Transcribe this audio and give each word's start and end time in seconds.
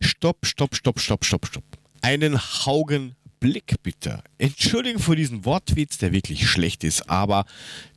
Stopp, 0.00 0.46
stopp, 0.46 0.74
stopp, 0.74 1.00
stopp, 1.00 1.24
stopp, 1.24 1.46
stopp. 1.46 1.64
Einen 2.02 2.38
Haugenblick 2.38 3.74
bitte. 3.82 4.22
Entschuldigung 4.38 5.00
für 5.00 5.16
diesen 5.16 5.44
Wortwitz, 5.44 5.98
der 5.98 6.12
wirklich 6.12 6.48
schlecht 6.48 6.84
ist, 6.84 7.08
aber 7.10 7.44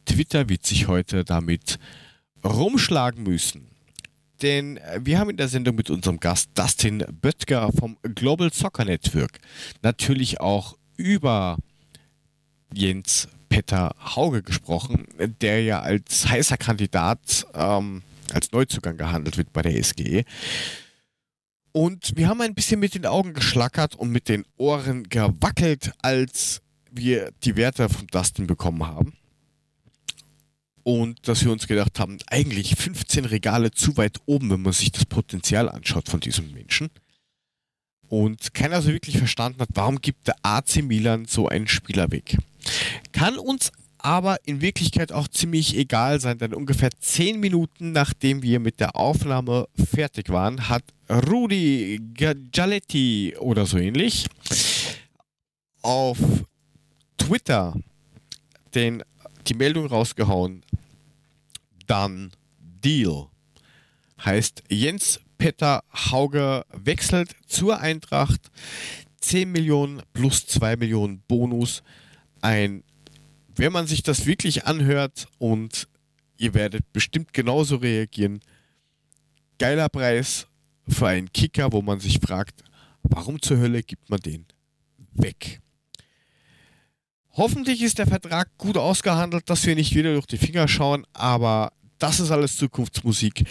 Twitter 0.05 0.49
wird 0.49 0.65
sich 0.65 0.87
heute 0.87 1.23
damit 1.23 1.79
rumschlagen 2.43 3.23
müssen. 3.23 3.67
Denn 4.41 4.79
wir 4.99 5.19
haben 5.19 5.29
in 5.29 5.37
der 5.37 5.47
Sendung 5.47 5.75
mit 5.75 5.89
unserem 5.89 6.19
Gast 6.19 6.49
Dustin 6.55 7.05
Böttger 7.21 7.71
vom 7.71 7.97
Global 8.01 8.51
Soccer 8.51 8.83
Network 8.83 9.39
natürlich 9.81 10.41
auch 10.41 10.75
über 10.97 11.57
Jens 12.73 13.29
Petter 13.47 13.95
Hauge 14.15 14.41
gesprochen, 14.43 15.07
der 15.41 15.63
ja 15.63 15.81
als 15.81 16.27
heißer 16.27 16.57
Kandidat 16.57 17.45
ähm, 17.53 18.01
als 18.33 18.51
Neuzugang 18.51 18.97
gehandelt 18.97 19.37
wird 19.37 19.53
bei 19.53 19.61
der 19.61 19.81
SGE. 19.81 20.25
Und 21.73 22.15
wir 22.15 22.29
haben 22.29 22.39
ein 22.41 22.53
bisschen 22.53 22.79
mit 22.79 22.93
den 22.93 23.07
Augen 23.07 23.33
geschlackert 23.33 23.95
und 23.95 24.11
mit 24.11 24.29
den 24.29 24.45
Ohren 24.57 25.09
gewackelt, 25.09 25.91
als 26.03 26.61
wir 26.91 27.31
die 27.43 27.55
Werte 27.55 27.89
von 27.89 28.05
Dustin 28.07 28.45
bekommen 28.45 28.85
haben. 28.85 29.13
Und 30.83 31.27
dass 31.27 31.43
wir 31.43 31.51
uns 31.51 31.65
gedacht 31.65 31.99
haben, 31.99 32.19
eigentlich 32.27 32.75
15 32.75 33.25
Regale 33.25 33.71
zu 33.71 33.97
weit 33.97 34.17
oben, 34.27 34.51
wenn 34.51 34.61
man 34.61 34.73
sich 34.73 34.91
das 34.91 35.07
Potenzial 35.07 35.67
anschaut 35.67 36.09
von 36.09 36.19
diesem 36.19 36.51
Menschen. 36.51 36.91
Und 38.07 38.53
keiner 38.53 38.83
so 38.83 38.89
wirklich 38.89 39.17
verstanden 39.17 39.59
hat, 39.59 39.69
warum 39.73 39.99
gibt 39.99 40.27
der 40.27 40.35
AC 40.43 40.83
Milan 40.83 41.25
so 41.25 41.47
einen 41.47 41.67
Spieler 41.67 42.11
weg. 42.11 42.37
Kann 43.13 43.39
uns 43.39 43.71
aber 44.03 44.37
in 44.45 44.61
Wirklichkeit 44.61 45.11
auch 45.11 45.27
ziemlich 45.27 45.75
egal 45.75 46.19
sein, 46.19 46.37
denn 46.37 46.53
ungefähr 46.53 46.91
10 46.91 47.39
Minuten 47.39 47.93
nachdem 47.93 48.43
wir 48.43 48.59
mit 48.59 48.79
der 48.79 48.95
Aufnahme 48.95 49.67
fertig 49.75 50.29
waren, 50.29 50.69
hat 50.69 50.83
Rudi 51.09 51.99
Gialetti 52.13 53.35
oder 53.39 53.65
so 53.65 53.77
ähnlich 53.77 54.27
auf 55.81 56.17
Twitter 57.17 57.73
den, 58.75 59.03
die 59.47 59.53
Meldung 59.53 59.85
rausgehauen, 59.85 60.63
dann 61.87 62.31
Deal. 62.59 63.27
Heißt, 64.23 64.63
Jens 64.69 65.19
Peter 65.37 65.83
Hauge 65.93 66.65
wechselt 66.71 67.35
zur 67.47 67.79
Eintracht. 67.79 68.51
10 69.21 69.51
Millionen 69.51 70.01
plus 70.13 70.45
2 70.47 70.75
Millionen 70.77 71.21
Bonus. 71.27 71.83
Ein, 72.41 72.83
wenn 73.55 73.71
man 73.71 73.87
sich 73.87 74.03
das 74.03 74.25
wirklich 74.25 74.65
anhört 74.65 75.27
und 75.37 75.87
ihr 76.37 76.53
werdet 76.53 76.91
bestimmt 76.93 77.33
genauso 77.33 77.77
reagieren, 77.77 78.41
geiler 79.59 79.89
Preis 79.89 80.47
für 80.87 81.07
einen 81.07 81.31
Kicker, 81.31 81.71
wo 81.71 81.81
man 81.81 81.99
sich 81.99 82.19
fragt, 82.19 82.63
warum 83.03 83.41
zur 83.41 83.57
Hölle 83.57 83.83
gibt 83.83 84.09
man 84.09 84.19
den 84.19 84.45
weg? 85.13 85.61
Hoffentlich 87.31 87.81
ist 87.81 87.97
der 87.97 88.07
Vertrag 88.07 88.49
gut 88.57 88.77
ausgehandelt, 88.77 89.49
dass 89.49 89.65
wir 89.65 89.75
nicht 89.75 89.95
wieder 89.95 90.13
durch 90.13 90.27
die 90.27 90.37
Finger 90.37 90.67
schauen, 90.67 91.05
aber 91.13 91.73
das 91.97 92.19
ist 92.19 92.31
alles 92.31 92.57
Zukunftsmusik. 92.57 93.43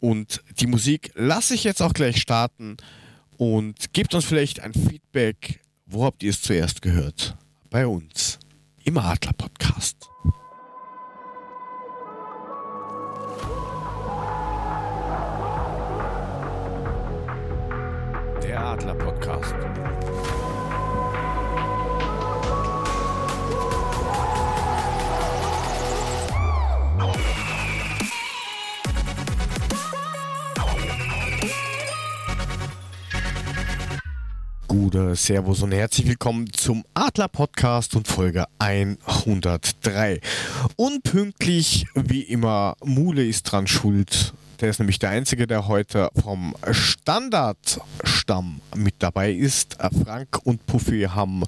Und 0.00 0.42
die 0.60 0.66
Musik 0.66 1.12
lasse 1.14 1.54
ich 1.54 1.64
jetzt 1.64 1.82
auch 1.82 1.92
gleich 1.92 2.20
starten 2.20 2.76
und 3.36 3.92
gebt 3.92 4.14
uns 4.14 4.24
vielleicht 4.24 4.60
ein 4.60 4.72
Feedback. 4.72 5.60
Wo 5.86 6.04
habt 6.04 6.22
ihr 6.22 6.30
es 6.30 6.40
zuerst 6.40 6.80
gehört? 6.80 7.36
Bei 7.68 7.86
uns 7.86 8.38
im 8.84 8.98
Adler 8.98 9.32
Podcast. 9.32 10.10
Der 18.42 18.60
Adler 18.60 18.94
Podcast. 18.94 19.54
Gute 34.72 35.14
Servus 35.16 35.60
und 35.60 35.72
herzlich 35.72 36.06
willkommen 36.06 36.50
zum 36.50 36.82
Adler 36.94 37.28
Podcast 37.28 37.94
und 37.94 38.08
Folge 38.08 38.46
103. 38.58 40.18
Unpünktlich 40.76 41.84
wie 41.94 42.22
immer, 42.22 42.76
Mule 42.82 43.22
ist 43.22 43.42
dran 43.42 43.66
schuld. 43.66 44.32
Der 44.62 44.70
ist 44.70 44.78
nämlich 44.78 44.98
der 44.98 45.10
Einzige, 45.10 45.46
der 45.46 45.68
heute 45.68 46.08
vom 46.18 46.56
Standardstamm 46.70 48.62
mit 48.74 48.94
dabei 49.00 49.32
ist. 49.32 49.76
Frank 50.04 50.38
und 50.44 50.64
Puffy 50.64 51.02
haben 51.02 51.42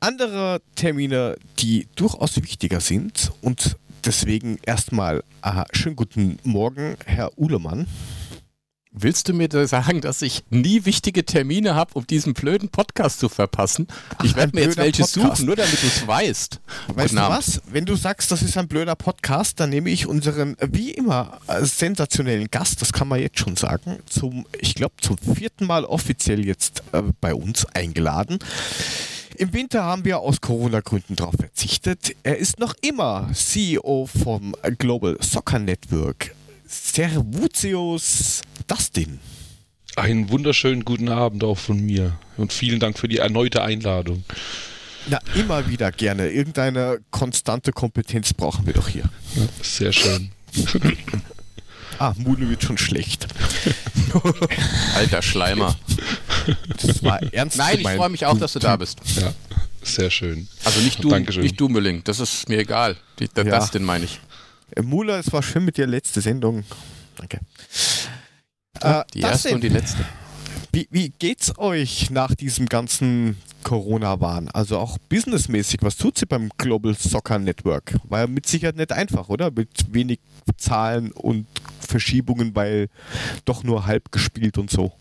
andere 0.00 0.60
Termine, 0.74 1.36
die 1.58 1.88
durchaus 1.94 2.36
wichtiger 2.36 2.80
sind. 2.80 3.32
Und 3.40 3.78
deswegen 4.04 4.58
erstmal 4.62 5.24
äh, 5.42 5.64
schönen 5.72 5.96
guten 5.96 6.38
Morgen, 6.44 6.98
Herr 7.06 7.30
Uhlemann. 7.38 7.86
Willst 8.94 9.26
du 9.26 9.32
mir 9.32 9.48
da 9.48 9.66
sagen, 9.66 10.02
dass 10.02 10.20
ich 10.20 10.44
nie 10.50 10.84
wichtige 10.84 11.24
Termine 11.24 11.74
habe, 11.74 11.94
um 11.94 12.06
diesen 12.06 12.34
blöden 12.34 12.68
Podcast 12.68 13.20
zu 13.20 13.30
verpassen? 13.30 13.88
Ich 14.22 14.36
werde 14.36 14.54
mir 14.54 14.66
jetzt 14.66 14.76
welche 14.76 15.04
Podcast. 15.04 15.14
suchen, 15.14 15.46
nur 15.46 15.56
damit 15.56 15.82
du 15.82 15.86
es 15.86 16.06
weißt. 16.06 16.60
Weißt 16.88 17.14
du 17.14 17.16
was? 17.16 17.62
Wenn 17.70 17.86
du 17.86 17.96
sagst, 17.96 18.30
das 18.30 18.42
ist 18.42 18.58
ein 18.58 18.68
blöder 18.68 18.94
Podcast, 18.94 19.58
dann 19.60 19.70
nehme 19.70 19.88
ich 19.88 20.06
unseren, 20.06 20.58
wie 20.60 20.90
immer, 20.90 21.40
sensationellen 21.62 22.50
Gast, 22.50 22.82
das 22.82 22.92
kann 22.92 23.08
man 23.08 23.18
jetzt 23.18 23.38
schon 23.38 23.56
sagen, 23.56 24.00
zum, 24.04 24.44
ich 24.60 24.74
glaube, 24.74 24.96
zum 25.00 25.16
vierten 25.16 25.66
Mal 25.66 25.86
offiziell 25.86 26.44
jetzt 26.44 26.82
äh, 26.92 27.00
bei 27.18 27.34
uns 27.34 27.64
eingeladen. 27.64 28.40
Im 29.38 29.54
Winter 29.54 29.84
haben 29.84 30.04
wir 30.04 30.18
aus 30.18 30.42
Corona-Gründen 30.42 31.16
darauf 31.16 31.36
verzichtet. 31.40 32.14
Er 32.24 32.36
ist 32.36 32.58
noch 32.58 32.74
immer 32.82 33.30
CEO 33.32 34.06
vom 34.22 34.54
Global 34.76 35.16
Soccer 35.22 35.60
Network. 35.60 36.34
Servutius 36.66 38.42
Dustin. 38.72 39.20
Einen 39.96 40.30
wunderschönen 40.30 40.86
guten 40.86 41.10
Abend 41.10 41.44
auch 41.44 41.58
von 41.58 41.78
mir 41.78 42.16
und 42.38 42.54
vielen 42.54 42.80
Dank 42.80 42.98
für 42.98 43.06
die 43.06 43.18
erneute 43.18 43.62
Einladung. 43.62 44.24
Na, 45.08 45.18
immer 45.34 45.68
wieder 45.68 45.92
gerne. 45.92 46.30
Irgendeine 46.30 47.00
konstante 47.10 47.72
Kompetenz 47.72 48.32
brauchen 48.32 48.64
wir 48.64 48.72
doch 48.72 48.88
hier. 48.88 49.04
Ja, 49.34 49.42
sehr 49.62 49.92
schön. 49.92 50.30
ah, 51.98 52.14
Mune 52.16 52.48
wird 52.48 52.62
schon 52.62 52.78
schlecht. 52.78 53.26
Alter 54.94 55.20
Schleimer. 55.20 55.76
Das 56.80 57.02
war 57.02 57.22
ernst. 57.30 57.58
Nein, 57.58 57.80
ich 57.80 57.88
freue 57.88 58.08
mich 58.08 58.24
auch, 58.24 58.38
dass 58.38 58.54
du 58.54 58.58
da 58.58 58.76
bist. 58.76 59.00
Ja, 59.20 59.34
sehr 59.82 60.10
schön. 60.10 60.48
Also 60.64 60.80
nicht 60.80 61.04
du, 61.04 61.10
Dankeschön. 61.10 61.42
nicht 61.42 61.60
du, 61.60 61.68
Mülling. 61.68 62.02
Das 62.04 62.20
ist 62.20 62.48
mir 62.48 62.60
egal. 62.60 62.96
Die, 63.18 63.28
der 63.28 63.44
ja. 63.44 63.58
Dustin 63.58 63.84
meine 63.84 64.06
ich. 64.06 64.18
Mula, 64.82 65.18
es 65.18 65.30
war 65.30 65.42
schön 65.42 65.66
mit 65.66 65.76
dir, 65.76 65.86
letzte 65.86 66.22
Sendung. 66.22 66.64
Danke. 67.16 67.40
Äh, 68.84 69.04
die 69.14 69.20
erste 69.20 69.48
denn, 69.48 69.56
und 69.56 69.64
die 69.64 69.68
letzte. 69.68 70.04
Wie, 70.72 70.88
wie 70.90 71.10
geht's 71.10 71.58
euch 71.58 72.10
nach 72.10 72.34
diesem 72.34 72.66
ganzen 72.66 73.36
Corona-Wahn? 73.62 74.48
Also 74.48 74.78
auch 74.78 74.98
businessmäßig, 75.08 75.80
was 75.82 75.96
tut 75.96 76.18
sie 76.18 76.26
beim 76.26 76.50
Global 76.56 76.94
Soccer 76.94 77.38
Network? 77.38 77.94
War 78.04 78.20
ja 78.20 78.26
mit 78.26 78.46
Sicherheit 78.46 78.76
nicht 78.76 78.92
einfach, 78.92 79.28
oder? 79.28 79.50
Mit 79.50 79.68
wenig 79.92 80.20
Zahlen 80.56 81.12
und 81.12 81.46
Verschiebungen, 81.80 82.54
weil 82.54 82.88
doch 83.44 83.64
nur 83.64 83.86
halb 83.86 84.10
gespielt 84.12 84.58
und 84.58 84.70
so. 84.70 84.92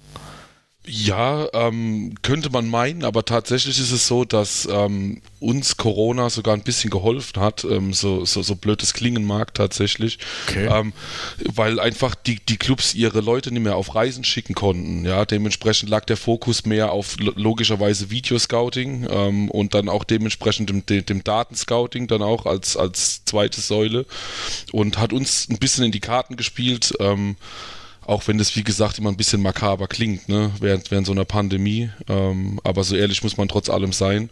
Ja, 0.83 1.47
ähm, 1.53 2.15
könnte 2.23 2.49
man 2.49 2.67
meinen, 2.67 3.03
aber 3.03 3.23
tatsächlich 3.23 3.79
ist 3.79 3.91
es 3.91 4.07
so, 4.07 4.25
dass 4.25 4.67
ähm, 4.71 5.21
uns 5.39 5.77
Corona 5.77 6.31
sogar 6.31 6.55
ein 6.55 6.63
bisschen 6.63 6.89
geholfen 6.89 7.39
hat, 7.39 7.63
ähm, 7.63 7.93
so, 7.93 8.25
so, 8.25 8.41
so 8.41 8.55
blöd 8.55 8.81
es 8.81 8.95
klingen 8.95 9.23
mag 9.23 9.53
tatsächlich, 9.53 10.17
okay. 10.47 10.67
Ähm, 10.71 10.93
weil 11.53 11.79
einfach 11.79 12.15
die, 12.15 12.39
die 12.43 12.57
Clubs 12.57 12.95
ihre 12.95 13.21
Leute 13.21 13.51
nicht 13.51 13.61
mehr 13.61 13.75
auf 13.75 13.93
Reisen 13.93 14.23
schicken 14.23 14.55
konnten. 14.55 15.05
Ja, 15.05 15.25
dementsprechend 15.25 15.89
lag 15.89 16.05
der 16.05 16.17
Fokus 16.17 16.65
mehr 16.65 16.91
auf 16.91 17.15
logischerweise 17.19 18.09
Videoscouting 18.09 19.07
ähm, 19.07 19.51
und 19.51 19.75
dann 19.75 19.87
auch 19.87 20.03
dementsprechend 20.03 20.71
dem, 20.71 20.83
dem, 20.87 21.05
dem 21.05 21.23
Datenscouting 21.23 22.07
dann 22.07 22.23
auch 22.23 22.47
als, 22.47 22.75
als 22.75 23.23
zweite 23.25 23.61
Säule 23.61 24.07
und 24.71 24.97
hat 24.97 25.13
uns 25.13 25.47
ein 25.47 25.59
bisschen 25.59 25.85
in 25.85 25.91
die 25.91 25.99
Karten 25.99 26.37
gespielt. 26.37 26.91
Auch 28.05 28.27
wenn 28.27 28.37
das, 28.37 28.55
wie 28.55 28.63
gesagt, 28.63 28.97
immer 28.97 29.09
ein 29.09 29.17
bisschen 29.17 29.41
makaber 29.41 29.87
klingt, 29.87 30.27
ne? 30.27 30.51
während, 30.59 30.89
während 30.89 31.05
so 31.05 31.13
einer 31.13 31.25
Pandemie. 31.25 31.91
Ähm, 32.09 32.59
aber 32.63 32.83
so 32.83 32.95
ehrlich 32.95 33.23
muss 33.23 33.37
man 33.37 33.47
trotz 33.47 33.69
allem 33.69 33.93
sein. 33.93 34.29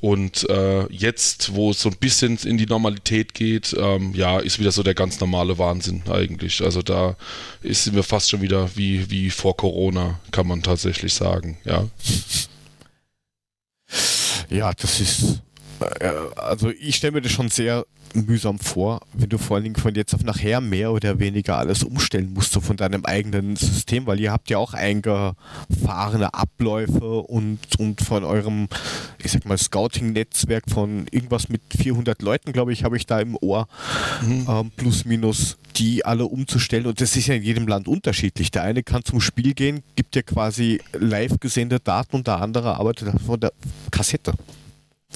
Und 0.00 0.48
äh, 0.50 0.86
jetzt, 0.92 1.54
wo 1.54 1.70
es 1.70 1.80
so 1.80 1.88
ein 1.88 1.96
bisschen 1.96 2.36
in 2.44 2.58
die 2.58 2.66
Normalität 2.66 3.32
geht, 3.32 3.74
ähm, 3.78 4.14
ja, 4.14 4.38
ist 4.38 4.58
wieder 4.58 4.70
so 4.70 4.82
der 4.82 4.94
ganz 4.94 5.18
normale 5.18 5.56
Wahnsinn 5.58 6.02
eigentlich. 6.10 6.62
Also 6.62 6.82
da 6.82 7.16
sind 7.62 7.96
wir 7.96 8.02
fast 8.02 8.30
schon 8.30 8.42
wieder 8.42 8.76
wie, 8.76 9.10
wie 9.10 9.30
vor 9.30 9.56
Corona, 9.56 10.20
kann 10.30 10.46
man 10.46 10.62
tatsächlich 10.62 11.14
sagen, 11.14 11.58
ja. 11.64 11.88
Ja, 14.50 14.72
das 14.74 15.00
ist 15.00 15.40
also 16.36 16.70
ich 16.70 16.96
stelle 16.96 17.12
mir 17.12 17.20
das 17.20 17.32
schon 17.32 17.48
sehr 17.48 17.86
mühsam 18.14 18.58
vor, 18.58 19.00
wenn 19.12 19.28
du 19.28 19.38
vor 19.38 19.56
allen 19.56 19.64
Dingen 19.64 19.76
von 19.76 19.94
jetzt 19.94 20.14
auf 20.14 20.22
nachher 20.22 20.60
mehr 20.60 20.92
oder 20.92 21.18
weniger 21.18 21.58
alles 21.58 21.82
umstellen 21.82 22.32
musst, 22.32 22.52
so 22.52 22.60
von 22.60 22.76
deinem 22.76 23.04
eigenen 23.04 23.56
System, 23.56 24.06
weil 24.06 24.20
ihr 24.20 24.32
habt 24.32 24.48
ja 24.50 24.58
auch 24.58 24.74
eingefahrene 24.74 26.32
Abläufe 26.32 27.20
und, 27.20 27.58
und 27.78 28.00
von 28.00 28.24
eurem, 28.24 28.68
ich 29.22 29.32
sag 29.32 29.44
mal, 29.44 29.58
Scouting-Netzwerk 29.58 30.64
von 30.68 31.06
irgendwas 31.10 31.48
mit 31.48 31.62
400 31.76 32.22
Leuten, 32.22 32.52
glaube 32.52 32.72
ich, 32.72 32.84
habe 32.84 32.96
ich 32.96 33.06
da 33.06 33.20
im 33.20 33.36
Ohr, 33.40 33.68
mhm. 34.22 34.46
ähm, 34.48 34.70
plus 34.76 35.04
minus, 35.04 35.58
die 35.76 36.04
alle 36.04 36.24
umzustellen 36.24 36.86
und 36.86 37.00
das 37.00 37.16
ist 37.16 37.26
ja 37.26 37.34
in 37.34 37.42
jedem 37.42 37.68
Land 37.68 37.86
unterschiedlich. 37.86 38.50
Der 38.50 38.62
eine 38.62 38.82
kann 38.82 39.04
zum 39.04 39.20
Spiel 39.20 39.52
gehen, 39.52 39.82
gibt 39.94 40.16
ja 40.16 40.22
quasi 40.22 40.80
live 40.92 41.38
gesehene 41.38 41.80
Daten 41.80 42.16
und 42.16 42.26
der 42.26 42.40
andere 42.40 42.76
arbeitet 42.76 43.08
von 43.20 43.38
der 43.38 43.52
Kassette. 43.90 44.32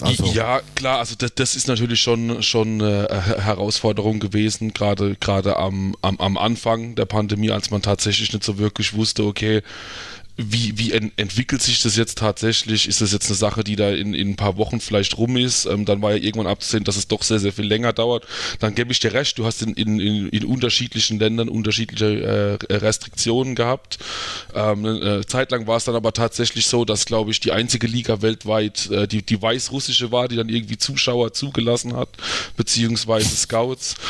Also. 0.02 0.26
Ja, 0.26 0.60
klar, 0.74 0.98
also 0.98 1.14
das, 1.16 1.34
das, 1.34 1.56
ist 1.56 1.68
natürlich 1.68 2.00
schon, 2.00 2.42
schon 2.42 2.80
eine 2.80 3.08
Herausforderung 3.38 4.20
gewesen, 4.20 4.72
gerade, 4.72 5.16
gerade 5.20 5.56
am, 5.56 5.96
am, 6.02 6.18
am 6.18 6.36
Anfang 6.36 6.94
der 6.94 7.06
Pandemie, 7.06 7.50
als 7.50 7.70
man 7.70 7.82
tatsächlich 7.82 8.32
nicht 8.32 8.44
so 8.44 8.58
wirklich 8.58 8.94
wusste, 8.94 9.24
okay, 9.24 9.62
wie, 10.42 10.78
wie 10.78 10.92
ent 10.92 11.12
entwickelt 11.16 11.60
sich 11.60 11.82
das 11.82 11.96
jetzt 11.96 12.18
tatsächlich? 12.18 12.88
Ist 12.88 13.00
das 13.00 13.12
jetzt 13.12 13.26
eine 13.26 13.36
Sache, 13.36 13.62
die 13.62 13.76
da 13.76 13.90
in, 13.90 14.14
in 14.14 14.30
ein 14.30 14.36
paar 14.36 14.56
Wochen 14.56 14.80
vielleicht 14.80 15.18
rum 15.18 15.36
ist? 15.36 15.66
Ähm, 15.66 15.84
dann 15.84 16.00
war 16.02 16.12
ja 16.12 16.16
irgendwann 16.16 16.46
abzusehen, 16.46 16.84
dass 16.84 16.96
es 16.96 17.08
doch 17.08 17.22
sehr, 17.22 17.38
sehr 17.38 17.52
viel 17.52 17.66
länger 17.66 17.92
dauert. 17.92 18.26
Dann 18.58 18.74
gebe 18.74 18.92
ich 18.92 19.00
dir 19.00 19.12
recht, 19.12 19.38
du 19.38 19.44
hast 19.44 19.62
in, 19.62 19.74
in, 19.74 20.28
in, 20.28 20.44
unterschiedlichen 20.44 21.18
Ländern 21.18 21.48
unterschiedliche 21.48 22.58
äh, 22.70 22.74
Restriktionen 22.74 23.54
gehabt. 23.54 23.98
Ähm, 24.54 24.84
eine 24.84 25.26
Zeit 25.26 25.50
lang 25.50 25.66
war 25.66 25.76
es 25.76 25.84
dann 25.84 25.94
aber 25.94 26.12
tatsächlich 26.12 26.66
so, 26.66 26.84
dass, 26.84 27.04
glaube 27.04 27.30
ich, 27.30 27.40
die 27.40 27.52
einzige 27.52 27.86
Liga 27.86 28.22
weltweit 28.22 28.90
äh, 28.90 29.06
die, 29.06 29.22
die 29.22 29.40
weißrussische 29.40 30.10
war, 30.10 30.28
die 30.28 30.36
dann 30.36 30.48
irgendwie 30.48 30.78
Zuschauer 30.78 31.32
zugelassen 31.32 31.96
hat, 31.96 32.08
beziehungsweise 32.56 33.36
Scouts. 33.36 33.94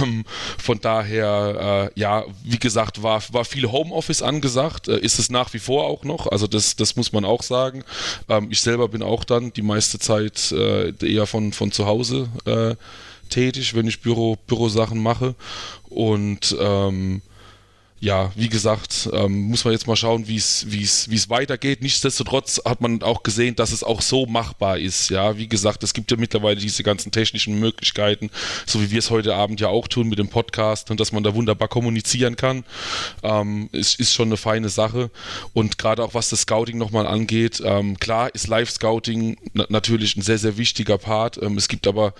Ähm, 0.00 0.24
von 0.58 0.80
daher, 0.80 1.90
äh, 1.96 2.00
ja, 2.00 2.24
wie 2.44 2.58
gesagt, 2.58 3.02
war, 3.02 3.22
war 3.30 3.44
viel 3.44 3.70
Homeoffice 3.70 4.22
angesagt. 4.22 4.88
Äh, 4.88 4.98
ist 4.98 5.18
es 5.18 5.30
nach 5.30 5.52
wie 5.54 5.58
vor 5.66 5.84
auch 5.86 6.04
noch. 6.04 6.26
Also 6.28 6.46
das, 6.46 6.76
das 6.76 6.96
muss 6.96 7.12
man 7.12 7.24
auch 7.24 7.42
sagen. 7.42 7.84
Ähm, 8.28 8.48
ich 8.50 8.60
selber 8.60 8.88
bin 8.88 9.02
auch 9.02 9.24
dann 9.24 9.52
die 9.52 9.62
meiste 9.62 9.98
Zeit 9.98 10.52
äh, 10.52 10.92
eher 11.04 11.26
von, 11.26 11.52
von 11.52 11.72
zu 11.72 11.86
Hause 11.86 12.28
äh, 12.44 12.76
tätig, 13.28 13.74
wenn 13.74 13.88
ich 13.88 14.00
Büro, 14.00 14.36
Bürosachen 14.46 15.02
mache. 15.02 15.34
Und 15.88 16.56
ähm, 16.58 17.20
ja, 17.98 18.30
wie 18.34 18.48
gesagt, 18.48 19.08
ähm, 19.12 19.48
muss 19.48 19.64
man 19.64 19.72
jetzt 19.72 19.86
mal 19.86 19.96
schauen, 19.96 20.28
wie 20.28 20.36
es 20.36 21.30
weitergeht. 21.30 21.80
Nichtsdestotrotz 21.80 22.60
hat 22.64 22.82
man 22.82 23.02
auch 23.02 23.22
gesehen, 23.22 23.56
dass 23.56 23.72
es 23.72 23.82
auch 23.82 24.02
so 24.02 24.26
machbar 24.26 24.78
ist. 24.78 25.08
Ja, 25.08 25.38
wie 25.38 25.48
gesagt, 25.48 25.82
es 25.82 25.94
gibt 25.94 26.10
ja 26.10 26.18
mittlerweile 26.18 26.60
diese 26.60 26.82
ganzen 26.82 27.10
technischen 27.10 27.58
Möglichkeiten, 27.58 28.30
so 28.66 28.82
wie 28.82 28.90
wir 28.90 28.98
es 28.98 29.10
heute 29.10 29.34
Abend 29.34 29.60
ja 29.60 29.68
auch 29.68 29.88
tun 29.88 30.08
mit 30.08 30.18
dem 30.18 30.28
Podcast 30.28 30.90
und 30.90 31.00
dass 31.00 31.12
man 31.12 31.22
da 31.22 31.34
wunderbar 31.34 31.68
kommunizieren 31.68 32.36
kann, 32.36 32.64
ähm, 33.22 33.70
ist, 33.72 33.98
ist 33.98 34.12
schon 34.12 34.28
eine 34.28 34.36
feine 34.36 34.68
Sache. 34.68 35.10
Und 35.54 35.78
gerade 35.78 36.04
auch 36.04 36.12
was 36.12 36.28
das 36.28 36.42
Scouting 36.42 36.76
nochmal 36.76 37.06
angeht, 37.06 37.62
ähm, 37.64 37.98
klar 37.98 38.34
ist 38.34 38.46
Live-Scouting 38.46 39.38
natürlich 39.68 40.16
ein 40.16 40.22
sehr, 40.22 40.38
sehr 40.38 40.58
wichtiger 40.58 40.98
Part. 40.98 41.40
Ähm, 41.42 41.56
es 41.56 41.68
gibt 41.68 41.86
aber 41.86 42.12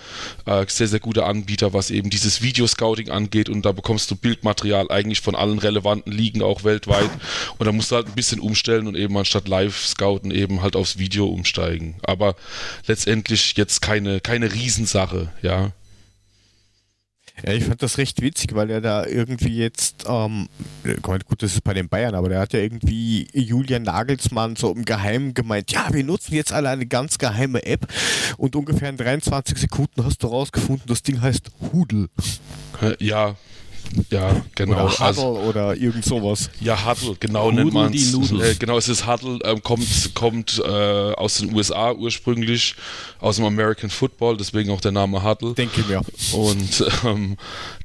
äh, 0.46 0.64
sehr, 0.68 0.88
sehr 0.88 1.00
gute 1.00 1.26
Anbieter, 1.26 1.74
was 1.74 1.90
eben 1.90 2.08
dieses 2.08 2.40
Video-Scouting 2.40 3.10
angeht 3.10 3.50
und 3.50 3.62
da 3.66 3.72
bekommst 3.72 4.10
du 4.10 4.16
Bildmaterial 4.16 4.90
eigentlich 4.90 5.20
von 5.20 5.34
allen 5.34 5.58
relevanten 5.66 6.12
Ligen 6.12 6.42
auch 6.42 6.64
weltweit. 6.64 7.10
Und 7.58 7.66
da 7.66 7.72
musst 7.72 7.90
du 7.90 7.96
halt 7.96 8.06
ein 8.06 8.14
bisschen 8.14 8.40
umstellen 8.40 8.86
und 8.86 8.96
eben 8.96 9.16
anstatt 9.16 9.48
Live-Scouten 9.48 10.30
eben 10.30 10.62
halt 10.62 10.76
aufs 10.76 10.98
Video 10.98 11.26
umsteigen. 11.26 11.96
Aber 12.02 12.36
letztendlich 12.86 13.54
jetzt 13.56 13.82
keine, 13.82 14.20
keine 14.20 14.52
Riesensache, 14.52 15.32
ja. 15.42 15.72
Ja, 17.44 17.52
ich 17.52 17.64
fand 17.64 17.82
das 17.82 17.98
recht 17.98 18.22
witzig, 18.22 18.54
weil 18.54 18.70
er 18.70 18.80
da 18.80 19.04
irgendwie 19.04 19.58
jetzt, 19.58 20.06
ähm, 20.08 20.48
gut, 21.02 21.42
das 21.42 21.52
ist 21.52 21.64
bei 21.64 21.74
den 21.74 21.88
Bayern, 21.88 22.14
aber 22.14 22.30
der 22.30 22.40
hat 22.40 22.54
ja 22.54 22.60
irgendwie 22.60 23.28
Julian 23.34 23.82
Nagelsmann 23.82 24.56
so 24.56 24.72
im 24.72 24.86
Geheimen 24.86 25.34
gemeint, 25.34 25.70
ja, 25.70 25.92
wir 25.92 26.02
nutzen 26.02 26.34
jetzt 26.34 26.52
alle 26.52 26.70
eine 26.70 26.86
ganz 26.86 27.18
geheime 27.18 27.62
App 27.66 27.86
und 28.38 28.56
ungefähr 28.56 28.88
in 28.88 28.96
23 28.96 29.58
Sekunden 29.58 30.02
hast 30.02 30.22
du 30.22 30.28
rausgefunden, 30.28 30.86
das 30.86 31.02
Ding 31.02 31.20
heißt 31.20 31.50
Hudel. 31.72 32.08
Ja, 33.00 33.36
ja, 34.10 34.44
genau. 34.54 34.84
Oder 34.84 34.92
Huddle 34.92 35.06
also, 35.06 35.26
oder 35.40 35.76
irgend 35.76 36.04
sowas. 36.04 36.50
Ja, 36.60 36.86
Huddle, 36.86 37.16
genau 37.18 37.46
Huddle 37.46 37.64
nennt 37.64 37.74
man 37.74 37.94
es. 37.94 38.12
Äh, 38.14 38.54
genau, 38.58 38.78
es 38.78 38.88
ist 38.88 39.06
Huddle, 39.06 39.38
äh, 39.42 39.58
kommt, 39.60 40.14
kommt 40.14 40.62
äh, 40.64 40.70
aus 40.70 41.38
den 41.38 41.54
USA 41.54 41.92
ursprünglich, 41.92 42.74
aus 43.20 43.36
dem 43.36 43.44
American 43.44 43.90
Football, 43.90 44.36
deswegen 44.36 44.70
auch 44.70 44.80
der 44.80 44.92
Name 44.92 45.22
Huddle. 45.22 45.54
Denke 45.54 45.82
mir. 45.82 46.02
Und 46.32 46.84
ähm, 47.04 47.36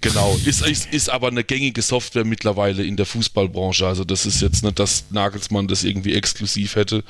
genau, 0.01 0.37
ist, 0.45 0.65
ist, 0.65 0.91
ist 0.93 1.09
aber 1.09 1.27
eine 1.27 1.43
gängige 1.43 1.81
Software 1.81 2.25
mittlerweile 2.25 2.83
in 2.83 2.97
der 2.97 3.05
Fußballbranche. 3.05 3.85
Also 3.87 4.03
das 4.03 4.25
ist 4.25 4.41
jetzt 4.41 4.63
nicht, 4.63 4.79
dass 4.79 5.05
Nagelsmann 5.11 5.67
das 5.67 5.83
irgendwie 5.83 6.13
exklusiv 6.13 6.75
hätte. 6.75 7.03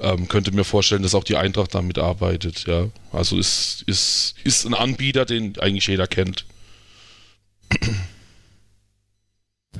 Ähm, 0.00 0.28
könnte 0.28 0.52
mir 0.52 0.64
vorstellen, 0.64 1.02
dass 1.02 1.14
auch 1.14 1.24
die 1.24 1.36
Eintracht 1.36 1.74
damit 1.74 1.98
arbeitet, 1.98 2.66
ja. 2.66 2.88
Also 3.12 3.38
ist, 3.38 3.82
ist, 3.86 4.34
ist 4.44 4.66
ein 4.66 4.74
Anbieter, 4.74 5.24
den 5.24 5.58
eigentlich 5.58 5.86
jeder 5.86 6.06
kennt. 6.06 6.44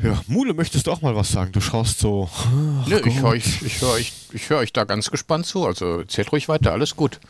Ja, 0.02 0.20
Mule, 0.28 0.54
möchtest 0.54 0.87
du 0.87 0.92
auch 0.92 1.02
mal 1.02 1.14
was 1.14 1.31
sagen? 1.31 1.52
Du 1.52 1.60
schaust 1.60 1.98
so. 1.98 2.31
Nö, 2.87 3.00
ich 3.04 3.20
höre 3.20 3.28
euch, 3.31 3.62
ich 3.62 3.82
hör 3.82 3.90
euch, 3.90 4.12
ich 4.32 4.48
hör 4.48 4.58
euch 4.58 4.72
da 4.72 4.84
ganz 4.84 5.10
gespannt 5.10 5.46
zu. 5.46 5.66
Also 5.66 6.00
erzählt 6.00 6.32
ruhig 6.32 6.48
weiter, 6.48 6.72
alles 6.72 6.96
gut. 6.96 7.20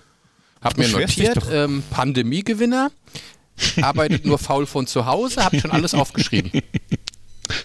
Hab 0.60 0.76
mir 0.76 0.88
notiert, 0.88 1.42
ähm, 1.50 1.82
Pandemiegewinner, 1.90 2.90
arbeitet 3.80 4.26
nur 4.26 4.38
faul 4.38 4.66
von 4.66 4.86
zu 4.86 5.06
Hause, 5.06 5.44
hab 5.44 5.58
schon 5.58 5.70
alles 5.70 5.94
aufgeschrieben. 5.94 6.52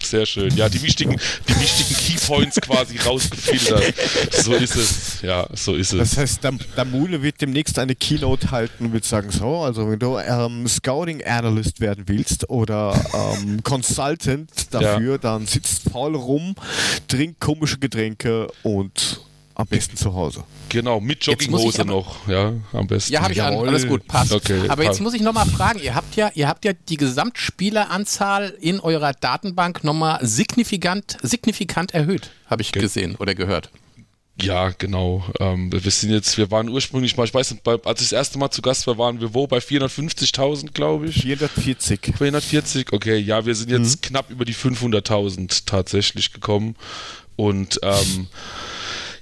Sehr 0.02 0.26
schön. 0.26 0.54
Ja, 0.56 0.68
die 0.68 0.82
wichtigen, 0.82 1.16
die 1.48 1.60
wichtigen 1.60 1.94
Keypoints 1.94 2.60
quasi 2.60 2.98
rausgefiltert. 2.98 3.94
So 4.32 4.54
ist 4.54 4.76
es. 4.76 5.22
Ja, 5.22 5.46
so 5.52 5.74
ist 5.74 5.92
es. 5.92 5.98
Das 5.98 6.18
heißt, 6.18 6.44
der, 6.44 6.52
der 6.76 6.84
Mule 6.84 7.22
wird 7.22 7.40
demnächst 7.40 7.78
eine 7.78 7.94
Keynote 7.94 8.50
halten 8.50 8.86
und 8.86 8.92
wird 8.92 9.04
sagen: 9.04 9.30
So, 9.30 9.58
also 9.58 9.90
wenn 9.90 9.98
du 9.98 10.18
ähm, 10.18 10.66
Scouting 10.68 11.24
Analyst 11.24 11.80
werden 11.80 12.04
willst 12.06 12.48
oder 12.50 12.94
ähm, 13.14 13.62
Consultant 13.62 14.50
dafür, 14.70 15.12
ja. 15.12 15.18
dann 15.18 15.46
sitzt 15.46 15.90
faul 15.90 16.14
rum, 16.16 16.54
trinkt 17.08 17.40
komische 17.40 17.78
Getränke 17.78 18.48
und 18.62 19.25
am 19.56 19.66
besten 19.66 19.96
zu 19.96 20.14
Hause. 20.14 20.44
Genau, 20.68 21.00
mit 21.00 21.24
Jogginghose 21.24 21.84
noch, 21.84 22.28
ja, 22.28 22.52
am 22.72 22.86
besten. 22.86 23.12
Ja, 23.12 23.22
habe 23.22 23.32
ich 23.32 23.42
an, 23.42 23.54
alles 23.54 23.86
gut, 23.86 24.06
passt. 24.06 24.32
Okay, 24.32 24.60
aber 24.68 24.76
passt. 24.76 24.88
jetzt 24.88 25.00
muss 25.00 25.14
ich 25.14 25.22
nochmal 25.22 25.46
fragen, 25.46 25.80
ihr 25.80 25.94
habt 25.94 26.14
ja, 26.14 26.30
ihr 26.34 26.46
habt 26.46 26.64
ja 26.66 26.72
die 26.74 26.96
Gesamtspieleranzahl 26.98 28.54
in 28.60 28.80
eurer 28.80 29.14
Datenbank 29.14 29.82
nochmal 29.82 30.18
signifikant, 30.24 31.16
signifikant 31.22 31.94
erhöht, 31.94 32.30
habe 32.50 32.62
ich 32.62 32.68
okay. 32.68 32.80
gesehen 32.80 33.16
oder 33.16 33.34
gehört. 33.34 33.70
Ja, 34.42 34.68
genau. 34.68 35.24
Ähm, 35.40 35.72
wir 35.72 35.90
sind 35.90 36.10
jetzt, 36.10 36.36
wir 36.36 36.50
waren 36.50 36.68
ursprünglich 36.68 37.16
mal, 37.16 37.24
ich 37.24 37.32
weiß 37.32 37.52
nicht, 37.52 37.62
bei, 37.64 37.78
als 37.84 38.02
ich 38.02 38.10
das 38.10 38.12
erste 38.12 38.38
Mal 38.38 38.50
zu 38.50 38.60
Gast 38.60 38.86
war, 38.86 38.98
waren 38.98 39.18
wir 39.22 39.32
wo? 39.32 39.46
Bei 39.46 39.58
450.000, 39.58 40.72
glaube 40.72 41.06
ich. 41.08 41.22
440. 41.22 42.12
440, 42.18 42.92
okay. 42.92 43.16
Ja, 43.16 43.46
wir 43.46 43.54
sind 43.54 43.70
jetzt 43.70 43.96
mhm. 43.96 44.08
knapp 44.08 44.28
über 44.28 44.44
die 44.44 44.54
500.000 44.54 45.62
tatsächlich 45.64 46.34
gekommen. 46.34 46.76
Und 47.36 47.80
ähm, 47.82 48.26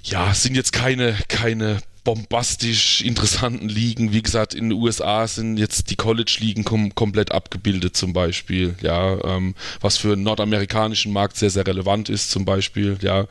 ja, 0.05 0.33
sind 0.33 0.55
jetzt 0.55 0.71
keine, 0.73 1.17
keine 1.27 1.79
bombastisch 2.05 3.01
interessanten 3.01 3.67
Ligen. 3.67 4.13
Wie 4.13 4.21
gesagt, 4.21 4.53
in 4.53 4.69
den 4.69 4.79
USA 4.79 5.27
sind 5.27 5.57
jetzt 5.57 5.89
die 5.89 5.95
College-Ligen 5.95 6.63
kom 6.63 6.93
komplett 6.93 7.31
abgebildet 7.31 7.97
zum 7.97 8.13
Beispiel, 8.13 8.75
ja, 8.81 9.17
ähm, 9.25 9.55
was 9.81 9.97
für 9.97 10.15
den 10.15 10.23
nordamerikanischen 10.23 11.11
Markt 11.11 11.35
sehr, 11.35 11.49
sehr 11.49 11.65
relevant 11.65 12.07
ist 12.07 12.29
zum 12.29 12.45
Beispiel, 12.45 12.97
ja, 13.01 13.25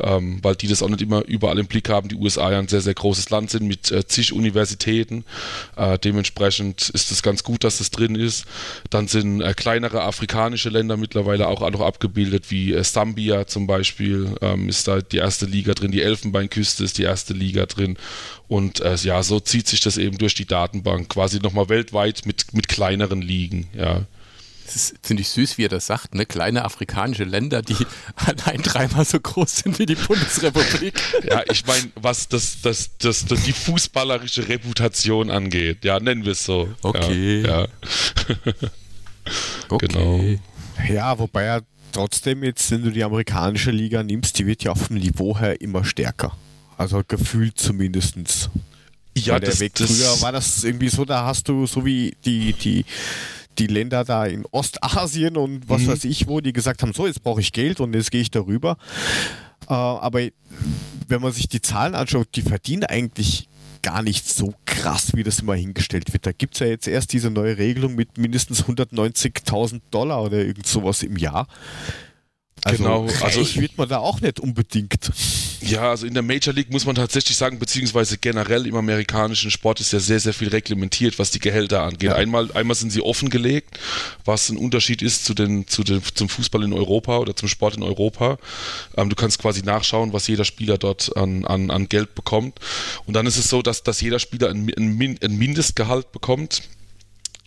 ähm, 0.00 0.38
weil 0.40 0.54
die 0.54 0.68
das 0.68 0.82
auch 0.82 0.88
nicht 0.88 1.02
immer 1.02 1.24
überall 1.26 1.58
im 1.58 1.66
Blick 1.66 1.88
haben. 1.90 2.08
Die 2.08 2.14
USA 2.14 2.52
ja 2.52 2.60
ein 2.60 2.68
sehr, 2.68 2.80
sehr 2.80 2.94
großes 2.94 3.28
Land 3.30 3.50
sind 3.50 3.66
mit 3.66 3.90
äh, 3.90 4.06
zig 4.06 4.32
Universitäten. 4.32 5.24
Äh, 5.76 5.98
dementsprechend 5.98 6.90
ist 6.90 7.10
es 7.10 7.22
ganz 7.22 7.42
gut, 7.42 7.64
dass 7.64 7.78
das 7.78 7.90
drin 7.90 8.14
ist. 8.14 8.44
Dann 8.88 9.08
sind 9.08 9.40
äh, 9.40 9.52
kleinere 9.52 10.02
afrikanische 10.02 10.68
Länder 10.68 10.96
mittlerweile 10.96 11.48
auch, 11.48 11.68
noch 11.72 11.80
abgebildet, 11.80 12.52
wie 12.52 12.72
äh, 12.72 12.84
Sambia 12.84 13.48
zum 13.48 13.66
Beispiel, 13.66 14.36
ähm, 14.40 14.68
ist 14.68 14.86
da 14.86 15.00
die 15.00 15.16
erste 15.16 15.46
Liga 15.46 15.74
drin, 15.74 15.90
die 15.90 16.02
Elfenbeinküste 16.02 16.84
ist 16.84 16.98
die 16.98 17.02
erste 17.02 17.34
Liga 17.34 17.66
drin. 17.66 17.96
Und 18.48 18.80
äh, 18.80 18.96
ja, 18.96 19.22
so 19.22 19.40
zieht 19.40 19.66
sich 19.66 19.80
das 19.80 19.96
eben 19.96 20.18
durch 20.18 20.34
die 20.34 20.46
Datenbank, 20.46 21.08
quasi 21.08 21.38
nochmal 21.38 21.68
weltweit 21.68 22.26
mit, 22.26 22.52
mit 22.52 22.68
kleineren 22.68 23.22
Ligen, 23.22 23.68
ja. 23.74 24.02
Das 24.72 24.94
finde 25.02 25.22
ich 25.22 25.28
süß, 25.28 25.58
wie 25.58 25.64
er 25.64 25.68
das 25.68 25.86
sagt, 25.86 26.14
ne? 26.14 26.24
Kleine 26.24 26.64
afrikanische 26.64 27.24
Länder, 27.24 27.62
die 27.62 27.76
allein 28.16 28.62
dreimal 28.62 29.04
so 29.04 29.20
groß 29.20 29.56
sind 29.56 29.78
wie 29.78 29.86
die 29.86 29.96
Bundesrepublik. 29.96 31.00
Ja, 31.24 31.42
ich 31.50 31.66
meine, 31.66 31.90
was 31.96 32.28
das, 32.28 32.62
das, 32.62 32.90
das, 32.98 33.26
das, 33.26 33.42
die 33.42 33.52
fußballerische 33.52 34.48
Reputation 34.48 35.30
angeht, 35.30 35.84
ja, 35.84 36.00
nennen 36.00 36.24
wir 36.24 36.32
es 36.32 36.44
so. 36.44 36.68
Okay. 36.82 37.42
Ja, 37.42 37.62
ja. 37.62 37.68
okay. 39.68 39.86
Genau. 39.86 40.20
Ja, 40.88 41.18
wobei 41.18 41.44
ja 41.44 41.60
trotzdem 41.92 42.42
jetzt, 42.42 42.70
wenn 42.70 42.82
du 42.82 42.90
die 42.90 43.04
amerikanische 43.04 43.70
Liga 43.70 44.02
nimmst, 44.02 44.38
die 44.38 44.46
wird 44.46 44.64
ja 44.64 44.72
auf 44.72 44.88
dem 44.88 44.96
Niveau 44.96 45.38
her 45.38 45.60
immer 45.60 45.84
stärker. 45.84 46.36
Also 46.82 47.02
gefühlt 47.06 47.60
zumindest. 47.60 48.50
Ja, 49.16 49.38
der 49.38 49.50
das, 49.50 49.60
Weg 49.60 49.74
das 49.76 49.88
früher 49.88 50.20
war 50.22 50.32
das 50.32 50.64
irgendwie 50.64 50.88
so, 50.88 51.04
da 51.04 51.24
hast 51.24 51.48
du 51.48 51.66
so 51.66 51.84
wie 51.84 52.16
die, 52.24 52.54
die, 52.54 52.84
die 53.58 53.66
Länder 53.68 54.04
da 54.04 54.26
in 54.26 54.44
Ostasien 54.50 55.36
und 55.36 55.68
was 55.68 55.82
mhm. 55.82 55.88
weiß 55.88 56.04
ich 56.04 56.26
wo, 56.26 56.40
die 56.40 56.52
gesagt 56.52 56.82
haben, 56.82 56.92
so, 56.92 57.06
jetzt 57.06 57.22
brauche 57.22 57.40
ich 57.40 57.52
Geld 57.52 57.78
und 57.78 57.94
jetzt 57.94 58.10
gehe 58.10 58.20
ich 58.20 58.32
darüber. 58.32 58.78
Äh, 59.68 59.74
aber 59.74 60.22
wenn 61.06 61.20
man 61.20 61.30
sich 61.30 61.48
die 61.48 61.60
Zahlen 61.60 61.94
anschaut, 61.94 62.28
die 62.34 62.42
verdienen 62.42 62.84
eigentlich 62.84 63.48
gar 63.82 64.02
nicht 64.02 64.28
so 64.28 64.52
krass, 64.64 65.14
wie 65.14 65.22
das 65.22 65.38
immer 65.38 65.54
hingestellt 65.54 66.12
wird. 66.12 66.26
Da 66.26 66.32
gibt 66.32 66.54
es 66.54 66.60
ja 66.60 66.66
jetzt 66.66 66.88
erst 66.88 67.12
diese 67.12 67.30
neue 67.30 67.58
Regelung 67.58 67.94
mit 67.94 68.18
mindestens 68.18 68.64
190.000 68.64 69.82
Dollar 69.92 70.22
oder 70.22 70.38
irgend 70.38 70.66
sowas 70.66 71.04
im 71.04 71.16
Jahr. 71.16 71.46
Also 72.64 72.82
genau, 72.82 73.06
also 73.22 73.60
wird 73.60 73.76
man 73.76 73.88
da 73.88 73.98
auch 73.98 74.20
nicht 74.20 74.38
unbedingt. 74.38 75.10
Ja, 75.60 75.90
also 75.90 76.06
in 76.06 76.14
der 76.14 76.22
Major 76.22 76.54
League 76.54 76.70
muss 76.70 76.86
man 76.86 76.94
tatsächlich 76.94 77.36
sagen, 77.36 77.58
beziehungsweise 77.58 78.18
generell 78.18 78.66
im 78.66 78.74
amerikanischen 78.74 79.50
Sport 79.50 79.80
ist 79.80 79.92
ja 79.92 80.00
sehr, 80.00 80.20
sehr 80.20 80.32
viel 80.32 80.48
reglementiert, 80.48 81.18
was 81.18 81.30
die 81.30 81.38
Gehälter 81.38 81.82
angeht. 81.82 82.10
Ja. 82.10 82.14
Einmal, 82.14 82.50
einmal 82.52 82.74
sind 82.76 82.90
sie 82.90 83.02
offengelegt, 83.02 83.78
was 84.24 84.48
ein 84.48 84.56
Unterschied 84.56 85.02
ist 85.02 85.24
zu 85.24 85.34
den, 85.34 85.66
zu 85.66 85.82
den, 85.82 86.02
zum 86.14 86.28
Fußball 86.28 86.62
in 86.62 86.72
Europa 86.72 87.18
oder 87.18 87.34
zum 87.34 87.48
Sport 87.48 87.76
in 87.76 87.82
Europa. 87.82 88.38
Ähm, 88.96 89.08
du 89.08 89.16
kannst 89.16 89.38
quasi 89.40 89.62
nachschauen, 89.62 90.12
was 90.12 90.28
jeder 90.28 90.44
Spieler 90.44 90.78
dort 90.78 91.16
an, 91.16 91.44
an, 91.44 91.70
an 91.70 91.88
Geld 91.88 92.14
bekommt. 92.14 92.58
Und 93.06 93.14
dann 93.14 93.26
ist 93.26 93.38
es 93.38 93.48
so, 93.48 93.62
dass, 93.62 93.82
dass 93.82 94.00
jeder 94.00 94.18
Spieler 94.18 94.50
ein, 94.50 94.70
ein, 94.76 95.18
ein 95.22 95.38
Mindestgehalt 95.38 96.12
bekommt 96.12 96.62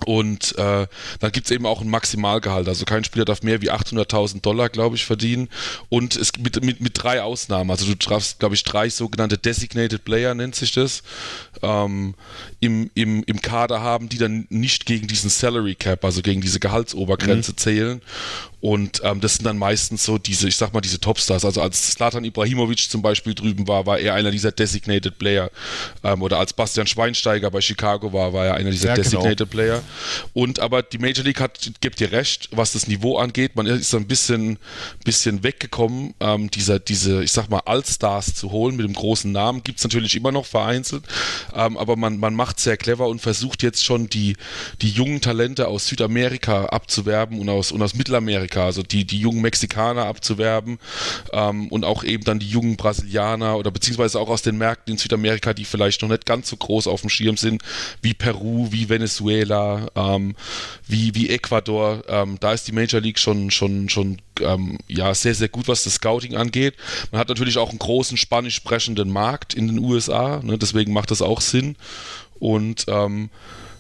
und 0.04 0.58
äh, 0.58 0.88
dann 1.20 1.32
gibt 1.32 1.48
es 1.48 1.52
eben 1.52 1.66
auch 1.66 1.82
ein 1.82 1.90
Maximalgehalt. 1.90 2.68
Also 2.68 2.84
kein 2.86 3.04
Spieler 3.06 3.24
darf 3.24 3.44
mehr 3.44 3.62
wie 3.62 3.72
800.000 3.72 4.42
Dollar, 4.42 4.70
glaube 4.70 4.98
ich, 4.98 5.06
verdienen. 5.06 5.48
Und 5.90 6.16
es 6.16 6.34
mit, 6.38 6.62
mit, 6.64 6.82
mit 6.82 7.02
drei 7.02 7.22
Ausnahmen. 7.22 7.72
Also 7.72 7.86
du 7.86 7.96
darfst, 7.96 8.40
glaube 8.40 8.56
ich, 8.56 8.64
drei 8.64 8.90
sogenannte 8.90 9.38
Designated 9.38 10.04
Player, 10.04 10.36
nennt 10.36 10.56
sich 10.56 10.74
das, 10.74 11.02
ähm, 11.62 12.14
im, 12.60 12.92
im, 12.94 13.24
im 13.24 13.42
Kader 13.42 13.82
haben, 13.82 14.10
die 14.10 14.18
dann 14.18 14.46
nicht 14.50 14.86
gegen 14.86 15.08
diesen 15.08 15.30
Salary 15.30 15.76
Cap, 15.76 16.04
also 16.04 16.22
gegen 16.22 16.42
diese 16.42 16.60
Gehaltsobergrenze 16.60 17.52
mhm. 17.52 17.58
zählen. 17.58 18.02
Und 18.62 19.02
ähm, 19.04 19.22
das 19.22 19.36
sind 19.36 19.46
dann 19.46 19.58
meistens 19.58 20.04
so 20.04 20.18
diese, 20.18 20.48
ich 20.48 20.56
sag 20.56 20.74
mal, 20.74 20.82
diese 20.82 21.00
Topstars. 21.00 21.46
Also 21.46 21.62
als 21.62 21.92
Slatan 21.92 22.24
Ibrahimovic 22.24 22.90
zum 22.90 23.02
Beispiel 23.02 23.36
drüben 23.36 23.68
war, 23.68 23.86
war 23.86 24.00
er 24.00 24.14
einer 24.14 24.32
dieser 24.32 24.52
Designated 24.52 25.20
Player. 25.20 25.52
Ähm, 26.04 26.22
oder 26.22 26.40
als 26.40 26.54
Bastian 26.54 26.88
Schweinsteiger 26.88 27.52
bei 27.52 27.62
Chicago 27.62 28.12
war, 28.14 28.34
war 28.34 28.46
er 28.46 28.54
einer 28.56 28.72
dieser 28.72 28.90
ja, 28.90 28.96
genau. 28.96 29.04
Designated 29.04 29.38
genau. 29.38 29.52
Player. 29.52 29.84
Und 30.34 30.60
aber 30.60 30.82
die 30.82 30.98
Major 30.98 31.24
League 31.24 31.40
hat, 31.40 31.60
gibt 31.82 32.00
dir 32.00 32.12
recht, 32.12 32.50
was 32.52 32.72
das 32.72 32.88
Niveau 32.88 33.18
angeht. 33.18 33.56
Man 33.56 33.68
ist 33.68 33.94
ein 33.94 34.08
bisschen, 34.08 34.58
bisschen 35.04 35.44
weggekommen, 35.44 36.14
ähm, 36.20 36.50
dieser, 36.50 36.80
diese, 36.80 37.24
ich 37.24 37.32
sag 37.32 37.50
mal, 37.50 37.62
Allstars 37.66 38.34
zu 38.34 38.52
holen 38.52 38.78
mit 38.78 38.86
dem 38.86 38.94
großen 38.94 39.32
Namen. 39.32 39.64
Gibt 39.64 39.80
es 39.80 39.84
natürlich 39.84 40.16
immer 40.16 40.32
noch 40.32 40.46
vereinzelt. 40.46 41.04
Ähm, 41.54 41.78
aber 41.78 41.96
man, 41.98 42.18
man 42.18 42.34
macht 42.34 42.60
sehr 42.60 42.78
clever 42.78 43.08
und 43.08 43.22
versucht 43.22 43.64
jetzt 43.64 43.84
schon 43.84 44.10
die, 44.10 44.38
die 44.82 44.90
jungen 44.90 45.22
Talente 45.22 45.68
aus 45.68 45.88
Südamerika 45.88 46.66
abzuwerben 46.66 47.40
und 47.40 47.50
aus, 47.50 47.72
und 47.72 47.82
aus 47.82 47.94
Mittelamerika 47.94 48.45
Südamerika, 48.46 48.66
also 48.66 48.84
die, 48.84 49.06
die 49.06 49.20
jungen 49.20 49.42
Mexikaner 49.42 50.06
abzuwerben 50.06 50.80
ähm, 51.32 51.68
und 51.70 51.84
auch 51.84 52.04
eben 52.04 52.24
dann 52.24 52.40
die 52.40 52.48
jungen 52.48 52.78
Brasilianer 52.78 53.58
oder 53.58 53.72
beziehungsweise 53.72 54.20
auch 54.20 54.30
aus 54.30 54.42
den 54.42 54.58
Märkten 54.58 54.94
in 54.94 54.98
Südamerika, 54.98 55.54
die 55.54 55.66
vielleicht 55.66 56.02
noch 56.02 56.10
nicht 56.10 56.26
ganz 56.26 56.50
so 56.50 56.58
groß 56.58 56.88
auf 56.88 57.02
dem 57.02 57.10
Schirm 57.10 57.38
sind, 57.38 57.62
wie 58.02 58.14
Peru, 58.14 58.68
wie 58.72 58.90
Venezuela, 58.90 59.88
ähm, 59.96 60.36
wie, 60.88 61.16
wie 61.16 61.30
Ecuador. 61.30 62.04
Ähm, 62.08 62.38
da 62.40 62.54
ist 62.54 62.68
die 62.68 62.72
Major 62.72 63.02
League 63.02 63.20
schon, 63.20 63.52
schon, 63.52 63.90
schon 63.90 64.18
ähm, 64.42 64.78
ja, 64.88 65.14
sehr, 65.14 65.36
sehr 65.36 65.50
gut, 65.50 65.68
was 65.68 65.84
das 65.84 65.96
Scouting 65.96 66.36
angeht. 66.36 66.76
Man 67.12 67.20
hat 67.20 67.30
natürlich 67.30 67.58
auch 67.58 67.70
einen 67.70 67.80
großen 67.80 68.18
spanisch 68.18 68.56
sprechenden 68.56 69.10
Markt 69.10 69.54
in 69.54 69.68
den 69.68 69.80
USA, 69.80 70.42
ne, 70.44 70.58
deswegen 70.58 70.94
macht 70.94 71.12
das 71.12 71.22
auch 71.22 71.42
Sinn. 71.42 71.76
Und 72.40 72.86
ähm, 72.90 73.30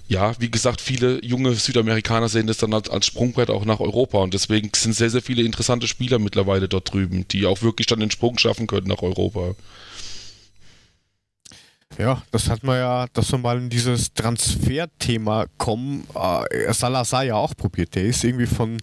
ja, 0.07 0.39
wie 0.39 0.51
gesagt, 0.51 0.81
viele 0.81 1.23
junge 1.25 1.53
Südamerikaner 1.55 2.29
sehen 2.29 2.47
das 2.47 2.57
dann 2.57 2.73
als, 2.73 2.89
als, 2.89 3.07
Sprungbrett 3.07 3.49
auch 3.49 3.65
nach 3.65 3.79
Europa 3.79 4.19
und 4.19 4.33
deswegen 4.33 4.69
sind 4.75 4.93
sehr, 4.93 5.09
sehr 5.09 5.21
viele 5.21 5.41
interessante 5.43 5.87
Spieler 5.87 6.19
mittlerweile 6.19 6.67
dort 6.67 6.93
drüben, 6.93 7.27
die 7.27 7.45
auch 7.45 7.61
wirklich 7.61 7.87
dann 7.87 7.99
den 7.99 8.11
Sprung 8.11 8.37
schaffen 8.37 8.67
können 8.67 8.87
nach 8.87 9.01
Europa. 9.01 9.55
Ja, 11.97 12.21
das 12.31 12.49
hat 12.49 12.63
man 12.63 12.77
ja, 12.77 13.07
dass 13.13 13.31
wir 13.31 13.39
mal 13.39 13.57
in 13.57 13.69
dieses 13.69 14.13
Transferthema 14.13 15.45
kommen. 15.57 16.05
Äh, 16.13 16.73
Salazar 16.73 17.23
ja 17.23 17.35
auch 17.35 17.55
probiert. 17.55 17.95
Der 17.95 18.03
ist 18.03 18.23
irgendwie 18.23 18.47
von 18.47 18.77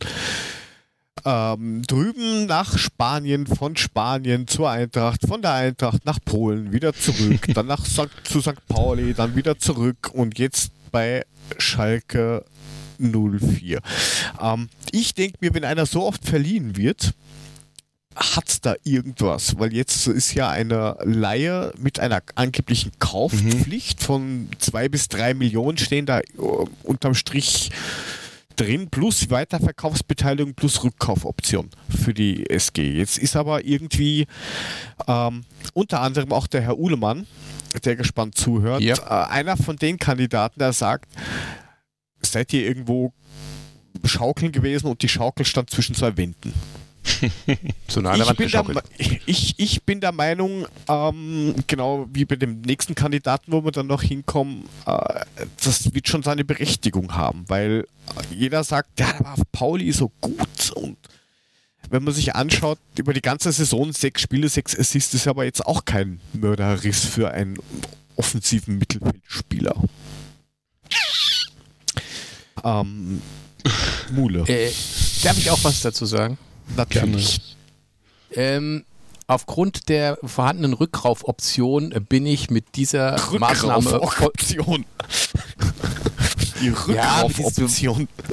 ähm, 1.24 1.82
drüben 1.86 2.46
nach 2.46 2.78
Spanien, 2.78 3.46
von 3.46 3.76
Spanien 3.76 4.48
zur 4.48 4.70
Eintracht, 4.70 5.26
von 5.26 5.42
der 5.42 5.52
Eintracht 5.52 6.04
nach 6.04 6.18
Polen, 6.24 6.72
wieder 6.72 6.94
zurück, 6.94 7.46
dann 7.54 7.66
nach 7.66 7.84
St. 7.84 8.08
zu 8.24 8.40
St. 8.40 8.66
Pauli, 8.66 9.14
dann 9.14 9.36
wieder 9.36 9.58
zurück 9.58 10.10
und 10.12 10.38
jetzt 10.38 10.72
bei 10.92 11.24
Schalke 11.58 12.44
04. 12.98 13.80
Ähm, 14.40 14.68
ich 14.92 15.14
denke 15.14 15.38
mir, 15.40 15.54
wenn 15.54 15.64
einer 15.64 15.86
so 15.86 16.04
oft 16.04 16.24
verliehen 16.24 16.76
wird, 16.76 17.14
hat 18.14 18.48
es 18.48 18.60
da 18.60 18.74
irgendwas? 18.84 19.58
Weil 19.58 19.72
jetzt 19.72 20.06
ist 20.06 20.34
ja 20.34 20.50
eine 20.50 20.96
Leihe 21.02 21.72
mit 21.78 21.98
einer 21.98 22.22
angeblichen 22.34 22.92
Kaufpflicht 22.98 24.00
mhm. 24.00 24.04
von 24.04 24.48
zwei 24.58 24.88
bis 24.88 25.08
drei 25.08 25.34
Millionen 25.34 25.78
stehen 25.78 26.06
da 26.06 26.20
uh, 26.38 26.66
unterm 26.82 27.14
Strich 27.14 27.70
drin, 28.56 28.88
plus 28.90 29.30
Weiterverkaufsbeteiligung 29.30 30.54
plus 30.54 30.84
Rückkaufoption 30.84 31.70
für 31.88 32.12
die 32.12 32.48
SG. 32.50 32.98
Jetzt 32.98 33.18
ist 33.18 33.34
aber 33.34 33.64
irgendwie 33.64 34.26
ähm, 35.06 35.44
unter 35.72 36.00
anderem 36.00 36.32
auch 36.32 36.46
der 36.46 36.60
Herr 36.60 36.78
Uhlemann, 36.78 37.26
der 37.80 37.96
gespannt 37.96 38.36
zuhört, 38.36 38.82
ja. 38.82 38.96
äh, 38.96 39.30
einer 39.30 39.56
von 39.56 39.76
den 39.76 39.98
Kandidaten, 39.98 40.58
der 40.58 40.72
sagt, 40.72 41.10
seid 42.20 42.52
ihr 42.52 42.66
irgendwo 42.66 43.12
schaukeln 44.04 44.52
gewesen 44.52 44.86
und 44.86 45.02
die 45.02 45.08
Schaukel 45.08 45.44
stand 45.44 45.70
zwischen 45.70 45.94
zwei 45.94 46.16
Wänden. 46.16 46.52
so 47.88 48.00
eine 48.00 48.22
ich, 48.22 48.36
bin 48.36 48.48
der, 48.48 48.64
ich, 49.26 49.54
ich 49.58 49.82
bin 49.82 50.00
der 50.00 50.12
Meinung, 50.12 50.66
ähm, 50.88 51.54
genau 51.66 52.06
wie 52.12 52.24
bei 52.24 52.36
dem 52.36 52.60
nächsten 52.60 52.94
Kandidaten, 52.94 53.50
wo 53.50 53.64
wir 53.64 53.72
dann 53.72 53.88
noch 53.88 54.02
hinkommen, 54.02 54.68
äh, 54.86 55.24
das 55.64 55.92
wird 55.92 56.08
schon 56.08 56.22
seine 56.22 56.44
Berechtigung 56.44 57.14
haben, 57.14 57.44
weil 57.48 57.86
jeder 58.30 58.62
sagt, 58.62 59.00
ja, 59.00 59.12
da 59.18 59.24
war 59.24 59.36
Pauli 59.50 59.90
so 59.92 60.12
gut 60.20 60.70
und 60.74 60.96
wenn 61.92 62.04
man 62.04 62.14
sich 62.14 62.34
anschaut, 62.34 62.78
über 62.96 63.12
die 63.12 63.20
ganze 63.20 63.52
Saison 63.52 63.92
sechs 63.92 64.22
Spiele, 64.22 64.48
sechs 64.48 64.76
Assists 64.76 65.12
ist 65.12 65.28
aber 65.28 65.44
jetzt 65.44 65.66
auch 65.66 65.84
kein 65.84 66.20
Mörderriss 66.32 67.04
für 67.04 67.30
einen 67.30 67.58
offensiven 68.16 68.78
Mittelfeldspieler. 68.78 69.74
Ähm, 72.64 73.20
Mule. 74.10 74.40
Äh, 74.48 74.72
darf 75.22 75.36
ich 75.36 75.50
auch 75.50 75.62
was 75.64 75.82
dazu 75.82 76.06
sagen? 76.06 76.38
Natürlich. 76.76 77.56
Ähm, 78.32 78.86
aufgrund 79.26 79.90
der 79.90 80.18
vorhandenen 80.24 80.72
Rückkaufoption 80.72 81.90
bin 82.08 82.24
ich 82.24 82.48
mit 82.48 82.74
dieser 82.74 83.20
Maßnahme. 83.38 83.92
Rückkaufoption. 83.92 84.86
Die 86.62 86.70
Rückkaufoption. 86.70 88.08
Ja, 88.08 88.32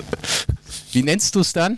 wie 0.93 1.03
nennst 1.03 1.35
du 1.35 1.41
es 1.41 1.51
dann? 1.51 1.77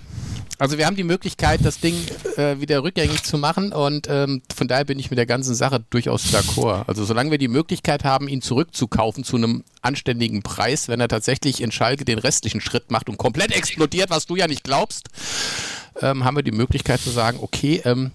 Also 0.61 0.77
wir 0.77 0.85
haben 0.85 0.95
die 0.95 1.03
Möglichkeit, 1.03 1.61
das 1.65 1.79
Ding 1.79 1.95
äh, 2.37 2.61
wieder 2.61 2.83
rückgängig 2.83 3.23
zu 3.23 3.39
machen 3.39 3.73
und 3.73 4.05
ähm, 4.07 4.43
von 4.55 4.67
daher 4.67 4.85
bin 4.85 4.99
ich 4.99 5.09
mit 5.09 5.17
der 5.17 5.25
ganzen 5.25 5.55
Sache 5.55 5.83
durchaus 5.89 6.25
d'accord. 6.25 6.83
Also 6.87 7.03
solange 7.03 7.31
wir 7.31 7.39
die 7.39 7.47
Möglichkeit 7.47 8.03
haben, 8.03 8.27
ihn 8.27 8.43
zurückzukaufen 8.43 9.23
zu 9.23 9.37
einem 9.37 9.63
anständigen 9.81 10.43
Preis, 10.43 10.87
wenn 10.87 10.99
er 10.99 11.07
tatsächlich 11.07 11.61
in 11.61 11.71
Schalke 11.71 12.05
den 12.05 12.19
restlichen 12.19 12.61
Schritt 12.61 12.91
macht 12.91 13.09
und 13.09 13.17
komplett 13.17 13.51
explodiert, 13.53 14.11
was 14.11 14.27
du 14.27 14.35
ja 14.35 14.47
nicht 14.47 14.63
glaubst, 14.63 15.09
ähm, 15.99 16.25
haben 16.25 16.37
wir 16.37 16.43
die 16.43 16.51
Möglichkeit 16.51 17.01
zu 17.01 17.09
sagen, 17.09 17.39
okay, 17.41 17.81
ähm, 17.83 18.11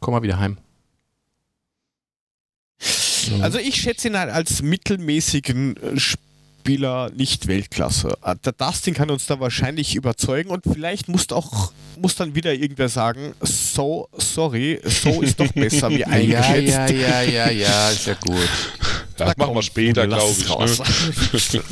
komm 0.00 0.12
mal 0.12 0.22
wieder 0.22 0.38
heim. 0.38 0.58
Also 3.40 3.58
ich 3.58 3.80
schätze 3.80 4.08
ihn 4.08 4.18
halt 4.18 4.30
als 4.30 4.60
mittelmäßigen 4.60 5.76
Spieler 5.96 6.25
Spieler 6.66 7.12
nicht 7.14 7.46
Weltklasse. 7.46 8.18
Äh, 8.24 8.34
der 8.44 8.52
Dustin 8.52 8.92
kann 8.92 9.08
uns 9.08 9.26
da 9.26 9.38
wahrscheinlich 9.38 9.94
überzeugen 9.94 10.50
und 10.50 10.64
vielleicht 10.64 11.08
muss 11.08 11.30
auch 11.30 11.70
muss 11.96 12.16
dann 12.16 12.34
wieder 12.34 12.52
irgendwer 12.52 12.88
sagen, 12.88 13.34
so 13.40 14.08
sorry, 14.12 14.80
so 14.84 15.22
ist 15.22 15.38
doch 15.38 15.50
besser 15.52 15.88
wie 15.90 16.04
eingeschätzt. 16.04 16.68
Ja, 16.68 16.88
ja, 16.88 17.22
ja, 17.22 17.22
ja, 17.22 17.50
ja, 17.50 17.90
ist 17.90 18.06
ja 18.08 18.14
gut. 18.14 18.48
Das 19.16 19.34
da 19.36 19.44
machen 19.44 19.54
wir 19.54 19.62
später, 19.62 20.08
glaube 20.08 20.34
ich. 20.36 20.48
Ne? 21.48 21.62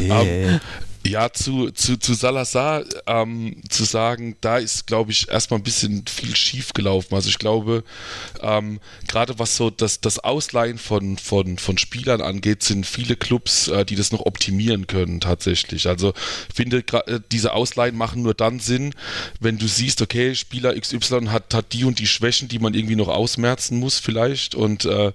yeah. 0.00 0.20
um, 0.54 0.60
ja, 1.08 1.32
zu, 1.32 1.70
zu, 1.70 1.98
zu 1.98 2.14
Salazar 2.14 2.84
ähm, 3.06 3.62
zu 3.68 3.84
sagen, 3.84 4.36
da 4.40 4.58
ist, 4.58 4.86
glaube 4.86 5.12
ich, 5.12 5.28
erstmal 5.28 5.60
ein 5.60 5.64
bisschen 5.64 6.04
viel 6.06 6.34
schief 6.36 6.72
gelaufen. 6.72 7.14
Also 7.14 7.28
ich 7.28 7.38
glaube, 7.38 7.84
ähm, 8.40 8.80
gerade 9.06 9.38
was 9.38 9.56
so 9.56 9.70
das, 9.70 10.00
das 10.00 10.18
Ausleihen 10.18 10.78
von, 10.78 11.18
von, 11.18 11.58
von 11.58 11.78
Spielern 11.78 12.20
angeht, 12.20 12.62
sind 12.62 12.86
viele 12.86 13.16
Clubs, 13.16 13.68
äh, 13.68 13.84
die 13.84 13.96
das 13.96 14.12
noch 14.12 14.26
optimieren 14.26 14.86
können 14.86 15.20
tatsächlich. 15.20 15.88
Also 15.88 16.12
ich 16.48 16.54
finde, 16.54 16.78
äh, 17.06 17.20
diese 17.30 17.52
Ausleihen 17.52 17.96
machen 17.96 18.22
nur 18.22 18.34
dann 18.34 18.60
Sinn, 18.60 18.94
wenn 19.40 19.58
du 19.58 19.66
siehst, 19.66 20.02
okay, 20.02 20.34
Spieler 20.34 20.78
XY 20.78 21.26
hat, 21.28 21.54
hat 21.54 21.72
die 21.72 21.84
und 21.84 21.98
die 21.98 22.06
Schwächen, 22.06 22.48
die 22.48 22.58
man 22.58 22.74
irgendwie 22.74 22.96
noch 22.96 23.08
ausmerzen 23.08 23.78
muss 23.78 23.98
vielleicht 23.98 24.54
und 24.54 24.84
äh, 24.84 25.12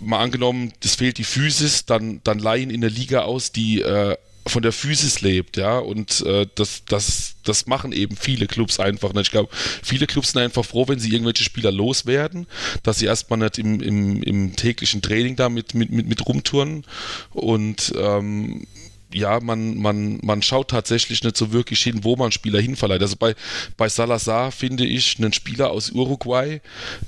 mal 0.00 0.20
angenommen, 0.20 0.72
es 0.82 0.94
fehlt 0.94 1.18
die 1.18 1.24
Physis, 1.24 1.84
dann, 1.84 2.20
dann 2.24 2.38
leihen 2.38 2.70
in 2.70 2.80
der 2.80 2.90
Liga 2.90 3.22
aus, 3.22 3.52
die 3.52 3.82
äh, 3.82 4.16
von 4.48 4.62
der 4.62 4.72
Physis 4.72 5.20
lebt, 5.20 5.56
ja, 5.56 5.78
und 5.78 6.22
äh, 6.22 6.46
das, 6.54 6.84
das, 6.86 7.34
das 7.44 7.66
machen 7.66 7.92
eben 7.92 8.16
viele 8.16 8.46
Clubs 8.46 8.80
einfach. 8.80 9.10
Und 9.10 9.20
ich 9.20 9.30
glaube, 9.30 9.50
viele 9.82 10.06
Clubs 10.06 10.32
sind 10.32 10.42
einfach 10.42 10.64
froh, 10.64 10.86
wenn 10.88 10.98
sie 10.98 11.12
irgendwelche 11.12 11.44
Spieler 11.44 11.72
loswerden, 11.72 12.46
dass 12.82 12.98
sie 12.98 13.06
erstmal 13.06 13.38
nicht 13.38 13.58
im, 13.58 13.80
im, 13.80 14.22
im 14.22 14.56
täglichen 14.56 15.02
Training 15.02 15.36
da 15.36 15.48
mit, 15.48 15.74
mit, 15.74 15.90
mit, 15.90 16.08
mit 16.08 16.26
rumtouren 16.26 16.84
und 17.32 17.92
ähm, 17.98 18.66
ja, 19.12 19.40
man, 19.40 19.78
man, 19.78 20.18
man 20.22 20.42
schaut 20.42 20.68
tatsächlich 20.68 21.22
nicht 21.24 21.36
so 21.36 21.52
wirklich 21.52 21.80
hin, 21.82 22.04
wo 22.04 22.16
man 22.16 22.30
Spieler 22.32 22.60
hinverleiht. 22.60 23.00
Also 23.00 23.16
bei, 23.16 23.34
bei 23.76 23.88
Salazar 23.88 24.52
finde 24.52 24.84
ich 24.84 25.18
einen 25.18 25.32
Spieler 25.32 25.70
aus 25.70 25.90
Uruguay, 25.90 26.60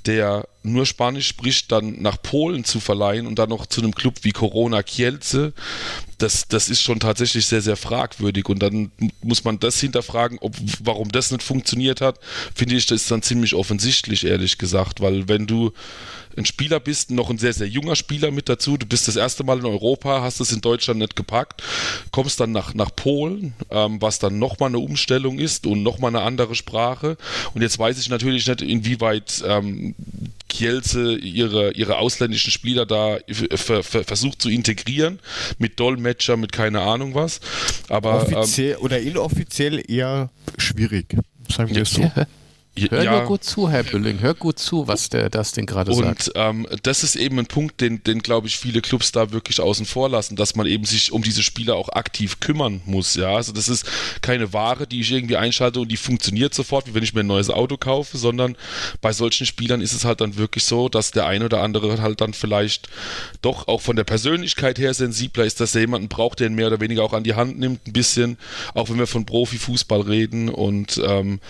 der 0.07 0.49
nur 0.63 0.85
Spanisch 0.85 1.29
spricht, 1.29 1.73
dann 1.73 2.03
nach 2.03 2.21
Polen 2.21 2.65
zu 2.65 2.81
verleihen 2.81 3.27
und 3.27 3.39
dann 3.39 3.49
noch 3.49 3.67
zu 3.67 3.81
einem 3.81 3.95
Club 3.95 4.17
wie 4.23 4.33
Corona 4.33 4.83
Kielce, 4.83 5.53
das, 6.19 6.49
das 6.49 6.69
ist 6.69 6.83
schon 6.83 7.01
tatsächlich 7.01 7.47
sehr, 7.47 7.63
sehr 7.63 7.77
fragwürdig. 7.77 8.49
Und 8.49 8.63
dann 8.63 8.91
muss 9.23 9.45
man 9.45 9.59
das 9.59 9.81
hinterfragen, 9.81 10.39
ob, 10.41 10.55
warum 10.81 11.11
das 11.11 11.31
nicht 11.31 11.43
funktioniert 11.43 12.01
hat, 12.01 12.19
finde 12.55 12.77
ich, 12.77 12.87
das 12.87 13.03
ist 13.03 13.11
dann 13.11 13.23
ziemlich 13.23 13.55
offensichtlich, 13.55 14.27
ehrlich 14.27 14.59
gesagt. 14.59 15.01
Weil 15.01 15.29
wenn 15.29 15.47
du 15.47 15.73
ein 16.37 16.45
Spieler 16.45 16.81
bist, 16.81 17.11
noch 17.11 17.31
ein 17.31 17.39
sehr, 17.39 17.53
sehr 17.53 17.69
junger 17.69 17.97
Spieler 17.97 18.31
mit 18.31 18.49
dazu, 18.49 18.77
du 18.77 18.87
bist 18.87 19.09
das 19.09 19.17
erste 19.17 19.45
Mal 19.45 19.59
in 19.59 19.65
Europa, 19.65 20.23
hast 20.23 20.41
es 20.41 20.53
in 20.53 20.61
Deutschland 20.61 21.01
nicht 21.01 21.17
gepackt, 21.17 21.63
kommst 22.11 22.41
dann 22.41 22.53
nach, 22.53 22.75
nach 22.75 22.95
Polen, 22.95 23.55
ähm, 23.71 24.01
was 24.01 24.19
dann 24.19 24.39
nochmal 24.39 24.69
eine 24.69 24.79
Umstellung 24.79 25.39
ist 25.39 25.67
und 25.67 25.83
nochmal 25.83 26.15
eine 26.15 26.25
andere 26.25 26.55
Sprache. 26.55 27.17
Und 27.55 27.63
jetzt 27.63 27.79
weiß 27.79 27.99
ich 27.99 28.09
natürlich 28.09 28.47
nicht, 28.47 28.63
inwieweit 28.63 29.43
ähm, 29.47 29.95
Kielce 30.49 31.17
ihre, 31.17 31.73
ihre 31.73 31.99
ausländischen 31.99 32.51
Spieler 32.51 32.87
da 32.87 33.19
versucht 33.29 34.43
zu 34.43 34.51
integrieren, 34.51 35.21
mit 35.59 35.81
Dolmetscher, 35.81 36.37
mit 36.37 36.53
keine 36.53 36.81
Ahnung 36.81 37.15
was. 37.15 37.41
Aber 37.89 38.23
Offiziell 38.23 38.73
ähm, 38.73 38.85
oder 38.85 39.01
inoffiziell 39.01 39.83
eher 39.91 40.31
schwierig, 40.59 41.17
sagen 41.49 41.75
wir 41.75 41.83
es 41.83 41.91
so. 41.91 42.11
Hör 42.79 43.03
ja. 43.03 43.11
nur 43.11 43.25
gut 43.25 43.43
zu, 43.43 43.69
Herr 43.69 43.83
Bülling, 43.83 44.21
hör 44.21 44.33
gut 44.33 44.59
zu, 44.59 44.87
was 44.87 45.09
der 45.09 45.29
das 45.29 45.53
denn 45.53 45.67
gerade 45.67 45.93
sagt. 45.93 46.29
Und 46.29 46.33
ähm, 46.37 46.67
das 46.85 47.03
ist 47.03 47.17
eben 47.17 47.39
ein 47.41 47.47
Punkt, 47.47 47.81
den, 47.81 48.03
den 48.05 48.21
glaube 48.21 48.47
ich, 48.47 48.59
viele 48.59 48.81
Clubs 48.81 49.11
da 49.11 49.33
wirklich 49.33 49.61
außen 49.61 49.85
vor 49.87 50.09
lassen, 50.09 50.37
dass 50.37 50.55
man 50.55 50.67
eben 50.67 50.85
sich 50.85 51.11
um 51.11 51.23
diese 51.23 51.43
Spieler 51.43 51.75
auch 51.75 51.89
aktiv 51.91 52.39
kümmern 52.39 52.81
muss. 52.87 53.17
Ja, 53.17 53.35
also 53.35 53.53
das 53.53 53.69
ist 53.69 53.87
keine 54.23 54.53
Ware, 54.53 54.87
die 54.87 55.01
ich 55.01 55.11
irgendwie 55.11 55.37
einschalte 55.37 55.81
und 55.81 55.89
die 55.89 55.97
funktioniert 55.97 56.55
sofort, 56.55 56.87
wie 56.87 56.95
wenn 56.95 57.03
ich 57.03 57.13
mir 57.13 57.21
ein 57.21 57.27
neues 57.27 57.51
Auto 57.51 57.77
kaufe, 57.77 58.17
sondern 58.17 58.57
bei 59.01 59.13
solchen 59.13 59.47
Spielern 59.47 59.81
ist 59.81 59.93
es 59.93 60.05
halt 60.05 60.21
dann 60.21 60.37
wirklich 60.37 60.65
so, 60.65 60.89
dass 60.89 61.11
der 61.11 61.27
eine 61.27 61.47
oder 61.47 61.63
andere 61.63 62.01
halt 62.01 62.21
dann 62.21 62.35
vielleicht 62.35 62.89
doch 63.43 63.67
auch 63.67 63.81
von 63.81 63.97
der 63.97 64.05
Persönlichkeit 64.05 64.79
her 64.79 64.95
sensibler 64.95 65.45
ist, 65.45 65.61
dass 65.61 65.75
er 65.75 65.83
jemanden 65.83 66.09
braucht, 66.09 66.39
der 66.39 66.47
ihn 66.47 66.55
mehr 66.55 66.69
oder 66.69 66.81
weniger 66.81 67.03
auch 67.03 67.15
an 67.15 67.25
die 67.25 67.35
Hand 67.35 67.59
nimmt, 67.59 67.87
ein 67.89 67.93
bisschen, 67.93 68.39
auch 68.75 68.89
wenn 68.89 68.99
wir 68.99 69.09
von 69.09 69.27
Profifußball 69.27 70.03
reden 70.03 70.49
und 70.49 71.01
ähm, 71.05 71.41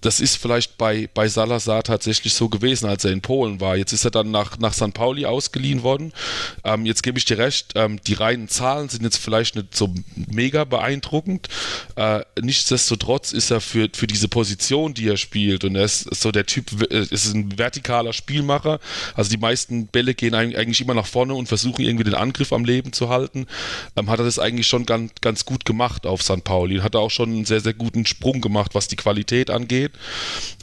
das 0.00 0.20
ist 0.20 0.36
vielleicht 0.36 0.78
bei, 0.78 1.08
bei 1.12 1.28
Salazar 1.28 1.82
tatsächlich 1.82 2.34
so 2.34 2.48
gewesen, 2.48 2.86
als 2.88 3.04
er 3.04 3.12
in 3.12 3.20
Polen 3.20 3.60
war. 3.60 3.76
Jetzt 3.76 3.92
ist 3.92 4.04
er 4.04 4.10
dann 4.10 4.30
nach, 4.30 4.58
nach 4.58 4.72
St. 4.72 4.94
Pauli 4.94 5.26
ausgeliehen 5.26 5.82
worden. 5.82 6.12
Ähm, 6.64 6.86
jetzt 6.86 7.02
gebe 7.02 7.18
ich 7.18 7.24
dir 7.24 7.38
recht, 7.38 7.72
ähm, 7.74 8.00
die 8.06 8.14
reinen 8.14 8.48
Zahlen 8.48 8.88
sind 8.88 9.02
jetzt 9.02 9.18
vielleicht 9.18 9.56
nicht 9.56 9.76
so 9.76 9.92
mega 10.14 10.64
beeindruckend. 10.64 11.48
Äh, 11.96 12.20
nichtsdestotrotz 12.40 13.32
ist 13.32 13.50
er 13.50 13.60
für, 13.60 13.88
für 13.92 14.06
diese 14.06 14.28
Position, 14.28 14.94
die 14.94 15.08
er 15.08 15.16
spielt, 15.16 15.64
und 15.64 15.76
er 15.76 15.84
ist 15.84 16.14
so 16.14 16.32
der 16.32 16.46
Typ, 16.46 16.90
äh, 16.90 17.06
ist 17.10 17.34
ein 17.34 17.52
vertikaler 17.56 18.12
Spielmacher. 18.12 18.80
Also 19.14 19.30
die 19.30 19.38
meisten 19.38 19.86
Bälle 19.86 20.14
gehen 20.14 20.34
eigentlich 20.34 20.80
immer 20.80 20.94
nach 20.94 21.06
vorne 21.06 21.34
und 21.34 21.46
versuchen 21.46 21.84
irgendwie 21.84 22.04
den 22.04 22.14
Angriff 22.14 22.52
am 22.52 22.64
Leben 22.64 22.92
zu 22.92 23.08
halten. 23.08 23.46
Ähm, 23.96 24.10
hat 24.10 24.18
er 24.18 24.24
das 24.24 24.38
eigentlich 24.38 24.66
schon 24.66 24.86
ganz, 24.86 25.12
ganz 25.20 25.44
gut 25.44 25.64
gemacht 25.64 26.06
auf 26.06 26.22
St. 26.22 26.44
Pauli. 26.44 26.78
Hat 26.78 26.94
er 26.94 27.00
auch 27.00 27.10
schon 27.10 27.30
einen 27.30 27.44
sehr, 27.44 27.60
sehr 27.60 27.74
guten 27.74 28.06
Sprung 28.06 28.40
gemacht, 28.40 28.74
was 28.74 28.88
die 28.88 28.96
Qualität 28.96 29.50
angeht. 29.50 29.63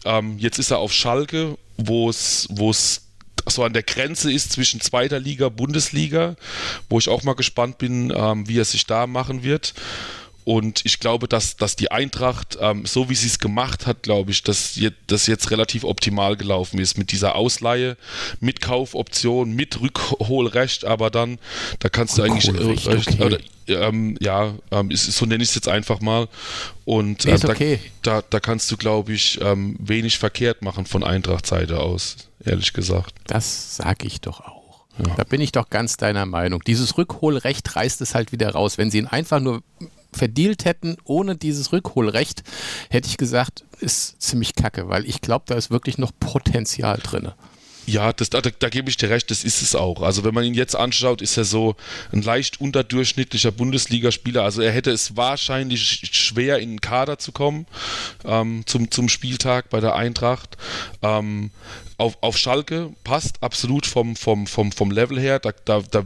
Ähm, 0.05 0.38
jetzt 0.38 0.60
ist 0.60 0.72
er 0.72 0.79
auf 0.79 0.93
Schalke, 0.93 1.58
wo 1.77 2.10
es, 2.10 2.48
wo 2.50 2.70
es 2.70 3.08
so 3.48 3.63
an 3.63 3.74
der 3.74 3.84
Grenze 3.84 4.31
ist 4.31 4.51
zwischen 4.51 4.81
zweiter 4.81 5.20
Liga, 5.20 5.50
Bundesliga, 5.50 6.36
wo 6.89 6.99
ich 6.99 7.10
auch 7.10 7.23
mal 7.23 7.36
gespannt 7.36 7.78
bin, 7.78 8.13
ähm, 8.15 8.47
wie 8.47 8.60
er 8.60 8.65
sich 8.65 8.86
da 8.86 9.08
machen 9.08 9.43
wird. 9.43 9.73
Und 10.43 10.82
ich 10.86 10.99
glaube, 10.99 11.27
dass, 11.27 11.56
dass 11.56 11.75
die 11.75 11.91
Eintracht, 11.91 12.58
ähm, 12.60 12.86
so 12.86 13.10
wie 13.10 13.15
sie 13.15 13.27
es 13.27 13.39
gemacht 13.39 13.86
hat, 13.86 14.04
glaube 14.04 14.32
ich, 14.32 14.43
dass 14.43 14.80
das 15.08 15.27
jetzt 15.27 15.51
relativ 15.51 15.84
optimal 15.84 16.36
gelaufen 16.36 16.80
ist 16.80 16.97
mit 16.97 17.12
dieser 17.12 17.36
Ausleihe, 17.36 17.95
mit 18.39 18.62
Kaufoption, 18.62 19.54
mit 19.54 19.80
Rückholrecht, 19.82 20.86
aber 20.86 21.12
dann, 21.12 21.38
da 21.80 21.89
kannst 21.89 22.17
du 22.17 22.23
eigentlich, 22.23 22.47
äh, 22.47 22.97
okay. 22.97 23.23
oder, 23.23 23.38
ähm, 23.67 24.17
ja, 24.19 24.54
ähm, 24.71 24.91
ist, 24.91 25.06
so 25.12 25.25
nenne 25.25 25.43
ich 25.43 25.49
es 25.49 25.56
jetzt 25.56 25.67
einfach 25.67 26.01
mal. 26.01 26.27
Und 26.86 27.25
äh, 27.25 27.38
okay. 27.43 27.80
da, 28.01 28.21
da, 28.21 28.23
da, 28.30 28.39
kannst 28.39 28.71
du, 28.71 28.77
glaube 28.77 29.13
ich, 29.13 29.39
ähm, 29.41 29.75
wenig 29.80 30.17
verkehrt 30.17 30.62
machen 30.62 30.86
von 30.86 31.04
Eintracht-Seite 31.04 31.80
aus, 31.80 32.17
ehrlich 32.43 32.73
gesagt. 32.73 33.13
Das 33.27 33.75
sage 33.77 34.08
ich 34.08 34.21
doch 34.21 34.41
auch. 34.41 34.62
Ja. 34.97 35.15
Da 35.15 35.23
bin 35.23 35.41
ich 35.41 35.51
doch 35.51 35.69
ganz 35.69 35.97
deiner 35.97 36.25
Meinung. 36.25 36.62
Dieses 36.65 36.97
Rückholrecht 36.97 37.75
reißt 37.75 38.01
es 38.01 38.13
halt 38.13 38.32
wieder 38.32 38.51
raus. 38.51 38.77
Wenn 38.77 38.91
sie 38.91 38.97
ihn 38.97 39.08
einfach 39.08 39.39
nur 39.39 39.63
verdealt 40.13 40.65
hätten 40.65 40.97
ohne 41.04 41.36
dieses 41.36 41.71
Rückholrecht, 41.71 42.43
hätte 42.89 43.08
ich 43.10 43.17
gesagt, 43.17 43.63
ist 43.80 44.21
ziemlich 44.21 44.56
kacke, 44.56 44.89
weil 44.89 45.06
ich 45.06 45.21
glaube, 45.21 45.45
da 45.47 45.56
ist 45.56 45.71
wirklich 45.71 45.97
noch 45.97 46.12
Potenzial 46.19 46.97
drin. 46.97 47.32
Ja, 47.88 48.13
das, 48.13 48.30
da, 48.30 48.41
da, 48.41 48.69
gebe 48.69 48.89
ich 48.89 48.97
dir 48.97 49.10
recht, 49.10 49.32
das 49.32 49.43
ist 49.43 49.62
es 49.62 49.76
auch. 49.76 50.02
Also 50.02 50.24
wenn 50.24 50.36
man 50.36 50.43
ihn 50.43 50.54
jetzt 50.54 50.76
anschaut, 50.76 51.21
ist 51.21 51.36
er 51.36 51.45
so 51.45 51.76
ein 52.12 52.21
leicht 52.21 52.62
unterdurchschnittlicher 52.62 53.52
Bundesligaspieler. 53.52 54.43
Also 54.43 54.62
er 54.62 54.71
hätte 54.71 54.91
es 54.91 55.17
wahrscheinlich 55.17 56.10
schwer 56.12 56.60
in 56.60 56.69
den 56.69 56.82
Kader 56.82 57.17
zu 57.17 57.32
kommen 57.32 57.65
ähm, 58.24 58.63
zum, 58.67 58.91
zum 58.91 59.10
Spieltag 59.10 59.69
bei 59.71 59.80
der 59.80 59.95
Eintracht. 59.95 60.58
Ähm, 61.02 61.50
auf, 61.97 62.17
auf 62.21 62.38
Schalke 62.38 62.91
passt 63.04 63.41
absolut 63.41 63.88
vom, 63.88 64.15
vom, 64.15 64.45
vom, 64.45 64.71
vom 64.71 64.91
Level 64.91 65.19
her. 65.19 65.39
Da, 65.39 65.52
da, 65.65 65.82
da 65.82 66.04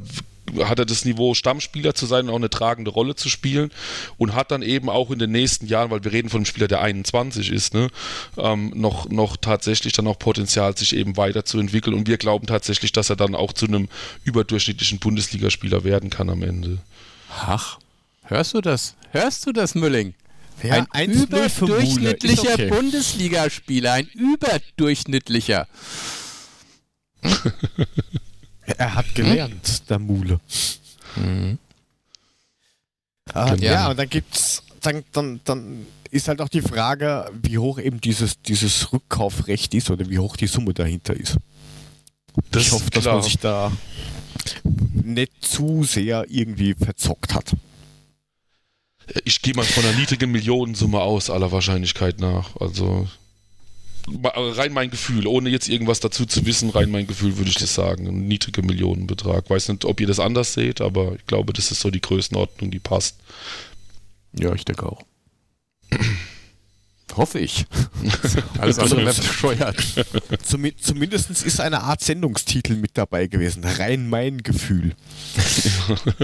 hat 0.63 0.79
er 0.79 0.85
das 0.85 1.05
Niveau, 1.05 1.33
Stammspieler 1.33 1.93
zu 1.95 2.05
sein 2.05 2.25
und 2.25 2.31
auch 2.31 2.35
eine 2.35 2.49
tragende 2.49 2.91
Rolle 2.91 3.15
zu 3.15 3.29
spielen 3.29 3.71
und 4.17 4.33
hat 4.33 4.51
dann 4.51 4.61
eben 4.61 4.89
auch 4.89 5.11
in 5.11 5.19
den 5.19 5.31
nächsten 5.31 5.67
Jahren, 5.67 5.91
weil 5.91 6.03
wir 6.03 6.11
reden 6.11 6.29
von 6.29 6.39
einem 6.39 6.45
Spieler, 6.45 6.67
der 6.67 6.81
21 6.81 7.51
ist, 7.51 7.73
ne, 7.73 7.89
ähm, 8.37 8.71
noch, 8.75 9.09
noch 9.09 9.37
tatsächlich 9.37 9.93
dann 9.93 10.07
auch 10.07 10.19
Potenzial, 10.19 10.77
sich 10.77 10.95
eben 10.95 11.17
weiterzuentwickeln 11.17 11.95
und 11.95 12.07
wir 12.07 12.17
glauben 12.17 12.47
tatsächlich, 12.47 12.91
dass 12.91 13.09
er 13.09 13.15
dann 13.15 13.35
auch 13.35 13.53
zu 13.53 13.65
einem 13.65 13.89
überdurchschnittlichen 14.23 14.99
Bundesligaspieler 14.99 15.83
werden 15.83 16.09
kann 16.09 16.29
am 16.29 16.43
Ende. 16.43 16.79
Ach, 17.29 17.79
hörst 18.23 18.53
du 18.53 18.61
das? 18.61 18.95
Hörst 19.11 19.45
du 19.45 19.51
das, 19.51 19.75
Mülling? 19.75 20.13
Ja, 20.63 20.85
ein 20.91 21.11
überdurchschnittlicher 21.11 22.53
okay. 22.53 22.69
Bundesligaspieler, 22.69 23.93
ein 23.93 24.07
überdurchschnittlicher. 24.07 25.67
Er 28.65 28.95
hat 28.95 29.13
gelernt, 29.15 29.67
hm? 29.67 29.85
der 29.89 29.99
Mule. 29.99 30.39
Mhm. 31.15 31.57
Ah, 33.33 33.55
ja, 33.55 33.89
und 33.89 33.97
dann 33.97 34.09
gibt's, 34.09 34.63
dann, 34.81 35.03
dann, 35.11 35.39
dann 35.43 35.87
ist 36.11 36.27
halt 36.27 36.41
auch 36.41 36.49
die 36.49 36.61
Frage, 36.61 37.29
wie 37.41 37.57
hoch 37.57 37.79
eben 37.79 37.99
dieses, 37.99 38.41
dieses 38.41 38.93
Rückkaufrecht 38.93 39.73
ist 39.73 39.89
oder 39.89 40.09
wie 40.09 40.19
hoch 40.19 40.37
die 40.37 40.47
Summe 40.47 40.73
dahinter 40.73 41.13
ist. 41.13 41.37
Das 42.51 42.63
ich 42.63 42.71
hoffe, 42.71 42.89
dass 42.91 43.05
man 43.05 43.21
sich 43.21 43.37
da 43.37 43.71
nicht 44.93 45.33
zu 45.41 45.83
sehr 45.83 46.25
irgendwie 46.29 46.73
verzockt 46.73 47.33
hat. 47.33 47.55
Ich 49.23 49.41
gehe 49.41 49.53
mal 49.53 49.63
von 49.63 49.85
einer 49.85 49.97
niedrigen 49.97 50.31
Millionensumme 50.31 50.99
aus, 50.99 51.29
aller 51.29 51.51
Wahrscheinlichkeit 51.51 52.19
nach. 52.19 52.55
Also 52.59 53.07
rein 54.07 54.73
mein 54.73 54.91
Gefühl, 54.91 55.27
ohne 55.27 55.49
jetzt 55.49 55.67
irgendwas 55.67 55.99
dazu 55.99 56.25
zu 56.25 56.45
wissen, 56.45 56.69
rein 56.69 56.91
mein 56.91 57.07
Gefühl 57.07 57.37
würde 57.37 57.49
ich 57.49 57.57
das 57.57 57.73
sagen. 57.73 58.07
Ein 58.07 58.27
niedriger 58.27 58.61
Millionenbetrag. 58.61 59.49
Weiß 59.49 59.69
nicht, 59.69 59.85
ob 59.85 59.99
ihr 59.99 60.07
das 60.07 60.19
anders 60.19 60.53
seht, 60.53 60.81
aber 60.81 61.15
ich 61.15 61.25
glaube, 61.25 61.53
das 61.53 61.71
ist 61.71 61.79
so 61.79 61.89
die 61.89 62.01
Größenordnung, 62.01 62.71
die 62.71 62.79
passt. 62.79 63.17
Ja, 64.33 64.53
ich 64.53 64.65
denke 64.65 64.85
auch. 64.85 65.03
Hoffe 67.15 67.39
ich. 67.39 67.65
Alles 68.59 68.79
andere 68.79 69.05
wäre 69.05 69.15
bescheuert. 69.15 69.77
Zum, 70.43 70.65
zumindest 70.77 71.29
ist 71.29 71.61
eine 71.61 71.81
Art 71.81 72.01
Sendungstitel 72.01 72.75
mit 72.75 72.91
dabei 72.95 73.27
gewesen. 73.27 73.63
Rein 73.63 74.09
mein 74.09 74.39
Gefühl. 74.39 74.93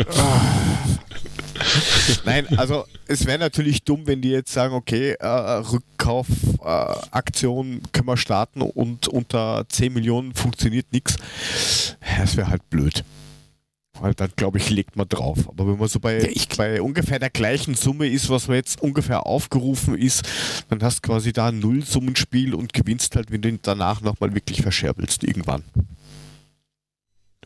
Nein, 2.26 2.48
also 2.58 2.86
es 3.08 3.26
wäre 3.26 3.40
natürlich 3.40 3.84
dumm, 3.84 4.08
wenn 4.08 4.22
die 4.22 4.32
jetzt 4.32 4.52
sagen, 4.52 4.74
okay, 4.74 5.16
äh, 5.20 5.28
Rückkaufaktion 5.28 7.78
äh, 7.78 7.82
können 7.92 8.08
wir 8.08 8.18
starten 8.18 8.62
und 8.62 9.08
unter 9.08 9.66
10 9.70 9.94
Millionen 9.94 10.34
funktioniert 10.34 10.92
nichts. 10.92 11.16
Das 12.18 12.36
wäre 12.36 12.50
halt 12.50 12.68
blöd. 12.70 13.06
Weil 14.02 14.16
dann, 14.16 14.32
glaube 14.36 14.58
ich, 14.58 14.72
legt 14.72 14.96
man 14.96 15.08
drauf. 15.08 15.48
Aber 15.48 15.68
wenn 15.68 15.78
man 15.78 15.88
so 15.88 16.00
bei, 16.00 16.20
ja, 16.22 16.42
bei 16.58 16.82
ungefähr 16.82 17.20
der 17.20 17.30
gleichen 17.30 17.76
Summe 17.76 18.08
ist, 18.08 18.30
was 18.30 18.48
man 18.48 18.58
jetzt 18.58 18.82
ungefähr 18.82 19.28
aufgerufen 19.28 19.96
ist, 19.96 20.28
dann 20.70 20.82
hast 20.82 21.06
du 21.06 21.10
quasi 21.10 21.32
da 21.34 21.50
ein 21.50 21.60
Nullsummenspiel 21.60 22.56
und 22.56 22.74
gewinnst 22.74 23.16
halt, 23.16 23.32
wenn 23.32 23.44
du 23.44 23.50
ihn 23.50 23.60
danach 23.62 24.02
nochmal 24.02 24.34
wirklich 24.34 24.64
verscherbelst 24.64 25.24
irgendwann. 25.24 25.64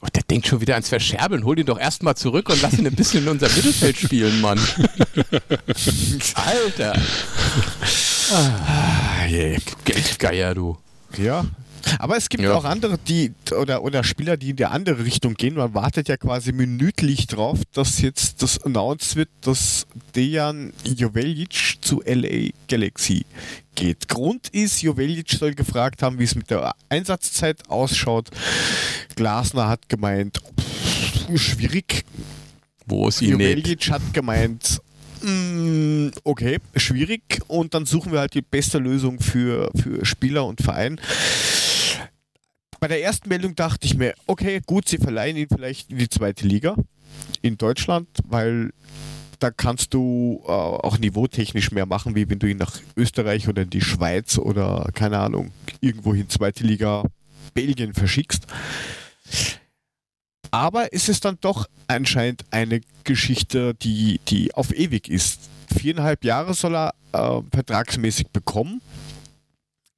Oh, 0.02 0.08
der 0.16 0.24
denkt 0.24 0.48
schon 0.48 0.62
wieder 0.62 0.76
ans 0.76 0.88
Verscherbeln. 0.88 1.44
Hol 1.44 1.60
ihn 1.60 1.66
doch 1.66 1.80
erstmal 1.80 2.16
zurück 2.16 2.50
und 2.50 2.62
lass 2.62 2.80
ihn 2.80 2.88
ein 2.88 2.96
bisschen 2.96 3.24
in 3.24 3.30
unser 3.30 3.50
Mittelfeld 3.50 3.98
spielen, 3.98 4.40
Mann. 4.40 4.60
Alter. 6.36 6.94
Ah, 8.32 9.26
je. 9.28 9.58
Geldgeier, 9.84 10.54
du. 10.54 10.78
Ja, 11.18 11.46
aber 12.00 12.18
es 12.18 12.30
gibt 12.30 12.44
ja. 12.44 12.54
auch 12.54 12.66
andere, 12.66 12.98
die 12.98 13.34
oder, 13.58 13.84
oder 13.84 14.04
Spieler, 14.04 14.38
die 14.38 14.52
in 14.52 14.56
die 14.56 14.66
andere 14.66 15.04
Richtung 15.04 15.36
gehen. 15.36 15.56
Man 15.56 15.74
wartet 15.74 16.08
ja 16.08 16.18
quasi 16.18 16.52
minütlich 16.52 17.28
drauf, 17.28 17.60
dass 17.74 18.02
jetzt 18.02 18.42
das 18.42 18.64
announced 18.64 19.16
wird, 19.16 19.30
dass 19.42 19.86
Dejan 20.16 20.74
Jovelic 20.84 21.78
zu 21.82 22.02
LA 22.06 22.50
Galaxy 22.68 23.26
geht. 23.76 24.08
Grund 24.08 24.50
ist, 24.50 24.82
Jovelic 24.82 25.32
soll 25.32 25.54
gefragt 25.54 26.02
haben, 26.02 26.20
wie 26.20 26.24
es 26.24 26.36
mit 26.36 26.50
der 26.50 26.76
Einsatzzeit 26.90 27.70
ausschaut. 27.70 28.30
Glasner 29.16 29.68
hat 29.68 29.88
gemeint, 29.90 30.40
pff, 30.60 31.40
schwierig. 31.40 32.06
Wo 32.86 33.08
ist 33.08 33.22
Jovelic 33.22 33.90
hat 33.90 34.14
gemeint, 34.14 34.82
mm, 35.22 36.10
okay, 36.24 36.60
schwierig. 36.76 37.42
Und 37.48 37.74
dann 37.74 37.86
suchen 37.86 38.12
wir 38.12 38.20
halt 38.20 38.34
die 38.34 38.42
beste 38.42 38.78
Lösung 38.78 39.20
für, 39.20 39.70
für 39.76 40.06
Spieler 40.06 40.46
und 40.46 40.62
Verein 40.62 41.00
bei 42.86 42.90
der 42.90 43.02
ersten 43.02 43.30
Meldung 43.30 43.56
dachte 43.56 43.88
ich 43.88 43.98
mir, 43.98 44.14
okay, 44.28 44.62
gut, 44.64 44.88
sie 44.88 45.00
verleihen 45.00 45.38
ihn 45.38 45.48
vielleicht 45.50 45.90
in 45.90 45.98
die 45.98 46.08
zweite 46.08 46.46
Liga 46.46 46.76
in 47.42 47.58
Deutschland, 47.58 48.08
weil 48.28 48.74
da 49.40 49.50
kannst 49.50 49.96
du 49.96 50.44
äh, 50.46 50.52
auch 50.52 51.00
niveautechnisch 51.00 51.72
mehr 51.72 51.88
machen, 51.88 52.14
wie 52.14 52.30
wenn 52.30 52.38
du 52.38 52.46
ihn 52.46 52.60
nach 52.60 52.80
Österreich 52.96 53.48
oder 53.48 53.64
in 53.64 53.72
die 53.72 53.82
Schweiz 53.82 54.38
oder 54.38 54.88
keine 54.94 55.18
Ahnung, 55.18 55.52
irgendwo 55.82 56.14
in 56.14 56.30
zweite 56.30 56.64
Liga 56.64 57.06
Belgien 57.56 57.96
verschickst. 57.96 58.46
Aber 60.52 60.94
es 60.94 61.10
ist 61.10 61.26
dann 61.26 61.40
doch 61.42 61.68
anscheinend 61.88 62.46
eine 62.52 62.82
Geschichte, 63.04 63.74
die, 63.74 64.20
die 64.28 64.54
auf 64.54 64.72
ewig 64.72 65.10
ist. 65.10 65.50
Viereinhalb 65.76 66.24
Jahre 66.24 66.54
soll 66.54 66.76
er 66.76 66.94
äh, 67.14 67.42
vertragsmäßig 67.52 68.28
bekommen 68.28 68.80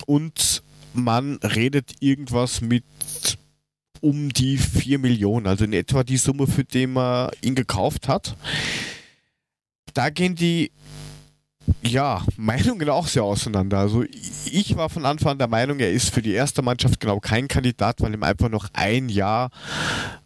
und 0.05 0.63
man 0.97 1.37
redet 1.37 1.95
irgendwas 1.99 2.61
mit 2.61 2.83
um 4.01 4.29
die 4.29 4.57
4 4.57 4.99
Millionen, 4.99 5.47
also 5.47 5.65
in 5.65 5.73
etwa 5.73 6.03
die 6.03 6.17
Summe, 6.17 6.47
für 6.47 6.63
die 6.63 6.87
man 6.87 7.31
ihn 7.41 7.55
gekauft 7.55 8.07
hat. 8.07 8.35
Da 9.93 10.09
gehen 10.09 10.35
die 10.35 10.71
ja, 11.81 12.23
Meinungen 12.37 12.89
auch 12.89 13.07
sehr 13.07 13.23
auseinander. 13.23 13.79
Also 13.79 14.03
ich 14.51 14.77
war 14.77 14.89
von 14.89 15.05
Anfang 15.05 15.33
an 15.33 15.37
der 15.39 15.47
Meinung, 15.47 15.79
er 15.79 15.91
ist 15.91 16.13
für 16.13 16.21
die 16.21 16.33
erste 16.33 16.61
Mannschaft 16.61 16.99
genau 16.99 17.19
kein 17.19 17.47
Kandidat, 17.47 18.01
weil 18.01 18.13
ihm 18.13 18.23
einfach 18.23 18.49
noch 18.49 18.69
ein 18.73 19.09
Jahr, 19.09 19.49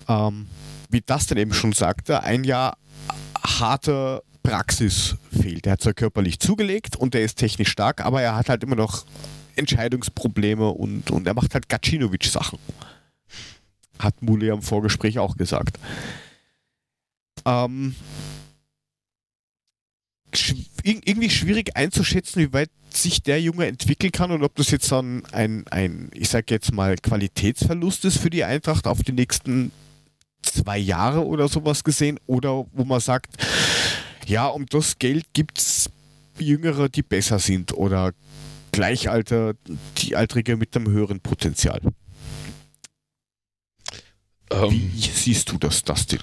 ähm, 0.08 0.48
wie 0.90 1.02
das 1.02 1.28
denn 1.28 1.38
eben 1.38 1.54
schon 1.54 1.74
sagte, 1.74 2.24
ein 2.24 2.44
Jahr 2.44 2.78
harte 3.44 4.24
Praxis 4.44 5.16
fehlt. 5.32 5.66
Er 5.66 5.74
hat 5.74 5.82
zwar 5.82 5.94
körperlich 5.94 6.40
zugelegt 6.40 6.96
und 6.96 7.16
er 7.16 7.22
ist 7.22 7.38
technisch 7.38 7.70
stark, 7.70 8.04
aber 8.06 8.22
er 8.22 8.36
hat 8.36 8.50
halt 8.50 8.64
immer 8.64 8.76
noch 8.76 9.06
Entscheidungsprobleme 9.62 10.68
und, 10.68 11.12
und 11.12 11.28
er 11.28 11.34
macht 11.34 11.54
halt 11.54 11.70
Gacinovic-Sachen. 11.70 12.60
Hat 14.00 14.22
Mule 14.22 14.52
am 14.52 14.62
Vorgespräch 14.62 15.20
auch 15.20 15.38
gesagt. 15.38 15.80
Ähm, 17.46 17.96
irgendwie 20.84 21.30
schwierig 21.30 21.76
einzuschätzen, 21.76 22.42
wie 22.42 22.54
weit 22.54 22.70
sich 22.90 23.24
der 23.24 23.42
Junge 23.42 23.68
entwickeln 23.68 24.12
kann 24.12 24.32
und 24.32 24.44
ob 24.44 24.56
das 24.56 24.72
jetzt 24.72 24.92
dann 24.92 25.24
ein, 25.32 25.66
ein 25.70 26.10
ich 26.14 26.30
sag 26.30 26.52
jetzt 26.52 26.74
mal, 26.74 26.96
Qualitätsverlust 26.96 28.06
ist 28.06 28.18
für 28.18 28.30
die 28.30 28.44
Eintracht 28.44 28.88
auf 28.88 29.04
die 29.04 29.12
nächsten 29.12 29.72
zwei 30.42 30.78
Jahre 30.78 31.26
oder 31.26 31.48
sowas 31.48 31.84
gesehen 31.84 32.20
oder 32.28 32.66
wo 32.74 32.84
man 32.84 33.00
sagt, 33.00 33.36
ja, 34.26 34.48
um 34.48 34.66
das 34.66 35.00
Geld 35.00 35.26
gibt 35.34 35.58
es 35.58 35.90
Jüngere, 36.38 36.90
die 36.90 37.04
besser 37.04 37.40
sind 37.40 37.74
oder 37.74 38.14
Gleichalter, 38.72 39.54
die 39.98 40.16
Altrige 40.16 40.58
mit 40.58 40.76
einem 40.76 40.90
höheren 40.90 41.20
Potenzial. 41.20 41.82
Ähm, 44.52 44.92
Wie 44.94 45.10
siehst 45.14 45.52
du 45.52 45.58
das, 45.58 45.84
Dustin? 45.84 46.20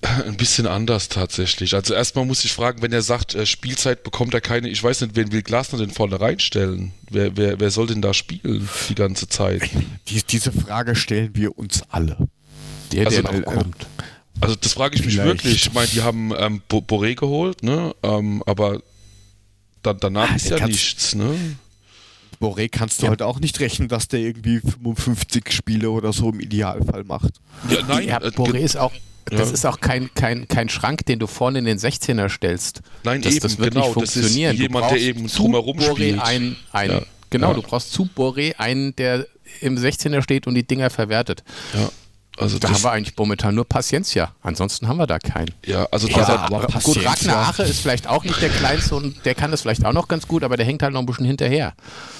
Ein 0.00 0.36
bisschen 0.36 0.68
anders 0.68 1.08
tatsächlich. 1.08 1.74
Also 1.74 1.92
erstmal 1.92 2.24
muss 2.24 2.44
ich 2.44 2.52
fragen, 2.52 2.82
wenn 2.82 2.92
er 2.92 3.02
sagt, 3.02 3.34
äh, 3.34 3.46
Spielzeit 3.46 4.04
bekommt 4.04 4.32
er 4.32 4.40
keine, 4.40 4.68
ich 4.68 4.82
weiß 4.82 5.00
nicht, 5.00 5.16
wen 5.16 5.32
will 5.32 5.42
Glasner 5.42 5.80
denn 5.80 5.90
vorne 5.90 6.20
reinstellen? 6.20 6.92
Wer, 7.10 7.36
wer, 7.36 7.58
wer 7.58 7.70
soll 7.70 7.88
denn 7.88 8.00
da 8.00 8.14
spielen 8.14 8.68
die 8.88 8.94
ganze 8.94 9.28
Zeit? 9.28 9.68
Die, 10.06 10.22
diese 10.22 10.52
Frage 10.52 10.94
stellen 10.94 11.34
wir 11.34 11.58
uns 11.58 11.82
alle. 11.88 12.16
Der, 12.92 13.06
also, 13.06 13.22
der 13.22 13.32
noch 13.40 13.44
kommt. 13.44 13.86
Also 14.40 14.54
das 14.54 14.72
frage 14.74 14.94
ich 14.94 15.02
Vielleicht. 15.02 15.18
mich 15.18 15.26
wirklich. 15.26 15.66
Ich 15.66 15.72
meine, 15.72 15.88
die 15.88 16.02
haben 16.02 16.32
ähm, 16.38 16.62
Boré 16.70 17.16
geholt, 17.16 17.64
ne? 17.64 17.92
Ähm, 18.04 18.44
aber 18.46 18.80
da, 19.82 19.92
danach 19.92 20.30
ah, 20.32 20.36
ist 20.36 20.50
ja 20.50 20.66
nichts, 20.66 21.14
ne? 21.14 21.34
Boré 22.40 22.68
kannst 22.68 23.00
du 23.00 23.04
ja. 23.04 23.10
halt 23.10 23.22
auch 23.22 23.40
nicht 23.40 23.58
rechnen, 23.58 23.88
dass 23.88 24.06
der 24.06 24.20
irgendwie 24.20 24.60
55 24.60 25.50
Spiele 25.50 25.90
oder 25.90 26.12
so 26.12 26.30
im 26.30 26.40
Idealfall 26.40 27.04
macht. 27.04 27.34
Ja, 27.68 27.78
nein, 27.88 28.06
ja, 28.06 28.18
äh, 28.18 28.28
Boré 28.28 28.58
ist 28.58 28.76
auch 28.76 28.92
das 29.30 29.48
ja. 29.48 29.54
ist 29.54 29.66
auch 29.66 29.80
kein, 29.80 30.08
kein, 30.14 30.48
kein 30.48 30.70
Schrank, 30.70 31.04
den 31.04 31.18
du 31.18 31.26
vorne 31.26 31.58
in 31.58 31.66
den 31.66 31.78
16er 31.78 32.30
stellst. 32.30 32.80
Nein, 33.04 33.20
das, 33.20 33.34
eben, 33.34 33.42
das 33.42 33.58
wird 33.58 33.74
genau, 33.74 33.86
nicht 33.86 33.94
funktionieren. 33.94 34.52
Das 34.52 34.54
ist 34.54 34.62
jemand, 34.62 34.90
der 34.90 35.00
eben 35.00 35.26
drumherum 35.26 35.80
spielt. 35.80 36.20
Ein, 36.20 36.56
ein, 36.72 36.90
ja. 36.90 37.02
Genau, 37.30 37.48
ja. 37.48 37.54
du 37.54 37.62
brauchst 37.62 37.92
zu 37.92 38.08
Boré 38.16 38.54
einen, 38.56 38.96
der 38.96 39.26
im 39.60 39.76
16er 39.76 40.22
steht 40.22 40.46
und 40.46 40.54
die 40.54 40.66
Dinger 40.66 40.88
verwertet. 40.88 41.42
Ja. 41.74 41.90
Also 42.38 42.58
da 42.58 42.70
haben 42.70 42.82
wir 42.82 42.92
eigentlich 42.92 43.16
momentan 43.16 43.54
nur 43.54 43.64
Paciencia. 43.64 44.34
Ansonsten 44.42 44.88
haben 44.88 44.98
wir 44.98 45.06
da 45.06 45.18
keinen. 45.18 45.50
Ja, 45.66 45.86
also 45.90 46.08
ja, 46.08 46.26
aber 46.26 46.66
gut, 46.82 47.04
Ragnar 47.04 47.48
Ache 47.48 47.64
ist 47.64 47.80
vielleicht 47.80 48.06
auch 48.06 48.24
nicht 48.24 48.40
der 48.40 48.50
kleinste 48.50 48.94
und 48.94 49.24
der 49.24 49.34
kann 49.34 49.50
das 49.50 49.62
vielleicht 49.62 49.84
auch 49.84 49.92
noch 49.92 50.08
ganz 50.08 50.28
gut, 50.28 50.44
aber 50.44 50.56
der 50.56 50.66
hängt 50.66 50.82
halt 50.82 50.92
noch 50.92 51.00
ein 51.00 51.06
bisschen 51.06 51.26
hinterher. 51.26 51.74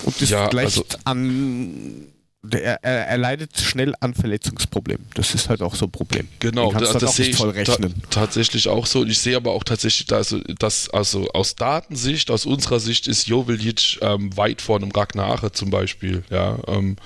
Und 0.05 0.21
das 0.21 0.31
ja, 0.31 0.49
vielleicht 0.49 0.79
also 0.79 0.85
an 1.05 2.09
er, 2.53 2.83
er, 2.85 3.07
er, 3.09 3.19
leidet 3.19 3.59
schnell 3.59 3.95
an 4.01 4.15
Verletzungsproblemen. 4.15 5.07
Das 5.15 5.35
ist 5.35 5.49
halt 5.49 5.61
auch 5.61 5.75
so 5.75 5.87
ein 5.87 5.91
Problem. 5.91 6.29
Genau, 6.39 6.73
das, 6.73 6.93
das 6.97 7.17
sehe 7.17 7.29
ich 7.29 7.37
ta 7.37 7.89
tatsächlich 8.11 8.69
auch 8.69 8.87
so. 8.87 9.01
Und 9.01 9.11
ich 9.11 9.19
sehe 9.19 9.37
aber 9.37 9.53
auch 9.53 9.65
tatsächlich, 9.65 10.11
also, 10.13 10.39
dass 10.59 10.89
also 10.91 11.29
aus 11.31 11.57
Datensicht, 11.57 12.31
aus 12.31 12.47
unserer 12.47 12.81
Sicht 12.81 13.09
ist 13.09 13.27
Joveljic 13.27 13.99
ähm, 14.03 14.37
weit 14.37 14.63
vor 14.63 14.77
einem 14.77 14.91
Ragnar 14.91 15.33
Ache 15.33 15.53
zum 15.53 15.71
Beispiel. 15.71 16.23
Ja, 16.31 16.59
ähm, 16.69 16.97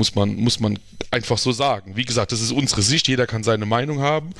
muss 0.00 0.14
man, 0.14 0.34
muss 0.36 0.60
man 0.60 0.78
einfach 1.10 1.36
so 1.36 1.52
sagen. 1.52 1.94
Wie 1.94 2.06
gesagt, 2.06 2.32
das 2.32 2.40
ist 2.40 2.52
unsere 2.52 2.80
Sicht, 2.80 3.06
jeder 3.06 3.26
kann 3.26 3.44
seine 3.44 3.66
Meinung 3.66 4.00
haben, 4.00 4.30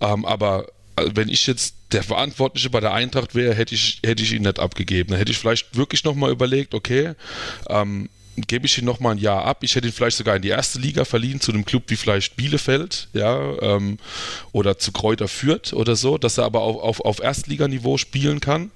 ähm, 0.00 0.24
aber 0.24 0.68
äh, 0.94 1.10
wenn 1.14 1.28
ich 1.28 1.48
jetzt 1.48 1.74
der 1.90 2.04
Verantwortliche 2.04 2.70
bei 2.70 2.78
der 2.78 2.94
Eintracht 2.94 3.34
wäre, 3.34 3.52
hätte 3.52 3.74
ich, 3.74 4.00
hätte 4.06 4.22
ich 4.22 4.32
ihn 4.32 4.42
nicht 4.42 4.60
abgegeben. 4.60 5.10
Dann 5.10 5.18
hätte 5.18 5.32
ich 5.32 5.38
vielleicht 5.38 5.76
wirklich 5.76 6.04
nochmal 6.04 6.30
überlegt, 6.30 6.74
okay, 6.74 7.14
ähm, 7.68 8.08
gebe 8.36 8.66
ich 8.66 8.78
ihn 8.78 8.84
nochmal 8.84 9.14
ein 9.14 9.18
Jahr 9.18 9.44
ab. 9.44 9.58
Ich 9.62 9.74
hätte 9.74 9.88
ihn 9.88 9.92
vielleicht 9.92 10.16
sogar 10.16 10.36
in 10.36 10.42
die 10.42 10.48
erste 10.48 10.78
Liga 10.78 11.04
verliehen, 11.04 11.40
zu 11.40 11.52
einem 11.52 11.64
Club 11.64 11.84
wie 11.88 11.96
vielleicht 11.96 12.36
Bielefeld, 12.36 13.08
ja, 13.12 13.38
ähm, 13.60 13.98
oder 14.52 14.78
zu 14.78 14.92
Kräuter 14.92 15.28
Fürth 15.28 15.72
oder 15.72 15.96
so, 15.96 16.18
dass 16.18 16.38
er 16.38 16.44
aber 16.44 16.62
auf, 16.62 16.80
auf, 16.82 17.00
auf 17.00 17.20
Erstliganiveau 17.20 17.98
spielen 17.98 18.40
kann, 18.40 18.70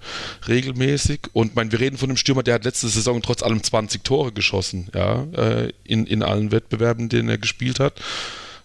regelmäßig. 0.49 1.21
Und 1.33 1.55
mein, 1.55 1.73
wir 1.73 1.81
reden 1.81 1.99
von 1.99 2.11
einem 2.11 2.17
Stürmer, 2.17 2.43
der 2.43 2.55
hat 2.55 2.65
letzte 2.65 2.89
Saison 2.89 3.23
trotz 3.23 3.43
allem 3.43 3.63
20 3.63 4.05
Tore 4.05 4.33
geschossen, 4.33 4.89
ja, 4.95 5.25
äh, 5.37 5.73
in, 5.85 6.07
in 6.07 6.23
allen 6.23 6.53
Wettbewerben, 6.53 7.09
denen 7.09 7.29
er 7.29 7.39
gespielt 7.39 7.81
hat. 7.81 7.95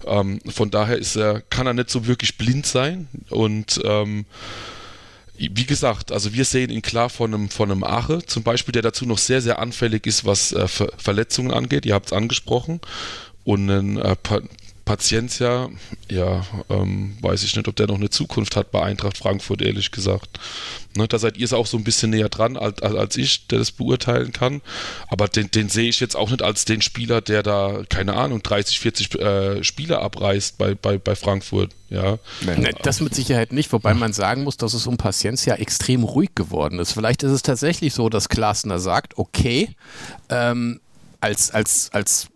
Ähm, 0.05 0.39
von 0.47 0.71
daher 0.71 0.97
ist 0.97 1.15
er, 1.15 1.41
kann 1.41 1.67
er 1.67 1.73
nicht 1.73 1.89
so 1.89 2.07
wirklich 2.07 2.37
blind 2.37 2.65
sein 2.65 3.07
und 3.29 3.81
ähm, 3.83 4.25
wie 5.39 5.65
gesagt, 5.65 6.11
also 6.11 6.33
wir 6.33 6.43
sehen 6.43 6.69
ihn 6.69 6.81
klar 6.81 7.09
von 7.09 7.33
einem, 7.33 7.49
von 7.49 7.71
einem 7.71 7.83
Ache 7.83 8.19
zum 8.25 8.43
Beispiel, 8.43 8.73
der 8.73 8.81
dazu 8.81 9.05
noch 9.05 9.17
sehr, 9.17 9.41
sehr 9.41 9.59
anfällig 9.59 10.05
ist, 10.05 10.25
was 10.25 10.51
äh, 10.51 10.67
Ver 10.67 10.91
Verletzungen 10.97 11.51
angeht. 11.51 11.85
Ihr 11.85 11.93
habt 11.93 12.07
es 12.07 12.13
angesprochen. 12.13 12.81
Und 13.45 13.69
ein 13.69 13.97
äh, 13.97 14.15
Paciencia, 14.89 15.69
ja, 16.09 16.43
ähm, 16.67 17.15
weiß 17.21 17.43
ich 17.43 17.55
nicht, 17.55 17.67
ob 17.67 17.75
der 17.75 17.85
noch 17.85 17.97
eine 17.97 18.09
Zukunft 18.09 18.55
hat 18.55 18.71
bei 18.71 18.81
Eintracht 18.81 19.19
Frankfurt, 19.19 19.61
ehrlich 19.61 19.91
gesagt. 19.91 20.39
Ne, 20.95 21.07
da 21.07 21.19
seid 21.19 21.37
ihr 21.37 21.45
es 21.45 21.53
auch 21.53 21.67
so 21.67 21.77
ein 21.77 21.83
bisschen 21.83 22.09
näher 22.09 22.27
dran 22.27 22.57
als, 22.57 22.81
als 22.81 23.15
ich, 23.15 23.45
der 23.45 23.59
das 23.59 23.71
beurteilen 23.71 24.31
kann. 24.31 24.61
Aber 25.07 25.27
den, 25.27 25.51
den 25.51 25.69
sehe 25.69 25.89
ich 25.89 25.99
jetzt 25.99 26.15
auch 26.15 26.31
nicht 26.31 26.41
als 26.41 26.65
den 26.65 26.81
Spieler, 26.81 27.21
der 27.21 27.43
da, 27.43 27.83
keine 27.87 28.15
Ahnung, 28.15 28.41
30, 28.41 28.79
40 28.79 29.19
äh, 29.19 29.63
Spieler 29.63 30.01
abreißt 30.01 30.57
bei, 30.57 30.73
bei, 30.73 30.97
bei 30.97 31.15
Frankfurt. 31.15 31.69
Ja. 31.91 32.17
Nee, 32.41 32.71
das 32.81 32.99
mit 32.99 33.13
Sicherheit 33.13 33.53
nicht, 33.53 33.71
wobei 33.71 33.93
man 33.93 34.11
sagen 34.11 34.43
muss, 34.43 34.57
dass 34.57 34.73
es 34.73 34.87
um 34.87 34.97
Paciencia 34.97 35.53
extrem 35.53 36.03
ruhig 36.03 36.31
geworden 36.33 36.79
ist. 36.79 36.93
Vielleicht 36.93 37.21
ist 37.21 37.31
es 37.31 37.43
tatsächlich 37.43 37.93
so, 37.93 38.09
dass 38.09 38.27
Klasner 38.27 38.79
sagt, 38.79 39.19
okay, 39.19 39.69
ähm, 40.29 40.79
als, 41.21 41.51
als, 41.51 41.91
als 41.93 42.29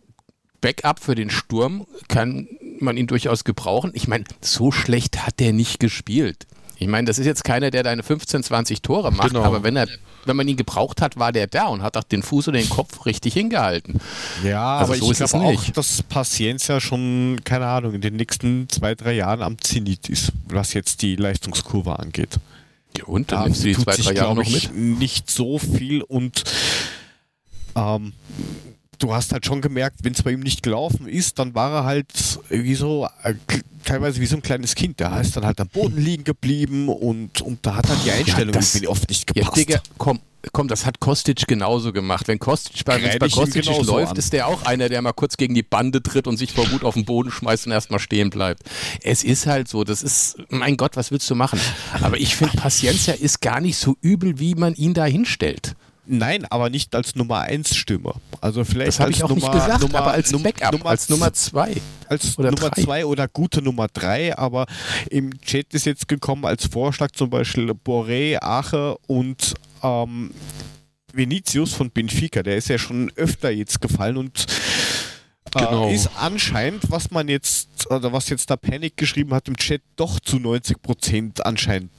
Backup 0.63 1.01
für 1.01 1.13
den 1.13 1.29
Sturm 1.29 1.85
kann 2.07 2.47
man 2.79 2.95
ihn 2.95 3.05
durchaus 3.05 3.43
gebrauchen. 3.43 3.91
Ich 3.93 4.07
meine, 4.07 4.23
so 4.41 4.71
schlecht 4.71 5.27
hat 5.27 5.39
der 5.39 5.51
nicht 5.51 5.79
gespielt. 5.79 6.47
Ich 6.77 6.87
meine, 6.87 7.05
das 7.05 7.19
ist 7.19 7.25
jetzt 7.25 7.43
keiner, 7.43 7.69
der 7.69 7.83
deine 7.83 8.01
15, 8.01 8.43
20 8.43 8.81
Tore 8.81 9.11
macht, 9.11 9.29
genau. 9.29 9.43
aber 9.43 9.63
wenn 9.63 9.75
er, 9.75 9.87
wenn 10.25 10.35
man 10.35 10.47
ihn 10.47 10.57
gebraucht 10.57 11.01
hat, 11.01 11.17
war 11.17 11.31
der 11.31 11.47
da 11.47 11.67
und 11.67 11.83
hat 11.83 11.97
auch 11.97 12.03
den 12.03 12.23
Fuß 12.23 12.47
oder 12.47 12.57
den 12.57 12.69
Kopf 12.69 13.05
richtig 13.05 13.33
hingehalten. 13.33 13.99
Ja, 14.43 14.77
also 14.77 14.93
aber 14.93 15.01
so 15.01 15.11
ich 15.11 15.17
glaube 15.17 15.45
auch, 15.45 15.69
dass 15.71 16.01
Paciencia 16.03 16.79
schon, 16.79 17.41
keine 17.43 17.67
Ahnung, 17.67 17.93
in 17.93 18.01
den 18.01 18.15
nächsten 18.15 18.67
zwei, 18.69 18.95
drei 18.95 19.13
Jahren 19.13 19.41
am 19.41 19.61
Zenit 19.61 20.09
ist, 20.09 20.31
was 20.47 20.73
jetzt 20.73 21.01
die 21.01 21.17
Leistungskurve 21.17 21.99
angeht. 21.99 22.39
Ja, 22.97 23.05
und 23.05 23.31
dann 23.31 23.39
da 23.39 23.45
nimmst 23.45 23.63
du 23.63 23.67
die 23.67 23.77
zwei, 23.77 23.95
drei 23.95 24.13
Jahre 24.13 24.35
noch 24.35 24.49
mit? 24.49 24.73
Nicht 24.75 25.29
so 25.29 25.59
viel 25.59 26.01
und 26.01 26.43
ähm, 27.75 28.13
du 29.03 29.13
hast 29.13 29.33
halt 29.33 29.45
schon 29.45 29.61
gemerkt, 29.61 29.99
wenn 30.03 30.13
es 30.13 30.23
bei 30.23 30.31
ihm 30.31 30.39
nicht 30.39 30.63
gelaufen 30.63 31.07
ist, 31.07 31.37
dann 31.37 31.53
war 31.53 31.71
er 31.73 31.83
halt 31.83 32.07
wie 32.49 32.75
so, 32.75 33.07
äh, 33.23 33.35
teilweise 33.83 34.21
wie 34.21 34.25
so 34.25 34.37
ein 34.37 34.41
kleines 34.41 34.75
Kind. 34.75 34.99
Der 35.01 35.19
ist 35.19 35.35
dann 35.35 35.45
halt 35.45 35.59
am 35.59 35.67
Boden 35.67 35.97
liegen 35.97 36.23
geblieben 36.23 36.87
und, 36.87 37.41
und 37.41 37.65
da 37.65 37.75
hat 37.75 37.89
dann 37.89 37.97
die 38.05 38.11
Einstellung 38.11 38.53
ja, 38.53 38.61
das, 38.61 38.87
oft 38.87 39.09
nicht 39.09 39.27
gepasst. 39.27 39.57
Ja, 39.57 39.63
Digga, 39.63 39.81
komm, 39.97 40.19
komm, 40.53 40.69
das 40.69 40.85
hat 40.85 41.01
Kostic 41.01 41.45
genauso 41.47 41.91
gemacht. 41.91 42.29
Wenn 42.29 42.39
Kostic 42.39 42.85
bei, 42.85 43.17
bei 43.17 43.27
Kostic 43.27 43.65
läuft, 43.65 44.11
an. 44.11 44.17
ist 44.17 44.31
der 44.31 44.47
auch 44.47 44.63
einer, 44.63 44.87
der 44.87 45.01
mal 45.01 45.11
kurz 45.11 45.35
gegen 45.35 45.53
die 45.53 45.63
Bande 45.63 46.01
tritt 46.01 46.25
und 46.25 46.37
sich 46.37 46.53
vor 46.53 46.71
Wut 46.71 46.85
auf 46.85 46.93
den 46.93 47.03
Boden 47.03 47.29
schmeißt 47.29 47.65
und 47.65 47.73
erstmal 47.73 47.99
stehen 47.99 48.29
bleibt. 48.29 48.63
Es 49.01 49.25
ist 49.25 49.47
halt 49.47 49.67
so, 49.67 49.83
das 49.83 50.01
ist, 50.01 50.37
mein 50.47 50.77
Gott, 50.77 50.95
was 50.95 51.11
willst 51.11 51.29
du 51.29 51.35
machen? 51.35 51.59
Aber 52.01 52.17
ich 52.17 52.37
finde, 52.37 52.55
Paciencia 52.55 53.13
ist 53.15 53.41
gar 53.41 53.59
nicht 53.59 53.75
so 53.75 53.97
übel, 54.01 54.39
wie 54.39 54.55
man 54.55 54.75
ihn 54.75 54.93
da 54.93 55.03
hinstellt. 55.03 55.75
Nein, 56.05 56.45
aber 56.49 56.69
nicht 56.69 56.93
als 56.95 57.15
Nummer 57.15 57.41
1 57.41 57.75
Stürmer. 57.75 58.15
Also 58.41 58.65
vielleicht 58.65 58.99
auch 58.99 59.09
Nummer, 59.09 59.35
nicht 59.35 59.51
gesagt, 59.51 59.81
Nummer, 59.81 59.99
aber 59.99 60.11
als 60.11 60.31
Backup, 60.31 60.71
Nummer, 60.73 60.85
als 60.87 61.09
Nummer 61.09 61.33
2. 61.33 61.75
Als 62.09 62.37
oder 62.37 62.51
Nummer 62.51 62.71
2 62.73 63.05
oder 63.05 63.27
gute 63.29 63.61
Nummer 63.61 63.87
3, 63.87 64.37
aber 64.37 64.65
im 65.09 65.39
Chat 65.41 65.73
ist 65.73 65.85
jetzt 65.85 66.07
gekommen 66.09 66.45
als 66.45 66.67
Vorschlag 66.67 67.11
zum 67.11 67.29
Beispiel 67.29 67.71
Boré, 67.71 68.37
Ache 68.41 68.97
und 69.07 69.53
ähm, 69.81 70.31
Vinicius 71.13 71.73
von 71.73 71.89
Benfica. 71.89 72.43
Der 72.43 72.57
ist 72.57 72.67
ja 72.67 72.77
schon 72.77 73.11
öfter 73.15 73.49
jetzt 73.49 73.79
gefallen 73.79 74.17
und 74.17 74.45
äh, 75.55 75.59
Genau. 75.59 75.89
ist 75.89 76.09
anscheinend, 76.19 76.89
was 76.89 77.11
man 77.11 77.27
jetzt, 77.29 77.89
oder 77.91 78.11
was 78.11 78.27
jetzt 78.29 78.49
da 78.49 78.57
Panic 78.57 78.97
geschrieben 78.97 79.33
hat 79.33 79.47
im 79.47 79.55
Chat, 79.55 79.81
doch 79.95 80.19
zu 80.19 80.39
90 80.39 80.81
Prozent 80.81 81.45
anscheinend 81.45 81.91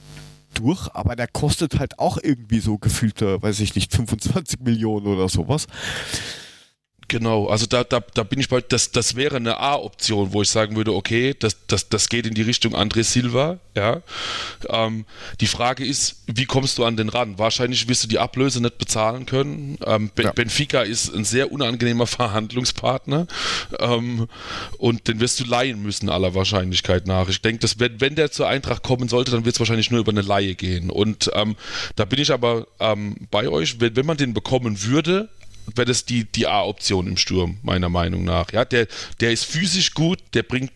durch, 0.59 0.89
aber 0.93 1.15
der 1.15 1.27
kostet 1.27 1.79
halt 1.79 1.99
auch 1.99 2.17
irgendwie 2.21 2.59
so 2.59 2.77
gefühlte, 2.77 3.41
weiß 3.41 3.59
ich 3.59 3.75
nicht, 3.75 3.93
25 3.93 4.59
Millionen 4.61 5.07
oder 5.07 5.29
sowas. 5.29 5.67
Genau, 7.07 7.47
also 7.47 7.67
da, 7.67 7.83
da, 7.83 7.99
da 8.13 8.23
bin 8.23 8.39
ich 8.39 8.49
bald, 8.49 8.71
das, 8.71 8.91
das 8.91 9.15
wäre 9.15 9.35
eine 9.35 9.59
A-Option, 9.59 10.33
wo 10.33 10.41
ich 10.41 10.49
sagen 10.49 10.75
würde, 10.75 10.93
okay, 10.93 11.35
das, 11.37 11.55
das, 11.67 11.87
das 11.87 12.09
geht 12.09 12.25
in 12.25 12.33
die 12.33 12.41
Richtung 12.41 12.75
André 12.75 13.03
Silva, 13.03 13.59
ja. 13.75 14.01
Ähm, 14.69 15.05
die 15.39 15.45
Frage 15.45 15.85
ist, 15.85 16.23
wie 16.25 16.45
kommst 16.45 16.77
du 16.77 16.85
an 16.85 16.97
den 16.97 17.09
ran? 17.09 17.37
Wahrscheinlich 17.37 17.87
wirst 17.87 18.03
du 18.03 18.07
die 18.07 18.17
Ablöse 18.17 18.59
nicht 18.61 18.79
bezahlen 18.79 19.27
können. 19.27 19.77
Ähm, 19.85 20.09
ja. 20.17 20.31
Benfica 20.31 20.81
ist 20.81 21.13
ein 21.13 21.25
sehr 21.25 21.51
unangenehmer 21.51 22.07
Verhandlungspartner 22.07 23.27
ähm, 23.79 24.27
und 24.79 25.07
den 25.07 25.19
wirst 25.19 25.39
du 25.39 25.43
leihen 25.43 25.83
müssen, 25.83 26.09
aller 26.09 26.33
Wahrscheinlichkeit 26.33 27.05
nach. 27.05 27.29
Ich 27.29 27.41
denke, 27.41 27.59
dass 27.59 27.79
wenn, 27.79 28.01
wenn 28.01 28.15
der 28.15 28.31
zur 28.31 28.47
Eintracht 28.47 28.81
kommen 28.81 29.09
sollte, 29.09 29.31
dann 29.31 29.45
wird 29.45 29.55
es 29.55 29.59
wahrscheinlich 29.59 29.91
nur 29.91 29.99
über 29.99 30.11
eine 30.11 30.21
Laie 30.21 30.55
gehen. 30.55 30.89
Und 30.89 31.29
ähm, 31.35 31.55
da 31.95 32.05
bin 32.05 32.19
ich 32.19 32.31
aber 32.31 32.65
ähm, 32.79 33.27
bei 33.29 33.47
euch, 33.47 33.79
wenn, 33.79 33.95
wenn 33.95 34.05
man 34.07 34.17
den 34.17 34.33
bekommen 34.33 34.81
würde, 34.83 35.29
wäre 35.73 35.85
das 35.85 36.05
die, 36.05 36.25
die 36.25 36.47
A-Option 36.47 37.07
im 37.07 37.17
Sturm, 37.17 37.57
meiner 37.63 37.89
Meinung 37.89 38.23
nach. 38.23 38.51
Ja, 38.51 38.65
der, 38.65 38.87
der 39.19 39.31
ist 39.31 39.45
physisch 39.45 39.93
gut, 39.93 40.19
der 40.33 40.43
bringt 40.43 40.71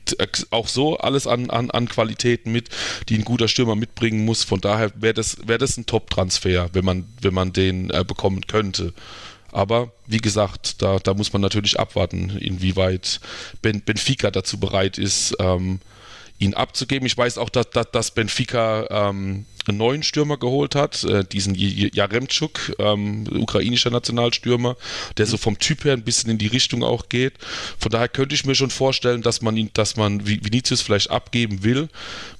auch 0.51 0.67
so 0.67 0.97
alles 0.97 1.27
an, 1.27 1.49
an, 1.49 1.69
an 1.71 1.87
Qualitäten 1.87 2.51
mit, 2.51 2.69
die 3.09 3.15
ein 3.15 3.25
guter 3.25 3.47
Stürmer 3.47 3.75
mitbringen 3.75 4.25
muss. 4.25 4.43
Von 4.43 4.61
daher 4.61 4.91
wäre 4.95 5.13
das, 5.13 5.37
wär 5.47 5.57
das 5.57 5.77
ein 5.77 5.85
Top-Transfer, 5.85 6.69
wenn 6.73 6.85
man, 6.85 7.05
wenn 7.21 7.33
man 7.33 7.53
den 7.53 7.89
äh, 7.89 8.03
bekommen 8.03 8.47
könnte. 8.47 8.93
Aber 9.51 9.91
wie 10.05 10.19
gesagt, 10.19 10.81
da, 10.81 10.99
da 10.99 11.13
muss 11.13 11.33
man 11.33 11.41
natürlich 11.41 11.79
abwarten, 11.79 12.37
inwieweit 12.37 13.19
ben, 13.61 13.81
Benfica 13.81 14.31
dazu 14.31 14.59
bereit 14.59 14.97
ist, 14.97 15.35
ähm, 15.39 15.79
ihn 16.39 16.53
abzugeben. 16.53 17.05
Ich 17.05 17.17
weiß 17.17 17.37
auch, 17.37 17.49
dass, 17.49 17.69
dass, 17.69 17.91
dass 17.91 18.11
Benfica 18.11 18.87
ähm, 18.89 19.45
einen 19.67 19.77
neuen 19.77 20.03
Stürmer 20.03 20.37
geholt 20.37 20.73
hat, 20.73 21.03
äh, 21.03 21.23
diesen 21.23 21.53
Jaremczuk, 21.55 22.75
ähm, 22.79 23.25
ukrainischer 23.29 23.89
Nationalstürmer, 23.89 24.77
der 25.17 25.25
so 25.25 25.37
vom 25.37 25.59
Typ 25.59 25.83
her 25.83 25.93
ein 25.93 26.03
bisschen 26.03 26.31
in 26.31 26.37
die 26.37 26.47
Richtung 26.47 26.83
auch 26.83 27.09
geht. 27.09 27.33
Von 27.77 27.91
daher 27.91 28.07
könnte 28.07 28.35
ich 28.35 28.45
mir 28.45 28.55
schon 28.55 28.69
vorstellen, 28.69 29.21
dass 29.21 29.41
man 29.41 29.57
ihn, 29.57 29.69
dass 29.73 29.95
man 29.95 30.25
Vinicius 30.25 30.81
vielleicht 30.81 31.11
abgeben 31.11 31.63
will, 31.63 31.89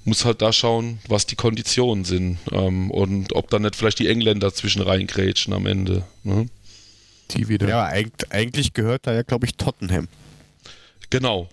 muss 0.04 0.24
halt 0.24 0.42
da 0.42 0.52
schauen, 0.52 0.98
was 1.06 1.26
die 1.26 1.36
Konditionen 1.36 2.04
sind 2.04 2.38
ähm, 2.52 2.90
und 2.90 3.34
ob 3.34 3.50
dann 3.50 3.62
nicht 3.62 3.76
vielleicht 3.76 3.98
die 3.98 4.08
Engländer 4.08 4.52
zwischen 4.52 4.82
reingrätschen 4.82 5.52
am 5.52 5.66
Ende. 5.66 6.04
Ne? 6.24 6.48
Die 7.32 7.48
wieder. 7.48 7.68
Ja, 7.68 7.84
eigentlich 8.30 8.72
gehört 8.72 9.06
da 9.06 9.12
ja, 9.12 9.22
glaube 9.22 9.46
ich, 9.46 9.54
Tottenham. 9.54 10.08
Genau, 11.10 11.48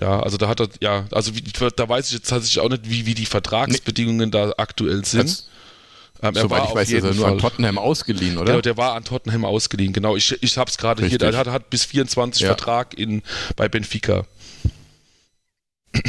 ja, 0.00 0.20
also 0.20 0.36
da 0.36 0.48
hat 0.48 0.60
er, 0.60 0.68
ja, 0.80 1.06
also 1.12 1.34
wie, 1.34 1.42
da 1.42 1.88
weiß 1.88 2.08
ich 2.08 2.14
jetzt 2.14 2.28
tatsächlich 2.28 2.60
auch 2.60 2.68
nicht, 2.68 2.88
wie, 2.88 3.06
wie 3.06 3.14
die 3.14 3.26
Vertragsbedingungen 3.26 4.28
nee. 4.28 4.32
da 4.32 4.52
aktuell 4.56 5.04
sind. 5.04 5.44
Ähm, 6.22 6.34
Soweit 6.34 6.64
ich 6.68 6.74
weiß, 6.74 6.90
ist 6.90 7.04
er 7.04 7.14
nur 7.14 7.28
an 7.28 7.38
Tottenham 7.38 7.78
ausgeliehen, 7.78 8.38
oder? 8.38 8.52
Genau, 8.52 8.60
der 8.62 8.76
war 8.76 8.94
an 8.94 9.04
Tottenham 9.04 9.44
ausgeliehen, 9.44 9.92
genau. 9.92 10.16
Ich, 10.16 10.42
ich 10.42 10.58
habe 10.58 10.70
es 10.70 10.78
gerade 10.78 11.04
hier, 11.06 11.18
der 11.18 11.36
hat, 11.36 11.48
hat 11.48 11.70
bis 11.70 11.84
24 11.84 12.42
ja. 12.42 12.48
Vertrag 12.48 12.94
in, 12.94 13.22
bei 13.56 13.68
Benfica. 13.68 14.26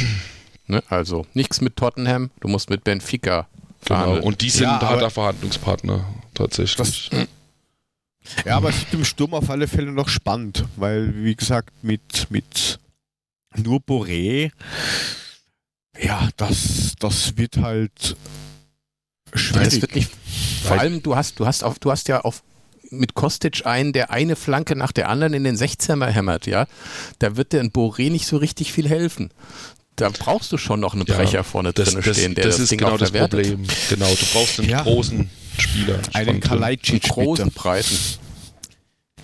Ne, 0.67 0.81
also 0.89 1.27
nichts 1.35 1.61
mit 1.61 1.75
Tottenham, 1.75 2.31
du 2.39 2.47
musst 2.47 2.71
mit 2.71 2.83
Benfica 2.83 3.47
Genau, 3.85 4.19
und 4.19 4.41
die 4.41 4.49
sind 4.49 4.63
ja, 4.63 4.79
da 4.79 4.97
der 4.97 5.09
Verhandlungspartner 5.11 6.05
tatsächlich. 6.33 6.75
Das, 6.75 7.09
ja, 8.45 8.57
aber 8.57 8.69
es 8.69 8.77
ist 8.77 8.93
im 8.93 9.05
Sturm 9.05 9.33
auf 9.35 9.49
alle 9.49 9.67
Fälle 9.67 9.91
noch 9.91 10.09
spannend, 10.09 10.65
weil, 10.75 11.13
wie 11.23 11.35
gesagt, 11.35 11.71
mit, 11.83 12.27
mit 12.29 12.79
nur 13.57 13.79
Boré, 13.79 14.51
ja, 15.99 16.29
das, 16.37 16.93
das 16.99 17.37
wird 17.37 17.57
halt 17.57 18.15
schwierig. 19.33 19.65
Das 19.65 19.81
wird 19.81 19.95
nicht, 19.95 20.11
vor 20.63 20.79
allem, 20.79 21.01
du 21.01 21.15
hast, 21.15 21.39
du 21.39 21.45
hast 21.45 21.63
auf, 21.63 21.79
du 21.79 21.91
hast 21.91 22.07
ja 22.07 22.21
auf 22.21 22.43
mit 22.91 23.13
Kostic 23.13 23.65
einen, 23.65 23.93
der 23.93 24.11
eine 24.11 24.35
Flanke 24.35 24.75
nach 24.75 24.91
der 24.91 25.09
anderen 25.09 25.33
in 25.33 25.43
den 25.43 25.57
16er 25.57 26.07
hämmert, 26.07 26.45
ja. 26.45 26.67
Da 27.19 27.35
wird 27.35 27.53
der 27.53 27.61
in 27.61 27.71
Boré 27.71 28.11
nicht 28.11 28.27
so 28.27 28.37
richtig 28.37 28.71
viel 28.71 28.87
helfen. 28.87 29.31
Da 29.95 30.09
brauchst 30.09 30.51
du 30.51 30.57
schon 30.57 30.81
noch 30.81 30.93
einen 30.93 31.05
Brecher 31.05 31.33
ja, 31.33 31.43
vorne 31.43 31.71
das, 31.71 31.89
drin 31.89 32.01
das, 32.03 32.17
stehen, 32.17 32.35
der 32.35 32.45
das, 32.45 32.55
das 32.55 32.63
ist 32.63 32.71
Ding 32.71 32.79
genau 32.79 32.97
das 32.97 33.11
Problem. 33.11 33.65
Genau, 33.89 34.09
du 34.09 34.25
brauchst 34.33 34.59
einen 34.59 34.69
ja. 34.69 34.83
großen 34.83 35.29
Spieler. 35.57 35.99
Einen 36.13 36.41
Kalajdzic, 36.41 37.03
großen, 37.03 37.49
breiten. 37.51 37.97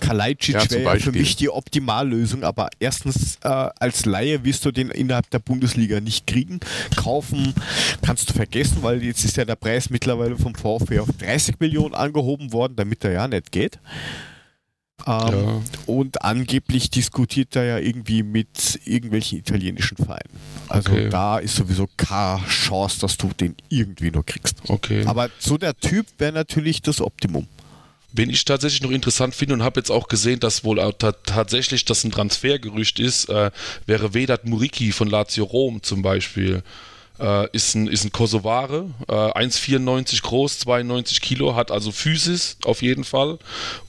Kalajdzic 0.02 0.54
ja, 0.54 0.70
wäre 0.70 1.00
für 1.00 1.12
mich 1.12 1.36
die 1.36 1.48
Optimallösung, 1.48 2.42
aber 2.42 2.68
erstens 2.80 3.38
äh, 3.42 3.48
als 3.48 4.04
Laie 4.04 4.44
wirst 4.44 4.64
du 4.64 4.72
den 4.72 4.90
innerhalb 4.90 5.30
der 5.30 5.38
Bundesliga 5.38 6.00
nicht 6.00 6.26
kriegen. 6.26 6.60
Kaufen 6.96 7.54
kannst 8.02 8.28
du 8.28 8.34
vergessen, 8.34 8.78
weil 8.82 9.02
jetzt 9.02 9.24
ist 9.24 9.36
ja 9.36 9.44
der 9.44 9.56
Preis 9.56 9.90
mittlerweile 9.90 10.36
vom 10.36 10.54
VfB 10.54 10.98
auf 10.98 11.08
30 11.18 11.60
Millionen 11.60 11.94
angehoben 11.94 12.52
worden, 12.52 12.74
damit 12.76 13.04
er 13.04 13.12
ja 13.12 13.28
nicht 13.28 13.52
geht. 13.52 13.78
Ähm, 15.06 15.12
ja. 15.32 15.62
Und 15.86 16.24
angeblich 16.24 16.90
diskutiert 16.90 17.54
er 17.56 17.64
ja 17.64 17.78
irgendwie 17.78 18.22
mit 18.22 18.80
irgendwelchen 18.84 19.38
italienischen 19.38 19.96
Vereinen. 19.96 20.30
Also 20.68 20.92
okay. 20.92 21.08
da 21.10 21.38
ist 21.38 21.56
sowieso 21.56 21.88
keine 21.96 22.44
Chance, 22.46 23.00
dass 23.00 23.16
du 23.16 23.28
den 23.28 23.56
irgendwie 23.68 24.10
noch 24.10 24.26
kriegst. 24.26 24.56
Okay. 24.68 25.04
Aber 25.06 25.30
so 25.38 25.58
der 25.58 25.76
Typ 25.76 26.06
wäre 26.18 26.32
natürlich 26.32 26.82
das 26.82 27.00
Optimum. 27.00 27.46
Wen 28.12 28.30
ich 28.30 28.44
tatsächlich 28.44 28.82
noch 28.82 28.90
interessant 28.90 29.34
finde 29.34 29.54
und 29.54 29.62
habe 29.62 29.80
jetzt 29.80 29.90
auch 29.90 30.08
gesehen, 30.08 30.40
dass 30.40 30.64
wohl 30.64 30.78
tatsächlich 30.98 31.84
das 31.84 32.04
ein 32.04 32.10
Transfergerücht 32.10 32.98
ist, 32.98 33.28
äh, 33.28 33.50
wäre 33.86 34.14
Vedat 34.14 34.44
Muriki 34.44 34.92
von 34.92 35.08
Lazio 35.08 35.44
Rom 35.44 35.82
zum 35.82 36.02
Beispiel. 36.02 36.62
Äh, 37.18 37.48
ist, 37.52 37.74
ein, 37.74 37.86
ist 37.86 38.04
ein 38.04 38.10
Kosovare, 38.10 38.86
äh, 39.06 39.12
1,94 39.12 40.22
groß, 40.22 40.60
92 40.60 41.20
Kilo, 41.20 41.54
hat 41.54 41.70
also 41.70 41.92
Physis 41.92 42.56
auf 42.64 42.82
jeden 42.82 43.04
Fall 43.04 43.38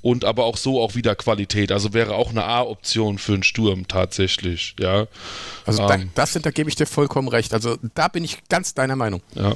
und 0.01 0.25
aber 0.25 0.43
auch 0.43 0.57
so 0.57 0.81
auch 0.81 0.95
wieder 0.95 1.15
Qualität. 1.15 1.71
Also 1.71 1.93
wäre 1.93 2.15
auch 2.15 2.31
eine 2.31 2.43
A-Option 2.43 3.17
für 3.17 3.33
einen 3.33 3.43
Sturm 3.43 3.87
tatsächlich, 3.87 4.75
ja. 4.79 5.07
Also 5.65 5.83
ähm, 5.83 5.87
da, 5.87 5.97
das 6.15 6.33
sind, 6.33 6.45
da 6.45 6.51
gebe 6.51 6.69
ich 6.69 6.75
dir 6.75 6.85
vollkommen 6.85 7.29
recht. 7.29 7.53
Also 7.53 7.77
da 7.95 8.09
bin 8.09 8.23
ich 8.23 8.37
ganz 8.49 8.73
deiner 8.73 8.97
Meinung. 8.97 9.21
Ja 9.35 9.55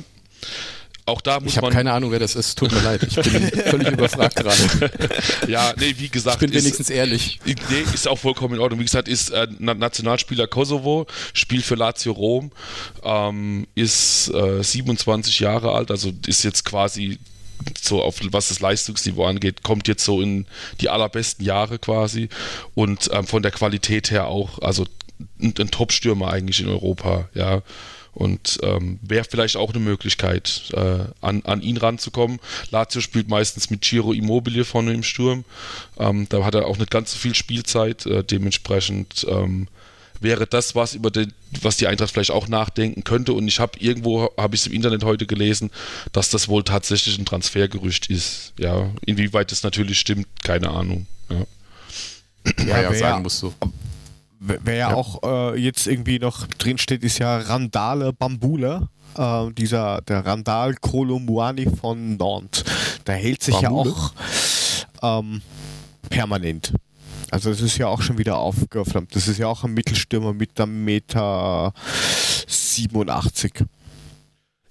auch 1.08 1.22
da 1.22 1.40
muss 1.40 1.56
ich 1.56 1.62
man. 1.62 1.72
Ich 1.72 1.76
habe 1.76 1.76
keine 1.76 1.94
Ahnung, 1.94 2.12
wer 2.12 2.20
das 2.20 2.36
ist. 2.36 2.58
Tut 2.58 2.72
mir 2.72 2.82
leid. 2.82 3.02
Ich 3.04 3.16
bin 3.16 3.50
völlig 3.66 3.88
überfragt 3.88 4.36
gerade. 4.36 4.92
Ja, 5.48 5.74
nee, 5.78 5.96
wie 5.98 6.10
gesagt. 6.10 6.36
Ich 6.36 6.48
bin 6.48 6.52
ist, 6.52 6.64
wenigstens 6.64 6.90
ehrlich. 6.90 7.40
Nee, 7.46 7.56
ist 7.94 8.08
auch 8.08 8.18
vollkommen 8.18 8.56
in 8.56 8.60
Ordnung. 8.60 8.80
Wie 8.80 8.86
gesagt, 8.86 9.08
ist 9.08 9.30
äh, 9.30 9.48
Nationalspieler 9.60 10.48
Kosovo, 10.48 11.08
spielt 11.34 11.64
für 11.64 11.76
Lazio 11.76 12.12
Rom, 12.12 12.52
ähm, 13.04 13.68
ist 13.74 14.30
äh, 14.34 14.62
27 14.62 15.40
Jahre 15.40 15.72
alt, 15.72 15.92
also 15.92 16.12
ist 16.26 16.44
jetzt 16.44 16.66
quasi 16.66 17.20
so 17.82 18.04
auf 18.04 18.20
was 18.32 18.50
das 18.50 18.60
Leistungsniveau 18.60 19.26
angeht, 19.26 19.64
kommt 19.64 19.88
jetzt 19.88 20.04
so 20.04 20.22
in 20.22 20.46
die 20.82 20.90
allerbesten 20.90 21.44
Jahre 21.44 21.80
quasi 21.80 22.30
und 22.76 23.10
ähm, 23.14 23.26
von 23.26 23.42
der 23.42 23.52
Qualität 23.52 24.12
her 24.12 24.28
auch, 24.28 24.60
also 24.60 24.86
ein, 25.42 25.54
ein 25.58 25.72
Top-Stürmer 25.72 26.32
eigentlich 26.32 26.60
in 26.60 26.68
Europa, 26.68 27.30
ja. 27.34 27.62
Und 28.18 28.58
ähm, 28.64 28.98
wäre 29.04 29.26
vielleicht 29.30 29.58
auch 29.58 29.70
eine 29.70 29.80
Möglichkeit, 29.80 30.72
äh, 30.74 31.06
an, 31.22 31.44
an 31.44 31.62
ihn 31.62 31.78
ranzukommen. 31.78 32.40
Lazio 32.72 33.00
spielt 33.00 33.30
meistens 33.30 33.70
mit 33.70 33.82
Giro 33.82 34.12
Immobile 34.12 34.66
vorne 34.66 34.92
im 34.94 35.04
Sturm. 35.04 35.46
Ähm, 36.00 36.26
da 36.28 36.44
hat 36.44 36.56
er 36.56 36.66
auch 36.66 36.80
nicht 36.80 36.90
ganz 36.90 37.12
so 37.12 37.20
viel 37.20 37.36
Spielzeit. 37.36 38.08
Äh, 38.08 38.24
dementsprechend 38.24 39.28
ähm, 39.30 39.68
wäre 40.20 40.48
das 40.48 40.74
was, 40.74 40.96
über 40.96 41.12
den, 41.12 41.32
was 41.62 41.78
die 41.78 41.86
Eintracht 41.86 42.12
vielleicht 42.12 42.32
auch 42.32 42.48
nachdenken 42.48 43.04
könnte. 43.04 43.34
Und 43.34 43.48
ich 43.48 43.60
habe 43.60 43.78
irgendwo, 43.78 44.32
habe 44.36 44.56
ich 44.56 44.62
es 44.62 44.68
im 44.68 44.74
Internet 44.74 45.04
heute 45.04 45.28
gelesen, 45.28 45.70
dass 46.12 46.32
das 46.32 46.48
wohl 46.48 46.64
tatsächlich 46.64 47.20
ein 47.20 47.26
Transfergerücht 47.26 48.10
ist. 48.10 48.54
Ja, 48.58 48.90
inwieweit 49.06 49.52
das 49.52 49.62
natürlich 49.62 50.00
stimmt, 50.00 50.26
keine 50.44 50.72
Ahnung. 50.72 51.06
Ja, 51.30 51.46
ja, 52.66 52.82
ja 52.82 52.94
sagen 52.96 53.22
musst 53.22 53.44
du. 53.44 53.54
Wer 54.40 54.76
ja, 54.76 54.90
ja. 54.90 54.96
auch 54.96 55.22
äh, 55.24 55.60
jetzt 55.60 55.88
irgendwie 55.88 56.20
noch 56.20 56.48
drinsteht, 56.48 57.04
ist 57.04 57.20
ja 57.20 57.38
Randale 57.38 58.14
Bambule. 58.14 58.90
Äh, 59.18 59.52
dieser, 59.54 60.02
der 60.02 60.26
Randal 60.26 60.76
Kolomuani 60.76 61.68
von 61.80 62.18
Nantes. 62.18 62.64
Der 63.06 63.16
hält 63.16 63.42
sich 63.42 63.56
Bambule? 63.56 63.90
ja 63.90 63.96
auch 65.02 65.20
ähm, 65.20 65.42
permanent. 66.10 66.74
Also 67.32 67.50
das 67.50 67.62
ist 67.62 67.78
ja 67.78 67.88
auch 67.88 68.02
schon 68.02 68.18
wieder 68.18 68.38
aufgeflammt. 68.38 69.16
Das 69.16 69.28
ist 69.28 69.38
ja 69.38 69.48
auch 69.48 69.64
ein 69.64 69.74
Mittelstürmer 69.74 70.34
mit 70.34 70.60
einem 70.60 70.86
Meter 70.86 71.74
87. 72.48 73.66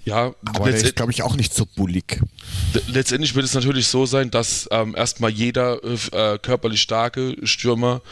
Ja, 0.05 0.33
aber 0.55 0.71
der 0.71 0.77
ist, 0.77 0.95
glaube 0.95 1.11
ich, 1.11 1.25
auch 1.25 1.35
nicht 1.35 1.53
so 1.53 1.67
bullig. 1.67 2.21
Letztendlich 2.87 3.35
wird 3.35 3.45
es 3.45 3.55
natürlich 3.55 3.89
so 3.89 4.07
sein, 4.07 4.31
dass 4.31 4.69
ähm, 4.71 4.95
erstmal 4.97 5.31
jeder 5.31 5.81
äh, 5.83 6.39
körperlich 6.39 6.81
starke 6.81 7.37
Stürmer 7.43 8.03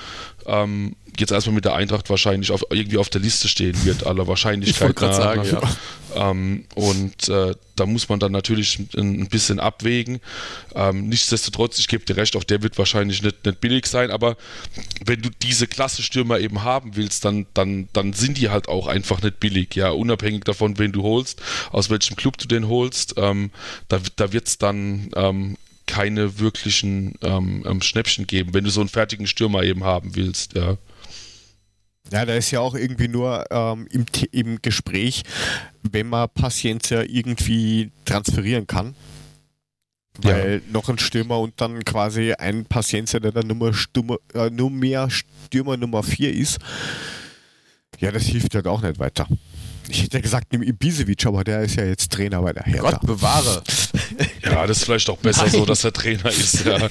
ähm, 0.45 0.97
jetzt 1.19 1.31
erstmal 1.31 1.55
mit 1.55 1.65
der 1.65 1.75
Eintracht 1.75 2.11
wahrscheinlich 2.11 2.51
auf, 2.51 2.65
irgendwie 2.71 2.99
auf 2.99 3.09
der 3.09 3.21
Liste 3.21 3.49
stehen 3.49 3.85
wird, 3.85 4.07
aller 4.07 4.27
Wahrscheinlichkeit 4.27 5.01
nach. 5.01 5.15
Sagen, 5.15 5.45
ja. 5.45 6.31
ähm, 6.31 6.65
und 6.75 7.29
äh, 7.29 7.55
da 7.77 7.87
muss 7.87 8.09
man 8.09 8.21
dann 8.21 8.33
natürlich 8.33 8.79
ein, 8.97 9.23
ein 9.23 9.29
bisschen 9.29 9.61
abwägen. 9.61 10.21
Ähm, 10.75 11.09
nichtsdestotrotz, 11.09 11.79
ich 11.79 11.89
gebe 11.89 12.05
dir 12.05 12.17
recht, 12.17 12.37
auch 12.37 12.45
der 12.45 12.63
wird 12.63 12.79
wahrscheinlich 12.79 13.23
nicht, 13.23 13.45
nicht 13.45 13.61
billig 13.61 13.87
sein, 13.87 14.11
aber 14.11 14.37
wenn 15.05 15.23
du 15.23 15.31
diese 15.43 15.67
Klasse 15.67 16.03
Stürmer 16.03 16.39
eben 16.39 16.63
haben 16.63 16.97
willst, 16.97 17.25
dann, 17.25 17.47
dann, 17.55 17.89
dann 17.93 18.13
sind 18.13 18.39
die 18.39 18.51
halt 18.51 18.69
auch 18.69 18.87
einfach 18.87 19.23
nicht 19.23 19.41
billig, 19.41 19.75
ja, 19.75 19.91
unabhängig 19.91 20.45
davon, 20.45 20.79
wen 20.79 20.93
du 20.93 21.03
holst, 21.03 21.41
aus 21.71 21.91
welchem 21.91 22.17
Club 22.17 22.39
du 22.39 22.47
den 22.47 22.69
holst, 22.69 23.15
ähm, 23.17 23.51
da, 23.89 24.01
da 24.17 24.33
wird 24.33 24.49
es 24.49 24.59
dann 24.59 25.11
ähm, 25.17 25.57
keine 25.87 26.39
wirklichen 26.39 27.15
ähm, 27.23 27.65
ähm, 27.67 27.83
Schnäppchen 27.83 28.27
geben, 28.27 28.55
wenn 28.55 28.65
du 28.65 28.71
so 28.71 28.81
einen 28.81 28.89
fertigen 28.89 29.27
Stürmer 29.27 29.63
eben 29.63 29.85
haben 29.85 30.17
willst, 30.17 30.55
ja. 30.55 30.77
Ja, 32.13 32.25
da 32.27 32.35
ist 32.35 32.51
ja 32.51 32.61
auch 32.61 32.75
irgendwie 32.75 33.09
nur 33.09 33.45
ähm, 33.51 33.87
im, 33.91 34.05
im 34.31 34.63
Gespräch, 34.63 35.23
wenn 35.83 36.09
man 36.09 36.29
Paciencia 36.29 37.03
irgendwie 37.03 37.91
transferieren 38.05 38.67
kann. 38.67 38.95
Weil 40.19 40.63
ja. 40.65 40.73
noch 40.73 40.89
ein 40.89 40.99
Stürmer 40.99 41.41
und 41.41 41.61
dann 41.61 41.85
quasi 41.85 42.35
ein 42.35 42.67
Paciencia, 42.67 43.19
der 43.19 43.33
dann 43.33 43.49
Nummer, 43.49 43.75
Stürmer, 43.75 44.19
äh, 44.33 44.49
nur 44.49 44.71
mehr 44.71 45.09
Stürmer 45.11 45.77
Nummer 45.77 46.05
4 46.05 46.33
ist. 46.33 46.59
Ja, 47.99 48.13
das 48.13 48.25
hilft 48.25 48.55
halt 48.55 48.67
auch 48.69 48.83
nicht 48.83 48.99
weiter. 49.01 49.27
Ich 49.89 50.03
hätte 50.03 50.21
gesagt, 50.21 50.53
nimm 50.53 50.63
Ibisevic, 50.63 51.27
aber 51.27 51.45
der 51.45 51.63
ist 51.63 51.77
ja 51.77 51.85
jetzt 51.85 52.13
Trainer 52.13 52.41
bei 52.43 52.53
der 52.53 52.63
Hertha. 52.65 52.91
Gott 52.91 53.01
bewahre. 53.01 53.63
Ja, 54.43 54.67
das 54.67 54.79
ist 54.79 54.85
vielleicht 54.85 55.11
auch 55.11 55.19
besser 55.19 55.43
Nein. 55.43 55.53
so, 55.53 55.67
dass 55.67 55.85
er 55.85 55.93
Trainer 55.93 56.31
ist. 56.31 56.65
Ja. 56.65 56.79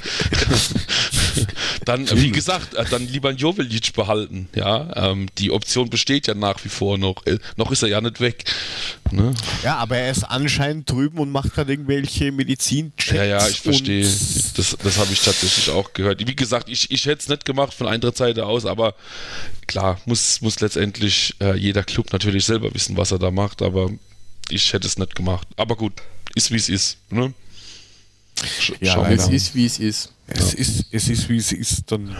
dann, 1.85 2.09
wie 2.19 2.31
gesagt, 2.31 2.73
äh, 2.75 2.85
dann 2.89 3.07
lieber 3.07 3.29
einen 3.29 3.37
Jovelic 3.37 3.93
behalten. 3.93 4.49
Ja, 4.55 5.11
ähm, 5.11 5.27
die 5.37 5.51
Option 5.51 5.89
besteht 5.89 6.27
ja 6.27 6.33
nach 6.33 6.63
wie 6.63 6.69
vor 6.69 6.97
noch. 6.97 7.25
Äh, 7.25 7.39
noch 7.55 7.71
ist 7.71 7.83
er 7.83 7.89
ja 7.89 8.01
nicht 8.01 8.19
weg. 8.19 8.45
Ne? 9.11 9.33
Ja, 9.63 9.77
aber 9.77 9.97
er 9.97 10.11
ist 10.11 10.23
anscheinend 10.23 10.89
drüben 10.89 11.19
und 11.19 11.31
macht 11.31 11.53
gerade 11.53 11.71
irgendwelche 11.71 12.31
Medizinchecks. 12.31 13.15
Ja, 13.15 13.23
ja, 13.23 13.47
ich 13.47 13.61
verstehe. 13.61 14.03
Das, 14.03 14.77
das 14.81 14.97
habe 14.97 15.13
ich 15.13 15.21
tatsächlich 15.21 15.69
auch 15.69 15.93
gehört. 15.93 16.25
Wie 16.25 16.35
gesagt, 16.35 16.69
ich, 16.69 16.89
ich 16.91 17.05
hätte 17.05 17.21
es 17.21 17.29
nicht 17.29 17.45
gemacht 17.45 17.73
von 17.73 17.87
einer 17.87 18.11
Seite 18.11 18.45
aus, 18.45 18.65
aber 18.65 18.95
klar, 19.67 19.99
muss, 20.05 20.41
muss 20.41 20.59
letztendlich 20.59 21.35
äh, 21.41 21.55
jeder 21.55 21.83
Club 21.83 22.11
natürlich 22.11 22.45
selber 22.45 22.73
wissen, 22.73 22.97
was 22.97 23.11
er 23.11 23.19
da 23.19 23.31
macht, 23.31 23.61
aber 23.61 23.89
ich 24.49 24.73
hätte 24.73 24.87
es 24.87 24.97
nicht 24.97 25.15
gemacht. 25.15 25.47
Aber 25.57 25.75
gut, 25.75 25.93
ist 26.35 26.51
wie 26.51 26.57
es 26.57 26.69
ist. 26.69 26.97
Ne? 27.09 27.33
Sch 28.43 28.73
ja, 28.79 29.09
es 29.09 29.27
ist 29.27 29.55
wie 29.55 29.65
es 29.65 29.79
ist. 29.79 30.13
Es, 30.27 30.53
ja. 30.53 30.59
ist. 30.59 30.85
es 30.91 31.09
ist 31.09 31.29
wie 31.29 31.37
es 31.37 31.51
ist. 31.51 31.91
Dann 31.91 32.15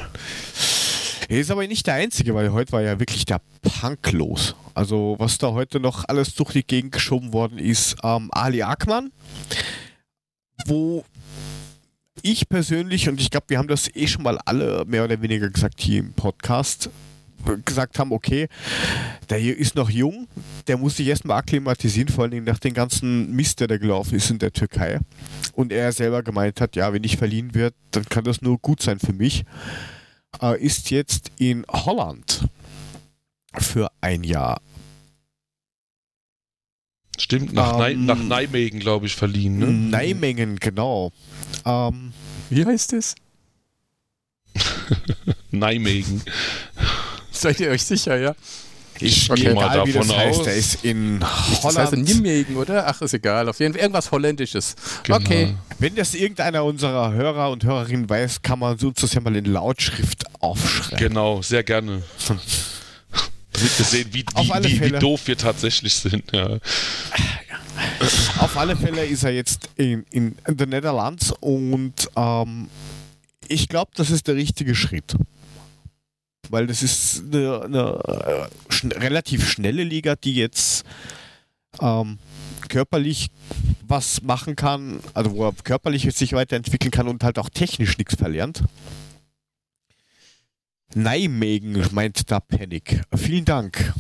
er 1.30 1.40
ist 1.40 1.52
aber 1.52 1.66
nicht 1.68 1.88
der 1.88 1.96
Einzige, 1.96 2.36
weil 2.36 2.52
heute 2.52 2.72
war 2.74 2.82
ja 2.82 3.00
wirklich 3.00 3.26
der 3.26 3.42
Punk 3.62 4.12
los. 4.12 4.56
Also 4.74 5.16
was 5.20 5.38
da 5.38 5.52
heute 5.52 5.80
noch 5.80 6.06
alles 6.08 6.36
durch 6.36 6.52
die 6.52 6.66
Gegend 6.66 6.92
geschoben 6.92 7.34
worden 7.34 7.58
ist, 7.58 7.96
ähm, 8.04 8.30
Ali 8.32 8.62
Akman, 8.64 9.12
wo 10.66 11.06
ich 12.22 12.48
persönlich, 12.50 13.10
und 13.10 13.20
ich 13.20 13.30
glaube, 13.30 13.46
wir 13.50 13.58
haben 13.58 13.68
das 13.68 13.94
eh 13.96 14.08
schon 14.08 14.24
mal 14.24 14.38
alle 14.46 14.86
mehr 14.86 15.04
oder 15.04 15.22
weniger 15.22 15.50
gesagt 15.50 15.80
hier 15.80 16.00
im 16.00 16.14
Podcast, 16.14 16.90
gesagt 17.66 18.00
haben, 18.00 18.12
okay, 18.12 18.48
der 19.30 19.38
hier 19.38 19.58
ist 19.58 19.76
noch 19.76 19.90
jung, 19.90 20.28
der 20.68 20.78
muss 20.78 20.98
sich 20.98 21.08
erstmal 21.08 21.38
akklimatisieren, 21.38 22.10
vor 22.10 22.26
allem 22.26 22.44
nach 22.44 22.60
dem 22.60 22.74
ganzen 22.74 23.36
Mist, 23.36 23.60
der 23.60 23.68
da 23.68 23.78
gelaufen 23.78 24.16
ist 24.16 24.30
in 24.30 24.40
der 24.40 24.54
Türkei. 24.54 25.00
Und 25.54 25.72
er 25.72 25.92
selber 25.92 26.24
gemeint 26.24 26.62
hat, 26.62 26.76
ja, 26.76 26.92
wenn 26.94 27.04
ich 27.04 27.18
verliehen 27.18 27.54
wird, 27.54 27.76
dann 27.92 28.06
kann 28.06 28.24
das 28.24 28.42
nur 28.42 28.58
gut 28.60 28.82
sein 28.82 29.00
für 29.00 29.14
mich. 29.14 29.46
Äh, 30.42 30.62
ist 30.62 30.90
jetzt 30.90 31.32
in 31.38 31.66
Holland 31.70 32.48
für 33.58 33.90
ein 34.02 34.24
Jahr. 34.24 34.62
Stimmt, 37.20 37.54
nach, 37.54 37.88
ähm, 37.88 38.06
nach 38.06 38.18
Nijmegen, 38.18 38.80
glaube 38.80 39.06
ich, 39.06 39.16
verliehen. 39.16 39.60
Ne? 39.60 39.68
Nijmegen, 39.68 40.58
genau. 40.58 41.12
Ähm, 41.64 42.12
Wie 42.50 42.66
heißt 42.66 42.94
es? 42.94 43.16
Nijmegen. 45.52 46.22
Seid 47.44 47.60
ihr 47.60 47.72
euch 47.72 47.84
sicher, 47.84 48.18
ja? 48.18 48.36
Ich 49.02 49.30
okay, 49.30 49.42
gehe 49.42 49.54
mal 49.54 49.66
egal, 49.66 49.92
davon 49.92 50.12
aus. 50.12 50.18
Heißt, 50.18 50.46
der 50.46 50.56
ist 50.56 50.86
in 50.86 51.20
Holland. 51.22 51.64
Das 51.64 51.78
heißt 51.78 51.94
in 51.94 52.04
Nijmegen, 52.04 52.56
oder? 52.56 52.88
Ach, 52.88 53.02
ist 53.02 53.14
egal. 53.14 53.50
Auf 53.50 53.60
jeden 53.60 53.74
Fall 53.74 53.82
irgendwas 53.82 54.12
Holländisches. 54.12 54.76
Genau. 55.04 55.18
Okay. 55.18 55.56
Wenn 55.78 55.94
das 55.96 56.14
irgendeiner 56.14 56.64
unserer 56.64 57.12
Hörer 57.12 57.52
und 57.52 57.66
Hörerinnen 57.66 58.10
weiß, 58.10 58.44
kann 58.44 58.60
man 58.60 58.78
so 58.78 58.92
das 58.92 59.14
ja 59.14 59.20
mal 59.20 59.36
in 59.36 59.44
Lautschrift 59.44 60.24
aufschreiben. 60.42 61.06
Genau, 61.06 61.42
sehr 61.42 61.64
gerne. 61.64 62.02
Wir 63.56 63.86
sehen, 63.86 64.08
wie, 64.12 64.26
wie, 64.36 64.64
wie, 64.64 64.82
wie, 64.82 65.00
doof 65.00 65.22
wir 65.28 65.38
tatsächlich 65.38 65.94
sind. 65.94 66.24
Ja. 66.32 66.58
Auf 68.40 68.58
alle 68.58 68.76
Fälle 68.76 69.06
ist 69.06 69.24
er 69.24 69.32
jetzt 69.32 69.70
in, 69.78 70.06
in 70.10 70.36
the 70.48 70.66
Netherlands 70.66 71.32
und 71.40 72.10
ähm, 72.16 72.68
ich 73.48 73.70
glaube, 73.70 73.92
das 73.94 74.10
ist 74.10 74.28
der 74.28 74.36
richtige 74.36 74.74
Schritt 74.74 75.16
weil 76.50 76.68
das 76.68 76.84
ist 76.84 77.24
eine, 77.26 77.62
eine 77.64 78.50
schn 78.70 78.92
relativ 78.92 79.48
schnelle 79.48 79.84
Liga, 79.84 80.16
die 80.16 80.36
jetzt 80.36 80.86
ähm, 81.82 82.20
körperlich 82.70 83.28
was 83.88 84.22
machen 84.22 84.56
kann, 84.56 85.00
also 85.14 85.32
wo 85.32 85.46
er 85.46 85.54
körperlich 85.64 86.12
sich 86.16 86.34
weiterentwickeln 86.34 86.92
kann 86.92 87.08
und 87.08 87.24
halt 87.24 87.40
auch 87.40 87.50
technisch 87.50 87.98
nichts 87.98 88.16
verlernt. 88.16 88.64
Nijmegen 90.96 91.84
meint 91.92 92.30
da 92.30 92.40
Panic. 92.40 93.02
Vielen 93.16 93.46
Dank. 93.46 93.94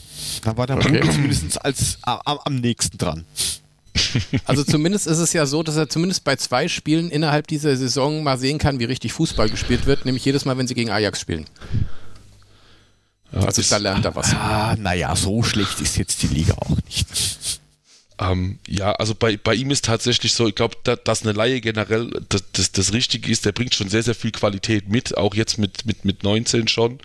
Da 0.44 0.58
war 0.58 0.68
der 0.68 0.78
okay. 0.78 1.02
zumindest 1.10 1.64
als, 1.64 1.98
am, 2.04 2.40
am 2.44 2.56
nächsten 2.56 2.98
dran. 2.98 3.26
Also 4.46 4.64
zumindest 4.64 5.08
ist 5.08 5.18
es 5.18 5.34
ja 5.34 5.46
so, 5.46 5.64
dass 5.64 5.76
er 5.76 5.90
zumindest 5.90 6.24
bei 6.24 6.36
zwei 6.36 6.68
Spielen 6.68 7.10
innerhalb 7.10 7.48
dieser 7.48 7.76
Saison 7.76 8.24
mal 8.24 8.38
sehen 8.38 8.58
kann, 8.58 8.80
wie 8.80 8.86
richtig 8.86 9.14
Fußball 9.14 9.50
gespielt 9.50 9.86
wird, 9.86 10.06
nämlich 10.06 10.26
jedes 10.26 10.46
Mal, 10.46 10.58
wenn 10.58 10.68
sie 10.68 10.76
gegen 10.76 10.92
Ajax 10.92 11.20
spielen. 11.20 11.46
Also 13.34 13.62
da 13.64 13.78
lernt 13.78 14.06
er 14.06 14.16
was. 14.16 14.34
Ah, 14.34 14.76
naja, 14.78 15.16
so 15.16 15.44
schlecht 15.44 15.82
ist 15.82 15.98
jetzt 15.98 16.22
die 16.22 16.28
Liga 16.28 16.54
auch 16.54 16.78
nicht. 16.86 17.08
Ähm, 18.20 18.60
ja, 18.68 18.92
also 18.94 19.16
bei, 19.16 19.38
bei 19.38 19.56
ihm 19.56 19.72
ist 19.72 19.86
tatsächlich 19.86 20.34
so, 20.34 20.48
ich 20.48 20.56
glaube, 20.56 20.78
da, 20.84 20.96
dass 20.96 21.24
eine 21.24 21.32
Laie 21.32 21.62
generell 21.62 22.12
das, 22.30 22.44
das, 22.54 22.72
das, 22.72 22.94
Richtige 22.94 23.32
ist, 23.32 23.46
der 23.46 23.52
bringt 23.52 23.74
schon 23.74 23.90
sehr, 23.90 24.04
sehr 24.04 24.16
viel 24.16 24.32
Qualität 24.32 24.88
mit, 24.88 25.18
auch 25.18 25.34
jetzt 25.34 25.58
mit, 25.58 25.86
mit, 25.86 26.06
mit 26.06 26.24
19 26.24 26.68
schon. 26.68 27.00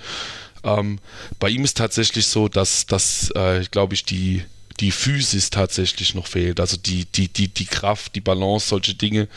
Ähm, 0.65 0.99
bei 1.39 1.49
ihm 1.49 1.65
ist 1.65 1.79
tatsächlich 1.79 2.27
so, 2.27 2.49
dass, 2.49 2.87
dass 2.87 3.31
äh, 3.31 3.65
glaube 3.71 3.95
ich, 3.95 4.05
die, 4.05 4.43
die 4.81 4.91
Physis 4.91 5.51
tatsächlich 5.51 6.15
noch 6.15 6.27
fehlt. 6.27 6.61
Also 6.61 6.77
die, 6.77 7.07
die, 7.07 7.29
die, 7.29 7.49
die 7.49 7.67
Kraft, 7.67 8.15
die 8.15 8.21
Balance, 8.21 8.69
solche 8.69 8.95
Dinge 8.95 9.29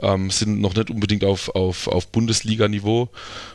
ähm, 0.00 0.30
sind 0.30 0.60
noch 0.60 0.74
nicht 0.74 0.90
unbedingt 0.90 1.24
auf, 1.24 1.50
auf, 1.50 1.86
auf 1.86 2.08
Bundesliga-Niveau. 2.08 3.08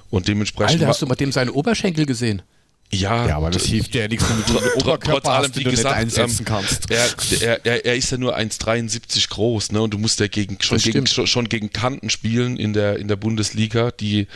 Und 0.09 0.27
dementsprechend. 0.27 0.75
Alter, 0.75 0.87
hast 0.87 1.01
du 1.01 1.05
mit 1.05 1.19
dem 1.19 1.33
seine 1.33 1.51
Oberschenkel 1.51 2.05
gesehen? 2.05 2.41
Ja, 2.89 3.27
ja, 3.27 3.35
aber 3.35 3.51
das 3.51 3.65
hilft 3.65 3.93
dir 3.93 4.03
ja 4.03 4.07
nichts, 4.07 4.25
wenn 4.29 4.37
du 4.37 4.61
den 4.61 4.71
Oberkörper 4.81 5.21
trotz 5.21 5.25
allem, 5.25 5.55
wie 5.55 5.63
gesagt, 5.65 5.95
einsetzen 5.95 6.39
ähm, 6.39 6.45
kannst. 6.45 6.89
Er, 6.89 7.65
er, 7.65 7.85
er, 7.85 7.95
ist 7.95 8.11
ja 8.11 8.17
nur 8.17 8.37
1,73 8.37 9.29
groß, 9.29 9.73
ne? 9.73 9.81
Und 9.81 9.93
du 9.93 9.97
musst 9.97 10.21
ja 10.21 10.27
gegen, 10.27 10.57
schon, 10.61 10.77
gegen, 10.77 11.05
schon, 11.05 11.49
gegen 11.49 11.73
Kanten 11.73 12.09
spielen 12.09 12.55
in 12.55 12.71
der, 12.71 12.97
in 12.97 13.09
der 13.09 13.17
Bundesliga, 13.17 13.91
die 13.91 14.27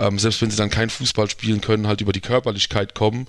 ähm, 0.00 0.18
selbst 0.18 0.40
wenn 0.40 0.50
sie 0.50 0.56
dann 0.56 0.70
kein 0.70 0.90
Fußball 0.90 1.28
spielen 1.28 1.60
können, 1.60 1.86
halt 1.86 2.00
über 2.00 2.12
die 2.12 2.20
Körperlichkeit 2.20 2.94
kommen. 2.94 3.26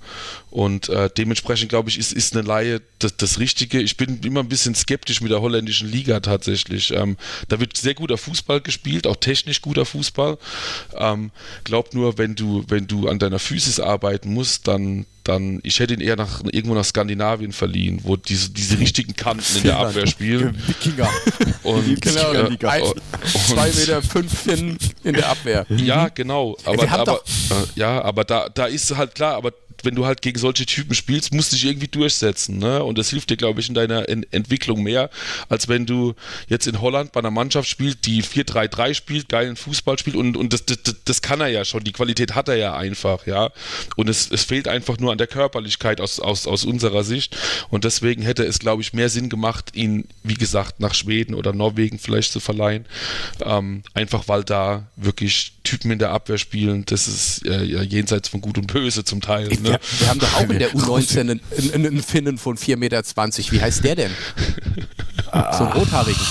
Und 0.50 0.90
äh, 0.90 1.10
dementsprechend, 1.16 1.70
glaube 1.70 1.90
ich, 1.90 1.98
ist, 1.98 2.14
ist 2.14 2.36
eine 2.36 2.48
Laie 2.48 2.82
das, 3.00 3.18
das 3.18 3.40
Richtige. 3.40 3.82
Ich 3.82 3.98
bin 3.98 4.22
immer 4.22 4.40
ein 4.40 4.50
bisschen 4.50 4.74
skeptisch 4.74 5.22
mit 5.22 5.32
der 5.32 5.42
holländischen 5.42 5.90
Liga 5.90 6.22
tatsächlich. 6.22 6.92
Ähm, 6.92 7.18
da 7.50 7.60
wird 7.60 7.76
sehr 7.76 7.94
guter 7.94 8.18
Fußball 8.18 8.62
gespielt, 8.62 9.06
auch 9.06 9.18
technisch 9.18 9.62
guter 9.62 9.86
Fußball. 9.86 10.38
Ähm, 10.96 11.32
glaub 11.66 11.94
nur, 11.94 12.18
wenn 12.18 12.36
du, 12.36 12.64
wenn 12.70 12.88
du 12.88 13.10
an 13.10 13.20
deiner 13.20 13.40
Physis 13.40 13.80
arbeiten 13.80 14.34
musst, 14.34 14.68
dann, 14.68 15.06
dann, 15.24 15.60
ich 15.64 15.80
hätte 15.80 15.94
ihn 15.94 16.02
eher 16.02 16.16
nach, 16.16 16.42
irgendwo 16.52 16.74
nach 16.74 16.86
Skandinavien 16.86 17.52
verliehen, 17.52 18.00
wo 18.04 18.16
diese, 18.16 18.50
diese 18.50 18.80
richtigen 18.80 19.16
Kanten 19.16 19.58
in 19.58 19.64
der 19.64 19.78
Abwehr 19.78 20.08
spielen. 20.08 20.58
Wikinger. 20.68 21.10
Und, 21.64 22.02
genau, 22.02 22.34
äh, 22.34 22.42
und, 22.48 22.60
zwei 23.24 23.70
Meter 23.70 24.02
fünf 24.02 24.48
in 24.48 25.14
der 25.14 25.30
Abwehr. 25.30 25.66
Ja, 25.70 26.10
genau. 26.10 26.58
Aber, 26.66 26.90
aber 26.90 27.14
äh, 27.14 27.54
ja, 27.76 28.02
aber 28.02 28.24
da, 28.24 28.50
da 28.50 28.66
ist 28.66 28.96
halt 28.96 29.14
klar, 29.16 29.36
aber 29.36 29.54
wenn 29.86 29.96
du 29.96 30.06
halt 30.06 30.22
gegen 30.22 30.40
solche 30.40 30.66
Typen 30.66 30.94
spielst, 30.94 31.34
musst 31.34 31.52
du 31.52 31.56
dich 31.56 31.66
irgendwie 31.66 31.88
durchsetzen. 31.88 32.58
Ne? 32.58 32.84
Und 32.84 32.98
das 32.98 33.10
hilft 33.10 33.30
dir, 33.30 33.38
glaube 33.38 33.60
ich, 33.60 33.70
in 33.70 33.76
deiner 33.76 34.08
in 34.10 34.26
Entwicklung 34.32 34.84
mehr, 34.84 35.10
als 35.50 35.68
wenn 35.68 35.86
du 35.86 36.16
jetzt 36.48 36.68
in 36.68 36.82
Holland 36.82 37.12
bei 37.12 37.20
einer 37.20 37.32
Mannschaft 37.32 37.70
spielst, 37.70 38.06
die 38.06 38.24
4-3-3 38.24 38.94
spielt, 38.94 39.30
geilen 39.30 39.56
Fußball 39.56 39.98
spielt 40.00 40.16
und, 40.16 40.38
und 40.38 40.54
das, 40.54 40.66
das, 40.66 40.78
das 41.06 41.22
kann 41.22 41.42
er 41.42 41.48
ja 41.48 41.66
schon. 41.66 41.84
Die 41.84 41.92
Qualität 41.92 42.36
hat 42.36 42.48
er 42.48 42.56
ja 42.56 42.76
einfach, 42.76 43.26
ja. 43.26 43.52
Und 43.96 44.10
es, 44.10 44.30
es 44.32 44.44
fehlt 44.44 44.68
einfach 44.68 44.98
nur 44.98 45.12
an 45.12 45.18
der 45.18 45.28
Körperlichkeit 45.28 46.02
aus, 46.02 46.20
aus, 46.20 46.48
aus 46.48 46.66
unserer 46.66 47.04
Sicht. 47.04 47.38
Und 47.70 47.84
deswegen 47.84 48.22
hätte 48.22 48.44
es, 48.44 48.60
glaube 48.60 48.82
ich, 48.82 48.94
mehr 48.94 49.10
Sinn 49.10 49.30
gemacht, 49.30 49.72
ihn, 49.76 50.08
wie 50.24 50.36
gesagt, 50.36 50.80
nach 50.80 50.94
Schweden 50.94 51.36
oder 51.36 51.54
Norwegen 51.54 52.00
vielleicht 52.00 52.32
zu 52.32 52.40
verleihen. 52.40 52.86
Ähm, 53.44 53.84
einfach 53.94 54.28
weil 54.28 54.44
da 54.44 54.88
wirklich 54.96 55.54
Typen 55.64 55.92
in 55.92 56.00
der 56.00 56.12
Abwehr 56.12 56.38
spielen, 56.38 56.86
das 56.86 57.08
ist 57.08 57.46
äh, 57.46 57.64
ja 57.64 57.82
jenseits 57.82 58.30
von 58.30 58.42
Gut 58.42 58.58
und 58.58 58.68
Böse 58.68 59.04
zum 59.04 59.22
Teil. 59.22 59.50
Ne? 59.62 59.71
Wir, 59.72 60.00
wir, 60.00 60.10
haben 60.10 60.20
doch 60.20 60.34
auch 60.36 60.50
in 60.50 60.60
der 60.60 60.72
U19 60.74 61.20
einen, 61.20 61.42
einen 61.74 62.04
Finnen 62.04 62.38
von 62.38 62.58
4,20 62.58 62.78
Meter. 62.78 63.04
Wie 63.52 63.62
heißt 63.62 63.84
der 63.84 63.96
denn? 63.96 64.12
so 65.32 65.64
einen 65.64 65.72
rothaarigen. 65.74 66.22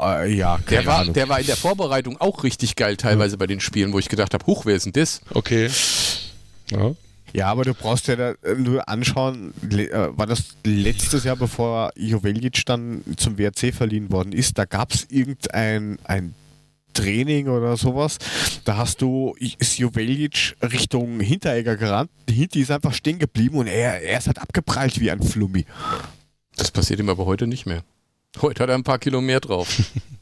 Äh, 0.00 0.34
ja, 0.34 0.58
der 0.68 0.86
war, 0.86 1.04
der 1.06 1.28
war 1.28 1.40
in 1.40 1.46
der 1.46 1.56
Vorbereitung 1.56 2.20
auch 2.20 2.44
richtig 2.44 2.76
geil, 2.76 2.96
teilweise 2.96 3.38
bei 3.38 3.46
den 3.46 3.60
Spielen, 3.60 3.92
wo 3.92 3.98
ich 3.98 4.08
gedacht 4.08 4.34
habe, 4.34 4.46
huch, 4.46 4.66
wer 4.66 4.76
ist 4.76 4.86
denn 4.86 4.92
das? 4.92 5.20
Okay. 5.32 5.70
Ja. 6.70 6.92
Ja, 7.32 7.46
aber 7.46 7.62
du 7.64 7.74
brauchst 7.74 8.08
ja 8.08 8.16
da 8.16 8.34
nur 8.56 8.88
anschauen, 8.88 9.54
äh, 9.70 9.88
war 10.16 10.26
das 10.26 10.56
letztes 10.64 11.22
Jahr, 11.22 11.36
bevor 11.36 11.92
Joveljic 11.96 12.66
dann 12.66 13.04
zum 13.16 13.38
WRC 13.38 13.72
verliehen 13.72 14.10
worden 14.10 14.32
ist, 14.32 14.58
da 14.58 14.64
gab 14.64 14.92
es 14.92 15.06
irgendein 15.10 15.98
ein 16.04 16.34
Training 16.92 17.48
oder 17.48 17.76
sowas, 17.76 18.18
da 18.64 18.76
hast 18.76 19.02
du, 19.02 19.34
ist 19.38 19.78
Joveljic 19.78 20.56
Richtung 20.62 21.20
Hinteregger 21.20 21.76
gerannt, 21.76 22.10
Hinti 22.28 22.60
ist 22.60 22.70
einfach 22.70 22.92
stehen 22.92 23.18
geblieben 23.18 23.56
und 23.56 23.66
er, 23.66 24.02
er 24.02 24.18
ist 24.18 24.26
halt 24.26 24.38
abgeprallt 24.38 25.00
wie 25.00 25.10
ein 25.10 25.22
Flummi. 25.22 25.64
Das 26.56 26.70
passiert 26.70 27.00
ihm 27.00 27.08
aber 27.08 27.26
heute 27.26 27.46
nicht 27.46 27.66
mehr. 27.66 27.82
Heute 28.40 28.62
hat 28.62 28.70
er 28.70 28.76
ein 28.76 28.84
paar 28.84 28.98
Kilo 28.98 29.20
mehr 29.20 29.40
drauf. 29.40 29.68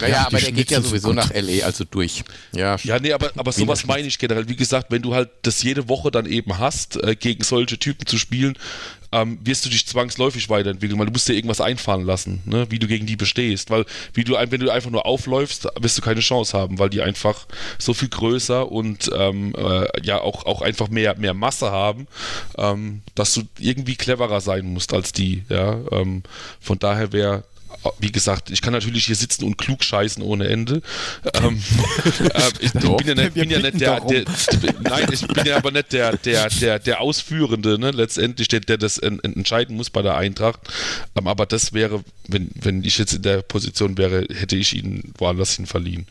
Naja, 0.00 0.14
ja, 0.14 0.26
aber 0.26 0.38
der 0.38 0.52
geht 0.52 0.70
ja 0.70 0.80
sowieso 0.80 1.12
nach 1.12 1.32
LA, 1.32 1.64
also 1.64 1.84
durch. 1.84 2.22
Ja, 2.52 2.76
ja 2.82 2.98
nee, 2.98 3.12
aber, 3.12 3.32
aber 3.36 3.52
sowas 3.52 3.86
meine 3.86 4.06
ich 4.06 4.18
generell. 4.18 4.48
Wie 4.48 4.56
gesagt, 4.56 4.90
wenn 4.90 5.02
du 5.02 5.14
halt 5.14 5.30
das 5.42 5.62
jede 5.62 5.88
Woche 5.88 6.10
dann 6.10 6.26
eben 6.26 6.58
hast, 6.58 7.02
äh, 7.02 7.16
gegen 7.16 7.42
solche 7.42 7.78
Typen 7.78 8.06
zu 8.06 8.18
spielen, 8.18 8.56
ähm, 9.12 9.38
wirst 9.42 9.64
du 9.64 9.70
dich 9.70 9.86
zwangsläufig 9.86 10.48
weiterentwickeln, 10.50 10.98
weil 10.98 11.06
du 11.06 11.12
musst 11.12 11.28
dir 11.28 11.34
irgendwas 11.34 11.60
einfallen 11.60 12.04
lassen, 12.04 12.42
ne, 12.44 12.66
wie 12.70 12.78
du 12.78 12.86
gegen 12.86 13.06
die 13.06 13.16
bestehst. 13.16 13.70
Weil 13.70 13.84
wie 14.14 14.24
du, 14.24 14.34
wenn 14.34 14.60
du 14.60 14.70
einfach 14.70 14.90
nur 14.90 15.06
aufläufst, 15.06 15.68
wirst 15.78 15.98
du 15.98 16.02
keine 16.02 16.20
Chance 16.20 16.56
haben, 16.56 16.78
weil 16.78 16.90
die 16.90 17.02
einfach 17.02 17.46
so 17.78 17.94
viel 17.94 18.08
größer 18.08 18.70
und 18.70 19.10
ähm, 19.14 19.54
äh, 19.56 19.86
ja 20.02 20.20
auch, 20.20 20.46
auch 20.46 20.62
einfach 20.62 20.88
mehr, 20.88 21.16
mehr 21.16 21.34
Masse 21.34 21.70
haben, 21.70 22.06
ähm, 22.58 23.02
dass 23.14 23.34
du 23.34 23.42
irgendwie 23.58 23.96
cleverer 23.96 24.40
sein 24.40 24.66
musst 24.66 24.92
als 24.92 25.12
die. 25.12 25.44
Ja? 25.48 25.78
Ähm, 25.92 26.22
von 26.60 26.78
daher 26.78 27.12
wäre 27.12 27.44
wie 27.98 28.12
gesagt, 28.12 28.50
ich 28.50 28.62
kann 28.62 28.72
natürlich 28.72 29.06
hier 29.06 29.16
sitzen 29.16 29.44
und 29.44 29.56
klug 29.58 29.84
scheißen 29.84 30.22
ohne 30.22 30.48
Ende. 30.48 30.82
Ähm, 31.34 31.62
äh, 32.34 32.50
ich, 32.60 32.72
Doch, 32.72 32.96
bin 32.98 33.08
ja 33.08 33.14
nicht, 33.14 33.34
bin 33.34 33.50
ja 33.50 33.58
nicht 33.58 33.80
der, 33.80 34.00
der, 34.00 34.24
nein, 34.82 35.08
ich 35.10 35.26
bin 35.26 35.46
ja 35.46 35.56
aber 35.56 35.70
nicht 35.70 35.92
der, 35.92 36.16
der, 36.16 36.48
der, 36.48 36.78
der 36.78 37.00
Ausführende, 37.00 37.78
ne, 37.78 37.90
letztendlich, 37.90 38.48
der, 38.48 38.60
der 38.60 38.78
das 38.78 38.98
en, 38.98 39.20
entscheiden 39.20 39.76
muss 39.76 39.90
bei 39.90 40.02
der 40.02 40.16
Eintracht. 40.16 40.60
Ähm, 41.16 41.26
aber 41.26 41.46
das 41.46 41.72
wäre, 41.72 42.02
wenn, 42.28 42.50
wenn 42.54 42.84
ich 42.84 42.98
jetzt 42.98 43.14
in 43.14 43.22
der 43.22 43.42
Position 43.42 43.98
wäre, 43.98 44.26
hätte 44.32 44.56
ich 44.56 44.74
ihn 44.74 45.12
woanders 45.18 45.56
hin 45.56 45.66
verliehen. 45.66 46.06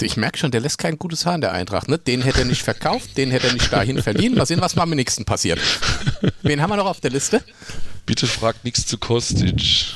Ich 0.00 0.16
merke 0.16 0.38
schon, 0.38 0.50
der 0.50 0.60
lässt 0.60 0.78
kein 0.78 0.98
gutes 0.98 1.26
Haar 1.26 1.34
in 1.34 1.40
der 1.40 1.52
Eintracht. 1.52 1.88
Ne? 1.88 1.98
Den 1.98 2.22
hätte 2.22 2.40
er 2.40 2.44
nicht 2.44 2.62
verkauft, 2.62 3.16
den 3.16 3.30
hätte 3.30 3.48
er 3.48 3.52
nicht 3.52 3.72
dahin 3.72 4.02
verliehen. 4.02 4.34
Mal 4.34 4.46
sehen, 4.46 4.60
was 4.60 4.76
mal 4.76 4.84
am 4.84 4.90
nächsten 4.90 5.24
passiert. 5.24 5.60
Wen 6.42 6.60
haben 6.60 6.70
wir 6.70 6.76
noch 6.76 6.86
auf 6.86 7.00
der 7.00 7.10
Liste? 7.10 7.42
Bitte 8.06 8.26
fragt 8.26 8.64
nichts 8.64 8.86
zu 8.86 8.98
Kostic. 8.98 9.94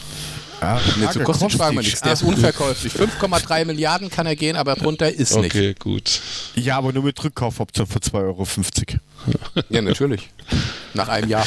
Ja, 0.61 0.81
nee, 0.97 1.09
zu 1.11 1.21
Kostic 1.21 1.53
fragen 1.53 1.77
wir 1.77 1.83
nichts. 1.83 2.01
Der 2.01 2.13
ist 2.13 2.23
unverkäuflich. 2.23 2.93
5,3 2.95 3.65
Milliarden 3.65 4.11
kann 4.11 4.27
er 4.27 4.37
gehen, 4.37 4.57
aber 4.57 4.75
drunter 4.75 5.13
ist 5.13 5.33
okay, 5.33 5.43
nicht. 5.43 5.55
Okay, 5.55 5.75
gut. 5.79 6.21
Ja, 6.55 6.79
aber 6.79 6.93
nur 6.93 7.03
mit 7.03 7.23
Rückkaufoption 7.23 7.87
für 7.87 7.99
2,50 7.99 8.15
Euro. 8.15 8.47
Ja, 9.71 9.83
natürlich. 9.83 10.31
Nach 10.95 11.09
einem 11.09 11.29
Jahr. 11.29 11.47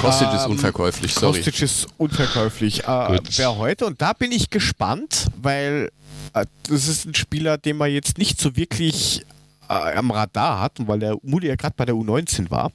Kostic 0.00 0.32
ist 0.32 0.44
ähm, 0.44 0.52
unverkäuflich, 0.52 1.12
sorry. 1.12 1.42
Kostic 1.42 1.60
ist 1.60 1.88
unverkäuflich. 1.98 2.84
Äh, 2.84 3.18
wer 3.36 3.56
heute, 3.58 3.84
und 3.84 4.00
da 4.00 4.14
bin 4.14 4.32
ich 4.32 4.48
gespannt, 4.48 5.26
weil 5.36 5.90
äh, 6.32 6.46
das 6.68 6.88
ist 6.88 7.04
ein 7.04 7.14
Spieler, 7.14 7.58
den 7.58 7.76
man 7.76 7.90
jetzt 7.90 8.16
nicht 8.16 8.40
so 8.40 8.56
wirklich 8.56 9.26
äh, 9.68 9.74
am 9.74 10.10
Radar 10.10 10.60
hat, 10.60 10.72
weil 10.78 11.00
der 11.00 11.16
Muli 11.22 11.48
ja 11.48 11.56
gerade 11.56 11.74
bei 11.76 11.84
der 11.84 11.94
U19 11.96 12.50
war. 12.50 12.72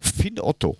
Finn 0.00 0.40
Otto 0.40 0.76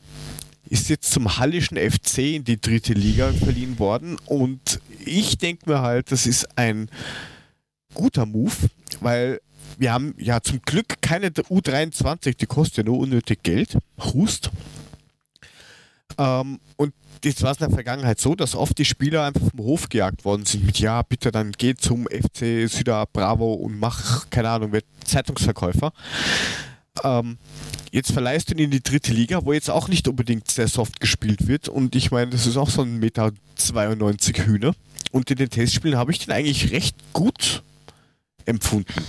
ist 0.75 0.89
jetzt 0.89 1.13
zum 1.13 1.39
Hallischen 1.39 1.79
FC 1.79 2.19
in 2.19 2.43
die 2.43 2.61
dritte 2.61 2.95
Liga 2.95 3.33
verliehen 3.33 3.79
worden 3.79 4.17
und 4.27 4.81
ich 5.05 5.39
denke 5.39 5.71
mir 5.71 5.83
halt, 5.83 6.11
das 6.11 6.27
ist 6.27 6.59
ein 6.59 6.91
guter 7.95 8.27
Move, 8.27 8.57
weil 9.01 9.41
wir 9.79 9.93
haben 9.93 10.17
ja 10.19 10.41
zum 10.41 10.61
Glück 10.63 11.01
keine 11.01 11.29
U23, 11.29 12.37
die 12.37 12.47
kostet 12.47 12.79
ja 12.79 12.83
nur 12.83 12.99
unnötig 12.99 13.45
Geld. 13.45 13.79
Hust. 14.01 14.51
Ähm, 16.19 16.59
und 16.75 16.93
jetzt 17.25 17.43
war 17.45 17.53
es 17.53 17.59
in 17.59 17.69
der 17.69 17.75
Vergangenheit 17.75 18.21
so, 18.21 18.35
dass 18.35 18.57
oft 18.57 18.77
die 18.77 18.85
Spieler 18.85 19.25
einfach 19.25 19.49
vom 19.49 19.65
Hof 19.65 19.89
gejagt 19.89 20.25
worden 20.25 20.45
sind 20.45 20.67
mit, 20.67 20.81
ja, 20.81 21.03
bitte 21.03 21.31
dann 21.31 21.53
geh 21.53 21.77
zum 21.77 22.07
FC 22.07 22.69
Süder 22.69 23.07
Bravo 23.13 23.53
und 23.53 23.79
mach, 23.79 24.29
keine 24.29 24.51
Ahnung, 24.51 24.73
Zeitungsverkäufer. 25.05 25.93
Ähm, 27.03 27.39
jetzt 27.91 28.13
verleihst 28.13 28.51
du 28.51 28.55
ihn 28.55 28.61
in 28.61 28.71
die 28.71 28.83
dritte 28.83 29.13
Liga, 29.13 29.45
wo 29.45 29.53
jetzt 29.53 29.71
auch 29.71 29.89
nicht 29.89 30.07
unbedingt 30.09 30.51
sehr 30.51 30.69
soft 30.69 31.01
gespielt 31.01 31.47
wird. 31.47 31.69
Und 31.69 31.97
ich 31.97 32.11
meine, 32.11 32.31
das 32.31 32.47
ist 32.47 32.57
auch 32.57 32.71
so 32.71 32.83
ein 32.83 32.99
Meter 32.99 33.33
92 33.57 34.47
Hühner. 34.47 34.75
Und 35.11 35.31
in 35.31 35.37
den 35.37 35.51
Testspielen 35.51 35.97
habe 35.97 36.13
ich 36.13 36.21
den 36.21 36.33
eigentlich 36.33 36.73
recht 36.73 36.97
gut 37.13 37.63
empfunden. 38.47 39.05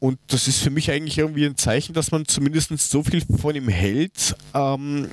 Und 0.00 0.18
das 0.26 0.48
ist 0.48 0.60
für 0.60 0.70
mich 0.70 0.90
eigentlich 0.90 1.18
irgendwie 1.18 1.46
ein 1.46 1.56
Zeichen, 1.56 1.94
dass 1.94 2.10
man 2.10 2.26
zumindest 2.26 2.76
so 2.90 3.02
viel 3.02 3.22
von 3.38 3.54
ihm 3.54 3.68
hält, 3.68 4.36
ähm, 4.52 5.08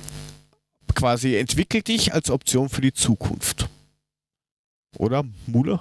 quasi 0.94 1.36
entwickelt 1.36 1.88
dich 1.88 2.12
als 2.12 2.30
Option 2.30 2.68
für 2.68 2.82
die 2.82 2.92
Zukunft. 2.92 3.68
Oder, 4.98 5.24
Mule? 5.46 5.80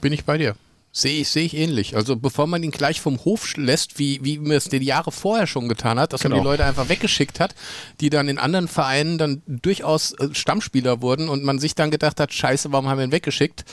Bin 0.00 0.12
ich 0.12 0.24
bei 0.24 0.38
dir. 0.38 0.54
Sehe 0.96 1.20
ich, 1.20 1.28
sehe 1.28 1.44
ich 1.44 1.54
ähnlich. 1.54 1.94
Also 1.94 2.16
bevor 2.16 2.46
man 2.46 2.62
ihn 2.62 2.70
gleich 2.70 3.02
vom 3.02 3.22
Hof 3.26 3.54
lässt, 3.58 3.98
wie, 3.98 4.18
wie 4.24 4.38
man 4.38 4.52
es 4.52 4.70
die 4.70 4.78
Jahre 4.78 5.12
vorher 5.12 5.46
schon 5.46 5.68
getan 5.68 6.00
hat, 6.00 6.14
dass 6.14 6.22
genau. 6.22 6.36
man 6.36 6.42
die 6.42 6.48
Leute 6.48 6.64
einfach 6.64 6.88
weggeschickt 6.88 7.38
hat, 7.38 7.54
die 8.00 8.08
dann 8.08 8.30
in 8.30 8.38
anderen 8.38 8.66
Vereinen 8.66 9.18
dann 9.18 9.42
durchaus 9.46 10.12
äh, 10.12 10.30
Stammspieler 10.32 11.02
wurden 11.02 11.28
und 11.28 11.44
man 11.44 11.58
sich 11.58 11.74
dann 11.74 11.90
gedacht 11.90 12.18
hat, 12.18 12.32
scheiße, 12.32 12.72
warum 12.72 12.88
haben 12.88 12.96
wir 12.96 13.04
ihn 13.04 13.12
weggeschickt? 13.12 13.66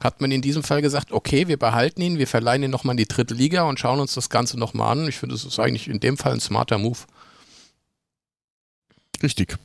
Hat 0.00 0.20
man 0.20 0.30
in 0.30 0.42
diesem 0.42 0.62
Fall 0.62 0.82
gesagt, 0.82 1.12
okay, 1.12 1.48
wir 1.48 1.56
behalten 1.56 2.02
ihn, 2.02 2.18
wir 2.18 2.26
verleihen 2.26 2.64
ihn 2.64 2.72
nochmal 2.72 2.92
in 2.92 2.98
die 2.98 3.08
dritte 3.08 3.32
Liga 3.32 3.62
und 3.62 3.80
schauen 3.80 3.98
uns 3.98 4.12
das 4.12 4.28
Ganze 4.28 4.58
nochmal 4.58 4.98
an. 4.98 5.08
Ich 5.08 5.16
finde, 5.16 5.34
das 5.34 5.46
ist 5.46 5.58
eigentlich 5.58 5.88
in 5.88 6.00
dem 6.00 6.18
Fall 6.18 6.34
ein 6.34 6.40
smarter 6.40 6.76
Move. 6.76 6.98
Richtig. 9.22 9.56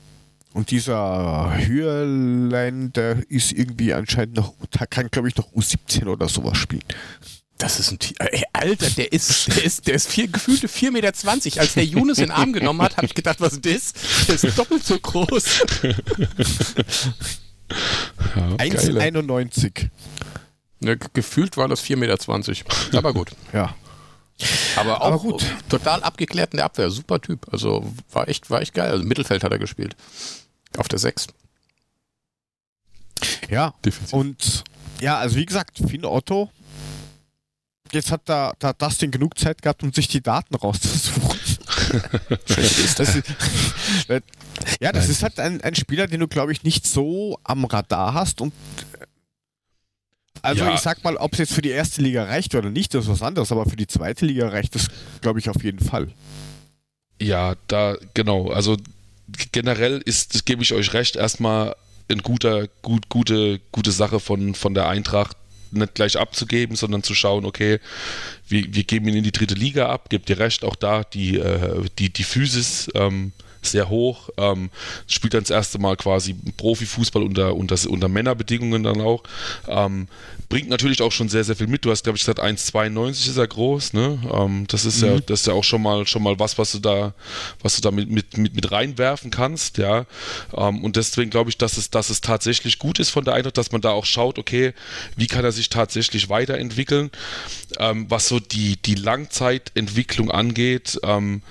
Und 0.54 0.72
dieser 0.72 1.54
Hürlein, 1.66 2.92
der 2.94 3.24
ist 3.30 3.54
irgendwie 3.54 3.94
anscheinend 3.94 4.36
noch, 4.36 4.54
da 4.72 4.86
kann 4.86 5.10
glaube 5.10 5.30
ich 5.30 5.36
noch 5.38 5.52
U17 5.54 6.08
oder 6.08 6.28
sowas 6.28 6.58
spielen. 6.58 6.84
Das 7.58 7.80
ist 7.80 7.92
ein 7.92 8.00
Tier. 8.00 8.16
Ey, 8.20 8.44
Alter, 8.54 8.90
der 8.90 9.12
ist, 9.14 9.48
der 9.56 9.64
ist, 9.64 9.88
der 9.88 9.94
ist 9.94 10.10
vier, 10.10 10.28
gefühlte 10.28 10.68
4,20 10.68 10.92
Meter. 10.92 11.62
Als 11.62 11.74
der 11.76 11.86
Younes 11.86 12.18
in 12.18 12.26
den 12.26 12.32
Arm 12.32 12.54
genommen 12.54 12.82
hat, 12.82 12.98
habe 12.98 13.06
ich 13.06 13.14
gedacht, 13.14 13.40
was 13.40 13.54
ist 13.54 13.66
das? 13.66 13.94
Der 14.28 14.36
ist 14.36 14.58
doppelt 14.58 14.84
so 14.84 15.00
groß. 15.00 15.64
Ja, 18.36 18.48
1,91. 18.58 19.90
Ne, 20.80 20.98
gefühlt 21.14 21.56
war 21.58 21.68
das 21.68 21.84
4,20 21.84 21.98
Meter. 21.98 22.98
Aber 22.98 23.14
gut. 23.14 23.30
ja. 23.54 23.76
Aber 24.76 25.02
auch 25.02 25.06
Aber 25.06 25.20
gut. 25.20 25.46
total 25.70 26.02
abgeklärt 26.02 26.54
in 26.54 26.58
der 26.58 26.66
Abwehr. 26.66 26.90
Super 26.90 27.22
Typ. 27.22 27.46
Also 27.54 27.94
war 28.12 28.28
echt, 28.28 28.50
war 28.50 28.62
echt 28.62 28.74
geil. 28.74 28.90
Also 28.90 29.04
Mittelfeld 29.04 29.44
hat 29.44 29.52
er 29.52 29.60
gespielt. 29.60 29.96
Auf 30.78 30.88
der 30.88 31.00
6. 31.00 31.28
Ja, 33.50 33.74
Definitiv. 33.84 34.14
und 34.14 34.64
ja, 35.00 35.18
also 35.18 35.36
wie 35.36 35.46
gesagt, 35.46 35.78
Finn 35.78 36.06
Otto, 36.06 36.50
jetzt 37.92 38.12
hat 38.12 38.22
da, 38.26 38.54
da 38.60 38.74
Dustin 38.74 39.12
genug 39.12 39.38
Zeit 39.38 39.62
gehabt, 39.62 39.84
um 39.84 39.92
sich 39.92 40.08
die 40.08 40.22
Daten 40.22 40.56
rauszusuchen. 40.56 41.40
das 42.98 43.16
ist, 43.16 43.26
ja, 44.80 44.92
das 44.92 45.04
Nein. 45.04 45.12
ist 45.12 45.24
halt 45.24 45.40
ein, 45.40 45.62
ein 45.62 45.76
Spieler, 45.76 46.08
den 46.08 46.20
du, 46.20 46.28
glaube 46.28 46.52
ich, 46.52 46.64
nicht 46.64 46.86
so 46.86 47.38
am 47.44 47.66
Radar 47.66 48.14
hast 48.14 48.42
und 48.42 48.54
also 50.44 50.64
ja. 50.64 50.74
ich 50.74 50.80
sag 50.80 51.04
mal, 51.04 51.18
ob 51.18 51.34
es 51.34 51.40
jetzt 51.40 51.54
für 51.54 51.62
die 51.62 51.70
erste 51.70 52.02
Liga 52.02 52.24
reicht 52.24 52.56
oder 52.56 52.70
nicht, 52.70 52.94
das 52.94 53.06
ist 53.06 53.12
was 53.12 53.22
anderes, 53.22 53.52
aber 53.52 53.66
für 53.66 53.76
die 53.76 53.88
zweite 53.88 54.26
Liga 54.26 54.50
reicht 54.50 54.74
das, 54.74 54.88
glaube 55.22 55.40
ich, 55.40 55.50
auf 55.50 55.64
jeden 55.64 55.80
Fall. 55.80 56.08
Ja, 57.22 57.56
da, 57.68 57.98
genau, 58.16 58.50
also 58.50 58.78
generell 59.52 60.02
ist, 60.04 60.46
gebe 60.46 60.64
ich 60.64 60.74
euch 60.74 60.94
recht, 60.94 61.16
erstmal 61.16 61.76
ein 62.10 62.20
guter, 62.20 62.68
gut, 62.82 63.10
gute, 63.10 63.60
gute 63.72 63.92
Sache 63.92 64.20
von, 64.20 64.56
von 64.56 64.74
der 64.74 64.88
Eintracht, 64.88 65.38
nicht 65.72 65.96
gleich 65.96 66.20
abzugeben, 66.20 66.76
sondern 66.76 67.04
zu 67.04 67.16
schauen, 67.16 67.46
okay, 67.46 67.80
wir, 68.48 68.74
wir 68.74 68.84
geben 68.84 69.08
ihn 69.08 69.18
in 69.18 69.24
die 69.24 69.32
dritte 69.32 69.56
Liga 69.56 69.90
ab, 69.90 70.10
gebt 70.10 70.30
ihr 70.30 70.40
recht, 70.40 70.66
auch 70.66 70.76
da 70.76 71.04
die, 71.04 71.38
äh, 71.38 71.86
die, 71.98 72.12
die 72.12 72.24
Physis 72.24 72.90
ähm, 72.94 73.32
sehr 73.62 73.90
hoch, 73.90 74.30
ähm, 74.38 74.70
spielt 75.08 75.34
dann 75.34 75.44
das 75.44 75.50
erste 75.50 75.80
Mal 75.80 75.96
quasi 75.96 76.36
Profifußball 76.58 77.24
unter, 77.24 77.56
unter, 77.56 77.76
unter 77.90 78.08
Männerbedingungen 78.08 78.84
dann 78.84 79.02
auch. 79.02 79.24
Ähm, 79.68 80.08
bringt 80.50 80.70
natürlich 80.70 81.02
auch 81.02 81.14
schon 81.14 81.30
sehr, 81.30 81.46
sehr 81.46 81.56
viel 81.56 81.68
mit. 81.68 81.86
Du 81.86 81.92
hast, 81.92 82.04
glaube 82.04 82.18
ich, 82.18 82.24
gesagt, 82.24 82.42
1,92 82.42 83.30
ist 83.30 83.38
er 83.38 83.48
groß, 83.48 83.94
ne? 83.94 84.20
Ähm, 84.34 84.66
das 84.68 84.86
ist 84.86 85.02
mhm. 85.02 85.08
ja, 85.08 85.20
das 85.22 85.42
ist 85.42 85.48
ja 85.48 85.54
auch 85.54 85.64
schon 85.64 85.82
mal 85.82 86.06
schon 86.06 86.22
mal 86.22 86.38
was, 86.40 86.58
was 86.58 86.74
du 86.74 86.80
da, 86.80 87.14
was 87.62 87.78
du 87.78 87.82
da 87.82 87.92
mit, 87.92 88.10
mit, 88.10 88.38
mit, 88.38 88.54
mit 88.54 88.72
reinwerfen 88.72 89.32
kannst, 89.32 89.78
ja. 89.78 90.06
Ähm, 90.56 90.84
und 90.84 90.98
deswegen 90.98 91.32
glaube 91.32 91.50
ich, 91.50 91.58
dass 91.58 91.78
es, 91.78 91.90
dass 91.90 92.10
es 92.10 92.20
tatsächlich 92.20 92.80
gut 92.80 93.00
ist 93.00 93.10
von 93.10 93.24
der 93.24 93.34
Eintracht, 93.34 93.58
dass 93.58 93.72
man 93.72 93.82
da 93.82 93.92
auch 93.92 94.06
schaut, 94.06 94.38
okay, 94.38 94.74
wie 95.16 95.28
kann 95.28 95.46
er 95.46 95.54
sich 95.54 95.70
tatsächlich 95.70 96.30
weiterentwickeln, 96.30 97.12
ähm, 97.80 98.08
was 98.10 98.28
so 98.28 98.40
die, 98.40 98.76
die 98.76 98.96
Langzeitentwicklung 98.96 100.30
angeht. 100.32 101.00
Ähm, 101.04 101.42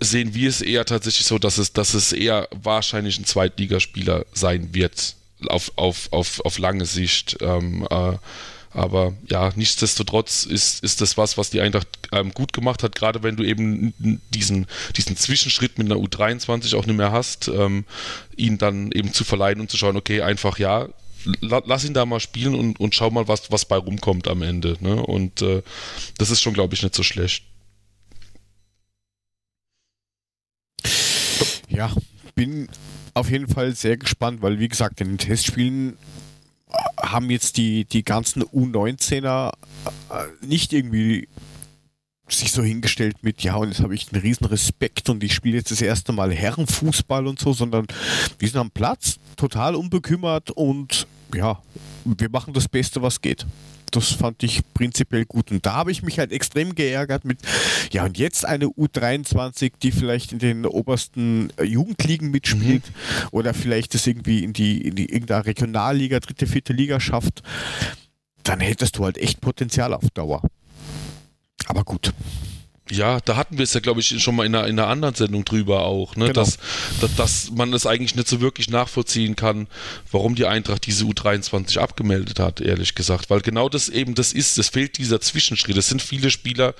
sehen 0.00 0.34
wir 0.34 0.48
es 0.48 0.60
eher 0.60 0.84
tatsächlich 0.84 1.26
so, 1.26 1.38
dass 1.38 1.58
es, 1.58 1.72
dass 1.72 1.94
es 1.94 2.12
eher 2.12 2.48
wahrscheinlich 2.50 3.18
ein 3.18 3.24
Zweitligaspieler 3.24 4.26
sein 4.32 4.74
wird 4.74 5.16
auf, 5.48 5.72
auf, 5.76 6.12
auf, 6.12 6.40
auf 6.44 6.58
lange 6.58 6.86
Sicht. 6.86 7.36
Ähm, 7.40 7.86
äh, 7.90 8.16
aber 8.74 9.12
ja, 9.30 9.52
nichtsdestotrotz 9.54 10.44
ist, 10.46 10.82
ist 10.82 11.00
das 11.00 11.16
was, 11.16 11.38
was 11.38 11.50
die 11.50 11.60
Eintracht 11.60 11.86
ähm, 12.10 12.32
gut 12.32 12.52
gemacht 12.52 12.82
hat, 12.82 12.96
gerade 12.96 13.22
wenn 13.22 13.36
du 13.36 13.44
eben 13.44 13.94
diesen, 14.30 14.66
diesen 14.96 15.16
Zwischenschritt 15.16 15.78
mit 15.78 15.90
einer 15.90 16.00
U23 16.00 16.76
auch 16.76 16.84
nicht 16.84 16.96
mehr 16.96 17.12
hast, 17.12 17.46
ähm, 17.46 17.84
ihn 18.36 18.58
dann 18.58 18.90
eben 18.90 19.12
zu 19.12 19.22
verleihen 19.22 19.60
und 19.60 19.70
zu 19.70 19.76
schauen, 19.76 19.96
okay, 19.96 20.22
einfach 20.22 20.58
ja, 20.58 20.88
lass 21.40 21.84
ihn 21.84 21.94
da 21.94 22.04
mal 22.04 22.18
spielen 22.18 22.56
und, 22.56 22.80
und 22.80 22.96
schau 22.96 23.10
mal, 23.10 23.28
was, 23.28 23.50
was 23.52 23.64
bei 23.64 23.76
rumkommt 23.76 24.26
am 24.26 24.42
Ende. 24.42 24.76
Ne? 24.80 24.96
Und 24.96 25.40
äh, 25.42 25.62
das 26.18 26.30
ist 26.30 26.42
schon, 26.42 26.54
glaube 26.54 26.74
ich, 26.74 26.82
nicht 26.82 26.96
so 26.96 27.04
schlecht. 27.04 27.44
Ja, 31.68 31.90
bin 32.34 32.68
auf 33.14 33.30
jeden 33.30 33.48
Fall 33.48 33.74
sehr 33.74 33.96
gespannt, 33.96 34.42
weil 34.42 34.58
wie 34.58 34.68
gesagt, 34.68 35.00
in 35.00 35.08
den 35.08 35.18
Testspielen 35.18 35.96
haben 37.00 37.30
jetzt 37.30 37.56
die, 37.56 37.84
die 37.84 38.02
ganzen 38.02 38.42
U19er 38.42 39.52
äh, 40.10 40.46
nicht 40.46 40.72
irgendwie 40.72 41.28
sich 42.28 42.52
so 42.52 42.62
hingestellt 42.62 43.18
mit, 43.22 43.42
ja, 43.42 43.54
und 43.56 43.68
jetzt 43.68 43.80
habe 43.80 43.94
ich 43.94 44.12
einen 44.12 44.22
riesen 44.22 44.46
Respekt 44.46 45.10
und 45.10 45.22
ich 45.22 45.34
spiele 45.34 45.58
jetzt 45.58 45.70
das 45.70 45.82
erste 45.82 46.12
Mal 46.12 46.32
Herrenfußball 46.32 47.26
und 47.26 47.38
so, 47.38 47.52
sondern 47.52 47.86
wir 48.38 48.48
sind 48.48 48.58
am 48.58 48.70
Platz, 48.70 49.18
total 49.36 49.74
unbekümmert 49.74 50.50
und 50.50 51.06
ja, 51.34 51.60
wir 52.04 52.30
machen 52.30 52.54
das 52.54 52.68
Beste, 52.68 53.02
was 53.02 53.20
geht 53.20 53.46
das 53.96 54.12
fand 54.12 54.42
ich 54.42 54.62
prinzipiell 54.74 55.24
gut. 55.24 55.50
Und 55.50 55.64
da 55.64 55.74
habe 55.74 55.92
ich 55.92 56.02
mich 56.02 56.18
halt 56.18 56.32
extrem 56.32 56.74
geärgert 56.74 57.24
mit, 57.24 57.38
ja, 57.92 58.04
und 58.04 58.18
jetzt 58.18 58.44
eine 58.44 58.66
U23, 58.66 59.72
die 59.82 59.92
vielleicht 59.92 60.32
in 60.32 60.38
den 60.38 60.66
obersten 60.66 61.50
äh, 61.56 61.64
Jugendligen 61.64 62.30
mitspielt 62.30 62.84
mhm. 62.88 63.28
oder 63.30 63.54
vielleicht 63.54 63.94
das 63.94 64.06
irgendwie 64.06 64.44
in 64.44 64.52
die, 64.52 64.86
in 64.86 64.94
die 64.94 65.10
irgendeine 65.10 65.46
Regionalliga, 65.46 66.20
dritte, 66.20 66.46
vierte 66.46 66.72
Liga 66.72 67.00
schafft, 67.00 67.42
dann 68.42 68.60
hättest 68.60 68.98
du 68.98 69.04
halt 69.04 69.18
echt 69.18 69.40
Potenzial 69.40 69.94
auf 69.94 70.10
Dauer. 70.12 70.42
Aber 71.66 71.84
gut. 71.84 72.12
Ja, 72.90 73.18
da 73.20 73.36
hatten 73.36 73.56
wir 73.56 73.62
es 73.62 73.72
ja, 73.72 73.80
glaube 73.80 74.00
ich, 74.00 74.22
schon 74.22 74.36
mal 74.36 74.44
in 74.44 74.54
einer, 74.54 74.66
in 74.66 74.78
einer 74.78 74.88
anderen 74.88 75.14
Sendung 75.14 75.46
drüber 75.46 75.86
auch, 75.86 76.16
ne? 76.16 76.26
Genau. 76.26 76.34
dass, 76.34 76.58
dass, 77.00 77.14
dass 77.16 77.50
man 77.50 77.72
es 77.72 77.86
eigentlich 77.86 78.14
nicht 78.14 78.28
so 78.28 78.42
wirklich 78.42 78.68
nachvollziehen 78.68 79.36
kann, 79.36 79.68
warum 80.12 80.34
die 80.34 80.44
Eintracht 80.44 80.84
diese 80.86 81.06
U23 81.06 81.78
abgemeldet 81.78 82.38
hat, 82.40 82.60
ehrlich 82.60 82.94
gesagt. 82.94 83.30
Weil 83.30 83.40
genau 83.40 83.70
das 83.70 83.88
eben 83.88 84.14
das 84.14 84.34
ist, 84.34 84.58
es 84.58 84.68
fehlt 84.68 84.98
dieser 84.98 85.22
Zwischenschritt. 85.22 85.78
Es 85.78 85.88
sind 85.88 86.02
viele 86.02 86.30
Spieler 86.30 86.74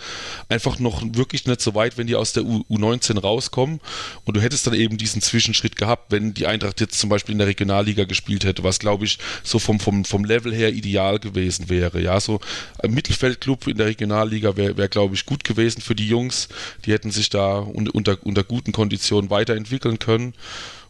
einfach 0.51 0.79
noch 0.79 1.03
wirklich 1.15 1.47
nicht 1.47 1.63
so 1.63 1.75
weit, 1.75 1.97
wenn 1.97 2.07
die 2.07 2.17
aus 2.17 2.35
der 2.35 2.45
U 2.45 2.65
U19 2.69 3.21
rauskommen. 3.21 3.81
Und 4.25 4.37
du 4.37 4.43
hättest 4.43 4.67
dann 4.67 4.75
eben 4.75 4.99
diesen 4.99 5.23
Zwischenschritt 5.23 5.77
gehabt, 5.77 6.13
wenn 6.13 6.35
die 6.35 6.47
Eintracht 6.47 6.83
jetzt 6.83 6.99
zum 6.99 7.09
Beispiel 7.09 7.33
in 7.33 7.39
der 7.39 7.47
Regionalliga 7.47 8.05
gespielt 8.05 8.45
hätte, 8.45 8.63
was, 8.63 8.79
glaube 8.79 9.07
ich, 9.07 9.19
so 9.43 9.59
vom, 9.59 9.81
vom, 9.81 10.05
vom 10.05 10.27
Level 10.27 10.55
her 10.55 10.73
ideal 10.75 11.19
gewesen 11.19 11.71
wäre. 11.71 12.03
Ja, 12.03 12.21
so 12.21 12.41
ein 12.83 12.93
Mittelfeldclub 12.93 13.69
in 13.69 13.79
der 13.79 13.87
Regionalliga 13.87 14.57
wäre, 14.59 14.77
wär, 14.77 14.89
glaube 14.89 15.15
ich, 15.15 15.25
gut 15.25 15.45
gewesen 15.45 15.81
für 15.81 15.94
für 15.95 16.03
die 16.03 16.09
Jungs. 16.09 16.49
Die 16.85 16.93
hätten 16.93 17.11
sich 17.11 17.31
da 17.31 17.59
unter, 17.59 18.19
unter 18.25 18.45
guten 18.45 18.73
Konditionen 18.73 19.31
weiterentwickeln 19.31 19.99
können. 19.99 20.35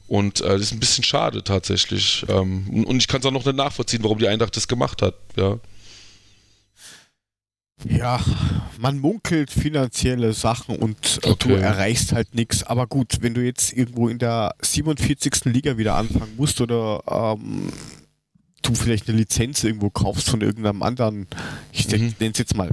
Und 0.06 0.40
äh, 0.40 0.48
das 0.48 0.62
ist 0.62 0.72
ein 0.72 0.80
bisschen 0.80 1.04
schade 1.04 1.44
tatsächlich. 1.44 2.24
Ähm, 2.28 2.84
und 2.86 2.96
ich 2.96 3.08
kann 3.08 3.20
es 3.20 3.26
auch 3.26 3.30
noch 3.30 3.44
nicht 3.44 3.56
nachvollziehen, 3.56 4.02
warum 4.02 4.18
die 4.18 4.28
Eintracht 4.28 4.56
das 4.56 4.68
gemacht 4.68 5.02
hat. 5.02 5.14
Ja. 5.36 5.58
Ja, 7.88 8.20
man 8.78 8.98
munkelt 8.98 9.50
finanzielle 9.50 10.32
Sachen 10.32 10.76
und 10.76 11.20
okay. 11.22 11.36
du 11.38 11.54
erreichst 11.54 12.12
halt 12.12 12.34
nichts. 12.34 12.62
Aber 12.62 12.86
gut, 12.86 13.18
wenn 13.20 13.34
du 13.34 13.44
jetzt 13.44 13.72
irgendwo 13.72 14.08
in 14.08 14.18
der 14.18 14.54
47. 14.60 15.46
Liga 15.46 15.76
wieder 15.76 15.96
anfangen 15.96 16.34
musst 16.36 16.60
oder 16.60 17.02
ähm, 17.36 17.70
du 18.62 18.74
vielleicht 18.74 19.08
eine 19.08 19.18
Lizenz 19.18 19.64
irgendwo 19.64 19.90
kaufst 19.90 20.30
von 20.30 20.40
irgendeinem 20.40 20.82
anderen, 20.82 21.26
ich 21.72 21.88
mhm. 21.88 22.14
nenne 22.20 22.32
es 22.32 22.38
jetzt 22.38 22.56
mal 22.56 22.70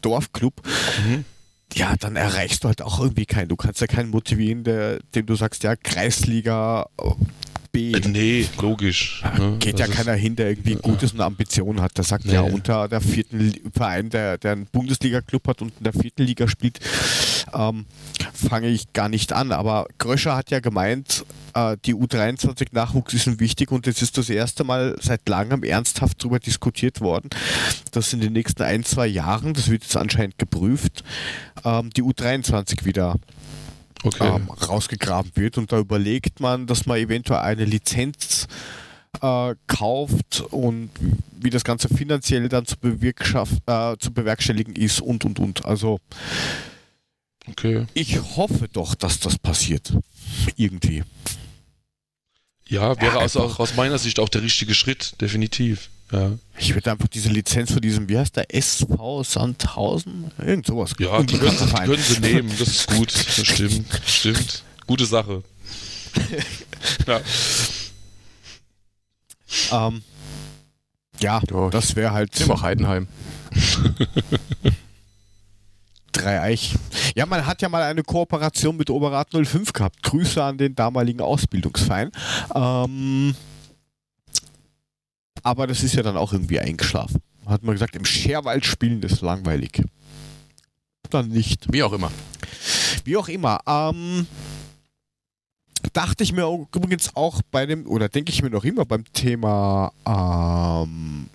Dorfclub, 0.00 0.62
mhm 1.04 1.24
ja, 1.74 1.94
dann 1.98 2.16
erreichst 2.16 2.64
du 2.64 2.68
halt 2.68 2.82
auch 2.82 3.00
irgendwie 3.00 3.26
keinen. 3.26 3.48
Du 3.48 3.56
kannst 3.56 3.80
ja 3.80 3.86
keinen 3.86 4.10
motivieren, 4.10 4.64
der, 4.64 4.98
dem 5.14 5.26
du 5.26 5.34
sagst, 5.34 5.62
ja, 5.62 5.76
Kreisliga 5.76 6.86
B. 7.72 7.92
Äh, 7.92 8.00
nee, 8.08 8.46
logisch. 8.60 9.22
Ne? 9.38 9.56
Geht 9.58 9.78
ja 9.78 9.86
keiner 9.86 10.14
hin, 10.14 10.36
der 10.36 10.50
irgendwie 10.50 10.74
Gutes 10.74 11.12
und 11.12 11.20
Ambitionen 11.20 11.80
hat. 11.80 11.96
Der 11.96 12.04
sagt, 12.04 12.26
nee. 12.26 12.34
ja, 12.34 12.42
unter 12.42 12.88
der 12.88 13.00
vierten 13.00 13.54
Verein, 13.72 14.10
der, 14.10 14.38
der 14.38 14.52
einen 14.52 14.66
Bundesliga-Club 14.66 15.46
hat 15.48 15.62
und 15.62 15.72
in 15.78 15.84
der 15.84 15.92
vierten 15.92 16.22
Liga 16.22 16.48
spielt, 16.48 16.80
ähm, 17.54 17.86
fange 18.32 18.68
ich 18.68 18.92
gar 18.92 19.08
nicht 19.08 19.32
an. 19.32 19.52
Aber 19.52 19.86
Gröscher 19.98 20.36
hat 20.36 20.50
ja 20.50 20.60
gemeint, 20.60 21.24
äh, 21.54 21.76
die 21.84 21.94
U23-Nachwuchs 21.94 23.14
ist 23.14 23.40
wichtig 23.40 23.70
und 23.70 23.86
es 23.86 24.02
ist 24.02 24.18
das 24.18 24.30
erste 24.30 24.64
Mal 24.64 24.96
seit 25.00 25.28
langem 25.28 25.62
ernsthaft 25.62 26.22
darüber 26.22 26.38
diskutiert 26.38 27.00
worden, 27.00 27.30
dass 27.92 28.12
in 28.12 28.20
den 28.20 28.32
nächsten 28.32 28.62
ein, 28.62 28.84
zwei 28.84 29.06
Jahren, 29.06 29.54
das 29.54 29.68
wird 29.68 29.82
jetzt 29.82 29.96
anscheinend 29.96 30.38
geprüft, 30.38 31.04
ähm, 31.64 31.90
die 31.90 32.02
U23 32.02 32.84
wieder 32.84 33.16
okay. 34.02 34.36
ähm, 34.36 34.50
rausgegraben 34.50 35.32
wird. 35.34 35.58
Und 35.58 35.72
da 35.72 35.78
überlegt 35.78 36.40
man, 36.40 36.66
dass 36.66 36.86
man 36.86 36.98
eventuell 36.98 37.40
eine 37.40 37.64
Lizenz 37.64 38.46
äh, 39.20 39.54
kauft 39.66 40.42
und 40.50 40.90
wie 41.38 41.50
das 41.50 41.64
Ganze 41.64 41.88
finanziell 41.88 42.48
dann 42.48 42.66
zu, 42.66 42.76
äh, 42.82 43.96
zu 43.98 44.12
bewerkstelligen 44.12 44.76
ist 44.76 45.00
und 45.00 45.24
und 45.24 45.38
und. 45.38 45.64
Also 45.64 46.00
okay. 47.48 47.86
ich 47.94 48.20
hoffe 48.36 48.68
doch, 48.72 48.94
dass 48.94 49.20
das 49.20 49.38
passiert. 49.38 49.92
Irgendwie. 50.56 51.02
Ja, 52.68 53.00
wäre 53.00 53.16
ja, 53.16 53.20
also 53.20 53.42
auch 53.42 53.58
aus 53.58 53.74
meiner 53.74 53.98
Sicht 53.98 54.20
auch 54.20 54.28
der 54.28 54.42
richtige 54.42 54.74
Schritt, 54.74 55.20
definitiv. 55.20 55.90
Ja. 56.12 56.32
Ich 56.58 56.74
würde 56.74 56.90
einfach 56.90 57.08
diese 57.08 57.28
Lizenz 57.28 57.72
von 57.72 57.80
diesem, 57.80 58.08
wie 58.08 58.18
heißt 58.18 58.36
der, 58.36 58.52
SV 58.54 59.22
Sandhausen? 59.22 60.32
Irgend 60.38 60.66
sowas. 60.66 60.94
Ja, 60.98 61.22
die 61.22 61.38
können, 61.38 61.56
die 61.56 61.72
können 61.72 62.02
sie 62.02 62.20
nehmen, 62.20 62.50
das 62.58 62.68
ist 62.68 62.88
gut. 62.88 63.12
Das 63.36 63.46
stimmt, 63.46 63.86
stimmt. 64.06 64.64
Gute 64.86 65.06
Sache. 65.06 65.42
ja. 67.06 67.20
Ähm, 69.72 70.02
ja, 71.20 71.40
ja, 71.50 71.70
das 71.70 71.96
wäre 71.96 72.12
halt. 72.12 72.50
Auch 72.50 72.62
Heidenheim. 72.62 73.08
Dreieich. 76.12 76.74
Ja, 77.14 77.26
man 77.26 77.46
hat 77.46 77.62
ja 77.62 77.68
mal 77.68 77.82
eine 77.82 78.02
Kooperation 78.02 78.76
mit 78.76 78.90
Oberrat 78.90 79.28
05 79.32 79.72
gehabt. 79.72 80.02
Grüße 80.02 80.42
an 80.42 80.58
den 80.58 80.74
damaligen 80.74 81.20
Ausbildungsverein. 81.20 82.10
Ähm, 82.54 83.34
aber 85.42 85.66
das 85.66 85.82
ist 85.82 85.94
ja 85.94 86.02
dann 86.02 86.16
auch 86.16 86.32
irgendwie 86.32 86.60
eingeschlafen. 86.60 87.22
Hat 87.46 87.62
man 87.62 87.74
gesagt, 87.74 87.96
im 87.96 88.04
Scherwald 88.04 88.64
spielen 88.64 89.02
ist 89.02 89.22
langweilig. 89.22 89.82
Dann 91.08 91.28
nicht. 91.28 91.72
Wie 91.72 91.82
auch 91.82 91.92
immer. 91.92 92.10
Wie 93.04 93.16
auch 93.16 93.28
immer. 93.28 93.58
Ähm, 93.66 94.26
dachte 95.92 96.22
ich 96.22 96.32
mir 96.32 96.46
übrigens 96.74 97.14
auch 97.16 97.42
bei 97.50 97.66
dem, 97.66 97.86
oder 97.86 98.08
denke 98.08 98.32
ich 98.32 98.42
mir 98.42 98.50
noch 98.50 98.64
immer 98.64 98.84
beim 98.84 99.04
Thema 99.12 99.92
ähm, 100.06 101.28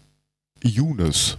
Younes. 0.63 1.37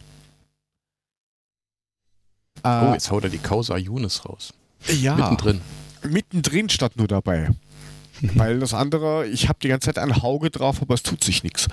oh, 2.62 2.92
jetzt 2.92 3.10
haut 3.10 3.24
er 3.24 3.30
die 3.30 3.38
Causa 3.38 3.76
Younes 3.76 4.24
raus. 4.24 4.52
Ja. 5.00 5.16
Mittendrin. 5.16 5.60
Mittendrin 6.02 6.68
statt 6.68 6.92
nur 6.96 7.08
dabei. 7.08 7.50
Weil 8.20 8.60
das 8.60 8.74
andere, 8.74 9.26
ich 9.26 9.48
habe 9.48 9.58
die 9.62 9.68
ganze 9.68 9.86
Zeit 9.86 9.98
ein 9.98 10.12
Auge 10.12 10.50
drauf, 10.50 10.80
aber 10.80 10.94
es 10.94 11.02
tut 11.02 11.22
sich 11.22 11.42
nichts. 11.42 11.68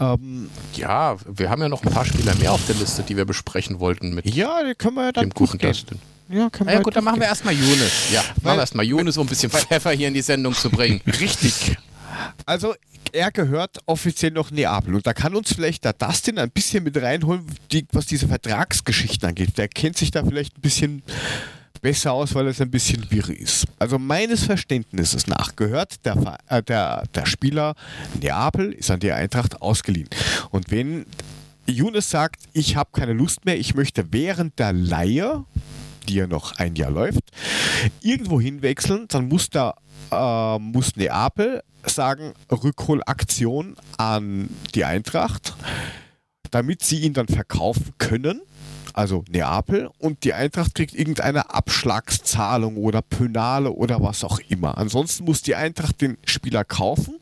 Ähm, 0.00 0.50
ja, 0.74 1.16
wir 1.26 1.48
haben 1.48 1.62
ja 1.62 1.68
noch 1.68 1.82
ein 1.82 1.92
paar 1.92 2.04
Spieler 2.04 2.34
mehr 2.36 2.52
auf 2.52 2.66
der 2.66 2.74
Liste, 2.74 3.02
die 3.02 3.16
wir 3.16 3.24
besprechen 3.24 3.78
wollten 3.78 4.14
mit 4.14 4.26
ja, 4.26 4.62
die 4.64 4.74
können 4.74 4.96
wir 4.96 5.04
ja 5.04 5.12
dann 5.12 5.28
dem 5.28 5.30
guten 5.30 5.58
Dustin. 5.58 5.98
Ja, 6.28 6.50
können 6.50 6.68
wir 6.68 6.74
ja, 6.74 6.82
gut, 6.82 6.96
dann 6.96 7.04
machen 7.04 7.20
wir 7.20 7.28
erstmal 7.28 7.54
Younes. 7.54 8.10
Ja, 8.12 8.20
weil, 8.20 8.42
machen 8.42 8.56
wir 8.56 8.60
erstmal 8.60 8.84
Younes, 8.84 9.16
um 9.16 9.26
ein 9.26 9.28
bisschen 9.28 9.50
Pfeffer 9.50 9.92
hier 9.92 10.08
in 10.08 10.14
die 10.14 10.22
Sendung 10.22 10.54
zu 10.54 10.70
bringen. 10.70 11.00
Richtig. 11.06 11.76
Also, 12.44 12.74
er 13.12 13.30
gehört 13.30 13.78
offiziell 13.86 14.32
noch 14.32 14.50
Neapel 14.50 14.96
und 14.96 15.06
da 15.06 15.14
kann 15.14 15.36
uns 15.36 15.52
vielleicht 15.54 15.84
der 15.84 15.92
Dustin 15.92 16.38
ein 16.38 16.50
bisschen 16.50 16.82
mit 16.82 17.00
reinholen, 17.00 17.46
die, 17.70 17.86
was 17.92 18.06
diese 18.06 18.26
Vertragsgeschichten 18.26 19.28
angeht. 19.28 19.56
Der 19.56 19.68
kennt 19.68 19.96
sich 19.96 20.10
da 20.10 20.24
vielleicht 20.24 20.58
ein 20.58 20.62
bisschen 20.62 21.02
besser 21.86 22.14
aus, 22.14 22.34
weil 22.34 22.48
es 22.48 22.60
ein 22.60 22.72
bisschen 22.72 23.08
wirr 23.12 23.30
ist. 23.30 23.64
Also 23.78 23.96
meines 23.96 24.42
Verständnisses 24.42 25.28
nach 25.28 25.54
gehört 25.54 26.04
der, 26.04 26.36
äh, 26.48 26.60
der, 26.60 27.04
der 27.14 27.26
Spieler 27.26 27.76
Neapel, 28.20 28.72
ist 28.72 28.90
an 28.90 28.98
die 28.98 29.12
Eintracht 29.12 29.62
ausgeliehen. 29.62 30.08
Und 30.50 30.72
wenn 30.72 31.06
Younes 31.64 32.10
sagt, 32.10 32.40
ich 32.52 32.74
habe 32.74 32.90
keine 32.92 33.12
Lust 33.12 33.44
mehr, 33.44 33.56
ich 33.56 33.76
möchte 33.76 34.12
während 34.12 34.58
der 34.58 34.72
Leihe, 34.72 35.44
die 36.08 36.14
ja 36.14 36.26
noch 36.26 36.56
ein 36.56 36.74
Jahr 36.74 36.90
läuft, 36.90 37.22
irgendwo 38.00 38.40
hinwechseln, 38.40 39.06
dann 39.06 39.28
muss, 39.28 39.48
der, 39.50 39.76
äh, 40.10 40.58
muss 40.58 40.96
Neapel 40.96 41.62
sagen, 41.84 42.32
Rückholaktion 42.50 43.76
an 43.96 44.48
die 44.74 44.84
Eintracht, 44.84 45.54
damit 46.50 46.82
sie 46.82 47.02
ihn 47.02 47.12
dann 47.12 47.28
verkaufen 47.28 47.92
können 47.98 48.40
also 48.96 49.24
Neapel, 49.28 49.90
und 49.98 50.24
die 50.24 50.32
Eintracht 50.32 50.74
kriegt 50.74 50.94
irgendeine 50.94 51.50
Abschlagszahlung 51.50 52.78
oder 52.78 53.02
Pönale 53.02 53.70
oder 53.70 54.02
was 54.02 54.24
auch 54.24 54.40
immer. 54.48 54.78
Ansonsten 54.78 55.26
muss 55.26 55.42
die 55.42 55.54
Eintracht 55.54 56.00
den 56.00 56.16
Spieler 56.24 56.64
kaufen 56.64 57.18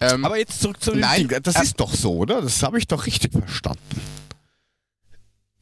Ähm, 0.00 0.24
Aber 0.24 0.38
jetzt 0.38 0.60
zurück 0.60 0.82
zu 0.82 0.92
dem 0.92 1.04
Ding. 1.16 1.42
Das 1.42 1.56
äh, 1.56 1.62
ist 1.62 1.80
doch 1.80 1.92
so, 1.92 2.14
oder? 2.16 2.40
Das 2.40 2.62
habe 2.62 2.78
ich 2.78 2.86
doch 2.86 3.06
richtig 3.06 3.32
verstanden. 3.32 4.00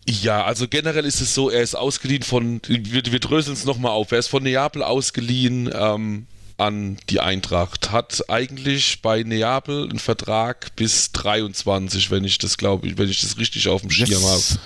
Ja, 0.09 0.45
also 0.45 0.69
generell 0.69 1.05
ist 1.05 1.21
es 1.21 1.35
so, 1.35 1.51
er 1.51 1.63
ist 1.63 1.75
ausgeliehen 1.75 2.23
von, 2.23 2.61
wir, 2.69 3.05
wir 3.07 3.19
dröseln 3.19 3.55
es 3.55 3.65
nochmal 3.65 3.93
auf, 3.93 4.13
er 4.13 4.19
ist 4.19 4.29
von 4.29 4.43
Neapel 4.43 4.83
ausgeliehen 4.83 5.69
ähm, 5.75 6.27
an 6.59 6.97
die 7.11 7.21
Eintracht, 7.21 7.91
hat 7.91 8.23
eigentlich 8.29 9.03
bei 9.03 9.25
Neapel 9.25 9.89
einen 9.89 9.99
Vertrag 9.99 10.75
bis 10.77 11.11
23, 11.11 12.11
wenn 12.13 12.23
ich 12.23 12.39
das 12.39 12.57
glaube, 12.57 12.97
wenn 12.97 13.11
ich 13.11 13.21
das 13.21 13.37
richtig 13.37 13.69
auf 13.69 13.81
dem 13.81 13.91
Schirm 13.91 14.11
yes. 14.11 14.23
habe 14.23 14.61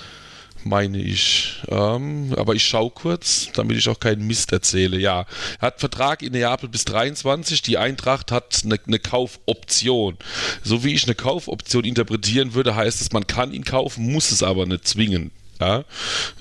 meine 0.65 0.99
ich. 0.99 1.61
Ähm, 1.69 2.35
aber 2.37 2.55
ich 2.55 2.65
schaue 2.65 2.91
kurz, 2.91 3.49
damit 3.55 3.77
ich 3.77 3.89
auch 3.89 4.01
keinen 4.01 4.27
Mist 4.27 4.53
erzähle. 4.53 4.99
Ja, 4.99 5.27
er 5.61 5.67
hat 5.67 5.81
Vertrag 5.81 6.23
in 6.23 6.33
Neapel 6.33 6.69
bis 6.69 6.85
23. 6.85 7.63
Die 7.63 7.79
Eintracht 7.79 8.33
hat 8.33 8.61
eine, 8.65 8.79
eine 8.87 8.99
Kaufoption. 8.99 10.17
So 10.63 10.85
wie 10.85 10.95
ich 10.95 11.05
eine 11.05 11.15
Kaufoption 11.15 11.85
interpretieren 11.85 12.55
würde, 12.55 12.77
heißt 12.77 13.01
es, 13.01 13.13
man 13.13 13.27
kann 13.27 13.53
ihn 13.53 13.65
kaufen, 13.65 14.13
muss 14.13 14.31
es 14.31 14.43
aber 14.43 14.67
nicht 14.67 14.87
zwingen. 14.87 15.31
Ja, 15.61 15.85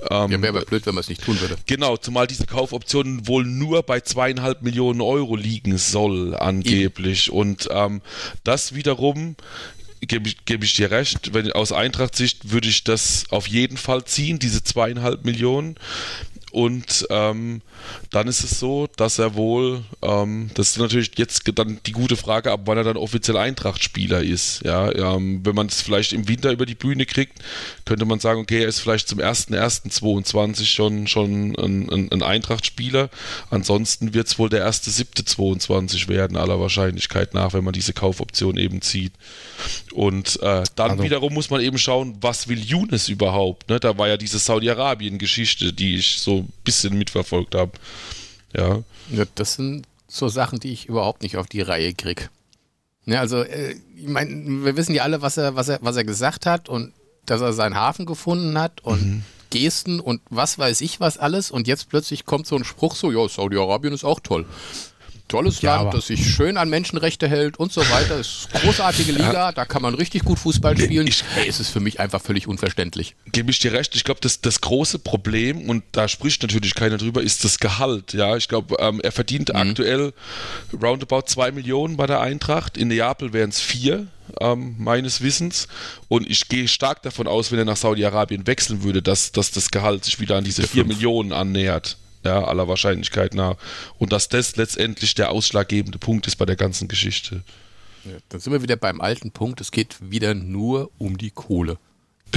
ähm, 0.10 0.32
ja 0.32 0.42
wäre 0.42 0.50
aber 0.50 0.66
blöd, 0.66 0.86
wenn 0.86 0.96
man 0.96 1.02
es 1.02 1.10
nicht 1.10 1.24
tun 1.24 1.40
würde. 1.42 1.58
Genau, 1.66 1.98
zumal 1.98 2.26
diese 2.26 2.46
Kaufoption 2.46 3.28
wohl 3.28 3.44
nur 3.44 3.84
bei 3.84 4.00
zweieinhalb 4.00 4.62
Millionen 4.62 5.02
Euro 5.02 5.36
liegen 5.36 5.78
soll, 5.78 6.36
angeblich. 6.36 7.30
Und 7.30 7.68
ähm, 7.70 8.02
das 8.46 8.76
wiederum 8.76 9.36
gebe 10.02 10.30
ich, 10.30 10.46
geb 10.46 10.64
ich 10.64 10.76
dir 10.76 10.92
recht, 10.92 11.34
wenn 11.34 11.52
aus 11.52 11.72
Eintracht-Sicht 11.72 12.52
würde 12.52 12.68
ich 12.68 12.84
das 12.84 13.26
auf 13.30 13.48
jeden 13.48 13.78
Fall 13.78 14.06
ziehen, 14.06 14.40
diese 14.40 14.64
zweieinhalb 14.64 15.26
Millionen. 15.26 15.76
Und 16.52 17.06
ähm, 17.12 17.62
dann 18.10 18.28
ist 18.28 18.44
es 18.44 18.60
so, 18.60 18.88
dass 18.96 19.20
er 19.20 19.36
wohl, 19.36 19.84
ähm, 20.02 20.50
das 20.56 20.70
ist 20.70 20.80
natürlich 20.80 21.12
jetzt 21.18 21.44
dann 21.56 21.80
die 21.86 21.92
gute 21.92 22.16
Frage, 22.16 22.52
ab 22.52 22.62
wann 22.66 22.78
er 22.78 22.84
dann 22.84 22.98
offiziell 22.98 23.38
Eintracht-Spieler 23.38 24.24
ist. 24.24 24.62
Ja, 24.64 24.92
ähm, 24.92 25.42
wenn 25.44 25.54
man 25.54 25.68
es 25.68 25.82
vielleicht 25.82 26.12
im 26.12 26.28
Winter 26.28 26.52
über 26.52 26.66
die 26.66 26.76
Bühne 26.76 27.06
kriegt, 27.06 27.38
könnte 27.90 28.06
man 28.06 28.20
sagen, 28.20 28.40
okay, 28.40 28.62
er 28.62 28.68
ist 28.68 28.82
vielleicht 28.82 29.08
zum 29.08 29.18
1.1.22 29.18 30.66
schon, 30.66 31.08
schon 31.08 31.56
ein, 31.56 31.90
ein, 31.90 32.12
ein 32.12 32.22
Eintracht-Spieler. 32.22 33.10
Ansonsten 33.50 34.14
wird 34.14 34.28
es 34.28 34.38
wohl 34.38 34.48
der 34.48 34.70
1.7.22 34.70 36.08
werden, 36.08 36.38
aller 36.38 36.60
Wahrscheinlichkeit 36.60 37.34
nach, 37.34 37.54
wenn 37.54 37.64
man 37.64 37.74
diese 37.74 37.94
Kaufoption 37.94 38.58
eben 38.58 38.84
zieht. 38.84 39.14
Und 39.92 40.40
äh, 40.44 40.62
dann 40.76 40.92
also. 40.92 41.04
wiederum 41.04 41.34
muss 41.34 41.50
man 41.50 41.62
eben 41.62 41.80
schauen, 41.80 42.16
was 42.22 42.48
will 42.48 42.60
Younes 42.60 43.10
überhaupt? 43.10 43.70
Ne? 43.70 43.80
Da 43.80 43.98
war 43.98 44.08
ja 44.08 44.18
diese 44.18 44.38
Saudi-Arabien-Geschichte, 44.38 45.74
die 45.74 45.96
ich 45.96 46.20
so 46.20 46.42
ein 46.42 46.54
bisschen 46.64 46.96
mitverfolgt 46.96 47.56
habe. 47.56 47.72
Ja. 48.56 48.84
ja. 49.10 49.24
Das 49.34 49.56
sind 49.56 49.88
so 50.08 50.28
Sachen, 50.28 50.60
die 50.60 50.74
ich 50.74 50.86
überhaupt 50.86 51.24
nicht 51.24 51.38
auf 51.38 51.48
die 51.48 51.62
Reihe 51.62 51.96
kriege. 51.96 52.30
Ja, 53.08 53.22
also, 53.22 53.42
äh, 53.42 53.78
ich 53.96 54.08
meine, 54.08 54.64
wir 54.64 54.78
wissen 54.78 54.94
ja 54.94 55.02
alle, 55.02 55.24
was 55.24 55.38
er, 55.38 55.56
was, 55.56 55.70
er, 55.70 55.80
was 55.82 55.96
er 55.96 56.04
gesagt 56.04 56.46
hat 56.46 56.70
und 56.70 56.94
dass 57.30 57.42
er 57.42 57.54
seinen 57.54 57.76
Hafen 57.76 58.06
gefunden 58.06 58.60
hat 58.60 58.82
und 58.84 59.06
mhm. 59.06 59.24
Gesten 59.50 60.00
und 60.00 60.22
was 60.30 60.60
weiß 60.60 60.82
ich 60.82 61.00
was 61.00 61.18
alles 61.18 61.50
und 61.50 61.68
jetzt 61.68 61.90
plötzlich 61.90 62.26
kommt 62.26 62.46
so 62.46 62.56
ein 62.56 62.64
Spruch 62.64 62.96
so, 62.96 63.12
ja, 63.12 63.28
Saudi-Arabien 63.28 63.94
ist 63.94 64.04
auch 64.04 64.20
toll 64.20 64.46
tolles 65.30 65.62
ja, 65.62 65.82
Land, 65.82 65.94
das 65.94 66.08
sich 66.08 66.28
schön 66.28 66.58
an 66.58 66.70
Menschenrechte 66.70 67.30
hält 67.30 67.58
und 67.58 67.72
so 67.72 67.82
weiter. 67.82 68.20
Es 68.20 68.28
ist 68.28 68.50
eine 68.54 68.64
großartige 68.64 69.14
Liga, 69.14 69.34
ja. 69.34 69.52
da 69.54 69.64
kann 69.64 69.82
man 69.82 69.94
richtig 69.94 70.26
gut 70.26 70.40
Fußball 70.40 70.78
spielen. 70.78 71.08
Ich, 71.08 71.24
hey, 71.36 71.48
es 71.48 71.62
ist 71.62 71.70
für 71.70 71.80
mich 71.80 72.00
einfach 72.02 72.22
völlig 72.22 72.48
unverständlich. 72.48 73.16
Gebe 73.32 73.52
ich 73.52 73.60
dir 73.60 73.72
recht. 73.72 73.96
Ich 73.96 74.04
glaube, 74.04 74.20
das, 74.22 74.42
das 74.42 74.60
große 74.60 75.00
Problem, 75.00 75.70
und 75.70 75.84
da 75.94 76.08
spricht 76.08 76.42
natürlich 76.42 76.76
keiner 76.76 76.98
drüber, 76.98 77.22
ist 77.22 77.46
das 77.46 77.60
Gehalt. 77.60 78.14
Ja, 78.14 78.36
ich 78.36 78.50
glaube, 78.50 78.76
ähm, 78.80 79.00
er 79.02 79.12
verdient 79.12 79.50
mhm. 79.50 79.56
aktuell 79.56 80.14
roundabout 80.82 81.24
2 81.28 81.52
Millionen 81.52 81.96
bei 81.96 82.08
der 82.08 82.20
Eintracht. 82.20 82.78
In 82.78 82.90
Neapel 82.90 83.32
wären 83.32 83.52
es 83.52 83.62
4. 83.62 84.08
Ähm, 84.40 84.76
meines 84.78 85.22
Wissens. 85.22 85.68
Und 86.08 86.30
ich 86.30 86.48
gehe 86.48 86.68
stark 86.68 87.02
davon 87.02 87.28
aus, 87.28 87.52
wenn 87.52 87.60
er 87.60 87.66
nach 87.66 87.78
Saudi-Arabien 87.78 88.48
wechseln 88.48 88.84
würde, 88.84 89.02
dass, 89.02 89.32
dass 89.32 89.52
das 89.52 89.70
Gehalt 89.70 90.06
sich 90.06 90.20
wieder 90.20 90.38
an 90.38 90.44
diese 90.44 90.64
4 90.64 90.86
Millionen 90.86 91.34
annähert 91.34 91.98
ja, 92.24 92.44
aller 92.44 92.68
Wahrscheinlichkeit 92.68 93.34
nach. 93.34 93.56
Und 93.98 94.14
dass 94.14 94.30
das 94.30 94.56
letztendlich 94.56 95.16
der 95.16 95.32
ausschlaggebende 95.32 96.00
Punkt 96.00 96.28
ist 96.28 96.36
bei 96.36 96.46
der 96.46 96.56
ganzen 96.56 96.88
Geschichte. 96.88 97.44
Ja, 98.06 98.18
dann 98.30 98.40
sind 98.40 98.54
wir 98.54 98.62
wieder 98.62 98.78
beim 98.78 99.02
alten 99.02 99.32
Punkt, 99.32 99.62
es 99.62 99.72
geht 99.72 99.98
wieder 100.00 100.34
nur 100.34 100.92
um 100.98 101.18
die 101.18 101.32
Kohle. 101.32 101.78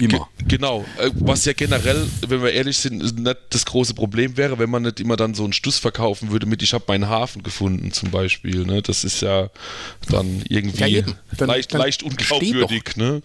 Immer. 0.01 0.29
Genau, 0.49 0.85
äh, 0.99 1.11
was 1.15 1.45
ja 1.45 1.53
generell, 1.53 2.07
wenn 2.27 2.43
wir 2.43 2.53
ehrlich 2.53 2.79
sind, 2.79 3.19
nicht 3.19 3.37
das 3.51 3.67
große 3.67 3.95
Problem 3.95 4.37
wäre, 4.37 4.59
wenn 4.59 4.71
man 4.71 4.83
nicht 4.83 5.01
immer 5.01 5.17
dann 5.17 5.35
so 5.35 5.45
einen 5.45 5.53
Stuss 5.53 5.79
verkaufen 5.79 6.31
würde 6.31 6.47
mit, 6.47 6.63
ich 6.63 6.73
habe 6.73 6.85
meinen 6.89 7.09
Hafen 7.09 7.43
gefunden 7.43 7.93
zum 7.93 8.11
Beispiel. 8.11 8.65
Ne? 8.65 8.83
Das 8.83 9.05
ist 9.05 9.21
ja 9.21 9.51
dann 10.09 10.43
irgendwie 10.49 10.85
ja, 10.87 11.03
dann, 11.37 11.49
leicht, 11.49 11.73
dann 11.73 11.81
leicht 11.81 12.03
unglaubwürdig. 12.03 12.97
Ne? 12.97 13.23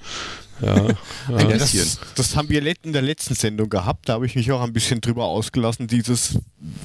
Ja, 0.61 0.87
ja. 1.29 1.57
Das, 1.57 1.99
das, 2.15 2.35
haben 2.35 2.49
wir 2.49 2.65
in 2.83 2.93
der 2.93 3.01
letzten 3.01 3.35
Sendung 3.35 3.69
gehabt, 3.69 4.09
da 4.09 4.13
habe 4.13 4.25
ich 4.25 4.35
mich 4.35 4.51
auch 4.51 4.61
ein 4.61 4.73
bisschen 4.73 5.01
drüber 5.01 5.25
ausgelassen. 5.25 5.87
Dieses, 5.87 6.35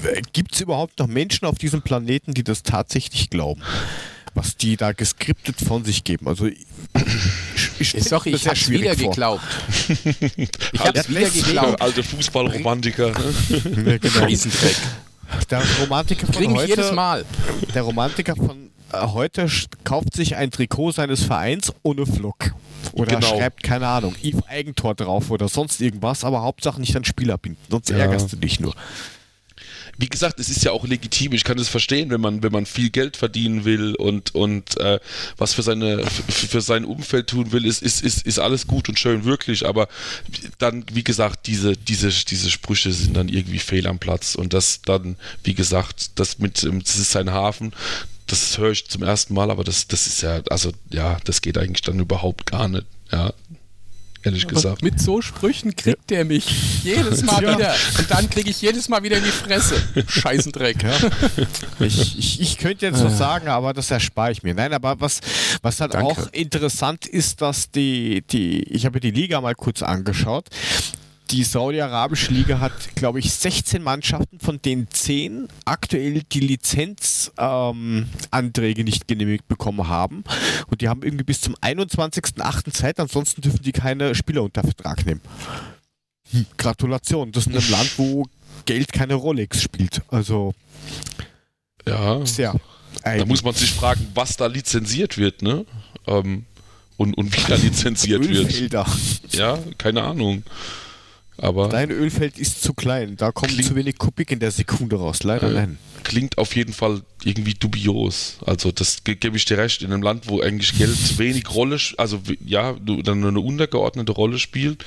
äh, 0.03 0.21
gibt 0.31 0.53
es 0.53 0.61
überhaupt 0.61 0.99
noch 0.99 1.07
Menschen 1.07 1.45
auf 1.45 1.57
diesem 1.57 1.81
Planeten, 1.81 2.33
die 2.33 2.43
das 2.43 2.63
tatsächlich 2.63 3.29
glauben? 3.29 3.61
Was 4.35 4.57
die 4.57 4.77
da 4.77 4.93
geskriptet 4.93 5.59
von 5.59 5.85
sich 5.85 6.03
geben. 6.03 6.27
Also 6.27 6.47
ich, 6.47 6.65
ich, 7.79 7.95
ich, 7.95 8.03
Sorry, 8.03 8.31
ich 8.31 8.47
hab's 8.47 8.69
wieder 8.69 8.95
vor. 8.95 9.09
geglaubt. 9.09 9.43
Ich 10.73 10.79
hab's 10.79 11.09
wieder 11.09 11.29
geglaubt. 11.29 11.81
Alte 11.81 12.03
Fußballromantiker. 12.03 13.11
Ne? 13.11 13.19
ja, 13.91 13.97
genau. 13.97 14.27
Der 15.49 15.61
Romantiker 15.81 16.25
von 16.25 16.35
Klingt 16.35 16.57
heute, 16.57 16.69
jedes 16.69 16.91
Mal. 16.91 17.25
Der 17.73 17.81
Romantiker 17.83 18.35
von 18.35 18.69
äh, 18.91 19.07
heute 19.07 19.47
kauft 19.83 20.15
sich 20.15 20.35
ein 20.35 20.51
Trikot 20.51 20.91
seines 20.91 21.23
Vereins 21.23 21.73
ohne 21.83 22.05
Flock. 22.05 22.53
Oder 22.93 23.15
genau. 23.15 23.27
schreibt, 23.27 23.63
keine 23.63 23.87
Ahnung, 23.87 24.15
Eve 24.21 24.43
Eigentor 24.47 24.93
drauf 24.93 25.31
oder 25.31 25.47
sonst 25.47 25.81
irgendwas, 25.81 26.23
aber 26.23 26.41
Hauptsache 26.41 26.79
nicht 26.79 26.95
an 26.95 27.03
Spieler 27.05 27.37
binden, 27.37 27.59
sonst 27.69 27.89
ja. 27.89 27.97
ärgerst 27.97 28.33
du 28.33 28.37
dich 28.37 28.59
nur 28.59 28.75
wie 29.97 30.07
gesagt, 30.07 30.39
es 30.39 30.49
ist 30.49 30.63
ja 30.63 30.71
auch 30.71 30.85
legitim. 30.85 31.33
Ich 31.33 31.43
kann 31.43 31.59
es 31.59 31.69
verstehen, 31.69 32.09
wenn 32.09 32.21
man, 32.21 32.41
wenn 32.41 32.51
man 32.51 32.65
viel 32.65 32.89
Geld 32.89 33.15
verdienen 33.15 33.63
will 33.63 33.95
und, 33.95 34.33
und 34.33 34.77
äh, 34.77 34.99
was 35.37 35.53
für 35.53 35.61
seine 35.61 36.03
für 36.05 36.61
sein 36.61 36.85
Umfeld 36.85 37.27
tun 37.27 37.51
will, 37.51 37.65
ist, 37.65 37.81
ist, 37.83 38.01
ist, 38.01 38.25
ist 38.25 38.39
alles 38.39 38.65
gut 38.67 38.89
und 38.89 38.97
schön, 38.97 39.23
wirklich. 39.25 39.65
Aber 39.65 39.87
dann, 40.57 40.85
wie 40.91 41.03
gesagt, 41.03 41.47
diese, 41.47 41.77
diese, 41.77 42.09
diese 42.09 42.49
Sprüche 42.49 42.91
sind 42.91 43.15
dann 43.15 43.29
irgendwie 43.29 43.59
fehl 43.59 43.87
am 43.87 43.99
Platz. 43.99 44.35
Und 44.35 44.53
das 44.53 44.81
dann, 44.83 45.15
wie 45.43 45.53
gesagt, 45.53 46.19
das 46.19 46.39
mit, 46.39 46.63
ähm, 46.63 46.81
das 46.81 46.95
ist 46.95 47.11
sein 47.11 47.31
Hafen, 47.31 47.73
das 48.27 48.57
höre 48.57 48.71
ich 48.71 48.87
zum 48.87 49.03
ersten 49.03 49.33
Mal, 49.33 49.51
aber 49.51 49.63
das, 49.63 49.87
das 49.87 50.07
ist 50.07 50.21
ja, 50.21 50.41
also 50.49 50.71
ja, 50.91 51.17
das 51.25 51.41
geht 51.41 51.57
eigentlich 51.57 51.81
dann 51.81 51.99
überhaupt 51.99 52.45
gar 52.45 52.67
nicht. 52.67 52.85
Ja, 53.11 53.33
ehrlich 54.25 54.45
Aber 54.45 54.53
gesagt. 54.53 54.83
Mit 54.83 54.99
so 54.99 55.21
Sprüchen 55.21 55.75
kriegt 55.75 56.11
ja. 56.11 56.17
der 56.17 56.25
mich 56.25 56.83
jedes 56.83 57.23
Mal 57.23 57.43
ja. 57.43 57.57
wieder. 57.57 57.75
Und 57.99 58.11
dann 58.11 58.29
kriege 58.29 58.49
ich 58.49 58.61
jedes 58.61 58.89
Mal 58.89 59.03
wieder 59.03 59.17
in 59.17 59.23
die 59.23 59.29
Fresse. 59.29 59.75
Scheißendreck. 60.07 60.83
Ja. 60.83 60.93
Ich, 61.79 62.17
ich, 62.17 62.41
ich, 62.41 62.57
könnte 62.57 62.85
jetzt 62.85 63.03
was 63.03 63.17
sagen, 63.17 63.47
aber 63.47 63.73
das 63.73 63.91
erspare 63.91 64.31
ich 64.31 64.43
mir. 64.43 64.53
Nein, 64.53 64.73
aber 64.73 64.99
was, 64.99 65.19
was 65.61 65.79
halt 65.81 65.93
Danke. 65.93 66.07
auch 66.07 66.27
interessant 66.31 67.05
ist, 67.05 67.41
dass 67.41 67.71
die, 67.71 68.23
die, 68.29 68.63
ich 68.63 68.85
habe 68.85 68.99
die 68.99 69.11
Liga 69.11 69.41
mal 69.41 69.55
kurz 69.55 69.81
angeschaut 69.81 70.49
die 71.33 71.43
Saudi-Arabische 71.43 72.31
Liga 72.31 72.59
hat, 72.59 72.95
glaube 72.95 73.17
ich, 73.17 73.33
16 73.33 73.81
Mannschaften, 73.81 74.39
von 74.39 74.61
denen 74.61 74.87
10 74.87 75.47
aktuell 75.65 76.21
die 76.31 76.41
Lizenzanträge 76.41 78.81
ähm, 78.81 78.85
nicht 78.85 79.07
genehmigt 79.07 79.47
bekommen 79.47 79.87
haben. 79.87 80.23
Und 80.67 80.81
die 80.81 80.89
haben 80.89 81.01
irgendwie 81.01 81.23
bis 81.23 81.41
zum 81.41 81.55
21.08. 81.55 82.71
Zeit, 82.71 82.99
ansonsten 82.99 83.41
dürfen 83.41 83.63
die 83.63 83.71
keine 83.71 84.13
Spieler 84.13 84.43
unter 84.43 84.61
Vertrag 84.61 85.07
nehmen. 85.07 85.21
Hm, 86.31 86.45
Gratulation. 86.55 87.31
Das 87.31 87.47
ist 87.47 87.51
in 87.51 87.57
einem 87.57 87.71
Land, 87.71 87.97
wo 87.97 88.27
Geld 88.65 88.93
keine 88.93 89.15
Rolex 89.15 89.63
spielt. 89.63 90.03
Also. 90.09 90.53
Ja. 91.87 92.23
Sehr. 92.27 92.53
Da 93.03 93.25
muss 93.25 93.43
man 93.43 93.55
sich 93.55 93.71
fragen, 93.71 94.05
was 94.13 94.37
da 94.37 94.45
lizenziert 94.45 95.17
wird, 95.17 95.41
ne? 95.41 95.65
Ähm, 96.05 96.45
und, 96.97 97.15
und 97.15 97.35
wie 97.35 97.49
da 97.49 97.55
lizenziert 97.55 98.29
wird. 98.29 98.71
Ja, 99.33 99.57
keine 99.79 100.03
Ahnung. 100.03 100.43
Aber 101.37 101.69
Dein 101.69 101.89
Ölfeld 101.89 102.37
ist 102.37 102.61
zu 102.61 102.73
klein, 102.73 103.15
da 103.17 103.31
kommt 103.31 103.53
klingt, 103.53 103.67
zu 103.67 103.75
wenig 103.75 103.97
Kubik 103.97 104.31
in 104.31 104.39
der 104.39 104.51
Sekunde 104.51 104.97
raus, 104.97 105.23
leider 105.23 105.49
äh, 105.49 105.53
nein. 105.53 105.77
Klingt 106.03 106.37
auf 106.37 106.55
jeden 106.55 106.73
Fall 106.73 107.01
irgendwie 107.23 107.53
dubios. 107.53 108.37
Also 108.45 108.71
das 108.71 109.03
ge 109.03 109.15
gebe 109.15 109.37
ich 109.37 109.45
dir 109.45 109.57
recht, 109.57 109.81
in 109.81 109.91
einem 109.91 110.03
Land, 110.03 110.27
wo 110.27 110.41
eigentlich 110.41 110.77
Geld 110.77 111.17
wenig 111.17 111.49
Rolle, 111.53 111.79
also 111.97 112.21
ja, 112.45 112.73
dann 112.73 113.25
eine 113.25 113.39
untergeordnete 113.39 114.11
Rolle 114.11 114.37
spielt, 114.37 114.85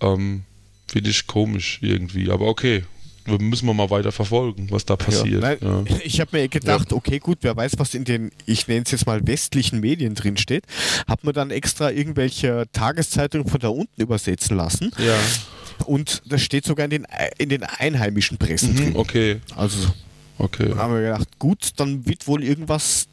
ähm, 0.00 0.42
finde 0.88 1.10
ich 1.10 1.26
komisch 1.26 1.78
irgendwie. 1.80 2.30
Aber 2.30 2.48
okay, 2.48 2.82
müssen 3.26 3.66
wir 3.66 3.74
mal 3.74 3.90
weiter 3.90 4.12
verfolgen, 4.12 4.66
was 4.70 4.84
da 4.84 4.96
passiert. 4.96 5.42
Ja, 5.42 5.56
nein, 5.58 5.58
ja. 5.60 5.96
Ich 6.04 6.20
habe 6.20 6.36
mir 6.36 6.48
gedacht, 6.48 6.90
ja. 6.90 6.96
okay, 6.96 7.18
gut, 7.18 7.38
wer 7.42 7.56
weiß, 7.56 7.72
was 7.78 7.94
in 7.94 8.04
den, 8.04 8.30
ich 8.46 8.66
nenne 8.68 8.82
es 8.84 8.90
jetzt 8.90 9.06
mal 9.06 9.26
westlichen 9.26 9.80
Medien 9.80 10.14
drin 10.14 10.36
steht, 10.36 10.64
hat 11.06 11.24
man 11.24 11.34
dann 11.34 11.50
extra 11.50 11.90
irgendwelche 11.90 12.66
Tageszeitungen 12.72 13.46
von 13.46 13.60
da 13.60 13.68
unten 13.68 14.00
übersetzen 14.00 14.56
lassen. 14.56 14.90
Ja. 14.98 15.16
Und 15.86 16.22
das 16.26 16.42
steht 16.42 16.64
sogar 16.64 16.84
in 16.84 16.90
den, 16.90 17.06
in 17.38 17.48
den 17.48 17.62
einheimischen 17.62 18.38
Pressen 18.38 18.72
mhm, 18.72 18.76
drin. 18.76 18.96
Okay. 18.96 19.40
Also 19.56 19.88
okay. 20.38 20.74
haben 20.74 20.94
wir 20.94 21.02
gedacht, 21.02 21.38
gut, 21.38 21.70
dann 21.76 22.06
wird 22.06 22.26
wohl 22.26 22.42
irgendwas 22.42 23.08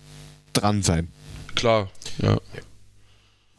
dran 0.54 0.84
sein. 0.84 1.10
Klar, 1.56 1.90
ja. 2.20 2.38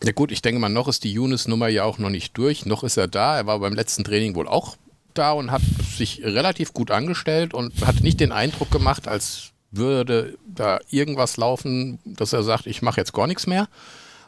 Ja 0.02 0.12
gut, 0.12 0.32
ich 0.32 0.40
denke 0.40 0.60
mal, 0.60 0.70
noch 0.70 0.88
ist 0.88 1.04
die 1.04 1.12
Yunus-Nummer 1.12 1.68
ja 1.68 1.84
auch 1.84 1.98
noch 1.98 2.08
nicht 2.08 2.36
durch. 2.38 2.64
Noch 2.64 2.84
ist 2.84 2.96
er 2.96 3.06
da. 3.06 3.36
Er 3.36 3.46
war 3.46 3.58
beim 3.58 3.74
letzten 3.74 4.02
Training 4.02 4.34
wohl 4.34 4.48
auch 4.48 4.76
da 5.12 5.32
und 5.32 5.50
hat 5.50 5.62
sich 5.96 6.22
relativ 6.24 6.72
gut 6.72 6.90
angestellt 6.90 7.52
und 7.52 7.86
hat 7.86 8.00
nicht 8.00 8.20
den 8.20 8.32
Eindruck 8.32 8.70
gemacht, 8.70 9.08
als 9.08 9.50
würde 9.70 10.38
da 10.46 10.80
irgendwas 10.88 11.36
laufen, 11.36 11.98
dass 12.04 12.32
er 12.32 12.42
sagt, 12.42 12.66
ich 12.66 12.82
mache 12.82 13.00
jetzt 13.00 13.12
gar 13.12 13.26
nichts 13.26 13.46
mehr. 13.46 13.68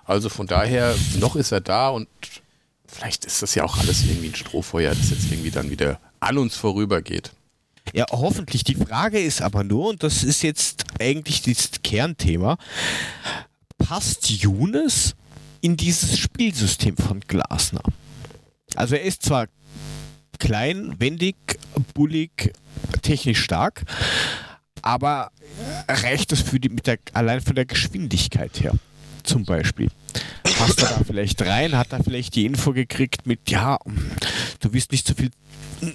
Also 0.04 0.28
von 0.28 0.46
daher, 0.46 0.94
noch 1.18 1.36
ist 1.36 1.52
er 1.52 1.60
da 1.60 1.88
und 1.88 2.08
vielleicht 2.92 3.24
ist 3.24 3.42
das 3.42 3.54
ja 3.54 3.64
auch 3.64 3.78
alles 3.78 4.04
irgendwie 4.04 4.28
ein 4.28 4.34
Strohfeuer, 4.34 4.94
das 4.94 5.10
jetzt 5.10 5.30
irgendwie 5.30 5.50
dann 5.50 5.70
wieder 5.70 6.00
an 6.20 6.38
uns 6.38 6.56
vorübergeht. 6.56 7.32
Ja, 7.92 8.06
hoffentlich. 8.10 8.64
Die 8.64 8.76
Frage 8.76 9.18
ist 9.18 9.42
aber 9.42 9.64
nur, 9.64 9.88
und 9.88 10.02
das 10.02 10.22
ist 10.22 10.42
jetzt 10.42 10.84
eigentlich 11.00 11.42
das 11.42 11.70
Kernthema, 11.82 12.56
passt 13.78 14.30
Younes 14.30 15.14
in 15.60 15.76
dieses 15.76 16.18
Spielsystem 16.18 16.96
von 16.96 17.20
Glasner? 17.20 17.82
Also 18.74 18.94
er 18.94 19.02
ist 19.02 19.22
zwar 19.22 19.48
klein, 20.38 20.94
wendig, 20.98 21.36
bullig, 21.94 22.52
technisch 23.02 23.42
stark, 23.42 23.84
aber 24.80 25.30
reicht 25.88 26.32
das 26.32 26.40
für 26.40 26.58
die, 26.58 26.68
der, 26.68 26.98
allein 27.12 27.40
von 27.40 27.54
der 27.54 27.66
Geschwindigkeit 27.66 28.60
her? 28.60 28.74
Zum 29.22 29.44
Beispiel. 29.44 29.88
Passt 30.42 30.82
er 30.82 30.88
da 30.88 31.04
vielleicht 31.04 31.40
rein? 31.42 31.76
Hat 31.76 31.92
er 31.92 32.02
vielleicht 32.02 32.34
die 32.34 32.44
Info 32.44 32.72
gekriegt 32.72 33.26
mit, 33.26 33.50
ja, 33.50 33.78
du 34.60 34.72
wirst 34.72 34.92
nicht 34.92 35.06
so 35.06 35.14
viel 35.14 35.30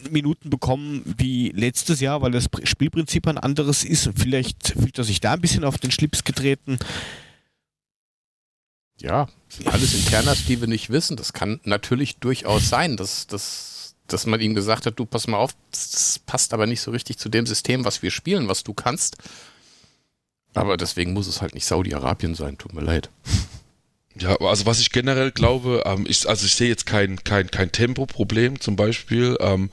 Minuten 0.10 0.50
bekommen 0.50 1.02
wie 1.18 1.50
letztes 1.50 2.00
Jahr, 2.00 2.22
weil 2.22 2.32
das 2.32 2.50
Spielprinzip 2.64 3.28
ein 3.28 3.38
anderes 3.38 3.84
ist 3.84 4.08
und 4.08 4.20
vielleicht 4.20 4.70
fühlt 4.70 4.98
er 4.98 5.04
sich 5.04 5.22
da 5.22 5.34
ein 5.34 5.42
bisschen 5.42 5.64
auf 5.64 5.78
den 5.78 5.92
Schlips 5.92 6.24
getreten. 6.24 6.78
Ja, 9.00 9.28
sind 9.48 9.68
alles 9.68 9.94
Internas, 9.94 10.46
die 10.46 10.60
wir 10.60 10.68
nicht 10.68 10.90
wissen. 10.90 11.18
Das 11.18 11.34
kann 11.34 11.60
natürlich 11.64 12.18
durchaus 12.18 12.68
sein, 12.68 12.98
dass, 12.98 13.28
dass, 13.28 13.96
dass 14.08 14.26
man 14.26 14.42
ihm 14.42 14.56
gesagt 14.56 14.86
hat, 14.86 14.98
du 14.98 15.06
pass 15.06 15.28
mal 15.28 15.38
auf, 15.38 15.56
das 15.72 16.20
passt 16.26 16.54
aber 16.54 16.66
nicht 16.66 16.82
so 16.82 16.92
richtig 16.92 17.18
zu 17.18 17.30
dem 17.30 17.46
System, 17.46 17.86
was 17.86 18.02
wir 18.02 18.12
spielen, 18.12 18.48
was 18.48 18.64
du 18.64 18.74
kannst. 18.74 19.18
Aber 20.58 20.78
deswegen 20.78 21.14
muss 21.14 21.28
es 21.28 21.42
halt 21.42 21.54
nicht 21.54 21.66
Saudi-Arabien 21.66 22.36
sein, 22.36 22.58
tut 22.58 22.74
mir 22.74 22.82
leid. 22.82 23.10
Ja, 24.20 24.36
also 24.38 24.66
was 24.66 24.80
ich 24.80 24.92
generell 24.92 25.32
glaube, 25.32 25.84
ähm, 25.86 26.06
ich, 26.08 26.28
also 26.28 26.46
ich 26.46 26.56
sehe 26.56 26.70
jetzt 26.70 26.86
kein, 26.86 27.24
kein, 27.24 27.52
kein 27.52 27.72
Tempoproblem 27.72 28.60
zum 28.60 28.76
Beispiel. 28.76 29.38
Ähm, 29.40 29.70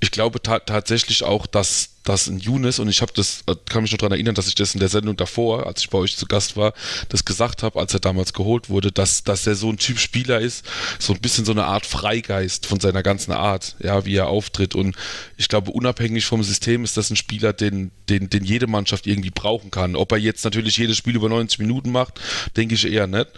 ich 0.00 0.10
glaube 0.10 0.40
ta 0.40 0.60
tatsächlich 0.60 1.22
auch, 1.22 1.46
dass 1.46 1.93
dass 2.04 2.26
ein 2.26 2.38
Younes, 2.38 2.78
und 2.78 2.88
ich 2.88 3.02
habe 3.02 3.12
das, 3.14 3.42
äh, 3.46 3.54
kann 3.66 3.82
mich 3.82 3.92
noch 3.92 3.98
daran 3.98 4.12
erinnern, 4.12 4.34
dass 4.34 4.46
ich 4.46 4.54
das 4.54 4.74
in 4.74 4.80
der 4.80 4.88
Sendung 4.88 5.16
davor, 5.16 5.66
als 5.66 5.80
ich 5.80 5.90
bei 5.90 5.98
euch 5.98 6.16
zu 6.16 6.26
Gast 6.26 6.56
war, 6.56 6.74
das 7.08 7.24
gesagt 7.24 7.62
habe, 7.62 7.80
als 7.80 7.94
er 7.94 8.00
damals 8.00 8.32
geholt 8.32 8.68
wurde, 8.68 8.92
dass, 8.92 9.24
dass 9.24 9.46
er 9.46 9.54
so 9.54 9.70
ein 9.70 9.78
Typ 9.78 9.98
Spieler 9.98 10.40
ist, 10.40 10.66
so 10.98 11.14
ein 11.14 11.20
bisschen 11.20 11.44
so 11.44 11.52
eine 11.52 11.64
Art 11.64 11.86
Freigeist 11.86 12.66
von 12.66 12.78
seiner 12.78 13.02
ganzen 13.02 13.32
Art, 13.32 13.76
ja, 13.82 14.04
wie 14.04 14.16
er 14.16 14.28
auftritt. 14.28 14.74
Und 14.74 14.96
ich 15.36 15.48
glaube, 15.48 15.70
unabhängig 15.70 16.26
vom 16.26 16.42
System 16.42 16.84
ist 16.84 16.96
das 16.96 17.10
ein 17.10 17.16
Spieler, 17.16 17.52
den, 17.52 17.90
den, 18.10 18.28
den 18.28 18.44
jede 18.44 18.66
Mannschaft 18.66 19.06
irgendwie 19.06 19.30
brauchen 19.30 19.70
kann. 19.70 19.96
Ob 19.96 20.12
er 20.12 20.18
jetzt 20.18 20.44
natürlich 20.44 20.76
jedes 20.76 20.98
Spiel 20.98 21.16
über 21.16 21.30
90 21.30 21.58
Minuten 21.58 21.90
macht, 21.90 22.20
denke 22.56 22.74
ich 22.74 22.86
eher 22.86 23.06
nicht. 23.06 23.28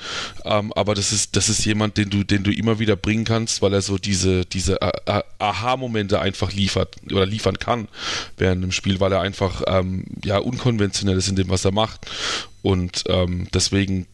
Ähm, 0.45 0.73
aber 0.73 0.95
das 0.95 1.13
ist, 1.13 1.37
das 1.37 1.49
ist 1.49 1.65
jemand, 1.65 1.97
den 1.97 2.11
du, 2.11 2.25
den 2.25 2.43
du 2.43 2.51
immer 2.53 2.81
wieder 2.81 2.97
bringen 2.97 3.25
kannst, 3.25 3.63
weil 3.63 3.73
er 3.73 3.83
so 3.83 3.97
diese, 3.97 4.45
diese 4.45 4.79
Aha-Momente 5.39 6.21
einfach 6.21 6.53
liefert 6.53 6.97
oder 7.11 7.27
liefern 7.27 7.59
kann, 7.59 7.89
während 8.37 8.56
in 8.57 8.63
dem 8.63 8.73
Spiel, 8.73 9.01
weil 9.01 9.13
er 9.13 9.21
einfach 9.21 9.63
ähm, 9.67 10.05
ja 10.25 10.39
unkonventionell 10.39 11.17
ist 11.17 11.29
in 11.29 11.37
dem, 11.37 11.49
was 11.49 11.65
er 11.65 11.73
macht. 11.73 12.07
Und 12.63 13.05
ähm, 13.09 13.49
deswegen 13.55 14.07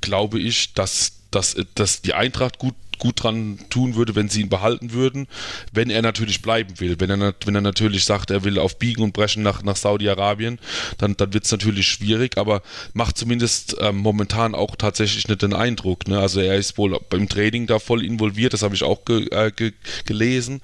glaube 0.00 0.38
ich, 0.38 0.74
dass, 0.74 1.22
dass, 1.30 1.56
dass 1.74 2.02
die 2.02 2.14
Eintracht 2.14 2.58
gut 2.58 2.74
gut 2.98 3.22
dran 3.22 3.58
tun 3.70 3.94
würde, 3.94 4.14
wenn 4.14 4.28
sie 4.28 4.40
ihn 4.40 4.48
behalten 4.48 4.92
würden, 4.92 5.26
wenn 5.72 5.90
er 5.90 6.02
natürlich 6.02 6.42
bleiben 6.42 6.80
will. 6.80 6.96
Wenn 6.98 7.10
er, 7.10 7.34
wenn 7.44 7.54
er 7.54 7.60
natürlich 7.60 8.04
sagt, 8.04 8.30
er 8.30 8.44
will 8.44 8.58
auf 8.58 8.78
Biegen 8.78 9.02
und 9.02 9.12
Brechen 9.12 9.42
nach, 9.42 9.62
nach 9.62 9.76
Saudi-Arabien, 9.76 10.58
dann, 10.98 11.16
dann 11.16 11.32
wird 11.32 11.44
es 11.44 11.52
natürlich 11.52 11.86
schwierig, 11.86 12.38
aber 12.38 12.62
macht 12.92 13.18
zumindest 13.18 13.76
ähm, 13.80 13.96
momentan 13.96 14.54
auch 14.54 14.76
tatsächlich 14.76 15.28
nicht 15.28 15.42
den 15.42 15.54
Eindruck. 15.54 16.08
Ne? 16.08 16.18
Also 16.18 16.40
er 16.40 16.56
ist 16.56 16.78
wohl 16.78 16.98
beim 17.10 17.28
Training 17.28 17.66
da 17.66 17.78
voll 17.78 18.04
involviert, 18.04 18.52
das 18.52 18.62
habe 18.62 18.74
ich 18.74 18.82
auch 18.82 19.04
ge, 19.04 19.28
äh, 19.30 19.50
ge, 19.50 19.72
gelesen 20.06 20.60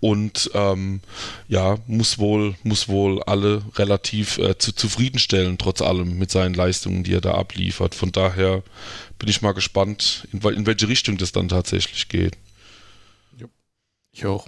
und 0.00 0.50
ähm, 0.54 1.00
ja, 1.48 1.78
muss 1.86 2.18
wohl, 2.18 2.54
muss 2.62 2.88
wohl 2.88 3.22
alle 3.22 3.62
relativ 3.76 4.38
äh, 4.38 4.56
zu, 4.58 4.72
zufriedenstellen, 4.72 5.58
trotz 5.58 5.82
allem 5.82 6.18
mit 6.18 6.30
seinen 6.30 6.54
Leistungen, 6.54 7.02
die 7.02 7.14
er 7.14 7.20
da 7.20 7.32
abliefert. 7.32 7.94
Von 7.94 8.12
daher 8.12 8.62
bin 9.18 9.28
ich 9.28 9.42
mal 9.42 9.52
gespannt, 9.52 10.26
in, 10.32 10.40
in 10.40 10.66
welche 10.66 10.88
Richtung 10.88 11.16
das 11.16 11.32
dann 11.32 11.48
tatsächlich 11.48 12.08
geht. 12.08 12.36
Ich 14.12 14.24
auch. 14.24 14.46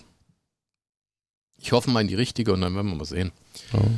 Ich 1.60 1.72
hoffe 1.72 1.90
mal 1.90 2.00
in 2.00 2.08
die 2.08 2.14
richtige 2.14 2.52
und 2.52 2.60
dann 2.60 2.74
werden 2.74 2.88
wir 2.88 2.96
mal 2.96 3.04
sehen. 3.04 3.32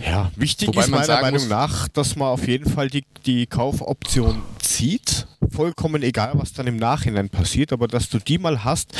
Ja, 0.04 0.32
wichtig 0.34 0.68
Wobei 0.68 0.82
ist 0.82 0.90
meiner 0.90 1.20
Meinung 1.20 1.46
nach, 1.46 1.86
dass 1.88 2.16
man 2.16 2.28
auf 2.28 2.48
jeden 2.48 2.68
Fall 2.68 2.88
die, 2.88 3.04
die 3.26 3.46
Kaufoption 3.46 4.42
zieht. 4.58 5.26
Vollkommen 5.50 6.02
egal, 6.02 6.32
was 6.34 6.54
dann 6.54 6.66
im 6.66 6.76
Nachhinein 6.76 7.28
passiert, 7.28 7.72
aber 7.72 7.86
dass 7.86 8.08
du 8.08 8.18
die 8.18 8.38
mal 8.38 8.64
hast, 8.64 8.94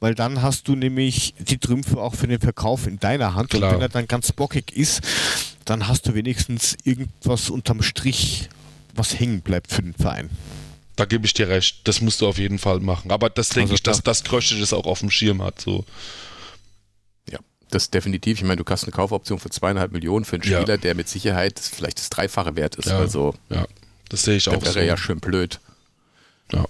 weil 0.00 0.14
dann 0.14 0.42
hast 0.42 0.68
du 0.68 0.76
nämlich 0.76 1.34
die 1.38 1.58
Trümpfe 1.58 2.00
auch 2.00 2.14
für 2.14 2.28
den 2.28 2.38
Verkauf 2.38 2.86
in 2.86 3.00
deiner 3.00 3.34
Hand. 3.34 3.50
Klar. 3.50 3.70
Und 3.70 3.76
wenn 3.76 3.82
er 3.82 3.88
dann 3.88 4.06
ganz 4.06 4.30
bockig 4.30 4.76
ist, 4.76 5.00
dann 5.64 5.88
hast 5.88 6.06
du 6.06 6.14
wenigstens 6.14 6.76
irgendwas 6.84 7.48
unterm 7.48 7.82
Strich, 7.82 8.48
was 8.94 9.18
hängen 9.18 9.40
bleibt 9.40 9.72
für 9.72 9.82
den 9.82 9.94
Verein 9.94 10.28
da 10.96 11.04
gebe 11.04 11.26
ich 11.26 11.34
dir 11.34 11.48
recht. 11.48 11.86
Das 11.88 12.00
musst 12.00 12.20
du 12.20 12.28
auf 12.28 12.38
jeden 12.38 12.58
Fall 12.58 12.80
machen. 12.80 13.10
Aber 13.10 13.30
das 13.30 13.48
denke 13.50 13.72
also 13.72 13.74
ich, 13.74 13.82
dass 13.82 14.02
das 14.02 14.24
Krösche 14.24 14.58
das 14.58 14.72
auch 14.72 14.86
auf 14.86 15.00
dem 15.00 15.10
Schirm 15.10 15.42
hat. 15.42 15.60
So. 15.60 15.84
Ja, 17.30 17.38
das 17.70 17.90
definitiv. 17.90 18.38
Ich 18.38 18.44
meine, 18.44 18.62
du 18.62 18.70
hast 18.70 18.84
eine 18.84 18.92
Kaufoption 18.92 19.38
für 19.38 19.50
zweieinhalb 19.50 19.92
Millionen 19.92 20.24
für 20.24 20.36
einen 20.36 20.42
Spieler, 20.42 20.68
ja. 20.68 20.76
der 20.76 20.94
mit 20.94 21.08
Sicherheit 21.08 21.58
vielleicht 21.58 21.98
das 21.98 22.10
Dreifache 22.10 22.56
wert 22.56 22.76
ist. 22.76 22.88
Ja, 22.88 22.98
also, 22.98 23.34
ja. 23.48 23.66
das 24.08 24.22
sehe 24.22 24.36
ich 24.36 24.48
auch 24.48 24.60
wäre 24.62 24.72
so. 24.72 24.80
ja 24.80 24.96
schön 24.96 25.20
blöd. 25.20 25.60
Ja. 26.52 26.64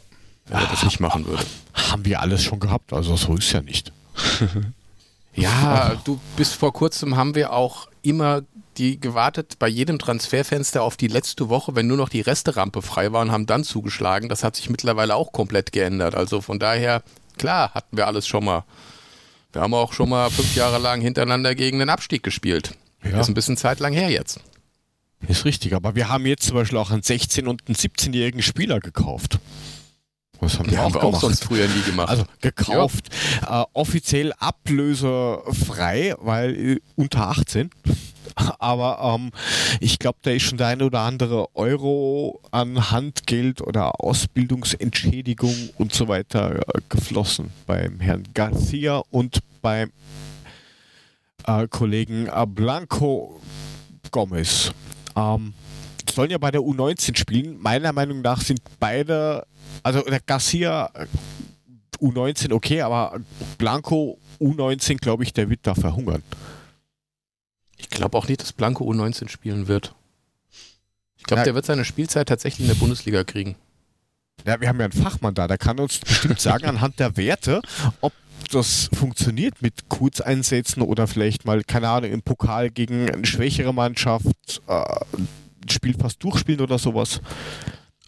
Wenn 0.47 0.59
er 0.59 0.66
das 0.66 0.85
nicht 0.85 1.01
machen 1.01 1.27
würde. 1.27 1.45
Haben 1.75 2.05
wir 2.05 2.20
alles 2.20 2.43
schon 2.43 2.61
gehabt, 2.61 2.93
also 2.93 3.16
so 3.16 3.37
ist 3.37 3.53
ja 3.53 3.61
nicht. 3.62 3.93
ja, 5.35 6.01
du 6.05 6.20
bis 6.37 6.53
vor 6.53 6.73
kurzem 6.73 7.16
haben 7.16 7.35
wir 7.35 7.53
auch 7.53 7.89
immer 8.03 8.43
die 8.79 9.01
gewartet 9.01 9.59
bei 9.59 9.68
jedem 9.68 9.99
Transferfenster 9.99 10.83
auf 10.83 10.97
die 10.97 11.09
letzte 11.09 11.49
Woche, 11.49 11.75
wenn 11.75 11.87
nur 11.87 11.97
noch 11.97 12.09
die 12.09 12.20
Resterampe 12.20 12.83
frei 12.83 13.12
war 13.12 13.20
und 13.23 13.31
haben 13.31 13.47
dann 13.47 13.64
zugeschlagen. 13.64 14.29
Das 14.29 14.45
hat 14.45 14.57
sich 14.57 14.70
mittlerweile 14.70 15.14
auch 15.14 15.33
komplett 15.33 15.73
geändert. 15.73 16.14
Also 16.14 16.41
von 16.41 16.59
daher, 16.59 17.03
klar, 17.39 17.73
hatten 17.75 17.97
wir 17.97 18.07
alles 18.07 18.27
schon 18.27 18.45
mal. 18.45 18.64
Wir 19.53 19.62
haben 19.62 19.75
auch 19.75 19.93
schon 19.93 20.09
mal 20.09 20.31
fünf 20.31 20.55
Jahre 20.55 20.79
lang 20.79 21.01
hintereinander 21.01 21.55
gegen 21.55 21.79
den 21.79 21.91
Abstieg 21.91 22.23
gespielt. 22.23 22.75
Ja. 23.05 23.20
Ist 23.20 23.29
ein 23.29 23.35
bisschen 23.35 23.57
Zeit 23.57 23.81
lang 23.81 23.93
her 23.93 24.11
jetzt. 24.11 24.41
Ist 25.29 25.45
richtig, 25.45 25.75
aber 25.75 25.95
wir 25.95 26.09
haben 26.09 26.27
jetzt 26.27 26.47
zum 26.47 26.57
Beispiel 26.57 26.79
auch 26.79 26.91
einen 26.91 27.03
16- 27.03 27.47
und 27.47 27.62
einen 27.66 27.77
17-jährigen 27.77 28.43
Spieler 28.43 28.81
gekauft. 28.81 29.39
Was 30.41 30.59
haben 30.59 30.68
die 30.68 30.73
wir 30.73 30.85
auch, 30.85 30.97
auch 30.97 31.20
sonst 31.20 31.45
früher 31.45 31.68
nie 31.68 31.83
gemacht. 31.83 32.09
Also 32.09 32.25
gekauft, 32.41 33.11
ja. 33.43 33.62
äh, 33.62 33.66
offiziell 33.75 34.33
ablöserfrei, 34.33 36.16
weil 36.18 36.57
äh, 36.57 36.81
unter 36.97 37.29
18. 37.29 37.70
Aber 38.59 39.16
ähm, 39.16 39.30
ich 39.80 39.99
glaube, 39.99 40.18
da 40.22 40.30
ist 40.30 40.43
schon 40.43 40.59
der 40.59 40.68
eine 40.68 40.85
oder 40.85 41.01
andere 41.01 41.55
Euro 41.55 42.41
an 42.51 42.91
Handgeld 42.91 43.61
oder 43.61 44.01
Ausbildungsentschädigung 44.01 45.70
und 45.78 45.93
so 45.93 46.09
weiter 46.09 46.57
äh, 46.57 46.80
geflossen 46.89 47.51
beim 47.66 48.01
Herrn 48.01 48.24
Garcia 48.35 49.03
und 49.11 49.39
beim 49.61 49.91
äh, 51.47 51.66
Kollegen 51.68 52.26
äh, 52.26 52.47
Blanco 52.47 53.41
Gomez. 54.11 54.72
Ähm, 55.16 55.55
sollen 56.11 56.30
ja 56.30 56.39
bei 56.39 56.51
der 56.51 56.61
U19 56.61 57.16
spielen. 57.16 57.61
Meiner 57.61 57.93
Meinung 57.93 58.20
nach 58.20 58.41
sind 58.41 58.61
beide, 58.78 59.47
also 59.83 60.03
der 60.03 60.20
Garcia 60.20 60.91
äh, 60.95 61.07
U19 62.01 62.53
okay, 62.53 62.83
aber 62.83 63.20
Blanco 63.59 64.18
U19, 64.41 64.97
glaube 64.97 65.22
ich, 65.22 65.33
der 65.33 65.49
wird 65.49 65.61
da 65.62 65.74
verhungern. 65.74 66.22
Ich 67.83 67.91
glaube 67.91 68.16
auch 68.16 68.28
nicht, 68.28 68.41
dass 68.41 68.53
Blanco 68.53 68.91
U19 68.91 69.28
spielen 69.28 69.68
wird. 69.68 69.95
Ich 71.18 71.24
glaube, 71.24 71.45
der 71.45 71.55
wird 71.55 71.66
seine 71.66 71.85
Spielzeit 71.85 72.28
tatsächlich 72.28 72.68
in 72.68 72.74
der 72.74 72.80
Bundesliga 72.80 73.22
kriegen. 73.22 73.57
Ja, 74.47 74.61
wir 74.61 74.68
haben 74.68 74.78
ja 74.80 74.87
einen 74.87 74.93
Fachmann 74.93 75.35
da, 75.35 75.47
der 75.47 75.59
kann 75.59 75.78
uns 75.78 75.99
bestimmt 75.99 76.41
sagen 76.41 76.64
anhand 76.64 76.99
der 76.99 77.16
Werte, 77.16 77.62
ob 78.01 78.12
das 78.51 78.89
funktioniert 78.93 79.62
mit 79.62 79.89
Kurzeinsätzen 79.89 80.83
oder 80.83 81.07
vielleicht 81.07 81.45
mal, 81.45 81.62
keine 81.62 81.89
Ahnung, 81.89 82.11
im 82.11 82.22
Pokal 82.22 82.70
gegen 82.70 83.09
eine 83.09 83.24
schwächere 83.24 83.72
Mannschaft 83.72 84.62
äh, 84.66 84.72
ein 84.72 85.68
Spiel 85.70 85.95
fast 85.97 86.22
durchspielen 86.24 86.61
oder 86.61 86.78
sowas. 86.78 87.20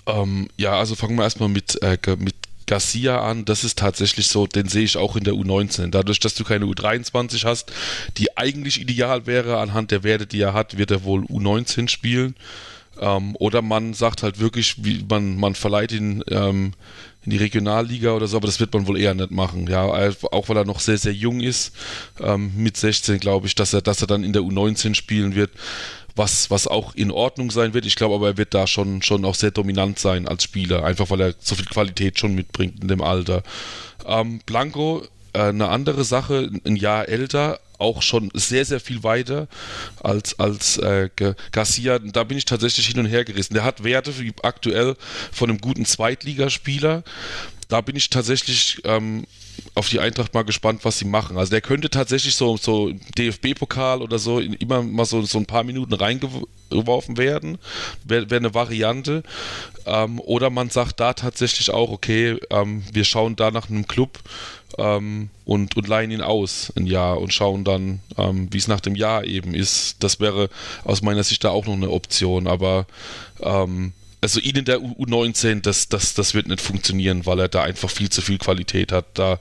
Ähm, 0.07 0.49
ja, 0.57 0.73
also 0.77 0.95
fangen 0.97 1.17
wir 1.17 1.23
erstmal 1.23 1.49
mit, 1.49 1.81
äh, 1.83 1.99
mit 2.19 2.35
Garcia 2.67 3.21
an, 3.21 3.45
das 3.45 3.65
ist 3.65 3.79
tatsächlich 3.79 4.29
so, 4.29 4.47
den 4.47 4.69
sehe 4.69 4.85
ich 4.85 4.97
auch 4.97 5.17
in 5.17 5.25
der 5.25 5.35
U19. 5.35 5.91
Dadurch, 5.91 6.21
dass 6.21 6.35
du 6.35 6.45
keine 6.45 6.67
U23 6.67 7.45
hast, 7.45 7.73
die 8.17 8.37
eigentlich 8.37 8.81
ideal 8.81 9.27
wäre, 9.27 9.59
anhand 9.59 9.91
der 9.91 10.03
Werte, 10.03 10.27
die 10.27 10.41
er 10.41 10.55
hat, 10.55 10.79
wird 10.79 10.91
er 10.91 11.05
wohl 11.05 11.25
U19 11.25 11.89
spielen. 11.89 12.35
Ähm, 13.01 13.37
oder 13.39 13.61
man 13.63 13.95
sagt 13.95 14.23
halt 14.23 14.39
wirklich, 14.39 14.85
wie 14.85 15.05
man, 15.09 15.37
man 15.37 15.55
verleiht 15.55 15.93
ihn 15.93 16.23
ähm, 16.31 16.73
in 17.25 17.31
die 17.31 17.37
Regionalliga 17.39 18.13
oder 18.13 18.27
so, 18.27 18.37
aber 18.37 18.47
das 18.47 18.61
wird 18.61 18.73
man 18.73 18.87
wohl 18.87 18.99
eher 18.99 19.15
nicht 19.15 19.31
machen. 19.31 19.67
Ja, 19.67 19.85
auch 20.31 20.49
weil 20.49 20.57
er 20.57 20.65
noch 20.65 20.81
sehr, 20.81 20.99
sehr 20.99 21.13
jung 21.13 21.41
ist, 21.41 21.73
ähm, 22.21 22.53
mit 22.57 22.77
16 22.77 23.19
glaube 23.19 23.47
ich, 23.47 23.55
dass 23.55 23.73
er, 23.73 23.83
dass 23.83 24.01
er 24.01 24.07
dann 24.07 24.25
in 24.25 24.33
der 24.33 24.43
U19 24.43 24.95
spielen 24.95 25.35
wird 25.35 25.51
was, 26.17 26.51
was 26.51 26.67
auch 26.67 26.95
in 26.95 27.11
Ordnung 27.11 27.51
sein 27.51 27.75
wird. 27.75 27.87
Ich 27.87 27.97
glaube 27.97 28.15
aber, 28.15 28.29
er 28.29 28.37
wird 28.37 28.55
da 28.55 28.67
schon, 28.67 29.03
schon 29.03 29.25
auch 29.25 29.35
sehr 29.35 29.51
dominant 29.51 29.99
sein 29.99 30.29
als 30.29 30.45
Spieler, 30.45 30.85
einfach 30.85 31.11
weil 31.11 31.21
er 31.21 31.35
so 31.39 31.55
viel 31.55 31.67
Qualität 31.67 32.19
schon 32.19 32.35
mitbringt 32.35 32.83
in 32.83 32.89
dem 32.89 33.03
Alter. 33.03 33.43
Ähm, 34.07 34.41
Blanco, 34.47 35.03
äh, 35.33 35.41
eine 35.41 35.69
andere 35.69 36.05
Sache, 36.05 36.51
ein 36.65 36.77
Jahr 36.77 37.09
älter, 37.09 37.61
auch 37.79 38.03
schon 38.03 38.31
sehr, 38.35 38.65
sehr 38.65 38.81
viel 38.81 39.03
weiter 39.03 39.49
als, 40.03 40.39
als 40.39 40.79
äh, 40.79 41.11
Garcia. 41.53 41.99
Da 41.99 42.25
bin 42.25 42.39
ich 42.39 42.45
tatsächlich 42.45 42.87
hin 42.87 43.01
und 43.01 43.07
her 43.07 43.25
gerissen. 43.25 43.55
Der 43.55 43.65
hat 43.65 43.83
Werte 43.83 44.13
aktuell 44.43 44.97
von 45.33 45.51
einem 45.51 45.61
guten 45.61 45.85
Zweitligaspieler. 45.85 47.03
Da 47.69 47.81
bin 47.81 47.97
ich 47.97 48.11
tatsächlich 48.11 48.81
ähm, 48.85 49.27
auf 49.75 49.89
die 49.89 50.01
Eintracht 50.01 50.35
mal 50.35 50.43
gespannt, 50.43 50.85
was 50.85 50.99
sie 50.99 51.05
machen. 51.05 51.37
Also 51.37 51.51
der 51.51 51.61
könnte 51.61 51.91
tatsächlich 51.91 52.35
so, 52.37 52.57
so 52.57 52.93
DFB-Pokal 53.19 54.03
oder 54.03 54.19
so 54.19 54.39
immer 54.39 54.83
mal 54.83 55.05
so, 55.05 55.23
so 55.23 55.39
ein 55.39 55.47
paar 55.47 55.65
Minuten 55.65 55.95
reingeworfen 55.95 57.17
werden. 57.17 57.59
Wäre 58.05 58.31
wär 58.31 58.39
eine 58.39 58.55
Variante. 58.55 59.23
Ähm, 59.87 60.21
oder 60.21 60.51
man 60.51 60.71
sagt 60.71 61.01
da 61.01 61.13
tatsächlich 61.13 61.71
auch, 61.71 61.91
okay, 61.91 62.39
ähm, 62.51 62.85
wir 62.93 63.05
schauen 63.05 63.37
da 63.37 63.51
nach 63.51 63.69
einem 63.69 63.87
Club 63.87 64.21
ähm, 64.79 65.31
und, 65.45 65.77
und 65.77 65.89
leihen 65.89 66.11
ihn 66.11 66.23
aus 66.23 66.73
ein 66.77 66.87
Jahr 66.87 67.21
und 67.21 67.35
schauen 67.35 67.65
dann, 67.65 68.01
ähm, 68.17 68.49
wie 68.53 68.59
es 68.59 68.69
nach 68.69 68.81
dem 68.81 68.95
Jahr 68.95 69.25
eben 69.25 69.55
ist. 69.55 69.97
Das 70.03 70.21
wäre 70.21 70.51
aus 70.85 71.03
meiner 71.03 71.25
Sicht 71.25 71.45
da 71.45 71.51
auch 71.51 71.67
noch 71.67 71.75
eine 71.75 71.91
Option. 71.91 72.47
Aber 72.47 72.87
ähm, 73.41 73.93
also 74.25 74.41
ihn 74.41 74.57
in 74.57 74.65
der 74.65 74.79
U19, 74.79 75.61
das, 75.61 75.91
das, 75.91 76.15
das 76.15 76.33
wird 76.33 76.49
nicht 76.49 76.63
funktionieren, 76.63 77.27
weil 77.27 77.41
er 77.41 77.49
da 77.49 77.63
einfach 77.63 77.91
viel 77.91 78.09
zu 78.09 78.23
viel 78.23 78.39
Qualität 78.39 78.91
hat. 78.91 79.05
Da, 79.13 79.39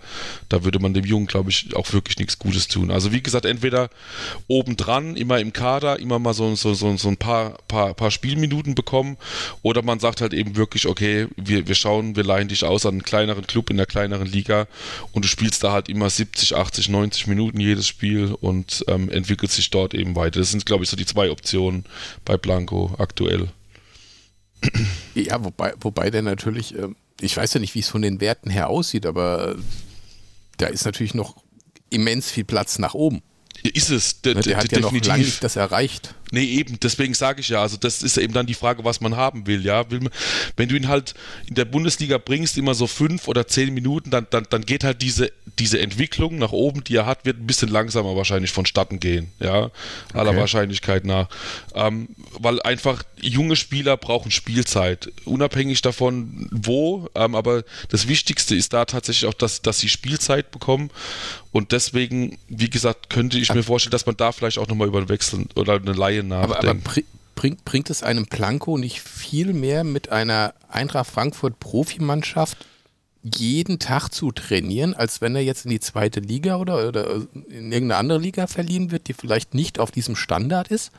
da 0.50 0.66
würde 0.66 0.80
man 0.80 0.94
dem 0.94 1.06
Jungen, 1.06 1.26
glaube 1.26 1.52
ich, 1.52 1.74
auch 1.74 1.94
wirklich 1.94 2.18
nichts 2.18 2.38
Gutes 2.38 2.68
tun. 2.68 2.92
Also 2.92 3.14
wie 3.14 3.24
gesagt, 3.24 3.46
entweder 3.46 3.90
obendran, 4.50 5.16
immer 5.16 5.40
im 5.40 5.54
Kader, 5.54 6.02
immer 6.02 6.20
mal 6.20 6.34
so, 6.34 6.54
so, 6.56 6.74
so, 6.74 6.98
so 6.98 7.08
ein 7.08 7.16
paar, 7.16 7.60
paar, 7.70 7.94
paar 7.94 8.12
Spielminuten 8.12 8.76
bekommen, 8.76 9.16
oder 9.62 9.84
man 9.84 10.00
sagt 10.00 10.20
halt 10.20 10.34
eben 10.34 10.58
wirklich, 10.58 10.86
okay, 10.86 11.28
wir, 11.38 11.66
wir 11.66 11.76
schauen, 11.76 12.18
wir 12.18 12.26
leihen 12.26 12.50
dich 12.50 12.66
aus 12.66 12.86
an 12.86 12.96
einen 12.96 13.04
kleineren 13.04 13.48
Club 13.48 13.70
in 13.70 13.78
der 13.78 13.86
kleineren 13.86 14.28
Liga 14.28 14.68
und 15.14 15.24
du 15.24 15.30
spielst 15.30 15.64
da 15.64 15.72
halt 15.72 15.88
immer 15.88 16.10
70, 16.10 16.58
80, 16.58 16.90
90 16.90 17.28
Minuten 17.28 17.62
jedes 17.62 17.88
Spiel 17.88 18.36
und 18.42 18.84
ähm, 18.90 19.10
entwickelst 19.10 19.56
sich 19.56 19.70
dort 19.70 19.94
eben 19.94 20.18
weiter. 20.18 20.42
Das 20.42 20.52
sind, 20.52 20.66
glaube 20.66 20.84
ich, 20.84 20.90
so 20.90 20.98
die 20.98 21.06
zwei 21.06 21.32
Optionen 21.32 21.86
bei 22.26 22.36
Blanco 22.36 22.94
aktuell. 22.98 23.48
Ja, 25.16 25.44
wobei, 25.44 25.74
wobei 25.80 26.10
der 26.10 26.22
natürlich, 26.22 26.76
ähm, 26.78 26.96
ich 27.22 27.38
weiß 27.38 27.54
ja 27.54 27.60
nicht, 27.60 27.76
wie 27.76 27.80
es 27.80 27.90
von 27.90 28.02
den 28.02 28.20
Werten 28.20 28.50
her 28.50 28.70
aussieht, 28.70 29.06
aber 29.06 29.50
äh, 29.50 29.56
da 30.58 30.68
ist 30.68 30.86
natürlich 30.86 31.14
noch 31.14 31.36
immens 31.90 32.32
viel 32.32 32.44
Platz 32.44 32.80
nach 32.80 32.94
oben. 32.94 33.22
Ist 33.62 33.90
es, 33.90 34.22
der, 34.22 34.34
der 34.36 34.58
hat 34.58 34.72
ja 34.72 34.80
definitiv. 34.80 35.02
noch 35.02 35.08
lange 35.08 35.24
nicht 35.24 35.44
das 35.44 35.56
erreicht. 35.56 36.16
Nee, 36.34 36.46
eben, 36.46 36.80
deswegen 36.82 37.14
sage 37.14 37.42
ich 37.42 37.50
ja, 37.50 37.62
also 37.62 37.78
das 37.78 38.02
ist 38.02 38.18
eben 38.18 38.34
dann 38.34 38.48
die 38.48 38.56
Frage, 38.56 38.84
was 38.84 39.02
man 39.02 39.16
haben 39.16 39.46
will, 39.46 39.64
ja. 39.64 39.92
Will 39.92 40.00
man, 40.00 40.12
wenn 40.58 40.68
du 40.68 40.76
ihn 40.76 40.88
halt 40.88 41.14
in 41.46 41.54
der 41.54 41.66
Bundesliga 41.66 42.18
bringst, 42.18 42.58
immer 42.58 42.74
so 42.74 42.88
fünf 42.88 43.28
oder 43.28 43.46
zehn 43.46 43.72
Minuten, 43.72 44.10
dann, 44.10 44.26
dann, 44.32 44.48
dann 44.50 44.66
geht 44.66 44.84
halt 44.84 45.04
diese, 45.04 45.32
diese 45.60 45.80
Entwicklung 45.80 46.40
nach 46.40 46.52
oben, 46.52 46.84
die 46.84 46.96
er 46.96 47.06
hat, 47.06 47.26
wird 47.26 47.38
ein 47.38 47.46
bisschen 47.46 47.70
langsamer 47.70 48.16
wahrscheinlich 48.16 48.50
vonstatten 48.50 49.00
gehen, 49.00 49.32
ja. 49.40 49.70
Aller 50.14 50.32
okay. 50.32 50.40
Wahrscheinlichkeit 50.40 51.06
nach. 51.06 51.30
Ähm, 51.76 52.10
weil 52.40 52.60
einfach 52.64 53.04
junge 53.22 53.56
Spieler 53.56 53.96
brauchen 53.96 54.32
Spielzeit, 54.32 55.12
unabhängig 55.26 55.84
davon, 55.84 56.50
wo, 56.50 57.10
ähm, 57.14 57.36
aber 57.36 57.64
das 57.90 58.08
Wichtigste 58.08 58.56
ist 58.56 58.74
da 58.74 58.86
tatsächlich 58.86 59.30
auch, 59.30 59.36
dass, 59.36 59.62
dass 59.62 59.78
sie 59.78 59.88
Spielzeit 59.88 60.50
bekommen 60.50 60.90
und 61.54 61.72
deswegen, 61.72 62.40
wie 62.48 62.72
gesagt, 62.72 63.12
könnte 63.12 63.38
ich 63.38 63.54
mir 63.54 63.62
vorstellen, 63.62 63.92
dass 63.92 64.08
man 64.08 64.18
da 64.18 64.32
vielleicht 64.32 64.58
auch 64.58 64.68
nochmal 64.68 64.88
über 64.88 64.98
einen 64.98 65.10
Wechsel 65.10 65.46
oder 65.54 65.76
eine 65.76 65.94
Laie 65.94 66.23
nachdenken. 66.28 66.62
Aber, 66.62 66.70
aber 66.70 66.80
bringt, 67.36 67.66
bringt 67.66 67.90
es 67.90 68.04
einem 68.04 68.26
Planko 68.26 68.78
nicht 68.78 69.02
viel 69.02 69.54
mehr 69.54 69.84
mit 69.84 70.10
einer 70.10 70.54
Eintracht 70.70 71.10
Frankfurt 71.10 71.60
Profimannschaft 71.60 72.58
jeden 73.24 73.80
Tag 73.80 74.10
zu 74.10 74.32
trainieren, 74.32 74.94
als 74.94 75.22
wenn 75.22 75.36
er 75.36 75.44
jetzt 75.44 75.66
in 75.66 75.72
die 75.72 75.80
zweite 75.80 76.20
Liga 76.20 76.58
oder, 76.58 76.88
oder 76.88 77.16
in 77.50 77.72
irgendeine 77.72 77.96
andere 77.96 78.20
Liga 78.20 78.48
verliehen 78.48 78.92
wird, 78.92 79.08
die 79.08 79.14
vielleicht 79.14 79.54
nicht 79.54 79.80
auf 79.80 79.92
diesem 79.92 80.16
Standard 80.16 80.68
ist? 80.68 80.92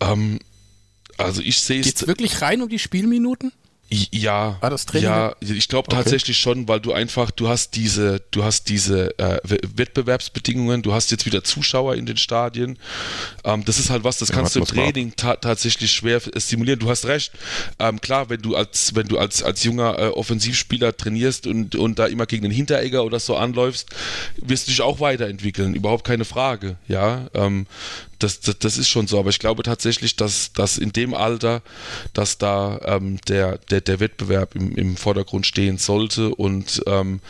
Ähm, 0.00 0.38
also 1.16 1.40
ich 1.40 1.60
sehe 1.60 1.80
es. 1.80 1.86
Geht 1.86 2.02
es 2.02 2.06
wirklich 2.06 2.42
rein 2.42 2.60
um 2.62 2.68
die 2.68 2.78
Spielminuten? 2.78 3.52
Ja, 3.88 4.58
Training? 4.60 5.08
ja, 5.08 5.36
ich 5.40 5.68
glaube 5.68 5.86
okay. 5.88 5.96
tatsächlich 5.96 6.38
schon, 6.38 6.66
weil 6.66 6.80
du 6.80 6.92
einfach, 6.92 7.30
du 7.30 7.48
hast 7.48 7.76
diese, 7.76 8.20
du 8.32 8.42
hast 8.42 8.68
diese 8.68 9.16
äh, 9.18 9.38
Wettbewerbsbedingungen, 9.44 10.82
du 10.82 10.92
hast 10.92 11.12
jetzt 11.12 11.24
wieder 11.24 11.44
Zuschauer 11.44 11.94
in 11.94 12.04
den 12.04 12.16
Stadien. 12.16 12.78
Ähm, 13.44 13.64
das 13.64 13.78
ist 13.78 13.90
halt 13.90 14.02
was, 14.02 14.18
das 14.18 14.30
ja, 14.30 14.34
kannst 14.34 14.56
du 14.56 14.60
im 14.60 14.64
Training 14.66 15.14
ta 15.14 15.36
tatsächlich 15.36 15.92
schwer 15.92 16.20
simulieren. 16.34 16.80
Du 16.80 16.90
hast 16.90 17.06
recht. 17.06 17.32
Ähm, 17.78 18.00
klar, 18.00 18.28
wenn 18.28 18.42
du 18.42 18.56
als, 18.56 18.96
wenn 18.96 19.06
du 19.06 19.18
als, 19.18 19.44
als 19.44 19.62
junger 19.62 19.98
äh, 19.98 20.08
Offensivspieler 20.08 20.96
trainierst 20.96 21.46
und, 21.46 21.76
und 21.76 21.98
da 21.98 22.06
immer 22.06 22.26
gegen 22.26 22.42
den 22.42 22.52
Hinteregger 22.52 23.04
oder 23.04 23.20
so 23.20 23.36
anläufst, 23.36 23.90
wirst 24.36 24.66
du 24.66 24.72
dich 24.72 24.82
auch 24.82 24.98
weiterentwickeln, 24.98 25.74
überhaupt 25.74 26.04
keine 26.04 26.24
Frage. 26.24 26.76
Ja, 26.88 27.28
ähm, 27.34 27.66
das, 28.18 28.40
das, 28.40 28.58
das, 28.58 28.78
ist 28.78 28.88
schon 28.88 29.06
so, 29.06 29.18
aber 29.18 29.30
ich 29.30 29.38
glaube 29.38 29.62
tatsächlich, 29.62 30.16
dass, 30.16 30.52
dass 30.52 30.78
in 30.78 30.92
dem 30.92 31.14
Alter, 31.14 31.62
dass 32.12 32.38
da 32.38 32.80
ähm, 32.84 33.18
der, 33.28 33.58
der, 33.58 33.80
der 33.80 34.00
Wettbewerb 34.00 34.54
im, 34.54 34.74
im 34.76 34.96
Vordergrund 34.96 35.46
stehen 35.46 35.78
sollte 35.78 36.34
und 36.34 36.82
ähm, 36.86 37.20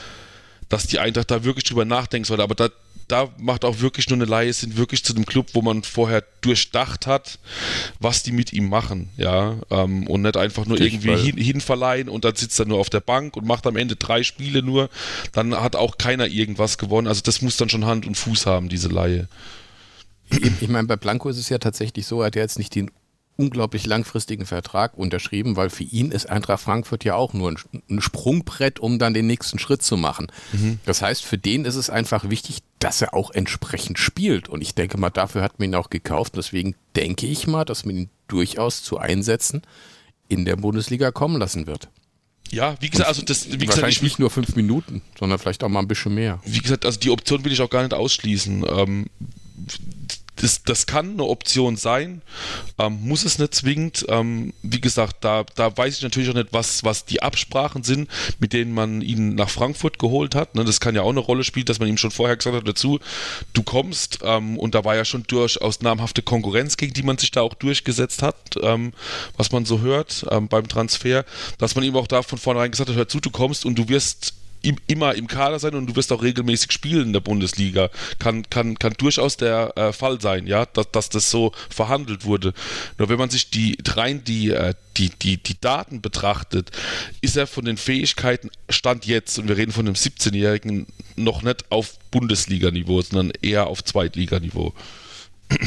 dass 0.68 0.86
die 0.86 0.98
Eintracht 0.98 1.30
da 1.30 1.44
wirklich 1.44 1.64
drüber 1.64 1.84
nachdenken 1.84 2.24
sollte. 2.24 2.42
Aber 2.42 2.54
da, 2.54 2.68
da 3.08 3.28
macht 3.38 3.64
auch 3.64 3.80
wirklich 3.80 4.08
nur 4.08 4.16
eine 4.16 4.24
Laie 4.24 4.52
sind 4.52 4.76
wirklich 4.76 5.04
zu 5.04 5.12
dem 5.12 5.26
Club, 5.26 5.48
wo 5.52 5.62
man 5.62 5.82
vorher 5.82 6.24
durchdacht 6.40 7.06
hat, 7.06 7.38
was 8.00 8.22
die 8.22 8.32
mit 8.32 8.52
ihm 8.52 8.68
machen, 8.68 9.10
ja, 9.16 9.56
ähm, 9.70 10.06
und 10.08 10.22
nicht 10.22 10.36
einfach 10.36 10.66
nur 10.66 10.80
irgendwie 10.80 11.16
hin, 11.16 11.36
hinverleihen 11.36 12.08
und 12.08 12.24
dann 12.24 12.34
sitzt 12.34 12.58
er 12.58 12.66
nur 12.66 12.78
auf 12.78 12.90
der 12.90 13.00
Bank 13.00 13.36
und 13.36 13.46
macht 13.46 13.66
am 13.66 13.76
Ende 13.76 13.96
drei 13.96 14.22
Spiele 14.22 14.62
nur, 14.62 14.90
dann 15.32 15.54
hat 15.54 15.76
auch 15.76 15.98
keiner 15.98 16.26
irgendwas 16.26 16.78
gewonnen. 16.78 17.06
Also 17.06 17.22
das 17.22 17.42
muss 17.42 17.56
dann 17.56 17.68
schon 17.68 17.86
Hand 17.86 18.06
und 18.06 18.16
Fuß 18.16 18.46
haben, 18.46 18.68
diese 18.68 18.88
Laie. 18.88 19.28
Ich 20.60 20.68
meine, 20.68 20.88
bei 20.88 20.96
Blanco 20.96 21.28
ist 21.28 21.38
es 21.38 21.48
ja 21.48 21.58
tatsächlich 21.58 22.06
so, 22.06 22.20
er 22.20 22.26
hat 22.26 22.36
ja 22.36 22.42
jetzt 22.42 22.58
nicht 22.58 22.74
den 22.74 22.90
unglaublich 23.36 23.86
langfristigen 23.86 24.46
Vertrag 24.46 24.96
unterschrieben, 24.96 25.56
weil 25.56 25.70
für 25.70 25.84
ihn 25.84 26.10
ist 26.10 26.28
Eintracht 26.28 26.62
Frankfurt 26.62 27.04
ja 27.04 27.14
auch 27.14 27.34
nur 27.34 27.54
ein, 27.88 28.00
Sprungbrett, 28.00 28.80
um 28.80 28.98
dann 28.98 29.14
den 29.14 29.26
nächsten 29.26 29.58
Schritt 29.58 29.82
zu 29.82 29.96
machen. 29.96 30.28
Mhm. 30.52 30.80
Das 30.86 31.02
heißt, 31.02 31.24
für 31.24 31.38
den 31.38 31.64
ist 31.64 31.76
es 31.76 31.90
einfach 31.90 32.30
wichtig, 32.30 32.60
dass 32.78 33.02
er 33.02 33.14
auch 33.14 33.30
entsprechend 33.30 33.98
spielt. 33.98 34.48
Und 34.48 34.62
ich 34.62 34.74
denke 34.74 34.98
mal, 34.98 35.10
dafür 35.10 35.42
hat 35.42 35.58
man 35.58 35.68
ihn 35.68 35.74
auch 35.74 35.90
gekauft. 35.90 36.34
Deswegen 36.36 36.74
denke 36.94 37.26
ich 37.26 37.46
mal, 37.46 37.64
dass 37.64 37.84
man 37.84 37.96
ihn 37.96 38.10
durchaus 38.26 38.82
zu 38.82 38.98
Einsätzen 38.98 39.62
in 40.28 40.44
der 40.44 40.56
Bundesliga 40.56 41.10
kommen 41.10 41.38
lassen 41.38 41.66
wird. 41.66 41.88
Ja, 42.50 42.76
wie 42.80 42.90
gesagt, 42.90 43.08
also 43.08 43.22
das, 43.22 43.50
wie 43.50 43.66
gesagt, 43.66 43.88
ich, 43.88 44.02
nicht 44.02 44.18
nur 44.18 44.30
fünf 44.30 44.54
Minuten, 44.54 45.02
sondern 45.18 45.38
vielleicht 45.38 45.64
auch 45.64 45.68
mal 45.68 45.80
ein 45.80 45.88
bisschen 45.88 46.14
mehr. 46.14 46.40
Wie 46.44 46.60
gesagt, 46.60 46.86
also 46.86 46.98
die 46.98 47.10
Option 47.10 47.44
will 47.44 47.52
ich 47.52 47.60
auch 47.60 47.70
gar 47.70 47.82
nicht 47.82 47.92
ausschließen. 47.92 48.64
Ähm, 48.68 49.06
das, 50.36 50.62
das 50.62 50.86
kann 50.86 51.12
eine 51.12 51.24
Option 51.24 51.76
sein, 51.76 52.22
ähm, 52.78 52.98
muss 53.02 53.24
es 53.24 53.38
nicht 53.38 53.54
zwingend. 53.54 54.04
Ähm, 54.08 54.52
wie 54.62 54.80
gesagt, 54.80 55.24
da, 55.24 55.44
da 55.54 55.76
weiß 55.76 55.96
ich 55.96 56.02
natürlich 56.02 56.28
auch 56.28 56.34
nicht, 56.34 56.52
was, 56.52 56.84
was 56.84 57.06
die 57.06 57.22
Absprachen 57.22 57.82
sind, 57.82 58.08
mit 58.38 58.52
denen 58.52 58.72
man 58.72 59.00
ihn 59.00 59.34
nach 59.34 59.48
Frankfurt 59.48 59.98
geholt 59.98 60.34
hat. 60.34 60.54
Ne, 60.54 60.64
das 60.64 60.80
kann 60.80 60.94
ja 60.94 61.02
auch 61.02 61.10
eine 61.10 61.20
Rolle 61.20 61.42
spielen, 61.42 61.66
dass 61.66 61.78
man 61.78 61.88
ihm 61.88 61.96
schon 61.96 62.10
vorher 62.10 62.36
gesagt 62.36 62.54
hat 62.54 62.68
dazu, 62.68 63.00
du 63.54 63.62
kommst. 63.62 64.20
Ähm, 64.22 64.58
und 64.58 64.74
da 64.74 64.84
war 64.84 64.94
ja 64.94 65.04
schon 65.04 65.24
durchaus 65.24 65.80
namhafte 65.80 66.22
Konkurrenz, 66.22 66.76
gegen 66.76 66.92
die 66.92 67.02
man 67.02 67.18
sich 67.18 67.30
da 67.30 67.40
auch 67.40 67.54
durchgesetzt 67.54 68.22
hat, 68.22 68.36
ähm, 68.62 68.92
was 69.36 69.52
man 69.52 69.64
so 69.64 69.80
hört 69.80 70.26
ähm, 70.30 70.48
beim 70.48 70.68
Transfer, 70.68 71.24
dass 71.58 71.74
man 71.74 71.84
ihm 71.84 71.96
auch 71.96 72.06
da 72.06 72.22
von 72.22 72.38
vornherein 72.38 72.70
gesagt 72.70 72.90
hat, 72.90 72.96
hör 72.96 73.08
zu, 73.08 73.20
du 73.20 73.30
kommst 73.30 73.64
und 73.64 73.76
du 73.76 73.88
wirst 73.88 74.34
im, 74.66 74.76
immer 74.88 75.14
im 75.14 75.28
Kader 75.28 75.60
sein 75.60 75.76
und 75.76 75.86
du 75.86 75.94
wirst 75.94 76.10
auch 76.12 76.22
regelmäßig 76.22 76.72
spielen 76.72 77.06
in 77.06 77.12
der 77.12 77.20
Bundesliga. 77.20 77.88
Kann, 78.18 78.50
kann, 78.50 78.76
kann 78.78 78.94
durchaus 78.98 79.36
der 79.36 79.72
äh, 79.76 79.92
Fall 79.92 80.20
sein, 80.20 80.48
ja, 80.48 80.66
dass, 80.66 80.90
dass 80.90 81.08
das 81.08 81.30
so 81.30 81.52
verhandelt 81.70 82.24
wurde. 82.24 82.52
Nur 82.98 83.08
wenn 83.08 83.18
man 83.18 83.30
sich 83.30 83.50
die 83.50 83.78
rein 83.86 84.24
die, 84.24 84.50
äh, 84.50 84.74
die, 84.96 85.10
die, 85.10 85.36
die 85.36 85.60
Daten 85.60 86.00
betrachtet, 86.00 86.70
ist 87.20 87.36
er 87.36 87.46
von 87.46 87.64
den 87.64 87.76
Fähigkeiten 87.76 88.50
Stand 88.68 89.06
jetzt, 89.06 89.38
und 89.38 89.46
wir 89.46 89.56
reden 89.56 89.70
von 89.70 89.86
einem 89.86 89.94
17-Jährigen, 89.94 90.86
noch 91.14 91.42
nicht 91.42 91.70
auf 91.70 91.98
Bundesliga-Niveau, 92.10 93.00
sondern 93.02 93.32
eher 93.42 93.68
auf 93.68 93.84
Zweitliganiveau. 93.84 94.74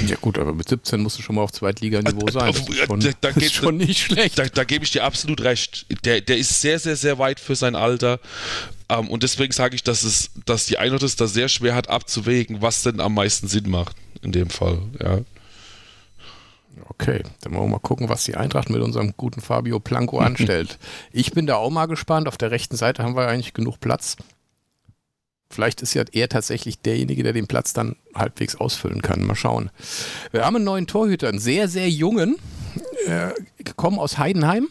Ja 0.08 0.18
gut, 0.20 0.38
aber 0.38 0.54
mit 0.54 0.68
17 0.68 1.02
musst 1.02 1.18
du 1.18 1.22
schon 1.22 1.36
mal 1.36 1.42
auf 1.42 1.52
Zweitliganiveau 1.52 2.28
äh, 2.28 2.32
sein. 2.32 2.54
Das 2.54 2.68
ist 2.68 2.76
schon, 2.76 3.00
da, 3.00 3.10
da 3.22 3.30
ist 3.30 3.54
schon 3.54 3.78
nicht 3.78 4.00
schlecht. 4.00 4.38
Da, 4.38 4.46
da, 4.46 4.64
gebe 4.66 4.84
ich 4.84 4.92
dir 4.92 5.04
absolut 5.04 5.42
recht. 5.42 5.86
Der, 6.06 6.20
der 6.22 6.38
ist 6.38 6.62
sehr, 6.62 6.80
sehr, 6.80 6.96
sehr 6.96 7.18
weit 7.18 7.40
für 7.40 7.56
sein 7.56 7.76
Alter. 7.76 8.20
Um, 8.92 9.06
ähm, 9.06 9.08
und 9.10 9.24
deswegen 9.24 9.54
sage 9.54 9.76
ich, 9.76 9.84
dass 9.84 10.04
es, 10.04 10.32
dass 10.46 10.66
die 10.66 10.78
Einheit 10.80 11.04
es 11.04 11.16
da 11.16 11.28
sehr 11.28 11.48
schwer 11.48 11.76
hat 11.76 11.90
abzuwägen, 11.90 12.62
was 12.62 12.84
denn 12.84 13.00
am 13.00 13.14
meisten 13.14 13.48
Sinn 13.48 13.70
macht 13.70 13.96
in 14.22 14.32
dem 14.32 14.50
Fall. 14.50 14.80
Ja. 15.02 15.20
Okay, 16.90 17.24
dann 17.42 17.54
wollen 17.54 17.66
wir 17.66 17.74
mal 17.74 17.80
gucken, 17.80 18.10
was 18.10 18.24
die 18.24 18.36
Eintracht 18.36 18.70
mit 18.70 18.82
unserem 18.82 19.14
guten 19.16 19.42
Fabio 19.42 19.80
Planco 19.80 20.20
anstellt. 20.20 20.78
ich 21.12 21.32
bin 21.32 21.46
da 21.48 21.56
auch 21.56 21.70
mal 21.70 21.86
gespannt. 21.86 22.28
Auf 22.28 22.38
der 22.38 22.52
rechten 22.52 22.76
Seite 22.76 23.04
haben 23.04 23.16
wir 23.16 23.28
eigentlich 23.28 23.54
genug 23.54 23.80
Platz. 23.80 24.18
Vielleicht 25.52 25.82
ist 25.82 25.96
ja 25.96 26.04
er 26.12 26.30
tatsächlich 26.30 26.80
derjenige, 26.80 27.24
der 27.24 27.34
den 27.34 27.48
Platz 27.48 27.74
dann 27.74 27.96
halbwegs 28.14 28.56
ausfüllen 28.56 29.02
kann. 29.02 29.26
Mal 29.26 29.36
schauen. 29.36 29.72
Wir 30.32 30.46
haben 30.46 30.58
einen 30.58 30.66
neuen 30.66 30.86
Torhüter, 30.86 31.28
einen 31.28 31.40
sehr, 31.40 31.68
sehr 31.68 31.90
jungen, 31.90 32.38
äh, 33.08 33.32
gekommen 33.58 33.98
aus 33.98 34.20
Heidenheim. 34.20 34.68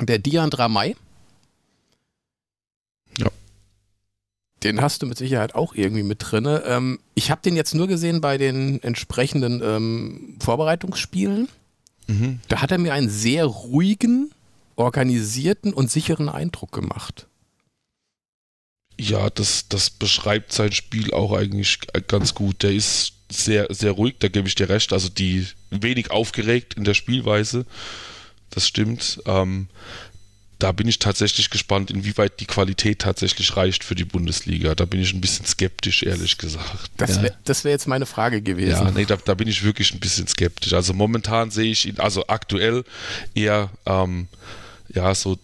Der 0.00 0.18
Dian 0.18 0.50
Dramay. 0.50 0.94
Ja. 3.18 3.28
Den 4.62 4.80
hast 4.80 5.02
du 5.02 5.06
mit 5.06 5.18
Sicherheit 5.18 5.56
auch 5.56 5.74
irgendwie 5.74 6.04
mit 6.04 6.18
drin. 6.20 6.46
Ähm, 6.64 7.00
ich 7.14 7.32
habe 7.32 7.42
den 7.42 7.56
jetzt 7.56 7.74
nur 7.74 7.88
gesehen 7.88 8.20
bei 8.20 8.38
den 8.38 8.80
entsprechenden 8.84 9.60
ähm, 9.64 10.36
Vorbereitungsspielen. 10.40 11.48
Mhm. 12.06 12.40
Da 12.46 12.62
hat 12.62 12.70
er 12.70 12.78
mir 12.78 12.94
einen 12.94 13.10
sehr 13.10 13.46
ruhigen, 13.46 14.30
organisierten 14.76 15.72
und 15.72 15.90
sicheren 15.90 16.28
Eindruck 16.28 16.70
gemacht. 16.70 17.26
Ja, 19.00 19.30
das, 19.30 19.66
das 19.68 19.88
beschreibt 19.88 20.52
sein 20.52 20.72
Spiel 20.72 21.12
auch 21.12 21.32
eigentlich 21.32 21.78
ganz 22.06 22.34
gut. 22.34 22.62
Der 22.62 22.72
ist 22.72 23.14
sehr, 23.30 23.66
sehr 23.70 23.92
ruhig, 23.92 24.16
da 24.18 24.28
gebe 24.28 24.46
ich 24.46 24.54
dir 24.54 24.68
recht. 24.68 24.92
Also 24.92 25.08
die 25.08 25.46
wenig 25.70 26.10
aufgeregt 26.10 26.74
in 26.74 26.84
der 26.84 26.92
Spielweise. 26.92 27.64
Das 28.50 28.66
stimmt. 28.68 29.22
Ähm, 29.24 29.68
da 30.58 30.72
bin 30.72 30.86
ich 30.86 30.98
tatsächlich 30.98 31.48
gespannt, 31.48 31.90
inwieweit 31.90 32.40
die 32.40 32.44
Qualität 32.44 32.98
tatsächlich 32.98 33.56
reicht 33.56 33.84
für 33.84 33.94
die 33.94 34.04
Bundesliga. 34.04 34.74
Da 34.74 34.84
bin 34.84 35.00
ich 35.00 35.14
ein 35.14 35.22
bisschen 35.22 35.46
skeptisch, 35.46 36.02
ehrlich 36.02 36.36
gesagt. 36.36 36.90
Das 36.98 37.22
wäre 37.22 37.34
wär 37.64 37.70
jetzt 37.70 37.88
meine 37.88 38.04
Frage 38.04 38.42
gewesen. 38.42 38.84
Ja, 38.84 38.90
nee, 38.90 39.06
da, 39.06 39.16
da, 39.16 39.32
bin 39.32 39.48
ich 39.48 39.62
wirklich 39.62 39.94
ein 39.94 40.00
bisschen 40.00 40.26
skeptisch. 40.26 40.74
Also 40.74 40.92
momentan 40.92 41.50
sehe 41.50 41.70
ich 41.70 41.86
ihn, 41.86 41.98
also 41.98 42.26
aktuell 42.26 42.84
eher 43.34 43.70
ähm, 43.86 44.28
ja 44.92 45.14
so 45.14 45.38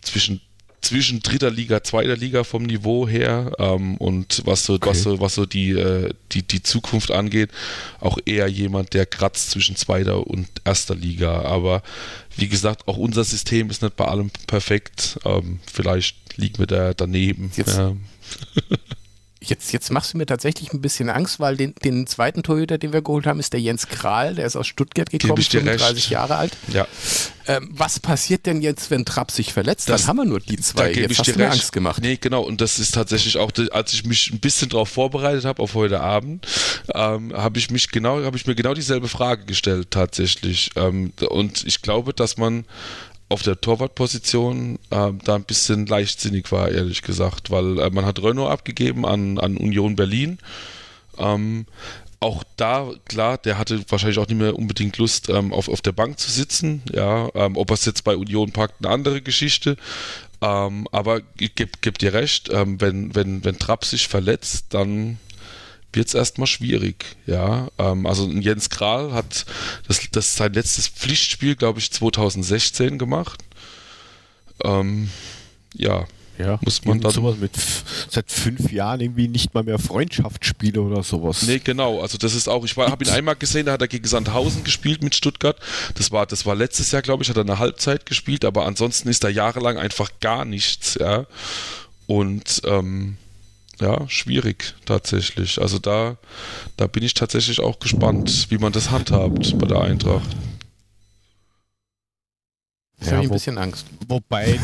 zwischen 0.00 0.40
zwischen 0.80 1.20
dritter 1.20 1.50
Liga, 1.50 1.82
zweiter 1.82 2.16
Liga 2.16 2.44
vom 2.44 2.62
Niveau 2.62 3.06
her 3.06 3.52
ähm, 3.58 3.96
und 3.96 4.42
was 4.44 4.64
so, 4.64 4.74
okay. 4.74 4.90
was 4.90 5.02
so, 5.02 5.20
was 5.20 5.34
so 5.34 5.46
die, 5.46 5.70
äh, 5.70 6.12
die, 6.32 6.42
die 6.42 6.62
Zukunft 6.62 7.10
angeht, 7.10 7.50
auch 8.00 8.18
eher 8.24 8.48
jemand, 8.48 8.94
der 8.94 9.06
kratzt 9.06 9.50
zwischen 9.50 9.76
zweiter 9.76 10.26
und 10.26 10.48
erster 10.64 10.94
Liga. 10.94 11.42
Aber 11.42 11.82
wie 12.36 12.48
gesagt, 12.48 12.88
auch 12.88 12.96
unser 12.96 13.24
System 13.24 13.70
ist 13.70 13.82
nicht 13.82 13.96
bei 13.96 14.06
allem 14.06 14.30
perfekt. 14.46 15.18
Ähm, 15.24 15.60
vielleicht 15.70 16.16
liegt 16.36 16.58
mir 16.58 16.66
da 16.66 16.94
daneben. 16.94 17.50
Jetzt, 17.56 17.76
ja. 17.76 17.94
Jetzt, 19.42 19.72
jetzt 19.72 19.90
machst 19.90 20.12
du 20.12 20.18
mir 20.18 20.26
tatsächlich 20.26 20.72
ein 20.74 20.82
bisschen 20.82 21.08
Angst, 21.08 21.40
weil 21.40 21.56
den, 21.56 21.74
den 21.82 22.06
zweiten 22.06 22.42
Torhüter, 22.42 22.76
den 22.76 22.92
wir 22.92 23.00
geholt 23.00 23.26
haben, 23.26 23.40
ist 23.40 23.54
der 23.54 23.60
Jens 23.60 23.88
Kral, 23.88 24.34
der 24.34 24.44
ist 24.44 24.54
aus 24.54 24.66
Stuttgart 24.66 25.08
gekommen, 25.08 25.40
35 25.42 26.10
Jahre 26.10 26.36
alt. 26.36 26.56
Ja. 26.68 26.86
Ähm, 27.46 27.70
was 27.72 27.98
passiert 27.98 28.44
denn 28.44 28.60
jetzt, 28.60 28.90
wenn 28.90 29.04
Trapp 29.04 29.30
sich 29.30 29.52
verletzt? 29.52 29.88
Das, 29.88 30.02
Dann 30.02 30.08
haben 30.08 30.16
wir 30.18 30.24
nur 30.26 30.40
die 30.40 30.58
zwei. 30.58 30.92
Da 30.92 31.00
jetzt 31.00 31.18
hast 31.18 31.34
du 31.34 31.38
mir 31.38 31.50
Angst 31.50 31.72
gemacht. 31.72 32.02
Nee, 32.02 32.16
genau. 32.16 32.42
Und 32.42 32.60
das 32.60 32.78
ist 32.78 32.94
tatsächlich 32.94 33.38
auch, 33.38 33.50
als 33.72 33.94
ich 33.94 34.04
mich 34.04 34.30
ein 34.30 34.40
bisschen 34.40 34.68
darauf 34.68 34.90
vorbereitet 34.90 35.46
habe, 35.46 35.62
auf 35.62 35.74
heute 35.74 36.00
Abend, 36.00 36.46
ähm, 36.94 37.32
habe 37.34 37.58
ich 37.58 37.70
mich 37.70 37.90
genau, 37.90 38.22
habe 38.22 38.36
ich 38.36 38.46
mir 38.46 38.54
genau 38.54 38.74
dieselbe 38.74 39.08
Frage 39.08 39.46
gestellt, 39.46 39.90
tatsächlich. 39.90 40.70
Ähm, 40.76 41.12
und 41.30 41.64
ich 41.66 41.80
glaube, 41.80 42.12
dass 42.12 42.36
man 42.36 42.66
auf 43.30 43.42
der 43.42 43.60
Torwartposition 43.60 44.78
äh, 44.90 45.12
da 45.24 45.36
ein 45.36 45.44
bisschen 45.44 45.86
leichtsinnig 45.86 46.50
war, 46.52 46.68
ehrlich 46.68 47.00
gesagt, 47.02 47.50
weil 47.50 47.78
äh, 47.78 47.88
man 47.88 48.04
hat 48.04 48.22
Renault 48.22 48.50
abgegeben 48.50 49.06
an, 49.06 49.38
an 49.38 49.56
Union 49.56 49.96
Berlin. 49.96 50.38
Ähm, 51.16 51.66
auch 52.18 52.44
da, 52.56 52.90
klar, 53.06 53.38
der 53.38 53.56
hatte 53.56 53.82
wahrscheinlich 53.88 54.18
auch 54.18 54.26
nicht 54.26 54.36
mehr 54.36 54.56
unbedingt 54.56 54.98
Lust, 54.98 55.30
ähm, 55.30 55.54
auf, 55.54 55.68
auf 55.68 55.80
der 55.80 55.92
Bank 55.92 56.18
zu 56.18 56.30
sitzen. 56.30 56.82
Ja, 56.92 57.30
ähm, 57.34 57.56
ob 57.56 57.70
er 57.70 57.74
es 57.74 57.86
jetzt 57.86 58.04
bei 58.04 58.16
Union 58.16 58.50
packt, 58.50 58.84
eine 58.84 58.92
andere 58.92 59.22
Geschichte. 59.22 59.76
Ähm, 60.42 60.88
aber 60.90 61.20
ich 61.38 61.54
gebe 61.54 61.70
geb 61.80 61.98
dir 61.98 62.12
recht, 62.12 62.50
ähm, 62.52 62.80
wenn, 62.80 63.14
wenn, 63.14 63.44
wenn 63.44 63.58
Trapp 63.58 63.84
sich 63.84 64.08
verletzt, 64.08 64.66
dann 64.70 65.18
wird 65.92 66.08
es 66.08 66.14
erstmal 66.14 66.46
schwierig. 66.46 67.16
Ja, 67.26 67.68
ähm, 67.78 68.06
also 68.06 68.28
Jens 68.28 68.70
Kral 68.70 69.12
hat 69.12 69.46
das, 69.88 70.00
das 70.12 70.36
sein 70.36 70.52
letztes 70.52 70.88
Pflichtspiel, 70.88 71.56
glaube 71.56 71.78
ich, 71.78 71.90
2016 71.90 72.98
gemacht. 72.98 73.42
Ähm, 74.62 75.10
ja, 75.74 76.06
ja, 76.40 76.58
muss 76.62 76.84
man 76.84 77.00
dann 77.00 77.12
sowas 77.12 77.36
mit 77.38 77.52
seit 78.08 78.30
fünf 78.30 78.72
Jahren 78.72 79.00
irgendwie 79.00 79.28
nicht 79.28 79.52
mal 79.52 79.62
mehr 79.62 79.78
Freundschaftsspiele 79.78 80.80
oder 80.80 81.02
sowas. 81.02 81.42
Nee, 81.42 81.58
genau. 81.58 82.00
Also 82.00 82.16
das 82.16 82.34
ist 82.34 82.48
auch, 82.48 82.64
ich 82.64 82.76
habe 82.76 83.04
ihn 83.04 83.10
einmal 83.10 83.36
gesehen, 83.36 83.66
da 83.66 83.72
hat 83.72 83.82
er 83.82 83.88
gegen 83.88 84.06
Sandhausen 84.06 84.64
gespielt 84.64 85.02
mit 85.02 85.14
Stuttgart. 85.14 85.58
Das 85.96 86.12
war, 86.12 86.26
das 86.26 86.46
war 86.46 86.54
letztes 86.54 86.92
Jahr, 86.92 87.02
glaube 87.02 87.22
ich, 87.22 87.28
hat 87.28 87.36
er 87.36 87.42
eine 87.42 87.58
Halbzeit 87.58 88.06
gespielt, 88.06 88.46
aber 88.46 88.64
ansonsten 88.64 89.08
ist 89.10 89.22
da 89.22 89.28
jahrelang 89.28 89.76
einfach 89.76 90.10
gar 90.20 90.46
nichts, 90.46 90.96
ja. 90.98 91.26
Und 92.06 92.62
ähm, 92.64 93.18
ja, 93.80 94.08
schwierig 94.08 94.74
tatsächlich. 94.84 95.60
Also 95.60 95.78
da, 95.78 96.16
da 96.76 96.86
bin 96.86 97.02
ich 97.02 97.14
tatsächlich 97.14 97.60
auch 97.60 97.78
gespannt, 97.78 98.46
wie 98.50 98.58
man 98.58 98.72
das 98.72 98.90
handhabt 98.90 99.58
bei 99.58 99.66
der 99.66 99.80
Eintracht. 99.80 100.28
Ja, 103.02 103.12
habe 103.12 103.24
ich 103.24 103.30
ein 103.30 103.32
bisschen 103.32 103.58
Angst. 103.58 103.86
Wobei 104.08 104.60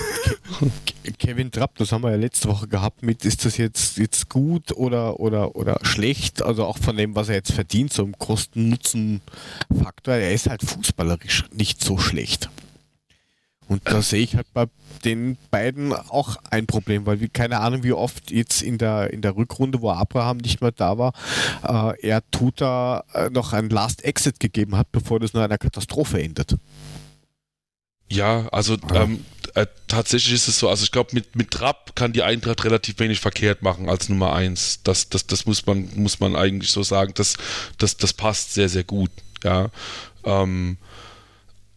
Kevin 1.19 1.51
Trapp, 1.51 1.77
das 1.79 1.93
haben 1.93 2.03
wir 2.03 2.11
ja 2.11 2.17
letzte 2.17 2.49
Woche 2.49 2.69
gehabt, 2.69 3.03
mit 3.03 3.25
ist 3.25 3.47
das 3.47 3.57
jetzt, 3.57 3.97
jetzt 3.97 4.29
gut 4.29 4.73
oder, 4.73 5.19
oder, 5.21 5.57
oder 5.57 5.79
schlecht, 5.83 6.43
also 6.43 6.67
auch 6.67 6.77
von 6.79 6.97
dem, 6.97 7.15
was 7.15 7.31
er 7.31 7.37
jetzt 7.37 7.53
verdient, 7.53 7.95
so 7.95 8.03
im 8.03 8.19
Kosten-Nutzen-Faktor, 8.19 10.15
er 10.15 10.33
ist 10.33 10.51
halt 10.51 10.63
fußballerisch 10.63 11.45
nicht 11.53 11.83
so 11.83 11.97
schlecht. 11.97 12.51
Und 13.69 13.83
da 13.85 14.01
sehe 14.01 14.23
ich 14.23 14.37
halt 14.37 14.47
bei 14.55 14.67
den 15.05 15.37
beiden 15.51 15.93
auch 15.93 16.37
ein 16.51 16.67
Problem, 16.67 17.05
weil 17.07 17.21
wir 17.21 17.29
keine 17.29 17.61
Ahnung, 17.61 17.83
wie 17.83 17.93
oft 17.93 18.31
jetzt 18.31 18.63
in 18.63 18.79
der, 18.79 19.13
in 19.13 19.23
der 19.23 19.37
Rückrunde, 19.37 19.81
wo 19.81 19.91
Abraham 19.91 20.37
nicht 20.39 20.61
mehr 20.61 20.73
da 20.73 20.99
war, 20.99 21.13
äh, 21.65 22.07
er 22.07 22.23
Tuta 22.31 23.05
äh, 23.13 23.29
noch 23.31 23.53
ein 23.53 23.69
Last 23.69 24.05
Exit 24.05 24.39
gegeben 24.41 24.77
hat, 24.77 24.93
bevor 24.93 25.19
das 25.19 25.33
nur 25.33 25.43
einer 25.43 25.59
Katastrophe 25.59 26.23
endet. 26.23 26.57
Ja, 28.09 28.49
also 28.53 28.77
ähm, 28.95 29.25
äh, 29.55 29.67
tatsächlich 29.89 30.35
ist 30.35 30.47
es 30.47 30.61
so, 30.61 30.69
also 30.69 30.85
ich 30.85 30.93
glaube, 30.93 31.11
mit, 31.13 31.35
mit 31.35 31.51
Trapp 31.51 31.97
kann 31.97 32.13
die 32.13 32.23
Eintracht 32.23 32.65
relativ 32.65 33.01
wenig 33.01 33.19
verkehrt 33.19 33.63
machen 33.63 33.89
als 33.89 34.09
Nummer 34.09 34.33
eins. 34.33 34.81
Das, 34.85 35.09
das, 35.09 35.27
das 35.27 35.47
muss 35.47 35.67
man, 35.67 35.89
muss 35.97 36.21
man 36.21 36.37
eigentlich 36.37 36.71
so 36.71 36.85
sagen. 36.85 37.13
Das, 37.17 37.37
das, 37.79 37.97
das 37.97 38.13
passt 38.13 38.55
sehr, 38.55 38.69
sehr 38.69 38.85
gut. 38.85 39.11
Ja. 39.43 39.71
Ähm, 40.25 40.77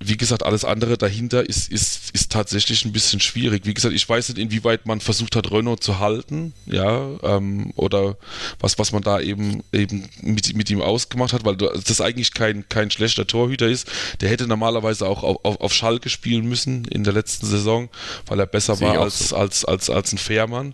wie 0.02 0.16
gesagt, 0.16 0.44
alles 0.44 0.64
andere 0.64 0.98
dahinter 0.98 1.48
ist, 1.48 1.70
ist, 1.70 2.12
ist 2.12 2.32
tatsächlich 2.32 2.86
ein 2.86 2.94
bisschen 2.94 3.20
schwierig. 3.20 3.66
Wie 3.66 3.74
gesagt, 3.74 3.94
ich 3.94 4.08
weiß 4.08 4.30
nicht, 4.30 4.38
inwieweit 4.38 4.86
man 4.86 5.02
versucht 5.02 5.36
hat, 5.36 5.52
Renault 5.52 5.84
zu 5.84 6.00
halten, 6.00 6.54
ja, 6.66 7.10
ähm, 7.22 7.74
oder 7.76 8.18
was, 8.60 8.80
was 8.80 8.94
man 8.94 9.02
da 9.02 9.20
eben, 9.20 9.62
eben 9.74 10.08
mit, 10.22 10.56
mit 10.56 10.70
ihm 10.70 10.82
ausgemacht 10.82 11.34
hat, 11.34 11.44
weil 11.44 11.58
das 11.58 12.00
eigentlich 12.00 12.34
kein, 12.34 12.68
kein 12.70 12.92
schlechter 12.92 13.28
Torhüter 13.28 13.68
ist. 13.68 13.92
Der 14.22 14.30
hätte 14.30 14.48
normalerweise 14.48 15.06
auch 15.06 15.24
auf, 15.24 15.44
auf, 15.44 15.60
auf 15.60 15.74
Schalke 15.74 16.10
spielen 16.10 16.48
müssen 16.48 16.86
in 16.86 17.04
der 17.04 17.14
letzten 17.14 17.46
Saison, 17.46 17.90
weil 18.26 18.40
er 18.40 18.46
besser 18.46 18.78
Sehe 18.78 18.88
war 18.88 19.02
als, 19.02 19.30
so. 19.30 19.36
als, 19.36 19.66
als, 19.66 19.90
als 19.90 20.14
ein 20.14 20.18
Fährmann. 20.18 20.74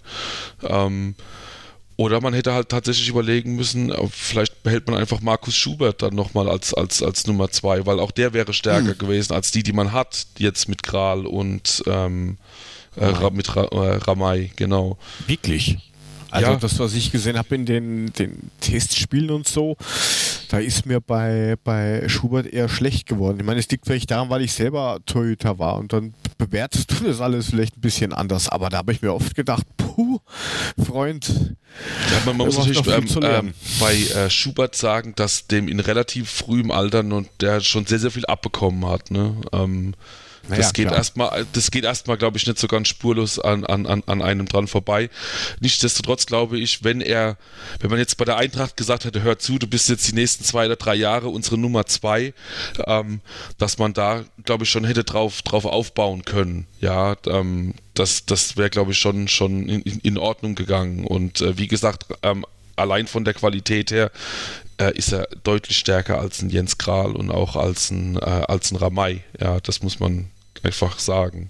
Ähm, 0.62 1.16
oder 1.98 2.20
man 2.22 2.34
hätte 2.34 2.54
halt 2.54 2.70
tatsächlich 2.70 3.08
überlegen 3.08 3.56
müssen, 3.56 3.94
vielleicht 4.12 4.64
behält 4.64 4.88
man 4.88 4.98
einfach 4.98 5.22
Markus 5.22 5.56
Schubert 5.56 6.02
dann 6.02 6.14
nochmal 6.14 6.50
als, 6.50 6.74
als, 6.74 7.02
als 7.02 7.26
Nummer 7.26 7.50
zwei, 7.50 7.86
weil 7.86 8.00
auch 8.00 8.12
der 8.12 8.34
wäre 8.34 8.54
stärker 8.54 8.92
hm. 8.92 8.98
gewesen 8.98 9.34
als 9.34 9.52
die, 9.52 9.64
die 9.64 9.74
man 9.74 9.94
hat, 9.94 10.28
jetzt 10.38 10.68
mit 10.68 10.84
Kral 10.84 11.26
und 11.26 11.84
ähm, 11.88 12.38
äh, 12.98 13.30
mit 13.32 13.56
Ra 13.56 13.64
äh, 13.64 13.98
Ramay, 13.98 14.52
genau. 14.56 14.98
Wirklich? 15.28 15.78
Also 16.32 16.52
ja. 16.52 16.58
das, 16.58 16.80
was 16.80 16.94
ich 16.96 17.12
gesehen 17.14 17.38
habe 17.38 17.56
in 17.56 17.66
den, 17.66 18.12
den 18.14 18.52
Testspielen 18.60 19.30
und 19.30 19.48
so, 19.48 19.78
da 20.50 20.60
ist 20.60 20.86
mir 20.86 21.00
bei, 21.00 21.56
bei 21.64 22.10
Schubert 22.10 22.48
eher 22.48 22.68
schlecht 22.68 23.08
geworden. 23.08 23.40
Ich 23.40 23.46
meine, 23.46 23.60
es 23.62 23.70
liegt 23.70 23.86
vielleicht 23.86 24.12
daran, 24.12 24.30
weil 24.30 24.42
ich 24.42 24.52
selber 24.52 25.00
Torhüter 25.06 25.60
war 25.60 25.78
und 25.78 25.94
dann 25.94 26.14
bewertest 26.38 26.92
du 26.92 27.06
das 27.06 27.22
alles 27.22 27.52
vielleicht 27.52 27.78
ein 27.78 27.82
bisschen 27.82 28.12
anders. 28.12 28.50
Aber 28.50 28.70
da 28.70 28.80
habe 28.80 28.92
ich 28.92 29.02
mir 29.02 29.14
oft 29.14 29.34
gedacht, 29.34 29.66
puh, 29.96 30.20
Freund. 30.84 31.56
Ja, 32.12 32.22
man, 32.26 32.38
man 32.38 32.48
muss 32.48 32.58
natürlich 32.58 32.86
ähm, 32.88 33.08
ähm, 33.22 33.54
bei 33.80 33.96
äh, 33.96 34.30
Schubert 34.30 34.76
sagen, 34.76 35.14
dass 35.16 35.48
dem 35.48 35.68
in 35.68 35.80
relativ 35.80 36.30
frühem 36.30 36.72
Alter 36.72 37.00
und 37.00 37.30
der 37.42 37.62
schon 37.62 37.86
sehr, 37.86 38.00
sehr 38.00 38.12
viel 38.12 38.26
abbekommen 38.26 38.86
hat. 38.88 39.12
Ne? 39.12 39.36
Ähm, 39.54 39.94
naja, 40.48 40.62
das 40.62 40.74
geht 40.74 40.92
erstmal, 40.92 41.46
das 41.54 41.72
geht 41.72 41.84
erstmal, 41.84 42.18
glaube 42.18 42.38
ich, 42.38 42.46
nicht 42.46 42.60
so 42.60 42.68
ganz 42.68 42.88
spurlos 42.88 43.40
an, 43.40 43.66
an, 43.66 43.86
an 43.86 44.22
einem 44.22 44.48
dran 44.48 44.68
vorbei. 44.68 45.10
Nichtsdestotrotz 45.60 46.26
glaube 46.26 46.60
ich, 46.60 46.84
wenn 46.84 47.02
er, 47.02 47.38
wenn 47.80 47.90
man 47.90 48.00
jetzt 48.00 48.18
bei 48.18 48.26
der 48.26 48.38
Eintracht 48.38 48.78
gesagt 48.78 49.06
hätte, 49.06 49.22
hör 49.24 49.40
zu, 49.40 49.58
du 49.58 49.68
bist 49.68 49.90
jetzt 49.90 50.08
die 50.08 50.16
nächsten 50.16 50.44
zwei 50.44 50.66
oder 50.66 50.76
drei 50.76 50.96
Jahre 50.96 51.30
unsere 51.30 51.58
Nummer 51.58 51.86
zwei, 51.86 52.34
ähm, 52.86 53.22
dass 53.58 53.78
man 53.78 53.94
da, 53.94 54.24
glaube 54.44 54.64
ich, 54.64 54.70
schon 54.70 54.86
hätte 54.86 55.04
drauf, 55.04 55.42
drauf 55.42 55.66
aufbauen 55.66 56.26
können. 56.26 56.68
Ja, 56.80 57.16
ähm, 57.28 57.74
das, 57.94 58.26
das 58.26 58.58
wäre, 58.58 58.70
glaube 58.70 58.92
ich, 58.92 59.00
schon, 59.00 59.28
schon 59.28 59.68
in, 59.68 59.82
in 59.82 60.18
Ordnung 60.18 60.56
gegangen. 60.56 61.06
Und 61.06 61.42
äh, 61.42 61.58
wie 61.58 61.68
gesagt, 61.68 62.06
ähm, 62.24 62.46
allein 62.76 63.08
von 63.08 63.24
der 63.24 63.34
Qualität 63.34 63.92
her 63.92 64.12
äh, 64.78 64.96
ist 64.96 65.14
er 65.14 65.28
deutlich 65.44 65.78
stärker 65.78 66.20
als 66.20 66.42
ein 66.42 66.50
Jens 66.50 66.78
Kral 66.78 67.16
und 67.16 67.32
auch 67.32 67.56
als 67.56 67.92
ein, 67.92 68.18
äh, 68.18 68.20
als 68.48 68.72
ein 68.72 68.78
Ramay. 68.78 69.22
Ja, 69.40 69.60
das 69.60 69.82
muss 69.82 70.00
man 70.00 70.30
einfach 70.64 71.00
sagen. 71.00 71.50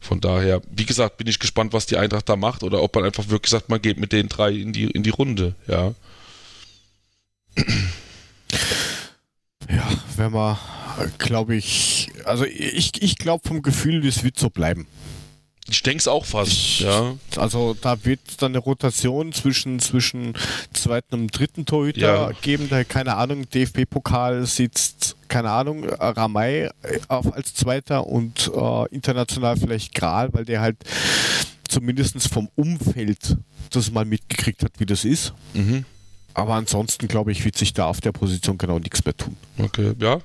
Von 0.00 0.20
daher, 0.20 0.62
wie 0.70 0.86
gesagt, 0.86 1.16
bin 1.16 1.26
ich 1.26 1.38
gespannt, 1.38 1.72
was 1.72 1.86
die 1.86 1.96
Eintracht 1.96 2.28
da 2.28 2.36
macht 2.36 2.62
oder 2.62 2.82
ob 2.82 2.94
man 2.94 3.04
einfach 3.04 3.28
wirklich 3.28 3.50
sagt, 3.50 3.68
man 3.68 3.82
geht 3.82 3.98
mit 3.98 4.12
den 4.12 4.28
drei 4.28 4.52
in 4.52 4.72
die, 4.72 4.84
in 4.84 5.02
die 5.02 5.10
Runde, 5.10 5.54
ja. 5.66 5.94
Ja, 9.68 9.88
wenn 10.16 10.32
man, 10.32 10.56
glaube 11.18 11.56
ich, 11.56 12.10
also 12.24 12.44
ich, 12.44 13.02
ich 13.02 13.18
glaube 13.18 13.48
vom 13.48 13.62
Gefühl, 13.62 14.00
das 14.02 14.22
wird 14.22 14.38
so 14.38 14.50
bleiben. 14.50 14.86
Ich 15.68 15.82
denke 15.82 15.98
es 15.98 16.08
auch 16.08 16.24
fast, 16.24 16.52
ich, 16.52 16.80
ja. 16.80 17.16
Also 17.36 17.76
da 17.80 18.04
wird 18.04 18.20
es 18.28 18.36
dann 18.36 18.52
eine 18.52 18.58
Rotation 18.58 19.32
zwischen, 19.32 19.80
zwischen 19.80 20.34
zweiten 20.72 21.14
und 21.14 21.38
dritten 21.38 21.66
Torhüter 21.66 22.00
ja. 22.00 22.30
geben. 22.40 22.68
Da, 22.68 22.84
keine 22.84 23.16
Ahnung, 23.16 23.50
DFB-Pokal 23.50 24.46
sitzt, 24.46 25.16
keine 25.26 25.50
Ahnung, 25.50 25.84
Ramay 25.88 26.70
auf 27.08 27.32
als 27.32 27.54
zweiter 27.54 28.06
und 28.06 28.50
äh, 28.54 28.94
international 28.94 29.56
vielleicht 29.56 29.92
Gral, 29.94 30.32
weil 30.32 30.44
der 30.44 30.60
halt 30.60 30.76
zumindest 31.68 32.28
vom 32.28 32.48
Umfeld 32.54 33.36
das 33.70 33.90
mal 33.90 34.04
mitgekriegt 34.04 34.62
hat, 34.62 34.78
wie 34.78 34.86
das 34.86 35.04
ist. 35.04 35.34
Mhm. 35.54 35.84
Aber 36.32 36.54
ansonsten, 36.54 37.08
glaube 37.08 37.32
ich, 37.32 37.44
wird 37.44 37.56
sich 37.56 37.72
da 37.72 37.86
auf 37.86 38.00
der 38.00 38.12
Position 38.12 38.56
genau 38.56 38.78
nichts 38.78 39.04
mehr 39.04 39.16
tun. 39.16 39.36
Okay, 39.58 39.94
ja. 39.98 40.20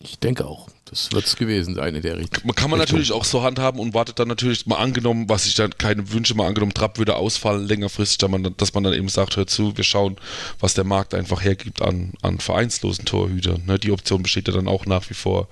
Ich 0.00 0.18
denke 0.18 0.46
auch. 0.46 0.68
Das 0.90 1.12
wird 1.12 1.26
es 1.26 1.36
gewesen 1.36 1.74
sein 1.74 1.94
in 1.94 2.02
der 2.02 2.18
Richtung. 2.18 2.46
Man 2.46 2.54
kann 2.54 2.70
man 2.70 2.80
Richtung. 2.80 2.96
natürlich 2.96 3.12
auch 3.12 3.24
so 3.24 3.42
handhaben 3.42 3.80
und 3.80 3.94
wartet 3.94 4.18
dann 4.18 4.28
natürlich 4.28 4.66
mal 4.66 4.76
angenommen, 4.76 5.28
was 5.28 5.46
ich 5.46 5.54
dann 5.54 5.76
keine 5.76 6.10
Wünsche, 6.12 6.34
mal 6.34 6.46
angenommen, 6.46 6.74
Trapp 6.74 6.98
würde 6.98 7.16
ausfallen 7.16 7.66
längerfristig, 7.66 8.18
dass 8.18 8.30
man, 8.30 8.42
dann, 8.42 8.56
dass 8.56 8.74
man 8.74 8.84
dann 8.84 8.94
eben 8.94 9.08
sagt, 9.08 9.36
hör 9.36 9.46
zu, 9.46 9.76
wir 9.76 9.84
schauen, 9.84 10.16
was 10.60 10.74
der 10.74 10.84
Markt 10.84 11.14
einfach 11.14 11.42
hergibt 11.42 11.82
an, 11.82 12.12
an 12.22 12.38
vereinslosen 12.38 13.04
Torhütern. 13.04 13.62
Ne, 13.66 13.78
die 13.78 13.92
Option 13.92 14.22
besteht 14.22 14.48
ja 14.48 14.54
dann 14.54 14.68
auch 14.68 14.86
nach 14.86 15.08
wie 15.10 15.14
vor, 15.14 15.48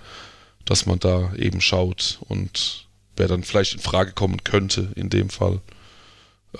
dass 0.65 0.87
man 0.87 0.99
da 0.99 1.33
eben 1.37 1.61
schaut 1.61 2.19
und 2.29 2.87
wer 3.17 3.29
dann 3.29 3.45
vielleicht 3.45 3.75
in 3.75 3.81
Frage 3.81 4.13
kommen 4.13 4.45
könnte 4.45 4.93
in 4.97 5.11
dem 5.11 5.31
Fall. 5.31 5.61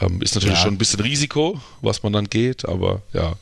Ähm, 0.01 0.21
ist 0.23 0.35
natürlich 0.35 0.59
ja. 0.59 0.65
schon 0.65 0.75
ein 0.75 0.79
bisschen 0.79 1.01
Risiko, 1.01 1.61
was 1.81 2.03
man 2.03 2.13
dann 2.13 2.29
geht, 2.29 2.69
aber 2.69 3.03
ja, 3.13 3.35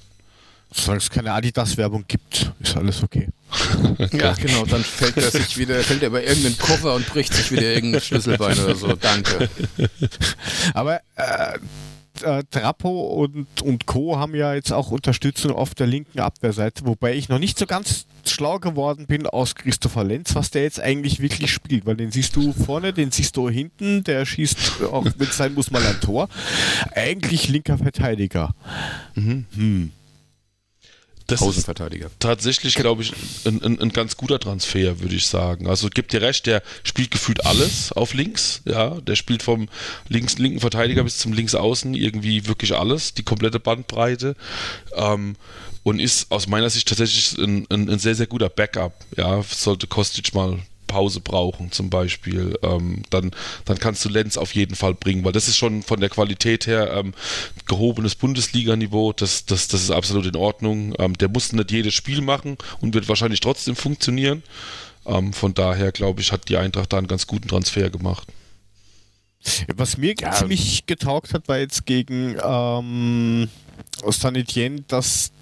Solange 0.77 0.99
es 0.99 1.09
keine 1.09 1.33
Adidas-Werbung 1.33 2.05
gibt, 2.09 2.53
ist 2.59 2.77
alles 2.77 3.03
okay. 3.03 3.29
ja, 4.13 4.33
genau, 4.33 4.65
dann 4.67 4.83
fällt 4.83 5.17
er 5.17 5.31
sich 5.31 5.57
wieder, 5.57 5.81
fällt 5.81 6.03
er 6.03 6.11
bei 6.11 6.25
irgendeinen 6.25 6.59
Koffer 6.59 6.95
und 6.95 7.07
bricht 7.07 7.33
sich 7.33 7.53
wieder 7.53 7.63
irgendein 7.63 8.01
Schlüsselbein 8.01 8.59
oder 8.59 8.75
so. 8.75 8.93
Danke. 8.95 9.49
Aber 10.75 11.01
äh, 11.15 11.59
äh, 12.23 12.43
Trappo 12.51 13.23
und, 13.23 13.63
und 13.63 13.87
Co. 13.87 14.19
haben 14.19 14.35
ja 14.35 14.53
jetzt 14.53 14.73
auch 14.73 14.91
Unterstützung 14.91 15.53
auf 15.53 15.77
der 15.77 15.87
linken 15.87 16.19
Abwehrseite, 16.19 16.85
wobei 16.87 17.15
ich 17.15 17.29
noch 17.29 17.39
nicht 17.39 17.57
so 17.57 17.67
ganz 17.67 18.07
schlau 18.27 18.59
geworden 18.59 19.07
bin 19.07 19.29
aus 19.29 19.55
Christopher 19.55 20.03
Lenz, 20.03 20.35
was 20.35 20.51
der 20.51 20.65
jetzt 20.65 20.81
eigentlich 20.81 21.21
wirklich 21.21 21.53
spielt, 21.53 21.87
weil 21.87 21.97
den 21.97 22.11
siehst 22.11 22.35
du 22.35 22.53
vorne, 22.53 22.93
den 22.93 23.13
siehst 23.13 23.37
du 23.37 23.49
hinten, 23.49 24.03
der 24.03 24.27
schießt, 24.27 24.83
auch 24.91 25.05
wenn 25.05 25.29
es 25.29 25.37
sein 25.37 25.55
muss, 25.55 25.71
mal 25.71 25.87
ein 25.87 26.01
Tor. 26.01 26.29
Eigentlich 26.97 27.49
linker 27.49 27.79
Verteidiger. 27.79 28.55
Mhm. 29.15 29.45
Hm 29.55 29.93
das 31.27 31.41
Außenverteidiger. 31.41 32.11
Tatsächlich, 32.19 32.75
glaube 32.75 33.03
ich, 33.03 33.13
ein, 33.47 33.63
ein, 33.63 33.81
ein, 33.81 33.89
ganz 33.91 34.17
guter 34.17 34.39
Transfer, 34.39 35.01
würde 35.01 35.15
ich 35.15 35.27
sagen. 35.27 35.67
Also 35.69 35.89
gibt 35.89 36.13
dir 36.13 36.21
recht, 36.21 36.47
der 36.47 36.63
spielt 36.83 37.11
gefühlt 37.11 37.47
alles 37.47 37.93
auf 37.93 38.13
links. 38.13 38.61
Ja, 38.67 39.01
der 39.01 39.17
spielt 39.17 39.43
vom 39.43 39.69
links, 40.09 40.39
linken 40.39 40.61
Verteidiger 40.61 41.03
bis 41.03 41.19
zum 41.19 41.33
Linksaußen 41.33 41.95
irgendwie 41.95 42.47
wirklich 42.47 42.77
alles, 42.77 43.15
die 43.15 43.23
komplette 43.23 43.59
Bandbreite. 43.59 44.37
Ähm, 44.95 45.37
und 45.83 46.01
ist 46.01 46.31
aus 46.31 46.47
meiner 46.47 46.71
Sicht 46.71 46.89
tatsächlich 46.89 47.39
ein, 47.39 47.67
ein, 47.71 47.89
ein 47.89 47.99
sehr, 47.99 48.15
sehr 48.15 48.27
guter 48.27 48.49
Backup. 48.49 48.95
Ja, 49.17 49.43
sollte 49.43 49.87
Kostic 49.87 50.35
mal 50.35 50.59
Pause 50.95 51.21
brauchen 51.21 51.73
zum 51.73 51.91
Beispiel, 51.91 52.57
ähm, 52.63 53.03
dann, 53.11 53.33
dann 53.65 53.81
kannst 53.81 54.05
du 54.05 54.09
Lenz 54.09 54.37
auf 54.37 54.55
jeden 54.55 54.77
Fall 54.77 54.95
bringen, 54.95 55.25
weil 55.25 55.33
das 55.33 55.49
ist 55.49 55.57
schon 55.57 55.83
von 55.83 55.99
der 55.99 56.09
Qualität 56.09 56.69
her 56.69 56.93
ähm, 56.95 57.15
gehobenes 57.67 58.15
Bundesliga-Niveau, 58.15 59.13
das, 59.13 59.45
das, 59.45 59.67
das 59.67 59.83
ist 59.83 59.91
absolut 59.91 60.25
in 60.25 60.37
Ordnung. 60.37 60.95
Ähm, 61.01 61.15
der 61.15 61.29
muss 61.29 61.53
nicht 61.53 61.73
jedes 61.73 61.95
Spiel 61.95 62.21
machen 62.21 62.59
und 62.81 62.95
wird 62.95 63.09
wahrscheinlich 63.09 63.41
trotzdem 63.41 63.75
funktionieren. 63.75 64.45
Ähm, 65.05 65.33
von 65.33 65.53
daher, 65.53 65.91
glaube 65.91 66.21
ich, 66.21 66.31
hat 66.31 66.49
die 66.49 66.59
Eintracht 66.59 66.93
da 66.93 66.99
einen 66.99 67.09
ganz 67.09 67.27
guten 67.27 67.49
Transfer 67.49 67.91
gemacht. 67.91 68.29
Was 69.75 69.99
mir 69.99 70.15
ja. 70.21 70.31
ziemlich 70.31 70.87
getaugt 70.87 71.35
hat, 71.35 71.49
war 71.49 71.59
jetzt 71.59 71.87
gegen 71.87 72.37
ähm, 72.41 73.49
Sanitien, 74.07 74.85
dass 74.87 75.33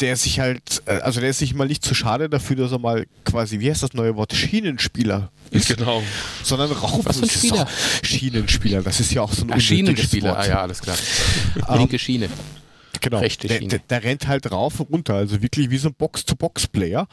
der 0.00 0.16
sich 0.16 0.40
halt, 0.40 0.82
äh, 0.86 0.92
also 0.98 1.20
der 1.20 1.30
ist 1.30 1.38
sich 1.38 1.54
mal 1.54 1.66
nicht 1.66 1.84
zu 1.84 1.94
schade 1.94 2.28
dafür, 2.28 2.56
dass 2.56 2.72
er 2.72 2.78
mal 2.78 3.06
quasi, 3.24 3.60
wie 3.60 3.70
heißt 3.70 3.82
das 3.82 3.94
neue 3.94 4.16
Wort, 4.16 4.32
Schienenspieler 4.32 5.30
ist. 5.50 5.68
Genau. 5.68 6.02
Sondern 6.42 6.72
Rauf. 6.72 7.04
Was 7.04 7.18
für 7.18 7.24
ein 7.24 7.30
Spieler? 7.30 7.68
Schienenspieler, 8.02 8.82
das 8.82 9.00
ist 9.00 9.12
ja 9.12 9.22
auch 9.22 9.32
so 9.32 9.44
ein 9.44 9.52
Ach, 9.52 9.60
Schienenspieler, 9.60 10.30
Wort. 10.30 10.38
ah 10.38 10.48
ja, 10.48 10.62
alles 10.62 10.80
klar. 10.80 10.96
Linke 11.76 11.98
Schiene. 11.98 12.28
Genau, 13.00 13.18
Rechte 13.18 13.46
der, 13.46 13.60
der, 13.60 13.78
der, 13.78 14.02
rennt 14.02 14.26
halt 14.26 14.50
rauf 14.50 14.80
und 14.80 14.90
runter, 14.90 15.14
also 15.14 15.40
wirklich 15.40 15.70
wie 15.70 15.78
so 15.78 15.88
ein 15.88 15.94
Box-to-Box-Player. 15.94 17.06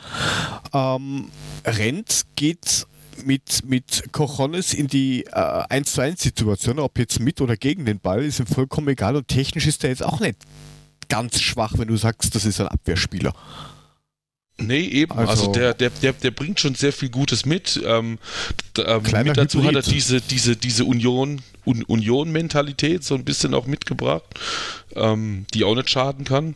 Ähm, 0.74 1.30
rennt, 1.64 2.24
geht 2.36 2.88
mit, 3.24 3.64
mit 3.66 4.04
Cojones 4.12 4.74
in 4.74 4.88
die 4.88 5.26
äh, 5.26 5.64
1 5.70 5.94
zu 5.94 6.02
1 6.02 6.22
Situation, 6.22 6.80
ob 6.80 6.98
jetzt 6.98 7.20
mit 7.20 7.40
oder 7.40 7.56
gegen 7.56 7.86
den 7.86 8.00
Ball, 8.00 8.24
ist 8.24 8.40
ihm 8.40 8.48
vollkommen 8.48 8.88
egal 8.88 9.16
und 9.16 9.28
technisch 9.28 9.68
ist 9.68 9.84
er 9.84 9.92
jetzt 9.92 10.04
auch 10.04 10.20
nicht 10.20 10.38
ganz 11.08 11.42
schwach, 11.42 11.74
wenn 11.78 11.88
du 11.88 11.98
sagst, 11.98 12.36
das 12.36 12.46
ist 12.46 12.60
ein 12.60 12.68
Abwehrspieler. 12.68 13.34
Nee, 14.58 14.86
eben. 14.86 15.12
Also, 15.12 15.32
also, 15.32 15.52
der, 15.52 15.74
der, 15.74 15.90
der, 15.90 16.14
der 16.14 16.32
bringt 16.32 16.60
schon 16.60 16.76
sehr 16.76 16.94
viel 16.94 17.10
Gutes 17.10 17.46
mit. 17.46 17.82
Ähm, 17.86 18.20
ähm, 18.78 19.02
mit 19.02 19.38
dazu 19.38 19.60
Hybrid. 19.60 19.76
hat 19.76 19.88
er 19.88 19.92
diese, 19.92 20.22
diese, 20.22 20.56
diese 20.56 20.86
Union, 20.86 21.42
Un 21.66 21.84
Union-Mentalität 21.84 23.04
so 23.04 23.16
ein 23.16 23.26
bisschen 23.26 23.54
auch 23.54 23.66
mitgebracht, 23.66 24.24
ähm, 24.96 25.46
die 25.54 25.64
auch 25.66 25.76
nicht 25.76 25.90
schaden 25.90 26.24
kann. 26.24 26.56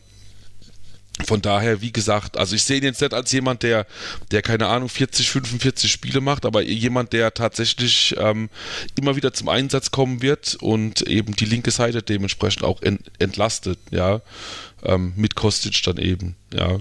Von 1.26 1.42
daher, 1.42 1.82
wie 1.82 1.92
gesagt, 1.92 2.38
also 2.38 2.56
ich 2.56 2.64
sehe 2.64 2.78
ihn 2.78 2.84
jetzt 2.84 3.02
nicht 3.02 3.14
als 3.14 3.32
jemand, 3.32 3.64
der, 3.64 3.86
der 4.32 4.42
keine 4.42 4.68
Ahnung, 4.68 4.90
40, 4.90 5.30
45 5.30 5.92
Spiele 5.92 6.22
macht, 6.22 6.46
aber 6.46 6.62
jemand, 6.62 7.14
der 7.14 7.34
tatsächlich 7.34 8.16
ähm, 8.18 8.50
immer 8.98 9.16
wieder 9.16 9.34
zum 9.34 9.50
Einsatz 9.50 9.92
kommen 9.92 10.22
wird 10.22 10.56
und 10.62 11.02
eben 11.04 11.36
die 11.36 11.46
linke 11.46 11.72
Seite 11.72 12.02
dementsprechend 12.02 12.64
auch 12.64 12.82
ent, 12.82 13.02
entlastet, 13.20 13.80
ja, 13.92 14.22
ähm, 14.84 15.14
mit 15.18 15.36
Kostic 15.36 15.84
dann 15.84 15.98
eben, 15.98 16.36
ja 16.54 16.80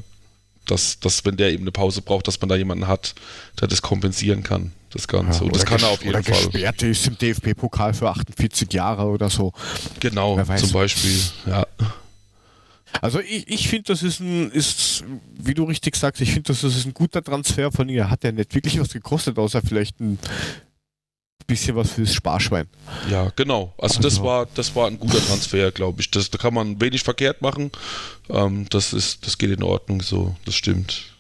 dass, 0.71 1.01
dass, 1.01 1.25
wenn 1.25 1.37
der 1.37 1.53
eben 1.53 1.65
eine 1.65 1.73
Pause 1.73 2.03
braucht, 2.03 2.29
dass 2.29 2.41
man 2.41 2.49
da 2.49 2.57
jemanden 2.57 2.87
hat, 2.87 3.15
der 3.61 3.69
das 3.69 3.83
kompensieren 3.83 4.43
kann, 4.43 4.73
das 4.91 5.09
Ganze. 5.09 5.41
Ja, 5.41 5.47
und 5.47 5.57
das 5.57 5.65
kann 5.65 5.81
er 5.81 5.89
auf 5.89 6.03
jeden 6.03 6.11
oder 6.15 6.23
Fall. 6.23 6.45
Gesperrte 6.45 6.87
ist 6.87 7.07
im 7.07 7.19
DFB-Pokal 7.19 7.95
für 7.95 8.09
48 8.09 8.73
Jahre 8.73 9.05
oder 9.05 9.31
so. 9.31 9.53
Genau, 10.01 10.43
zum 10.57 10.73
Beispiel, 10.73 11.19
ja. 11.47 11.67
Also 13.01 13.21
ich, 13.21 13.49
ich 13.49 13.69
finde, 13.69 13.85
das 13.85 14.03
ist 14.03 14.21
ein, 14.21 14.51
ist, 14.51 15.05
wie 15.37 15.55
du 15.55 15.65
richtig 15.65 15.97
sagst, 15.97 16.21
ich 16.21 16.33
finde, 16.33 16.49
das 16.49 16.65
ist 16.65 16.87
ein 16.87 16.95
guter 16.95 17.23
Transfer 17.23 17.71
von 17.71 17.89
ihr. 17.89 18.11
Hat 18.11 18.25
ja 18.25 18.33
nicht 18.33 18.55
wirklich 18.55 18.81
was 18.81 18.93
gekostet, 18.93 19.39
außer 19.39 19.63
vielleicht 19.63 20.01
ein 20.01 20.19
bisschen 21.47 21.77
was 21.77 21.93
fürs 21.93 22.15
Sparschwein. 22.15 22.69
Ja, 23.11 23.33
genau. 23.35 23.75
Also, 23.79 23.99
also, 23.99 24.01
das 24.01 24.23
war 24.23 24.47
das 24.55 24.75
war 24.77 24.87
ein 24.87 24.99
guter 24.99 25.25
Transfer, 25.25 25.71
glaube 25.71 26.01
ich. 26.01 26.11
Das, 26.11 26.31
da 26.31 26.39
kann 26.39 26.55
man 26.55 26.81
wenig 26.81 27.03
verkehrt 27.03 27.43
machen. 27.43 27.73
Ähm, 28.29 28.67
das 28.71 28.93
ist, 28.93 29.27
das 29.27 29.39
geht 29.39 29.51
in 29.51 29.63
Ordnung 29.63 30.03
so, 30.03 30.37
das 30.45 30.55
stimmt. 30.55 31.15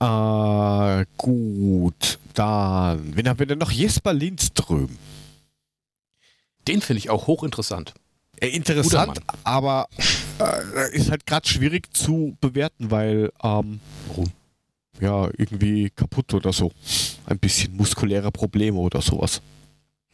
Äh, 0.00 1.06
gut, 1.16 2.18
dann, 2.34 3.16
wen 3.16 3.28
haben 3.28 3.38
wir 3.38 3.46
denn 3.46 3.58
noch? 3.58 3.70
Jesper 3.70 4.12
Lindström. 4.12 4.98
Den 6.66 6.80
finde 6.80 6.98
ich 6.98 7.10
auch 7.10 7.26
hochinteressant. 7.28 7.94
Äh, 8.42 8.48
interessant, 8.48 9.20
aber 9.44 9.88
äh, 10.40 10.96
ist 10.96 11.10
halt 11.10 11.26
gerade 11.26 11.48
schwierig 11.48 11.94
zu 11.96 12.36
bewerten, 12.40 12.90
weil 12.90 13.32
ähm, 13.42 13.80
warum? 14.08 14.32
ja, 15.00 15.28
irgendwie 15.36 15.90
kaputt 15.90 16.34
oder 16.34 16.52
so. 16.52 16.72
Ein 17.26 17.38
bisschen 17.38 17.76
muskuläre 17.76 18.32
Probleme 18.32 18.78
oder 18.78 19.00
sowas. 19.00 19.40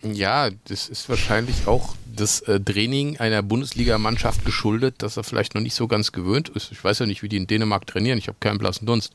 Ja, 0.02 0.50
das 0.50 0.88
ist 0.88 1.08
wahrscheinlich 1.08 1.66
auch 1.66 1.96
das 2.14 2.40
äh, 2.42 2.60
Training 2.60 3.16
einer 3.16 3.42
Bundesligamannschaft 3.42 4.44
geschuldet, 4.44 4.96
dass 4.98 5.16
er 5.16 5.24
vielleicht 5.24 5.54
noch 5.54 5.62
nicht 5.62 5.74
so 5.74 5.88
ganz 5.88 6.12
gewöhnt 6.12 6.50
ist. 6.50 6.70
Ich 6.70 6.82
weiß 6.82 7.00
ja 7.00 7.06
nicht, 7.06 7.22
wie 7.22 7.28
die 7.28 7.38
in 7.38 7.46
Dänemark 7.46 7.86
trainieren, 7.86 8.18
ich 8.18 8.28
habe 8.28 8.38
keinen 8.40 8.58
blassen 8.58 8.86
Dunst. 8.86 9.12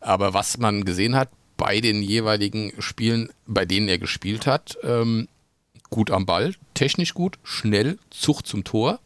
Aber 0.00 0.34
was 0.34 0.58
man 0.58 0.84
gesehen 0.84 1.16
hat 1.16 1.30
bei 1.56 1.80
den 1.80 2.02
jeweiligen 2.02 2.72
Spielen, 2.78 3.30
bei 3.46 3.64
denen 3.64 3.88
er 3.88 3.98
gespielt 3.98 4.46
hat, 4.46 4.78
ähm, 4.84 5.28
gut 5.90 6.10
am 6.10 6.26
Ball, 6.26 6.54
technisch 6.74 7.14
gut, 7.14 7.38
schnell, 7.42 7.98
Zucht 8.10 8.46
zum 8.46 8.64
Tor, 8.64 9.00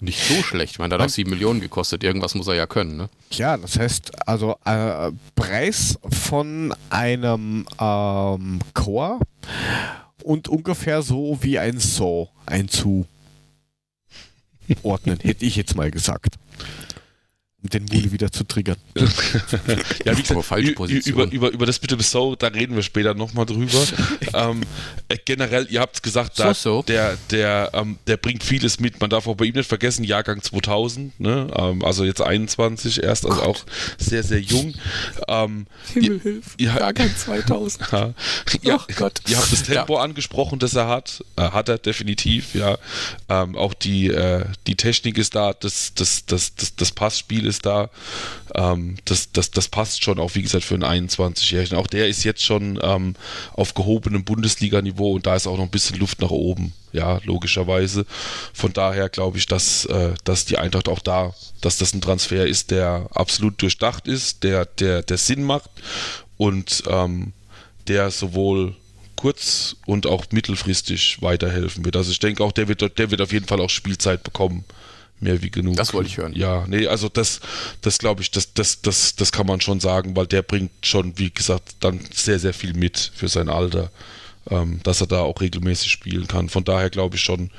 nicht 0.00 0.22
so 0.22 0.42
schlecht. 0.42 0.72
Ich 0.72 0.78
meine, 0.78 0.90
der 0.90 0.98
hat 0.98 1.06
auch 1.06 1.12
7 1.12 1.28
Millionen 1.28 1.60
gekostet. 1.60 2.02
Irgendwas 2.02 2.34
muss 2.34 2.46
er 2.46 2.54
ja 2.54 2.66
können, 2.66 2.96
ne? 2.96 3.10
Ja, 3.32 3.58
das 3.58 3.78
heißt, 3.78 4.26
also 4.26 4.56
äh, 4.64 5.12
Preis 5.34 5.98
von 6.10 6.74
einem 6.88 7.66
ähm, 7.78 8.60
Core 8.72 9.18
und 10.22 10.48
ungefähr 10.48 11.02
so 11.02 11.38
wie 11.42 11.58
ein 11.58 11.78
Saw 11.78 12.28
einzuordnen, 12.46 13.06
hätte 15.20 15.44
ich 15.44 15.56
jetzt 15.56 15.76
mal 15.76 15.90
gesagt 15.90 16.36
den 17.62 17.84
Muli 17.84 18.10
wieder 18.10 18.32
zu 18.32 18.44
triggern. 18.44 18.76
ja, 20.04 20.16
wie 20.16 20.22
gesagt, 20.22 21.06
über, 21.06 21.30
über, 21.30 21.50
über 21.50 21.66
das 21.66 21.78
bitte 21.78 21.96
bis 21.96 22.10
so, 22.10 22.34
da 22.34 22.48
reden 22.48 22.74
wir 22.74 22.82
später 22.82 23.14
nochmal 23.14 23.44
drüber. 23.44 23.82
ähm, 24.34 24.62
äh, 25.08 25.18
generell, 25.24 25.66
ihr 25.70 25.80
habt 25.80 25.96
es 25.96 26.02
gesagt, 26.02 26.38
da, 26.38 26.54
so, 26.54 26.76
so. 26.76 26.82
der, 26.82 27.18
der, 27.30 27.70
ähm, 27.74 27.98
der 28.06 28.16
bringt 28.16 28.42
vieles 28.42 28.80
mit. 28.80 29.00
Man 29.00 29.10
darf 29.10 29.26
auch 29.26 29.34
bei 29.34 29.44
ihm 29.44 29.54
nicht 29.54 29.68
vergessen, 29.68 30.04
Jahrgang 30.04 30.42
2000, 30.42 31.20
ne? 31.20 31.48
Ähm, 31.54 31.84
also 31.84 32.04
jetzt 32.04 32.22
21 32.22 33.02
erst, 33.02 33.26
also 33.26 33.38
Gott. 33.38 33.46
auch 33.46 33.60
sehr, 33.98 34.22
sehr 34.22 34.40
jung. 34.40 34.74
Ähm, 35.28 35.66
Himmelhilf, 35.92 36.54
ihr, 36.56 36.74
Jahrgang 36.74 37.10
2000. 37.16 37.92
ja, 37.92 38.14
ja, 38.62 38.76
oh 38.76 38.92
Gott. 38.96 39.20
Ihr 39.28 39.36
habt 39.36 39.52
das 39.52 39.64
Tempo 39.64 39.96
ja. 39.96 40.02
angesprochen, 40.02 40.58
das 40.58 40.74
er 40.74 40.88
hat. 40.88 41.22
Äh, 41.36 41.42
hat 41.50 41.68
er 41.68 41.76
definitiv, 41.76 42.54
ja. 42.54 42.78
Ähm, 43.28 43.54
auch 43.54 43.74
die, 43.74 44.06
äh, 44.08 44.46
die 44.66 44.76
Technik 44.76 45.18
ist 45.18 45.34
da, 45.34 45.52
das, 45.52 45.92
das, 45.94 46.24
das, 46.24 46.54
das, 46.54 46.76
das 46.76 46.92
Passspiel 46.92 47.49
ist 47.50 47.66
da. 47.66 47.90
Ähm, 48.54 48.96
das, 49.04 49.32
das, 49.32 49.50
das 49.50 49.68
passt 49.68 50.02
schon 50.02 50.18
auch, 50.18 50.34
wie 50.34 50.42
gesagt, 50.42 50.64
für 50.64 50.74
einen 50.74 51.08
21-Jährigen. 51.08 51.76
Auch 51.76 51.86
der 51.86 52.08
ist 52.08 52.24
jetzt 52.24 52.44
schon 52.44 52.78
ähm, 52.82 53.14
auf 53.52 53.74
gehobenem 53.74 54.24
Bundesliga-Niveau 54.24 55.12
und 55.12 55.26
da 55.26 55.36
ist 55.36 55.46
auch 55.46 55.58
noch 55.58 55.64
ein 55.64 55.70
bisschen 55.70 55.98
Luft 55.98 56.20
nach 56.20 56.30
oben. 56.30 56.72
Ja, 56.92 57.20
logischerweise. 57.24 58.06
Von 58.52 58.72
daher 58.72 59.08
glaube 59.08 59.38
ich, 59.38 59.46
dass, 59.46 59.84
äh, 59.84 60.14
dass 60.24 60.46
die 60.46 60.58
Eintracht 60.58 60.88
auch 60.88 61.00
da, 61.00 61.34
dass 61.60 61.78
das 61.78 61.92
ein 61.92 62.00
Transfer 62.00 62.46
ist, 62.46 62.70
der 62.70 63.06
absolut 63.12 63.60
durchdacht 63.60 64.08
ist, 64.08 64.42
der, 64.42 64.64
der, 64.64 65.02
der 65.02 65.18
Sinn 65.18 65.44
macht 65.44 65.70
und 66.36 66.82
ähm, 66.88 67.32
der 67.86 68.10
sowohl 68.10 68.74
kurz- 69.16 69.76
und 69.86 70.06
auch 70.06 70.24
mittelfristig 70.30 71.18
weiterhelfen 71.20 71.84
wird. 71.84 71.94
Also 71.94 72.10
ich 72.10 72.18
denke 72.18 72.42
auch, 72.42 72.52
der 72.52 72.68
wird, 72.68 72.98
der 72.98 73.10
wird 73.10 73.20
auf 73.20 73.32
jeden 73.32 73.46
Fall 73.46 73.60
auch 73.60 73.70
Spielzeit 73.70 74.22
bekommen 74.22 74.64
mehr 75.22 75.42
wie 75.42 75.50
genug. 75.50 75.76
Das 75.76 75.92
wollte 75.92 76.08
ich 76.08 76.16
hören. 76.16 76.32
Ja, 76.34 76.66
nee, 76.66 76.86
also 76.86 77.08
das, 77.08 77.40
das 77.80 77.98
glaube 77.98 78.22
ich, 78.22 78.30
das, 78.30 78.54
das, 78.54 78.82
das, 78.82 79.14
das 79.16 79.32
kann 79.32 79.46
man 79.46 79.60
schon 79.60 79.80
sagen, 79.80 80.16
weil 80.16 80.26
der 80.26 80.42
bringt 80.42 80.86
schon, 80.86 81.18
wie 81.18 81.30
gesagt, 81.30 81.76
dann 81.80 82.00
sehr, 82.12 82.38
sehr 82.38 82.54
viel 82.54 82.74
mit 82.74 83.12
für 83.14 83.28
sein 83.28 83.48
Alter, 83.48 83.90
ähm, 84.48 84.80
dass 84.82 85.00
er 85.00 85.06
da 85.06 85.20
auch 85.20 85.40
regelmäßig 85.40 85.90
spielen 85.90 86.26
kann. 86.26 86.48
Von 86.48 86.64
daher 86.64 86.90
glaube 86.90 87.16
ich 87.16 87.22
schon, 87.22 87.50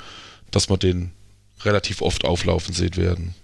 dass 0.51 0.69
wir 0.69 0.77
den 0.77 1.11
relativ 1.63 2.01
oft 2.01 2.25
auflaufen 2.25 2.73
sehen 2.73 2.95
werden. 2.97 3.35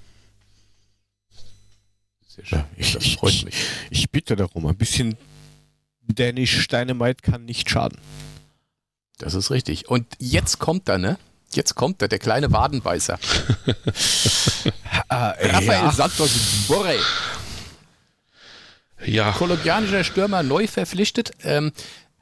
Sehr 2.28 2.46
schön. 2.46 2.60
Ja, 2.60 2.68
ich, 2.78 2.94
das 2.94 3.08
freut 3.08 3.46
mich. 3.46 3.56
Ich, 3.90 4.00
ich 4.00 4.12
bitte 4.12 4.36
darum, 4.36 4.66
ein 4.66 4.78
bisschen 4.78 5.18
Dänisch 6.08 6.68
Dynamite 6.68 7.22
kann 7.22 7.46
nicht 7.46 7.70
schaden. 7.70 7.98
Das 9.18 9.34
ist 9.34 9.52
richtig. 9.52 9.90
Und 9.90 10.06
jetzt 10.20 10.60
kommt 10.60 10.88
er, 10.88 10.98
ne? 10.98 11.18
Jetzt 11.54 11.76
kommt 11.76 12.02
er, 12.02 12.08
der 12.08 12.20
kleine 12.20 12.52
Wadenbeißer. 12.52 13.18
ah, 15.10 15.30
Rafael 15.30 15.66
ja. 15.68 15.92
Santos 15.92 16.32
Borre. 16.68 16.96
Ja. 19.06 19.32
Kolumbianischer 19.32 20.04
Stürmer 20.04 20.44
neu 20.44 20.68
verpflichtet. 20.68 21.32
Ähm, 21.44 21.72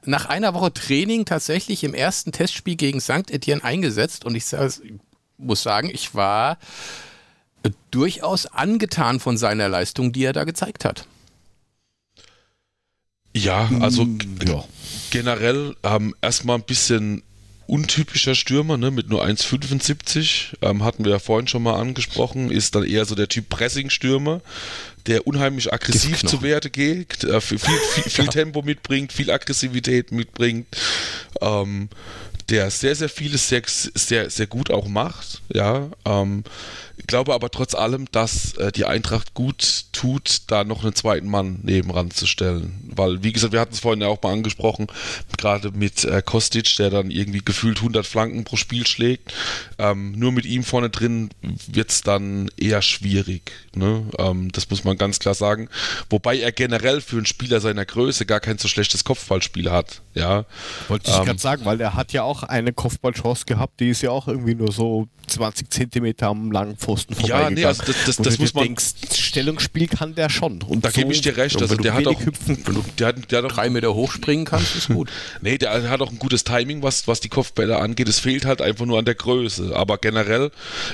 nach 0.04 0.26
einer 0.26 0.54
Woche 0.54 0.72
Training 0.72 1.24
tatsächlich 1.24 1.82
im 1.82 1.94
ersten 1.94 2.32
Testspiel 2.32 2.76
gegen 2.76 3.00
St. 3.00 3.30
Etienne 3.30 3.64
eingesetzt. 3.64 4.24
Und 4.24 4.36
ich 4.36 4.44
muss 5.38 5.62
sagen, 5.62 5.90
ich 5.92 6.14
war 6.14 6.58
durchaus 7.90 8.46
angetan 8.46 9.18
von 9.18 9.36
seiner 9.36 9.68
Leistung, 9.68 10.12
die 10.12 10.24
er 10.24 10.32
da 10.32 10.44
gezeigt 10.44 10.84
hat. 10.84 11.06
Ja, 13.34 13.68
also 13.80 14.04
mm, 14.04 14.18
ja. 14.46 14.64
generell 15.10 15.76
ähm, 15.82 16.14
erstmal 16.22 16.56
ein 16.56 16.64
bisschen 16.64 17.22
untypischer 17.66 18.34
Stürmer, 18.34 18.76
ne, 18.76 18.90
mit 18.90 19.08
nur 19.08 19.24
1,75, 19.24 20.56
ähm, 20.62 20.84
hatten 20.84 21.04
wir 21.04 21.12
ja 21.12 21.18
vorhin 21.18 21.48
schon 21.48 21.62
mal 21.62 21.74
angesprochen, 21.74 22.50
ist 22.50 22.74
dann 22.74 22.84
eher 22.84 23.04
so 23.04 23.14
der 23.14 23.28
Typ 23.28 23.48
Pressing-Stürmer, 23.48 24.40
der 25.06 25.26
unheimlich 25.26 25.72
aggressiv 25.72 26.24
zu 26.24 26.42
Werte 26.42 26.70
geht, 26.70 27.24
äh, 27.24 27.40
viel, 27.40 27.58
viel, 27.58 27.78
viel 28.10 28.24
ja. 28.24 28.30
Tempo 28.30 28.62
mitbringt, 28.62 29.12
viel 29.12 29.30
Aggressivität 29.30 30.12
mitbringt, 30.12 30.66
ähm, 31.40 31.88
der 32.48 32.70
sehr, 32.70 32.94
sehr 32.94 33.08
vieles 33.08 33.48
sehr, 33.48 33.62
sehr, 33.66 34.30
sehr 34.30 34.46
gut 34.46 34.70
auch 34.70 34.86
macht, 34.86 35.42
ja, 35.52 35.90
ähm, 36.04 36.44
ich 36.98 37.06
glaube 37.06 37.34
aber 37.34 37.50
trotz 37.50 37.74
allem, 37.74 38.06
dass 38.10 38.54
äh, 38.54 38.72
die 38.72 38.86
Eintracht 38.86 39.34
gut 39.34 39.86
tut, 39.92 40.42
da 40.48 40.64
noch 40.64 40.82
einen 40.82 40.94
zweiten 40.94 41.28
Mann 41.28 41.60
nebenan 41.62 42.10
zu 42.10 42.26
stellen. 42.26 42.90
Weil, 42.94 43.22
wie 43.22 43.32
gesagt, 43.32 43.52
wir 43.52 43.60
hatten 43.60 43.74
es 43.74 43.80
vorhin 43.80 44.00
ja 44.00 44.08
auch 44.08 44.22
mal 44.22 44.32
angesprochen, 44.32 44.86
gerade 45.36 45.72
mit 45.72 46.04
äh, 46.04 46.22
Kostic, 46.24 46.76
der 46.76 46.90
dann 46.90 47.10
irgendwie 47.10 47.42
gefühlt 47.44 47.78
100 47.78 48.06
Flanken 48.06 48.44
pro 48.44 48.56
Spiel 48.56 48.86
schlägt. 48.86 49.34
Ähm, 49.78 50.12
nur 50.12 50.32
mit 50.32 50.46
ihm 50.46 50.64
vorne 50.64 50.88
drin 50.88 51.30
wird 51.66 51.90
es 51.90 52.00
dann 52.00 52.50
eher 52.56 52.80
schwierig. 52.80 53.52
Ne? 53.74 54.04
Ähm, 54.18 54.50
das 54.52 54.70
muss 54.70 54.84
man 54.84 54.96
ganz 54.96 55.18
klar 55.18 55.34
sagen. 55.34 55.68
Wobei 56.08 56.38
er 56.38 56.52
generell 56.52 57.00
für 57.00 57.16
einen 57.16 57.26
Spieler 57.26 57.60
seiner 57.60 57.84
Größe 57.84 58.24
gar 58.24 58.40
kein 58.40 58.58
so 58.58 58.68
schlechtes 58.68 59.04
Kopfballspiel 59.04 59.70
hat. 59.70 60.00
Ja. 60.14 60.46
Wollte 60.88 61.10
ich 61.10 61.16
ähm, 61.16 61.24
gerade 61.26 61.38
sagen, 61.38 61.64
weil 61.66 61.80
er 61.80 61.94
hat 61.94 62.12
ja 62.12 62.22
auch 62.22 62.42
eine 62.42 62.72
Kopfballchance 62.72 63.44
gehabt, 63.44 63.80
die 63.80 63.90
ist 63.90 64.02
ja 64.02 64.10
auch 64.10 64.28
irgendwie 64.28 64.54
nur 64.54 64.72
so 64.72 65.08
20 65.26 65.70
Zentimeter 65.70 66.28
am 66.28 66.52
langen 66.52 66.76
Pfosten. 66.76 67.14
Ja, 67.26 67.50
nee, 67.50 67.64
also 67.64 67.82
das, 67.84 68.04
das, 68.04 68.16
das 68.16 68.38
muss 68.38 68.54
man... 68.54 68.64
Denkst, 68.64 68.94
Stellungsspiel 69.14 69.88
kann 69.88 70.14
der 70.14 70.28
schon. 70.28 70.62
Und 70.62 70.84
da 70.84 70.90
so, 70.90 71.00
gebe 71.00 71.12
ich 71.12 71.20
dir 71.20 71.36
recht. 71.36 71.60
Also 71.60 71.76
der 71.76 71.94
hat 71.94 72.06
auch, 72.06 72.24
hüpfen, 72.24 72.64
der 72.98 73.08
hat, 73.08 73.30
der 73.30 73.38
hat 73.38 73.44
auch 73.44 73.52
drei 73.52 73.70
Meter 73.70 73.94
hochspringen 73.94 74.44
kannst, 74.44 74.76
ist 74.76 74.88
gut. 74.88 75.10
nee, 75.40 75.58
der 75.58 75.90
hat 75.90 76.00
auch 76.00 76.10
ein 76.10 76.18
gutes 76.18 76.44
Timing, 76.44 76.82
was, 76.82 77.06
was 77.08 77.20
die 77.20 77.28
Kopfbälle 77.28 77.78
angeht. 77.78 78.08
Es 78.08 78.18
fehlt 78.18 78.44
halt 78.44 78.62
einfach 78.62 78.86
nur 78.86 78.98
an 78.98 79.04
der 79.04 79.14
Größe. 79.14 79.74
Aber 79.74 79.98
generell 79.98 80.50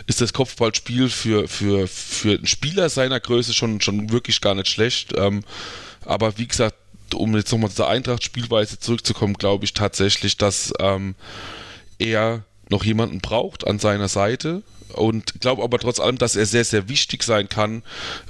ist 0.06 0.20
das 0.20 0.32
Kopfballspiel 0.32 1.08
für, 1.08 1.48
für, 1.48 1.86
für 1.86 2.36
einen 2.36 2.46
Spieler 2.46 2.88
seiner 2.88 3.20
Größe 3.20 3.52
schon, 3.52 3.80
schon 3.80 4.10
wirklich 4.10 4.40
gar 4.40 4.54
nicht 4.54 4.68
schlecht. 4.68 5.12
Ähm, 5.16 5.44
aber 6.04 6.38
wie 6.38 6.48
gesagt, 6.48 6.76
um 7.14 7.36
jetzt 7.36 7.52
nochmal 7.52 7.70
zur 7.70 7.88
Eintracht-Spielweise 7.88 8.78
zurückzukommen, 8.78 9.34
glaube 9.34 9.64
ich 9.64 9.74
tatsächlich, 9.74 10.36
dass 10.36 10.72
ähm, 10.80 11.14
er 11.98 12.44
noch 12.72 12.84
jemanden 12.84 13.20
braucht 13.20 13.66
an 13.66 13.78
seiner 13.78 14.08
Seite 14.08 14.62
und 14.92 15.40
glaube 15.40 15.62
aber 15.62 15.78
trotz 15.78 16.00
allem, 16.00 16.18
dass 16.18 16.36
er 16.36 16.46
sehr, 16.46 16.64
sehr 16.64 16.88
wichtig 16.88 17.22
sein 17.22 17.48
kann 17.48 17.82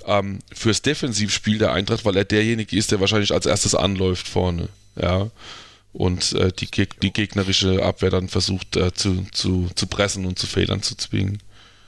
ähm, 0.07 0.41
fürs 0.53 0.83
Defensivspiel 0.83 1.59
der 1.59 1.73
Eintracht, 1.73 2.05
weil 2.05 2.17
er 2.17 2.25
derjenige 2.25 2.77
ist, 2.77 2.91
der 2.93 3.01
wahrscheinlich 3.01 3.33
als 3.33 3.47
erstes 3.47 3.75
anläuft 3.75 4.29
vorne. 4.29 4.69
Ja. 5.01 5.31
Und 5.93 6.33
äh, 6.33 6.53
die, 6.53 6.69
die 7.03 7.13
gegnerische 7.13 7.83
Abwehr 7.83 8.11
dann 8.11 8.29
versucht 8.29 8.77
äh, 8.77 8.93
zu, 8.95 9.27
zu, 9.33 9.69
zu 9.75 9.87
pressen 9.87 10.25
und 10.27 10.39
zu 10.39 10.47
Fehlern 10.47 10.83
zu 10.83 10.97
zwingen. 10.97 11.39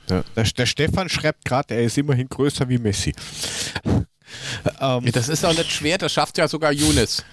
Ja. 0.09 0.23
Der, 0.35 0.43
der 0.43 0.65
Stefan 0.65 1.09
schreibt 1.09 1.45
gerade, 1.45 1.73
er 1.73 1.83
ist 1.83 1.97
immerhin 1.97 2.29
größer 2.29 2.69
wie 2.69 2.77
Messi. 2.77 3.13
ähm, 4.81 5.11
das 5.11 5.29
ist 5.29 5.43
auch 5.43 5.57
nicht 5.57 5.71
schwer, 5.71 5.97
das 5.97 6.13
schafft 6.13 6.37
ja 6.37 6.47
sogar 6.47 6.71
Younes. 6.71 7.23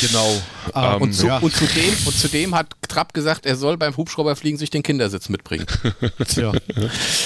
Genau. 0.00 0.42
Ähm, 0.74 1.02
und, 1.02 1.12
zu, 1.12 1.26
ja. 1.26 1.38
und, 1.38 1.54
zudem, 1.54 1.94
und 2.04 2.18
zudem 2.18 2.54
hat 2.54 2.68
Trapp 2.88 3.14
gesagt, 3.14 3.46
er 3.46 3.56
soll 3.56 3.76
beim 3.76 3.96
Hubschrauberfliegen 3.96 4.58
sich 4.58 4.70
den 4.70 4.82
Kindersitz 4.82 5.28
mitbringen. 5.28 5.66
Tja. 6.28 6.52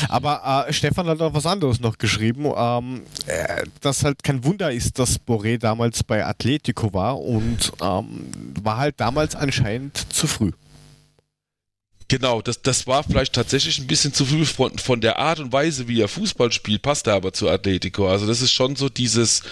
Aber 0.08 0.66
äh, 0.68 0.72
Stefan 0.72 1.06
hat 1.06 1.20
auch 1.20 1.34
was 1.34 1.46
anderes 1.46 1.80
noch 1.80 1.96
geschrieben, 1.98 2.52
ähm, 2.54 3.02
äh, 3.26 3.64
dass 3.80 4.04
halt 4.04 4.22
kein 4.22 4.44
Wunder 4.44 4.70
ist, 4.72 4.98
dass 4.98 5.18
Boré 5.20 5.58
damals 5.58 6.04
bei 6.04 6.24
Atletico 6.24 6.92
war 6.92 7.18
und 7.18 7.72
ähm, 7.80 8.30
war 8.62 8.76
halt 8.76 9.00
damals 9.00 9.34
anscheinend 9.34 10.12
zu 10.12 10.26
früh. 10.26 10.52
Genau, 12.08 12.42
das, 12.42 12.60
das 12.60 12.88
war 12.88 13.04
vielleicht 13.04 13.34
tatsächlich 13.34 13.78
ein 13.78 13.86
bisschen 13.86 14.12
zu 14.12 14.26
früh 14.26 14.44
von, 14.44 14.76
von 14.78 15.00
der 15.00 15.18
Art 15.18 15.38
und 15.38 15.52
Weise, 15.52 15.86
wie 15.86 16.00
er 16.00 16.08
Fußball 16.08 16.50
spielt, 16.50 16.82
passt 16.82 17.06
er 17.06 17.14
aber 17.14 17.32
zu 17.32 17.48
Atletico. 17.48 18.08
Also 18.08 18.26
das 18.26 18.42
ist 18.42 18.52
schon 18.52 18.74
so 18.74 18.88
dieses, 18.88 19.44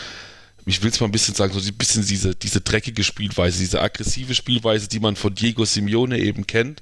ich 0.68 0.82
will 0.82 0.90
es 0.90 1.00
mal 1.00 1.06
ein 1.06 1.12
bisschen 1.12 1.34
sagen, 1.34 1.52
so 1.52 1.60
ein 1.60 1.74
bisschen 1.74 2.06
diese, 2.06 2.34
diese 2.34 2.60
dreckige 2.60 3.04
Spielweise, 3.04 3.58
diese 3.58 3.80
aggressive 3.80 4.34
Spielweise, 4.34 4.88
die 4.88 5.00
man 5.00 5.16
von 5.16 5.34
Diego 5.34 5.64
Simeone 5.64 6.18
eben 6.18 6.46
kennt. 6.46 6.80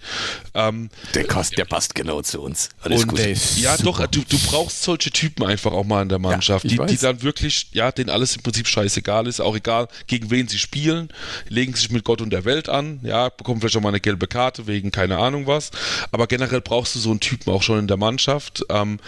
Ähm, 0.55 0.91
der, 1.15 1.25
Kost, 1.25 1.57
der 1.57 1.65
passt 1.65 1.95
genau 1.95 2.23
zu 2.23 2.41
uns. 2.41 2.69
Alles 2.81 3.07
gut. 3.07 3.21
Ja, 3.57 3.77
doch, 3.77 4.05
du, 4.07 4.23
du 4.29 4.39
brauchst 4.47 4.83
solche 4.83 5.11
Typen 5.11 5.45
einfach 5.45 5.73
auch 5.73 5.85
mal 5.85 6.03
in 6.03 6.09
der 6.09 6.19
Mannschaft, 6.19 6.65
ja, 6.65 6.87
die, 6.87 6.95
die 6.95 7.01
dann 7.01 7.23
wirklich, 7.23 7.69
ja, 7.73 7.93
denen 7.93 8.11
alles 8.11 8.37
im 8.37 8.43
Prinzip 8.43 8.67
scheißegal 8.67 9.27
ist, 9.27 9.41
auch 9.41 9.57
egal, 9.57 9.89
gegen 10.07 10.31
wen 10.31 10.49
sie 10.49 10.59
spielen, 10.59 11.09
legen 11.49 11.75
sich 11.75 11.91
mit 11.91 12.05
Gott 12.05 12.21
und 12.21 12.31
der 12.31 12.45
Welt 12.45 12.69
an, 12.69 13.01
ja, 13.03 13.29
bekommen 13.29 13.61
vielleicht 13.61 13.77
auch 13.77 13.83
mal 13.83 13.91
eine 13.91 14.01
gelbe 14.01 14.27
Karte 14.27 14.67
wegen 14.67 14.91
keine 14.91 15.19
Ahnung 15.19 15.47
was, 15.47 15.71
aber 16.13 16.27
generell 16.27 16.61
brauchst 16.61 16.95
du 16.95 16.99
so 16.99 17.11
einen 17.11 17.21
Typen 17.21 17.53
auch 17.53 17.63
schon 17.63 17.79
in 17.79 17.87
der 17.87 17.97
Mannschaft. 17.97 18.65
Ähm, 18.69 18.99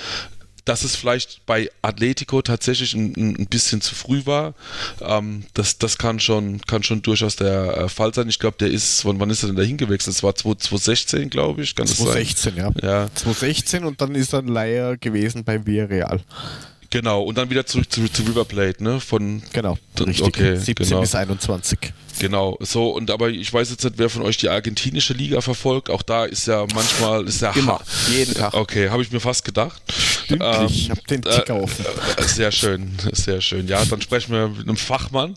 dass 0.68 0.84
es 0.84 0.96
vielleicht 0.96 1.46
bei 1.46 1.70
Atletico 1.80 2.42
tatsächlich 2.42 2.94
ein, 2.94 3.14
ein 3.16 3.46
bisschen 3.46 3.80
zu 3.80 3.94
früh 3.94 4.26
war. 4.26 4.54
Ähm, 5.00 5.44
das, 5.54 5.78
das 5.78 5.96
kann 5.96 6.20
schon, 6.20 6.60
kann 6.62 6.82
schon 6.82 7.00
durchaus 7.02 7.36
der 7.36 7.76
äh, 7.76 7.88
Fall 7.88 8.12
sein. 8.12 8.28
Ich 8.28 8.38
glaube, 8.38 8.56
der 8.60 8.68
ist, 8.68 9.04
wann, 9.04 9.18
wann 9.18 9.30
ist 9.30 9.42
er 9.42 9.48
denn 9.48 9.56
da 9.56 9.62
hingewechselt? 9.62 10.16
Das 10.16 10.22
war 10.22 10.34
2016, 10.34 11.30
glaube 11.30 11.62
ich. 11.62 11.74
Kann 11.74 11.86
2016, 11.86 12.56
ja. 12.56 12.70
ja. 12.82 13.08
2016 13.14 13.84
und 13.84 14.00
dann 14.00 14.14
ist 14.14 14.34
er 14.34 14.40
ein 14.40 14.48
Leier 14.48 14.96
gewesen 14.98 15.44
bei 15.44 15.64
Villarreal. 15.64 16.20
Genau, 16.90 17.22
und 17.22 17.36
dann 17.36 17.50
wieder 17.50 17.66
zurück 17.66 17.92
zu, 17.92 18.08
zu 18.08 18.22
River 18.22 18.46
Plate, 18.46 18.82
ne? 18.82 18.98
Von, 18.98 19.42
genau, 19.52 19.76
richtig. 19.98 20.22
Okay, 20.22 20.56
17 20.56 20.88
genau. 20.88 21.00
bis 21.02 21.14
21. 21.14 21.78
Genau, 22.18 22.56
so, 22.60 22.90
und 22.90 23.10
aber 23.10 23.28
ich 23.28 23.52
weiß 23.52 23.70
jetzt 23.70 23.84
nicht, 23.84 23.98
wer 23.98 24.08
von 24.08 24.22
euch 24.22 24.38
die 24.38 24.48
argentinische 24.48 25.12
Liga 25.12 25.42
verfolgt. 25.42 25.90
Auch 25.90 26.02
da 26.02 26.24
ist 26.24 26.46
ja 26.46 26.66
manchmal, 26.74 27.26
ist 27.28 27.42
ja 27.42 27.50
Immer, 27.52 27.80
jeden 28.10 28.34
Tag. 28.34 28.54
Okay, 28.54 28.88
habe 28.88 29.02
ich 29.02 29.12
mir 29.12 29.20
fast 29.20 29.44
gedacht. 29.44 29.82
Stimmt, 30.28 30.42
ähm, 30.44 30.66
ich 30.66 30.90
habe 30.90 31.00
den 31.08 31.22
Ticker 31.22 31.56
äh, 31.56 31.62
offen. 31.62 31.86
Äh, 32.18 32.22
sehr 32.24 32.52
schön, 32.52 32.90
sehr 33.12 33.40
schön. 33.40 33.66
Ja, 33.66 33.82
dann 33.86 34.02
sprechen 34.02 34.32
wir 34.32 34.48
mit 34.48 34.68
einem 34.68 34.76
Fachmann. 34.76 35.34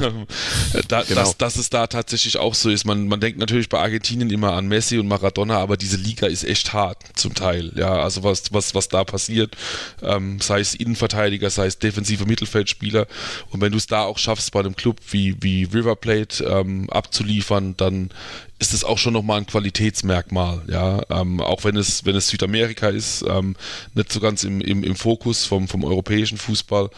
da, 0.88 1.02
genau. 1.02 1.20
dass, 1.20 1.36
dass 1.36 1.56
es 1.56 1.68
da 1.68 1.86
tatsächlich 1.86 2.38
auch 2.38 2.54
so 2.54 2.70
ist. 2.70 2.86
Man, 2.86 3.06
man 3.06 3.20
denkt 3.20 3.38
natürlich 3.38 3.68
bei 3.68 3.78
Argentinien 3.80 4.30
immer 4.30 4.54
an 4.54 4.66
Messi 4.66 4.98
und 4.98 5.08
Maradona, 5.08 5.58
aber 5.58 5.76
diese 5.76 5.98
Liga 5.98 6.26
ist 6.26 6.42
echt 6.44 6.72
hart 6.72 7.02
zum 7.16 7.34
Teil. 7.34 7.70
Ja, 7.74 7.96
also 7.96 8.22
was, 8.22 8.50
was, 8.50 8.74
was 8.74 8.88
da 8.88 9.04
passiert, 9.04 9.58
ähm, 10.00 10.40
sei 10.40 10.60
es 10.60 10.74
Innenverteidiger, 10.74 11.50
sei 11.50 11.66
es 11.66 11.78
defensive 11.78 12.24
Mittelfeldspieler. 12.24 13.06
Und 13.50 13.60
wenn 13.60 13.72
du 13.72 13.76
es 13.76 13.88
da 13.88 14.04
auch 14.04 14.16
schaffst 14.16 14.52
bei 14.52 14.60
einem 14.60 14.74
Club 14.74 15.00
wie, 15.10 15.36
wie 15.42 15.64
River 15.64 15.96
Plate 15.96 16.44
ähm, 16.44 16.88
abzuliefern, 16.88 17.76
dann 17.76 18.08
ist 18.58 18.72
es 18.72 18.84
auch 18.84 18.98
schon 18.98 19.12
nochmal 19.12 19.38
ein 19.38 19.46
Qualitätsmerkmal, 19.46 20.62
ja. 20.68 21.02
Ähm, 21.10 21.40
auch 21.40 21.64
wenn 21.64 21.76
es, 21.76 22.04
wenn 22.04 22.14
es 22.14 22.28
Südamerika 22.28 22.88
ist, 22.88 23.24
ähm, 23.28 23.56
nicht 23.94 24.12
so 24.12 24.20
ganz 24.20 24.44
im, 24.44 24.60
im, 24.60 24.84
im 24.84 24.94
Fokus 24.94 25.44
vom, 25.44 25.66
vom 25.66 25.84
europäischen 25.84 26.38
Fußball, 26.38 26.90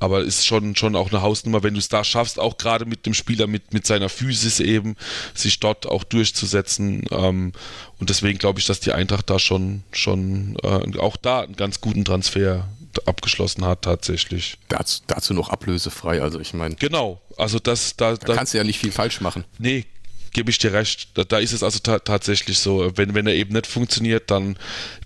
aber 0.00 0.22
ist 0.22 0.44
schon, 0.44 0.74
schon 0.74 0.96
auch 0.96 1.10
eine 1.10 1.22
Hausnummer, 1.22 1.62
wenn 1.62 1.74
du 1.74 1.78
es 1.78 1.88
da 1.88 2.02
schaffst, 2.02 2.40
auch 2.40 2.58
gerade 2.58 2.84
mit 2.84 3.06
dem 3.06 3.14
Spieler, 3.14 3.46
mit, 3.46 3.72
mit 3.72 3.86
seiner 3.86 4.08
Physis 4.08 4.58
eben, 4.60 4.96
sich 5.34 5.60
dort 5.60 5.86
auch 5.86 6.04
durchzusetzen. 6.04 7.04
Ähm, 7.10 7.52
und 8.00 8.10
deswegen 8.10 8.38
glaube 8.38 8.58
ich, 8.58 8.66
dass 8.66 8.80
die 8.80 8.92
Eintracht 8.92 9.30
da 9.30 9.38
schon, 9.38 9.84
schon 9.92 10.56
äh, 10.62 10.98
auch 10.98 11.16
da 11.16 11.40
einen 11.40 11.56
ganz 11.56 11.80
guten 11.80 12.04
Transfer 12.04 12.68
abgeschlossen 13.06 13.64
hat 13.64 13.82
tatsächlich. 13.82 14.58
Dazu, 14.68 15.02
dazu 15.06 15.34
noch 15.34 15.48
ablösefrei, 15.48 16.22
also 16.22 16.40
ich 16.40 16.54
meine. 16.54 16.74
Genau, 16.76 17.20
also 17.36 17.58
das 17.58 17.96
da, 17.96 18.14
da, 18.14 18.26
da 18.26 18.34
kannst 18.34 18.54
du 18.54 18.58
ja 18.58 18.64
nicht 18.64 18.78
viel 18.78 18.92
falsch 18.92 19.20
machen. 19.20 19.44
Nee, 19.58 19.86
gebe 20.34 20.50
ich 20.50 20.58
dir 20.58 20.74
recht. 20.74 21.08
Da, 21.14 21.24
da 21.24 21.38
ist 21.38 21.52
es 21.52 21.62
also 21.62 21.78
ta 21.78 22.00
tatsächlich 22.00 22.58
so. 22.58 22.92
Wenn, 22.96 23.14
wenn 23.14 23.26
er 23.26 23.34
eben 23.34 23.54
nicht 23.54 23.66
funktioniert, 23.66 24.30
dann 24.30 24.58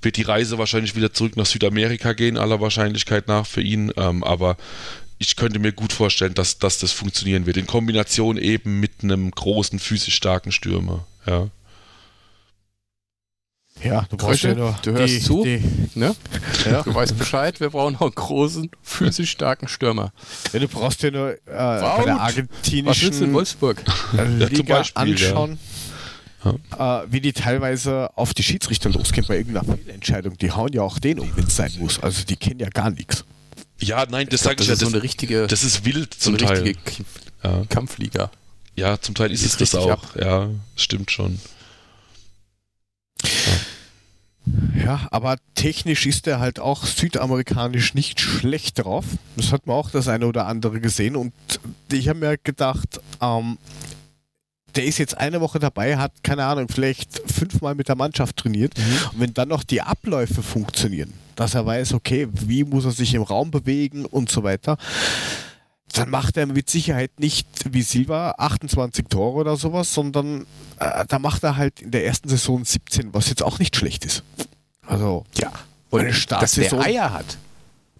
wird 0.02 0.16
die 0.16 0.22
Reise 0.22 0.58
wahrscheinlich 0.58 0.96
wieder 0.96 1.12
zurück 1.12 1.36
nach 1.36 1.46
Südamerika 1.46 2.14
gehen, 2.14 2.36
aller 2.36 2.60
Wahrscheinlichkeit 2.60 3.28
nach 3.28 3.46
für 3.46 3.62
ihn. 3.62 3.92
Ähm, 3.96 4.24
aber 4.24 4.56
ich 5.18 5.36
könnte 5.36 5.60
mir 5.60 5.72
gut 5.72 5.92
vorstellen, 5.92 6.34
dass, 6.34 6.58
dass 6.58 6.78
das 6.78 6.92
funktionieren 6.92 7.46
wird. 7.46 7.56
In 7.56 7.66
Kombination 7.66 8.36
eben 8.36 8.80
mit 8.80 9.02
einem 9.02 9.30
großen, 9.30 9.78
physisch 9.78 10.14
starken 10.14 10.50
Stürmer. 10.50 11.06
Ja. 11.26 11.48
Ja, 13.82 14.06
du 14.10 14.16
brauchst 14.16 14.42
ja 14.42 14.54
nur 14.54 14.76
du 14.82 14.92
hörst 14.92 15.14
die, 15.14 15.20
zu, 15.20 15.44
die, 15.44 15.62
ne? 15.94 16.14
ja. 16.68 16.82
du 16.82 16.94
weißt 16.94 17.16
Bescheid, 17.16 17.60
wir 17.60 17.70
brauchen 17.70 17.94
noch 17.94 18.02
einen 18.02 18.14
großen, 18.14 18.70
physisch 18.82 19.30
starken 19.30 19.68
Stürmer. 19.68 20.12
Ja, 20.52 20.58
du 20.58 20.68
brauchst 20.68 21.02
ja 21.02 21.10
nur 21.10 21.32
äh, 21.32 21.38
bei 21.46 22.02
der 22.04 22.20
argentinischen 22.20 22.86
Was 22.86 23.02
willst 23.02 23.20
du 23.20 23.24
in 23.24 23.32
Wolfsburg? 23.32 23.84
Liga 24.38 24.78
Beispiel, 24.78 25.02
anschauen, 25.02 25.58
ja. 26.44 27.02
äh, 27.02 27.06
wie 27.10 27.20
die 27.20 27.32
teilweise 27.32 28.10
auf 28.16 28.34
die 28.34 28.42
Schiedsrichter 28.42 28.90
losgehen 28.90 29.26
bei 29.28 29.36
irgendeiner 29.36 29.76
Fehlentscheidung. 29.76 30.36
Die 30.38 30.50
hauen 30.50 30.72
ja 30.72 30.82
auch 30.82 30.98
den 30.98 31.20
um, 31.20 31.30
wenn 31.36 31.44
es 31.44 31.56
sein 31.56 31.72
muss. 31.78 32.00
Also 32.00 32.24
die 32.24 32.36
kennen 32.36 32.60
ja 32.60 32.68
gar 32.68 32.90
nichts. 32.90 33.24
Ja, 33.80 34.06
nein, 34.10 34.26
das 34.28 34.42
sage 34.42 34.62
ich 34.62 34.68
ja. 34.68 34.74
Das 34.74 34.82
ist 34.82 34.88
so 34.88 34.94
eine 34.94 35.02
richtige, 35.02 35.46
das 35.46 35.62
ist 35.62 35.84
wild 35.84 36.12
zum 36.14 36.36
so 36.36 36.46
eine 36.46 36.62
Teil. 36.62 36.74
Ja. 37.44 37.62
Kampfliga. 37.68 38.30
Ja, 38.74 39.00
zum 39.00 39.14
Teil 39.14 39.30
ist 39.30 39.44
es 39.44 39.56
das 39.56 39.74
auch. 39.74 39.90
Ab. 39.90 40.16
Ja, 40.20 40.48
stimmt 40.76 41.10
schon. 41.10 41.38
Ja, 43.24 43.28
aber 45.10 45.36
technisch 45.54 46.06
ist 46.06 46.26
er 46.26 46.40
halt 46.40 46.60
auch 46.60 46.84
südamerikanisch 46.84 47.94
nicht 47.94 48.20
schlecht 48.20 48.84
drauf. 48.84 49.04
Das 49.36 49.52
hat 49.52 49.66
man 49.66 49.76
auch 49.76 49.90
das 49.90 50.08
eine 50.08 50.26
oder 50.26 50.46
andere 50.46 50.80
gesehen. 50.80 51.16
Und 51.16 51.32
ich 51.92 52.08
habe 52.08 52.20
mir 52.20 52.38
gedacht, 52.38 53.00
ähm, 53.20 53.58
der 54.74 54.84
ist 54.84 54.98
jetzt 54.98 55.16
eine 55.18 55.40
Woche 55.40 55.58
dabei, 55.58 55.96
hat 55.96 56.12
keine 56.22 56.44
Ahnung, 56.44 56.68
vielleicht 56.68 57.20
fünfmal 57.30 57.74
mit 57.74 57.88
der 57.88 57.96
Mannschaft 57.96 58.36
trainiert. 58.36 58.78
Mhm. 58.78 58.82
Und 59.12 59.20
wenn 59.20 59.34
dann 59.34 59.48
noch 59.48 59.64
die 59.64 59.82
Abläufe 59.82 60.42
funktionieren, 60.42 61.12
dass 61.36 61.54
er 61.54 61.66
weiß, 61.66 61.94
okay, 61.94 62.28
wie 62.32 62.64
muss 62.64 62.84
er 62.84 62.92
sich 62.92 63.14
im 63.14 63.22
Raum 63.22 63.50
bewegen 63.50 64.04
und 64.04 64.30
so 64.30 64.42
weiter, 64.42 64.76
dann 65.92 66.10
macht 66.10 66.36
er 66.36 66.46
mit 66.46 66.68
Sicherheit 66.68 67.18
nicht 67.18 67.46
wie 67.70 67.82
Silva 67.82 68.34
28 68.38 69.06
Tore 69.08 69.38
oder 69.38 69.56
sowas, 69.56 69.92
sondern 69.92 70.46
äh, 70.78 71.04
da 71.06 71.18
macht 71.18 71.44
er 71.44 71.56
halt 71.56 71.80
in 71.80 71.90
der 71.90 72.04
ersten 72.04 72.28
Saison 72.28 72.64
17, 72.64 73.14
was 73.14 73.28
jetzt 73.28 73.42
auch 73.42 73.58
nicht 73.58 73.76
schlecht 73.76 74.04
ist. 74.04 74.22
Also, 74.86 75.24
ja. 75.34 75.52
Und 75.90 76.00
eine. 76.00 76.12
Dass 76.12 76.52
der 76.52 76.72
Eier 76.80 77.12
hat. 77.12 77.38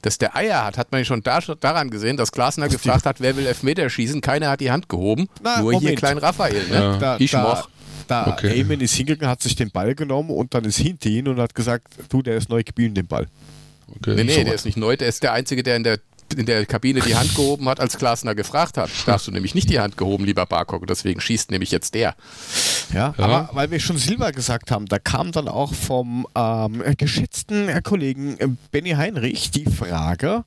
dass 0.03 0.19
der 0.19 0.37
Eier 0.37 0.65
hat, 0.65 0.79
hat 0.79 0.93
man 0.93 1.05
schon 1.05 1.23
da, 1.23 1.41
daran 1.41 1.91
gesehen, 1.91 2.17
dass 2.17 2.33
Glasner 2.33 2.69
gefragt 2.69 3.07
hat, 3.07 3.21
wer 3.21 3.37
will 3.37 3.47
Elfmeter 3.47 3.89
schießen. 3.89 4.21
Keiner 4.21 4.51
hat 4.51 4.61
die 4.61 4.71
Hand 4.71 4.89
gehoben. 4.89 5.29
Na, 5.43 5.61
nur 5.61 5.73
Moment. 5.73 5.89
hier 5.89 5.97
Klein 5.97 6.19
Raphael. 6.19 6.69
Ne? 6.69 6.75
Ja. 6.75 6.97
Da, 6.99 7.17
ich 7.19 7.31
da, 7.31 7.43
moch. 7.43 7.69
Da 8.07 8.27
okay. 8.29 8.59
Eamon 8.59 8.81
ist 8.81 8.95
hingegangen, 8.95 9.31
hat 9.31 9.43
sich 9.43 9.55
den 9.55 9.71
Ball 9.71 9.95
genommen 9.95 10.31
und 10.31 10.55
dann 10.55 10.65
ist 10.65 10.79
hinter 10.79 11.09
ihn 11.11 11.29
und 11.29 11.39
hat 11.39 11.55
gesagt, 11.55 11.89
du, 12.09 12.23
der 12.23 12.37
ist 12.37 12.49
neu 12.49 12.63
geblieben, 12.63 12.95
den 12.95 13.07
Ball. 13.07 13.27
Okay. 13.97 14.15
Nee, 14.15 14.25
nee, 14.25 14.45
der 14.45 14.55
ist 14.55 14.65
nicht 14.65 14.77
neu, 14.77 14.97
der 14.97 15.09
ist 15.09 15.23
der 15.23 15.33
Einzige, 15.33 15.63
der 15.63 15.77
in 15.77 15.85
der 15.85 15.99
in 16.35 16.47
der 16.47 16.67
Kabine 16.67 17.01
die 17.01 17.15
Hand 17.15 17.35
gehoben 17.35 17.69
hat, 17.69 17.81
als 17.81 17.99
Glasner 17.99 18.35
gefragt 18.35 18.77
hat. 18.77 18.91
Da 19.07 19.13
hast 19.13 19.27
du 19.27 19.31
nämlich 19.31 19.55
nicht 19.55 19.71
die 19.71 19.81
Hand 19.81 19.97
gehoben, 19.97 20.25
lieber 20.25 20.47
Barcock, 20.47 20.87
deswegen 20.87 21.21
schießt 21.21 21.51
nämlich 21.51 21.71
jetzt 21.71 21.95
der. 21.95 22.15
Ja, 22.93 23.15
ja, 23.17 23.25
aber 23.25 23.51
weil 23.53 23.71
wir 23.71 23.81
schon 23.81 23.99
Silber 23.99 24.33
gesagt 24.33 24.71
haben, 24.71 24.87
da 24.87 24.99
kam 24.99 25.33
dann 25.33 25.49
auch 25.49 25.75
vom 25.75 26.27
ähm, 26.35 26.83
geschätzten 26.97 27.83
Kollegen 27.83 28.59
Benny 28.71 28.91
Heinrich 28.91 29.51
die 29.51 29.67
Frage, 29.67 30.45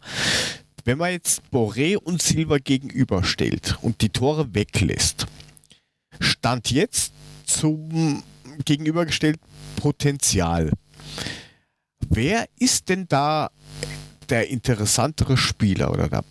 wenn 0.85 0.97
man 0.97 1.11
jetzt 1.11 1.43
Boré 1.51 1.97
und 1.97 2.21
Silber 2.21 2.59
gegenüberstellt 2.59 3.77
und 3.81 4.01
die 4.01 4.09
Tore 4.09 4.53
weglässt, 4.53 5.27
stand 6.19 6.71
jetzt 6.71 7.13
zum 7.45 8.23
gegenübergestellt 8.65 9.39
Potenzial. 9.75 10.71
Wer 12.09 12.45
ist 12.59 12.89
denn 12.89 13.07
da 13.07 13.49
der 14.31 14.49
interessantere 14.49 15.37
Spieler 15.37 15.91
oder 15.91 16.07
der 16.07 16.23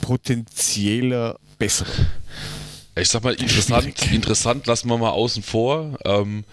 potenzielle 0.00 1.38
bessere? 1.58 1.92
Ich 2.98 3.08
sag 3.08 3.22
mal, 3.22 3.34
interessant, 3.34 4.10
interessant 4.10 4.66
lassen 4.66 4.88
wir 4.88 4.96
mal 4.96 5.10
außen 5.10 5.42
vor. 5.42 5.98
Ähm, 6.04 6.44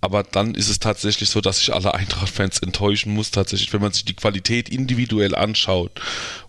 aber 0.00 0.22
dann 0.22 0.54
ist 0.54 0.68
es 0.68 0.78
tatsächlich 0.78 1.28
so, 1.28 1.40
dass 1.40 1.58
sich 1.58 1.72
alle 1.72 1.94
Eintracht-Fans 1.94 2.58
enttäuschen 2.58 3.14
muss, 3.14 3.30
tatsächlich, 3.30 3.72
wenn 3.72 3.82
man 3.82 3.92
sich 3.92 4.04
die 4.04 4.16
Qualität 4.16 4.68
individuell 4.68 5.34
anschaut. 5.34 6.00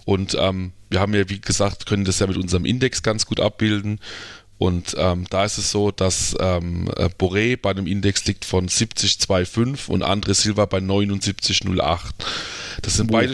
Und 0.06 0.36
ähm, 0.40 0.72
wir 0.90 1.00
haben 1.00 1.14
ja, 1.14 1.30
wie 1.30 1.40
gesagt, 1.40 1.86
können 1.86 2.06
das 2.06 2.20
ja 2.20 2.28
mit 2.28 2.38
unserem 2.38 2.66
Index 2.66 3.04
ganz 3.04 3.26
gut 3.26 3.40
abbilden. 3.40 4.00
Und 4.62 4.96
ähm, 5.00 5.26
da 5.32 5.44
ist 5.44 5.58
es 5.58 5.72
so, 5.72 5.90
dass 5.90 6.36
ähm, 6.40 6.88
äh, 6.96 7.06
Boré 7.06 7.58
bei 7.60 7.72
einem 7.72 7.88
Index 7.88 8.26
liegt 8.26 8.46
von 8.46 8.70
70,25 8.70 9.90
und 9.90 10.04
André 10.04 10.36
Silva 10.36 10.68
bei 10.68 10.78
79,08. 10.78 12.00
Das 12.84 12.94
sind 12.94 13.12
beide, 13.12 13.34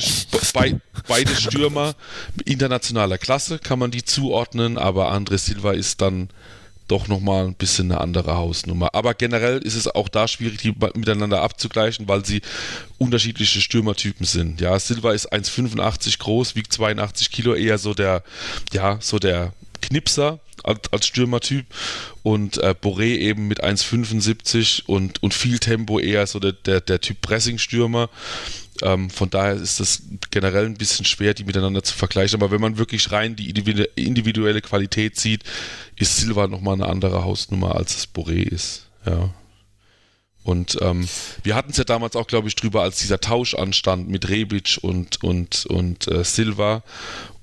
be, 0.53 0.79
beide 1.05 1.35
Stürmer 1.35 1.95
internationaler 2.45 3.17
Klasse, 3.17 3.59
kann 3.59 3.77
man 3.77 3.91
die 3.91 4.05
zuordnen, 4.05 4.77
aber 4.77 5.11
André 5.11 5.37
Silva 5.37 5.73
ist 5.73 5.99
dann 5.99 6.29
doch 6.87 7.09
nochmal 7.09 7.47
ein 7.47 7.55
bisschen 7.55 7.91
eine 7.91 7.99
andere 7.99 8.37
Hausnummer. 8.37 8.95
Aber 8.95 9.13
generell 9.13 9.57
ist 9.57 9.75
es 9.75 9.93
auch 9.93 10.07
da 10.07 10.29
schwierig, 10.29 10.59
die 10.61 10.73
miteinander 10.95 11.41
abzugleichen, 11.41 12.07
weil 12.07 12.25
sie 12.25 12.41
unterschiedliche 12.99 13.59
Stürmertypen 13.59 14.25
sind. 14.25 14.61
Ja, 14.61 14.79
Silva 14.79 15.11
ist 15.11 15.33
1,85 15.33 16.19
groß, 16.19 16.55
wiegt 16.55 16.71
82 16.71 17.31
Kilo, 17.31 17.53
eher 17.53 17.79
so 17.79 17.93
der, 17.93 18.23
ja, 18.71 18.97
so 19.01 19.19
der 19.19 19.51
Knipser 19.81 20.39
als, 20.63 20.91
als 20.91 21.07
Stürmertyp 21.07 21.65
und 22.23 22.57
äh, 22.57 22.75
Boré 22.79 23.17
eben 23.17 23.47
mit 23.47 23.63
1,75 23.63 24.85
und, 24.85 25.21
und 25.23 25.33
viel 25.33 25.59
Tempo 25.59 25.99
eher 25.99 26.27
so 26.27 26.39
der, 26.39 26.53
der, 26.53 26.81
der 26.81 27.01
Typ 27.01 27.21
Pressing-Stürmer. 27.21 28.09
Ähm, 28.81 29.09
von 29.09 29.29
daher 29.29 29.55
ist 29.55 29.79
das 29.79 30.03
generell 30.29 30.65
ein 30.65 30.77
bisschen 30.77 31.05
schwer, 31.05 31.33
die 31.33 31.43
miteinander 31.43 31.83
zu 31.83 31.95
vergleichen. 31.95 32.41
Aber 32.41 32.51
wenn 32.51 32.61
man 32.61 32.77
wirklich 32.77 33.11
rein 33.11 33.35
die 33.35 33.49
individuelle 33.49 34.61
Qualität 34.61 35.19
sieht, 35.19 35.43
ist 35.95 36.17
Silva 36.17 36.47
nochmal 36.47 36.75
eine 36.75 36.87
andere 36.87 37.23
Hausnummer, 37.23 37.75
als 37.75 37.97
es 37.97 38.13
Boré 38.13 38.43
ist. 38.43 38.87
Ja. 39.05 39.33
Und 40.47 40.77
ähm, 40.81 41.05
wir 41.43 41.55
hatten 41.55 41.71
es 41.71 41.77
ja 41.77 41.83
damals 41.83 42.15
auch, 42.15 42.25
glaube 42.25 42.47
ich, 42.47 42.55
drüber, 42.55 42.81
als 42.81 42.99
dieser 42.99 43.19
Tausch 43.19 43.53
anstand 43.53 44.07
mit 44.07 44.29
Rebic 44.29 44.79
und, 44.81 45.21
und, 45.21 45.65
und 45.65 46.07
äh, 46.07 46.23
Silva. 46.23 46.83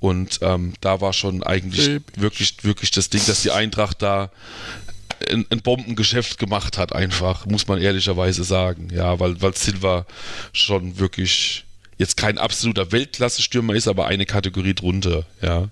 Und 0.05 0.40
ähm, 0.43 0.74
da 0.82 1.01
war 1.01 1.14
schon 1.14 1.43
eigentlich 1.43 2.02
wirklich, 2.16 2.62
wirklich 2.62 2.90
das 2.90 3.09
Ding, 3.09 3.22
dass 3.26 3.40
die 3.40 3.52
Eintracht 3.52 4.02
da 4.02 4.31
ein, 5.31 5.47
ein, 5.48 5.62
Bombengeschäft 5.62 6.36
gemacht 6.36 6.76
hat, 6.76 6.93
einfach, 6.94 7.47
muss 7.47 7.68
man 7.68 7.81
ehrlicherweise 7.81 8.44
sagen. 8.44 8.90
Ja, 8.93 9.18
weil, 9.18 9.40
weil 9.40 9.56
Silva 9.56 10.05
schon 10.52 10.98
wirklich 10.98 11.64
jetzt 11.97 12.18
kein 12.18 12.36
absoluter 12.36 12.93
Weltklasse-Stürmer 12.93 13.76
ist, 13.76 13.89
aber 13.89 14.06
eine 14.06 14.26
Kategorie 14.26 14.74
drunter, 14.74 15.24
ja. 15.40 15.70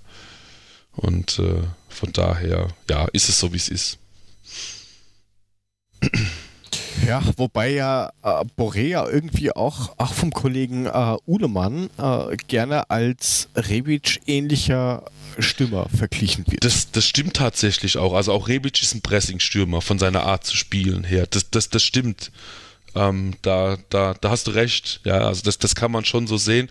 Und 0.92 1.38
äh, 1.38 1.64
von 1.90 2.12
daher, 2.14 2.68
ja, 2.88 3.08
ist 3.12 3.28
es 3.28 3.38
so, 3.38 3.52
wie 3.52 3.58
es 3.58 3.68
ist. 3.68 3.98
Ja, 7.06 7.22
wobei 7.36 7.72
ja 7.72 8.12
äh, 8.22 8.44
Borea 8.56 9.08
irgendwie 9.08 9.52
auch, 9.52 9.94
auch 9.98 10.12
vom 10.12 10.32
Kollegen 10.32 10.86
äh, 10.86 11.16
Uhlemann 11.26 11.90
äh, 11.98 12.36
gerne 12.48 12.90
als 12.90 13.48
Rebic-ähnlicher 13.56 15.04
Stürmer 15.38 15.88
verglichen 15.88 16.44
wird. 16.48 16.64
Das, 16.64 16.90
das 16.90 17.06
stimmt 17.06 17.34
tatsächlich 17.34 17.96
auch. 17.98 18.14
Also 18.14 18.32
auch 18.32 18.48
Rebic 18.48 18.82
ist 18.82 18.94
ein 18.94 19.02
Pressing-Stürmer 19.02 19.80
von 19.80 19.98
seiner 19.98 20.24
Art 20.24 20.44
zu 20.44 20.56
spielen 20.56 21.04
her. 21.04 21.26
Das, 21.28 21.50
das, 21.50 21.70
das 21.70 21.82
stimmt. 21.82 22.30
Ähm, 22.94 23.34
da, 23.42 23.78
da, 23.88 24.14
da 24.20 24.30
hast 24.30 24.46
du 24.46 24.50
recht. 24.50 25.00
Ja, 25.04 25.22
also 25.26 25.42
das, 25.42 25.58
das 25.58 25.74
kann 25.74 25.90
man 25.90 26.04
schon 26.04 26.26
so 26.26 26.36
sehen. 26.36 26.68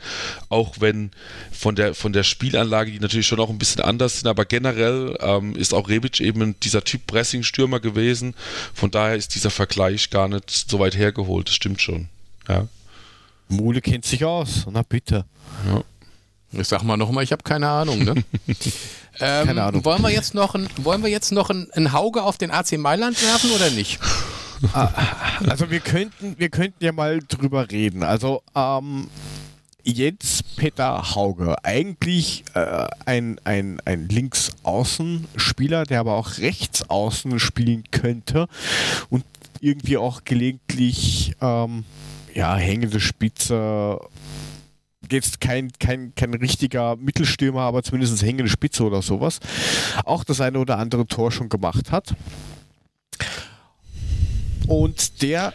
Auch 0.50 0.76
wenn 0.80 1.12
von 1.52 1.76
der, 1.76 1.96
von 1.96 2.14
der 2.14 2.24
Spielanlage, 2.24 2.92
die 2.92 3.00
natürlich 3.00 3.28
schon 3.28 3.40
auch 3.40 3.50
ein 3.50 3.58
bisschen 3.58 3.82
anders 3.82 4.20
sind, 4.20 4.28
aber 4.28 4.46
generell 4.46 5.18
ähm, 5.20 5.56
ist 5.56 5.74
auch 5.74 5.90
Rebic 5.90 6.20
eben 6.20 6.60
dieser 6.60 6.84
Typ 6.84 7.08
Pressing-Stürmer 7.08 7.80
gewesen. 7.80 8.36
Von 8.74 8.92
daher 8.92 9.16
ist 9.16 9.36
dieser 9.36 9.50
Vergleich 9.50 10.10
gar 10.10 10.28
nicht 10.28 10.50
so 10.50 10.80
weit 10.80 10.96
hergeholt. 10.96 11.48
Das 11.48 11.56
stimmt 11.56 11.82
schon. 11.82 12.08
Ja. 12.48 12.68
Mule 13.48 13.82
kennt 13.82 14.06
sich 14.06 14.24
aus. 14.24 14.66
Na 14.72 14.84
bitte. 14.84 15.26
Ja. 15.68 15.84
Ich 16.54 16.68
sag 16.68 16.84
mal 16.84 16.98
nochmal, 16.98 17.24
ich 17.24 17.32
habe 17.32 17.44
keine 17.44 17.70
Ahnung. 17.70 18.04
Ne? 18.04 18.16
ähm, 19.20 19.48
keine 19.48 19.64
Ahnung. 19.64 19.86
Wollen 19.86 20.02
wir 20.02 20.10
jetzt 20.10 20.34
noch, 20.34 20.54
ein, 20.54 20.68
wollen 20.78 21.02
wir 21.02 21.10
jetzt 21.10 21.32
noch 21.32 21.50
ein, 21.50 21.70
ein 21.74 21.94
Hauge 21.94 22.24
auf 22.24 22.38
den 22.38 22.52
AC 22.52 22.78
Mailand 22.78 23.22
werfen 23.22 23.52
oder 23.52 23.70
nicht? 23.70 24.00
Ah, 24.74 24.90
also 25.48 25.70
wir 25.72 25.80
könnten, 25.80 26.36
wir 26.38 26.50
könnten 26.50 26.84
ja 26.84 26.92
mal 26.92 27.20
drüber 27.28 27.70
reden. 27.72 28.04
Also 28.04 28.44
ähm, 28.56 29.08
jetzt 29.84 30.56
Peter 30.56 31.16
Hauge, 31.16 31.56
eigentlich 31.64 32.44
äh, 32.54 32.88
ein, 33.06 33.40
ein, 33.44 33.80
ein 33.86 34.08
Linksaußenspieler, 34.08 35.86
der 35.86 36.02
aber 36.02 36.14
auch 36.14 36.38
Rechtsaußen 36.38 37.40
spielen 37.40 37.84
könnte 37.92 38.48
und 39.10 39.26
irgendwie 39.60 39.98
auch 39.98 40.24
gelegentlich 40.24 41.36
ähm, 41.42 41.84
ja, 42.34 42.56
hängende 42.56 43.00
Spitze 43.00 44.00
jetzt 45.12 45.42
kein, 45.42 45.72
kein, 45.80 46.14
kein 46.16 46.34
richtiger 46.34 46.96
Mittelstürmer, 46.96 47.62
aber 47.62 47.84
zumindest 47.84 48.22
hängende 48.22 48.50
Spitze 48.50 48.84
oder 48.84 49.02
sowas, 49.02 49.40
auch 50.06 50.24
das 50.24 50.42
eine 50.42 50.60
oder 50.60 50.78
andere 50.78 51.06
Tor 51.06 51.32
schon 51.32 51.50
gemacht 51.50 51.92
hat. 51.92 52.16
Und 54.72 55.22
der 55.22 55.52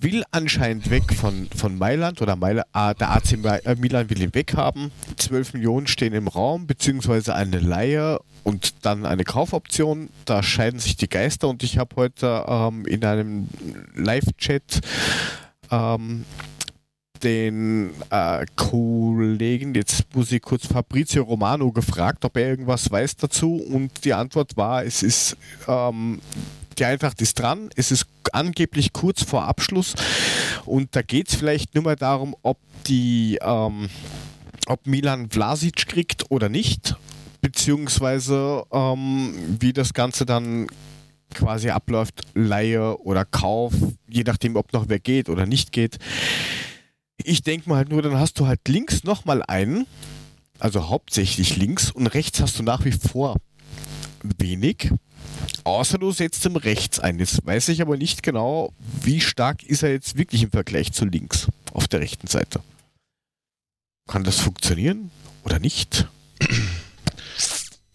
will 0.00 0.24
anscheinend 0.32 0.90
weg 0.90 1.14
von, 1.14 1.46
von 1.54 1.78
Mailand 1.78 2.20
oder 2.20 2.34
Mailand, 2.34 2.66
ah, 2.72 2.92
der 2.92 3.12
AC 3.12 3.34
äh, 3.34 3.76
Milan 3.76 4.10
will 4.10 4.20
ihn 4.20 4.34
weghaben. 4.34 4.90
12 5.16 5.54
Millionen 5.54 5.86
stehen 5.86 6.12
im 6.12 6.26
Raum, 6.26 6.66
beziehungsweise 6.66 7.36
eine 7.36 7.60
Leihe 7.60 8.18
und 8.42 8.84
dann 8.84 9.06
eine 9.06 9.22
Kaufoption. 9.22 10.08
Da 10.24 10.42
scheiden 10.42 10.80
sich 10.80 10.96
die 10.96 11.08
Geister 11.08 11.46
und 11.46 11.62
ich 11.62 11.78
habe 11.78 11.94
heute 11.94 12.44
ähm, 12.48 12.84
in 12.84 13.04
einem 13.04 13.46
Live-Chat 13.94 14.80
ähm, 15.70 16.24
den 17.22 17.90
äh, 18.10 18.44
Kollegen, 18.56 19.76
jetzt 19.76 20.12
muss 20.16 20.32
ich 20.32 20.42
kurz 20.42 20.66
Fabrizio 20.66 21.22
Romano 21.22 21.70
gefragt, 21.70 22.24
ob 22.24 22.36
er 22.36 22.48
irgendwas 22.48 22.90
weiß 22.90 23.18
dazu 23.18 23.54
und 23.54 24.04
die 24.04 24.14
Antwort 24.14 24.56
war, 24.56 24.84
es 24.84 25.04
ist 25.04 25.36
ähm, 25.68 26.20
die 26.78 26.84
Eintracht 26.84 27.20
ist 27.20 27.38
dran, 27.38 27.70
es 27.76 27.90
ist 27.90 28.06
angeblich 28.32 28.92
kurz 28.92 29.22
vor 29.22 29.44
Abschluss. 29.44 29.94
Und 30.64 30.94
da 30.94 31.02
geht 31.02 31.28
es 31.28 31.34
vielleicht 31.34 31.74
nur 31.74 31.84
mal 31.84 31.96
darum, 31.96 32.36
ob 32.42 32.58
die 32.86 33.38
ähm, 33.40 33.88
ob 34.66 34.86
Milan 34.86 35.30
Vlasic 35.30 35.86
kriegt 35.86 36.30
oder 36.30 36.48
nicht, 36.48 36.96
beziehungsweise 37.40 38.64
ähm, 38.70 39.34
wie 39.60 39.72
das 39.72 39.94
Ganze 39.94 40.26
dann 40.26 40.66
quasi 41.34 41.70
abläuft, 41.70 42.22
Laie 42.34 42.96
oder 42.98 43.24
Kauf, 43.24 43.72
je 44.08 44.22
nachdem, 44.24 44.56
ob 44.56 44.72
noch 44.72 44.88
wer 44.88 44.98
geht 44.98 45.28
oder 45.28 45.46
nicht 45.46 45.72
geht. 45.72 45.98
Ich 47.22 47.42
denke 47.42 47.68
mal 47.68 47.76
halt 47.76 47.90
nur, 47.90 48.02
dann 48.02 48.18
hast 48.18 48.38
du 48.38 48.46
halt 48.46 48.60
links 48.68 49.04
nochmal 49.04 49.42
einen, 49.42 49.86
also 50.58 50.88
hauptsächlich 50.88 51.56
links. 51.56 51.90
Und 51.90 52.06
rechts 52.06 52.40
hast 52.40 52.58
du 52.58 52.62
nach 52.62 52.84
wie 52.84 52.92
vor 52.92 53.36
wenig. 54.22 54.92
Außer 55.64 55.98
du 55.98 56.12
setzt 56.12 56.44
ihm 56.44 56.56
rechts 56.56 56.98
ein. 56.98 57.18
Jetzt 57.18 57.44
weiß 57.46 57.68
ich 57.68 57.82
aber 57.82 57.96
nicht 57.96 58.22
genau, 58.22 58.72
wie 59.02 59.20
stark 59.20 59.62
ist 59.62 59.82
er 59.82 59.90
jetzt 59.90 60.16
wirklich 60.16 60.42
im 60.42 60.50
Vergleich 60.50 60.92
zu 60.92 61.04
links 61.04 61.46
auf 61.72 61.88
der 61.88 62.00
rechten 62.00 62.26
Seite. 62.26 62.60
Kann 64.06 64.24
das 64.24 64.40
funktionieren 64.40 65.10
oder 65.44 65.58
nicht? 65.58 66.06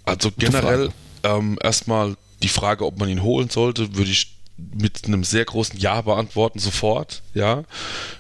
Also 0.06 0.32
generell 0.38 0.92
ähm, 1.24 1.58
erstmal 1.64 2.18
die 2.42 2.50
Frage, 2.50 2.86
ob 2.86 3.00
man 3.00 3.08
ihn 3.08 3.24
holen 3.24 3.50
sollte, 3.50 3.96
würde 3.96 4.12
ich 4.12 4.36
mit 4.58 5.06
einem 5.06 5.24
sehr 5.24 5.46
großen 5.46 5.80
Ja 5.80 6.02
beantworten 6.02 6.60
sofort. 6.60 7.24
Ja, 7.34 7.64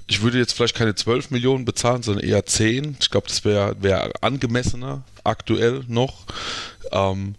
ich 0.07 0.21
würde 0.21 0.39
jetzt 0.39 0.53
vielleicht 0.53 0.75
keine 0.75 0.95
12 0.95 1.31
Millionen 1.31 1.65
bezahlen, 1.65 2.03
sondern 2.03 2.25
eher 2.25 2.45
10. 2.45 2.97
Ich 2.99 3.09
glaube, 3.09 3.27
das 3.27 3.45
wäre 3.45 3.75
wär 3.81 4.11
angemessener 4.21 5.03
aktuell 5.23 5.83
noch. 5.87 6.25
Ähm, 6.91 7.35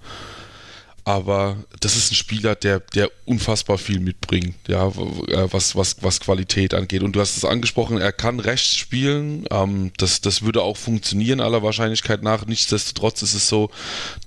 aber 1.05 1.57
das 1.81 1.97
ist 1.97 2.11
ein 2.11 2.15
Spieler, 2.15 2.55
der, 2.55 2.81
der 2.81 3.11
unfassbar 3.27 3.77
viel 3.77 4.01
mitbringt, 4.01 4.57
ja, 4.69 4.89
äh, 4.89 5.53
was, 5.53 5.77
was, 5.77 5.97
was 6.01 6.21
Qualität 6.21 6.73
angeht. 6.73 7.03
Und 7.03 7.13
du 7.13 7.21
hast 7.21 7.37
es 7.37 7.45
angesprochen, 7.45 7.99
er 7.99 8.13
kann 8.13 8.41
rechts 8.41 8.75
spielen. 8.75 9.45
Ähm, 9.51 9.93
das, 9.99 10.23
das 10.23 10.41
würde 10.43 10.63
auch 10.63 10.79
funktionieren, 10.79 11.41
aller 11.41 11.63
Wahrscheinlichkeit 11.63 12.23
nach. 12.23 12.47
Nichtsdestotrotz 12.47 13.21
ist 13.21 13.35
es 13.35 13.49
so, 13.49 13.71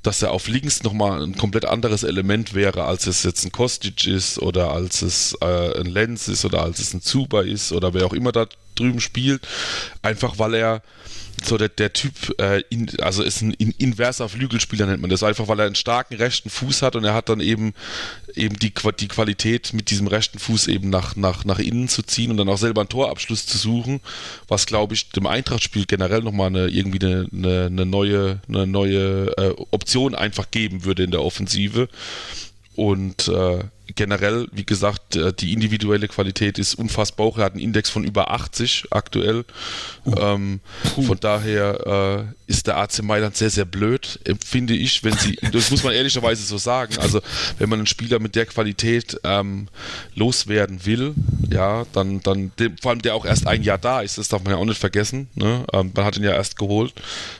dass 0.04 0.22
er 0.22 0.32
auf 0.32 0.48
links 0.48 0.84
nochmal 0.84 1.24
ein 1.24 1.36
komplett 1.36 1.66
anderes 1.66 2.04
Element 2.04 2.54
wäre, 2.54 2.84
als 2.84 3.08
es 3.08 3.24
jetzt 3.24 3.44
ein 3.44 3.52
Kostic 3.52 4.06
ist 4.06 4.38
oder 4.40 4.72
als 4.72 5.02
es 5.02 5.36
äh, 5.41 5.80
ein 5.80 5.88
Lenz 5.88 6.28
ist 6.28 6.45
oder 6.45 6.62
als 6.62 6.80
es 6.80 6.94
ein 6.94 7.02
Zuba 7.02 7.41
ist 7.41 7.72
oder 7.72 7.95
wer 7.95 8.06
auch 8.06 8.14
immer 8.14 8.32
da 8.32 8.45
drüben 8.76 9.02
spielt. 9.02 9.48
Einfach 10.04 10.38
weil 10.38 10.54
er 10.54 10.84
so 11.43 11.57
der, 11.57 11.69
der 11.69 11.93
Typ, 11.93 12.14
äh, 12.39 12.61
in, 12.69 12.89
also 13.01 13.23
ist 13.23 13.41
ein 13.41 13.53
in, 13.53 13.72
inverser 13.72 14.27
Flügelspieler 14.27 14.85
nennt 14.85 15.01
man 15.01 15.09
das, 15.09 15.23
einfach 15.23 15.47
weil 15.47 15.59
er 15.59 15.65
einen 15.65 15.76
starken 15.76 16.15
rechten 16.15 16.49
Fuß 16.49 16.81
hat 16.81 16.95
und 16.95 17.03
er 17.03 17.14
hat 17.14 17.30
dann 17.30 17.39
eben 17.39 17.73
eben 18.35 18.57
die, 18.57 18.73
die 18.99 19.07
Qualität 19.07 19.73
mit 19.73 19.89
diesem 19.89 20.07
rechten 20.07 20.39
Fuß 20.39 20.68
eben 20.68 20.89
nach, 20.89 21.15
nach, 21.15 21.45
nach 21.45 21.59
innen 21.59 21.88
zu 21.89 22.03
ziehen 22.03 22.31
und 22.31 22.38
dann 22.38 22.49
auch 22.49 22.57
selber 22.57 22.81
einen 22.81 22.89
Torabschluss 22.89 23.45
zu 23.45 23.57
suchen, 23.57 24.01
was 24.47 24.65
glaube 24.65 24.93
ich 24.93 25.09
dem 25.09 25.27
Eintrachtspiel 25.27 25.85
generell 25.85 26.22
nochmal 26.22 26.47
eine, 26.47 26.68
irgendwie 26.68 27.05
eine, 27.05 27.27
eine, 27.31 27.85
neue, 27.85 28.39
eine 28.47 28.68
neue 28.68 29.38
äh, 29.38 29.53
Option 29.72 30.15
einfach 30.15 30.51
geben 30.51 30.85
würde 30.85 31.03
in 31.03 31.11
der 31.11 31.22
Offensive. 31.22 31.89
Und 32.76 33.27
äh, 33.27 33.64
generell, 33.95 34.47
wie 34.51 34.65
gesagt, 34.65 35.15
äh, 35.15 35.34
die 35.34 35.53
individuelle 35.53 36.07
Qualität 36.07 36.59
ist 36.59 36.76
unfassbar 36.76 37.27
hoch. 37.27 37.38
Er 37.38 37.45
hat 37.45 37.53
einen 37.53 37.61
Index 37.61 37.89
von 37.89 38.03
über 38.03 38.31
80 38.31 38.88
aktuell. 38.91 39.45
Uh. 40.05 40.15
Ähm, 40.19 40.59
von 40.84 41.19
daher 41.19 42.27
äh, 42.27 42.51
ist 42.51 42.68
der 42.68 42.77
AC 42.77 43.03
Mailand 43.03 43.35
sehr, 43.35 43.49
sehr 43.49 43.65
blöd, 43.65 44.19
finde 44.43 44.73
ich, 44.73 45.03
wenn 45.03 45.18
sie, 45.18 45.38
das 45.51 45.69
muss 45.69 45.84
man 45.84 45.93
ehrlicherweise 45.93 46.43
so 46.43 46.57
sagen, 46.57 46.97
also 46.99 47.22
wenn 47.57 47.69
man 47.69 47.80
einen 47.80 47.88
Spieler 47.88 48.19
mit 48.19 48.35
der 48.35 48.45
Qualität 48.45 49.19
ähm, 49.23 49.68
loswerden 50.15 50.85
will, 50.85 51.14
ja, 51.51 51.85
dann, 51.93 52.22
dann 52.22 52.51
vor 52.81 52.91
allem 52.91 53.01
der 53.01 53.15
auch 53.15 53.26
erst 53.26 53.47
ein 53.47 53.64
Jahr 53.64 53.77
da 53.77 54.01
ist, 54.01 54.18
das 54.18 54.30
darf 54.30 54.43
man 54.43 54.53
ja 54.53 54.57
auch 54.57 54.65
nicht 54.65 54.80
vergessen. 54.80 55.27
Ne? 55.35 55.65
Ähm, 55.73 55.91
man 55.93 56.05
hat 56.05 56.18
ihn 56.18 56.23
ja 56.23 56.31
erst 56.31 56.57
geholt, 56.57 56.93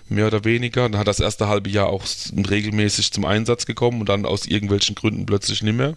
mehr 0.10 0.28
oder 0.28 0.44
weniger. 0.44 0.90
Dann 0.90 1.00
hat 1.00 1.08
das 1.08 1.20
erste 1.20 1.48
halbe 1.48 1.70
Jahr 1.70 1.88
auch 1.88 2.04
regelmäßig 2.50 3.12
zum 3.12 3.26
Einsatz 3.26 3.66
gekommen 3.66 4.02
und 4.02 4.10
dann 4.10 4.26
aus 4.26 4.46
irgendwelchen 4.46 4.96
Gründen 4.96 5.26
plötzlich 5.26 5.64
nicht 5.64 5.76
mehr. 5.76 5.96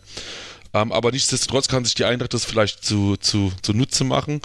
Ähm, 0.73 0.93
aber 0.93 1.11
nichtsdestotrotz 1.11 1.67
kann 1.67 1.85
sich 1.85 1.95
die 1.95 2.05
Eintracht 2.05 2.33
das 2.33 2.45
vielleicht 2.45 2.85
zu, 2.85 3.17
zu, 3.17 3.53
zunutze 3.63 4.05
machen. 4.05 4.41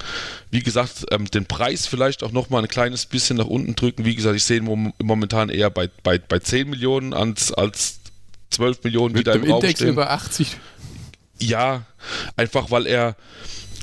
Wie 0.50 0.64
gesagt, 0.64 1.06
ähm, 1.12 1.30
den 1.30 1.46
Preis 1.46 1.86
vielleicht 1.86 2.24
auch 2.24 2.32
nochmal 2.32 2.64
ein 2.64 2.68
kleines 2.68 3.06
bisschen 3.06 3.38
nach 3.38 3.46
unten 3.46 3.76
drücken. 3.76 4.06
Wie 4.06 4.16
gesagt, 4.16 4.36
ich 4.36 4.44
sehe 4.44 4.58
ihn 4.58 4.94
momentan 5.02 5.50
eher 5.50 5.70
bei, 5.70 5.90
bei, 6.04 6.18
bei 6.18 6.40
10 6.40 6.70
Millionen 6.70 7.14
als, 7.14 7.54
als 7.54 8.00
12 8.52 8.84
Millionen 8.84 9.14
Mit 9.14 9.22
wieder 9.22 9.34
im 9.34 9.44
Raum 9.44 9.62
Index 9.62 9.80
stehen. 9.80 9.90
über 9.90 10.10
80. 10.12 10.58
Ja, 11.40 11.86
einfach 12.38 12.72
weil 12.72 12.88
er 12.88 13.16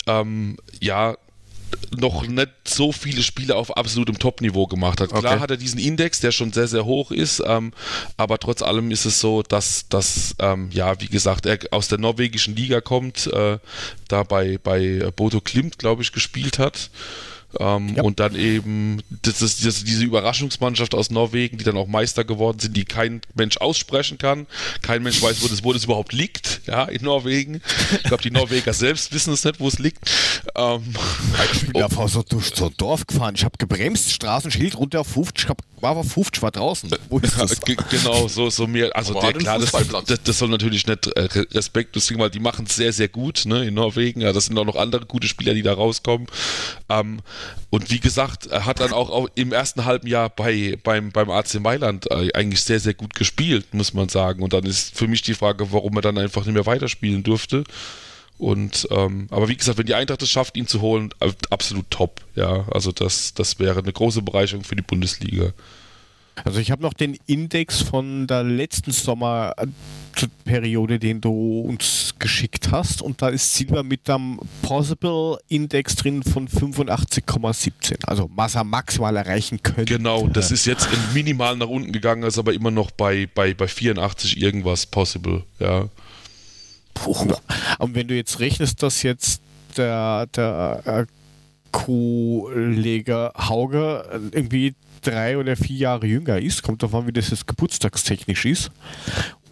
ähm, 0.07 0.57
ja 0.81 1.17
noch 1.97 2.27
nicht 2.27 2.51
so 2.65 2.93
viele 2.93 3.23
Spiele 3.23 3.57
auf 3.57 3.77
absolutem 3.77 4.19
Top-Niveau 4.19 4.67
gemacht 4.67 5.01
hat. 5.01 5.11
Klar 5.11 5.25
okay. 5.25 5.41
hat 5.41 5.51
er 5.51 5.57
diesen 5.57 5.79
Index, 5.79 6.21
der 6.21 6.33
schon 6.33 6.53
sehr, 6.53 6.69
sehr 6.69 6.85
hoch 6.85 7.11
ist, 7.11 7.43
ähm, 7.47 7.73
aber 8.17 8.39
trotz 8.39 8.63
allem 8.63 8.91
ist 8.91 9.05
es 9.05 9.21
so, 9.21 9.43
dass, 9.43 9.89
dass 9.89 10.35
ähm, 10.39 10.71
ja, 10.73 11.01
wie 11.01 11.09
gesagt, 11.09 11.47
er 11.47 11.59
aus 11.71 11.89
der 11.89 11.99
norwegischen 11.99 12.57
Liga 12.57 12.81
kommt, 12.81 13.27
äh, 13.27 13.59
da 14.09 14.23
bei, 14.23 14.59
bei 14.63 15.11
Bodo 15.15 15.41
Klimt, 15.41 15.79
glaube 15.79 16.03
ich, 16.03 16.13
gespielt 16.13 16.59
hat. 16.59 16.91
Ähm, 17.59 17.95
ja. 17.97 18.03
Und 18.03 18.21
dann 18.21 18.35
eben 18.35 19.03
das 19.23 19.43
ist, 19.43 19.65
das, 19.65 19.85
diese 19.85 20.05
Überraschungsmannschaft 20.05 20.95
aus 20.95 21.11
Norwegen, 21.11 21.59
die 21.59 21.65
dann 21.65 21.77
auch 21.77 21.87
Meister 21.87 22.25
geworden 22.25 22.59
sind, 22.59 22.77
die 22.77 22.85
kein 22.85 23.21
Mensch 23.35 23.59
aussprechen 23.59 24.19
kann. 24.19 24.47
Kein 24.81 25.03
Mensch 25.03 25.21
weiß, 25.21 25.43
wo 25.43 25.49
das, 25.49 25.65
wo 25.65 25.73
das 25.73 25.85
überhaupt 25.85 26.13
liegt, 26.13 26.63
ja, 26.67 26.85
in 26.85 27.05
Norwegen. 27.05 27.61
Ich 27.93 28.05
glaube, 28.05 28.23
die 28.23 28.31
Norweger 28.31 28.73
selbst 28.73 29.13
wissen 29.13 29.33
es 29.33 29.45
nicht, 29.45 29.61
wo 29.61 29.69
es 29.69 29.79
liegt. 29.79 29.99
Ähm, 30.55 30.95
ich 31.53 31.67
bin 31.67 31.83
einfach 31.83 32.09
so 32.09 32.23
durch 32.23 32.53
so 32.55 32.67
ein 32.67 32.75
Dorf 32.77 33.07
gefahren. 33.07 33.35
Ich 33.37 33.45
habe 33.45 33.57
gebremst, 33.59 34.13
Straßenschild 34.13 34.77
runter 34.77 35.01
auf 35.01 35.07
50, 35.09 35.45
ich 35.45 35.49
hab, 35.49 35.63
war 35.81 35.97
auf 35.97 36.13
50, 36.13 36.43
war 36.43 36.51
draußen. 36.51 36.91
Wo 37.09 37.19
ist 37.19 37.39
das? 37.39 37.61
genau, 37.91 38.29
so, 38.29 38.51
so 38.51 38.67
mehr. 38.67 38.95
Also 38.95 39.19
der, 39.19 39.33
klar, 39.33 39.59
das, 39.59 39.71
das, 39.71 40.23
das, 40.23 40.39
soll 40.39 40.49
natürlich 40.49 40.87
nicht 40.87 41.07
äh, 41.09 41.29
Respekt, 41.53 41.97
deswegen, 41.97 42.21
weil 42.21 42.31
die 42.31 42.41
machen 42.41 42.67
es 42.69 42.77
sehr, 42.77 42.93
sehr 42.93 43.09
gut 43.09 43.45
ne, 43.47 43.67
in 43.67 43.75
Norwegen. 43.75 44.21
Ja, 44.21 44.33
das 44.33 44.47
sind 44.47 44.59
auch 44.59 44.65
noch 44.65 44.77
andere 44.77 45.07
gute 45.07 45.29
Spieler, 45.29 45.55
die 45.55 45.63
da 45.63 45.75
rauskommen. 45.75 46.27
Ähm, 46.89 47.21
und 47.71 47.91
wie 47.91 48.01
gesagt, 48.01 48.47
er 48.47 48.67
hat 48.67 48.81
dann 48.81 48.93
auch 48.93 49.29
im 49.35 49.53
ersten 49.53 49.85
halben 49.85 50.07
Jahr 50.07 50.29
bei, 50.29 50.79
beim, 50.83 51.11
beim 51.11 51.31
AC 51.31 51.55
Mailand 51.61 52.11
äh, 52.11 52.31
eigentlich 52.35 52.63
sehr, 52.63 52.81
sehr 52.81 52.95
gut 52.95 53.15
gespielt, 53.15 53.73
muss 53.73 53.95
man 53.95 54.09
sagen. 54.09 54.43
Und 54.43 54.53
dann 54.53 54.65
ist 54.65 54.97
für 54.97 55.09
mich 55.09 55.23
die 55.23 55.35
Frage, 55.35 55.73
warum 55.73 55.97
er 55.97 56.03
dann 56.03 56.19
einfach 56.19 56.45
nicht 56.45 56.55
mehr 56.55 56.67
weiterspielen 56.67 57.23
durfte. 57.23 57.65
Und 58.43 58.89
ähm, 58.91 59.29
aber 59.31 59.49
wie 59.49 59.57
gesagt, 59.57 59.79
wenn 59.79 59.87
die 59.87 59.95
Eintracht 59.95 60.21
es 60.21 60.29
schafft, 60.29 60.57
ihn 60.57 60.67
zu 60.67 60.81
holen, 60.81 61.11
äh, 61.21 61.31
absolut 61.51 61.89
top. 61.91 62.23
Ja, 62.35 62.67
also 62.73 62.91
das, 62.91 63.35
das 63.35 63.61
wäre 63.61 63.79
eine 63.79 63.93
große 63.93 64.21
Bereicherung 64.21 64.65
für 64.65 64.75
die 64.75 64.83
Bundesliga. 64.83 65.53
Also 66.43 66.59
ich 66.59 66.73
habe 66.73 66.83
noch 66.83 66.93
den 66.93 67.17
Index 67.27 67.83
von 67.83 68.27
der 68.27 68.43
letzten 68.43 68.91
Sommerperiode, 68.91 70.99
den 70.99 71.21
du 71.21 71.61
uns 71.61 72.17
geschickt 72.19 72.73
hast 72.73 73.01
und 73.01 73.23
da 73.23 73.29
ist 73.29 73.55
Silber 73.55 73.85
mit 73.85 74.11
einem 74.11 74.41
Possible 74.63 75.39
Index 75.47 75.95
drin 75.95 76.25
von 76.25 76.49
85,17. 76.49 78.07
Also 78.07 78.29
was 78.35 78.57
er 78.57 78.65
maximal 78.65 79.17
erreichen 79.17 79.63
könnte. 79.63 79.85
Genau, 79.85 80.27
das 80.27 80.51
ist 80.51 80.65
jetzt 80.65 80.89
minimal 81.15 81.57
nach 81.57 81.69
unten 81.69 81.93
gegangen, 81.93 82.25
ist 82.25 82.39
aber 82.39 82.55
immer 82.55 82.73
noch 82.73 82.91
bei, 82.91 83.29
bei, 83.33 83.55
bei 83.55 83.69
84 83.69 84.43
irgendwas 84.43 84.87
Possible, 84.87 85.45
ja. 85.61 85.89
Puh. 86.95 87.35
Und 87.79 87.95
wenn 87.95 88.09
du 88.09 88.15
jetzt 88.15 88.41
rechnest, 88.41 88.83
dass 88.83 89.03
jetzt 89.03 89.43
der, 89.77 90.27
der 90.27 90.83
äh, 90.85 91.07
Kollege 91.73 93.33
Hauger 93.37 94.05
irgendwie 94.33 94.75
drei 95.01 95.39
oder 95.39 95.57
vier 95.57 95.77
Jahre 95.77 96.07
jünger 96.07 96.39
ist, 96.39 96.63
kommt 96.63 96.83
davon, 96.83 97.07
wie 97.07 97.13
das 97.13 97.31
jetzt 97.31 97.47
geburtstagstechnisch 97.47 98.45
ist, 98.45 98.71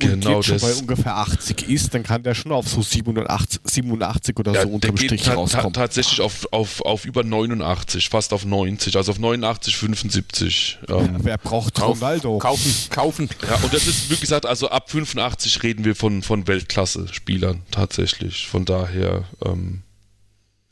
genau 0.01 0.37
jetzt 0.37 0.47
schon 0.47 0.59
bei 0.59 0.75
ungefähr 0.75 1.17
80 1.17 1.69
ist, 1.69 1.95
dann 1.95 2.03
kann 2.03 2.23
der 2.23 2.35
schon 2.35 2.53
auf 2.53 2.69
so 2.69 2.83
87, 2.83 3.61
87 3.65 4.39
oder 4.39 4.53
ja, 4.53 4.63
so 4.63 4.69
unterm 4.69 4.97
Strich 4.97 5.23
ta 5.23 5.35
rauskommen. 5.35 5.73
Ta 5.73 5.83
tatsächlich 5.83 6.21
auf, 6.21 6.47
auf, 6.53 6.81
auf 6.83 7.05
über 7.05 7.23
89, 7.23 8.09
fast 8.09 8.33
auf 8.33 8.45
90, 8.45 8.97
also 8.97 9.13
auf 9.13 9.19
89, 9.19 9.77
75. 9.77 10.79
Ähm. 10.89 10.97
Ja, 10.97 11.09
wer 11.19 11.39
braucht 11.39 11.75
Kauf, 11.75 12.01
Ronaldo? 12.01 12.39
Kaufen, 12.39 12.75
kaufen. 12.91 13.29
Ja, 13.49 13.57
und 13.63 13.73
das 13.73 13.87
ist, 13.87 14.11
wie 14.11 14.17
gesagt, 14.17 14.47
also 14.47 14.69
ab 14.71 14.91
85 14.91 15.63
reden 15.63 15.85
wir 15.85 15.95
von, 15.95 16.23
von 16.23 16.47
Weltklasse-Spielern 16.47 17.63
tatsächlich. 17.71 18.49
Von 18.49 18.65
daher. 18.65 19.25
Ähm, 19.45 19.83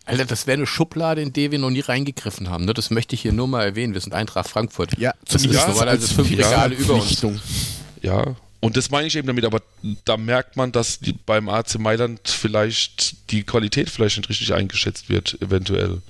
Alter, 0.09 0.25
das 0.25 0.47
wäre 0.47 0.57
eine 0.57 0.67
Schublade, 0.67 1.21
in 1.21 1.35
die 1.35 1.51
wir 1.51 1.59
noch 1.59 1.69
nie 1.69 1.81
reingegriffen 1.81 2.49
haben. 2.49 2.65
Ne? 2.65 2.73
Das 2.73 2.91
möchte 2.91 3.15
ich 3.15 3.21
hier 3.21 3.33
nur 3.33 3.47
mal 3.47 3.63
erwähnen. 3.63 3.93
Wir 3.93 4.01
sind 4.01 4.15
Eintracht 4.15 4.49
Frankfurt. 4.49 4.99
Ja, 4.99 5.13
das 5.27 5.45
ist 5.45 5.53
normalerweise 5.53 6.15
fünf 6.15 6.31
Regale 6.31 6.75
über 6.75 6.95
uns. 6.95 7.23
Ja, 8.01 8.35
und 8.61 8.77
das 8.77 8.91
meine 8.91 9.07
ich 9.07 9.17
eben 9.17 9.27
damit, 9.27 9.45
aber 9.45 9.63
da 10.05 10.17
merkt 10.17 10.57
man, 10.57 10.73
dass 10.73 10.99
die, 10.99 11.13
beim 11.13 11.49
AC 11.49 11.79
Mailand 11.79 12.21
vielleicht 12.29 13.31
die 13.31 13.45
Qualität 13.45 13.89
vielleicht 13.89 14.17
nicht 14.17 14.29
richtig 14.29 14.53
eingeschätzt 14.53 15.09
wird, 15.09 15.41
eventuell. 15.41 16.03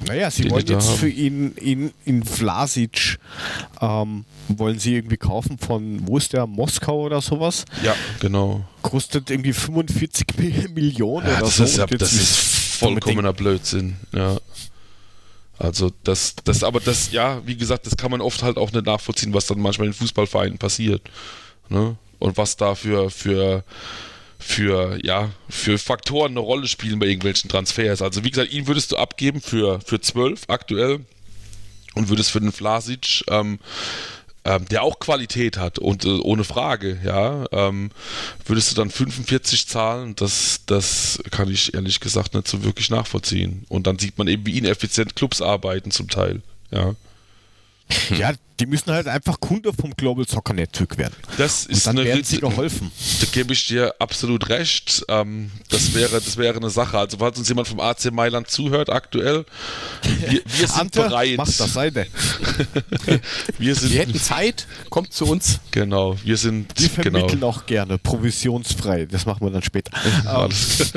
Naja, 0.00 0.30
sie 0.30 0.50
wollen 0.50 0.66
jetzt 0.66 0.90
für 0.90 1.08
ihn 1.08 1.52
in, 1.52 1.92
in 2.04 2.22
Vlasic 2.22 3.18
ähm, 3.80 4.24
wollen 4.48 4.78
sie 4.78 4.94
irgendwie 4.94 5.16
kaufen 5.16 5.58
von, 5.58 6.06
wo 6.06 6.18
ist 6.18 6.32
der, 6.32 6.46
Moskau 6.46 7.00
oder 7.02 7.22
sowas? 7.22 7.64
Ja, 7.82 7.94
genau. 8.20 8.64
Kostet 8.82 9.30
irgendwie 9.30 9.52
45 9.52 10.26
Millionen 10.74 11.26
ja, 11.26 11.32
oder 11.34 11.40
das 11.40 11.56
so. 11.56 11.64
Ist 11.64 11.78
ja, 11.78 11.86
das 11.86 12.12
ist 12.12 12.36
vollkommener 12.78 13.32
Blödsinn, 13.32 13.96
ja. 14.12 14.36
Also 15.58 15.90
das, 16.04 16.34
das, 16.44 16.62
aber 16.62 16.80
das, 16.80 17.12
ja, 17.12 17.40
wie 17.46 17.56
gesagt, 17.56 17.86
das 17.86 17.96
kann 17.96 18.10
man 18.10 18.20
oft 18.20 18.42
halt 18.42 18.58
auch 18.58 18.72
nicht 18.72 18.84
nachvollziehen, 18.84 19.32
was 19.32 19.46
dann 19.46 19.58
manchmal 19.58 19.86
in 19.86 19.94
Fußballvereinen 19.94 20.58
passiert. 20.58 21.00
Ne? 21.68 21.96
Und 22.18 22.36
was 22.36 22.56
da 22.56 22.74
für, 22.74 23.10
für, 23.10 23.64
für, 24.38 24.98
ja, 25.04 25.30
für 25.48 25.78
Faktoren 25.78 26.32
eine 26.32 26.40
Rolle 26.40 26.66
spielen 26.66 26.98
bei 26.98 27.06
irgendwelchen 27.06 27.50
Transfers. 27.50 28.02
Also 28.02 28.24
wie 28.24 28.30
gesagt, 28.30 28.52
ihn 28.52 28.66
würdest 28.66 28.92
du 28.92 28.96
abgeben 28.96 29.40
für, 29.40 29.80
für 29.80 30.00
12 30.00 30.44
aktuell 30.48 31.00
und 31.94 32.08
würdest 32.08 32.30
für 32.30 32.40
den 32.40 32.52
Flasic 32.52 33.24
ähm, 33.28 33.58
ähm, 34.46 34.64
der 34.68 34.84
auch 34.84 35.00
Qualität 35.00 35.58
hat 35.58 35.80
und 35.80 36.04
äh, 36.04 36.08
ohne 36.08 36.44
Frage, 36.44 37.00
ja, 37.04 37.46
ähm, 37.50 37.90
würdest 38.44 38.70
du 38.70 38.76
dann 38.76 38.90
45 38.90 39.66
zahlen, 39.66 40.14
das, 40.14 40.60
das 40.66 41.20
kann 41.32 41.50
ich 41.50 41.74
ehrlich 41.74 41.98
gesagt 41.98 42.32
nicht 42.32 42.46
so 42.46 42.62
wirklich 42.62 42.88
nachvollziehen. 42.88 43.64
Und 43.68 43.88
dann 43.88 43.98
sieht 43.98 44.18
man 44.18 44.28
eben, 44.28 44.46
wie 44.46 44.56
ineffizient 44.56 45.16
Clubs 45.16 45.42
arbeiten 45.42 45.90
zum 45.90 46.08
Teil, 46.08 46.42
ja. 46.70 46.94
Ja, 48.16 48.32
Die 48.58 48.66
müssen 48.66 48.90
halt 48.90 49.06
einfach 49.06 49.38
Kunde 49.38 49.72
vom 49.72 49.94
Global 49.96 50.26
Soccer 50.26 50.54
Network 50.54 50.96
werden. 50.96 51.14
Das 51.36 51.66
ist 51.66 51.86
und 51.86 51.86
dann 51.86 51.98
eine, 51.98 52.08
werden 52.08 52.24
sie 52.24 52.40
geholfen. 52.40 52.90
Da 53.20 53.26
gebe 53.30 53.52
ich 53.52 53.66
dir 53.66 53.94
absolut 53.98 54.48
recht. 54.48 55.04
Ähm, 55.08 55.50
das, 55.68 55.94
wäre, 55.94 56.12
das 56.12 56.36
wäre 56.36 56.56
eine 56.56 56.70
Sache. 56.70 56.98
Also 56.98 57.18
falls 57.18 57.38
uns 57.38 57.48
jemand 57.48 57.68
vom 57.68 57.80
AC 57.80 58.10
Mailand 58.12 58.48
zuhört 58.48 58.88
aktuell, 58.88 59.44
wir, 60.02 60.40
wir 60.44 60.68
sind 60.68 60.78
Ante, 60.78 61.02
bereit. 61.02 61.36
Mach 61.36 61.46
das 61.46 61.72
Seite. 61.72 62.06
wir, 63.58 63.74
sind, 63.74 63.92
wir 63.92 64.00
hätten 64.00 64.18
Zeit, 64.18 64.66
kommt 64.88 65.12
zu 65.12 65.26
uns. 65.26 65.60
Genau, 65.70 66.16
wir 66.24 66.36
sind. 66.36 66.72
Wir 66.80 66.88
vermitteln 66.88 67.40
genau. 67.40 67.48
auch 67.48 67.66
gerne, 67.66 67.98
provisionsfrei. 67.98 69.06
Das 69.06 69.26
machen 69.26 69.46
wir 69.46 69.50
dann 69.50 69.62
später. 69.62 69.92
Ähm, 70.26 70.50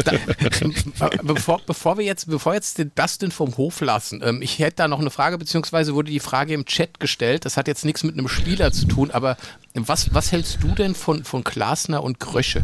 da, 0.03 1.09
bevor, 1.23 1.61
bevor 1.65 1.97
wir 1.97 2.05
jetzt, 2.05 2.29
bevor 2.29 2.53
jetzt 2.53 2.77
den 2.77 2.91
Dustin 2.95 3.31
vom 3.31 3.55
Hof 3.57 3.81
lassen, 3.81 4.21
ähm, 4.23 4.41
ich 4.41 4.59
hätte 4.59 4.77
da 4.77 4.87
noch 4.87 4.99
eine 4.99 5.09
Frage, 5.09 5.37
beziehungsweise 5.37 5.93
wurde 5.93 6.11
die 6.11 6.19
Frage 6.19 6.53
im 6.53 6.65
Chat 6.65 6.99
gestellt 6.99 7.45
das 7.49 7.57
hat 7.57 7.67
jetzt 7.67 7.83
nichts 7.83 8.03
mit 8.03 8.15
einem 8.15 8.27
Spieler 8.27 8.71
zu 8.71 8.85
tun, 8.85 9.09
aber 9.09 9.35
was, 9.73 10.13
was 10.13 10.31
hältst 10.31 10.59
du 10.61 10.67
denn 10.67 10.93
von, 10.93 11.23
von 11.23 11.43
Glasner 11.43 12.03
und 12.03 12.19
Grösche? 12.19 12.63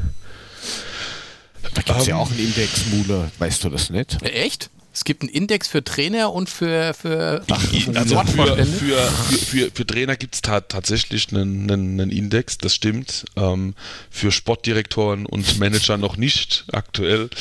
Da 1.73 1.81
gibt 1.81 1.89
es 1.89 2.03
um, 2.03 2.09
ja 2.09 2.15
ähm. 2.15 2.21
auch 2.21 2.29
einen 2.29 2.39
Index, 2.39 2.85
Mule, 2.91 3.31
weißt 3.39 3.63
du 3.63 3.69
das 3.69 3.89
nicht? 3.89 4.21
Echt? 4.21 4.69
Es 4.93 5.03
gibt 5.03 5.23
einen 5.23 5.29
Index 5.29 5.67
für 5.67 5.83
Trainer 5.83 6.31
und 6.31 6.51
für, 6.51 6.93
für, 6.93 7.43
Ach, 7.49 7.63
also 7.95 8.19
für, 8.25 8.55
für, 8.55 8.65
für, 8.65 9.37
für, 9.37 9.71
für 9.73 9.87
Trainer 9.87 10.15
gibt 10.17 10.35
es 10.35 10.41
ta 10.43 10.61
tatsächlich 10.61 11.31
einen, 11.31 11.69
einen, 11.69 11.99
einen, 11.99 12.11
Index, 12.11 12.59
das 12.59 12.75
stimmt. 12.75 13.25
Ähm, 13.35 13.73
für 14.11 14.31
Sportdirektoren 14.31 15.25
und 15.25 15.57
Manager 15.59 15.97
noch 15.97 16.15
nicht 16.15 16.65
aktuell. 16.71 17.31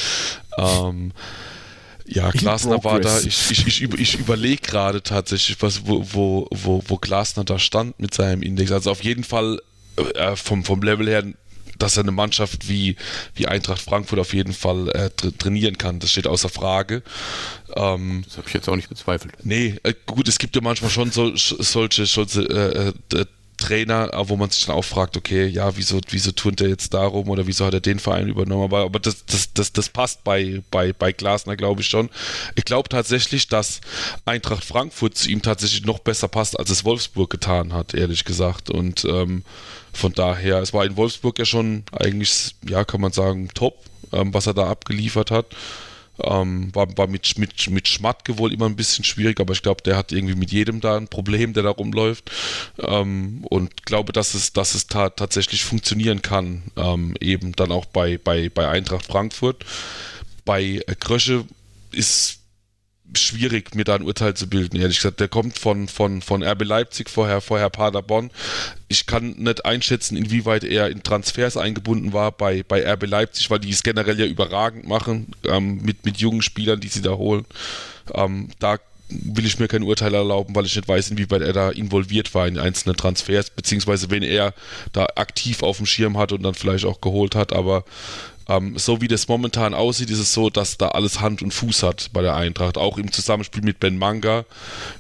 Ähm, 0.57 1.13
ja, 2.07 2.31
Glasner 2.31 2.85
war 2.85 3.01
da, 3.01 3.19
ich, 3.21 3.51
ich, 3.51 3.67
ich, 3.67 3.81
über, 3.81 3.99
ich 3.99 4.19
überlege 4.19 4.61
gerade 4.61 5.03
tatsächlich, 5.03 5.57
was, 5.61 5.87
wo, 5.87 6.05
wo, 6.13 6.49
wo, 6.51 6.83
wo 6.87 6.97
Glasner 6.99 7.45
da 7.45 7.59
stand 7.59 7.99
mit 7.99 8.15
seinem 8.15 8.43
Index. 8.43 8.73
Also 8.73 8.91
auf 8.91 9.03
jeden 9.03 9.25
Fall 9.25 9.61
äh, 9.97 10.37
vom, 10.37 10.65
vom 10.65 10.83
Level 10.83 11.09
her, 11.09 11.25
dass 11.79 11.97
er 11.97 12.03
eine 12.03 12.13
Mannschaft 12.13 12.69
wie, 12.69 12.97
wie 13.35 13.47
Eintracht 13.47 13.81
Frankfurt 13.81 14.19
auf 14.19 14.35
jeden 14.35 14.53
Fall 14.53 14.89
äh, 14.91 15.11
tra 15.11 15.31
trainieren 15.31 15.79
kann. 15.79 15.99
Das 15.99 16.13
steht 16.13 16.27
außer 16.27 16.49
Frage. 16.49 17.03
Ähm, 17.75 18.23
das 18.27 18.37
habe 18.37 18.49
ich 18.49 18.55
jetzt 18.55 18.69
auch 18.69 18.77
nicht 18.77 18.91
bezweifelt. 18.91 19.33
Nee, 19.43 19.77
äh, 19.83 19.95
gut, 20.07 20.29
es 20.29 20.39
gibt 20.39 20.55
ja 20.57 20.63
manchmal 20.63 20.91
schon 20.91 21.11
so, 21.11 21.33
solche, 21.35 22.07
solche 22.07 22.43
äh, 22.43 23.17
äh 23.17 23.25
Trainer, 23.65 24.11
wo 24.29 24.37
man 24.37 24.51
sich 24.51 24.67
dann 24.67 24.75
auch 24.75 24.85
fragt, 24.85 25.17
okay, 25.17 25.47
ja, 25.47 25.75
wieso, 25.77 25.99
wieso 26.11 26.33
turnt 26.33 26.61
er 26.61 26.69
jetzt 26.69 26.93
darum 26.93 27.31
oder 27.31 27.47
wieso 27.47 27.65
hat 27.65 27.73
er 27.73 27.81
den 27.81 27.99
Verein 27.99 28.29
übernommen? 28.29 28.65
Aber, 28.65 28.81
aber 28.81 28.99
das, 28.99 29.25
das, 29.25 29.55
das, 29.55 29.73
das 29.73 29.89
passt 29.89 30.23
bei, 30.23 30.63
bei, 30.71 30.93
bei 30.93 31.13
Glasner, 31.13 31.57
glaube 31.57 31.81
ich 31.81 31.87
schon. 31.87 32.11
Ich 32.57 32.67
glaube 32.67 32.91
tatsächlich, 32.91 33.49
dass 33.49 33.81
Eintracht 34.27 34.65
Frankfurt 34.65 35.17
zu 35.17 35.31
ihm 35.31 35.41
tatsächlich 35.41 35.87
noch 35.87 35.99
besser 35.99 36.29
passt, 36.29 36.59
als 36.59 36.69
es 36.69 36.85
Wolfsburg 36.85 37.31
getan 37.31 37.73
hat, 37.73 37.95
ehrlich 37.95 38.27
gesagt. 38.27 38.69
Und 38.69 39.07
ähm, 39.07 39.45
von 39.95 40.13
daher, 40.13 40.59
es 40.59 40.75
war 40.75 40.85
in 40.85 40.97
Wolfsburg 40.99 41.39
ja 41.39 41.47
schon 41.47 41.85
eigentlich, 41.93 42.55
ja, 42.69 42.85
kann 42.85 43.01
man 43.01 43.13
sagen, 43.13 43.49
top, 43.55 43.79
ähm, 44.13 44.35
was 44.35 44.47
er 44.47 44.55
da 44.55 44.67
abgeliefert 44.67 45.31
hat. 45.31 45.47
Ähm, 46.23 46.75
war, 46.75 46.87
war 46.97 47.07
mit, 47.09 47.39
mit, 47.39 47.69
mit 47.71 47.89
Schmatke 47.89 48.39
wohl 48.39 48.53
immer 48.53 48.67
ein 48.67 48.77
bisschen 48.77 49.05
schwierig, 49.05 49.41
aber 49.41 49.53
ich 49.53 49.63
glaube, 49.63 49.83
der 49.83 49.97
hat 49.97 50.13
irgendwie 50.13 50.37
mit 50.37 50.53
jedem 50.53 50.81
da 50.81 50.97
ein 50.97 51.09
Problem, 51.09 51.55
der 51.55 51.65
da 51.65 51.71
rumläuft. 51.71 52.31
Ähm, 52.79 53.45
und 53.51 53.85
glaube, 53.85 54.13
dass 54.13 54.35
es, 54.35 54.53
dass 54.53 54.75
es 54.75 54.87
ta 54.87 55.11
tatsächlich 55.11 55.65
funktionieren 55.65 56.23
kann, 56.23 56.63
ähm, 56.77 57.15
eben 57.21 57.53
dann 57.53 57.73
auch 57.73 57.87
bei, 57.87 58.19
bei, 58.19 58.49
bei 58.49 58.69
Eintracht 58.69 59.07
Frankfurt. 59.07 59.65
Bei 60.45 60.83
Krösche 61.01 61.45
ist 61.91 62.44
schwierig, 63.13 63.75
mir 63.75 63.85
da 63.85 63.95
ein 63.95 64.03
Urteil 64.03 64.35
zu 64.35 64.49
bilden, 64.49 64.77
ehrlich 64.77 64.97
gesagt. 64.97 65.21
Der 65.21 65.29
kommt 65.29 65.59
von, 65.59 65.89
von, 65.89 66.23
von 66.23 66.43
RB 66.43 66.65
Leipzig, 66.65 67.11
vorher, 67.11 67.41
vorher 67.41 67.71
Paderborn. 67.71 68.31
Ich 68.89 69.07
kann 69.07 69.33
nicht 69.33 69.65
einschätzen, 69.65 70.17
inwieweit 70.17 70.65
er 70.65 70.89
in 70.89 71.03
Transfers 71.03 71.57
eingebunden 71.57 72.13
war 72.13 72.33
bei, 72.33 72.63
bei 72.63 72.85
RB 72.93 73.07
Leipzig, 73.07 73.51
weil 73.51 73.61
die 73.61 73.71
es 73.71 73.83
generell 73.83 74.19
ja 74.19 74.27
überragend 74.27 74.87
machen, 74.87 75.33
ähm, 75.45 75.83
mit, 75.83 76.05
mit 76.05 76.19
jungen 76.19 76.43
Spielern, 76.43 76.81
die 76.81 76.89
sie 76.89 77.03
da 77.03 77.13
holen. 77.13 77.45
Ähm, 78.15 78.49
da 78.59 78.79
will 79.09 79.47
ich 79.47 79.59
mir 79.59 79.69
kein 79.69 79.83
Urteil 79.83 80.15
erlauben, 80.15 80.55
weil 80.55 80.65
ich 80.65 80.75
nicht 80.75 80.89
weiß, 80.89 81.11
inwieweit 81.11 81.43
er 81.43 81.53
da 81.53 81.71
involviert 81.71 82.35
war 82.35 82.49
in 82.49 82.59
einzelne 82.59 82.97
Transfers, 82.97 83.51
beziehungsweise 83.51 84.11
wenn 84.11 84.23
er 84.23 84.55
da 84.93 85.07
aktiv 85.15 85.63
auf 85.63 85.77
dem 85.77 85.87
Schirm 85.87 86.17
hat 86.19 86.33
und 86.33 86.43
dann 86.43 86.55
vielleicht 86.55 86.87
auch 86.87 87.01
geholt 87.01 87.35
hat, 87.35 87.53
aber 87.53 87.85
ähm, 88.49 88.79
so 88.79 89.01
wie 89.01 89.09
das 89.09 89.29
momentan 89.29 89.75
aussieht, 89.75 90.11
ist 90.11 90.19
es 90.19 90.33
so, 90.33 90.51
dass 90.51 90.77
da 90.77 90.89
alles 90.89 91.21
Hand 91.21 91.43
und 91.43 91.53
Fuß 91.53 91.83
hat 91.83 92.11
bei 92.13 92.23
der 92.23 92.37
Eintracht. 92.37 92.79
Auch 92.79 92.99
im 92.99 93.11
Zusammenspiel 93.11 93.63
mit 93.63 93.81
Ben 93.81 93.99
Manga, 93.99 94.45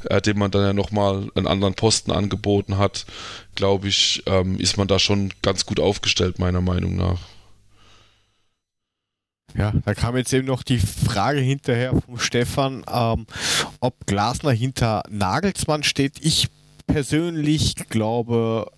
äh, 0.04 0.20
dem 0.20 0.38
man 0.38 0.50
dann 0.50 0.62
ja 0.62 0.72
nochmal 0.72 1.28
einen 1.34 1.46
anderen 1.46 1.74
Posten 1.74 2.10
angeboten 2.10 2.78
hat, 2.78 3.06
glaube 3.54 3.88
ich, 3.88 4.22
ähm, 4.26 4.58
ist 4.58 4.76
man 4.76 4.88
da 4.88 4.98
schon 4.98 5.32
ganz 5.42 5.66
gut 5.66 5.80
aufgestellt, 5.80 6.38
meiner 6.38 6.60
Meinung 6.60 6.96
nach. 6.96 7.18
Ja, 9.56 9.72
da 9.84 9.94
kam 9.94 10.16
jetzt 10.16 10.32
eben 10.32 10.48
noch 10.48 10.64
die 10.64 10.78
Frage 10.78 11.38
hinterher 11.38 11.92
vom 12.04 12.18
Stefan, 12.18 12.84
ähm, 12.92 13.26
ob 13.78 14.06
Glasner 14.06 14.50
hinter 14.50 15.04
Nagelsmann 15.08 15.84
steht. 15.84 16.14
Ich 16.20 16.48
persönlich 16.86 17.76
glaube, 17.88 18.70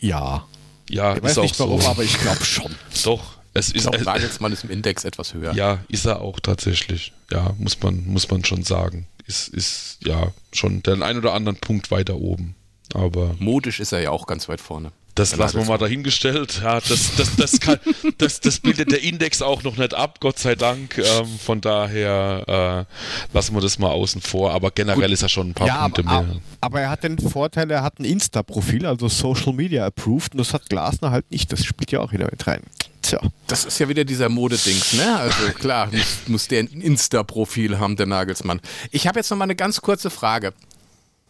ja. 0.00 0.46
Ja, 0.88 1.16
ich 1.16 1.22
weiß 1.22 1.36
nicht 1.38 1.60
warum, 1.60 1.80
so. 1.80 1.88
aber 1.88 2.02
ich 2.02 2.18
glaube 2.18 2.44
schon. 2.44 2.74
Doch, 3.04 3.35
es 3.58 3.70
ist 3.70 3.88
auch 3.88 3.98
Nagelsmann 3.98 4.52
ist 4.52 4.64
im 4.64 4.70
Index 4.70 5.04
etwas 5.04 5.34
höher. 5.34 5.52
Ja, 5.54 5.80
ist 5.88 6.06
er 6.06 6.20
auch 6.20 6.40
tatsächlich. 6.40 7.12
Ja, 7.30 7.54
muss 7.58 7.80
man, 7.82 8.06
muss 8.06 8.30
man 8.30 8.44
schon 8.44 8.62
sagen. 8.62 9.06
Ist, 9.26 9.48
ist 9.48 9.98
ja 10.04 10.32
schon 10.52 10.82
den 10.82 11.02
ein 11.02 11.18
oder 11.18 11.32
anderen 11.32 11.58
Punkt 11.58 11.90
weiter 11.90 12.16
oben. 12.16 12.54
Aber 12.94 13.34
modisch 13.38 13.80
ist 13.80 13.92
er 13.92 14.00
ja 14.00 14.10
auch 14.10 14.26
ganz 14.26 14.48
weit 14.48 14.60
vorne. 14.60 14.92
Das 15.16 15.34
lassen 15.34 15.56
wir 15.58 15.64
mal 15.64 15.78
dahingestellt. 15.78 16.60
Ja, 16.62 16.78
das, 16.78 17.16
das, 17.16 17.36
das, 17.36 17.58
kann, 17.58 17.78
das, 18.18 18.38
das 18.40 18.60
bildet 18.60 18.92
der 18.92 19.02
Index 19.02 19.40
auch 19.40 19.62
noch 19.62 19.78
nicht 19.78 19.94
ab, 19.94 20.20
Gott 20.20 20.38
sei 20.38 20.54
Dank. 20.54 20.98
Ähm, 20.98 21.26
von 21.42 21.62
daher 21.62 22.86
äh, 22.86 23.34
lassen 23.34 23.54
wir 23.54 23.62
das 23.62 23.78
mal 23.78 23.88
außen 23.88 24.20
vor. 24.20 24.52
Aber 24.52 24.70
generell 24.70 25.08
Gut. 25.08 25.12
ist 25.12 25.22
er 25.22 25.30
schon 25.30 25.50
ein 25.50 25.54
paar 25.54 25.66
ja, 25.66 25.82
Punkte 25.84 26.06
aber, 26.06 26.26
mehr. 26.26 26.36
Aber 26.60 26.80
er 26.82 26.90
hat 26.90 27.02
den 27.02 27.18
Vorteil, 27.18 27.70
er 27.70 27.82
hat 27.82 27.98
ein 27.98 28.04
Insta-Profil, 28.04 28.84
also 28.84 29.08
Social 29.08 29.54
Media 29.54 29.86
approved. 29.86 30.34
Und 30.34 30.38
das 30.38 30.52
hat 30.52 30.68
Glasner 30.68 31.10
halt 31.12 31.30
nicht. 31.30 31.50
Das 31.50 31.64
spielt 31.64 31.90
ja 31.92 32.00
auch 32.00 32.12
wieder 32.12 32.28
mit 32.30 32.46
rein. 32.46 32.60
Tja. 33.06 33.20
Das 33.46 33.64
ist 33.64 33.78
ja 33.78 33.88
wieder 33.88 34.04
dieser 34.04 34.28
Modedings, 34.28 34.94
ne? 34.94 35.16
Also 35.16 35.52
klar, 35.52 35.86
muss, 35.92 36.18
muss 36.26 36.48
der 36.48 36.60
ein 36.60 36.80
Insta-Profil 36.80 37.78
haben, 37.78 37.96
der 37.96 38.06
Nagelsmann. 38.06 38.60
Ich 38.90 39.06
habe 39.06 39.20
jetzt 39.20 39.30
noch 39.30 39.36
mal 39.36 39.44
eine 39.44 39.54
ganz 39.54 39.80
kurze 39.80 40.10
Frage. 40.10 40.52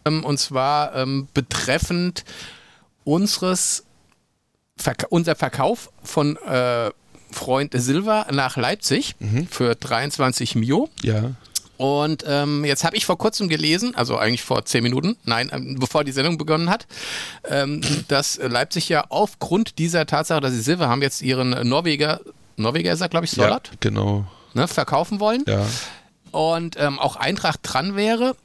Ähm, 0.07 0.25
und 0.25 0.39
zwar 0.39 0.95
ähm, 0.97 1.29
betreffend 1.35 2.25
unseres 3.05 3.85
Verka 4.79 5.07
unser 5.11 5.37
Verkauf 5.37 5.91
von 6.03 6.37
äh, 6.37 6.91
Freund 7.31 7.73
Silva 7.77 8.27
nach 8.31 8.57
Leipzig 8.57 9.15
mhm. 9.19 9.47
für 9.47 9.75
23 9.75 10.55
Mio. 10.55 10.89
Ja. 11.03 11.33
Und 11.77 12.25
ähm, 12.27 12.65
jetzt 12.65 12.85
habe 12.85 12.97
ich 12.97 13.05
vor 13.05 13.19
kurzem 13.19 13.49
gelesen, 13.49 13.95
also 13.95 14.17
eigentlich 14.17 14.43
vor 14.43 14.65
zehn 14.65 14.83
Minuten, 14.83 15.17
nein, 15.25 15.51
ähm, 15.53 15.77
bevor 15.79 16.05
die 16.05 16.13
Sendung 16.13 16.39
begonnen 16.39 16.71
hat, 16.71 16.87
ähm, 17.45 17.83
dass 18.09 18.39
Leipzig 18.43 18.89
ja 18.89 19.05
aufgrund 19.09 19.79
dieser 19.79 20.07
Tatsache, 20.07 20.41
dass 20.41 20.53
sie 20.53 20.63
Silver 20.63 20.89
haben, 20.89 21.03
jetzt 21.03 21.23
ihren 21.23 21.51
Norweger, 21.69 22.21
Norweger 22.57 22.93
ist 22.93 23.01
er, 23.01 23.09
glaube 23.09 23.27
ich, 23.27 23.33
Solat, 23.33 23.69
ja, 23.69 23.77
genau. 23.81 24.27
Ne, 24.55 24.67
verkaufen 24.69 25.21
wollen. 25.21 25.45
Ja. 25.47 25.67
Und 26.31 26.77
ähm, 26.79 26.99
auch 26.99 27.17
Eintracht 27.17 27.61
dran 27.63 27.95
wäre, 27.95 28.37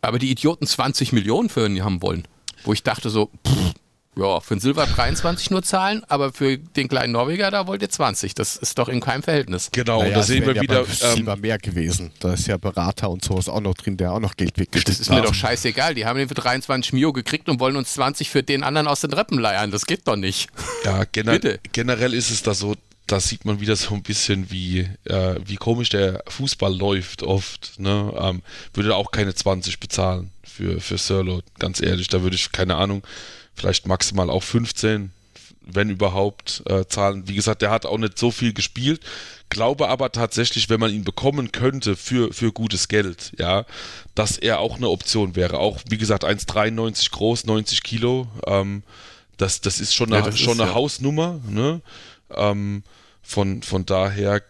aber 0.00 0.18
die 0.18 0.30
Idioten 0.30 0.66
20 0.66 1.12
Millionen 1.12 1.48
für 1.48 1.66
ihn 1.66 1.84
haben 1.84 2.02
wollen. 2.02 2.26
Wo 2.64 2.72
ich 2.72 2.82
dachte 2.82 3.10
so, 3.10 3.30
pff, 3.46 3.74
ja, 4.18 4.40
für 4.40 4.54
den 4.54 4.60
Silber 4.60 4.86
23 4.86 5.50
nur 5.50 5.62
zahlen, 5.62 6.02
aber 6.08 6.32
für 6.32 6.56
den 6.56 6.88
kleinen 6.88 7.12
Norweger, 7.12 7.50
da 7.50 7.66
wollt 7.66 7.82
ihr 7.82 7.90
20. 7.90 8.34
Das 8.34 8.56
ist 8.56 8.78
doch 8.78 8.88
in 8.88 9.00
keinem 9.00 9.22
Verhältnis. 9.22 9.68
Genau, 9.72 10.00
naja, 10.00 10.14
da 10.14 10.22
sehen 10.22 10.46
wir 10.46 10.54
ja 10.54 10.62
wieder. 10.62 10.84
Ähm, 11.02 11.40
mehr 11.40 11.58
gewesen. 11.58 12.12
Da 12.20 12.32
ist 12.32 12.46
ja 12.46 12.56
Berater 12.56 13.10
und 13.10 13.22
sowas 13.22 13.48
auch 13.48 13.60
noch 13.60 13.74
drin, 13.74 13.96
der 13.96 14.12
auch 14.12 14.20
noch 14.20 14.36
Geld 14.36 14.58
weggeschickt 14.58 14.88
Das 14.88 15.00
ist 15.00 15.10
mir 15.10 15.20
doch 15.20 15.34
scheißegal. 15.34 15.94
Die 15.94 16.06
haben 16.06 16.18
den 16.18 16.28
für 16.28 16.34
23 16.34 16.94
Mio 16.94 17.12
gekriegt 17.12 17.48
und 17.48 17.60
wollen 17.60 17.76
uns 17.76 17.92
20 17.92 18.30
für 18.30 18.42
den 18.42 18.62
anderen 18.62 18.88
aus 18.88 19.02
den 19.02 19.12
Rippen 19.12 19.38
leiern. 19.38 19.70
Das 19.70 19.84
geht 19.84 20.08
doch 20.08 20.16
nicht. 20.16 20.48
Ja, 20.84 21.04
gener 21.04 21.38
generell 21.72 22.14
ist 22.14 22.30
es 22.30 22.42
da 22.42 22.54
so, 22.54 22.74
da 23.06 23.20
sieht 23.20 23.44
man 23.44 23.60
wieder 23.60 23.76
so 23.76 23.94
ein 23.94 24.02
bisschen, 24.02 24.50
wie, 24.50 24.88
äh, 25.04 25.34
wie 25.44 25.56
komisch 25.56 25.90
der 25.90 26.22
Fußball 26.28 26.74
läuft 26.74 27.22
oft. 27.22 27.78
Ne? 27.78 28.12
Ähm, 28.18 28.42
würde 28.72 28.96
auch 28.96 29.10
keine 29.10 29.34
20 29.34 29.78
bezahlen 29.78 30.30
für, 30.44 30.80
für 30.80 30.96
Sirlo, 30.96 31.42
ganz 31.58 31.82
ehrlich. 31.82 32.08
Da 32.08 32.22
würde 32.22 32.36
ich, 32.36 32.50
keine 32.50 32.76
Ahnung, 32.76 33.02
vielleicht 33.56 33.86
maximal 33.86 34.30
auch 34.30 34.42
15, 34.42 35.10
wenn 35.62 35.90
überhaupt, 35.90 36.62
äh, 36.66 36.86
zahlen. 36.86 37.26
Wie 37.26 37.34
gesagt, 37.34 37.62
der 37.62 37.70
hat 37.70 37.86
auch 37.86 37.98
nicht 37.98 38.18
so 38.18 38.30
viel 38.30 38.52
gespielt. 38.52 39.00
Glaube 39.48 39.88
aber 39.88 40.12
tatsächlich, 40.12 40.68
wenn 40.68 40.80
man 40.80 40.92
ihn 40.92 41.04
bekommen 41.04 41.52
könnte 41.52 41.96
für, 41.96 42.32
für 42.32 42.52
gutes 42.52 42.88
Geld, 42.88 43.32
ja, 43.38 43.64
dass 44.14 44.38
er 44.38 44.60
auch 44.60 44.76
eine 44.76 44.88
Option 44.88 45.36
wäre. 45.36 45.58
Auch, 45.58 45.80
wie 45.88 45.98
gesagt, 45.98 46.24
1,93 46.24 47.10
groß, 47.10 47.46
90 47.46 47.82
Kilo. 47.82 48.28
Ähm, 48.46 48.82
das, 49.36 49.60
das 49.60 49.80
ist 49.80 49.94
schon 49.94 50.12
eine, 50.12 50.24
ja, 50.24 50.36
schon 50.36 50.54
ist, 50.54 50.60
eine 50.60 50.70
ja. 50.70 50.74
Hausnummer. 50.74 51.40
Ne? 51.48 51.80
Ähm, 52.30 52.82
von, 53.22 53.62
von 53.62 53.84
daher 53.86 54.42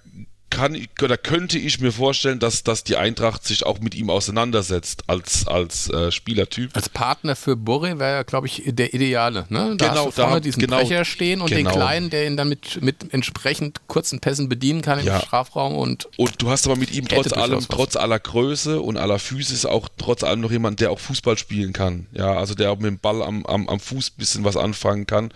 kann 0.51 0.81
oder 1.02 1.16
könnte 1.16 1.59
ich 1.59 1.81
mir 1.81 1.93
vorstellen, 1.93 2.39
dass, 2.39 2.62
dass 2.62 2.85
die 2.85 2.97
Eintracht 2.97 3.44
sich 3.44 3.66
auch 3.66 3.81
mit 3.81 3.94
ihm 3.94 4.10
auseinandersetzt 4.10 5.05
als, 5.09 5.47
als 5.47 5.90
äh, 5.90 6.12
Spielertyp. 6.12 6.70
Als 6.74 6.89
Partner 6.89 7.36
für 7.36 7.56
Borre 7.56 7.98
wäre 7.98 8.16
ja, 8.16 8.23
glaube 8.23 8.47
ich, 8.47 8.62
der 8.64 8.94
Ideale. 8.94 9.47
Ne? 9.48 9.74
Da 9.77 9.89
genau, 9.89 10.06
hast 10.06 10.18
du 10.18 10.23
vorne 10.23 10.35
da, 10.35 10.40
diesen 10.40 10.60
genau, 10.60 10.78
Brecher 10.78 11.05
stehen 11.05 11.40
und 11.40 11.51
genau. 11.51 11.70
den 11.70 11.77
Kleinen, 11.77 12.10
der 12.10 12.27
ihn 12.27 12.36
dann 12.36 12.48
mit, 12.48 12.81
mit 12.81 13.12
entsprechend 13.12 13.81
kurzen 13.89 14.20
Pässen 14.20 14.48
bedienen 14.48 14.82
kann 14.82 15.01
im 15.01 15.06
ja. 15.06 15.20
Strafraum. 15.20 15.74
Und, 15.74 16.09
und 16.16 16.40
du 16.40 16.48
hast 16.48 16.66
aber 16.66 16.77
mit 16.77 16.93
ihm 16.93 17.09
trotz 17.09 17.32
allem, 17.32 17.66
trotz 17.68 17.97
aller 17.97 18.18
Größe 18.18 18.81
und 18.81 18.97
aller 18.97 19.18
Physis 19.18 19.66
auch 19.66 19.89
trotz 19.98 20.23
allem 20.23 20.40
noch 20.40 20.52
jemand, 20.52 20.81
der 20.81 20.90
auch 20.90 21.01
Fußball 21.01 21.36
spielen 21.36 21.73
kann. 21.73 22.06
Ja, 22.12 22.35
also 22.35 22.55
der 22.55 22.70
auch 22.70 22.77
mit 22.77 22.86
dem 22.86 22.98
Ball 22.98 23.23
am, 23.23 23.44
am, 23.47 23.68
am 23.68 23.81
Fuß 23.81 24.10
ein 24.10 24.18
bisschen 24.18 24.44
was 24.44 24.56
anfangen 24.56 25.06
kann 25.06 25.32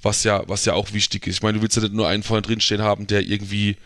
was 0.00 0.22
ja, 0.22 0.42
was 0.46 0.64
ja 0.64 0.74
auch 0.74 0.92
wichtig 0.92 1.26
ist. 1.26 1.36
Ich 1.36 1.42
meine, 1.42 1.58
du 1.58 1.62
willst 1.62 1.76
ja 1.76 1.82
nicht 1.82 1.92
nur 1.92 2.06
einen 2.06 2.22
vorne 2.22 2.42
drin 2.42 2.60
stehen 2.60 2.82
haben, 2.82 3.08
der 3.08 3.22
irgendwie 3.22 3.76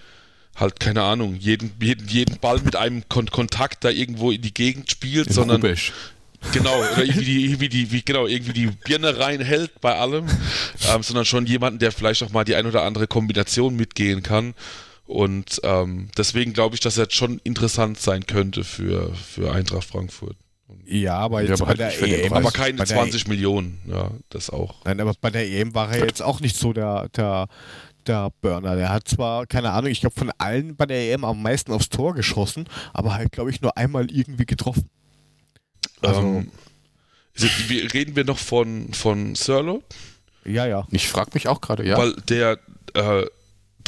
halt, 0.56 0.80
keine 0.80 1.02
Ahnung, 1.02 1.36
jeden, 1.36 1.72
jeden, 1.80 2.08
jeden 2.08 2.38
Ball 2.38 2.60
mit 2.60 2.76
einem 2.76 3.08
Kon 3.08 3.26
Kontakt 3.26 3.84
da 3.84 3.90
irgendwo 3.90 4.30
in 4.30 4.42
die 4.42 4.54
Gegend 4.54 4.90
spielt, 4.90 5.28
in 5.28 5.32
sondern. 5.32 5.62
Rubisch. 5.62 5.92
Genau, 6.52 6.76
oder 6.76 6.98
irgendwie 7.04 7.24
die, 7.24 7.44
irgendwie 7.44 7.68
die, 7.68 7.92
wie, 7.92 8.02
genau, 8.02 8.26
irgendwie 8.26 8.52
die 8.52 8.66
Birne 8.66 9.18
reinhält 9.18 9.80
bei 9.80 9.94
allem, 9.94 10.26
ähm, 10.92 11.02
sondern 11.02 11.24
schon 11.24 11.46
jemanden, 11.46 11.78
der 11.78 11.92
vielleicht 11.92 12.22
auch 12.22 12.30
mal 12.30 12.44
die 12.44 12.56
ein 12.56 12.66
oder 12.66 12.82
andere 12.82 13.06
Kombination 13.06 13.76
mitgehen 13.76 14.22
kann. 14.22 14.54
Und 15.06 15.60
ähm, 15.62 16.08
deswegen 16.16 16.52
glaube 16.52 16.74
ich, 16.74 16.80
dass 16.80 16.96
er 16.96 17.10
schon 17.10 17.40
interessant 17.44 18.00
sein 18.00 18.26
könnte 18.26 18.64
für, 18.64 19.14
für 19.14 19.52
Eintracht 19.52 19.84
Frankfurt. 19.84 20.36
Ja, 20.84 21.18
aber 21.18 21.42
jetzt 21.42 21.60
ja, 21.60 21.66
aber 21.66 21.66
bei 21.66 21.74
der 21.74 22.02
EM. 22.02 22.32
Aber 22.32 22.50
keine 22.50 22.84
20 22.84 23.26
e 23.26 23.28
Millionen, 23.28 23.80
ja, 23.86 24.10
das 24.30 24.50
auch. 24.50 24.84
Nein, 24.84 25.00
aber 25.00 25.12
bei 25.20 25.30
der 25.30 25.48
EM 25.48 25.74
war 25.74 25.92
er 25.92 26.06
jetzt 26.06 26.22
auch 26.22 26.40
nicht 26.40 26.56
so 26.56 26.72
der, 26.72 27.08
der, 27.10 27.48
der 28.08 28.30
Burner. 28.40 28.76
Der 28.76 28.90
hat 28.90 29.08
zwar, 29.08 29.46
keine 29.46 29.70
Ahnung, 29.70 29.90
ich 29.90 30.00
glaube 30.00 30.18
von 30.18 30.30
allen 30.38 30.76
bei 30.76 30.86
der 30.86 31.12
EM 31.12 31.24
am 31.24 31.42
meisten 31.42 31.72
aufs 31.72 31.88
Tor 31.88 32.14
geschossen, 32.14 32.68
aber 32.92 33.14
halt, 33.14 33.32
glaube 33.32 33.50
ich, 33.50 33.60
nur 33.60 33.76
einmal 33.76 34.10
irgendwie 34.10 34.46
getroffen. 34.46 34.88
Also. 36.00 36.20
Ähm, 36.20 36.50
reden 37.38 38.16
wir 38.16 38.24
noch 38.24 38.38
von, 38.38 38.92
von 38.92 39.34
Sirlo? 39.34 39.82
Ja, 40.44 40.66
ja. 40.66 40.86
Ich 40.90 41.08
frage 41.08 41.30
mich 41.34 41.48
auch 41.48 41.60
gerade, 41.60 41.86
ja. 41.86 41.96
Weil 41.96 42.12
der, 42.28 42.58
äh, 42.94 43.24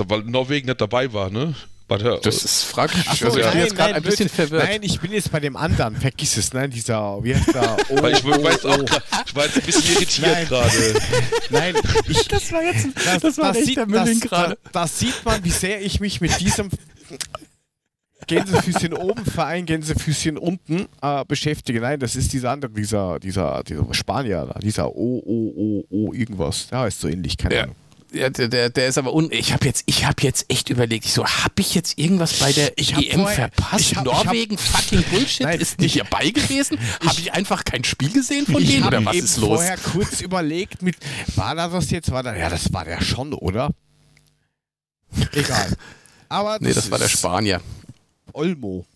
weil 0.07 0.23
Norwegen 0.23 0.67
nicht 0.67 0.81
dabei 0.81 1.13
war, 1.13 1.31
ne? 1.31 1.55
Der, 1.91 2.19
das 2.19 2.45
ist 2.45 2.65
fraglich. 2.65 3.05
So, 3.05 3.27
also 3.27 3.39
ich 3.39 3.51
bin 3.51 3.61
jetzt 3.61 3.77
gerade 3.77 3.95
ein 3.95 4.03
bisschen 4.03 4.29
verwirrt. 4.31 4.65
Nein, 4.65 4.83
ich 4.83 4.99
bin 5.01 5.13
jetzt 5.13 5.31
bei 5.31 5.39
dem 5.39 5.55
anderen. 5.55 5.95
Vergiss 5.95 6.37
es, 6.39 6.53
nein, 6.55 6.71
dieser, 6.71 7.23
wie 7.23 7.35
heißt 7.35 7.55
der? 7.55 7.77
Oh, 7.91 7.97
Weil 8.03 8.15
ich, 8.15 8.25
oh, 8.25 8.31
war 8.31 8.53
jetzt 8.53 8.65
auch 8.65 8.79
oh. 8.79 8.85
ich 9.27 9.37
war 9.37 9.45
jetzt 9.45 9.57
ein 9.59 9.63
bisschen 9.63 9.95
irritiert 9.95 10.49
gerade. 10.49 10.71
Nein, 11.51 11.75
ich, 12.09 12.27
das 12.29 12.51
war 12.53 12.63
jetzt 12.63 12.87
ein, 12.87 12.95
das, 12.95 13.21
das 13.21 13.39
war 13.39 13.53
das 13.53 13.63
echt 13.63 13.77
der 13.77 13.87
Mülling 13.87 14.19
gerade. 14.19 14.59
Da, 14.65 14.71
da 14.81 14.87
sieht 14.87 15.25
man, 15.25 15.45
wie 15.45 15.51
sehr 15.51 15.83
ich 15.83 16.01
mich 16.01 16.23
mit 16.23 16.41
diesem 16.41 16.71
Gänsefüßchen 18.27 18.95
oben, 18.95 19.25
Verein 19.27 19.67
Gänsefüßchen 19.67 20.39
unten 20.39 20.87
äh, 21.03 21.25
beschäftige. 21.27 21.83
Nein, 21.83 22.01
das 22.01 22.17
ist 22.17 22.33
dieser 22.33 22.51
andere, 22.51 22.73
dieser, 22.73 23.21
dieser, 23.21 23.63
dieser 23.63 23.93
Spanier, 23.93 24.55
dieser 24.63 24.89
O, 24.89 25.19
O, 25.19 25.53
O, 25.55 25.85
O, 25.91 26.13
irgendwas. 26.15 26.69
Ja, 26.73 26.87
ist 26.87 26.99
so 26.99 27.09
ähnlich, 27.09 27.37
keine 27.37 27.55
ja. 27.55 27.63
Ahnung 27.65 27.77
ja, 28.15 28.31
der, 28.31 28.71
der 28.71 28.87
ist 28.87 28.99
aber 28.99 29.13
un. 29.13 29.29
Ich 29.31 29.53
habe 29.53 29.67
jetzt, 29.67 29.83
ich 29.87 30.05
habe 30.07 30.23
jetzt 30.23 30.47
echt 30.49 30.71
überlegt. 30.71 31.05
Ich 31.05 31.13
so, 31.13 31.27
habe 31.27 31.55
ich 31.61 31.75
jetzt 31.75 31.99
irgendwas 31.99 32.35
bei 32.35 32.53
der 32.53 32.73
ich 32.77 32.97
EM 32.97 33.21
vorher, 33.21 33.51
verpasst? 33.51 33.97
Hab, 33.97 34.05
Norwegen, 34.05 34.57
hab, 34.57 34.63
fucking 34.63 35.03
Bullshit, 35.11 35.47
nein, 35.47 35.61
ist 35.61 35.81
nicht 35.81 35.99
dabei 36.01 36.31
gewesen? 36.31 36.79
Habe 37.05 37.21
ich 37.21 37.33
einfach 37.33 37.65
kein 37.65 37.85
Spiel 37.85 38.13
gesehen 38.13 38.47
von 38.47 38.65
denen 38.65 38.85
oder 38.85 39.05
was 39.05 39.17
ist 39.17 39.37
los? 39.39 39.63
Ich 39.63 39.69
habe 39.71 39.81
vorher 39.81 40.05
kurz 40.07 40.21
überlegt, 40.21 40.83
mit, 40.83 40.97
war 41.37 41.55
da 41.55 41.69
das 41.69 41.91
jetzt? 41.91 42.11
War 42.11 42.23
da, 42.23 42.35
ja, 42.35 42.49
das 42.49 42.73
war 42.73 42.85
der 42.85 43.03
schon, 43.03 43.33
oder? 43.33 43.71
Egal. 45.33 45.77
Aber 46.29 46.59
nee, 46.61 46.73
das 46.73 46.91
war 46.91 46.99
der 46.99 47.09
Spanier. 47.09 47.61
Olmo. 48.33 48.87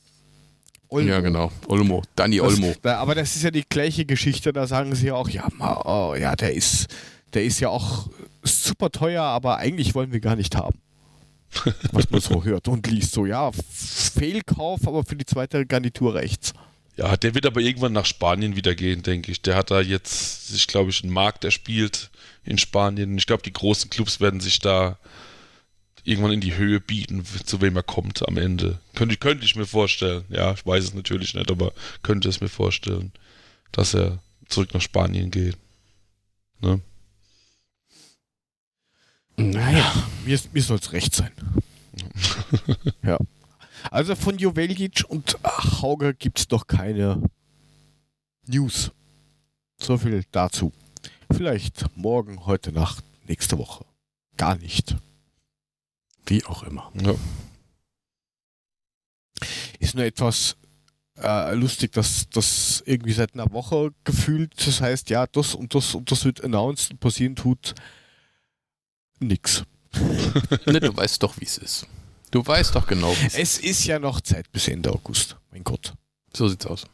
Olmo. 0.89 1.09
Ja, 1.09 1.21
genau. 1.21 1.53
Olmo. 1.67 2.03
Danny 2.17 2.41
Olmo. 2.41 2.75
Das, 2.83 2.97
aber 2.97 3.15
das 3.15 3.37
ist 3.37 3.43
ja 3.43 3.51
die 3.51 3.65
gleiche 3.69 4.05
Geschichte. 4.07 4.53
Da 4.53 4.67
sagen 4.67 4.95
sie 4.95 5.13
auch, 5.13 5.29
ja, 5.29 5.47
oh, 5.61 6.15
ja, 6.15 6.35
der 6.35 6.55
ist, 6.55 6.87
der 7.35 7.45
ist 7.45 7.61
ja 7.61 7.69
auch 7.69 8.09
super 8.43 8.91
teuer, 8.91 9.23
aber 9.23 9.59
eigentlich 9.59 9.95
wollen 9.95 10.13
wir 10.13 10.21
gar 10.21 10.37
nicht 10.37 10.57
haben. 10.57 10.79
Was 11.93 12.11
man 12.11 12.21
so 12.21 12.45
hört 12.45 12.69
und 12.69 12.87
liest. 12.87 13.13
So, 13.13 13.27
ja, 13.27 13.51
Fehlkauf, 13.53 14.87
aber 14.87 15.05
für 15.05 15.17
die 15.17 15.27
zweite 15.27 15.65
Garnitur 15.67 16.15
rechts. 16.15 16.53
Ja, 16.97 17.17
der 17.17 17.35
wird 17.35 17.47
aber 17.47 17.61
irgendwann 17.61 17.93
nach 17.93 18.07
Spanien 18.07 18.57
wieder 18.57 18.75
gehen, 18.75 19.03
denke 19.03 19.31
ich. 19.31 19.41
Der 19.41 19.55
hat 19.55 19.71
da 19.71 19.81
jetzt 19.81 20.49
sich, 20.49 20.67
glaube 20.67 20.91
ich, 20.91 21.03
einen 21.03 21.13
Markt 21.13 21.45
erspielt 21.45 22.11
in 22.45 22.59
Spanien. 22.59 23.17
Ich 23.17 23.27
glaube, 23.27 23.45
die 23.45 23.53
großen 23.53 23.89
Clubs 23.89 24.21
werden 24.21 24.41
sich 24.41 24.59
da 24.59 24.99
irgendwann 26.03 26.33
in 26.33 26.41
die 26.41 26.57
Höhe 26.57 26.81
bieten, 26.81 27.25
zu 27.25 27.61
wem 27.61 27.77
er 27.77 27.83
kommt 27.83 28.27
am 28.27 28.37
Ende. 28.37 28.81
Könnte, 28.95 29.17
könnte 29.17 29.45
ich 29.45 29.55
mir 29.55 29.67
vorstellen. 29.67 30.25
Ja, 30.29 30.53
ich 30.55 30.67
weiß 30.67 30.85
es 30.85 30.95
natürlich 30.95 31.35
nicht, 31.35 31.51
aber 31.51 31.73
könnte 32.03 32.29
es 32.29 32.41
mir 32.41 32.49
vorstellen, 32.49 33.13
dass 33.73 33.95
er 33.95 34.19
zurück 34.49 34.75
nach 34.75 34.81
Spanien 34.81 35.31
geht. 35.31 35.57
Ne? 36.61 36.81
Naja, 39.39 39.95
mir, 40.27 40.39
mir 40.53 40.63
soll 40.63 40.79
es 40.79 40.93
recht 40.93 41.15
sein. 41.15 41.31
ja. 43.03 43.19
Also 43.89 44.17
von 44.17 44.37
Joveljic 44.37 45.05
und 45.09 45.39
Hauger 45.81 46.13
gibt 46.13 46.41
es 46.41 46.49
doch 46.49 46.67
keine 46.67 47.23
News. 48.47 48.91
So 49.81 49.97
viel 49.97 50.25
dazu. 50.33 50.73
Vielleicht 51.31 51.97
morgen, 51.97 52.47
heute 52.47 52.73
Nacht, 52.73 53.05
nächste 53.29 53.59
Woche. 53.59 53.85
Gar 54.37 54.57
nicht. 54.57 54.97
Wie 56.27 56.45
auch 56.45 56.65
immer. 56.65 56.91
Ja. 57.01 57.15
Ist 59.79 59.95
nur 59.95 60.05
etwas 60.05 60.57
äh, 61.17 61.55
lustig, 61.55 61.93
dass 61.93 62.29
das 62.31 62.83
irgendwie 62.87 63.13
seit 63.13 63.35
einer 63.35 63.53
Woche 63.53 63.93
gefühlt, 64.03 64.55
das 64.67 64.81
heißt, 64.81 65.11
ja, 65.11 65.29
das 65.29 65.55
und 65.55 65.77
das 65.77 65.95
und 65.95 66.11
das 66.11 66.25
wird 66.25 66.43
announced 66.43 66.91
und 66.91 66.99
passieren 66.99 67.37
tut 67.37 67.77
nix. 69.21 69.65
ne, 70.67 70.81
du 70.81 70.97
weißt 70.97 71.23
doch, 71.23 71.39
wie 71.41 71.45
es 71.45 71.59
ist. 71.59 71.87
Du 72.31 72.47
weißt 72.47 72.75
doch 72.75 72.87
genau, 72.87 73.11
wie 73.21 73.27
es 73.27 73.35
ist. 73.35 73.39
Es 73.39 73.59
ist 73.59 73.85
ja 73.87 73.99
noch 73.99 74.21
Zeit 74.21 74.51
bis 74.53 74.69
Ende 74.69 74.91
August. 74.91 75.37
Mein 75.51 75.65
Gott. 75.65 75.95
So 76.35 76.49
sieht's 76.49 76.67
aus. 76.67 76.85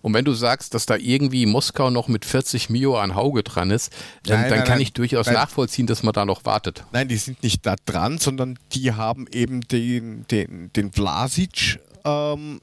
Und 0.00 0.14
wenn 0.14 0.24
du 0.24 0.32
sagst, 0.32 0.74
dass 0.74 0.86
da 0.86 0.96
irgendwie 0.96 1.46
Moskau 1.46 1.90
noch 1.90 2.08
mit 2.08 2.24
40 2.24 2.70
Mio 2.70 2.98
an 2.98 3.14
Hauge 3.14 3.42
dran 3.42 3.70
ist, 3.70 3.92
dann, 4.24 4.40
nein, 4.40 4.50
dann 4.50 4.58
nein, 4.58 4.66
kann 4.66 4.74
nein, 4.76 4.82
ich 4.82 4.92
durchaus 4.92 5.26
nachvollziehen, 5.26 5.86
dass 5.86 6.02
man 6.02 6.12
da 6.12 6.24
noch 6.24 6.44
wartet. 6.44 6.84
Nein, 6.92 7.08
die 7.08 7.16
sind 7.16 7.42
nicht 7.42 7.66
da 7.66 7.74
dran, 7.84 8.18
sondern 8.18 8.58
die 8.72 8.92
haben 8.92 9.26
eben 9.32 9.62
den, 9.62 10.26
den, 10.28 10.72
den 10.72 10.92
Vlasic 10.92 11.80
ähm, 12.04 12.60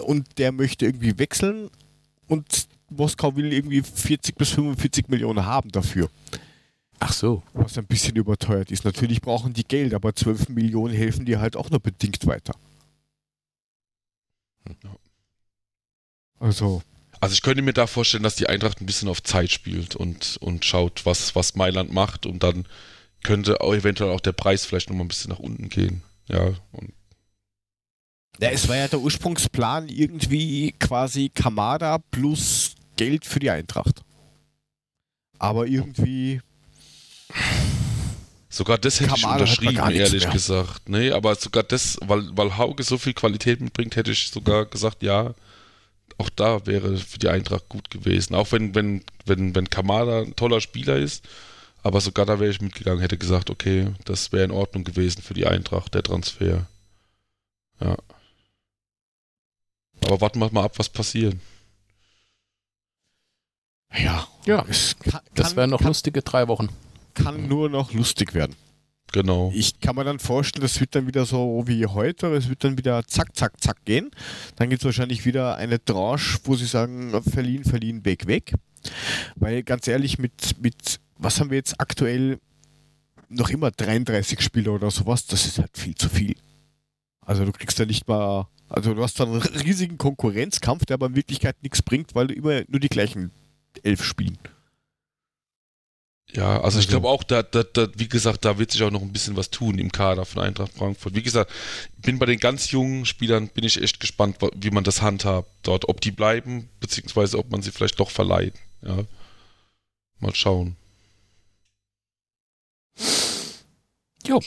und 0.00 0.38
der 0.38 0.52
möchte 0.52 0.86
irgendwie 0.86 1.18
wechseln 1.18 1.68
und 2.28 2.68
Moskau 2.90 3.36
will 3.36 3.52
irgendwie 3.52 3.82
40 3.82 4.36
bis 4.36 4.50
45 4.50 5.08
Millionen 5.08 5.44
haben 5.44 5.70
dafür. 5.70 6.08
Ach 7.00 7.12
so. 7.12 7.42
Was 7.52 7.78
ein 7.78 7.86
bisschen 7.86 8.16
überteuert 8.16 8.70
ist. 8.70 8.84
Natürlich 8.84 9.20
brauchen 9.20 9.52
die 9.52 9.64
Geld, 9.64 9.94
aber 9.94 10.14
12 10.14 10.48
Millionen 10.48 10.94
helfen 10.94 11.26
dir 11.26 11.40
halt 11.40 11.56
auch 11.56 11.70
nur 11.70 11.80
bedingt 11.80 12.26
weiter. 12.26 12.54
Also. 16.40 16.82
Also 17.20 17.32
ich 17.32 17.42
könnte 17.42 17.62
mir 17.62 17.72
da 17.72 17.86
vorstellen, 17.86 18.22
dass 18.22 18.36
die 18.36 18.48
Eintracht 18.48 18.80
ein 18.80 18.86
bisschen 18.86 19.08
auf 19.08 19.22
Zeit 19.22 19.50
spielt 19.50 19.96
und, 19.96 20.36
und 20.40 20.64
schaut, 20.64 21.04
was, 21.04 21.34
was 21.34 21.56
Mailand 21.56 21.92
macht 21.92 22.26
und 22.26 22.42
dann 22.44 22.66
könnte 23.24 23.60
auch 23.60 23.74
eventuell 23.74 24.12
auch 24.12 24.20
der 24.20 24.32
Preis 24.32 24.64
vielleicht 24.64 24.88
nochmal 24.88 25.04
ein 25.04 25.08
bisschen 25.08 25.30
nach 25.30 25.40
unten 25.40 25.68
gehen. 25.68 26.02
Ja, 26.28 26.52
und 26.70 26.92
ja, 28.40 28.50
es 28.50 28.68
war 28.68 28.76
ja 28.76 28.86
der 28.86 29.00
Ursprungsplan 29.00 29.88
irgendwie 29.88 30.72
quasi 30.78 31.28
Kamada 31.28 31.98
plus 31.98 32.76
Geld 32.96 33.24
für 33.24 33.40
die 33.40 33.50
Eintracht. 33.50 34.02
Aber 35.40 35.66
irgendwie 35.66 36.40
Sogar 38.50 38.78
das 38.78 39.00
hätte 39.00 39.10
Kamada 39.10 39.44
ich 39.44 39.60
unterschrieben, 39.60 39.90
ehrlich 39.90 40.24
mehr. 40.24 40.32
gesagt. 40.32 40.88
Nee, 40.88 41.10
aber 41.10 41.34
sogar 41.34 41.62
das, 41.62 41.98
weil, 42.02 42.36
weil 42.36 42.56
Hauge 42.56 42.82
so 42.82 42.96
viel 42.96 43.12
Qualität 43.12 43.60
mitbringt, 43.60 43.94
hätte 43.96 44.10
ich 44.10 44.30
sogar 44.30 44.64
gesagt, 44.66 45.02
ja, 45.02 45.34
auch 46.16 46.30
da 46.30 46.66
wäre 46.66 46.96
für 46.96 47.18
die 47.18 47.28
Eintracht 47.28 47.68
gut 47.68 47.90
gewesen. 47.90 48.34
Auch 48.34 48.50
wenn, 48.52 48.74
wenn, 48.74 49.04
wenn, 49.26 49.54
wenn 49.54 49.68
Kamada 49.68 50.22
ein 50.22 50.34
toller 50.34 50.60
Spieler 50.60 50.96
ist, 50.96 51.24
aber 51.82 52.00
sogar 52.00 52.26
da 52.26 52.40
wäre 52.40 52.50
ich 52.50 52.60
mitgegangen, 52.60 53.00
hätte 53.00 53.18
gesagt, 53.18 53.50
okay, 53.50 53.92
das 54.04 54.32
wäre 54.32 54.44
in 54.44 54.50
Ordnung 54.50 54.82
gewesen 54.82 55.22
für 55.22 55.34
die 55.34 55.46
Eintracht, 55.46 55.94
der 55.94 56.02
Transfer. 56.02 56.66
Ja. 57.80 57.96
Aber 60.04 60.20
warten 60.20 60.40
wir 60.40 60.50
mal 60.50 60.64
ab, 60.64 60.78
was 60.78 60.88
passiert. 60.88 61.36
Ja, 63.96 64.26
ja. 64.46 64.66
Kann, 65.08 65.20
das 65.34 65.54
wären 65.54 65.70
noch 65.70 65.78
kann, 65.78 65.88
lustige 65.88 66.22
drei 66.22 66.48
Wochen 66.48 66.68
kann 67.22 67.48
nur 67.48 67.68
noch 67.68 67.92
lustig 67.92 68.34
werden. 68.34 68.54
Genau. 69.12 69.50
Ich 69.54 69.80
kann 69.80 69.96
mir 69.96 70.04
dann 70.04 70.18
vorstellen, 70.18 70.62
das 70.62 70.80
wird 70.80 70.94
dann 70.94 71.06
wieder 71.06 71.24
so 71.24 71.62
wie 71.66 71.86
heute, 71.86 72.26
es 72.34 72.48
wird 72.48 72.62
dann 72.62 72.76
wieder 72.76 73.06
zack, 73.06 73.34
zack, 73.34 73.60
zack 73.60 73.84
gehen. 73.84 74.10
Dann 74.56 74.68
gibt 74.68 74.82
es 74.82 74.86
wahrscheinlich 74.86 75.24
wieder 75.24 75.56
eine 75.56 75.82
Tranche, 75.82 76.38
wo 76.44 76.56
sie 76.56 76.66
sagen, 76.66 77.22
verliehen, 77.22 77.64
verliehen, 77.64 78.04
weg, 78.04 78.26
weg. 78.26 78.52
Weil 79.36 79.62
ganz 79.62 79.88
ehrlich, 79.88 80.18
mit, 80.18 80.62
mit 80.62 81.00
was 81.16 81.40
haben 81.40 81.50
wir 81.50 81.56
jetzt 81.56 81.80
aktuell 81.80 82.38
noch 83.30 83.50
immer 83.50 83.70
33 83.70 84.40
Spieler 84.40 84.72
oder 84.72 84.90
sowas, 84.90 85.26
das 85.26 85.46
ist 85.46 85.58
halt 85.58 85.76
viel 85.76 85.94
zu 85.94 86.08
viel. 86.08 86.34
Also 87.22 87.44
du 87.44 87.52
kriegst 87.52 87.78
ja 87.78 87.86
nicht 87.86 88.08
mal, 88.08 88.46
also 88.68 88.94
du 88.94 89.02
hast 89.02 89.20
dann 89.20 89.28
einen 89.28 89.42
riesigen 89.42 89.98
Konkurrenzkampf, 89.98 90.84
der 90.84 90.94
aber 90.94 91.06
in 91.06 91.16
Wirklichkeit 91.16 91.56
nichts 91.62 91.82
bringt, 91.82 92.14
weil 92.14 92.28
du 92.28 92.34
immer 92.34 92.62
nur 92.68 92.80
die 92.80 92.88
gleichen 92.88 93.30
elf 93.82 94.02
spielen. 94.04 94.38
Ja, 96.32 96.56
also, 96.56 96.64
also 96.64 96.78
ich 96.80 96.88
glaube 96.88 97.08
auch, 97.08 97.24
da, 97.24 97.42
da, 97.42 97.62
da, 97.62 97.88
wie 97.96 98.08
gesagt, 98.08 98.44
da 98.44 98.58
wird 98.58 98.70
sich 98.70 98.82
auch 98.82 98.90
noch 98.90 99.00
ein 99.00 99.12
bisschen 99.12 99.36
was 99.36 99.50
tun 99.50 99.78
im 99.78 99.90
Kader 99.90 100.26
von 100.26 100.42
Eintracht 100.42 100.72
Frankfurt. 100.74 101.14
Wie 101.14 101.22
gesagt, 101.22 101.50
bin 101.98 102.18
bei 102.18 102.26
den 102.26 102.38
ganz 102.38 102.70
jungen 102.70 103.06
Spielern, 103.06 103.48
bin 103.48 103.64
ich 103.64 103.82
echt 103.82 103.98
gespannt, 103.98 104.36
wie 104.54 104.70
man 104.70 104.84
das 104.84 105.00
handhabt 105.00 105.48
dort, 105.62 105.88
ob 105.88 106.00
die 106.02 106.10
bleiben, 106.10 106.68
beziehungsweise 106.80 107.38
ob 107.38 107.50
man 107.50 107.62
sie 107.62 107.70
vielleicht 107.70 107.98
doch 107.98 108.10
verleiht. 108.10 108.54
Ja. 108.82 109.04
Mal 110.20 110.34
schauen. 110.34 110.76
Jo. 114.26 114.40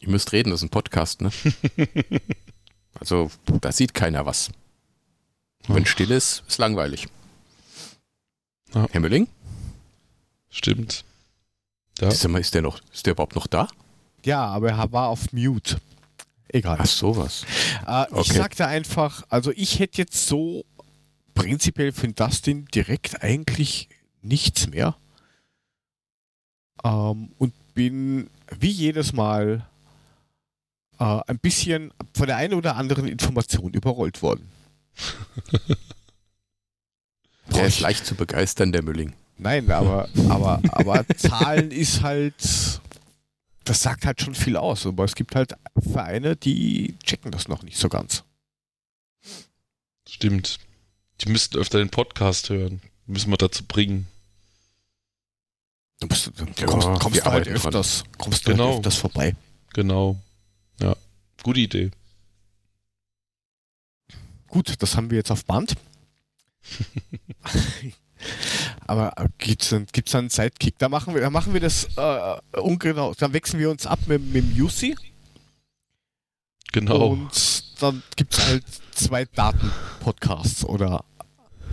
Ihr 0.00 0.08
müsst 0.08 0.32
reden, 0.32 0.50
das 0.50 0.60
ist 0.60 0.64
ein 0.64 0.70
Podcast, 0.70 1.20
ne? 1.20 1.30
also, 3.00 3.30
da 3.60 3.70
sieht 3.70 3.94
keiner 3.94 4.26
was. 4.26 4.50
Wenn 5.66 5.86
still 5.86 6.10
ist, 6.10 6.44
ist 6.46 6.58
langweilig. 6.58 7.08
Ja. 8.74 8.86
Hemmeling? 8.90 9.28
Stimmt. 10.50 11.04
Ja. 11.98 12.08
Ist, 12.08 12.24
der, 12.24 12.34
ist, 12.36 12.54
der 12.54 12.62
noch, 12.62 12.80
ist 12.92 13.06
der 13.06 13.12
überhaupt 13.12 13.34
noch 13.34 13.46
da? 13.46 13.68
Ja, 14.24 14.46
aber 14.46 14.70
er 14.70 14.92
war 14.92 15.08
auf 15.08 15.32
Mute. 15.32 15.80
Egal. 16.48 16.78
Ach, 16.80 16.86
sowas. 16.86 17.44
Äh, 17.86 18.06
okay. 18.10 18.20
Ich 18.20 18.32
sagte 18.32 18.66
einfach, 18.66 19.24
also 19.28 19.52
ich 19.54 19.78
hätte 19.78 19.98
jetzt 19.98 20.26
so 20.26 20.64
prinzipiell 21.34 21.92
für 21.92 22.08
Dustin 22.08 22.66
direkt 22.74 23.22
eigentlich 23.22 23.88
nichts 24.22 24.68
mehr. 24.68 24.96
Ähm, 26.84 27.32
und 27.38 27.52
bin 27.74 28.30
wie 28.58 28.70
jedes 28.70 29.12
Mal 29.12 29.66
äh, 30.98 31.20
ein 31.26 31.38
bisschen 31.38 31.92
von 32.14 32.26
der 32.26 32.36
einen 32.36 32.54
oder 32.54 32.76
anderen 32.76 33.06
Information 33.06 33.72
überrollt 33.72 34.22
worden. 34.22 34.48
der 37.54 37.66
ist 37.66 37.80
leicht 37.80 38.06
zu 38.06 38.14
begeistern, 38.14 38.72
der 38.72 38.82
Mülling. 38.82 39.14
Nein, 39.38 39.70
aber, 39.70 40.08
aber, 40.28 40.60
aber 40.72 41.06
Zahlen 41.16 41.70
ist 41.70 42.02
halt, 42.02 42.34
das 43.64 43.82
sagt 43.82 44.04
halt 44.04 44.20
schon 44.20 44.34
viel 44.34 44.56
aus. 44.56 44.84
Aber 44.86 45.04
es 45.04 45.14
gibt 45.14 45.36
halt 45.36 45.54
Vereine, 45.80 46.34
die 46.34 46.96
checken 47.04 47.30
das 47.30 47.46
noch 47.46 47.62
nicht 47.62 47.78
so 47.78 47.88
ganz. 47.88 48.24
Stimmt. 50.08 50.58
Die 51.20 51.30
müssten 51.30 51.58
öfter 51.58 51.78
den 51.78 51.90
Podcast 51.90 52.48
hören. 52.48 52.80
Müssen 53.06 53.30
wir 53.30 53.36
dazu 53.36 53.64
bringen. 53.64 54.08
Du, 56.00 56.06
bist, 56.06 56.26
du 56.36 56.44
ja, 56.56 56.66
kommst, 56.66 56.88
kommst 57.00 57.26
du 57.26 57.30
halt 57.30 57.48
öfters, 57.48 58.04
kommst 58.18 58.46
du 58.46 58.52
genau. 58.52 58.66
halt 58.66 58.76
öfters 58.78 58.96
vorbei. 58.96 59.34
Genau. 59.74 60.16
Ja, 60.80 60.94
gute 61.42 61.60
Idee. 61.60 61.90
Gut, 64.48 64.74
das 64.78 64.96
haben 64.96 65.10
wir 65.10 65.18
jetzt 65.18 65.30
auf 65.30 65.44
Band. 65.44 65.76
Aber 68.86 69.12
gibt 69.38 69.62
es 69.62 69.74
gibt's 69.92 70.14
einen 70.14 70.30
Sidekick? 70.30 70.78
Da 70.78 70.88
machen 70.88 71.14
wir, 71.14 71.20
da 71.20 71.30
machen 71.30 71.52
wir 71.52 71.60
das 71.60 71.88
äh, 71.96 72.36
ungenau. 72.58 73.14
Dann 73.14 73.32
wechseln 73.32 73.60
wir 73.60 73.70
uns 73.70 73.86
ab 73.86 74.00
mit, 74.06 74.22
mit 74.32 74.44
dem 74.44 74.56
Yusi. 74.56 74.96
Genau. 76.72 77.08
Und 77.08 77.82
dann 77.82 78.02
gibt 78.16 78.34
es 78.34 78.46
halt 78.46 78.64
zwei 78.92 79.24
Daten-Podcasts 79.26 80.64
oder 80.64 81.04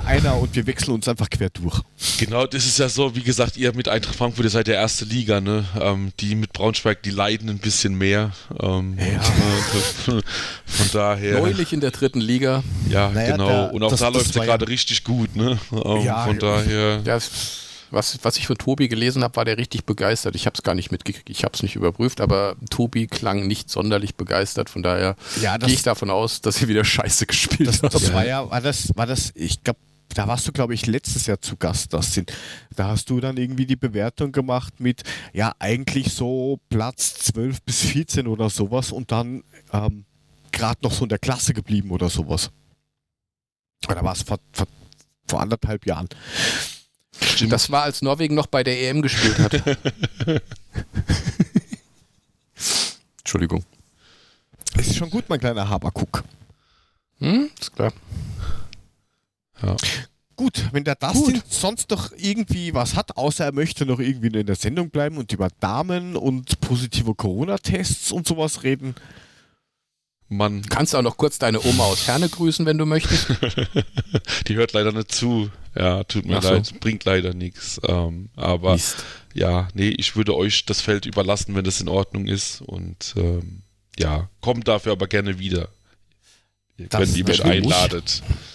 einer 0.06 0.38
und 0.38 0.56
wir 0.56 0.68
wechseln 0.68 0.94
uns 0.94 1.08
einfach 1.08 1.30
quer 1.30 1.50
durch. 1.50 1.82
Genau, 2.18 2.46
das 2.46 2.66
ist 2.66 2.80
ja 2.80 2.90
so, 2.90 3.16
wie 3.16 3.24
gesagt, 3.24 3.58
ihr 3.58 3.74
mit 3.74 3.88
Eintracht 3.88 4.16
Frankfurt, 4.16 4.46
ihr 4.46 4.50
seid 4.50 4.68
der 4.68 4.76
erste 4.76 5.06
Liga, 5.06 5.42
ne? 5.42 5.66
Ähm, 5.80 6.12
die 6.20 6.36
mit 6.36 6.54
Braunschweig, 6.54 7.04
die 7.04 7.10
leiden 7.10 7.50
ein 7.50 7.60
bisschen 7.60 7.96
mehr. 7.96 8.32
Ähm, 8.60 8.98
ja. 8.98 9.22
von 10.66 10.90
daher. 10.94 11.40
Neulich 11.40 11.74
in 11.74 11.80
der 11.80 11.92
dritten 11.92 12.22
Liga. 12.22 12.64
Ja, 12.90 13.10
naja, 13.10 13.32
genau. 13.32 13.48
Der, 13.48 13.74
und 13.74 13.84
auch 13.84 13.90
das, 13.90 14.00
da 14.00 14.10
läuft 14.10 14.36
es 14.36 14.42
gerade 14.42 14.68
richtig 14.68 15.04
gut, 15.04 15.36
ne? 15.36 15.60
Ähm, 15.72 16.02
ja, 16.04 16.26
von 16.26 16.40
daher. 16.40 17.02
Ja, 17.06 17.20
was, 17.92 18.20
was 18.24 18.38
ich 18.38 18.48
von 18.48 18.58
Tobi 18.58 18.88
gelesen 18.88 19.24
habe, 19.24 19.36
war 19.38 19.46
der 19.46 19.58
richtig 19.58 19.86
begeistert. 19.86 20.36
Ich 20.36 20.46
habe 20.46 20.56
es 20.56 20.64
gar 20.64 20.76
nicht 20.76 20.92
mitgekriegt, 20.92 21.30
ich 21.30 21.44
habe 21.44 21.54
es 21.54 21.64
nicht 21.64 21.76
überprüft, 21.76 22.22
aber 22.22 22.56
Tobi 22.70 23.08
klang 23.08 23.48
nicht 23.48 23.70
sonderlich 23.70 24.16
begeistert. 24.16 24.70
Von 24.70 24.84
daher 24.84 25.16
ja, 25.42 25.58
gehe 25.58 25.74
ich 25.74 25.84
davon 25.84 26.10
aus, 26.10 26.42
dass 26.42 26.58
sie 26.58 26.68
wieder 26.68 26.84
scheiße 26.84 27.26
gespielt 27.26 27.70
das, 27.70 27.82
Das 27.82 28.14
war 28.14 28.26
ja, 28.26 28.50
war 28.50 28.62
das, 28.62 28.92
war 28.96 29.06
das, 29.06 29.32
ich 29.36 29.64
glaube, 29.64 29.80
da 30.16 30.28
warst 30.28 30.48
du, 30.48 30.52
glaube 30.54 30.74
ich, 30.74 30.86
letztes 30.88 31.28
Jahr 31.28 31.42
zu 31.42 31.58
Gast, 31.58 31.94
Dustin. 31.94 32.26
Da 32.76 32.88
hast 32.88 33.10
du 33.10 33.20
dann 33.20 33.36
irgendwie 33.38 33.66
die 33.66 33.76
Bewertung 33.76 34.32
gemacht 34.32 34.80
mit, 34.80 35.04
ja, 35.34 35.54
eigentlich 35.60 36.14
so 36.14 36.60
Platz 36.70 37.16
12 37.16 37.62
bis 37.62 37.82
14 37.82 38.26
oder 38.28 38.50
sowas 38.50 38.92
und 38.94 39.12
dann 39.12 39.44
ähm, 39.74 40.06
gerade 40.54 40.80
noch 40.84 40.94
so 40.94 41.04
in 41.04 41.10
der 41.10 41.20
Klasse 41.20 41.54
geblieben 41.54 41.92
oder 41.92 42.10
sowas. 42.10 42.50
Da 43.82 44.02
war 44.04 44.14
es 44.14 44.24
vor, 44.24 44.40
vor, 44.54 44.68
vor 45.28 45.42
anderthalb 45.42 45.86
Jahren. 45.86 46.08
Stimmt. 47.22 47.52
Das 47.52 47.70
war, 47.70 47.84
als 47.84 48.02
Norwegen 48.02 48.36
noch 48.36 48.48
bei 48.48 48.64
der 48.64 48.90
EM 48.90 49.02
gespielt 49.02 49.38
hat. 49.40 49.54
Entschuldigung. 53.20 53.66
Ist 54.78 54.96
schon 54.96 55.10
gut, 55.10 55.26
mein 55.28 55.40
kleiner 55.42 55.68
Haberkuck. 55.70 56.24
Hm, 57.20 57.50
ist 57.60 57.76
klar. 57.76 57.92
Ja. 59.62 59.76
Gut, 60.36 60.68
wenn 60.74 60.84
der 60.84 60.96
Dustin 60.96 61.36
Gut. 61.36 61.44
sonst 61.48 61.92
doch 61.92 62.12
irgendwie 62.18 62.74
was 62.74 62.96
hat, 62.96 63.16
außer 63.16 63.46
er 63.46 63.52
möchte 63.54 63.86
noch 63.86 64.00
irgendwie 64.00 64.38
in 64.38 64.46
der 64.46 64.56
Sendung 64.56 64.90
bleiben 64.90 65.18
und 65.18 65.32
über 65.32 65.48
Damen 65.62 66.18
und 66.18 66.60
positive 66.60 67.16
Corona-Tests 67.16 68.12
und 68.12 68.28
sowas 68.28 68.64
reden. 68.64 68.96
Mann. 70.28 70.64
Kannst 70.64 70.96
auch 70.96 71.04
noch 71.04 71.18
kurz 71.18 71.40
deine 71.40 71.64
Oma 71.64 71.84
aus 71.84 72.08
Herne 72.08 72.28
grüßen, 72.28 72.66
wenn 72.66 72.78
du 72.78 72.86
möchtest. 72.86 73.28
Die 74.48 74.56
hört 74.56 74.74
leider 74.74 74.92
nicht 74.92 75.14
zu. 75.14 75.50
Ja, 75.76 76.04
tut 76.04 76.26
mir 76.26 76.42
so. 76.42 76.50
leid, 76.50 76.80
bringt 76.80 77.06
leider 77.06 77.34
nichts. 77.34 77.80
Ähm, 77.88 78.30
aber 78.36 78.74
Mist. 78.74 78.98
ja, 79.34 79.68
nee, 79.74 79.90
ich 79.90 80.16
würde 80.16 80.36
euch 80.36 80.66
das 80.66 80.82
Feld 80.82 81.06
überlassen, 81.06 81.56
wenn 81.56 81.64
das 81.64 81.80
in 81.80 81.88
Ordnung 81.88 82.28
ist. 82.28 82.62
Und 82.62 83.14
ähm, 83.18 83.62
ja, 84.00 84.30
kommt 84.42 84.68
dafür 84.68 84.94
aber 84.94 85.08
gerne 85.08 85.40
wieder. 85.40 85.70
Wenn 86.78 87.16
ihr 87.16 87.24
mich 87.24 87.44
einladet. 87.44 88.24
Muss. 88.28 88.55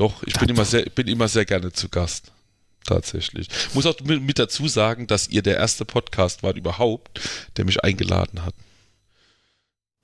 Doch, 0.00 0.22
ich 0.24 0.32
bin 0.38 0.48
immer, 0.48 0.64
sehr, 0.64 0.86
bin 0.86 1.08
immer 1.08 1.28
sehr 1.28 1.44
gerne 1.44 1.72
zu 1.72 1.90
Gast. 1.90 2.32
Tatsächlich. 2.86 3.48
Ich 3.68 3.74
muss 3.74 3.84
auch 3.84 4.00
mit 4.00 4.38
dazu 4.38 4.66
sagen, 4.66 5.06
dass 5.06 5.28
ihr 5.28 5.42
der 5.42 5.58
erste 5.58 5.84
Podcast 5.84 6.42
wart 6.42 6.56
überhaupt, 6.56 7.20
der 7.58 7.66
mich 7.66 7.84
eingeladen 7.84 8.42
hat. 8.42 8.54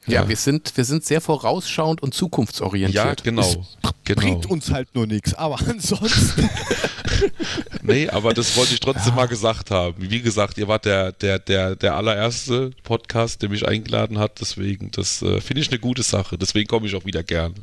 Ja, 0.07 0.21
ja, 0.21 0.29
wir 0.29 0.37
sind, 0.37 0.77
wir 0.77 0.85
sind 0.85 1.07
sehr 1.07 1.23
vorausschauend 1.23 2.03
und 2.03 2.13
zukunftsorientiert. 2.13 2.95
Ja, 2.95 3.15
genau. 3.15 3.41
Es 3.41 3.59
genau. 4.05 4.21
bringt 4.21 4.45
uns 4.45 4.71
halt 4.71 4.95
nur 4.95 5.07
nichts, 5.07 5.33
aber 5.33 5.59
ansonsten. 5.67 6.51
nee, 7.83 8.07
aber 8.11 8.35
das 8.35 8.55
wollte 8.55 8.75
ich 8.75 8.81
trotzdem 8.81 9.13
ja. 9.13 9.17
mal 9.17 9.29
gesagt 9.29 9.71
haben. 9.71 9.95
Wie 9.99 10.21
gesagt, 10.21 10.59
ihr 10.59 10.69
wart 10.69 10.85
der, 10.85 11.13
der, 11.13 11.39
der, 11.39 11.75
der 11.75 11.95
allererste 11.95 12.71
Podcast, 12.85 13.41
der 13.41 13.49
mich 13.49 13.67
eingeladen 13.67 14.19
hat, 14.19 14.43
deswegen, 14.43 14.91
das 14.91 15.23
äh, 15.23 15.41
finde 15.41 15.63
ich 15.63 15.71
eine 15.71 15.79
gute 15.79 16.03
Sache. 16.03 16.37
Deswegen 16.37 16.69
komme 16.69 16.87
ich 16.87 16.95
auch 16.95 17.07
wieder 17.07 17.23
gerne. 17.23 17.55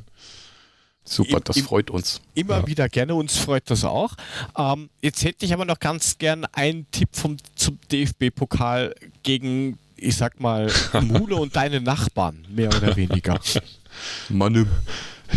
Super, 1.06 1.40
das 1.42 1.58
im, 1.58 1.66
freut 1.66 1.90
uns. 1.90 2.22
Immer 2.34 2.60
ja. 2.60 2.68
wieder 2.68 2.90
gerne, 2.90 3.16
uns 3.16 3.38
freut 3.38 3.70
das 3.70 3.84
auch. 3.84 4.16
Ähm, 4.58 4.90
jetzt 5.02 5.24
hätte 5.24 5.46
ich 5.46 5.54
aber 5.54 5.66
noch 5.66 5.80
ganz 5.80 6.18
gern 6.18 6.46
einen 6.54 6.90
Tipp 6.92 7.10
vom, 7.12 7.38
zum 7.56 7.78
DFB-Pokal 7.92 8.96
gegen, 9.22 9.78
ich 9.98 10.16
sag 10.16 10.40
mal, 10.40 10.72
Mule 11.02 11.36
und 11.36 11.56
deine 11.56 11.82
Nachbarn, 11.82 12.46
mehr 12.50 12.70
oder 12.70 12.96
weniger. 12.96 13.40
Mann. 14.30 14.68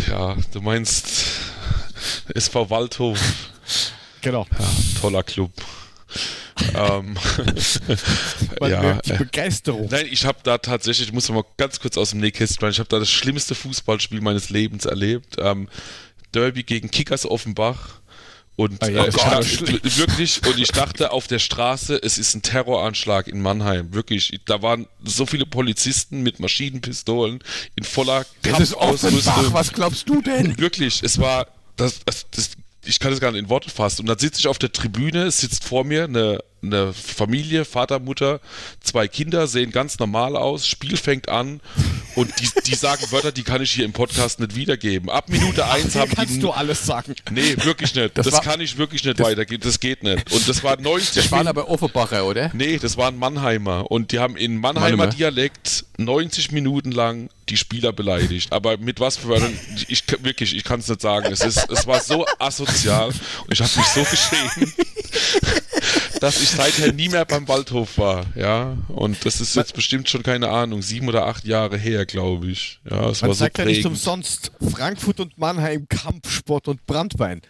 Ja, 0.07 0.35
du 0.53 0.61
meinst 0.61 1.25
SV 2.33 2.69
Waldhof. 2.69 3.19
Genau. 4.21 4.45
Ja, 4.57 4.99
toller 5.01 5.23
Club 5.23 5.51
ähm, 6.73 7.17
ja, 8.61 8.99
die 9.01 9.11
äh, 9.11 9.17
Begeisterung. 9.17 9.87
Nein, 9.89 10.07
ich 10.09 10.25
habe 10.25 10.39
da 10.43 10.57
tatsächlich, 10.57 11.09
ich 11.09 11.13
muss 11.13 11.29
mal 11.29 11.43
ganz 11.57 11.79
kurz 11.79 11.97
aus 11.97 12.11
dem 12.11 12.19
Nähkästchen 12.19 12.63
rein, 12.63 12.71
ich 12.71 12.79
habe 12.79 12.89
da 12.89 12.99
das 12.99 13.09
schlimmste 13.09 13.55
Fußballspiel 13.55 14.21
meines 14.21 14.49
Lebens 14.49 14.85
erlebt. 14.85 15.35
Ähm, 15.39 15.67
Derby 16.31 16.63
gegen 16.63 16.91
Kickers 16.91 17.25
Offenbach. 17.25 18.01
Und 18.55 18.81
ah, 18.81 18.89
ja, 18.89 19.07
ich 19.07 19.15
dachte, 19.15 19.83
wirklich, 19.97 20.41
und 20.47 20.57
ich 20.57 20.69
dachte 20.69 21.11
auf 21.11 21.27
der 21.27 21.37
Straße, 21.37 22.01
es 22.01 22.17
ist 22.17 22.33
ein 22.33 22.41
Terroranschlag 22.41 23.27
in 23.27 23.39
Mannheim. 23.39 23.93
Wirklich, 23.93 24.39
da 24.45 24.63
waren 24.63 24.87
so 25.03 25.27
viele 25.27 25.45
Polizisten 25.45 26.23
mit 26.23 26.39
Maschinenpistolen 26.39 27.43
in 27.75 27.83
voller 27.83 28.25
Kampfausrüstung. 28.41 29.53
Was 29.53 29.73
glaubst 29.73 30.09
du 30.09 30.23
denn? 30.23 30.57
Wirklich, 30.57 31.03
es 31.03 31.19
war, 31.19 31.47
das, 31.75 31.99
das, 32.03 32.25
das 32.31 32.49
ich 32.87 32.99
kann 32.99 33.13
es 33.13 33.19
gar 33.19 33.31
nicht 33.31 33.41
in 33.41 33.49
Worte 33.49 33.69
fassen. 33.69 34.01
Und 34.01 34.07
dann 34.07 34.19
sitze 34.19 34.39
ich 34.39 34.47
auf 34.47 34.57
der 34.57 34.71
Tribüne, 34.71 35.29
sitzt 35.31 35.63
vor 35.63 35.83
mir 35.83 36.05
eine 36.05 36.39
eine 36.61 36.93
Familie, 36.93 37.65
Vater, 37.65 37.99
Mutter, 37.99 38.39
zwei 38.81 39.07
Kinder, 39.07 39.47
sehen 39.47 39.71
ganz 39.71 39.99
normal 39.99 40.35
aus, 40.35 40.67
Spiel 40.67 40.97
fängt 40.97 41.29
an 41.29 41.61
und 42.15 42.33
die, 42.39 42.49
die 42.65 42.75
sagen 42.75 43.05
Wörter, 43.11 43.31
die 43.31 43.43
kann 43.43 43.61
ich 43.61 43.71
hier 43.71 43.85
im 43.85 43.93
Podcast 43.93 44.39
nicht 44.39 44.55
wiedergeben. 44.55 45.09
Ab 45.09 45.29
Minute 45.29 45.65
1 45.65 45.95
haben 45.95 46.09
kannst 46.09 46.11
die... 46.11 46.15
kannst 46.15 46.43
du 46.43 46.51
alles 46.51 46.85
sagen. 46.85 47.15
Nee, 47.29 47.55
wirklich 47.63 47.93
nicht. 47.93 48.17
Das, 48.17 48.25
das 48.25 48.33
war, 48.33 48.41
kann 48.41 48.59
ich 48.59 48.77
wirklich 48.77 49.03
nicht 49.03 49.19
das, 49.19 49.27
weitergeben. 49.27 49.61
Das 49.63 49.79
geht 49.79 50.03
nicht. 50.03 50.31
Und 50.31 50.47
das 50.49 50.63
war 50.63 50.79
90 50.79 51.15
Das 51.15 51.31
waren 51.31 51.47
aber 51.47 51.69
Offenbacher, 51.69 52.25
oder? 52.25 52.49
Nee, 52.53 52.77
das 52.77 52.97
waren 52.97 53.17
Mannheimer. 53.17 53.91
Und 53.91 54.11
die 54.11 54.19
haben 54.19 54.35
in 54.35 54.57
Mannheimer 54.57 54.97
Mannheimer. 54.97 55.07
Dialekt 55.07 55.85
90 55.97 56.51
Minuten 56.51 56.91
lang 56.91 57.29
die 57.49 57.57
Spieler 57.57 57.93
beleidigt. 57.93 58.51
Aber 58.51 58.77
mit 58.77 58.99
was 58.99 59.17
für 59.17 59.29
Wörtern, 59.29 59.57
ich, 59.87 60.03
wirklich, 60.21 60.55
ich 60.55 60.63
kann 60.63 60.79
es 60.79 60.87
nicht 60.87 61.01
sagen. 61.01 61.31
Es, 61.31 61.41
ist, 61.41 61.69
es 61.69 61.87
war 61.87 62.01
so 62.01 62.25
asozial 62.39 63.07
und 63.09 63.51
ich 63.51 63.61
habe 63.61 63.71
mich 63.77 63.87
so 63.87 64.03
geschämt, 64.09 64.73
dass 66.19 66.41
ich 66.41 66.49
seither 66.49 66.93
nie 66.93 67.09
mehr 67.09 67.25
beim 67.25 67.47
Waldhof 67.47 67.97
war. 67.97 68.25
Ja, 68.35 68.77
und 68.89 69.25
das 69.25 69.41
ist 69.41 69.55
jetzt 69.55 69.73
bestimmt 69.73 70.09
schon 70.09 70.23
keine 70.23 70.49
Ahnung, 70.49 70.81
sieben 70.81 71.07
oder 71.07 71.25
acht 71.27 71.45
Jahre 71.45 71.77
her, 71.77 72.05
glaube 72.05 72.47
ich. 72.47 72.79
Ja, 72.89 73.09
es 73.09 73.21
Man 73.21 73.29
war 73.29 73.35
so 73.35 73.39
sagt 73.39 73.57
ja 73.57 73.65
nicht 73.65 73.85
umsonst 73.85 74.51
Frankfurt 74.71 75.19
und 75.19 75.37
Mannheim 75.37 75.87
Kampfsport 75.87 76.67
und 76.67 76.85
Brandwein. 76.85 77.41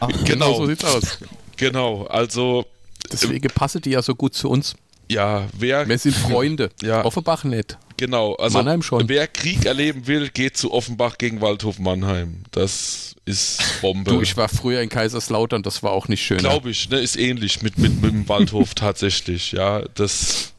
Ach, 0.00 0.08
genau. 0.08 0.24
genau 0.24 0.54
so 0.54 0.66
sieht's 0.66 0.84
aus. 0.84 1.18
Genau, 1.56 2.04
also 2.06 2.66
Deswegen 3.12 3.48
passen 3.48 3.82
die 3.82 3.90
ja 3.90 4.02
so 4.02 4.14
gut 4.14 4.34
zu 4.34 4.48
uns. 4.48 4.74
Ja, 5.10 5.46
wer. 5.56 5.88
Wir 5.88 5.98
sind 5.98 6.14
Freunde. 6.14 6.70
Ja. 6.82 7.04
Offenbach 7.04 7.44
nicht. 7.44 7.78
Genau, 7.96 8.34
also 8.34 8.58
Mannheim 8.58 8.82
schon. 8.82 9.08
wer 9.08 9.28
Krieg 9.28 9.64
erleben 9.66 10.06
will, 10.06 10.28
geht 10.28 10.56
zu 10.56 10.72
Offenbach 10.72 11.16
gegen 11.18 11.40
Waldhof 11.40 11.78
Mannheim. 11.78 12.42
Das 12.50 13.14
ist 13.24 13.62
Bombe. 13.80 14.10
Du, 14.10 14.20
ich 14.20 14.36
war 14.36 14.48
früher 14.48 14.80
in 14.80 14.88
Kaiserslautern, 14.88 15.62
das 15.62 15.82
war 15.82 15.92
auch 15.92 16.08
nicht 16.08 16.24
schön. 16.24 16.38
Glaube 16.38 16.70
ich, 16.70 16.90
ne, 16.90 16.98
ist 16.98 17.16
ähnlich 17.16 17.62
mit, 17.62 17.78
mit, 17.78 18.02
mit 18.02 18.12
dem 18.12 18.28
Waldhof 18.28 18.74
tatsächlich, 18.74 19.52
ja. 19.52 19.82
Das. 19.94 20.52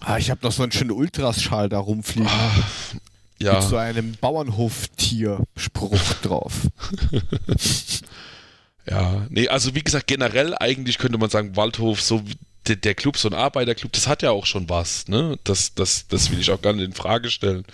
Ah, 0.00 0.16
ich 0.16 0.30
habe 0.30 0.40
noch 0.42 0.52
so 0.52 0.62
einen 0.62 0.72
schönen 0.72 0.92
Ultraschal 0.92 1.68
da 1.68 1.78
rumfliegen. 1.78 2.30
Ah, 2.30 2.64
ja. 3.38 3.54
Mit 3.54 3.62
so 3.64 3.76
einem 3.76 4.12
Bauernhoftier-Spruch 4.18 6.14
drauf. 6.22 6.52
ja, 8.88 9.26
nee, 9.28 9.48
also 9.48 9.74
wie 9.74 9.82
gesagt, 9.82 10.06
generell 10.06 10.54
eigentlich 10.58 10.96
könnte 10.96 11.18
man 11.18 11.28
sagen, 11.28 11.56
Waldhof, 11.56 12.00
so 12.00 12.26
wie 12.26 12.36
der, 12.66 12.76
der 12.76 12.94
Club, 12.94 13.16
so 13.16 13.28
ein 13.28 13.34
Arbeiterclub, 13.34 13.92
das 13.92 14.06
hat 14.06 14.22
ja 14.22 14.30
auch 14.30 14.46
schon 14.46 14.68
was, 14.68 15.08
ne? 15.08 15.38
Das, 15.44 15.74
das, 15.74 16.06
das 16.08 16.30
will 16.30 16.40
ich 16.40 16.50
auch 16.50 16.60
gar 16.60 16.72
nicht 16.72 16.84
in 16.84 16.92
Frage 16.92 17.30
stellen. 17.30 17.64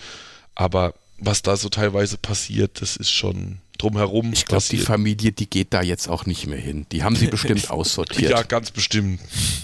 Aber 0.54 0.94
was 1.18 1.42
da 1.42 1.56
so 1.56 1.68
teilweise 1.68 2.18
passiert, 2.18 2.80
das 2.80 2.96
ist 2.96 3.10
schon 3.10 3.58
drumherum. 3.78 4.32
Ich 4.32 4.46
glaube, 4.46 4.64
die 4.70 4.78
Familie, 4.78 5.32
die 5.32 5.48
geht 5.48 5.72
da 5.72 5.82
jetzt 5.82 6.08
auch 6.08 6.26
nicht 6.26 6.46
mehr 6.46 6.58
hin. 6.58 6.86
Die 6.92 7.02
haben 7.02 7.16
sie 7.16 7.26
bestimmt 7.26 7.70
aussortiert. 7.70 8.30
Ja, 8.30 8.42
ganz 8.42 8.70
bestimmt. 8.70 9.20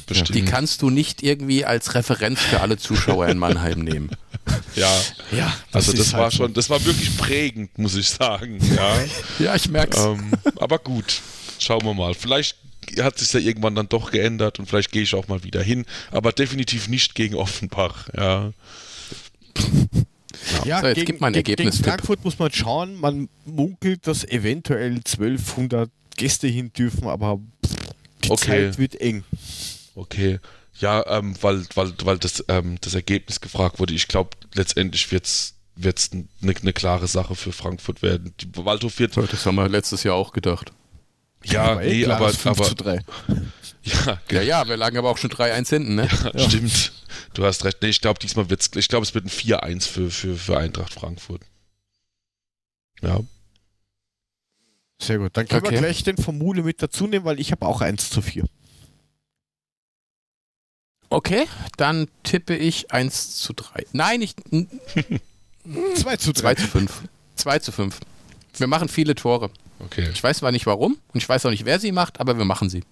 bestimmt. 0.06 0.34
Die 0.34 0.44
kannst 0.44 0.82
du 0.82 0.90
nicht 0.90 1.22
irgendwie 1.22 1.64
als 1.64 1.94
Referenz 1.94 2.40
für 2.40 2.60
alle 2.60 2.76
Zuschauer 2.76 3.28
in 3.28 3.38
Mannheim 3.38 3.80
nehmen. 3.80 4.10
Ja, 4.74 4.90
ja 5.30 5.54
das 5.70 5.88
also 5.88 5.98
das 5.98 6.12
war 6.14 6.22
halt 6.22 6.32
schon, 6.32 6.52
das 6.52 6.68
war 6.68 6.84
wirklich 6.84 7.16
prägend, 7.16 7.78
muss 7.78 7.94
ich 7.94 8.08
sagen. 8.08 8.58
Ja, 8.74 8.96
ja 9.38 9.54
ich 9.54 9.68
merke 9.68 9.96
es. 9.96 10.04
Ähm, 10.04 10.32
aber 10.56 10.80
gut, 10.80 11.20
schauen 11.60 11.84
wir 11.84 11.94
mal. 11.94 12.12
Vielleicht 12.14 12.56
hat 13.00 13.18
sich 13.18 13.32
ja 13.32 13.40
irgendwann 13.40 13.74
dann 13.74 13.88
doch 13.88 14.10
geändert 14.10 14.59
und 14.59 14.66
vielleicht 14.66 14.92
gehe 14.92 15.02
ich 15.02 15.14
auch 15.14 15.28
mal 15.28 15.44
wieder 15.44 15.62
hin, 15.62 15.86
aber 16.10 16.32
definitiv 16.32 16.88
nicht 16.88 17.14
gegen 17.14 17.34
Offenbach. 17.34 18.09
Ja. 18.16 18.52
Ja, 20.64 20.80
so, 20.80 20.86
jetzt 20.86 20.94
gegen, 20.96 21.06
gibt 21.06 21.20
man 21.20 21.32
ein 21.32 21.36
Ergebnis. 21.36 21.76
Gegen 21.76 21.84
Frankfurt 21.84 22.24
muss 22.24 22.38
man 22.38 22.52
schauen. 22.52 23.00
Man 23.00 23.28
munkelt, 23.44 24.06
dass 24.06 24.24
eventuell 24.24 24.96
1200 24.96 25.90
Gäste 26.16 26.48
hin 26.48 26.72
dürfen, 26.72 27.06
aber 27.06 27.40
die 28.24 28.30
okay. 28.30 28.46
Zeit 28.46 28.78
wird 28.78 29.00
eng. 29.00 29.24
Okay. 29.94 30.38
Ja, 30.80 31.04
ähm, 31.06 31.34
weil, 31.40 31.64
weil, 31.74 31.92
weil 32.04 32.18
das, 32.18 32.44
ähm, 32.48 32.76
das 32.80 32.94
Ergebnis 32.94 33.40
gefragt 33.40 33.78
wurde. 33.78 33.94
Ich 33.94 34.09
glaube, 34.09 34.30
letztendlich 34.54 35.12
wird 35.12 35.26
es 35.26 35.54
eine 36.12 36.26
ne 36.40 36.72
klare 36.72 37.06
Sache 37.06 37.34
für 37.34 37.52
Frankfurt 37.52 38.02
werden. 38.02 38.34
Die 38.40 38.48
Waldhof 38.56 38.98
wird. 38.98 39.16
Das 39.16 39.46
haben 39.46 39.56
wir 39.56 39.68
letztes 39.68 40.02
Jahr 40.02 40.14
auch 40.14 40.32
gedacht. 40.32 40.72
Ja, 41.44 41.62
aber 41.64 41.82
nee, 41.82 42.06
aber, 42.06 42.32
aber 42.44 42.64
zu 42.64 42.74
3. 42.74 43.01
Ja, 43.85 44.20
ja, 44.31 44.43
ja, 44.43 44.69
wir 44.69 44.77
lagen 44.77 44.97
aber 44.97 45.10
auch 45.10 45.19
schon 45.19 45.31
3-1 45.31 45.69
hinten, 45.70 45.97
ne? 45.97 46.09
Ja, 46.09 46.31
ja. 46.35 46.48
Stimmt. 46.48 46.93
Du 47.35 47.44
hast 47.44 47.64
recht. 47.64 47.78
Nee, 47.82 47.89
ich 47.89 48.01
glaube, 48.01 48.20
diesmal 48.20 48.48
wird's, 48.48 48.70
ich 48.77 48.86
glaube, 48.86 49.05
es 49.05 49.12
wird 49.12 49.24
ein 49.24 49.28
4-1 49.28 49.89
für, 49.89 50.09
für, 50.09 50.36
für 50.36 50.56
Eintracht 50.56 50.94
Frankfurt. 50.94 51.43
Ja. 53.01 53.20
Sehr 55.01 55.19
gut. 55.19 55.36
Dann 55.36 55.48
können 55.48 55.66
okay. 55.66 55.74
wir 55.74 55.81
gleich 55.81 56.05
den 56.05 56.16
Formule 56.16 56.62
mit 56.62 56.81
dazu 56.81 57.09
nehmen, 57.09 57.24
weil 57.24 57.40
ich 57.40 57.51
habe 57.51 57.66
auch 57.66 57.81
1 57.81 58.10
zu 58.10 58.23
4. 58.23 58.44
Okay, 61.10 61.47
dann 61.77 62.09
tippe 62.23 62.56
ich 62.56 62.93
1 62.93 63.36
zu 63.39 63.52
3. 63.52 63.85
Nein, 63.93 64.23
ich. 64.23 64.35
2 64.36 66.16
zu 66.16 66.32
3. 66.32 66.55
2 66.55 66.55
zu 66.55 66.69
5. 66.69 67.02
2 67.35 67.59
zu 67.59 67.73
5. 67.73 68.01
Wir 68.56 68.66
machen 68.66 68.89
viele 68.89 69.14
Tore. 69.14 69.51
Okay. 69.84 70.09
Ich 70.12 70.22
weiß 70.22 70.38
zwar 70.38 70.52
nicht 70.52 70.66
warum 70.66 70.96
und 71.12 71.22
ich 71.22 71.28
weiß 71.28 71.46
auch 71.46 71.50
nicht, 71.50 71.64
wer 71.64 71.78
sie 71.78 71.92
macht, 71.92 72.20
aber 72.20 72.38
wir 72.38 72.44
machen 72.44 72.70
sie. 72.70 72.82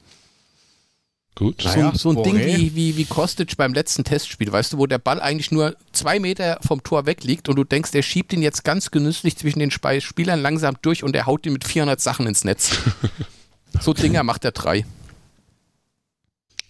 Gut. 1.36 1.62
So, 1.62 1.68
naja, 1.68 1.92
so 1.94 2.10
ein. 2.10 2.22
Ding 2.22 2.38
wie, 2.38 2.74
wie, 2.74 2.96
wie 2.96 3.04
Kostic 3.04 3.56
beim 3.56 3.72
letzten 3.72 4.04
Testspiel, 4.04 4.50
weißt 4.50 4.72
du, 4.72 4.78
wo 4.78 4.86
der 4.86 4.98
Ball 4.98 5.20
eigentlich 5.20 5.50
nur 5.50 5.76
zwei 5.92 6.18
Meter 6.18 6.58
vom 6.66 6.82
Tor 6.82 7.06
wegliegt 7.06 7.48
und 7.48 7.56
du 7.56 7.64
denkst, 7.64 7.92
der 7.92 8.02
schiebt 8.02 8.32
ihn 8.32 8.42
jetzt 8.42 8.64
ganz 8.64 8.90
genüsslich 8.90 9.36
zwischen 9.36 9.60
den 9.60 9.70
Spielern 9.70 10.42
langsam 10.42 10.76
durch 10.82 11.04
und 11.04 11.14
er 11.14 11.26
haut 11.26 11.46
ihn 11.46 11.52
mit 11.52 11.64
400 11.64 12.00
Sachen 12.00 12.26
ins 12.26 12.44
Netz. 12.44 12.78
so 13.80 13.94
Dinger 13.94 14.22
macht 14.22 14.44
er 14.44 14.52
drei. 14.52 14.84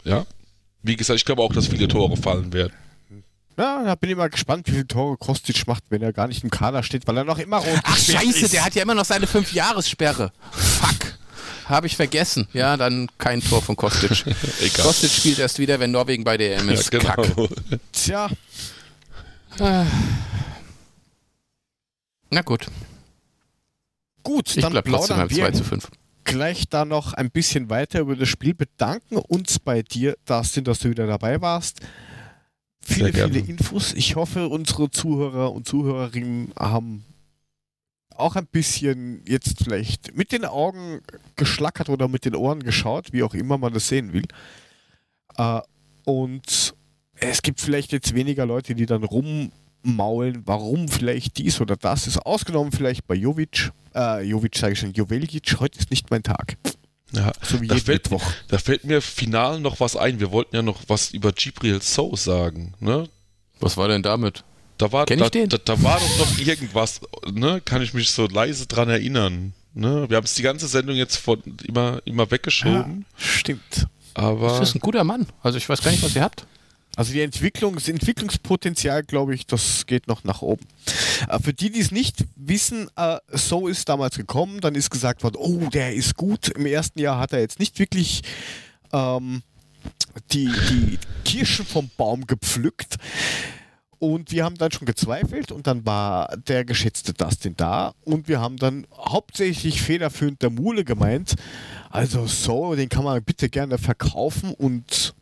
Ja. 0.05 0.27
Wie 0.83 0.97
gesagt, 0.97 1.19
ich 1.19 1.25
glaube 1.25 1.43
auch, 1.43 1.53
dass 1.53 1.67
viele 1.67 1.89
Tore 1.89 2.17
fallen 2.17 2.53
werden. 2.53 2.73
Ja, 3.61 3.85
da 3.85 3.95
bin 3.95 4.09
ich 4.09 4.17
mal 4.17 4.31
gespannt, 4.31 4.67
wie 4.69 4.71
viele 4.71 4.87
Tore 4.87 5.19
Kostic 5.19 5.67
macht, 5.67 5.85
wenn 5.91 6.01
er 6.01 6.15
gar 6.15 6.29
nicht 6.29 6.43
im 6.43 6.49
Kader 6.49 6.83
steht, 6.83 7.07
weil 7.07 7.19
er 7.19 7.25
noch 7.25 7.37
immer 7.37 7.59
rot 7.59 7.81
Ach 7.83 7.95
scheiße, 7.95 8.47
ist. 8.47 8.55
der 8.55 8.65
hat 8.65 8.75
ja 8.75 8.83
immer 8.83 8.95
noch 8.95 9.05
seine 9.05 9.27
5-Jahressperre. 9.27 10.33
Fuck. 10.51 11.19
Habe 11.67 11.87
ich 11.87 11.95
vergessen. 11.95 12.49
Ja, 12.55 12.79
dann 12.79 13.11
kein 13.19 13.43
Tor 13.43 13.61
von 13.61 13.77
Kostic. 13.77 14.11
Kostic 14.83 15.11
spielt 15.11 15.39
erst 15.39 15.59
wieder, 15.59 15.79
wenn 15.79 15.91
Norwegen 15.91 16.25
bei 16.25 16.39
der 16.39 16.57
EM 16.57 16.71
ist. 16.71 16.91
Ja, 16.91 17.01
genau. 17.01 17.15
Kack. 17.15 17.49
Tja. 17.93 18.31
Na 22.31 22.41
gut. 22.43 22.67
Gut, 24.23 24.57
ich 24.57 24.63
dann 24.63 24.73
bleib 24.73 24.87
trotzdem 24.87 25.19
beim 25.19 25.29
2 25.29 25.51
zu 25.51 25.65
5 25.65 25.91
gleich 26.25 26.69
da 26.69 26.85
noch 26.85 27.13
ein 27.15 27.31
bisschen 27.31 27.71
weiter 27.71 28.01
über 28.01 28.15
das 28.15 28.29
Spiel 28.29 28.55
bedanken 28.55 29.17
uns 29.17 29.59
bei 29.59 29.83
dir, 29.83 30.17
Dustin, 30.27 30.63
dass 30.63 30.79
du 30.79 30.91
wieder 30.91 31.07
dabei 31.07 31.41
warst 31.41 31.81
viele, 32.83 33.13
viele 33.13 33.39
Infos. 33.39 33.93
Ich 33.95 34.17
hoffe, 34.17 34.49
unsere 34.49 34.91
Zuhörer 34.91 35.53
und 35.53 35.67
Zuhörerinnen 35.67 36.53
haben 36.59 37.05
auch 38.17 38.37
ein 38.37 38.47
bisschen 38.47 39.23
jetzt 39.27 39.65
vielleicht 39.65 40.17
mit 40.17 40.33
den 40.33 40.45
Augen 40.45 41.01
geschlackert 41.37 41.89
oder 41.89 42.07
mit 42.07 42.25
den 42.25 42.35
Ohren 42.35 42.63
geschaut, 42.63 43.13
wie 43.13 43.23
auch 43.23 43.35
immer 43.35 43.59
man 43.59 43.73
das 43.73 43.89
sehen 43.89 44.13
will. 44.13 44.25
Äh, 45.37 45.61
und 46.05 46.75
es 47.15 47.43
gibt 47.43 47.61
vielleicht 47.61 47.93
jetzt 47.93 48.15
weniger 48.15 48.47
Leute, 48.47 48.75
die 48.75 48.87
dann 48.87 49.05
rummaulen, 49.05 50.43
warum 50.45 50.89
vielleicht 50.89 51.39
dies 51.39 51.61
oder 51.61 51.77
das 51.77 52.07
ist. 52.07 52.19
Ausgenommen 52.19 52.73
vielleicht 52.73 53.07
bei 53.07 53.15
Jovic. 53.15 53.71
Äh, 53.95 54.25
Jovic 54.25 54.57
sage 54.57 54.75
ich 54.75 54.79
schon, 54.79 54.93
Joveljic, 54.93 55.57
heute 55.61 55.79
ist 55.79 55.91
nicht 55.91 56.11
mein 56.11 56.23
Tag. 56.23 56.57
Ja, 57.13 57.33
so 57.43 57.61
wie 57.61 57.67
da, 57.67 57.77
fällt, 57.77 58.09
da 58.49 58.59
fällt 58.59 58.85
mir 58.85 59.03
final 59.03 59.61
noch 59.61 59.81
was 59.81 59.97
ein. 59.97 60.21
Wir 60.21 60.31
wollten 60.31 60.55
ja 60.55 60.63
noch 60.63 60.83
was 60.87 61.11
über 61.11 61.33
Gibril 61.33 61.83
So 61.83 62.15
sagen. 62.15 62.75
Ne? 62.79 63.09
Was 63.59 63.77
war 63.77 63.89
denn 63.89 64.03
damit? 64.03 64.45
Da 64.79 64.91
war, 64.93 65.05
da, 65.05 65.29
da, 65.29 65.47
da, 65.47 65.83
war 65.83 66.01
doch 66.01 66.19
noch 66.19 66.39
irgendwas, 66.39 67.03
ne? 67.31 67.61
Kann 67.63 67.83
ich 67.83 67.93
mich 67.93 68.11
so 68.11 68.27
leise 68.27 68.67
dran 68.67 68.89
erinnern. 68.89 69.53
Ne? 69.75 70.09
Wir 70.09 70.17
haben 70.17 70.25
es 70.25 70.35
die 70.35 70.43
ganze 70.43 70.69
Sendung 70.69 70.97
jetzt 70.97 71.17
von 71.17 71.43
immer, 71.65 72.01
immer 72.07 72.31
weggeschoben. 72.31 73.05
Ja, 73.19 73.25
stimmt. 73.25 73.87
Aber. 74.15 74.59
Das 74.59 74.71
ist 74.71 74.75
ein 74.77 74.81
guter 74.81 75.05
Mann. 75.05 75.27
Also 75.43 75.59
ich 75.59 75.69
weiß 75.69 75.83
gar 75.83 75.91
nicht, 75.91 76.03
was 76.03 76.17
ihr 76.17 76.23
habt. 76.23 76.47
Also 76.97 77.13
die 77.13 77.23
Entwicklung, 77.23 77.75
das 77.75 77.89
Entwicklungspotenzial, 77.89 79.05
glaube 79.05 79.35
ich, 79.35 79.47
das 79.47 79.87
geht 79.87 80.09
noch 80.09 80.25
nach 80.25 80.43
oben. 80.43 80.67
Äh, 81.29 81.39
für 81.39 81.53
die, 81.53 81.71
die 81.71 81.81
es 81.81 81.93
nicht 81.93 82.25
wissen, 82.37 82.89
äh, 82.97 83.19
so 83.33 83.69
ist 83.69 83.89
damals 83.89 84.17
gekommen, 84.17 84.61
dann 84.61 84.75
ist 84.75 84.91
gesagt 84.91 85.23
worden, 85.23 85.37
oh, 85.39 85.69
der 85.71 85.95
ist 85.95 86.17
gut. 86.17 86.49
Im 86.49 86.67
ersten 86.67 86.99
Jahr 86.99 87.19
hat 87.19 87.33
er 87.33 87.41
jetzt 87.41 87.59
nicht 87.59 87.79
wirklich 87.79 88.23
ähm, 88.93 89.43
die, 90.33 90.51
die 90.71 90.99
Kirschen 91.25 91.65
vom 91.65 91.91
Baum 91.97 92.27
gepflückt. 92.27 92.97
Und 93.99 94.33
wir 94.33 94.45
haben 94.45 94.57
dann 94.57 94.73
schon 94.73 94.87
gezweifelt 94.87 95.53
und 95.53 95.67
dann 95.67 95.85
war 95.85 96.35
der 96.49 96.65
geschätzte 96.65 97.13
Dustin 97.13 97.55
da 97.59 97.93
und 98.03 98.29
wir 98.29 98.41
haben 98.41 98.57
dann 98.57 98.87
hauptsächlich 98.97 99.83
federführend 99.83 100.41
der 100.41 100.49
Mule 100.49 100.85
gemeint. 100.85 101.35
Also 101.91 102.27
so, 102.27 102.75
den 102.75 102.89
kann 102.89 103.05
man 103.05 103.23
bitte 103.23 103.51
gerne 103.51 103.77
verkaufen 103.77 104.55
und 104.55 105.15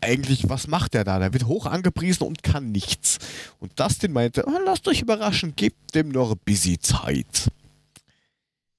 eigentlich, 0.00 0.48
was 0.48 0.66
macht 0.66 0.94
der 0.94 1.04
da? 1.04 1.18
Der 1.18 1.32
wird 1.32 1.46
hoch 1.46 1.66
angepriesen 1.66 2.26
und 2.26 2.42
kann 2.42 2.72
nichts. 2.72 3.18
Und 3.58 3.78
Dustin 3.78 4.12
meinte, 4.12 4.44
oh, 4.46 4.58
lasst 4.64 4.86
euch 4.88 5.02
überraschen, 5.02 5.54
gebt 5.56 5.94
dem 5.94 6.08
noch 6.08 6.32
ein 6.32 6.40
bisschen 6.44 6.80
Zeit. 6.80 7.50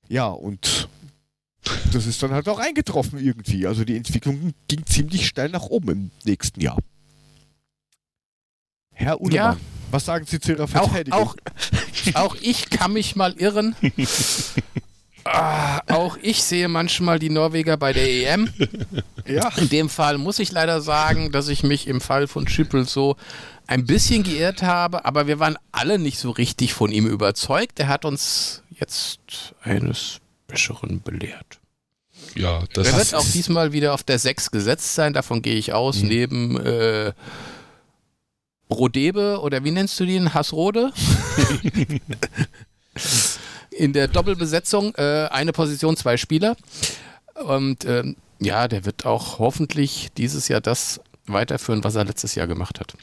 Ja, 0.08 0.28
und 0.28 0.90
das 1.94 2.06
ist 2.06 2.22
dann 2.22 2.32
halt 2.32 2.50
auch 2.50 2.60
eingetroffen 2.60 3.20
irgendwie. 3.20 3.68
Also 3.68 3.84
die 3.84 3.96
Entwicklung 3.96 4.54
ging 4.68 4.86
ziemlich 4.86 5.28
steil 5.28 5.50
nach 5.50 5.64
oben 5.64 5.90
im 5.90 6.12
nächsten 6.26 6.62
Jahr. 6.62 6.78
Herr 8.94 9.22
Ullmann, 9.22 9.36
ja. 9.36 9.58
was 9.90 10.06
sagen 10.06 10.26
Sie 10.26 10.40
zu 10.40 10.52
Ihrer 10.52 10.68
Verteidigung? 10.68 11.20
Auch, 11.20 11.36
auch, 12.14 12.16
auch 12.16 12.36
ich 12.42 12.70
kann 12.70 12.94
mich 12.94 13.16
mal 13.16 13.34
irren. 13.34 13.76
Ah, 15.24 15.82
auch 15.88 16.18
ich 16.22 16.44
sehe 16.44 16.68
manchmal 16.68 17.20
die 17.20 17.30
Norweger 17.30 17.78
bei 17.78 17.94
der 17.94 18.10
EM. 18.10 18.52
Ja. 19.28 19.50
In 19.56 19.70
dem 19.70 19.88
Fall 19.88 20.18
muss 20.18 20.40
ich 20.40 20.52
leider 20.52 20.82
sagen, 20.82 21.32
dass 21.32 21.48
ich 21.48 21.62
mich 21.62 21.88
im 21.88 22.02
Fall 22.02 22.28
von 22.28 22.48
Schippel 22.48 22.86
so 22.86 23.18
ein 23.68 23.86
bisschen 23.86 24.24
geirrt 24.24 24.64
habe, 24.64 25.06
aber 25.06 25.28
wir 25.28 25.40
waren 25.40 25.58
alle 25.72 26.00
nicht 26.00 26.18
so 26.18 26.32
richtig 26.32 26.74
von 26.74 26.92
ihm 26.92 27.06
überzeugt. 27.06 27.80
Er 27.80 27.88
hat 27.88 28.04
uns 28.04 28.64
jetzt 28.72 29.20
eines 29.62 30.20
Besseren 30.48 31.02
belehrt. 31.02 31.60
Ja, 32.36 32.64
das 32.74 32.88
Er 32.88 32.98
wird 32.98 33.14
auch 33.14 33.26
diesmal 33.26 33.74
wieder 33.74 33.94
auf 33.94 34.04
der 34.04 34.18
6 34.18 34.50
gesetzt 34.50 34.96
sein, 34.96 35.14
davon 35.14 35.44
gehe 35.44 35.56
ich 35.56 35.72
aus, 35.72 36.02
mhm. 36.02 36.08
neben 36.08 36.60
äh, 36.60 37.14
Rodebe 38.72 39.40
oder 39.42 39.64
wie 39.64 39.72
nennst 39.72 40.00
du 40.00 40.06
den? 40.06 40.34
Hassrode? 40.34 40.92
in 43.72 43.94
der 43.94 44.08
Doppelbesetzung 44.08 44.94
äh, 44.96 45.28
eine 45.32 45.54
Position, 45.54 45.98
zwei 45.98 46.18
Spieler. 46.18 46.56
Und 47.46 47.86
ähm, 47.86 48.16
ja, 48.40 48.68
der 48.68 48.86
wird 48.86 49.06
auch 49.06 49.40
hoffentlich 49.40 50.10
dieses 50.18 50.48
Jahr 50.48 50.62
das 50.62 51.00
weiterführen, 51.26 51.84
was 51.84 51.96
er 51.96 52.06
letztes 52.06 52.36
Jahr 52.36 52.48
gemacht 52.48 52.80
hat. 52.80 52.94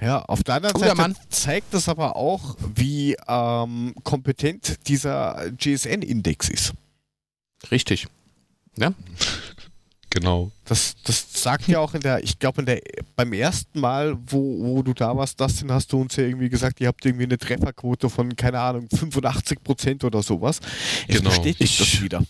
Ja, 0.00 0.22
auf 0.22 0.42
der 0.42 0.56
anderen 0.56 0.74
Guter 0.74 0.88
Seite 0.88 1.00
Mann. 1.00 1.16
zeigt 1.28 1.72
das 1.74 1.88
aber 1.88 2.16
auch, 2.16 2.56
wie 2.74 3.16
ähm, 3.28 3.94
kompetent 4.02 4.88
dieser 4.88 5.50
GSN-Index 5.56 6.48
ist. 6.48 6.72
Richtig. 7.70 8.08
Ja. 8.76 8.92
Genau. 10.12 10.52
Das, 10.66 10.94
das 11.04 11.26
sagt 11.32 11.68
ja 11.68 11.78
auch 11.78 11.94
in 11.94 12.02
der, 12.02 12.22
ich 12.22 12.38
glaube, 12.38 12.60
in 12.60 12.66
der 12.66 12.82
beim 13.16 13.32
ersten 13.32 13.80
Mal, 13.80 14.18
wo, 14.26 14.58
wo 14.62 14.82
du 14.82 14.92
da 14.92 15.16
warst, 15.16 15.40
Dustin, 15.40 15.72
hast 15.72 15.90
du 15.90 16.02
uns 16.02 16.16
ja 16.16 16.24
irgendwie 16.24 16.50
gesagt, 16.50 16.82
ihr 16.82 16.88
habt 16.88 17.04
irgendwie 17.06 17.24
eine 17.24 17.38
Trefferquote 17.38 18.10
von, 18.10 18.36
keine 18.36 18.60
Ahnung, 18.60 18.88
85 18.90 19.64
Prozent 19.64 20.04
oder 20.04 20.22
sowas. 20.22 20.60
Es 21.08 21.16
genau. 21.16 21.30
bestätigt 21.30 21.60
ich, 21.62 21.78
das 21.78 22.02
wieder. 22.02 22.22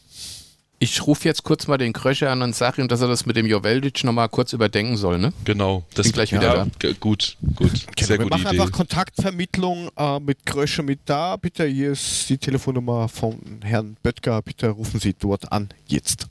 Ich 0.78 1.04
rufe 1.08 1.26
jetzt 1.26 1.42
kurz 1.42 1.66
mal 1.66 1.76
den 1.76 1.92
Krösche 1.92 2.30
an 2.30 2.42
und 2.42 2.54
sage 2.54 2.82
ihm, 2.82 2.86
dass 2.86 3.00
er 3.00 3.08
das 3.08 3.26
mit 3.26 3.34
dem 3.34 3.46
Joveldic 3.46 4.04
nochmal 4.04 4.28
kurz 4.28 4.52
überdenken 4.52 4.96
soll, 4.96 5.18
ne? 5.18 5.32
Genau. 5.44 5.84
Das 5.94 6.06
Bin 6.06 6.12
gleich 6.12 6.32
wieder 6.32 6.56
ja, 6.56 6.66
da. 6.66 6.92
Gut, 7.00 7.36
gut. 7.56 7.86
Genau, 7.96 8.06
Sehr 8.06 8.18
wir 8.20 8.26
machen 8.26 8.42
Idee. 8.42 8.60
einfach 8.60 8.70
Kontaktvermittlung 8.70 9.90
äh, 9.96 10.20
mit 10.20 10.46
Krösche 10.46 10.84
mit 10.84 11.00
da. 11.04 11.36
Bitte, 11.36 11.66
hier 11.66 11.92
ist 11.92 12.28
die 12.30 12.38
Telefonnummer 12.38 13.08
von 13.08 13.40
Herrn 13.62 13.96
Böttger. 14.04 14.40
Bitte 14.40 14.68
rufen 14.68 15.00
Sie 15.00 15.14
dort 15.14 15.50
an, 15.50 15.68
jetzt. 15.88 16.28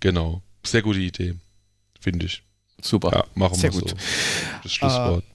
Genau. 0.00 0.42
Sehr 0.64 0.82
gute 0.82 1.00
Idee, 1.00 1.34
finde 2.00 2.26
ich. 2.26 2.42
Super. 2.84 3.10
Ja, 3.12 3.24
machen 3.34 3.60
wir 3.62 3.70
gut. 3.70 3.90
so. 3.90 3.96
Das 4.62 4.72
Schlusswort. 4.72 5.24
Äh, 5.24 5.26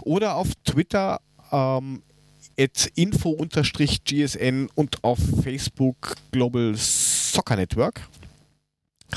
Oder 0.03 0.37
auf 0.37 0.51
Twitter 0.65 1.21
ähm, 1.51 2.05
info-gsn 2.95 4.69
und 4.75 5.03
auf 5.03 5.19
Facebook 5.43 6.15
Global 6.31 6.75
Soccer 6.77 7.57
Network 7.57 8.03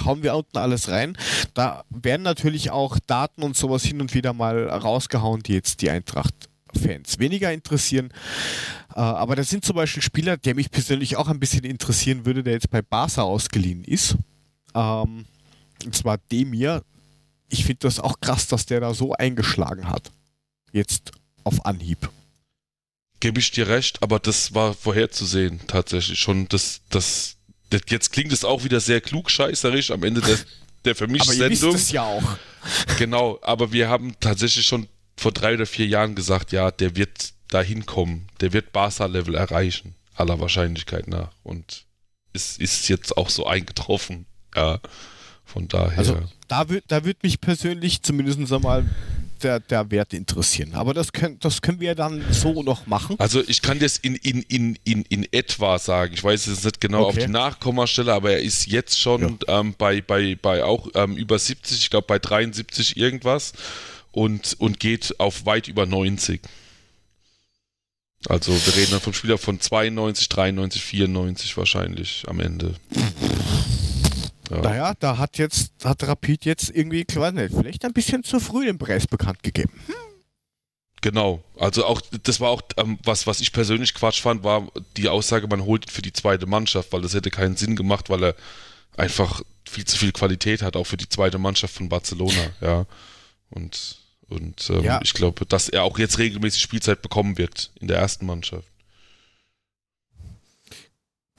hauen 0.06 0.24
wir 0.24 0.36
unten 0.36 0.58
alles 0.58 0.90
rein. 0.90 1.18
Da 1.54 1.84
werden 1.90 2.24
natürlich 2.24 2.72
auch 2.72 2.98
Daten 3.08 3.44
und 3.44 3.58
sowas 3.58 3.84
hin 3.84 4.02
und 4.02 4.14
wieder 4.14 4.34
mal 4.34 4.70
rausgehauen, 4.70 5.42
die 5.44 5.54
jetzt 5.54 5.82
die 5.82 5.90
Eintracht-Fans 5.90 7.20
weniger 7.20 7.52
interessieren. 7.52 8.10
Äh, 8.96 9.00
aber 9.00 9.36
das 9.36 9.50
sind 9.50 9.66
zum 9.66 9.76
Beispiel 9.76 10.04
Spieler, 10.04 10.38
der 10.38 10.56
mich 10.56 10.72
persönlich 10.72 11.18
auch 11.18 11.28
ein 11.28 11.40
bisschen 11.40 11.64
interessieren 11.64 12.26
würde, 12.26 12.44
der 12.44 12.54
jetzt 12.54 12.70
bei 12.70 12.82
Barca 12.82 13.24
ausgeliehen 13.24 13.84
ist. 13.84 14.16
Ähm, 14.76 15.26
und 15.86 15.96
zwar 15.96 16.18
Demir. 16.18 16.84
Ich 17.50 17.66
finde 17.66 17.80
das 17.82 18.00
auch 18.00 18.20
krass, 18.20 18.48
dass 18.48 18.66
der 18.66 18.80
da 18.80 18.94
so 18.94 19.14
eingeschlagen 19.14 19.90
hat. 19.90 20.12
Jetzt 20.72 21.12
auf 21.44 21.66
Anhieb. 21.66 22.10
Gebe 23.20 23.40
ich 23.40 23.52
dir 23.52 23.68
recht, 23.68 24.02
aber 24.04 24.20
das 24.20 24.54
war 24.54 24.74
vorherzusehen 24.74 25.62
tatsächlich 25.68 26.20
schon. 26.20 26.48
Das, 26.50 26.82
das, 27.74 27.82
jetzt 27.90 28.12
klingt 28.12 28.32
es 28.32 28.46
auch 28.46 28.64
wieder 28.64 28.80
sehr 28.80 29.02
klugscheißerisch 29.02 29.92
am 29.92 30.04
Ende 30.04 30.22
der, 30.22 30.38
der 30.86 30.96
für 30.96 31.08
mich 31.08 31.24
Sendung. 31.24 31.76
Aber 31.76 31.92
ja 31.92 32.04
auch. 32.04 32.24
Genau, 32.98 33.40
aber 33.42 33.74
wir 33.74 33.90
haben 33.90 34.16
tatsächlich 34.22 34.66
schon 34.66 34.88
vor 35.18 35.34
drei 35.34 35.56
oder 35.56 35.66
vier 35.66 35.86
Jahren 35.86 36.16
gesagt, 36.16 36.54
ja, 36.54 36.72
der 36.72 36.96
wird 36.96 37.34
da 37.50 37.62
hinkommen. 37.62 38.28
Der 38.40 38.54
wird 38.54 38.72
Barca-Level 38.72 39.36
erreichen, 39.36 39.96
aller 40.16 40.40
Wahrscheinlichkeit 40.40 41.08
nach. 41.08 41.32
Und 41.44 41.86
es 42.32 42.58
ist 42.58 42.88
jetzt 42.88 43.18
auch 43.18 43.30
so 43.30 43.46
eingetroffen. 43.46 44.26
Ja, 44.56 44.80
von 45.44 45.68
daher. 45.68 45.98
Also 45.98 46.22
da 46.48 46.66
da 46.88 47.06
wird 47.06 47.22
mich 47.24 47.42
persönlich 47.42 48.02
zumindest 48.02 48.52
einmal 48.52 48.90
der, 49.44 49.60
der 49.60 49.92
Wert 49.92 50.14
interessieren. 50.14 50.74
Aber 50.74 50.94
das 50.94 51.14
können, 51.14 51.40
das 51.40 51.62
können 51.62 51.80
wir 51.80 51.96
dann 51.96 52.24
so 52.32 52.64
noch 52.64 52.88
machen. 52.88 53.16
Also 53.20 53.42
ich 53.48 53.62
kann 53.62 53.80
das 53.80 53.98
in, 53.98 54.16
in, 54.16 54.42
in, 54.44 54.78
in, 54.84 55.04
in 55.04 55.28
etwa 55.32 55.78
sagen. 55.80 56.14
Ich 56.14 56.24
weiß 56.24 56.48
jetzt 56.48 56.66
nicht 56.66 56.82
genau 56.82 57.08
okay. 57.08 57.20
auf 57.20 57.26
die 57.26 57.32
Nachkommastelle, 57.32 58.14
aber 58.14 58.32
er 58.32 58.42
ist 58.42 58.68
jetzt 58.68 59.00
schon 59.00 59.40
ja. 59.48 59.60
ähm, 59.60 59.76
bei, 59.78 60.02
bei, 60.02 60.36
bei 60.42 60.64
auch 60.64 60.88
ähm, 60.96 61.16
über 61.18 61.38
70, 61.38 61.78
ich 61.78 61.90
glaube 61.90 62.08
bei 62.08 62.20
73 62.20 62.98
irgendwas 62.98 63.54
und, 64.12 64.56
und 64.60 64.80
geht 64.80 65.20
auf 65.20 65.46
weit 65.46 65.68
über 65.68 65.86
90. 65.86 66.42
Also 68.28 68.54
wir 68.54 68.76
reden 68.76 68.92
dann 68.92 69.02
vom 69.02 69.14
Spieler 69.14 69.38
von 69.38 69.60
92, 69.60 70.30
93, 70.30 70.82
94 70.82 71.58
wahrscheinlich 71.58 72.24
am 72.28 72.40
Ende. 72.40 72.74
Ja. 74.54 74.62
Naja, 74.62 74.94
da 75.00 75.18
hat 75.18 75.38
jetzt, 75.38 75.72
hat 75.84 76.04
Rapid 76.04 76.46
jetzt 76.46 76.70
irgendwie, 76.70 77.06
nicht, 77.06 77.54
vielleicht 77.54 77.86
ein 77.86 77.94
bisschen 77.94 78.24
zu 78.24 78.40
früh 78.40 78.66
den 78.66 78.78
Preis 78.78 79.08
bekannt 79.08 79.42
gegeben. 79.42 79.74
Hm. 79.88 79.96
Genau, 81.02 81.44
also 81.60 81.86
auch 81.86 82.00
das 82.24 82.40
war 82.40 82.50
auch 82.50 82.62
ähm, 82.78 82.98
was, 83.04 83.28
was 83.28 83.42
ich 83.42 83.52
persönlich 83.52 83.94
Quatsch 83.94 84.22
fand, 84.22 84.46
war 84.46 84.70
die 84.96 85.10
Aussage, 85.10 85.48
man 85.48 85.66
holt 85.66 85.86
ihn 85.86 85.92
für 85.92 86.02
die 86.02 86.14
zweite 86.14 86.46
Mannschaft, 86.46 86.94
weil 86.94 87.02
das 87.02 87.14
hätte 87.14 87.30
keinen 87.30 87.58
Sinn 87.58 87.76
gemacht, 87.76 88.10
weil 88.10 88.24
er 88.24 88.36
einfach 88.96 89.42
viel 89.68 89.84
zu 89.84 89.98
viel 89.98 90.14
Qualität 90.14 90.62
hat, 90.62 90.78
auch 90.78 90.86
für 90.86 90.96
die 90.96 91.10
zweite 91.10 91.40
Mannschaft 91.40 91.74
von 91.74 91.90
Barcelona, 91.90 92.52
ja. 92.62 92.86
Und, 93.50 93.98
und 94.30 94.70
ähm, 94.70 94.84
ja. 94.84 95.02
ich 95.04 95.14
glaube, 95.14 95.46
dass 95.46 95.68
er 95.68 95.84
auch 95.84 96.00
jetzt 96.00 96.20
regelmäßig 96.20 96.62
Spielzeit 96.62 97.02
bekommen 97.02 97.38
wird 97.38 97.72
in 97.82 97.90
der 97.90 97.98
ersten 97.98 98.26
Mannschaft. 98.26 98.68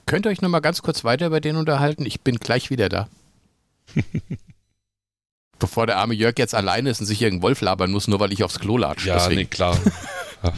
Könnt 0.05 0.25
ihr 0.25 0.29
euch 0.29 0.41
noch 0.41 0.49
mal 0.49 0.59
ganz 0.59 0.81
kurz 0.81 1.03
weiter 1.03 1.27
über 1.27 1.41
den 1.41 1.55
unterhalten? 1.55 2.05
Ich 2.05 2.21
bin 2.21 2.37
gleich 2.37 2.69
wieder 2.69 2.89
da. 2.89 3.07
Bevor 5.59 5.87
der 5.87 5.97
arme 5.97 6.13
Jörg 6.13 6.37
jetzt 6.37 6.53
alleine 6.53 6.89
ist 6.89 6.99
und 6.99 7.05
sich 7.05 7.21
irgendeinen 7.21 7.43
Wolf 7.43 7.61
labern 7.61 7.91
muss, 7.91 8.07
nur 8.07 8.19
weil 8.19 8.33
ich 8.33 8.43
aufs 8.43 8.59
Klo 8.59 8.77
latsche. 8.77 9.07
Ja, 9.07 9.15
Deswegen. 9.15 9.41
nee, 9.41 9.45
klar. 9.45 9.77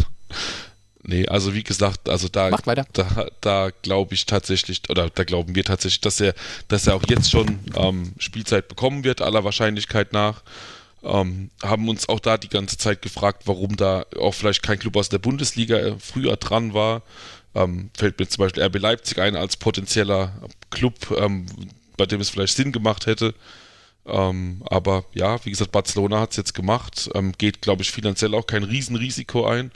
nee, 1.03 1.27
also 1.27 1.53
wie 1.53 1.63
gesagt, 1.63 2.09
also 2.09 2.27
da, 2.27 2.49
da, 2.49 3.27
da 3.39 3.69
glaube 3.83 4.15
ich 4.15 4.25
tatsächlich, 4.25 4.81
oder 4.89 5.09
da 5.09 5.23
glauben 5.23 5.55
wir 5.55 5.63
tatsächlich, 5.63 6.01
dass 6.01 6.19
er, 6.19 6.33
dass 6.67 6.87
er 6.87 6.95
auch 6.95 7.03
jetzt 7.07 7.29
schon 7.29 7.59
ähm, 7.75 8.13
Spielzeit 8.17 8.67
bekommen 8.67 9.03
wird, 9.03 9.21
aller 9.21 9.43
Wahrscheinlichkeit 9.43 10.13
nach. 10.13 10.41
Ähm, 11.03 11.51
haben 11.63 11.87
uns 11.87 12.09
auch 12.09 12.19
da 12.19 12.37
die 12.37 12.49
ganze 12.49 12.77
Zeit 12.77 13.03
gefragt, 13.03 13.43
warum 13.45 13.77
da 13.77 14.03
auch 14.19 14.33
vielleicht 14.33 14.63
kein 14.63 14.79
Club 14.79 14.97
aus 14.97 15.09
der 15.09 15.19
Bundesliga 15.19 15.77
äh, 15.77 15.95
früher 15.99 16.37
dran 16.37 16.73
war. 16.73 17.03
Ähm, 17.55 17.89
fällt 17.97 18.19
mir 18.19 18.27
zum 18.27 18.43
Beispiel 18.43 18.63
RB 18.63 18.79
Leipzig 18.79 19.19
ein 19.19 19.35
als 19.35 19.57
potenzieller 19.57 20.33
Club, 20.69 21.15
ähm, 21.17 21.45
bei 21.97 22.05
dem 22.05 22.21
es 22.21 22.29
vielleicht 22.29 22.55
Sinn 22.55 22.71
gemacht 22.71 23.05
hätte. 23.05 23.33
Ähm, 24.05 24.61
aber 24.69 25.05
ja, 25.13 25.43
wie 25.45 25.49
gesagt, 25.49 25.71
Barcelona 25.71 26.21
hat 26.21 26.31
es 26.31 26.37
jetzt 26.37 26.53
gemacht, 26.53 27.09
ähm, 27.13 27.33
geht, 27.37 27.61
glaube 27.61 27.81
ich, 27.81 27.91
finanziell 27.91 28.33
auch 28.35 28.47
kein 28.47 28.63
Riesenrisiko 28.63 29.45
ein 29.45 29.71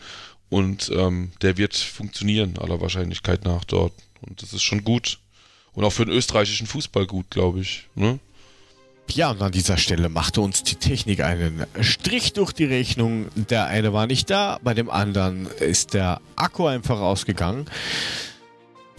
und 0.49 0.91
ähm, 0.95 1.31
der 1.41 1.57
wird 1.57 1.75
funktionieren, 1.75 2.57
aller 2.57 2.79
Wahrscheinlichkeit 2.79 3.43
nach 3.45 3.63
dort. 3.65 3.93
Und 4.21 4.41
das 4.41 4.53
ist 4.53 4.63
schon 4.63 4.83
gut. 4.83 5.19
Und 5.73 5.83
auch 5.83 5.93
für 5.93 6.05
den 6.05 6.13
österreichischen 6.13 6.67
Fußball 6.67 7.07
gut, 7.07 7.29
glaube 7.29 7.61
ich. 7.61 7.87
Ne? 7.95 8.19
Ja, 9.15 9.31
und 9.31 9.41
an 9.41 9.51
dieser 9.51 9.77
Stelle 9.77 10.07
machte 10.09 10.41
uns 10.41 10.63
die 10.63 10.75
Technik 10.75 11.21
einen 11.21 11.65
Strich 11.81 12.33
durch 12.33 12.53
die 12.53 12.65
Rechnung. 12.65 13.27
Der 13.35 13.67
eine 13.67 13.91
war 13.91 14.07
nicht 14.07 14.29
da, 14.29 14.57
bei 14.63 14.73
dem 14.73 14.89
anderen 14.89 15.47
ist 15.59 15.93
der 15.93 16.21
Akku 16.37 16.67
einfach 16.67 16.97
rausgegangen. 16.99 17.65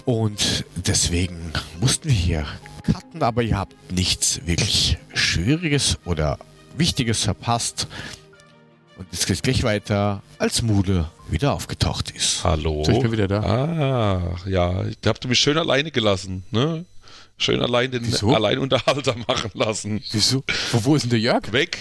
Und 0.04 0.64
deswegen 0.76 1.52
mussten 1.80 2.08
wir 2.08 2.14
hier 2.14 2.46
cutten, 2.82 3.22
aber 3.22 3.42
ihr 3.42 3.56
habt 3.56 3.74
nichts 3.90 4.40
wirklich 4.44 4.98
Schwieriges 5.14 5.98
oder 6.04 6.38
Wichtiges 6.76 7.22
verpasst. 7.22 7.86
Und 8.98 9.06
es 9.12 9.24
geht 9.24 9.42
gleich 9.42 9.62
weiter, 9.62 10.22
als 10.38 10.60
Mude 10.62 11.08
wieder 11.30 11.54
aufgetaucht 11.54 12.10
ist. 12.10 12.44
Hallo. 12.44 12.84
So, 12.84 12.92
ich 12.92 13.00
bin 13.00 13.12
wieder 13.12 13.28
da. 13.28 13.40
Ah, 13.40 14.36
ja. 14.46 14.84
Da 15.00 15.10
habt 15.10 15.24
ihr 15.24 15.28
mich 15.28 15.38
schön 15.38 15.56
alleine 15.56 15.90
gelassen, 15.90 16.44
ne? 16.50 16.84
Schön 17.38 17.60
allein 17.60 17.90
den 17.90 18.06
Wieso? 18.06 18.34
Alleinunterhalter 18.34 19.16
machen 19.26 19.50
lassen. 19.54 20.02
Wieso? 20.12 20.44
Wo, 20.72 20.84
wo 20.84 20.96
ist 20.96 21.02
denn 21.02 21.10
der 21.10 21.20
Jörg? 21.20 21.52
Weg. 21.52 21.78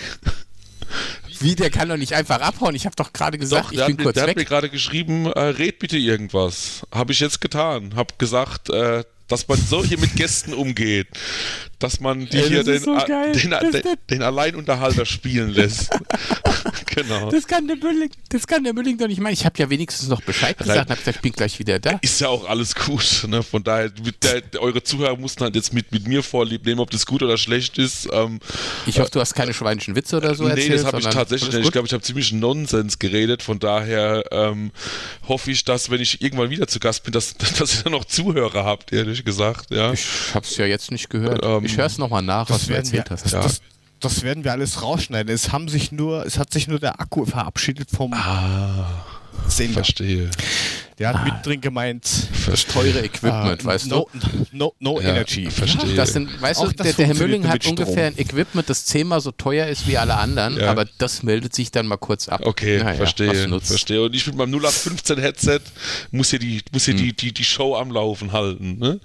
Wie, 1.40 1.56
der 1.56 1.70
kann 1.72 1.90
doch 1.90 1.98
nicht 1.98 2.14
einfach 2.14 2.40
abhauen. 2.40 2.76
Ich 2.76 2.86
habe 2.86 2.96
doch 2.96 3.14
gerade 3.14 3.38
gesagt, 3.38 3.68
doch, 3.68 3.72
ich 3.72 3.86
bin 3.86 3.98
hat, 3.98 4.04
kurz 4.04 4.14
der 4.14 4.28
weg. 4.28 4.36
Der 4.36 4.44
hat 4.44 4.50
mir 4.50 4.56
gerade 4.56 4.70
geschrieben, 4.70 5.26
äh, 5.26 5.40
red 5.40 5.80
bitte 5.80 5.98
irgendwas. 5.98 6.86
Habe 6.92 7.14
ich 7.14 7.20
jetzt 7.20 7.42
getan. 7.42 7.96
Habe 7.96 8.14
gesagt, 8.18 8.70
äh, 8.70 9.04
dass 9.32 9.48
man 9.48 9.58
so 9.58 9.84
hier 9.84 9.98
mit 9.98 10.16
Gästen 10.16 10.54
umgeht, 10.54 11.08
dass 11.80 12.00
man 12.00 12.28
die 12.28 12.38
Ey, 12.38 12.48
hier 12.50 12.64
den, 12.64 12.80
so 12.82 12.98
den, 13.00 13.34
den, 13.34 13.82
den, 14.10 14.22
Alleinunterhalter 14.22 15.06
spielen 15.06 15.50
lässt. 15.50 15.90
genau. 16.96 17.32
Das 17.32 17.48
kann 17.48 17.68
der 17.68 17.78
Mülling, 17.78 18.12
das 18.30 18.46
kann 18.46 18.64
der 18.64 18.74
Mülling 18.74 18.98
doch 18.98 19.08
nicht 19.08 19.22
machen. 19.22 19.34
Ich 19.34 19.46
habe 19.46 19.58
ja 19.58 19.70
wenigstens 19.70 20.10
noch 20.10 20.22
Bescheid 20.22 20.58
gesagt 20.58 20.78
und 20.78 20.90
habe 20.90 21.00
gesagt, 21.00 21.18
ich 21.18 21.22
bin 21.22 21.32
gleich 21.32 21.58
wieder 21.60 21.80
da. 21.80 21.98
Ist 22.02 22.20
ja 22.20 22.28
auch 22.28 22.48
alles 22.48 22.76
gut. 22.76 23.26
Ne? 23.28 23.42
Von 23.42 23.64
daher, 23.64 23.90
der, 23.90 24.62
eure 24.62 24.84
Zuhörer 24.84 25.18
mussten 25.18 25.44
halt 25.44 25.56
jetzt 25.56 25.74
mit, 25.74 25.92
mit 25.92 26.08
mir 26.08 26.24
vorlieb 26.24 26.66
nehmen, 26.66 26.82
ob 26.82 26.92
das 26.92 27.06
gut 27.06 27.24
oder 27.24 27.38
schlecht 27.38 27.78
ist. 27.78 28.10
Ähm, 28.12 28.40
ich 28.86 29.00
hoffe, 29.00 29.12
du 29.12 29.20
hast 29.20 29.34
keine 29.34 29.54
schweinischen 29.54 29.96
Witze 29.96 30.18
oder 30.18 30.36
so 30.36 30.44
nee, 30.44 30.50
erzählt. 30.52 30.70
Nee, 30.70 30.76
das 30.76 30.86
habe 30.86 31.00
ich 31.00 31.06
tatsächlich 31.06 31.54
nicht. 31.54 31.66
Ich 31.66 31.72
glaube, 31.72 31.88
ich 31.88 31.94
habe 31.94 32.04
ziemlich 32.04 32.34
Nonsens 32.34 33.00
geredet. 33.00 33.42
Von 33.42 33.60
daher 33.60 34.26
ähm, 34.32 34.72
hoffe 35.28 35.52
ich, 35.52 35.64
dass, 35.64 35.90
wenn 35.90 36.02
ich 36.02 36.22
irgendwann 36.22 36.50
wieder 36.50 36.68
zu 36.68 36.80
Gast 36.80 37.04
bin, 37.04 37.14
dass, 37.14 37.34
dass 37.58 37.78
ihr 37.78 37.84
dann 37.84 37.94
noch 37.94 38.06
Zuhörer 38.06 38.66
habt, 38.66 38.92
ehrlich 38.92 39.21
gesagt. 39.24 39.72
Ja. 39.72 39.94
Ich 39.94 40.34
habe 40.34 40.46
es 40.46 40.58
ja 40.58 40.66
jetzt 40.66 40.92
nicht 40.92 41.10
gehört. 41.10 41.44
Ähm, 41.44 41.66
ich 41.66 41.78
höre 41.78 41.86
es 41.86 41.98
nochmal 41.98 42.22
nach, 42.22 42.50
was 42.50 42.68
du 42.68 42.74
erzählt 42.74 43.10
wir, 43.10 43.12
hast. 43.12 43.26
Das, 43.26 43.32
ja. 43.32 43.42
das, 43.42 43.62
das, 44.00 44.24
werden 44.24 44.44
wir 44.44 44.52
alles 44.52 44.82
rausschneiden. 44.82 45.34
Es 45.34 45.52
haben 45.52 45.68
sich 45.68 45.92
nur, 45.92 46.26
es 46.26 46.38
hat 46.38 46.52
sich 46.52 46.68
nur 46.68 46.80
der 46.80 47.00
Akku 47.00 47.26
verabschiedet 47.26 47.90
vom 47.90 48.14
ah, 48.14 48.86
Sender. 49.48 49.76
Verstehe. 49.76 50.30
Der 51.02 51.10
hat 51.10 51.16
ah, 51.16 51.24
mittendrin 51.24 51.62
gemeint, 51.62 52.08
das 52.46 52.68
teure 52.68 53.00
Equipment, 53.04 53.64
uh, 53.64 53.66
weißt 53.66 53.88
no, 53.88 54.08
du? 54.14 54.20
No, 54.52 54.76
no, 54.80 54.94
no 54.94 55.02
ja, 55.02 55.10
Energy. 55.10 55.50
Verstehe. 55.50 55.96
Das 55.96 56.14
sind, 56.14 56.40
weißt 56.40 56.60
Auch 56.60 56.72
du, 56.72 56.84
der, 56.84 56.94
der 56.94 57.08
Herr 57.08 57.16
Mülling 57.16 57.48
hat 57.48 57.66
ungefähr 57.66 58.06
ein 58.06 58.20
Equipment, 58.20 58.70
das 58.70 58.86
zehnmal 58.86 59.20
so 59.20 59.32
teuer 59.32 59.66
ist 59.66 59.88
wie 59.88 59.98
alle 59.98 60.14
anderen, 60.14 60.58
ja. 60.58 60.70
aber 60.70 60.86
das 61.00 61.24
meldet 61.24 61.56
sich 61.56 61.72
dann 61.72 61.88
mal 61.88 61.98
kurz 61.98 62.30
ab. 62.30 62.42
Okay, 62.44 62.78
naja, 62.78 62.98
verstehe. 62.98 63.50
Verstehe. 63.62 64.04
Und 64.04 64.16
ich 64.16 64.28
mit 64.28 64.36
meinem 64.36 64.54
0815 64.54 65.18
Headset 65.18 65.62
muss 66.12 66.30
hier 66.30 66.38
die, 66.38 66.62
muss 66.72 66.86
hier 66.86 66.94
hm. 66.94 67.02
die, 67.02 67.14
die, 67.14 67.34
die 67.34 67.46
Show 67.46 67.76
am 67.76 67.90
Laufen 67.90 68.32
halten. 68.32 68.78
Ne? 68.78 69.00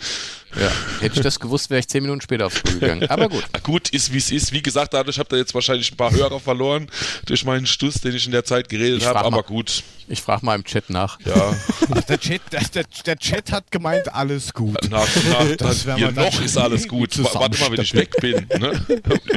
Ja, 0.54 0.70
hätte 1.00 1.16
ich 1.16 1.22
das 1.22 1.38
gewusst, 1.38 1.70
wäre 1.70 1.80
ich 1.80 1.88
zehn 1.88 2.02
Minuten 2.02 2.20
später 2.20 2.46
aufs 2.46 2.58
Spiel 2.58 2.78
gegangen. 2.78 3.08
Aber 3.10 3.28
gut. 3.28 3.44
gut, 3.62 3.88
ist 3.90 4.12
wie 4.12 4.18
es 4.18 4.30
ist. 4.30 4.52
Wie 4.52 4.62
gesagt, 4.62 4.94
dadurch 4.94 5.18
habt 5.18 5.32
ihr 5.32 5.38
jetzt 5.38 5.54
wahrscheinlich 5.54 5.92
ein 5.92 5.96
paar 5.96 6.12
Hörer 6.12 6.40
verloren 6.40 6.88
durch 7.26 7.44
meinen 7.44 7.66
Stuss, 7.66 7.94
den 8.00 8.14
ich 8.14 8.26
in 8.26 8.32
der 8.32 8.44
Zeit 8.44 8.68
geredet 8.68 9.04
habe, 9.04 9.20
aber 9.20 9.42
gut. 9.42 9.82
Ich 10.08 10.22
frage 10.22 10.46
mal 10.46 10.54
im 10.54 10.64
Chat 10.64 10.88
nach. 10.88 11.18
Ja. 11.24 11.54
Der, 12.08 12.18
Chat, 12.18 12.40
der, 12.52 12.84
der, 13.06 13.16
Chat 13.16 13.52
hat 13.52 13.70
gemeint, 13.70 14.12
alles 14.12 14.52
gut. 14.52 14.76
Na, 14.90 15.04
na, 15.30 15.44
das 15.56 15.84
hier 15.84 16.12
noch 16.12 16.40
ist 16.40 16.56
alles 16.56 16.88
gut. 16.88 17.16
Warte 17.22 17.58
mal, 17.60 17.72
wenn 17.72 17.80
ich 17.80 17.94
weg 17.94 18.14
bin, 18.20 18.46
ne? 18.58 18.80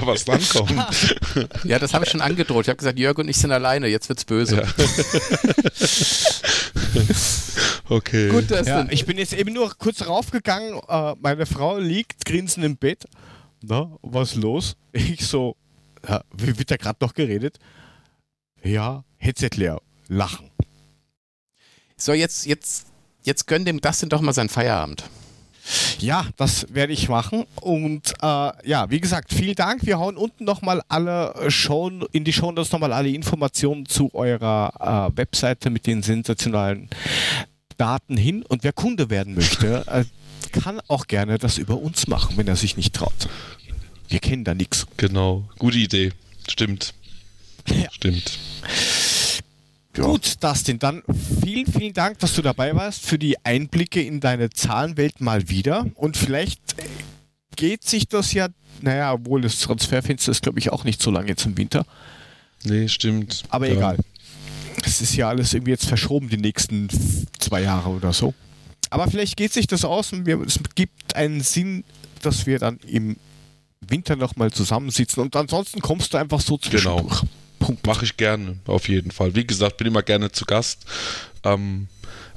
was 0.02 0.26
dann 0.26 0.42
kommt. 0.50 1.16
Ja, 1.64 1.80
das 1.80 1.94
habe 1.94 2.06
ich 2.06 2.12
schon 2.12 2.22
angedroht. 2.22 2.66
Ich 2.66 2.70
habe 2.70 2.78
gesagt, 2.78 2.98
Jörg 2.98 3.18
und 3.18 3.28
ich 3.28 3.38
sind 3.38 3.52
alleine, 3.52 3.88
jetzt 3.88 4.10
wird's 4.10 4.26
böse. 4.26 4.58
Ja. 4.58 4.64
okay. 7.90 8.30
Gut, 8.30 8.50
ja, 8.50 8.88
ich 8.90 9.06
bin 9.06 9.18
jetzt 9.18 9.34
eben 9.34 9.54
nur 9.54 9.74
kurz 9.78 10.06
raufgegangen. 10.06 10.80
Äh, 10.88 11.16
meine 11.22 11.46
Frau 11.46 11.78
liegt 11.78 12.26
grinsend 12.26 12.66
im 12.66 12.78
Bett. 12.78 13.06
Na, 13.62 13.92
was 14.02 14.36
los? 14.36 14.76
Ich 14.94 15.26
so, 15.28 15.56
ja, 16.08 16.24
wie 16.36 16.58
wird 16.58 16.72
da 16.72 16.78
gerade 16.78 16.98
noch 17.02 17.14
geredet? 17.14 17.60
Ja, 18.64 19.04
Headset 19.18 19.52
leer. 19.56 19.82
Lachen. 20.08 20.50
So, 22.00 22.14
jetzt, 22.14 22.46
jetzt, 22.46 22.88
jetzt 23.24 23.46
gönn 23.46 23.66
dem 23.66 23.82
Dustin 23.82 24.10
doch 24.10 24.22
mal 24.22 24.34
seinen 24.34 24.50
Feierabend. 24.50 25.04
Ja, 26.00 26.26
das 26.38 26.74
werde 26.74 26.94
ich 26.94 27.10
machen. 27.10 27.46
Und 27.62 28.14
äh, 28.22 28.68
ja, 28.68 28.90
wie 28.90 29.02
gesagt, 29.02 29.34
vielen 29.34 29.56
Dank. 29.56 29.86
Wir 29.86 30.00
hauen 30.00 30.18
unten 30.18 30.46
nochmal 30.46 30.82
alle 30.88 31.52
Show, 31.52 31.92
in 32.12 32.24
die 32.24 32.34
Show 32.34 32.52
Notes 32.52 32.72
nochmal 32.72 32.94
alle 32.94 33.10
Informationen 33.10 33.86
zu 33.86 34.14
eurer 34.16 35.12
äh, 35.14 35.18
Webseite 35.18 35.70
mit 35.70 35.86
den 35.86 36.02
sensationalen 36.02 36.90
Daten 37.78 38.18
hin. 38.18 38.44
Und 38.44 38.64
wer 38.64 38.74
Kunde 38.74 39.10
werden 39.10 39.36
möchte, 39.36 39.84
äh, 39.92 40.06
kann 40.58 40.82
auch 40.88 41.06
gerne 41.06 41.38
das 41.38 41.58
über 41.58 41.78
uns 41.78 42.08
machen, 42.08 42.38
wenn 42.38 42.48
er 42.48 42.56
sich 42.56 42.78
nicht 42.78 42.96
traut. 42.96 43.28
Wir 44.08 44.20
kennen 44.20 44.46
da 44.46 44.56
nichts. 44.56 44.88
Genau, 44.98 45.44
gute 45.60 45.78
Idee. 45.78 46.14
Stimmt. 46.48 46.94
Ja. 47.68 47.92
Stimmt. 47.92 48.40
Ja. 50.00 50.06
Gut, 50.06 50.42
Dustin, 50.42 50.80
dann 50.80 51.04
vielen, 51.44 51.66
vielen 51.66 51.94
Dank, 51.94 52.20
dass 52.20 52.34
du 52.34 52.42
dabei 52.42 52.74
warst 52.74 53.06
für 53.06 53.20
die 53.20 53.44
Einblicke 53.44 54.02
in 54.02 54.22
deine 54.22 54.50
Zahlenwelt 54.50 55.20
mal 55.20 55.50
wieder. 55.50 55.88
Und 55.96 56.16
vielleicht 56.16 56.62
geht 57.58 57.84
sich 57.84 58.08
das 58.08 58.32
ja, 58.32 58.48
naja, 58.82 59.12
obwohl 59.12 59.42
das 59.42 59.60
Transferfenster 59.60 60.32
ist, 60.32 60.42
glaube 60.42 60.58
ich, 60.60 60.72
auch 60.72 60.86
nicht 60.86 61.02
so 61.02 61.12
lange 61.12 61.28
jetzt 61.28 61.46
im 61.46 61.58
Winter. 61.58 61.86
Nee, 62.64 62.88
stimmt. 62.88 63.44
Aber 63.50 63.68
ja. 63.68 63.74
egal. 63.74 63.98
Es 64.86 65.02
ist 65.02 65.18
ja 65.18 65.28
alles 65.28 65.54
irgendwie 65.54 65.72
jetzt 65.72 65.86
verschoben, 65.86 66.30
die 66.30 66.38
nächsten 66.38 66.88
zwei 67.38 67.64
Jahre 67.64 67.90
oder 67.90 68.14
so. 68.14 68.34
Aber 68.90 69.08
vielleicht 69.10 69.36
geht 69.36 69.52
sich 69.52 69.68
das 69.68 69.84
aus 69.84 70.14
und 70.14 70.26
wir, 70.26 70.40
es 70.40 70.62
gibt 70.76 71.14
einen 71.18 71.42
Sinn, 71.42 71.84
dass 72.22 72.46
wir 72.46 72.58
dann 72.58 72.78
im 72.88 73.18
Winter 73.82 74.16
nochmal 74.16 74.52
zusammensitzen 74.52 75.22
und 75.22 75.36
ansonsten 75.36 75.82
kommst 75.82 76.14
du 76.14 76.18
einfach 76.18 76.40
so 76.40 76.58
zwischendurch. 76.58 77.20
Genau. 77.20 77.32
Punkt. 77.60 77.86
Mache 77.86 78.06
ich 78.06 78.18
gerne, 78.18 78.58
auf 78.66 78.88
jeden 78.88 79.12
Fall. 79.12 79.36
Wie 79.36 79.46
gesagt, 79.46 79.78
bin 79.78 79.88
immer 79.88 80.04
gerne 80.04 80.32
zu 80.32 80.46
Gast. 80.46 80.86
Ähm, 81.44 81.88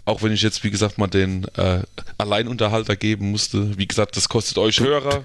auch 0.05 0.23
wenn 0.23 0.32
ich 0.32 0.43
jetzt, 0.43 0.65
wie 0.65 0.70
gesagt, 0.70 0.99
mal 0.99 1.07
den 1.07 1.44
äh, 1.57 1.82
Alleinunterhalter 2.19 2.97
geben 2.97 3.31
musste. 3.31 3.78
Wie 3.78 3.86
gesagt, 3.86 4.16
das 4.16 4.28
kostet 4.28 4.59
euch 4.59 4.81
Hörer. 4.81 5.24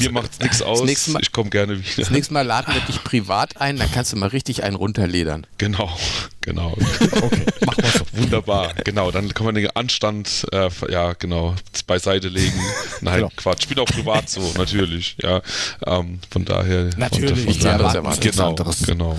Mir 0.00 0.12
macht 0.12 0.32
es 0.32 0.40
nichts 0.40 0.62
aus. 0.62 1.08
Mal, 1.08 1.20
ich 1.20 1.32
komme 1.32 1.50
gerne 1.50 1.78
wieder. 1.78 1.96
Das 1.96 2.10
nächste 2.10 2.32
Mal 2.32 2.42
laden 2.42 2.72
wir 2.72 2.80
dich 2.82 3.04
privat 3.04 3.58
ein, 3.60 3.76
dann 3.76 3.90
kannst 3.92 4.12
du 4.12 4.16
mal 4.16 4.28
richtig 4.30 4.62
einen 4.64 4.76
runterledern. 4.76 5.46
Genau, 5.58 5.94
genau. 6.42 6.76
Okay, 7.22 7.44
machen 7.64 7.82
wir 7.82 7.90
so. 7.90 8.04
Wunderbar, 8.12 8.74
genau. 8.84 9.10
Dann 9.10 9.32
kann 9.32 9.46
man 9.46 9.54
den 9.54 9.70
Anstand, 9.70 10.46
äh, 10.52 10.68
ja, 10.90 11.12
genau, 11.14 11.54
beiseite 11.86 12.28
legen. 12.28 12.60
Nein, 13.00 13.16
genau. 13.16 13.32
Quatsch. 13.36 13.62
Ich 13.62 13.68
bin 13.68 13.78
auch 13.78 13.86
privat 13.86 14.28
so, 14.28 14.52
natürlich. 14.56 15.16
Ja, 15.22 15.40
ähm, 15.86 16.18
von 16.30 16.44
daher. 16.44 16.90
Natürlich, 16.96 17.44
von, 17.44 17.54
von, 17.54 17.62
ja, 17.62 18.14
genau, 18.20 18.54
genau. 18.86 19.18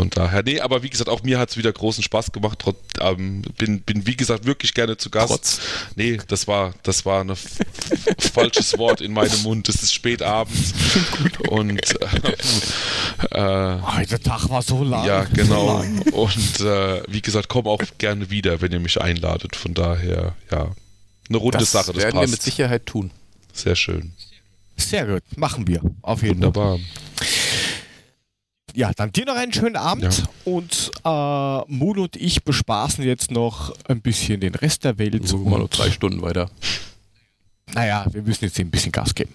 Von 0.00 0.08
daher, 0.08 0.42
nee, 0.42 0.58
aber 0.60 0.82
wie 0.82 0.88
gesagt, 0.88 1.10
auch 1.10 1.22
mir 1.24 1.38
hat 1.38 1.50
es 1.50 1.58
wieder 1.58 1.70
großen 1.70 2.02
Spaß 2.02 2.32
gemacht. 2.32 2.60
Trot, 2.60 2.78
ähm, 3.00 3.42
bin, 3.58 3.82
bin, 3.82 4.06
wie 4.06 4.16
gesagt, 4.16 4.46
wirklich 4.46 4.72
gerne 4.72 4.96
zu 4.96 5.10
Gast. 5.10 5.28
Trotz. 5.28 5.60
Nee, 5.94 6.16
das 6.26 6.48
war, 6.48 6.72
das 6.84 7.04
war 7.04 7.22
ein 7.22 7.36
falsches 8.18 8.78
Wort 8.78 9.02
in 9.02 9.12
meinem 9.12 9.42
Mund. 9.42 9.68
Es 9.68 9.82
ist 9.82 9.92
spät 9.92 10.22
abends. 10.22 10.72
und 11.50 11.82
äh, 12.00 12.32
äh, 13.30 14.06
der 14.06 14.22
Tag 14.22 14.48
war 14.48 14.62
so 14.62 14.84
lang. 14.84 15.04
Ja, 15.04 15.24
genau. 15.24 15.84
Und 16.12 16.60
äh, 16.60 17.02
wie 17.06 17.20
gesagt, 17.20 17.50
komm 17.50 17.66
auch 17.66 17.82
gerne 17.98 18.30
wieder, 18.30 18.62
wenn 18.62 18.72
ihr 18.72 18.80
mich 18.80 18.98
einladet. 19.02 19.54
Von 19.54 19.74
daher, 19.74 20.34
ja, 20.50 20.70
eine 21.28 21.36
runde 21.36 21.58
das 21.58 21.72
Sache. 21.72 21.92
Das 21.92 22.04
werden 22.04 22.12
passt. 22.12 22.26
wir 22.26 22.30
mit 22.30 22.42
Sicherheit 22.42 22.86
tun. 22.86 23.10
Sehr 23.52 23.76
schön. 23.76 24.12
Sehr 24.78 25.04
gut, 25.04 25.36
machen 25.36 25.66
wir. 25.66 25.82
Auf 26.00 26.22
jeden 26.22 26.36
Wunderbar. 26.36 26.78
Fall 26.78 26.86
ja, 28.74 28.92
dann 28.94 29.12
dir 29.12 29.24
noch 29.26 29.36
einen 29.36 29.52
schönen 29.52 29.76
Abend 29.76 30.04
ja. 30.04 30.24
und 30.44 30.90
äh, 31.04 31.72
Moon 31.72 31.98
und 31.98 32.16
ich 32.16 32.44
bespaßen 32.44 33.04
jetzt 33.04 33.30
noch 33.30 33.74
ein 33.88 34.00
bisschen 34.00 34.40
den 34.40 34.54
Rest 34.54 34.84
der 34.84 34.98
Welt. 34.98 35.26
So, 35.26 35.38
mal 35.38 35.58
noch 35.58 35.68
drei 35.68 35.90
Stunden 35.90 36.22
weiter. 36.22 36.50
Naja, 37.74 38.06
wir 38.10 38.22
müssen 38.22 38.44
jetzt 38.44 38.58
ein 38.58 38.70
bisschen 38.70 38.92
Gas 38.92 39.14
geben. 39.14 39.32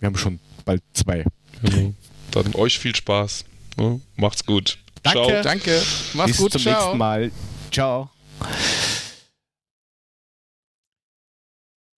Wir 0.00 0.06
haben 0.06 0.16
schon 0.16 0.38
bald 0.64 0.82
zwei. 0.92 1.24
Genau. 1.62 1.94
Dann 2.32 2.54
euch 2.54 2.78
viel 2.78 2.94
Spaß. 2.94 3.44
Ja, 3.78 3.98
macht's 4.16 4.44
gut. 4.44 4.78
Danke. 5.02 5.26
Ciao. 5.26 5.42
Danke. 5.42 5.82
Mach's 6.14 6.28
Bis 6.28 6.36
gut. 6.38 6.52
Bis 6.52 6.62
zum 6.62 6.72
Ciao. 6.72 6.82
nächsten 6.82 6.98
Mal. 6.98 7.30
Ciao. 7.70 8.10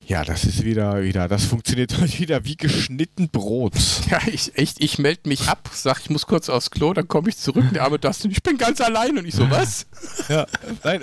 Ja, 0.08 0.24
das 0.24 0.44
ist 0.44 0.64
wieder, 0.64 1.02
wieder, 1.02 1.28
das 1.28 1.44
funktioniert 1.44 1.98
heute 2.00 2.18
wieder 2.18 2.42
wie 2.46 2.56
geschnitten 2.56 3.28
Brot. 3.28 3.74
Ja, 4.10 4.18
ich, 4.26 4.56
echt, 4.56 4.82
ich 4.82 4.98
melde 4.98 5.28
mich 5.28 5.48
ab, 5.48 5.68
sag, 5.70 6.00
ich 6.00 6.08
muss 6.08 6.26
kurz 6.26 6.48
aufs 6.48 6.70
Klo, 6.70 6.94
dann 6.94 7.06
komme 7.06 7.28
ich 7.28 7.36
zurück, 7.36 7.66
der 7.74 7.84
arme 7.84 7.98
Dustin, 7.98 8.30
ich 8.30 8.42
bin 8.42 8.56
ganz 8.56 8.80
allein 8.80 9.18
und 9.18 9.26
ich 9.26 9.34
so, 9.34 9.50
was? 9.50 9.86
Ja, 10.30 10.46
nein, 10.82 11.02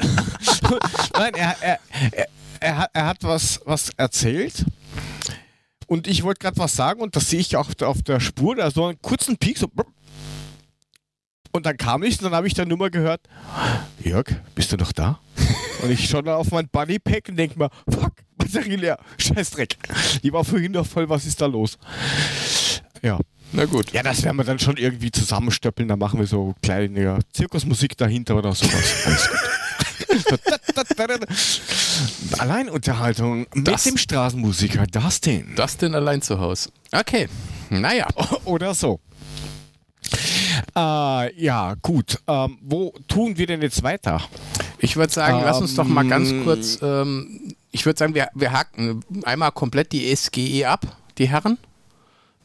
nein 1.14 1.34
er, 1.36 1.56
er, 1.62 1.80
er, 2.14 2.28
er, 2.60 2.78
hat, 2.80 2.90
er 2.94 3.06
hat 3.06 3.18
was, 3.22 3.62
was 3.66 3.92
erzählt 3.96 4.66
und 5.86 6.08
ich 6.08 6.24
wollte 6.24 6.40
gerade 6.40 6.58
was 6.58 6.76
sagen 6.76 7.00
und 7.02 7.16
das 7.16 7.30
sehe 7.30 7.40
ich 7.40 7.56
auch 7.58 7.70
auf 7.82 8.02
der 8.02 8.20
Spur, 8.20 8.56
da 8.56 8.72
so 8.72 8.86
einen 8.86 9.00
kurzen 9.04 9.38
Peak, 9.38 9.60
so 9.60 9.68
und 11.56 11.66
dann 11.66 11.78
kam 11.78 12.04
ich 12.04 12.20
und 12.20 12.26
dann 12.26 12.34
habe 12.34 12.48
ich 12.48 12.54
dann 12.54 12.68
nur 12.68 12.78
mal 12.78 12.92
gehört, 12.92 13.22
Jörg, 14.04 14.26
bist 14.56 14.72
du 14.74 14.78
noch 14.78 14.92
da? 14.92 15.20
und 15.82 15.90
ich 15.90 16.10
schaue 16.10 16.24
dann 16.24 16.36
auf 16.36 16.52
mein 16.52 16.68
Buddypack 16.68 17.30
und 17.30 17.38
denke 17.38 17.58
mir, 17.58 17.70
fuck, 17.90 18.14
Batterie 18.38 18.76
leer. 18.76 19.00
Scheißdreck. 19.18 19.78
Die 20.22 20.34
war 20.34 20.44
vorhin 20.44 20.74
noch 20.74 20.86
voll, 20.86 21.08
was 21.08 21.26
ist 21.26 21.40
da 21.42 21.46
los? 21.46 21.78
Ja. 23.02 23.20
Na 23.54 23.66
gut. 23.66 23.92
Ja, 23.94 24.04
das 24.04 24.24
werden 24.24 24.36
wir 24.36 24.44
dann 24.44 24.60
schon 24.60 24.76
irgendwie 24.76 25.12
zusammenstöppeln. 25.12 25.88
Da 25.88 25.96
machen 25.96 26.20
wir 26.20 26.28
so 26.28 26.56
kleine 26.62 27.20
Zirkusmusik 27.32 27.96
dahinter 27.96 28.36
oder 28.36 28.54
sowas. 28.54 29.06
Alles 30.10 30.26
gut. 30.26 30.42
Alleinunterhaltung 32.38 33.48
mit 33.54 33.68
das, 33.68 33.84
dem 33.84 33.98
Straßenmusiker 33.98 34.88
Dustin. 34.88 35.56
Dustin 35.56 35.96
allein 35.96 36.22
zu 36.22 36.40
Hause. 36.40 36.70
Okay, 36.92 37.30
naja. 37.70 38.08
Oder 38.44 38.74
so. 38.74 39.00
Äh, 40.76 41.42
ja, 41.42 41.76
gut. 41.82 42.20
Ähm, 42.28 42.58
wo 42.62 42.94
tun 43.08 43.38
wir 43.38 43.48
denn 43.48 43.62
jetzt 43.62 43.84
weiter? 43.84 44.22
Ich 44.80 44.96
würde 44.96 45.12
sagen, 45.12 45.40
ähm, 45.40 45.44
lass 45.46 45.62
uns 45.62 45.76
doch 45.76 45.86
mal 45.86 46.08
ganz 46.08 46.32
ähm, 46.32 46.44
kurz, 46.44 46.80
ähm, 46.82 47.56
ich 47.72 47.86
würde 47.86 47.98
sagen, 47.98 48.14
wir, 48.14 48.30
wir 48.34 48.52
haken 48.52 49.04
einmal 49.24 49.52
komplett 49.52 49.92
die 49.92 50.16
SGE 50.16 50.68
ab, 50.68 50.86
die 51.18 51.30
Herren 51.30 51.58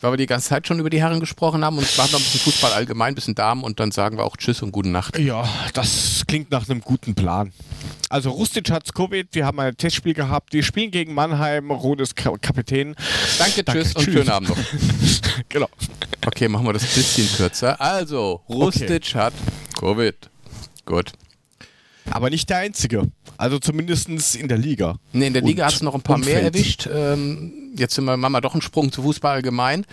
weil 0.01 0.13
wir 0.13 0.17
die 0.17 0.27
ganze 0.27 0.49
Zeit 0.49 0.67
schon 0.67 0.79
über 0.79 0.91
die 0.91 1.01
Herren 1.01 1.21
gesprochen 1.21 1.65
haben 1.65 1.79
und 1.79 1.97
machen 1.97 2.13
noch 2.13 2.19
ein 2.19 2.25
bisschen 2.25 2.41
Fußball 2.41 2.73
allgemein, 2.73 3.13
ein 3.13 3.15
bisschen 3.15 3.35
Damen 3.35 3.63
und 3.63 3.81
dann 3.81 3.91
sagen 3.93 4.17
wir 4.17 4.25
auch 4.25 4.37
Tschüss 4.37 4.63
und 4.63 4.73
gute 4.73 4.89
Nacht. 4.89 5.19
Ja, 5.19 5.49
das 5.75 6.25
klingt 6.27 6.51
nach 6.51 6.69
einem 6.69 6.81
guten 6.81 7.15
Plan. 7.15 7.53
Also 8.09 8.31
Rustic 8.31 8.71
hat 8.71 8.93
Covid, 8.95 9.29
wir 9.33 9.47
haben 9.47 9.61
ein 9.61 9.77
Testspiel 9.77 10.15
gehabt, 10.15 10.53
wir 10.53 10.63
spielen 10.63 10.91
gegen 10.91 11.15
Mannheim, 11.15 11.71
Rodes 11.71 12.15
Kapitän. 12.15 12.97
Danke, 13.39 13.63
Danke 13.63 13.83
tschüss, 13.83 13.95
tschüss 13.95 14.07
und 14.07 14.13
schönen 14.13 14.31
Abend 14.31 14.49
noch. 14.49 14.59
genau. 15.49 15.69
Okay, 16.27 16.49
machen 16.49 16.67
wir 16.67 16.73
das 16.73 16.83
ein 16.83 16.95
bisschen 16.95 17.29
kürzer. 17.37 17.81
Also, 17.81 18.43
Rustic 18.49 19.05
okay. 19.07 19.19
hat 19.19 19.35
Covid. 19.79 20.17
Gut. 20.85 21.13
Aber 22.11 22.31
nicht 22.31 22.49
der 22.51 22.59
Einzige. 22.59 23.11
Also 23.37 23.59
zumindest 23.59 24.09
in 24.37 24.49
der 24.49 24.59
Liga. 24.59 24.97
Nee, 25.13 25.29
in 25.29 25.33
der 25.33 25.43
Liga 25.43 25.67
hat 25.67 25.75
es 25.75 25.83
noch 25.83 25.95
ein 25.95 26.03
paar 26.03 26.19
mehr 26.19 26.43
erwischt. 26.43 26.89
Ähm, 26.93 27.73
jetzt 27.77 27.95
sind 27.95 28.05
wir, 28.05 28.17
machen 28.17 28.33
wir 28.33 28.41
doch 28.41 28.53
einen 28.53 28.63
Sprung 28.63 28.93
zu 28.93 29.03
Fußball 29.03 29.37
allgemein. 29.37 29.87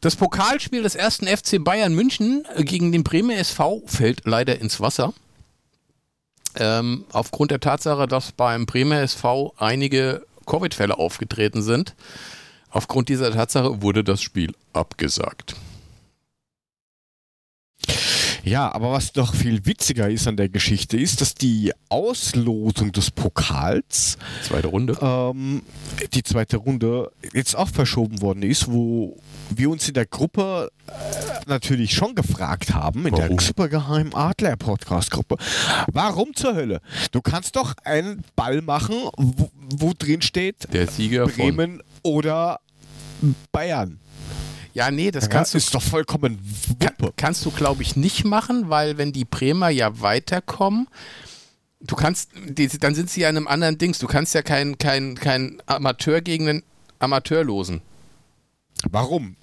Das 0.00 0.16
Pokalspiel 0.16 0.82
des 0.82 0.94
ersten 0.94 1.26
FC 1.26 1.62
Bayern 1.62 1.94
München 1.94 2.46
gegen 2.58 2.92
den 2.92 3.04
Bremer 3.04 3.36
SV 3.36 3.82
fällt 3.86 4.22
leider 4.24 4.60
ins 4.60 4.80
Wasser. 4.80 5.12
Ähm, 6.56 7.04
aufgrund 7.12 7.50
der 7.50 7.60
Tatsache, 7.60 8.06
dass 8.06 8.32
beim 8.32 8.66
Bremer 8.66 9.00
SV 9.00 9.54
einige 9.56 10.24
Covid-Fälle 10.46 10.98
aufgetreten 10.98 11.62
sind. 11.62 11.94
Aufgrund 12.70 13.08
dieser 13.08 13.32
Tatsache 13.32 13.82
wurde 13.82 14.04
das 14.04 14.22
Spiel 14.22 14.52
abgesagt. 14.72 15.56
Ja, 18.44 18.70
aber 18.74 18.92
was 18.92 19.14
noch 19.14 19.34
viel 19.34 19.64
witziger 19.64 20.08
ist 20.08 20.28
an 20.28 20.36
der 20.36 20.50
Geschichte, 20.50 20.98
ist, 20.98 21.22
dass 21.22 21.34
die 21.34 21.72
Auslosung 21.88 22.92
des 22.92 23.10
Pokals, 23.10 24.18
zweite 24.42 24.68
Runde, 24.68 24.98
ähm, 25.00 25.62
die 26.12 26.22
zweite 26.22 26.58
Runde 26.58 27.10
jetzt 27.32 27.56
auch 27.56 27.68
verschoben 27.68 28.20
worden 28.20 28.42
ist, 28.42 28.70
wo 28.70 29.16
wir 29.48 29.70
uns 29.70 29.88
in 29.88 29.94
der 29.94 30.04
Gruppe 30.04 30.70
äh, 30.86 30.92
natürlich 31.46 31.94
schon 31.94 32.14
gefragt 32.14 32.74
haben, 32.74 33.06
in 33.06 33.12
warum? 33.12 33.36
der 33.36 33.40
supergeheimen 33.40 34.14
Adler 34.14 34.56
Podcast 34.56 35.10
Gruppe, 35.10 35.36
warum 35.92 36.34
zur 36.34 36.54
Hölle? 36.54 36.80
Du 37.12 37.22
kannst 37.22 37.56
doch 37.56 37.74
einen 37.84 38.24
Ball 38.36 38.60
machen, 38.60 38.96
wo, 39.16 39.50
wo 39.76 39.92
drin 39.98 40.20
steht, 40.20 40.72
der 40.72 40.86
Sieger 40.88 41.26
Bremen 41.26 41.82
oder 42.02 42.60
Bayern. 43.52 44.00
Ja, 44.74 44.90
nee, 44.90 45.12
das 45.12 45.30
kannst 45.30 45.54
ja, 45.54 45.58
du. 45.58 45.64
Ist 45.64 45.74
doch 45.74 45.82
vollkommen 45.82 46.38
Wuppe. 46.68 47.12
kannst 47.16 47.44
du, 47.46 47.50
glaube 47.52 47.82
ich, 47.82 47.94
nicht 47.94 48.24
machen, 48.24 48.68
weil 48.68 48.98
wenn 48.98 49.12
die 49.12 49.24
Bremer 49.24 49.70
ja 49.70 50.00
weiterkommen, 50.00 50.88
du 51.80 51.94
kannst, 51.94 52.30
die, 52.34 52.66
dann 52.66 52.94
sind 52.94 53.08
sie 53.08 53.20
ja 53.20 53.28
in 53.28 53.36
einem 53.36 53.46
anderen 53.46 53.78
Dings. 53.78 53.98
Du 53.98 54.08
kannst 54.08 54.34
ja 54.34 54.42
keinen 54.42 54.76
kein, 54.76 55.14
kein 55.14 55.62
Amateur 55.66 56.20
gegen 56.20 56.48
einen 56.48 56.62
Amateur 56.98 57.44
losen. 57.44 57.82
Warum? 58.90 59.36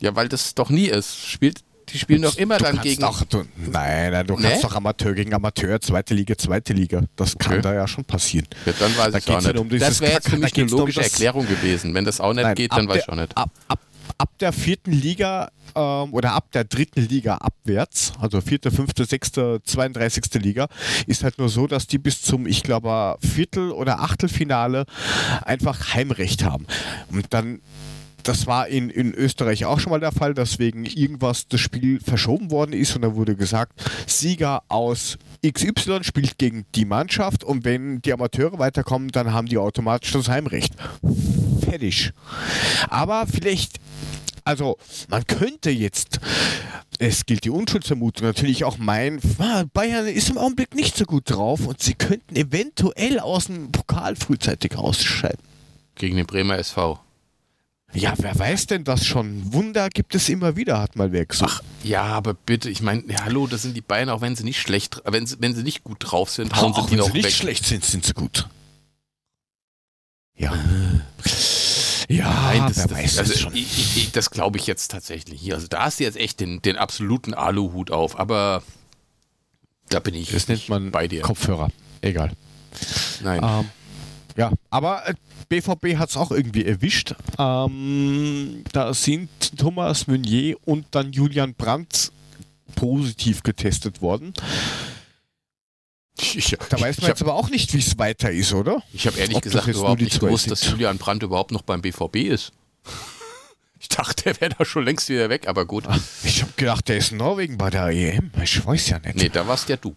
Ja, 0.00 0.16
weil 0.16 0.28
das 0.28 0.54
doch 0.54 0.70
nie 0.70 0.86
ist. 0.86 1.26
Spielt, 1.26 1.60
die 1.90 1.98
spielen 1.98 2.22
doch 2.22 2.36
immer 2.36 2.58
du 2.58 2.64
dann 2.64 2.80
gegen. 2.80 3.02
Doch, 3.02 3.24
du, 3.24 3.44
nein, 3.56 4.12
nein, 4.12 4.26
du 4.26 4.36
nee? 4.36 4.48
kannst 4.48 4.64
doch 4.64 4.74
Amateur 4.74 5.14
gegen 5.14 5.32
Amateur, 5.34 5.80
zweite 5.80 6.14
Liga, 6.14 6.36
zweite 6.36 6.72
Liga. 6.72 7.02
Das 7.14 7.36
kann 7.38 7.54
okay. 7.54 7.62
da 7.62 7.74
ja 7.74 7.86
schon 7.86 8.04
passieren. 8.04 8.48
Ja, 8.64 8.72
dann 8.78 8.96
weiß 8.96 9.12
da 9.12 9.18
ich 9.18 9.28
auch 9.28 9.40
nicht. 9.40 9.58
Um 9.58 9.68
das 9.68 10.00
wäre 10.00 10.12
jetzt 10.12 10.28
für 10.28 10.38
mich 10.38 10.56
eine 10.56 10.66
logische 10.66 11.00
um 11.00 11.04
Erklärung 11.04 11.46
gewesen. 11.46 11.94
Wenn 11.94 12.04
das 12.04 12.20
auch 12.20 12.32
nicht 12.32 12.44
nein, 12.44 12.54
geht, 12.54 12.72
dann 12.72 12.88
weiß 12.88 13.02
ich 13.02 13.08
auch 13.08 13.16
nicht. 13.16 13.36
Ab, 13.36 13.50
ab, 13.68 13.78
ab 14.18 14.38
der 14.38 14.52
vierten 14.52 14.92
Liga 14.92 15.50
ähm, 15.74 16.12
oder 16.12 16.32
ab 16.32 16.50
der 16.52 16.64
dritten 16.64 17.02
Liga 17.02 17.36
abwärts, 17.36 18.12
also 18.20 18.40
vierte, 18.40 18.70
fünfte, 18.70 19.04
sechste, 19.04 19.60
32. 19.64 20.34
Liga, 20.42 20.68
ist 21.06 21.24
halt 21.24 21.38
nur 21.38 21.48
so, 21.48 21.66
dass 21.66 21.86
die 21.86 21.98
bis 21.98 22.22
zum, 22.22 22.46
ich 22.46 22.62
glaube, 22.62 23.16
Viertel- 23.20 23.72
oder 23.72 24.00
Achtelfinale 24.00 24.86
einfach 25.44 25.94
Heimrecht 25.94 26.44
haben. 26.44 26.66
Und 27.10 27.26
dann 27.30 27.60
das 28.28 28.46
war 28.46 28.68
in, 28.68 28.90
in 28.90 29.14
Österreich 29.14 29.64
auch 29.64 29.80
schon 29.80 29.90
mal 29.90 30.00
der 30.00 30.12
Fall, 30.12 30.34
dass 30.34 30.58
wegen 30.58 30.84
irgendwas 30.84 31.48
das 31.48 31.60
Spiel 31.60 32.00
verschoben 32.00 32.50
worden 32.50 32.72
ist 32.72 32.96
und 32.96 33.02
da 33.02 33.14
wurde 33.14 33.36
gesagt, 33.36 33.80
Sieger 34.06 34.62
aus 34.68 35.18
XY 35.46 36.02
spielt 36.02 36.38
gegen 36.38 36.64
die 36.74 36.84
Mannschaft 36.84 37.44
und 37.44 37.64
wenn 37.64 38.02
die 38.02 38.12
Amateure 38.12 38.58
weiterkommen, 38.58 39.10
dann 39.10 39.32
haben 39.32 39.46
die 39.46 39.58
automatisch 39.58 40.12
das 40.12 40.28
Heimrecht. 40.28 40.74
Fertig. 41.60 42.12
Aber 42.88 43.26
vielleicht 43.26 43.80
also 44.46 44.78
man 45.08 45.26
könnte 45.26 45.70
jetzt, 45.70 46.20
es 47.00 47.26
gilt 47.26 47.42
die 47.44 47.50
Unschuldsvermutung, 47.50 48.28
natürlich 48.28 48.62
auch 48.62 48.78
meinen, 48.78 49.20
ah, 49.38 49.64
Bayern 49.72 50.06
ist 50.06 50.30
im 50.30 50.38
Augenblick 50.38 50.72
nicht 50.76 50.96
so 50.96 51.04
gut 51.04 51.24
drauf 51.26 51.66
und 51.66 51.82
sie 51.82 51.94
könnten 51.94 52.36
eventuell 52.36 53.18
aus 53.18 53.46
dem 53.46 53.72
Pokal 53.72 54.14
frühzeitig 54.14 54.76
ausscheiden. 54.76 55.40
Gegen 55.96 56.16
den 56.16 56.26
Bremer 56.26 56.58
SV. 56.58 57.00
Ja, 57.92 58.14
wer 58.18 58.38
weiß 58.38 58.66
denn 58.66 58.84
das 58.84 59.06
schon? 59.06 59.52
Wunder 59.52 59.88
gibt 59.88 60.14
es 60.14 60.28
immer 60.28 60.56
wieder, 60.56 60.80
hat 60.80 60.96
mal 60.96 61.12
weg. 61.12 61.34
Ach, 61.40 61.62
ja, 61.82 62.02
aber 62.02 62.34
bitte, 62.34 62.68
ich 62.68 62.82
meine, 62.82 63.04
ja, 63.10 63.24
hallo, 63.24 63.46
das 63.46 63.62
sind 63.62 63.74
die 63.74 63.80
Bayern, 63.80 64.10
auch 64.10 64.20
wenn 64.20 64.36
sie 64.36 64.44
nicht 64.44 64.60
schlecht, 64.60 65.00
wenn 65.04 65.26
sie, 65.26 65.36
wenn 65.40 65.54
sie 65.54 65.62
nicht 65.62 65.82
gut 65.84 65.98
drauf 66.00 66.30
sind, 66.30 66.54
hauen 66.56 66.74
sie 66.74 66.82
die 66.82 66.98
wenn 66.98 67.04
sie 67.04 67.12
nicht 67.12 67.24
weg. 67.24 67.32
schlecht 67.32 67.64
sind, 67.64 67.84
sind 67.84 68.04
sie 68.04 68.12
gut. 68.12 68.48
Ja. 70.36 70.52
Ja, 72.08 72.30
Nein, 72.30 72.68
das, 72.68 72.76
wer 72.76 72.86
das, 72.86 72.96
weiß 72.98 73.18
also, 73.18 73.32
das 73.32 73.40
schon. 73.40 73.54
Ich, 73.56 73.96
ich, 73.96 74.12
das 74.12 74.30
glaube 74.30 74.58
ich 74.58 74.66
jetzt 74.66 74.90
tatsächlich 74.90 75.40
hier. 75.40 75.54
Also 75.54 75.66
da 75.66 75.84
hast 75.84 75.98
du 75.98 76.04
jetzt 76.04 76.16
echt 76.16 76.38
den, 76.40 76.62
den 76.62 76.76
absoluten 76.76 77.34
Aluhut 77.34 77.90
auf, 77.90 78.18
aber 78.18 78.62
da 79.88 79.98
bin 80.00 80.14
ich 80.14 80.30
das 80.30 80.46
nennt 80.48 80.68
man 80.68 80.90
bei 80.90 81.08
dir. 81.08 81.22
Kopfhörer. 81.22 81.70
Egal. 82.02 82.30
Nein. 83.22 83.40
Ähm, 83.42 83.70
ja, 84.36 84.52
aber 84.70 85.02
BVB 85.48 85.84
äh, 85.84 85.96
hat 85.96 86.10
es 86.10 86.16
auch 86.16 86.30
irgendwie 86.30 86.64
erwischt. 86.64 87.14
Ähm, 87.38 88.64
da 88.72 88.92
sind 88.94 89.28
Thomas 89.56 90.06
Meunier 90.06 90.56
und 90.64 90.86
dann 90.90 91.12
Julian 91.12 91.54
Brandt 91.54 92.12
positiv 92.74 93.42
getestet 93.42 94.02
worden. 94.02 94.34
Ich, 96.18 96.56
da 96.70 96.80
weiß 96.80 97.00
man 97.02 97.10
jetzt 97.10 97.22
aber 97.22 97.34
auch 97.34 97.50
nicht, 97.50 97.74
wie 97.74 97.78
es 97.78 97.98
weiter 97.98 98.30
ist, 98.30 98.54
oder? 98.54 98.82
Ich 98.92 99.06
habe 99.06 99.18
ehrlich 99.18 99.36
Ob 99.36 99.42
gesagt 99.42 99.66
überhaupt 99.68 100.00
nicht 100.00 100.18
gewusst, 100.18 100.50
dass 100.50 100.66
Julian 100.66 100.96
Brandt 100.96 101.22
überhaupt 101.22 101.50
noch 101.50 101.62
beim 101.62 101.82
BVB 101.82 102.16
ist. 102.16 102.52
Ich 103.78 103.90
dachte, 103.90 104.30
er 104.30 104.40
wäre 104.40 104.54
da 104.58 104.64
schon 104.64 104.84
längst 104.84 105.08
wieder 105.10 105.28
weg, 105.28 105.46
aber 105.46 105.66
gut. 105.66 105.84
Ich 106.24 106.42
habe 106.42 106.50
gedacht, 106.56 106.88
der 106.88 106.96
ist 106.96 107.12
in 107.12 107.18
Norwegen 107.18 107.58
bei 107.58 107.68
der 107.68 107.88
EM. 107.88 108.30
Ich 108.42 108.64
weiß 108.66 108.88
ja 108.88 108.98
nicht. 108.98 109.16
Nee, 109.16 109.28
da 109.28 109.46
warst 109.46 109.68
ja 109.68 109.76
du. 109.76 109.94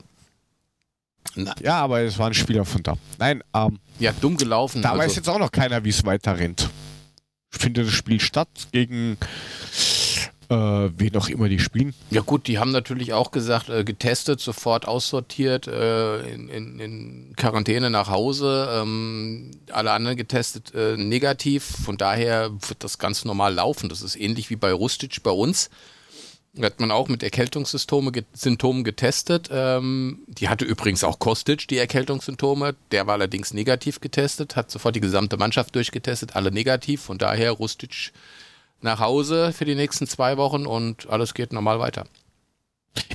Na. 1.43 1.55
Ja, 1.61 1.79
aber 1.81 2.01
es 2.01 2.17
war 2.17 2.27
ein 2.27 2.33
Spieler 2.33 2.65
von 2.65 2.83
da. 2.83 2.95
Nein, 3.17 3.43
ähm, 3.53 3.79
Ja, 3.99 4.11
dumm 4.11 4.37
gelaufen. 4.37 4.81
Da 4.81 4.91
also. 4.91 5.03
weiß 5.03 5.15
jetzt 5.15 5.29
auch 5.29 5.39
noch 5.39 5.51
keiner, 5.51 5.83
wie 5.83 5.89
es 5.89 6.05
weiter 6.05 6.37
rennt. 6.37 6.69
Findet 7.49 7.87
das 7.87 7.93
Spiel 7.93 8.19
statt 8.19 8.49
gegen 8.71 9.17
äh, 10.49 10.55
wen 10.55 11.15
auch 11.15 11.29
immer 11.29 11.47
die 11.47 11.59
spielen. 11.59 11.93
Ja 12.09 12.21
gut, 12.21 12.47
die 12.47 12.57
haben 12.57 12.71
natürlich 12.71 13.13
auch 13.13 13.31
gesagt, 13.31 13.69
äh, 13.69 13.83
getestet, 13.83 14.39
sofort 14.39 14.87
aussortiert, 14.87 15.67
äh, 15.67 16.21
in, 16.21 16.49
in, 16.49 16.79
in, 16.79 17.33
Quarantäne 17.35 17.89
nach 17.89 18.09
Hause, 18.09 18.67
ähm, 18.73 19.51
alle 19.71 19.91
anderen 19.91 20.17
getestet 20.17 20.73
äh, 20.73 20.97
negativ. 20.97 21.63
Von 21.63 21.97
daher 21.97 22.51
wird 22.67 22.83
das 22.83 22.97
ganz 22.97 23.25
normal 23.25 23.53
laufen. 23.53 23.89
Das 23.89 24.01
ist 24.01 24.15
ähnlich 24.15 24.49
wie 24.49 24.55
bei 24.55 24.73
Rustic 24.73 25.21
bei 25.21 25.31
uns. 25.31 25.69
Hat 26.59 26.79
man 26.79 26.91
auch 26.91 27.07
mit 27.07 27.21
Erkältungssymptomen 27.21 28.83
getestet. 28.83 29.49
Ähm, 29.51 30.19
die 30.27 30.49
hatte 30.49 30.65
übrigens 30.65 31.03
auch 31.03 31.19
Kostic, 31.19 31.67
die 31.67 31.77
Erkältungssymptome. 31.77 32.75
Der 32.91 33.05
war 33.05 33.13
allerdings 33.13 33.53
negativ 33.53 34.01
getestet, 34.01 34.55
hat 34.55 34.71
sofort 34.71 34.95
die 34.95 34.99
gesamte 34.99 35.37
Mannschaft 35.37 35.75
durchgetestet, 35.75 36.35
alle 36.35 36.51
negativ. 36.51 37.01
Von 37.01 37.19
daher 37.19 37.51
Rustic 37.51 38.11
nach 38.81 38.99
Hause 38.99 39.53
für 39.53 39.65
die 39.65 39.75
nächsten 39.75 40.07
zwei 40.07 40.37
Wochen 40.37 40.65
und 40.65 41.07
alles 41.09 41.33
geht 41.33 41.53
normal 41.53 41.79
weiter. 41.79 42.05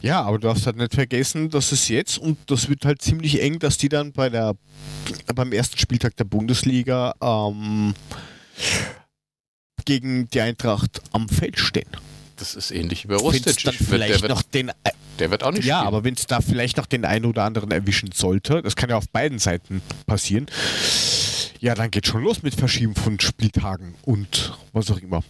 Ja, 0.02 0.22
aber 0.22 0.38
du 0.38 0.46
darfst 0.46 0.66
halt 0.66 0.76
nicht 0.76 0.94
vergessen, 0.94 1.50
dass 1.50 1.72
es 1.72 1.88
jetzt 1.88 2.18
und 2.18 2.38
das 2.46 2.68
wird 2.68 2.84
halt 2.84 3.02
ziemlich 3.02 3.40
eng, 3.42 3.58
dass 3.58 3.78
die 3.78 3.88
dann 3.88 4.12
bei 4.12 4.28
der 4.28 4.54
beim 5.34 5.52
ersten 5.52 5.78
Spieltag 5.78 6.16
der 6.16 6.24
Bundesliga 6.24 7.14
ähm, 7.20 7.94
gegen 9.84 10.28
die 10.30 10.40
Eintracht 10.40 11.02
am 11.12 11.28
Feld 11.28 11.58
stehen. 11.58 11.88
Das 12.36 12.54
ist 12.54 12.70
ähnlich 12.70 13.04
wie 13.04 13.08
bei 13.08 13.16
Rustic. 13.16 13.62
Dann 13.64 13.74
vielleicht 13.74 14.22
der, 14.22 14.28
noch 14.28 14.42
den, 14.42 14.72
der 15.18 15.30
wird 15.30 15.42
auch 15.44 15.52
nicht 15.52 15.64
Ja, 15.64 15.78
spielen. 15.78 15.88
aber 15.88 16.04
wenn 16.04 16.14
es 16.14 16.26
da 16.26 16.40
vielleicht 16.40 16.76
noch 16.76 16.86
den 16.86 17.04
einen 17.04 17.24
oder 17.26 17.44
anderen 17.44 17.70
erwischen 17.70 18.10
sollte, 18.12 18.62
das 18.62 18.76
kann 18.76 18.90
ja 18.90 18.96
auf 18.96 19.08
beiden 19.08 19.38
Seiten 19.38 19.82
passieren, 20.06 20.46
ja, 21.60 21.74
dann 21.74 21.90
geht 21.90 22.06
schon 22.06 22.22
los 22.22 22.42
mit 22.42 22.54
Verschieben 22.54 22.94
von 22.94 23.18
Spieltagen 23.20 23.94
und 24.02 24.52
was 24.72 24.90
auch 24.90 24.98
immer. 24.98 25.22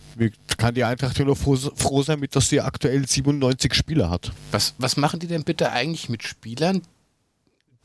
Kann 0.56 0.74
die 0.74 0.82
Eintracht 0.84 1.18
ja 1.18 1.24
nur 1.24 1.36
froh, 1.36 1.56
froh 1.56 2.02
sein, 2.02 2.18
mit, 2.18 2.34
dass 2.34 2.48
sie 2.48 2.60
aktuell 2.60 3.06
97 3.06 3.72
Spieler 3.74 4.10
hat. 4.10 4.32
Was, 4.50 4.74
was 4.78 4.96
machen 4.96 5.20
die 5.20 5.26
denn 5.28 5.44
bitte 5.44 5.70
eigentlich 5.70 6.08
mit 6.08 6.22
Spielern, 6.24 6.82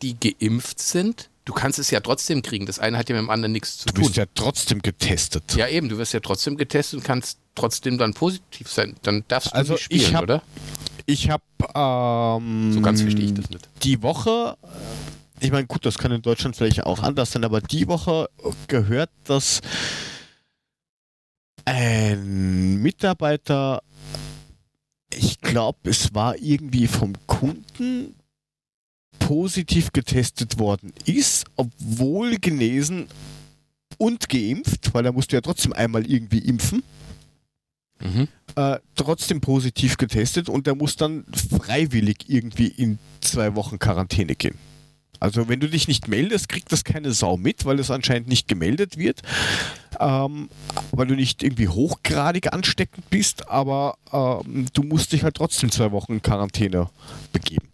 die 0.02 0.16
geimpft 0.20 0.80
sind, 0.80 1.30
Du 1.50 1.56
kannst 1.56 1.80
es 1.80 1.90
ja 1.90 2.00
trotzdem 2.00 2.44
kriegen. 2.44 2.68
Das 2.68 2.78
eine 2.78 2.96
hat 2.96 3.10
ja 3.10 3.16
mit 3.16 3.24
dem 3.24 3.32
anderen 3.32 3.54
nichts 3.54 3.80
zu 3.80 3.88
tun. 3.88 3.96
Du 3.96 4.02
bist 4.04 4.18
ja 4.18 4.26
trotzdem 4.36 4.84
getestet. 4.84 5.56
Ja, 5.56 5.68
eben. 5.68 5.90
Du 5.90 5.98
wirst 5.98 6.14
ja 6.14 6.20
trotzdem 6.20 6.58
getestet 6.58 7.00
und 7.00 7.04
kannst 7.04 7.40
trotzdem 7.56 7.98
dann 7.98 8.14
positiv 8.14 8.70
sein. 8.70 8.96
Dann 9.02 9.24
darfst 9.30 9.52
du 9.52 9.56
also 9.56 9.74
nicht 9.74 9.86
spielen, 9.86 10.02
ich 10.02 10.14
hab, 10.14 10.22
oder? 10.22 10.44
Ich 11.08 11.32
habe 11.32 11.44
ähm, 11.74 12.72
so 12.72 12.82
ganz 12.82 13.02
verstehe 13.02 13.26
ich 13.26 13.34
das 13.34 13.50
nicht. 13.50 13.68
Die 13.82 14.04
Woche, 14.04 14.58
ich 15.40 15.52
meine, 15.52 15.66
gut, 15.66 15.88
das 15.88 15.98
kann 15.98 16.12
in 16.12 16.22
Deutschland 16.22 16.56
vielleicht 16.56 16.84
auch 16.84 17.02
anders 17.02 17.32
sein, 17.32 17.44
aber 17.44 17.62
die 17.62 17.88
Woche 17.88 18.30
gehört, 18.68 19.10
dass 19.24 19.62
ein 21.66 22.76
Mitarbeiter, 22.76 23.82
ich 25.12 25.42
glaube, 25.42 25.90
es 25.90 26.14
war 26.14 26.38
irgendwie 26.38 26.86
vom 26.86 27.14
Kunden 27.26 28.19
positiv 29.30 29.94
getestet 29.94 30.58
worden 30.58 30.92
ist, 31.06 31.46
obwohl 31.56 32.38
genesen 32.38 33.06
und 34.00 34.28
geimpft, 34.28 34.92
weil 34.96 35.06
er 35.06 35.12
musste 35.12 35.36
ja 35.36 35.42
trotzdem 35.42 35.72
einmal 35.72 36.10
irgendwie 36.10 36.40
impfen. 36.40 36.82
Mhm. 38.00 38.28
Äh, 38.56 38.80
trotzdem 38.96 39.40
positiv 39.40 39.98
getestet 39.98 40.50
und 40.50 40.66
er 40.66 40.74
muss 40.74 40.96
dann 40.96 41.26
freiwillig 41.62 42.26
irgendwie 42.28 42.70
in 42.70 42.98
zwei 43.22 43.54
Wochen 43.54 43.78
Quarantäne 43.78 44.34
gehen. 44.34 44.58
Also 45.20 45.48
wenn 45.48 45.60
du 45.60 45.70
dich 45.70 45.88
nicht 45.88 46.08
meldest, 46.08 46.50
kriegt 46.50 46.72
das 46.72 46.84
keine 46.84 47.12
Sau 47.12 47.38
mit, 47.38 47.66
weil 47.66 47.78
es 47.78 47.92
anscheinend 47.92 48.30
nicht 48.30 48.48
gemeldet 48.48 48.98
wird, 48.98 49.22
ähm, 50.00 50.50
weil 50.92 51.06
du 51.06 51.14
nicht 51.14 51.44
irgendwie 51.44 51.68
hochgradig 51.68 52.52
ansteckend 52.52 53.08
bist, 53.12 53.48
aber 53.48 53.96
ähm, 54.12 54.66
du 54.74 54.82
musst 54.82 55.12
dich 55.12 55.22
halt 55.22 55.36
trotzdem 55.36 55.70
zwei 55.70 55.92
Wochen 55.92 56.14
in 56.14 56.22
Quarantäne 56.24 56.90
begeben. 57.32 57.70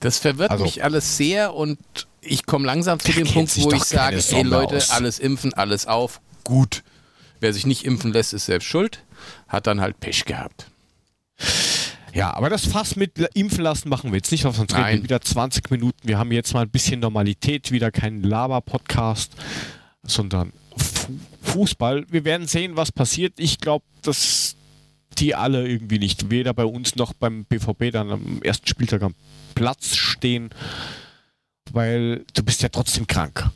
Das 0.00 0.18
verwirrt 0.18 0.50
also, 0.50 0.64
mich 0.64 0.84
alles 0.84 1.16
sehr 1.16 1.54
und 1.54 1.78
ich 2.20 2.46
komme 2.46 2.66
langsam 2.66 3.00
zu 3.00 3.12
dem 3.12 3.26
Punkt, 3.26 3.56
wo 3.62 3.72
ich 3.72 3.84
sage, 3.84 4.22
ey 4.30 4.42
Leute, 4.42 4.76
aus. 4.76 4.90
alles 4.90 5.18
impfen, 5.18 5.52
alles 5.54 5.86
auf, 5.86 6.20
gut. 6.44 6.82
Wer 7.40 7.52
sich 7.52 7.66
nicht 7.66 7.84
impfen 7.84 8.12
lässt, 8.12 8.32
ist 8.32 8.46
selbst 8.46 8.66
schuld, 8.66 9.04
hat 9.46 9.66
dann 9.66 9.80
halt 9.80 10.00
Pech 10.00 10.24
gehabt. 10.24 10.66
Ja, 12.12 12.34
aber 12.34 12.50
das 12.50 12.66
Fass 12.66 12.96
mit 12.96 13.18
impfen 13.34 13.62
lassen 13.62 13.88
machen 13.88 14.10
wir 14.10 14.16
jetzt 14.16 14.32
nicht, 14.32 14.42
sonst 14.42 14.60
reden 14.60 14.74
wir 14.74 15.02
wieder 15.04 15.20
20 15.20 15.70
Minuten. 15.70 15.98
Wir 16.02 16.18
haben 16.18 16.32
jetzt 16.32 16.52
mal 16.54 16.62
ein 16.62 16.70
bisschen 16.70 17.00
Normalität, 17.00 17.70
wieder 17.70 17.90
kein 17.90 18.22
Laber-Podcast, 18.22 19.32
sondern 20.02 20.52
Fußball. 21.42 22.06
Wir 22.10 22.24
werden 22.24 22.46
sehen, 22.46 22.76
was 22.76 22.90
passiert. 22.92 23.34
Ich 23.38 23.58
glaube, 23.58 23.84
dass 24.02 24.56
die 25.18 25.34
alle 25.34 25.68
irgendwie 25.68 25.98
nicht, 25.98 26.30
weder 26.30 26.54
bei 26.54 26.64
uns 26.64 26.96
noch 26.96 27.12
beim 27.12 27.44
BVB 27.44 27.90
dann 27.92 28.10
am 28.10 28.42
ersten 28.42 28.66
Spieltag 28.66 29.02
am 29.02 29.14
Platz 29.58 29.96
stehen, 29.96 30.50
weil 31.72 32.24
du 32.34 32.42
bist 32.42 32.62
ja 32.62 32.68
trotzdem 32.68 33.06
krank. 33.06 33.50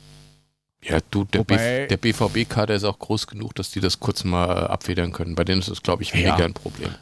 Ja, 0.84 0.98
du, 1.10 1.24
der, 1.24 1.40
Wobei, 1.40 1.86
der 1.86 1.96
BVB-Kader 1.96 2.74
ist 2.74 2.84
auch 2.84 2.98
groß 2.98 3.28
genug, 3.28 3.54
dass 3.54 3.70
die 3.70 3.80
das 3.80 4.00
kurz 4.00 4.24
mal 4.24 4.66
abfedern 4.66 5.12
können. 5.12 5.36
Bei 5.36 5.44
denen 5.44 5.60
ist 5.60 5.70
das, 5.70 5.82
glaube 5.82 6.02
ich, 6.02 6.12
weniger 6.12 6.40
ja. 6.40 6.44
ein 6.44 6.54
Problem. 6.54 6.92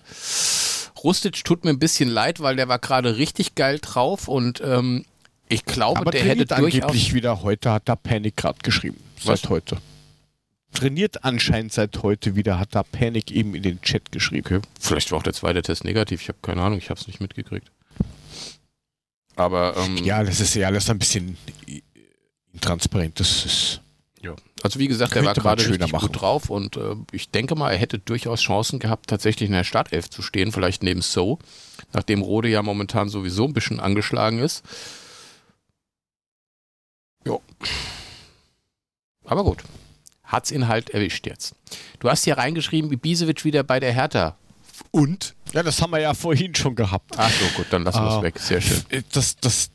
Rustic 1.03 1.43
tut 1.45 1.65
mir 1.65 1.71
ein 1.71 1.79
bisschen 1.79 2.11
leid, 2.11 2.41
weil 2.41 2.57
der 2.57 2.69
war 2.69 2.79
gerade 2.79 3.17
richtig 3.17 3.55
geil 3.55 3.79
drauf 3.81 4.29
und 4.29 4.61
ähm, 4.63 5.07
ich 5.49 5.65
glaube, 5.65 6.01
Aber 6.01 6.11
der 6.11 6.23
hätte 6.23 6.45
durchaus... 6.45 6.83
angeblich 6.83 7.15
wieder 7.15 7.43
heute, 7.43 7.73
hat 7.73 7.89
da 7.89 7.97
Panic 7.97 8.37
gerade 8.37 8.59
geschrieben. 8.63 8.99
Seit 9.19 9.45
Was? 9.45 9.51
heute. 9.51 9.79
Trainiert 10.73 11.25
anscheinend 11.25 11.73
seit 11.73 12.03
heute 12.03 12.37
wieder, 12.37 12.61
hat 12.61 12.75
da 12.75 12.83
Panic 12.83 13.33
eben 13.33 13.55
in 13.55 13.63
den 13.63 13.81
Chat 13.81 14.13
geschrieben. 14.13 14.47
Okay. 14.47 14.61
Vielleicht 14.79 15.11
war 15.11 15.19
auch 15.19 15.23
der 15.23 15.33
zweite 15.33 15.63
Test 15.63 15.85
negativ, 15.85 16.21
ich 16.21 16.29
habe 16.29 16.39
keine 16.43 16.63
Ahnung, 16.63 16.79
ich 16.79 16.91
habe 16.91 17.01
es 17.01 17.07
nicht 17.07 17.21
mitgekriegt. 17.21 17.73
Aber 19.41 19.75
ähm, 19.79 19.97
ja, 20.05 20.23
das 20.23 20.39
ist 20.41 20.55
ja 20.55 20.67
alles 20.67 20.91
ein 20.91 20.99
bisschen 20.99 21.39
intransparent. 22.53 23.19
Das 23.19 23.47
ist 23.47 23.81
ja. 24.21 24.37
Also 24.63 24.79
wie 24.79 24.87
gesagt, 24.87 25.17
er 25.17 25.25
war 25.25 25.33
gerade 25.33 25.67
richtig 25.67 25.93
machen. 25.93 26.09
gut 26.09 26.21
drauf 26.21 26.51
und 26.51 26.77
äh, 26.77 26.95
ich 27.13 27.31
denke 27.31 27.55
mal, 27.55 27.71
er 27.71 27.79
hätte 27.79 27.99
durchaus 27.99 28.43
Chancen 28.43 28.79
gehabt, 28.79 29.09
tatsächlich 29.09 29.49
in 29.49 29.55
der 29.55 29.65
Startelf 29.65 30.11
zu 30.11 30.21
stehen, 30.21 30.53
vielleicht 30.53 30.83
neben 30.83 31.01
So, 31.01 31.39
nachdem 31.95 32.21
Rode 32.21 32.51
ja 32.51 32.63
momentan 32.63 33.09
sowieso 33.09 33.47
ein 33.47 33.55
bisschen 33.55 33.81
angeschlagen 33.81 34.41
ist. 34.41 34.63
Ja. 37.27 37.39
Aber 39.25 39.43
gut. 39.45 39.65
Hat's 40.23 40.51
ihn 40.51 40.69
halt 40.69 40.91
erwischt 40.91 41.27
jetzt. 41.27 41.55
Du 41.99 42.11
hast 42.11 42.25
hier 42.25 42.37
reingeschrieben, 42.37 42.93
Ibisevic 42.93 43.45
wieder 43.45 43.63
bei 43.63 43.81
der 43.81 43.93
Hertha. 43.93 44.37
Und? 44.91 45.35
Ja, 45.53 45.63
das 45.63 45.81
haben 45.83 45.93
wir 45.93 46.01
ja 46.01 46.15
vorhin 46.15 46.55
schon 46.55 46.75
gehabt. 46.75 47.15
Ach 47.17 47.31
so, 47.31 47.45
gut, 47.57 47.67
dann 47.71 47.85
lassen 47.85 48.03
wir 48.03 48.11
es 48.11 48.17
uh, 48.17 48.23
weg. 48.23 48.39
Sehr 48.39 48.61
schön. 48.61 48.83
Das, 49.13 49.37
das, 49.37 49.71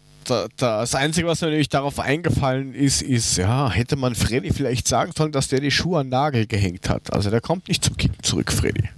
das 0.58 0.96
Einzige, 0.96 1.28
was 1.28 1.42
mir 1.42 1.48
natürlich 1.48 1.70
darauf 1.70 2.00
eingefallen 2.00 2.74
ist, 2.74 3.02
ist, 3.02 3.38
ja, 3.38 3.70
hätte 3.70 3.96
man 3.96 4.16
Freddy 4.16 4.52
vielleicht 4.52 4.88
sagen 4.88 5.12
sollen, 5.16 5.32
dass 5.32 5.48
der 5.48 5.60
die 5.60 5.72
Schuhe 5.72 6.00
an 6.00 6.10
Nagel 6.10 6.48
gehängt 6.48 6.90
hat. 6.90 7.14
Also 7.14 7.30
der 7.30 7.42
kommt 7.42 7.68
nicht 7.68 7.84
zum 7.84 7.98
Kicken 7.98 8.22
zurück, 8.24 8.52
Freddy. 8.52 8.90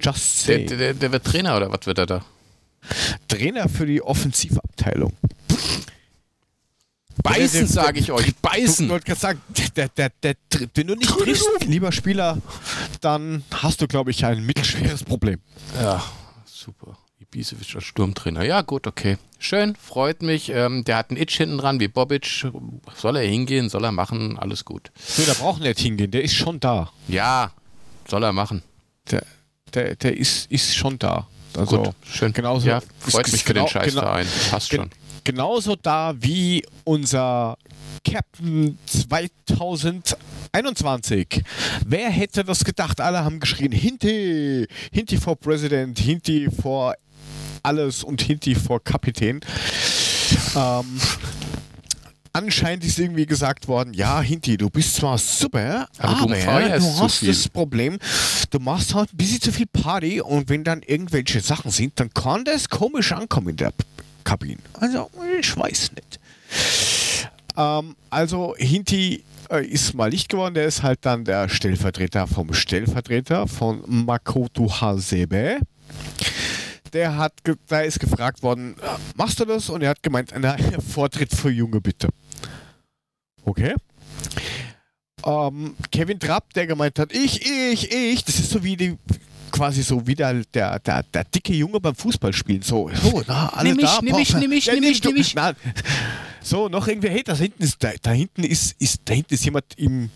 Just 0.00 0.40
say. 0.40 0.66
Der, 0.66 0.76
der, 0.76 0.94
der 0.94 1.12
wird 1.12 1.24
Trainer 1.24 1.56
oder 1.56 1.70
was 1.70 1.86
wird 1.86 1.98
er 1.98 2.06
da? 2.06 2.24
Trainer 3.28 3.68
für 3.68 3.86
die 3.86 4.02
Offensivabteilung. 4.02 5.12
Beißen, 7.22 7.66
sage 7.66 8.00
ich 8.00 8.12
euch, 8.12 8.34
beißen. 8.36 8.86
Ich 8.86 8.90
wollte 8.90 9.14
sagen, 9.14 9.40
der, 9.76 9.88
der, 9.88 10.10
der, 10.22 10.34
wenn 10.74 10.86
du 10.86 10.94
nicht 10.94 11.10
triffst, 11.10 11.64
lieber 11.66 11.92
Spieler, 11.92 12.38
dann 13.00 13.44
hast 13.50 13.80
du, 13.80 13.86
glaube 13.86 14.10
ich, 14.10 14.24
ein 14.24 14.44
mittelschweres 14.44 15.04
Problem. 15.04 15.40
Ja, 15.80 16.02
super. 16.44 16.96
Ibisevic 17.20 17.74
als 17.74 17.84
Sturmtrainer. 17.84 18.44
Ja, 18.44 18.62
gut, 18.62 18.86
okay. 18.86 19.18
Schön, 19.38 19.76
freut 19.76 20.22
mich. 20.22 20.50
Ähm, 20.50 20.84
der 20.84 20.96
hat 20.96 21.10
einen 21.10 21.18
Itch 21.18 21.36
hinten 21.36 21.58
dran 21.58 21.78
wie 21.80 21.88
Bobic. 21.88 22.44
Soll 22.96 23.16
er 23.16 23.22
hingehen, 23.22 23.68
soll 23.68 23.84
er 23.84 23.92
machen, 23.92 24.38
alles 24.38 24.64
gut. 24.64 24.90
So, 24.98 25.22
der 25.22 25.34
braucht 25.34 25.60
nicht 25.62 25.78
hingehen, 25.78 26.10
der 26.10 26.22
ist 26.22 26.34
schon 26.34 26.60
da. 26.60 26.90
Ja, 27.08 27.52
soll 28.08 28.22
er 28.24 28.32
machen. 28.32 28.62
Der, 29.10 29.24
der, 29.74 29.96
der 29.96 30.16
ist, 30.16 30.50
ist 30.50 30.74
schon 30.74 30.98
da. 30.98 31.26
Also, 31.56 31.82
gut, 31.82 31.94
schön. 32.04 32.32
Genauso, 32.32 32.68
ja, 32.68 32.80
freut 33.00 33.30
mich 33.30 33.42
für 33.42 33.52
genau, 33.54 33.66
den 33.66 33.70
Scheißverein. 33.70 34.26
Genau, 34.26 34.50
Passt 34.50 34.72
schon. 34.72 34.90
Genauso 35.24 35.76
da 35.76 36.14
wie 36.18 36.64
unser 36.84 37.56
Captain 38.04 38.78
2021. 38.86 41.42
Wer 41.86 42.10
hätte 42.10 42.44
das 42.44 42.64
gedacht? 42.64 43.00
Alle 43.00 43.24
haben 43.24 43.40
geschrien, 43.40 43.72
Hinti, 43.72 44.66
Hinti 44.92 45.16
for 45.18 45.36
President, 45.36 45.98
Hinti 45.98 46.48
for 46.50 46.94
alles 47.62 48.04
und 48.04 48.22
Hinti 48.22 48.54
vor 48.54 48.82
Kapitän. 48.82 49.40
Ähm, 50.56 51.00
anscheinend 52.32 52.84
ist 52.84 52.98
irgendwie 52.98 53.26
gesagt 53.26 53.68
worden, 53.68 53.92
ja, 53.94 54.20
Hinti, 54.20 54.56
du 54.56 54.70
bist 54.70 54.96
zwar 54.96 55.18
super, 55.18 55.88
aber, 55.98 56.22
aber 56.22 56.26
du, 56.26 56.34
du 56.78 57.00
hast 57.00 57.26
das 57.26 57.48
Problem, 57.48 57.98
du 58.50 58.58
machst 58.58 58.94
halt 58.94 59.12
ein 59.12 59.16
bisschen 59.16 59.40
zu 59.40 59.52
viel 59.52 59.66
Party 59.66 60.20
und 60.20 60.48
wenn 60.48 60.64
dann 60.64 60.82
irgendwelche 60.82 61.40
Sachen 61.40 61.70
sind, 61.70 61.98
dann 62.00 62.12
kann 62.14 62.44
das 62.44 62.68
komisch 62.68 63.12
ankommen 63.12 63.50
in 63.50 63.56
der 63.56 63.72
Kabine. 64.24 64.58
Also, 64.74 65.10
ich 65.40 65.56
weiß 65.56 65.92
nicht. 65.92 66.20
Ähm, 67.56 67.96
also, 68.10 68.54
Hinti 68.56 69.24
äh, 69.50 69.64
ist 69.64 69.94
mal 69.94 70.10
nicht 70.10 70.28
geworden, 70.28 70.54
der 70.54 70.66
ist 70.66 70.82
halt 70.82 71.00
dann 71.02 71.24
der 71.24 71.48
Stellvertreter 71.48 72.26
vom 72.26 72.52
Stellvertreter 72.52 73.46
von 73.46 73.82
Makoto 73.86 74.80
Hasebe 74.80 75.60
der 76.92 77.16
hat, 77.16 77.32
da 77.68 77.80
ist 77.80 78.00
gefragt 78.00 78.42
worden, 78.42 78.76
machst 79.14 79.40
du 79.40 79.44
das? 79.44 79.68
Und 79.68 79.82
er 79.82 79.90
hat 79.90 80.02
gemeint, 80.02 80.32
na, 80.38 80.56
Vortritt 80.92 81.34
für 81.34 81.50
Junge 81.50 81.80
bitte. 81.80 82.08
Okay. 83.44 83.74
Ähm, 85.24 85.76
Kevin 85.92 86.18
Trapp, 86.18 86.52
der 86.54 86.66
gemeint 86.66 86.98
hat, 86.98 87.12
ich, 87.12 87.44
ich, 87.44 87.92
ich, 87.92 88.24
das 88.24 88.38
ist 88.38 88.50
so 88.50 88.62
wie 88.64 88.76
die, 88.76 88.96
quasi 89.50 89.82
so 89.82 90.06
wie 90.06 90.14
der, 90.14 90.42
der, 90.54 90.78
der, 90.78 91.02
der 91.02 91.24
dicke 91.24 91.52
Junge 91.52 91.80
beim 91.80 91.94
Fußballspielen. 91.94 92.62
So, 92.62 92.90
so 92.94 93.22
na, 93.26 93.48
alle 93.48 93.70
nimm 93.70 93.78
da. 93.78 94.00
Nimm 94.02 94.16
mich, 94.16 94.34
nimm 94.34 94.50
mich, 94.50 94.66
nimm 94.66 94.80
mich, 94.80 95.02
nimm 95.02 95.14
mich. 95.14 95.34
So, 96.42 96.68
noch 96.68 96.88
irgendwie, 96.88 97.08
hey, 97.08 97.22
da 97.22 97.34
hinten 97.34 97.62
ist, 97.62 97.82
da, 97.82 97.90
da 98.00 98.10
hinten 98.12 98.44
ist, 98.44 98.74
ist, 98.80 99.02
da 99.04 99.14
hinten 99.14 99.34
ist 99.34 99.44
jemand 99.44 99.66
im, 99.76 100.10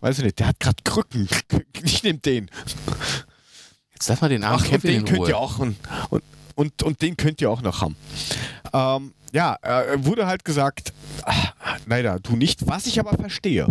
weiß 0.00 0.18
ich 0.18 0.24
nicht, 0.24 0.38
der 0.38 0.48
hat 0.48 0.60
gerade 0.60 0.82
Krücken. 0.84 1.28
Ich 1.82 2.02
nehme 2.02 2.18
den. 2.18 2.50
Jetzt 3.92 4.08
lass 4.08 4.20
mal 4.20 4.28
den 4.28 4.44
armen 4.44 4.62
Ach, 4.62 4.68
Kevin 4.68 4.90
den 4.90 5.04
könnt 5.04 5.28
ihr 5.28 5.38
auch 5.38 5.58
und, 5.58 5.76
und, 6.10 6.22
und, 6.54 6.82
und, 6.82 7.02
den 7.02 7.16
könnt 7.16 7.40
ihr 7.40 7.50
auch 7.50 7.62
noch 7.62 7.80
haben. 7.80 7.96
Ähm, 8.72 9.14
ja, 9.32 9.56
äh, 9.62 10.04
wurde 10.04 10.26
halt 10.26 10.44
gesagt, 10.44 10.92
ach, 11.22 11.54
leider, 11.86 12.18
du 12.20 12.36
nicht, 12.36 12.66
was 12.66 12.86
ich 12.86 13.00
aber 13.00 13.16
verstehe. 13.16 13.66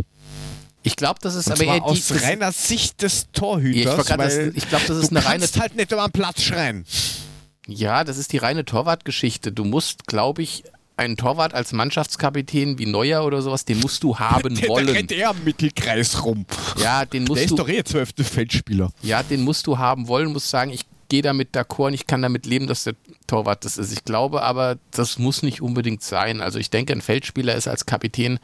Ich 0.84 0.96
glaube, 0.96 1.20
das 1.22 1.36
ist 1.36 1.48
und 1.48 1.54
aber 1.54 1.64
eher 1.64 1.84
aus 1.84 2.08
die, 2.08 2.14
reiner 2.14 2.52
Sicht 2.52 3.02
des 3.02 3.28
Torhüters. 3.34 4.08
Ja, 4.08 4.28
ich, 4.28 4.58
ich 4.58 4.70
glaube, 4.70 4.86
das 4.88 4.98
ist 4.98 5.12
du 5.12 5.18
eine 5.18 5.26
reine. 5.26 5.46
halt 5.60 5.76
nicht 5.76 5.92
über 5.92 6.04
den 6.04 6.12
Platz 6.12 6.42
schreien. 6.42 6.86
Ja, 7.68 8.04
das 8.04 8.18
ist 8.18 8.32
die 8.32 8.38
reine 8.38 8.66
Torwartgeschichte. 8.66 9.52
Du 9.52 9.66
musst, 9.66 10.08
glaube 10.08 10.42
ich, 10.42 10.64
einen 11.00 11.18
Torwart 11.18 11.54
als 11.54 11.72
Mannschaftskapitän 11.72 12.78
wie 12.78 12.86
Neuer 12.86 13.24
oder 13.24 13.42
sowas, 13.42 13.64
den 13.66 13.80
musst 13.80 14.04
du 14.04 14.20
haben 14.20 14.56
der, 14.56 14.70
wollen. 14.70 14.88
Der 14.88 14.96
rennt 14.96 15.12
eher 15.12 15.32
im 15.32 15.44
Mittelkreis 15.44 16.26
rum. 16.26 16.46
Ja, 16.78 17.06
den 17.06 17.24
musst 17.24 17.42
der 17.42 17.48
du. 17.48 17.56
Der 17.56 17.66
ist 17.66 17.70
doch 17.70 17.80
eh 17.80 17.84
zwölfte 17.84 18.24
Feldspieler. 18.24 18.92
Ja, 19.02 19.24
den 19.24 19.42
musst 19.42 19.68
du 19.68 19.78
haben 19.78 20.08
wollen, 20.08 20.34
musst 20.34 20.50
sagen, 20.50 20.72
ich 20.72 20.86
gehe 21.08 21.22
damit 21.22 21.56
d'accord 21.56 21.88
und 21.88 21.94
ich 21.94 22.06
kann 22.06 22.22
damit 22.22 22.46
leben, 22.46 22.68
dass 22.68 22.84
der 22.84 22.96
Torwart 23.28 23.66
das 23.66 23.78
ist. 23.78 23.92
Ich 23.94 24.04
glaube 24.04 24.44
aber, 24.44 24.78
das 24.92 25.18
muss 25.18 25.42
nicht 25.42 25.62
unbedingt 25.62 26.04
sein. 26.04 26.42
Also 26.42 26.60
ich 26.60 26.70
denke, 26.70 26.94
ein 26.94 27.02
Feldspieler 27.02 27.56
ist 27.56 27.68
als 27.68 27.86
Kapitän 27.86 28.40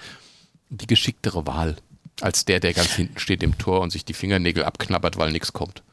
die 0.69 0.87
geschicktere 0.87 1.45
Wahl 1.45 1.75
als 2.21 2.45
der, 2.45 2.59
der 2.59 2.73
ganz 2.73 2.91
hinten 2.93 3.19
steht 3.19 3.43
im 3.43 3.57
Tor 3.57 3.81
und 3.81 3.91
sich 3.91 4.05
die 4.05 4.13
Fingernägel 4.13 4.63
abknabbert, 4.63 5.17
weil 5.17 5.31
nichts 5.31 5.53
kommt. 5.53 5.83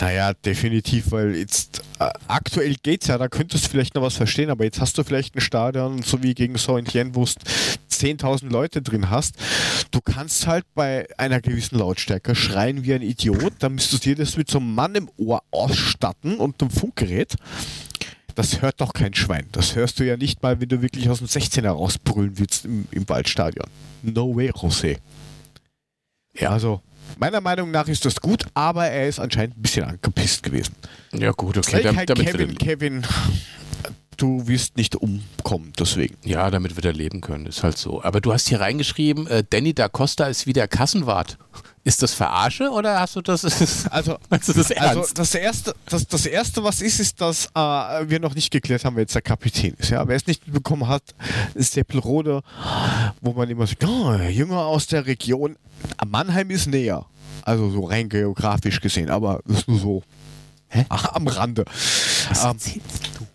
Naja, 0.00 0.32
definitiv, 0.34 1.12
weil 1.12 1.36
jetzt 1.36 1.82
äh, 2.00 2.10
aktuell 2.26 2.74
geht's 2.82 3.06
ja, 3.06 3.16
da 3.16 3.28
könntest 3.28 3.66
du 3.66 3.70
vielleicht 3.70 3.94
noch 3.94 4.02
was 4.02 4.16
verstehen, 4.16 4.50
aber 4.50 4.64
jetzt 4.64 4.80
hast 4.80 4.98
du 4.98 5.04
vielleicht 5.04 5.36
ein 5.36 5.40
Stadion, 5.40 6.02
so 6.02 6.22
wie 6.22 6.34
gegen 6.34 6.56
Saint-Étienne, 6.56 7.14
wo 7.14 7.24
du 7.24 7.30
10.000 7.90 8.50
Leute 8.50 8.82
drin 8.82 9.10
hast. 9.10 9.36
Du 9.92 10.00
kannst 10.00 10.46
halt 10.46 10.64
bei 10.74 11.06
einer 11.16 11.40
gewissen 11.40 11.78
Lautstärke 11.78 12.34
schreien 12.34 12.84
wie 12.84 12.94
ein 12.94 13.02
Idiot, 13.02 13.52
dann 13.60 13.74
müsstest 13.74 14.04
du 14.04 14.10
dir 14.10 14.16
das 14.16 14.36
mit 14.36 14.50
so 14.50 14.58
einem 14.58 14.74
Mann 14.74 14.96
im 14.96 15.08
Ohr 15.16 15.42
ausstatten 15.52 16.38
und 16.38 16.60
einem 16.60 16.70
Funkgerät. 16.70 17.36
Das 18.34 18.62
hört 18.62 18.80
doch 18.80 18.92
kein 18.92 19.14
Schwein. 19.14 19.46
Das 19.52 19.76
hörst 19.76 20.00
du 20.00 20.04
ja 20.04 20.16
nicht 20.16 20.42
mal, 20.42 20.60
wenn 20.60 20.68
du 20.68 20.82
wirklich 20.82 21.08
aus 21.08 21.18
dem 21.18 21.28
16er 21.28 21.68
rausbrüllen 21.68 22.38
willst 22.38 22.64
im, 22.64 22.88
im 22.90 23.08
Waldstadion. 23.08 23.66
No 24.02 24.34
way, 24.34 24.50
José. 24.50 24.98
Ja, 26.36 26.50
also 26.50 26.80
Meiner 27.18 27.40
Meinung 27.40 27.70
nach 27.70 27.86
ist 27.86 28.04
das 28.04 28.20
gut, 28.20 28.44
aber 28.54 28.86
er 28.86 29.08
ist 29.08 29.20
anscheinend 29.20 29.56
ein 29.56 29.62
bisschen 29.62 29.84
angepisst 29.84 30.42
gewesen. 30.42 30.74
Ja, 31.12 31.30
gut, 31.30 31.56
okay. 31.56 31.82
Damit, 31.82 31.96
halt 31.96 32.10
damit 32.10 32.26
Kevin, 32.26 32.58
Kevin, 32.58 33.06
du 34.16 34.46
wirst 34.46 34.76
nicht 34.76 34.96
umkommen, 34.96 35.72
deswegen. 35.78 36.16
Ja, 36.24 36.50
damit 36.50 36.76
wird 36.76 36.86
er 36.86 36.92
leben 36.92 37.20
können, 37.20 37.46
ist 37.46 37.62
halt 37.62 37.78
so. 37.78 38.02
Aber 38.02 38.20
du 38.20 38.32
hast 38.32 38.48
hier 38.48 38.60
reingeschrieben, 38.60 39.26
äh, 39.26 39.44
Danny 39.48 39.74
da 39.74 39.88
Costa 39.88 40.26
ist 40.26 40.46
wieder 40.46 40.66
Kassenwart. 40.66 41.38
Ist 41.84 42.02
das 42.02 42.14
Verarsche 42.14 42.70
oder 42.70 42.98
hast 42.98 43.14
du 43.16 43.20
das? 43.20 43.44
Also, 43.90 44.18
du 44.30 44.52
das, 44.52 44.72
also 44.72 45.04
das 45.14 45.34
erste, 45.34 45.74
das, 45.86 46.06
das 46.06 46.26
erste, 46.26 46.64
was 46.64 46.80
ist, 46.80 46.98
ist, 46.98 47.20
dass 47.20 47.46
äh, 47.54 48.08
wir 48.08 48.20
noch 48.20 48.34
nicht 48.34 48.50
geklärt 48.50 48.84
haben, 48.84 48.96
wer 48.96 49.02
jetzt 49.02 49.14
der 49.14 49.22
Kapitän 49.22 49.74
ist. 49.74 49.90
Ja, 49.90 50.06
wer 50.08 50.16
es 50.16 50.26
nicht 50.26 50.50
bekommen 50.50 50.88
hat, 50.88 51.02
ist 51.54 51.74
Seppelrode, 51.74 52.42
wo 53.20 53.32
man 53.32 53.50
immer 53.50 53.66
sagt, 53.66 53.84
oh, 53.84 54.14
Jünger 54.14 54.60
aus 54.60 54.86
der 54.86 55.06
Region. 55.06 55.56
Mannheim 56.06 56.50
ist 56.50 56.66
näher, 56.66 57.04
also 57.42 57.70
so 57.70 57.84
rein 57.84 58.08
geografisch 58.08 58.80
gesehen, 58.80 59.10
aber 59.10 59.40
das 59.44 59.58
ist 59.58 59.68
nur 59.68 59.78
so 59.78 60.02
Hä? 60.74 60.86
Am 60.88 61.28
Rande. 61.28 61.64
Was 61.66 62.42
ähm, 62.42 62.50
erzählst 62.50 63.10
du? 63.18 63.26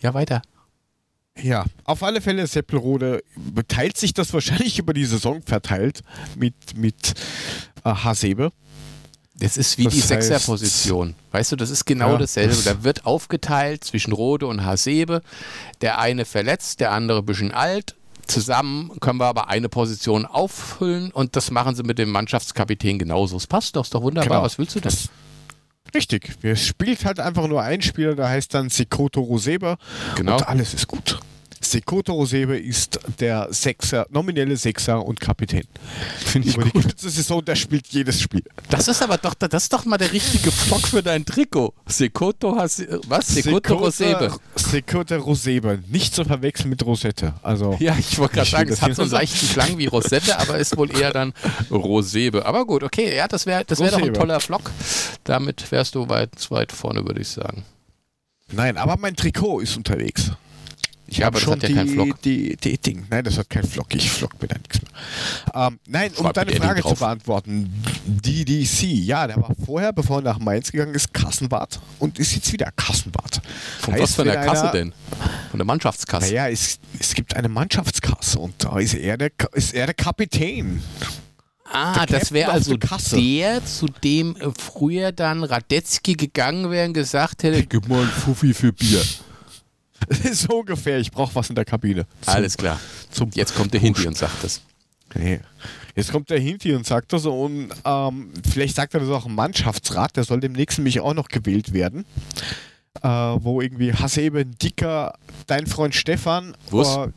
Ja, 0.00 0.14
weiter. 0.14 0.42
Ja, 1.42 1.64
auf 1.84 2.02
alle 2.02 2.20
Fälle, 2.20 2.46
Seppelrode 2.46 3.22
teilt 3.68 3.96
sich 3.96 4.14
das 4.14 4.32
wahrscheinlich 4.32 4.78
über 4.78 4.94
die 4.94 5.04
Saison 5.04 5.42
verteilt 5.42 6.02
mit, 6.36 6.54
mit 6.76 7.14
äh, 7.84 7.90
Hasebe. 7.90 8.52
Das 9.36 9.56
ist 9.56 9.78
wie 9.78 9.84
das 9.84 9.94
die 9.94 10.00
Sechserposition. 10.00 11.14
Weißt 11.32 11.50
du, 11.50 11.56
das 11.56 11.70
ist 11.70 11.84
genau 11.86 12.12
ja, 12.12 12.18
dasselbe. 12.18 12.54
Da 12.64 12.84
wird 12.84 13.04
aufgeteilt 13.04 13.82
zwischen 13.82 14.12
Rode 14.12 14.46
und 14.46 14.64
Hasebe. 14.64 15.22
Der 15.80 15.98
eine 15.98 16.24
verletzt, 16.24 16.78
der 16.78 16.92
andere 16.92 17.18
ein 17.18 17.26
bisschen 17.26 17.50
alt. 17.50 17.96
Zusammen 18.26 18.92
können 19.00 19.18
wir 19.18 19.26
aber 19.26 19.48
eine 19.48 19.68
Position 19.68 20.24
auffüllen 20.24 21.10
und 21.10 21.36
das 21.36 21.50
machen 21.50 21.74
sie 21.74 21.82
mit 21.82 21.98
dem 21.98 22.10
Mannschaftskapitän 22.10 22.98
genauso. 22.98 23.36
Es 23.36 23.46
passt 23.46 23.76
doch, 23.76 23.82
ist 23.84 23.94
doch 23.94 24.02
wunderbar. 24.02 24.28
Genau. 24.28 24.42
Was 24.42 24.56
willst 24.56 24.76
du 24.76 24.80
denn? 24.80 24.90
Das, 24.90 25.08
Richtig, 25.94 26.32
wir 26.40 26.56
spielt 26.56 27.04
halt 27.04 27.20
einfach 27.20 27.46
nur 27.46 27.62
ein 27.62 27.80
Spieler, 27.80 28.14
der 28.16 28.28
heißt 28.28 28.52
dann 28.52 28.68
Sekoto 28.68 29.20
Rosebe 29.20 29.76
genau. 30.16 30.36
und 30.36 30.48
alles 30.48 30.74
ist 30.74 30.88
gut. 30.88 31.20
Sekoto 31.64 32.12
Rosebe 32.12 32.58
ist 32.58 32.98
der 33.20 33.48
Sechser, 33.50 34.06
nominelle 34.10 34.56
Sechser 34.56 35.04
und 35.04 35.20
Kapitän. 35.20 35.64
Finde 36.24 36.48
ich 36.48 36.56
Über 36.56 36.64
gut. 36.64 36.74
die 36.74 36.88
ganze 36.88 37.10
Saison, 37.10 37.44
der 37.44 37.56
spielt 37.56 37.86
jedes 37.88 38.20
Spiel. 38.20 38.44
Das 38.70 38.88
ist 38.88 39.02
aber 39.02 39.18
doch, 39.18 39.34
das 39.34 39.64
ist 39.64 39.72
doch 39.72 39.84
mal 39.84 39.98
der 39.98 40.12
richtige 40.12 40.50
Flock 40.50 40.86
für 40.86 41.02
dein 41.02 41.24
Trikot. 41.24 41.74
Sekoto, 41.86 42.56
was? 42.56 43.26
Sekoto 43.26 43.74
Rosebe. 43.76 44.32
Sekoto 44.56 45.16
Rosebe. 45.16 45.82
Nicht 45.88 46.14
zu 46.14 46.24
verwechseln 46.24 46.70
mit 46.70 46.84
Rosette. 46.84 47.34
Also, 47.42 47.76
ja, 47.80 47.96
ich 47.98 48.18
wollte 48.18 48.34
gerade 48.34 48.50
sagen, 48.50 48.70
es 48.70 48.82
hat 48.82 48.94
so 48.94 49.02
einen 49.02 49.10
leichten 49.10 49.48
Klang 49.48 49.78
wie 49.78 49.86
Rosette, 49.86 50.38
aber 50.38 50.58
ist 50.58 50.76
wohl 50.76 50.90
eher 50.96 51.12
dann 51.12 51.32
Rosebe. 51.70 52.46
Aber 52.46 52.66
gut, 52.66 52.82
okay, 52.82 53.16
ja, 53.16 53.28
das 53.28 53.46
wäre 53.46 53.64
das 53.64 53.80
wär 53.80 53.90
doch 53.90 54.02
ein 54.02 54.14
toller 54.14 54.40
Flock. 54.40 54.70
Damit 55.24 55.70
wärst 55.70 55.94
du 55.94 56.08
weit, 56.08 56.50
weit 56.50 56.72
vorne, 56.72 57.04
würde 57.06 57.20
ich 57.20 57.28
sagen. 57.28 57.64
Nein, 58.52 58.76
aber 58.76 58.96
mein 58.96 59.16
Trikot 59.16 59.60
ist 59.60 59.76
unterwegs. 59.76 60.32
Ich 61.06 61.22
habe 61.22 61.38
schon 61.38 61.60
ja 61.60 61.68
die, 61.84 62.14
die, 62.24 62.56
die, 62.56 62.78
Ding. 62.78 63.06
Nein, 63.10 63.24
das 63.24 63.38
hat 63.38 63.50
kein 63.50 63.64
Flock. 63.64 63.94
Ich 63.94 64.10
flock 64.10 64.40
mir 64.40 64.48
da 64.48 64.56
nichts 64.56 64.80
mehr. 64.80 65.66
Ähm, 65.66 65.78
nein, 65.86 66.12
um 66.16 66.32
deine 66.32 66.52
Frage 66.52 66.82
zu 66.82 66.94
beantworten. 66.94 67.72
DDC, 68.06 68.82
ja, 68.84 69.26
der 69.26 69.36
war 69.36 69.54
vorher, 69.64 69.92
bevor 69.92 70.18
er 70.18 70.22
nach 70.22 70.38
Mainz 70.38 70.72
gegangen 70.72 70.94
ist, 70.94 71.12
Kassenwart 71.12 71.80
und 71.98 72.18
ist 72.18 72.34
jetzt 72.34 72.52
wieder 72.52 72.70
Kassenwart. 72.74 73.42
Von 73.80 73.94
heißt, 73.94 74.02
was 74.02 74.14
für 74.14 74.22
einer 74.22 74.44
Kasse 74.44 74.62
einer, 74.62 74.72
denn? 74.72 74.92
Von 75.50 75.58
der 75.58 75.66
Mannschaftskasse? 75.66 76.26
Naja, 76.28 76.48
es, 76.48 76.78
es 76.98 77.14
gibt 77.14 77.36
eine 77.36 77.48
Mannschaftskasse 77.48 78.38
und 78.38 78.54
da 78.64 78.78
ist 78.78 78.94
er 78.94 79.18
der, 79.18 79.30
ist 79.52 79.74
er 79.74 79.86
der 79.86 79.94
Kapitän. 79.94 80.82
Ah, 81.70 82.06
das 82.06 82.30
wäre 82.32 82.52
also 82.52 82.76
der, 82.76 83.64
zu 83.64 83.86
dem 83.86 84.36
äh, 84.36 84.50
früher 84.58 85.12
dann 85.12 85.42
Radetzky 85.42 86.14
gegangen 86.14 86.70
wäre 86.70 86.86
und 86.86 86.94
gesagt 86.94 87.42
hätte, 87.42 87.64
gib 87.64 87.88
mal 87.88 88.02
ein 88.02 88.08
Fuffi 88.08 88.54
für 88.54 88.72
Bier. 88.72 89.02
so 90.32 90.60
ungefähr, 90.60 90.98
ich 90.98 91.10
brauche 91.10 91.34
was 91.34 91.48
in 91.48 91.54
der 91.54 91.64
Kabine. 91.64 92.06
Zum, 92.20 92.34
Alles 92.34 92.56
klar. 92.56 92.80
Zum 93.10 93.30
Jetzt 93.34 93.54
kommt 93.54 93.72
der 93.72 93.80
Hinti 93.80 94.06
und 94.06 94.16
sagt 94.16 94.42
das. 94.42 94.60
Nee. 95.14 95.40
Jetzt 95.94 96.10
kommt 96.10 96.30
der 96.30 96.40
Hinti 96.40 96.74
und 96.74 96.84
sagt 96.84 97.12
das 97.12 97.24
und 97.24 97.68
ähm, 97.84 98.30
vielleicht 98.50 98.74
sagt 98.74 98.94
er 98.94 99.00
das 99.00 99.10
auch 99.10 99.26
im 99.26 99.34
Mannschaftsrat, 99.34 100.16
der 100.16 100.24
soll 100.24 100.40
demnächst 100.40 100.78
nämlich 100.78 101.00
auch 101.00 101.14
noch 101.14 101.28
gewählt 101.28 101.72
werden. 101.72 102.04
Äh, 103.02 103.08
wo 103.08 103.60
irgendwie 103.60 103.92
Hasebe, 103.92 104.46
Dicker, 104.46 105.14
dein 105.46 105.66
Freund 105.66 105.94
Stefan, 105.94 106.56
äh, 106.72 107.08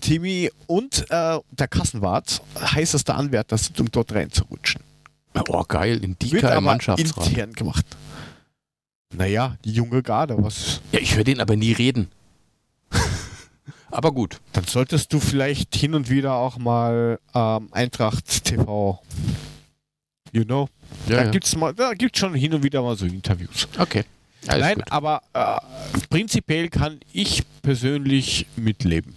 Timmy 0.00 0.50
und 0.66 1.06
äh, 1.10 1.38
der 1.50 1.68
Kassenwart 1.68 2.42
heißester 2.60 3.16
Anwärter 3.16 3.58
sind, 3.58 3.80
um 3.80 3.90
dort 3.90 4.12
reinzurutschen. 4.12 4.82
Oh, 5.48 5.64
geil, 5.66 6.02
in 6.02 6.16
Dicker 6.18 6.56
im 6.56 6.64
Mannschaftsrat. 6.64 7.28
intern 7.28 7.52
gemacht. 7.52 7.84
Naja, 9.12 9.56
die 9.64 9.72
junge 9.72 10.02
Garde, 10.02 10.36
was. 10.38 10.80
Ja, 10.92 10.98
ich 11.00 11.16
höre 11.16 11.24
den 11.24 11.40
aber 11.40 11.56
nie 11.56 11.72
reden. 11.72 12.08
aber 13.90 14.12
gut. 14.12 14.40
Dann 14.52 14.64
solltest 14.64 15.12
du 15.12 15.20
vielleicht 15.20 15.74
hin 15.74 15.94
und 15.94 16.10
wieder 16.10 16.34
auch 16.34 16.58
mal 16.58 17.20
ähm, 17.34 17.68
Eintracht 17.72 18.44
TV. 18.44 19.00
You 20.32 20.44
know? 20.44 20.68
Ja, 21.08 21.16
da 21.16 21.24
ja. 21.24 21.30
gibt's 21.30 21.54
mal, 21.56 21.74
da 21.74 21.94
gibt's 21.94 22.18
schon 22.18 22.34
hin 22.34 22.54
und 22.54 22.62
wieder 22.62 22.82
mal 22.82 22.96
so 22.96 23.06
Interviews. 23.06 23.68
Okay. 23.78 24.04
Alles 24.46 24.60
Nein, 24.60 24.76
gut. 24.76 24.92
aber 24.92 25.22
äh, 25.32 25.58
prinzipiell 26.10 26.68
kann 26.68 27.00
ich 27.12 27.44
persönlich 27.62 28.46
mitleben. 28.56 29.14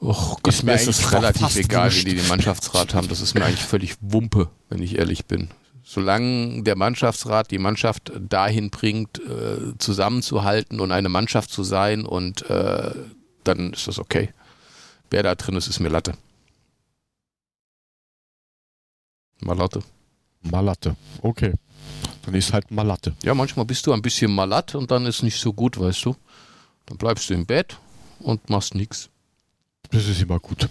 Och, 0.00 0.40
Gott, 0.42 0.62
mir 0.62 0.74
ist 0.74 0.86
es 0.86 1.12
relativ 1.12 1.56
egal, 1.56 1.92
wie 1.92 2.04
die 2.04 2.14
den 2.14 2.28
Mannschaftsrat 2.28 2.94
haben. 2.94 3.08
Das 3.08 3.20
ist 3.20 3.34
mir 3.34 3.44
eigentlich 3.44 3.60
völlig 3.60 3.96
Wumpe, 4.00 4.48
wenn 4.70 4.82
ich 4.82 4.98
ehrlich 4.98 5.26
bin 5.26 5.50
solange 5.90 6.62
der 6.62 6.76
Mannschaftsrat 6.76 7.50
die 7.50 7.58
Mannschaft 7.58 8.12
dahin 8.16 8.70
bringt, 8.70 9.18
äh, 9.18 9.76
zusammenzuhalten 9.78 10.78
und 10.78 10.92
eine 10.92 11.08
Mannschaft 11.08 11.50
zu 11.50 11.64
sein 11.64 12.06
und 12.06 12.48
äh, 12.48 12.94
dann 13.42 13.72
ist 13.72 13.88
das 13.88 13.98
okay. 13.98 14.32
Wer 15.10 15.24
da 15.24 15.34
drin 15.34 15.56
ist, 15.56 15.66
ist 15.66 15.80
mir 15.80 15.88
Latte. 15.88 16.14
Malatte. 19.40 19.82
Malatte, 20.42 20.94
okay. 21.22 21.54
Dann 22.22 22.34
ist 22.34 22.52
halt 22.52 22.70
Malatte. 22.70 23.16
Ja, 23.24 23.34
manchmal 23.34 23.66
bist 23.66 23.84
du 23.84 23.92
ein 23.92 24.02
bisschen 24.02 24.32
malat 24.32 24.76
und 24.76 24.92
dann 24.92 25.06
ist 25.06 25.24
nicht 25.24 25.40
so 25.40 25.52
gut, 25.52 25.76
weißt 25.76 26.04
du. 26.04 26.14
Dann 26.86 26.98
bleibst 26.98 27.28
du 27.28 27.34
im 27.34 27.46
Bett 27.46 27.76
und 28.20 28.48
machst 28.48 28.76
nichts. 28.76 29.10
Das 29.90 30.06
ist 30.06 30.22
immer 30.22 30.38
gut. 30.38 30.68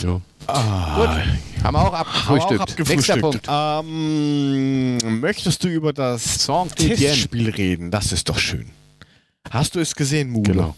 Ja. 0.00 0.20
Ah, 0.46 0.96
Gut, 0.96 1.64
haben 1.64 1.74
wir 1.74 1.80
auch 1.80 1.92
abgefrühstückt. 1.92 2.88
Nächster 2.88 3.16
Punkt. 3.18 3.46
Ähm, 3.48 5.20
möchtest 5.20 5.62
du 5.64 5.68
über 5.68 5.92
das 5.92 6.48
Testspiel 6.76 7.50
reden? 7.50 7.90
Das 7.90 8.12
ist 8.12 8.28
doch 8.28 8.38
schön. 8.38 8.70
Hast 9.50 9.74
du 9.74 9.80
es 9.80 9.94
gesehen, 9.94 10.30
Mule? 10.30 10.52
Genau. 10.52 10.76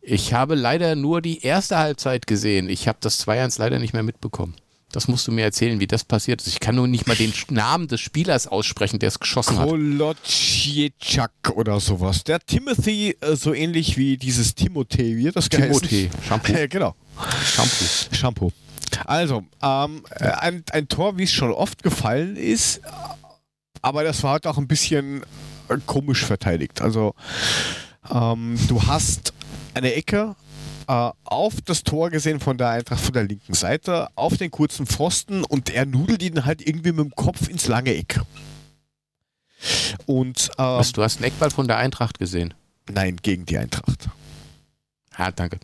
Ich 0.00 0.32
habe 0.32 0.54
leider 0.54 0.96
nur 0.96 1.20
die 1.20 1.42
erste 1.42 1.78
Halbzeit 1.78 2.26
gesehen. 2.26 2.70
Ich 2.70 2.88
habe 2.88 2.98
das 3.00 3.26
2-1 3.26 3.58
leider 3.58 3.78
nicht 3.78 3.92
mehr 3.92 4.02
mitbekommen. 4.02 4.54
Das 4.90 5.06
musst 5.06 5.26
du 5.28 5.32
mir 5.32 5.42
erzählen, 5.44 5.80
wie 5.80 5.86
das 5.86 6.02
passiert 6.02 6.40
ist. 6.40 6.48
Ich 6.48 6.60
kann 6.60 6.74
nur 6.74 6.88
nicht 6.88 7.06
mal 7.06 7.14
den 7.14 7.30
Namen 7.50 7.88
des 7.88 8.00
Spielers 8.00 8.46
aussprechen, 8.46 8.98
der 8.98 9.08
es 9.08 9.20
geschossen 9.20 9.58
hat. 9.58 9.68
Kolotschitschak 9.68 11.30
oder 11.54 11.78
sowas. 11.78 12.24
Der 12.24 12.40
Timothy, 12.40 13.14
äh, 13.20 13.36
so 13.36 13.52
ähnlich 13.52 13.98
wie 13.98 14.16
dieses 14.16 14.56
Timothée, 14.56 15.14
wie 15.16 15.30
das 15.30 15.50
Timothy. 15.50 16.08
Shampoo. 16.26 16.52
Äh, 16.54 16.68
genau. 16.68 16.94
Shampoo. 17.44 17.84
Shampoo. 18.16 18.52
Also, 19.06 19.44
ähm, 19.62 20.04
ein, 20.18 20.64
ein 20.70 20.88
Tor, 20.88 21.18
wie 21.18 21.24
es 21.24 21.32
schon 21.32 21.52
oft 21.52 21.82
gefallen 21.82 22.36
ist, 22.36 22.80
aber 23.82 24.04
das 24.04 24.22
war 24.22 24.32
halt 24.32 24.46
auch 24.46 24.58
ein 24.58 24.68
bisschen 24.68 25.22
komisch 25.86 26.24
verteidigt. 26.24 26.80
Also, 26.80 27.14
ähm, 28.10 28.58
du 28.68 28.82
hast 28.86 29.32
eine 29.74 29.94
Ecke, 29.94 30.34
äh, 30.88 31.10
auf 31.24 31.60
das 31.64 31.84
Tor 31.84 32.10
gesehen 32.10 32.40
von 32.40 32.56
der 32.56 32.70
Eintracht 32.70 33.00
von 33.00 33.12
der 33.12 33.24
linken 33.24 33.54
Seite, 33.54 34.08
auf 34.14 34.36
den 34.36 34.50
kurzen 34.50 34.86
Pfosten 34.86 35.44
und 35.44 35.70
er 35.70 35.86
nudelt 35.86 36.22
ihn 36.22 36.44
halt 36.44 36.66
irgendwie 36.66 36.92
mit 36.92 37.04
dem 37.04 37.14
Kopf 37.14 37.48
ins 37.48 37.68
lange 37.68 37.94
Eck. 37.94 38.20
Und, 40.06 40.50
ähm, 40.58 40.64
Was, 40.64 40.92
du 40.92 41.02
hast 41.02 41.16
einen 41.16 41.24
Eckball 41.24 41.50
von 41.50 41.68
der 41.68 41.76
Eintracht 41.76 42.18
gesehen? 42.18 42.54
Nein, 42.90 43.16
gegen 43.22 43.44
die 43.44 43.58
Eintracht. 43.58 44.08
Ah, 45.14 45.30
danke. 45.30 45.58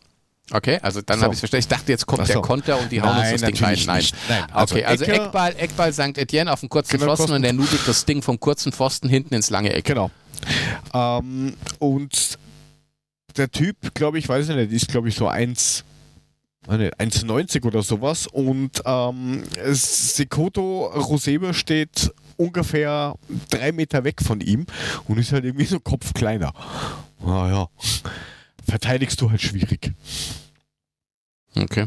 Okay, 0.50 0.78
also 0.82 1.00
dann 1.00 1.18
so. 1.18 1.24
habe 1.24 1.34
ich 1.34 1.36
es 1.36 1.40
verstanden. 1.40 1.60
Ich 1.62 1.68
dachte, 1.68 1.92
jetzt 1.92 2.06
kommt 2.06 2.26
so. 2.26 2.32
der 2.34 2.42
Konter 2.42 2.78
und 2.78 2.92
die 2.92 3.00
hauen 3.00 3.16
uns 3.16 3.30
das 3.30 3.40
Ding 3.40 3.64
rein. 3.64 3.78
Nein. 3.86 4.04
Nein. 4.28 4.44
Also 4.52 4.74
okay, 4.74 4.84
also 4.84 5.04
Ecke, 5.04 5.22
Eckball, 5.22 5.54
Eckball 5.56 5.92
St. 5.92 6.18
Etienne 6.18 6.52
auf 6.52 6.60
dem 6.60 6.68
kurzen 6.68 6.98
genau, 6.98 7.16
Pfosten 7.16 7.32
und 7.32 7.42
der 7.42 7.54
nudelt 7.54 7.80
das 7.86 8.04
Ding 8.04 8.20
vom 8.20 8.38
kurzen 8.38 8.72
Pfosten 8.72 9.08
hinten 9.08 9.34
ins 9.34 9.48
lange 9.48 9.72
Eck. 9.72 9.86
Genau. 9.86 10.10
Ähm, 10.92 11.54
und 11.78 12.38
der 13.36 13.50
Typ, 13.50 13.94
glaube 13.94 14.18
ich, 14.18 14.28
weiß 14.28 14.48
ich 14.50 14.56
nicht, 14.56 14.72
ist 14.72 14.88
glaube 14.88 15.08
ich 15.08 15.14
so 15.14 15.28
1, 15.28 15.84
1,90 16.68 17.64
oder 17.64 17.82
sowas 17.82 18.26
und 18.26 18.82
ähm, 18.84 19.44
Sekoto 19.72 20.86
Rosebe 20.86 21.54
steht 21.54 22.12
ungefähr 22.36 23.14
drei 23.48 23.72
Meter 23.72 24.04
weg 24.04 24.20
von 24.22 24.40
ihm 24.40 24.66
und 25.08 25.18
ist 25.18 25.32
halt 25.32 25.44
irgendwie 25.44 25.64
so 25.64 25.80
Kopf 25.80 26.12
kleiner. 26.12 26.52
Naja, 27.24 27.68
verteidigst 28.66 29.20
du 29.20 29.30
halt 29.30 29.42
schwierig. 29.42 29.92
Okay. 31.56 31.86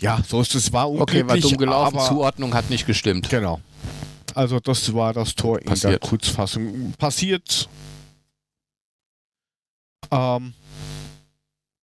Ja, 0.00 0.22
so 0.26 0.40
ist 0.40 0.54
es. 0.54 0.72
War 0.72 0.90
unglücklich, 0.90 1.22
Okay, 1.22 1.28
war 1.28 1.38
dumm 1.38 1.56
gelaufen, 1.56 1.98
Zuordnung 2.00 2.54
hat 2.54 2.68
nicht 2.70 2.86
gestimmt. 2.86 3.28
Genau. 3.30 3.60
Also 4.34 4.60
das 4.60 4.92
war 4.92 5.14
das 5.14 5.34
Tor 5.34 5.58
in 5.60 5.66
Passiert. 5.66 5.92
der 5.92 5.98
Kurzfassung. 5.98 6.92
Passiert. 6.98 7.68
Ähm, 10.10 10.52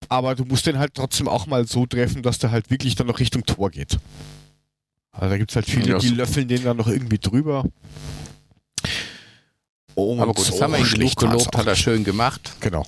aber 0.08 0.36
du 0.36 0.46
musst 0.46 0.68
den 0.68 0.78
halt 0.78 0.94
trotzdem 0.94 1.28
auch 1.28 1.48
mal 1.48 1.66
so 1.68 1.86
treffen, 1.88 2.22
dass 2.22 2.38
der 2.38 2.52
halt 2.52 2.70
wirklich 2.70 2.96
dann 2.96 3.08
noch 3.08 3.20
Richtung 3.20 3.44
Tor 3.46 3.72
geht. 3.72 3.98
Also 5.12 5.30
da 5.30 5.38
gibt 5.38 5.52
es 5.52 5.56
halt 5.56 5.66
viele, 5.66 5.98
die 5.98 6.10
löffeln 6.10 6.48
den 6.48 6.64
dann 6.64 6.78
noch 6.78 6.88
irgendwie 6.88 7.18
drüber. 7.18 7.66
Und 9.96 10.20
Aber 10.20 10.34
gut, 10.34 10.48
das 10.48 10.62
haben 10.62 10.74
wir 10.74 10.80
ihn 10.80 10.90
genug 10.90 11.16
gelobt, 11.16 11.58
hat 11.58 11.68
er 11.68 11.76
schön 11.76 12.04
gemacht. 12.04 12.56
Genau. 12.60 12.86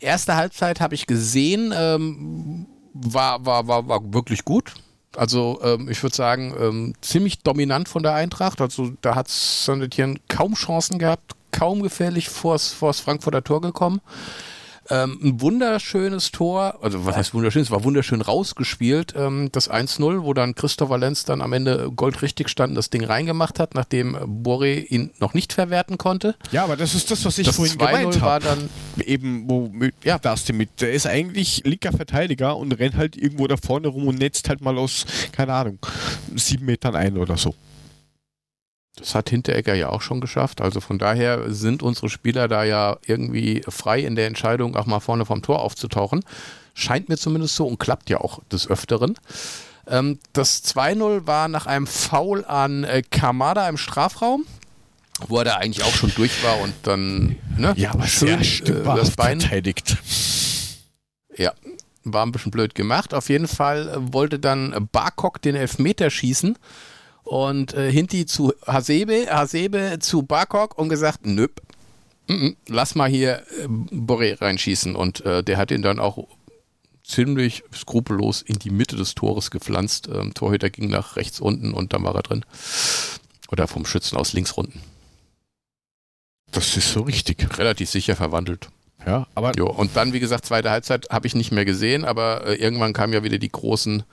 Erste 0.00 0.36
Halbzeit 0.36 0.80
habe 0.80 0.94
ich 0.94 1.06
gesehen, 1.06 1.72
ähm, 1.76 2.66
war, 2.92 3.44
war, 3.44 3.66
war, 3.66 3.88
war 3.88 4.12
wirklich 4.12 4.44
gut. 4.44 4.74
Also 5.16 5.58
ähm, 5.62 5.88
ich 5.88 6.02
würde 6.02 6.14
sagen, 6.14 6.54
ähm, 6.58 6.94
ziemlich 7.00 7.38
dominant 7.38 7.88
von 7.88 8.02
der 8.02 8.14
Eintracht. 8.14 8.60
Also 8.60 8.92
da 9.00 9.14
hat 9.14 9.28
Saint-Etienne 9.28 10.20
kaum 10.28 10.54
Chancen 10.54 10.98
gehabt, 10.98 11.32
kaum 11.52 11.82
gefährlich 11.82 12.28
vors, 12.28 12.72
vors 12.72 13.00
Frankfurter 13.00 13.42
Tor 13.42 13.60
gekommen. 13.60 14.00
Ähm, 14.90 15.18
ein 15.22 15.40
wunderschönes 15.40 16.30
Tor, 16.30 16.78
also 16.82 17.04
was 17.04 17.16
heißt 17.16 17.34
wunderschön, 17.34 17.62
es 17.62 17.70
war 17.70 17.84
wunderschön 17.84 18.20
rausgespielt, 18.20 19.14
ähm, 19.16 19.48
das 19.52 19.70
1-0, 19.70 20.22
wo 20.22 20.34
dann 20.34 20.54
Christopher 20.54 20.98
Lenz 20.98 21.24
dann 21.24 21.40
am 21.40 21.52
Ende 21.52 21.90
goldrichtig 21.94 22.48
stand, 22.48 22.76
das 22.76 22.90
Ding 22.90 23.04
reingemacht 23.04 23.58
hat, 23.58 23.74
nachdem 23.74 24.16
Boré 24.16 24.86
ihn 24.86 25.10
noch 25.18 25.34
nicht 25.34 25.52
verwerten 25.52 25.98
konnte. 25.98 26.36
Ja, 26.52 26.64
aber 26.64 26.76
das 26.76 26.94
ist 26.94 27.10
das, 27.10 27.24
was 27.24 27.38
ich 27.38 27.46
das 27.46 27.56
vorhin 27.56 27.76
gemeint 27.76 28.20
habe. 28.20 28.44
dann 28.44 28.70
eben, 29.04 29.48
wo 29.48 29.72
ja. 30.04 30.18
das 30.18 30.50
mit, 30.52 30.80
der 30.80 30.92
ist 30.92 31.06
eigentlich 31.06 31.62
linker 31.64 31.92
Verteidiger 31.92 32.56
und 32.56 32.72
rennt 32.72 32.96
halt 32.96 33.16
irgendwo 33.16 33.46
da 33.46 33.56
vorne 33.56 33.88
rum 33.88 34.06
und 34.08 34.18
netzt 34.18 34.48
halt 34.48 34.60
mal 34.60 34.78
aus, 34.78 35.04
keine 35.32 35.52
Ahnung, 35.52 35.78
sieben 36.34 36.66
Metern 36.66 36.94
ein 36.94 37.16
oder 37.16 37.36
so. 37.36 37.54
Das 38.96 39.14
hat 39.14 39.28
Hinteregger 39.28 39.74
ja 39.74 39.90
auch 39.90 40.00
schon 40.00 40.20
geschafft. 40.20 40.62
Also 40.62 40.80
von 40.80 40.98
daher 40.98 41.52
sind 41.52 41.82
unsere 41.82 42.08
Spieler 42.08 42.48
da 42.48 42.64
ja 42.64 42.96
irgendwie 43.04 43.62
frei 43.68 44.00
in 44.00 44.16
der 44.16 44.26
Entscheidung, 44.26 44.74
auch 44.74 44.86
mal 44.86 45.00
vorne 45.00 45.26
vom 45.26 45.42
Tor 45.42 45.60
aufzutauchen. 45.60 46.24
Scheint 46.72 47.08
mir 47.08 47.18
zumindest 47.18 47.56
so 47.56 47.66
und 47.66 47.78
klappt 47.78 48.08
ja 48.08 48.20
auch 48.20 48.42
des 48.50 48.68
Öfteren. 48.68 49.18
Ähm, 49.86 50.18
das 50.32 50.64
2-0 50.64 51.26
war 51.26 51.48
nach 51.48 51.66
einem 51.66 51.86
Foul 51.86 52.44
an 52.46 52.84
äh, 52.84 53.02
Kamada 53.02 53.68
im 53.68 53.76
Strafraum, 53.76 54.46
wo 55.28 55.38
er 55.38 55.44
da 55.44 55.54
eigentlich 55.56 55.84
auch 55.84 55.94
schon 55.94 56.12
durch 56.16 56.42
war 56.42 56.58
und 56.60 56.74
dann 56.82 57.36
ne, 57.56 57.74
ja, 57.76 57.92
aber 57.92 58.06
schön 58.06 58.40
äh, 58.40 58.82
das 58.82 59.10
Bein 59.10 59.40
verteidigt. 59.40 59.98
Ja, 61.36 61.52
war 62.04 62.24
ein 62.24 62.32
bisschen 62.32 62.50
blöd 62.50 62.74
gemacht. 62.74 63.12
Auf 63.12 63.28
jeden 63.28 63.46
Fall 63.46 63.94
wollte 63.98 64.38
dann 64.38 64.88
Barkok 64.90 65.42
den 65.42 65.54
Elfmeter 65.54 66.08
schießen 66.08 66.56
und 67.26 67.74
äh, 67.74 67.90
Hinti 67.90 68.24
zu 68.24 68.52
Hasebe, 68.66 69.26
Hasebe 69.28 69.98
zu 70.00 70.22
Barkok 70.22 70.78
und 70.78 70.88
gesagt, 70.88 71.26
nö, 71.26 71.48
m 72.28 72.36
-m, 72.36 72.56
lass 72.68 72.94
mal 72.94 73.08
hier 73.08 73.42
äh, 73.60 73.66
Boré 73.66 74.40
reinschießen. 74.40 74.96
Und 74.96 75.24
äh, 75.24 75.42
der 75.42 75.56
hat 75.58 75.70
ihn 75.70 75.82
dann 75.82 75.98
auch 75.98 76.28
ziemlich 77.02 77.62
skrupellos 77.74 78.42
in 78.42 78.58
die 78.58 78.70
Mitte 78.70 78.96
des 78.96 79.14
Tores 79.14 79.50
gepflanzt. 79.50 80.08
Ähm, 80.08 80.34
Torhüter 80.34 80.70
ging 80.70 80.88
nach 80.88 81.16
rechts 81.16 81.40
unten 81.40 81.72
und 81.72 81.92
dann 81.92 82.04
war 82.04 82.14
er 82.14 82.22
drin. 82.22 82.44
Oder 83.50 83.68
vom 83.68 83.86
Schützen 83.86 84.16
aus 84.16 84.32
links 84.32 84.52
unten. 84.52 84.80
Das 86.52 86.76
ist 86.76 86.92
so 86.92 87.02
richtig. 87.02 87.58
Relativ 87.58 87.90
sicher 87.90 88.16
verwandelt. 88.16 88.68
Ja, 89.04 89.26
aber. 89.34 89.52
Jo, 89.56 89.68
und 89.68 89.96
dann, 89.96 90.12
wie 90.12 90.20
gesagt, 90.20 90.46
zweite 90.46 90.70
Halbzeit 90.70 91.10
habe 91.10 91.26
ich 91.26 91.34
nicht 91.34 91.52
mehr 91.52 91.64
gesehen, 91.64 92.04
aber 92.04 92.46
äh, 92.46 92.54
irgendwann 92.54 92.92
kamen 92.92 93.12
ja 93.12 93.22
wieder 93.22 93.38
die 93.38 93.50
großen 93.50 94.04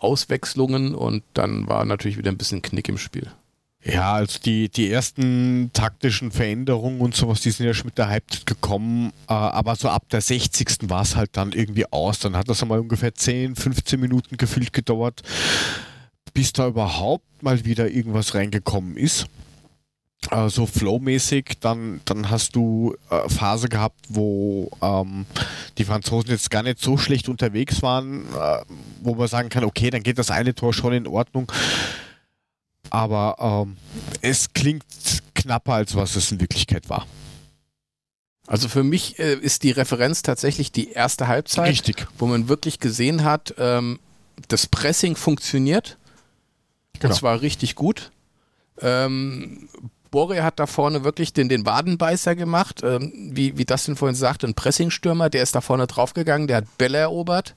Auswechslungen 0.00 0.94
und 0.94 1.22
dann 1.34 1.68
war 1.68 1.84
natürlich 1.84 2.18
wieder 2.18 2.30
ein 2.30 2.38
bisschen 2.38 2.62
Knick 2.62 2.88
im 2.88 2.98
Spiel. 2.98 3.30
Ja, 3.84 4.14
also 4.14 4.38
die, 4.44 4.68
die 4.68 4.90
ersten 4.90 5.70
taktischen 5.72 6.32
Veränderungen 6.32 7.00
und 7.00 7.14
sowas, 7.14 7.40
die 7.40 7.50
sind 7.50 7.64
ja 7.64 7.74
schon 7.74 7.86
mit 7.86 7.96
der 7.96 8.08
Halbzeit 8.08 8.44
gekommen, 8.44 9.12
äh, 9.28 9.32
aber 9.32 9.76
so 9.76 9.88
ab 9.88 10.08
der 10.10 10.20
60. 10.20 10.90
war 10.90 11.02
es 11.02 11.16
halt 11.16 11.30
dann 11.36 11.52
irgendwie 11.52 11.90
aus. 11.92 12.18
Dann 12.18 12.36
hat 12.36 12.48
das 12.48 12.60
einmal 12.62 12.80
ungefähr 12.80 13.14
10, 13.14 13.54
15 13.54 14.00
Minuten 14.00 14.36
gefühlt 14.36 14.72
gedauert, 14.72 15.22
bis 16.34 16.52
da 16.52 16.66
überhaupt 16.66 17.42
mal 17.42 17.64
wieder 17.64 17.88
irgendwas 17.88 18.34
reingekommen 18.34 18.96
ist 18.96 19.26
äh, 20.30 20.48
so 20.48 20.66
flowmäßig, 20.66 21.58
dann, 21.60 22.00
dann 22.04 22.30
hast 22.30 22.54
du 22.56 22.96
äh, 23.10 23.28
Phase 23.28 23.68
gehabt, 23.68 24.00
wo 24.08 24.70
ähm, 24.82 25.26
die 25.78 25.84
Franzosen 25.84 26.30
jetzt 26.30 26.50
gar 26.50 26.62
nicht 26.62 26.80
so 26.80 26.96
schlecht 26.96 27.28
unterwegs 27.28 27.82
waren, 27.82 28.26
äh, 28.34 28.64
wo 29.02 29.14
man 29.14 29.28
sagen 29.28 29.48
kann, 29.48 29.64
okay, 29.64 29.90
dann 29.90 30.02
geht 30.02 30.18
das 30.18 30.30
eine 30.30 30.54
Tor 30.54 30.72
schon 30.72 30.92
in 30.92 31.06
Ordnung. 31.06 31.50
Aber 32.90 33.64
ähm, 33.66 33.76
es 34.20 34.52
klingt 34.52 34.84
knapper, 35.34 35.74
als 35.74 35.94
was 35.94 36.16
es 36.16 36.32
in 36.32 36.40
Wirklichkeit 36.40 36.88
war. 36.88 37.06
Also 38.46 38.68
für 38.68 38.82
mich 38.82 39.18
äh, 39.18 39.34
ist 39.34 39.62
die 39.62 39.70
Referenz 39.70 40.22
tatsächlich 40.22 40.72
die 40.72 40.90
erste 40.92 41.28
Halbzeit, 41.28 41.68
Richtig. 41.68 42.06
wo 42.18 42.26
man 42.26 42.48
wirklich 42.48 42.80
gesehen 42.80 43.24
hat, 43.24 43.54
ähm, 43.58 43.98
das 44.48 44.66
Pressing 44.66 45.16
funktioniert. 45.16 45.98
Genau. 46.94 47.12
Und 47.12 47.18
zwar 47.18 47.42
richtig 47.42 47.74
gut. 47.74 48.10
Ähm, 48.80 49.68
Borre 50.10 50.42
hat 50.42 50.58
da 50.58 50.66
vorne 50.66 51.04
wirklich 51.04 51.32
den, 51.32 51.48
den 51.48 51.66
Wadenbeißer 51.66 52.34
gemacht, 52.36 52.82
ähm, 52.82 53.12
wie, 53.32 53.56
wie 53.58 53.64
Dustin 53.64 53.96
vorhin 53.96 54.14
sagte, 54.14 54.46
ein 54.46 54.54
Pressingstürmer, 54.54 55.30
der 55.30 55.42
ist 55.42 55.54
da 55.54 55.60
vorne 55.60 55.86
draufgegangen, 55.86 56.48
der 56.48 56.58
hat 56.58 56.78
Bälle 56.78 56.98
erobert. 56.98 57.54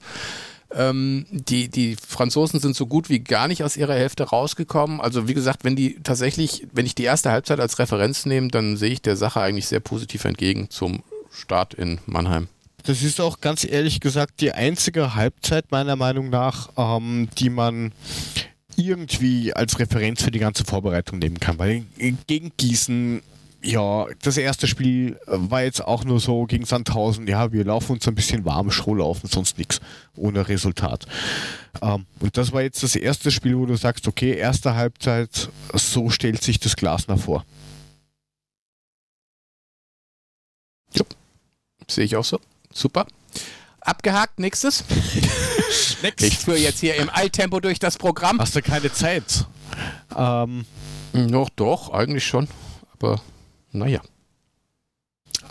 Ähm, 0.74 1.26
die, 1.30 1.68
die 1.68 1.96
Franzosen 1.96 2.60
sind 2.60 2.76
so 2.76 2.86
gut 2.86 3.08
wie 3.10 3.20
gar 3.20 3.48
nicht 3.48 3.62
aus 3.62 3.76
ihrer 3.76 3.94
Hälfte 3.94 4.24
rausgekommen. 4.24 5.00
Also 5.00 5.28
wie 5.28 5.34
gesagt, 5.34 5.64
wenn 5.64 5.76
die 5.76 5.98
tatsächlich, 6.02 6.66
wenn 6.72 6.86
ich 6.86 6.94
die 6.94 7.04
erste 7.04 7.30
Halbzeit 7.30 7.60
als 7.60 7.78
Referenz 7.78 8.26
nehme, 8.26 8.48
dann 8.48 8.76
sehe 8.76 8.90
ich 8.90 9.02
der 9.02 9.16
Sache 9.16 9.40
eigentlich 9.40 9.68
sehr 9.68 9.80
positiv 9.80 10.24
entgegen 10.24 10.70
zum 10.70 11.02
Start 11.30 11.74
in 11.74 11.98
Mannheim. 12.06 12.48
Das 12.84 13.02
ist 13.02 13.20
auch 13.20 13.40
ganz 13.40 13.64
ehrlich 13.64 14.00
gesagt 14.00 14.40
die 14.40 14.52
einzige 14.52 15.14
Halbzeit 15.14 15.70
meiner 15.70 15.96
Meinung 15.96 16.30
nach, 16.30 16.70
ähm, 16.76 17.28
die 17.38 17.50
man 17.50 17.92
irgendwie 18.76 19.52
als 19.52 19.78
Referenz 19.78 20.22
für 20.22 20.30
die 20.30 20.38
ganze 20.38 20.64
Vorbereitung 20.64 21.18
nehmen 21.18 21.40
kann. 21.40 21.58
Weil 21.58 21.84
gegen 22.26 22.52
Gießen, 22.56 23.22
ja, 23.62 24.06
das 24.22 24.36
erste 24.36 24.66
Spiel 24.66 25.18
war 25.26 25.62
jetzt 25.62 25.84
auch 25.84 26.04
nur 26.04 26.20
so 26.20 26.46
gegen 26.46 26.64
Sandhausen, 26.64 27.26
ja, 27.26 27.52
wir 27.52 27.64
laufen 27.64 27.92
uns 27.92 28.08
ein 28.08 28.14
bisschen 28.14 28.44
warm, 28.44 28.70
laufen, 28.70 29.28
sonst 29.28 29.58
nichts, 29.58 29.80
ohne 30.16 30.48
Resultat. 30.48 31.06
Ähm, 31.80 32.06
und 32.20 32.36
das 32.36 32.52
war 32.52 32.62
jetzt 32.62 32.82
das 32.82 32.96
erste 32.96 33.30
Spiel, 33.30 33.56
wo 33.56 33.66
du 33.66 33.76
sagst, 33.76 34.08
okay, 34.08 34.34
erste 34.34 34.74
Halbzeit, 34.74 35.48
so 35.74 36.10
stellt 36.10 36.42
sich 36.42 36.58
das 36.58 36.76
Glas 36.76 37.06
nach 37.08 37.18
vor. 37.18 37.44
Ja, 40.94 41.04
sehe 41.88 42.04
ich 42.04 42.16
auch 42.16 42.24
so. 42.24 42.40
Super. 42.72 43.06
Abgehakt, 43.84 44.38
nächstes. 44.38 44.84
Next. 46.02 46.24
Ich 46.24 46.38
führe 46.38 46.58
jetzt 46.58 46.80
hier 46.80 46.96
im 46.96 47.10
Eiltempo 47.12 47.60
durch 47.60 47.78
das 47.78 47.98
Programm. 47.98 48.38
Hast 48.38 48.54
du 48.56 48.62
keine 48.62 48.92
Zeit? 48.92 49.46
Ähm. 50.16 50.64
Doch, 51.12 51.50
doch, 51.50 51.90
eigentlich 51.90 52.26
schon. 52.26 52.48
Aber 52.94 53.20
naja. 53.72 54.00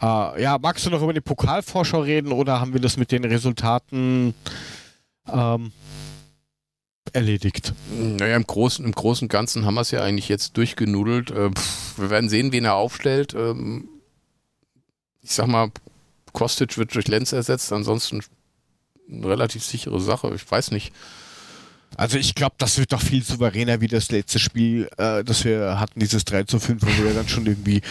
Äh, 0.02 0.42
ja, 0.42 0.58
magst 0.60 0.86
du 0.86 0.90
noch 0.90 1.02
über 1.02 1.14
die 1.14 1.22
Pokalvorschau 1.22 2.02
reden 2.02 2.32
oder 2.32 2.60
haben 2.60 2.74
wir 2.74 2.82
das 2.82 2.98
mit 2.98 3.12
den 3.12 3.24
Resultaten 3.24 4.34
ähm, 5.32 5.72
erledigt? 7.14 7.74
Naja, 7.92 8.36
im 8.36 8.48
Großen, 8.48 8.84
im 8.84 8.94
Großen 8.94 9.26
und 9.26 9.32
Ganzen 9.32 9.66
haben 9.66 9.76
wir 9.76 9.82
es 9.82 9.92
ja 9.92 10.02
eigentlich 10.02 10.30
jetzt 10.30 10.58
durchgenudelt. 10.58 11.32
Äh, 11.32 11.52
pff, 11.52 12.00
wir 12.00 12.10
werden 12.10 12.30
sehen, 12.30 12.52
wen 12.52 12.66
er 12.66 12.76
aufstellt. 12.76 13.34
Ähm, 13.36 13.88
ich 15.22 15.34
sag 15.34 15.48
mal, 15.48 15.70
Kostic 16.34 16.78
wird 16.78 16.94
durch 16.96 17.08
Lenz 17.08 17.32
ersetzt, 17.32 17.72
ansonsten 17.72 18.22
eine 19.10 19.28
relativ 19.28 19.64
sichere 19.64 20.00
Sache. 20.00 20.32
Ich 20.36 20.50
weiß 20.50 20.72
nicht. 20.72 20.94
Also 21.98 22.18
ich 22.18 22.36
glaube, 22.36 22.56
das 22.58 22.78
wird 22.78 22.94
doch 22.94 23.02
viel 23.02 23.24
souveräner 23.24 23.82
wie 23.82 23.88
das 23.88 24.12
letzte 24.12 24.40
Spiel, 24.40 24.90
äh, 24.98 25.24
das 25.24 25.44
wir 25.44 25.80
hatten, 25.80 26.00
dieses 26.00 26.24
3 26.24 26.44
zu 26.44 26.60
5, 26.60 26.82
wo 26.82 27.04
wir 27.04 27.14
dann 27.14 27.28
schon 27.28 27.46
irgendwie 27.46 27.82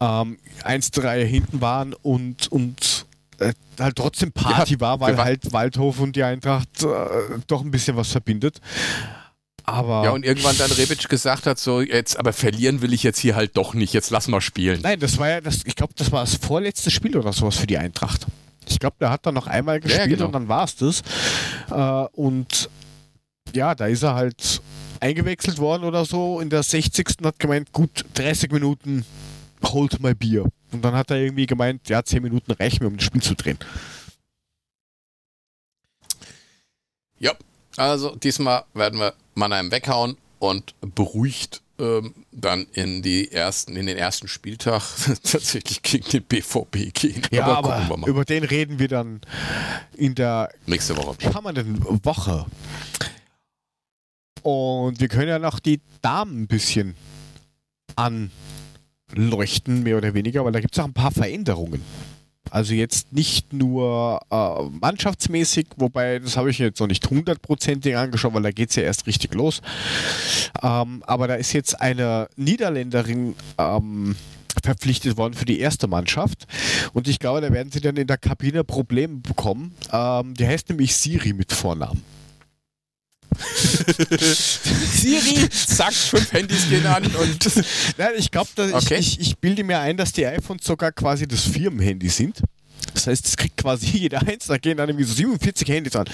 ähm, 0.00 0.38
1-3 0.64 1.24
hinten 1.24 1.60
waren 1.60 1.94
und, 1.94 2.50
und 2.50 3.06
äh, 3.38 3.52
halt 3.78 3.96
trotzdem 3.96 4.32
Party 4.32 4.74
ja, 4.74 4.80
war, 4.80 5.00
weil 5.00 5.16
halt 5.16 5.52
Waldhof 5.52 6.00
und 6.00 6.16
die 6.16 6.24
Eintracht 6.24 6.82
äh, 6.82 7.38
doch 7.46 7.62
ein 7.62 7.70
bisschen 7.70 7.96
was 7.96 8.10
verbindet. 8.10 8.60
Aber 9.68 10.02
ja, 10.04 10.10
und 10.12 10.24
irgendwann 10.24 10.56
dann 10.56 10.70
Rebic 10.72 11.08
gesagt 11.10 11.44
hat, 11.44 11.58
so 11.58 11.82
jetzt, 11.82 12.18
aber 12.18 12.32
verlieren 12.32 12.80
will 12.80 12.94
ich 12.94 13.02
jetzt 13.02 13.18
hier 13.18 13.36
halt 13.36 13.56
doch 13.58 13.74
nicht, 13.74 13.92
jetzt 13.92 14.08
lass 14.08 14.26
mal 14.26 14.40
spielen. 14.40 14.80
Nein, 14.82 14.98
das 14.98 15.18
war 15.18 15.28
ja, 15.28 15.40
das, 15.42 15.60
ich 15.66 15.76
glaube, 15.76 15.92
das 15.94 16.10
war 16.10 16.22
das 16.22 16.36
vorletzte 16.36 16.90
Spiel 16.90 17.16
oder 17.16 17.34
sowas 17.34 17.56
für 17.56 17.66
die 17.66 17.76
Eintracht. 17.76 18.26
Ich 18.66 18.78
glaube, 18.78 18.96
der 18.98 19.10
hat 19.10 19.26
dann 19.26 19.34
noch 19.34 19.46
einmal 19.46 19.78
gespielt 19.78 20.06
ja, 20.08 20.14
genau. 20.14 20.26
und 20.26 20.32
dann 20.32 20.48
war 20.48 20.64
es 20.64 20.76
das. 20.76 21.02
Äh, 21.70 22.08
und 22.18 22.70
ja, 23.54 23.74
da 23.74 23.86
ist 23.86 24.02
er 24.02 24.14
halt 24.14 24.62
eingewechselt 25.00 25.58
worden 25.58 25.84
oder 25.84 26.06
so 26.06 26.40
in 26.40 26.48
der 26.48 26.62
60. 26.62 27.06
hat 27.24 27.38
gemeint, 27.38 27.70
gut, 27.72 28.06
30 28.14 28.50
Minuten, 28.50 29.04
holt 29.64 30.00
mal 30.00 30.14
Bier. 30.14 30.46
Und 30.72 30.82
dann 30.82 30.94
hat 30.94 31.10
er 31.10 31.18
irgendwie 31.18 31.46
gemeint, 31.46 31.88
ja, 31.90 32.02
10 32.02 32.22
Minuten 32.22 32.52
reichen 32.52 32.82
mir, 32.82 32.88
um 32.88 32.96
das 32.96 33.04
Spiel 33.04 33.22
zu 33.22 33.34
drehen. 33.34 33.58
Ja, 37.18 37.32
also 37.76 38.16
diesmal 38.16 38.64
werden 38.72 38.98
wir 38.98 39.12
Mannheim 39.38 39.70
weghauen 39.70 40.16
und 40.38 40.74
beruhigt 40.94 41.62
ähm, 41.78 42.14
dann 42.32 42.66
in 42.72 43.02
die 43.02 43.30
ersten, 43.30 43.76
in 43.76 43.86
den 43.86 43.96
ersten 43.96 44.28
Spieltag 44.28 44.82
tatsächlich 45.22 45.82
gegen 45.82 46.08
den 46.10 46.22
BVB 46.24 46.92
gehen. 46.92 47.22
Ja, 47.30 47.46
aber, 47.46 47.76
aber 47.76 48.06
über 48.06 48.24
den 48.24 48.44
reden 48.44 48.78
wir 48.78 48.88
dann 48.88 49.20
in 49.96 50.14
der 50.14 50.50
nächste 50.66 50.96
Woche. 50.96 51.16
kommenden 51.30 51.82
Woche. 52.04 52.46
Und 54.42 55.00
wir 55.00 55.08
können 55.08 55.28
ja 55.28 55.38
noch 55.38 55.60
die 55.60 55.80
Damen 56.02 56.42
ein 56.42 56.46
bisschen 56.46 56.94
anleuchten, 59.14 59.82
mehr 59.82 59.98
oder 59.98 60.14
weniger, 60.14 60.44
weil 60.44 60.52
da 60.52 60.60
gibt 60.60 60.74
es 60.74 60.80
auch 60.80 60.84
ein 60.86 60.92
paar 60.92 61.10
Veränderungen. 61.10 61.82
Also 62.50 62.74
jetzt 62.74 63.12
nicht 63.12 63.52
nur 63.52 64.20
äh, 64.30 64.62
mannschaftsmäßig, 64.80 65.66
wobei 65.76 66.18
das 66.18 66.36
habe 66.36 66.50
ich 66.50 66.58
jetzt 66.58 66.80
noch 66.80 66.86
nicht 66.86 67.08
hundertprozentig 67.08 67.96
angeschaut, 67.96 68.34
weil 68.34 68.42
da 68.42 68.50
geht 68.50 68.70
es 68.70 68.76
ja 68.76 68.82
erst 68.82 69.06
richtig 69.06 69.34
los. 69.34 69.60
Ähm, 70.62 71.02
aber 71.06 71.28
da 71.28 71.34
ist 71.34 71.52
jetzt 71.52 71.80
eine 71.80 72.28
Niederländerin 72.36 73.34
ähm, 73.58 74.16
verpflichtet 74.62 75.16
worden 75.16 75.34
für 75.34 75.44
die 75.44 75.60
erste 75.60 75.86
Mannschaft. 75.86 76.46
Und 76.92 77.08
ich 77.08 77.18
glaube, 77.18 77.40
da 77.40 77.52
werden 77.52 77.70
sie 77.72 77.80
dann 77.80 77.96
in 77.96 78.06
der 78.06 78.18
Kabine 78.18 78.64
Probleme 78.64 79.16
bekommen. 79.16 79.74
Ähm, 79.92 80.34
die 80.34 80.46
heißt 80.46 80.68
nämlich 80.70 80.94
Siri 80.96 81.32
mit 81.32 81.52
Vornamen. 81.52 82.02
Siri, 84.92 85.48
zack, 85.50 85.94
fünf 85.94 86.32
Handys 86.32 86.68
gehen 86.68 86.86
an 86.86 87.04
und. 87.04 87.46
Nein, 87.98 88.10
ich 88.16 88.30
glaube, 88.30 88.48
okay. 88.72 88.98
ich, 88.98 89.20
ich, 89.20 89.28
ich, 89.28 89.38
bilde 89.38 89.64
mir 89.64 89.80
ein, 89.80 89.96
dass 89.96 90.12
die 90.12 90.26
iPhones 90.26 90.64
sogar 90.64 90.92
quasi 90.92 91.26
das 91.26 91.42
Firmenhandy 91.42 92.08
sind. 92.08 92.42
Das 92.94 93.06
heißt, 93.06 93.26
es 93.26 93.36
kriegt 93.36 93.56
quasi 93.56 93.86
jeder 93.98 94.26
eins, 94.26 94.46
da 94.46 94.58
gehen 94.58 94.76
dann 94.76 94.88
irgendwie 94.88 95.04
so 95.04 95.14
47 95.14 95.68
Handys 95.68 95.96
an. 95.96 96.06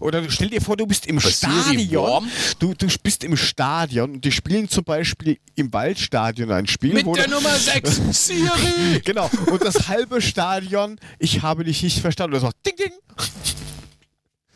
Oder 0.00 0.28
stell 0.30 0.48
dir 0.48 0.60
vor, 0.60 0.76
du 0.76 0.86
bist 0.86 1.06
im 1.06 1.22
Was 1.22 1.38
Stadion. 1.38 2.28
Du, 2.58 2.74
du 2.74 2.86
bist 3.02 3.24
im 3.24 3.36
Stadion 3.36 4.14
und 4.14 4.24
die 4.24 4.32
spielen 4.32 4.68
zum 4.68 4.84
Beispiel 4.84 5.38
im 5.54 5.72
Waldstadion 5.72 6.50
ein 6.50 6.66
Spiel. 6.66 6.94
Mit 6.94 7.06
der 7.16 7.28
Nummer 7.28 7.56
6, 7.56 8.00
Siri! 8.26 9.00
genau. 9.04 9.30
Und 9.46 9.62
das 9.62 9.88
halbe 9.88 10.20
Stadion, 10.20 10.98
ich 11.18 11.42
habe 11.42 11.64
dich 11.64 11.82
nicht 11.82 12.00
verstanden. 12.00 12.34
Das 12.34 12.42
macht 12.42 12.56
Ding, 12.66 12.76
Ding. 12.76 12.92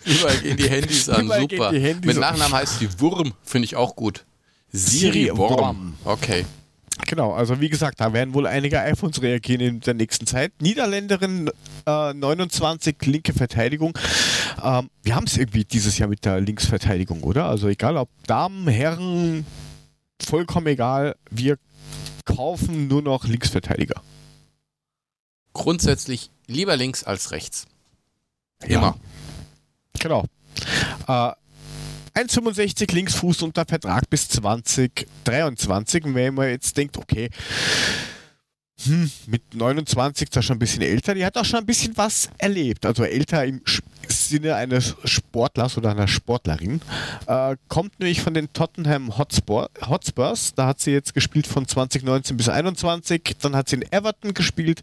Überall 0.05 0.37
gehen 0.39 0.57
die 0.57 0.69
Handys 0.69 1.09
an, 1.09 1.25
Überall 1.25 1.41
super. 1.43 1.73
Handys 1.73 2.05
Mit 2.07 2.19
Nachnamen 2.19 2.53
heißt 2.53 2.79
sie 2.79 3.01
Wurm, 3.01 3.35
finde 3.43 3.67
ich 3.67 3.77
auch 3.77 3.97
gut. 3.97 4.25
Siri, 4.73 5.25
Siri 5.25 5.37
Wurm. 5.37 5.95
Okay. 6.05 6.45
Genau, 7.07 7.33
also 7.33 7.61
wie 7.61 7.69
gesagt, 7.69 8.01
da 8.01 8.13
werden 8.13 8.35
wohl 8.35 8.47
einige 8.47 8.81
iPhones 8.81 9.23
reagieren 9.23 9.61
in 9.61 9.81
der 9.81 9.95
nächsten 9.95 10.27
Zeit. 10.27 10.53
Niederländerin 10.61 11.51
äh, 11.87 12.15
29, 12.15 12.97
linke 13.07 13.33
Verteidigung. 13.33 13.99
Ähm, 14.63 14.91
wir 15.03 15.17
haben 15.17 15.27
es 15.27 15.37
irgendwie 15.37 15.65
dieses 15.65 15.99
Jahr 15.99 16.09
mit 16.09 16.25
der 16.25 16.41
Linksverteidigung, 16.41 17.23
oder? 17.23 17.47
Also 17.47 17.69
egal 17.69 17.97
ob 17.97 18.09
Damen, 18.27 18.69
Herren, 18.69 19.47
vollkommen 20.23 20.67
egal. 20.69 21.17
Wir 21.31 21.59
kaufen 22.25 22.89
nur 22.89 23.03
noch 23.03 23.25
Linksverteidiger. 23.25 24.01
Grundsätzlich 25.55 26.31
lieber 26.47 26.77
links 26.77 27.05
als 27.05 27.31
rechts. 27.31 27.67
Immer. 28.65 28.81
Ja. 28.83 28.95
Genau. 30.03 30.25
Äh, 31.07 31.33
1,65 32.15 32.93
Linksfuß 32.93 33.43
unter 33.43 33.65
Vertrag 33.65 34.11
bis 34.11 34.29
2023. 34.29 36.05
Und 36.05 36.15
wenn 36.15 36.35
man 36.35 36.49
jetzt 36.49 36.77
denkt, 36.77 36.99
okay, 36.99 37.31
hm, 38.85 39.11
mit 39.29 39.55
29 39.55 40.29
ist 40.29 40.37
er 40.37 40.43
schon 40.43 40.57
ein 40.57 40.59
bisschen 40.59 40.83
älter, 40.83 41.15
die 41.15 41.25
hat 41.25 41.37
auch 41.39 41.45
schon 41.45 41.61
ein 41.61 41.67
bisschen 41.67 41.97
was 41.97 42.31
erlebt. 42.39 42.85
Also 42.85 43.05
älter 43.05 43.45
im 43.45 43.63
Sinne 44.09 44.57
eines 44.57 44.97
Sportlers 45.05 45.79
oder 45.79 45.91
einer 45.91 46.09
Sportlerin. 46.09 46.81
Äh, 47.27 47.57
kommt 47.69 48.01
nämlich 48.01 48.21
von 48.21 48.35
den 48.35 48.53
Tottenham 48.53 49.17
Hotspur, 49.17 49.71
Hotspurs. 49.89 50.55
Da 50.55 50.67
hat 50.67 50.81
sie 50.81 50.91
jetzt 50.91 51.15
gespielt 51.15 51.47
von 51.47 51.69
2019 51.69 52.37
bis 52.37 52.47
2021. 52.47 53.37
Dann 53.41 53.55
hat 53.55 53.69
sie 53.69 53.77
in 53.77 53.93
Everton 53.93 54.35
gespielt 54.35 54.83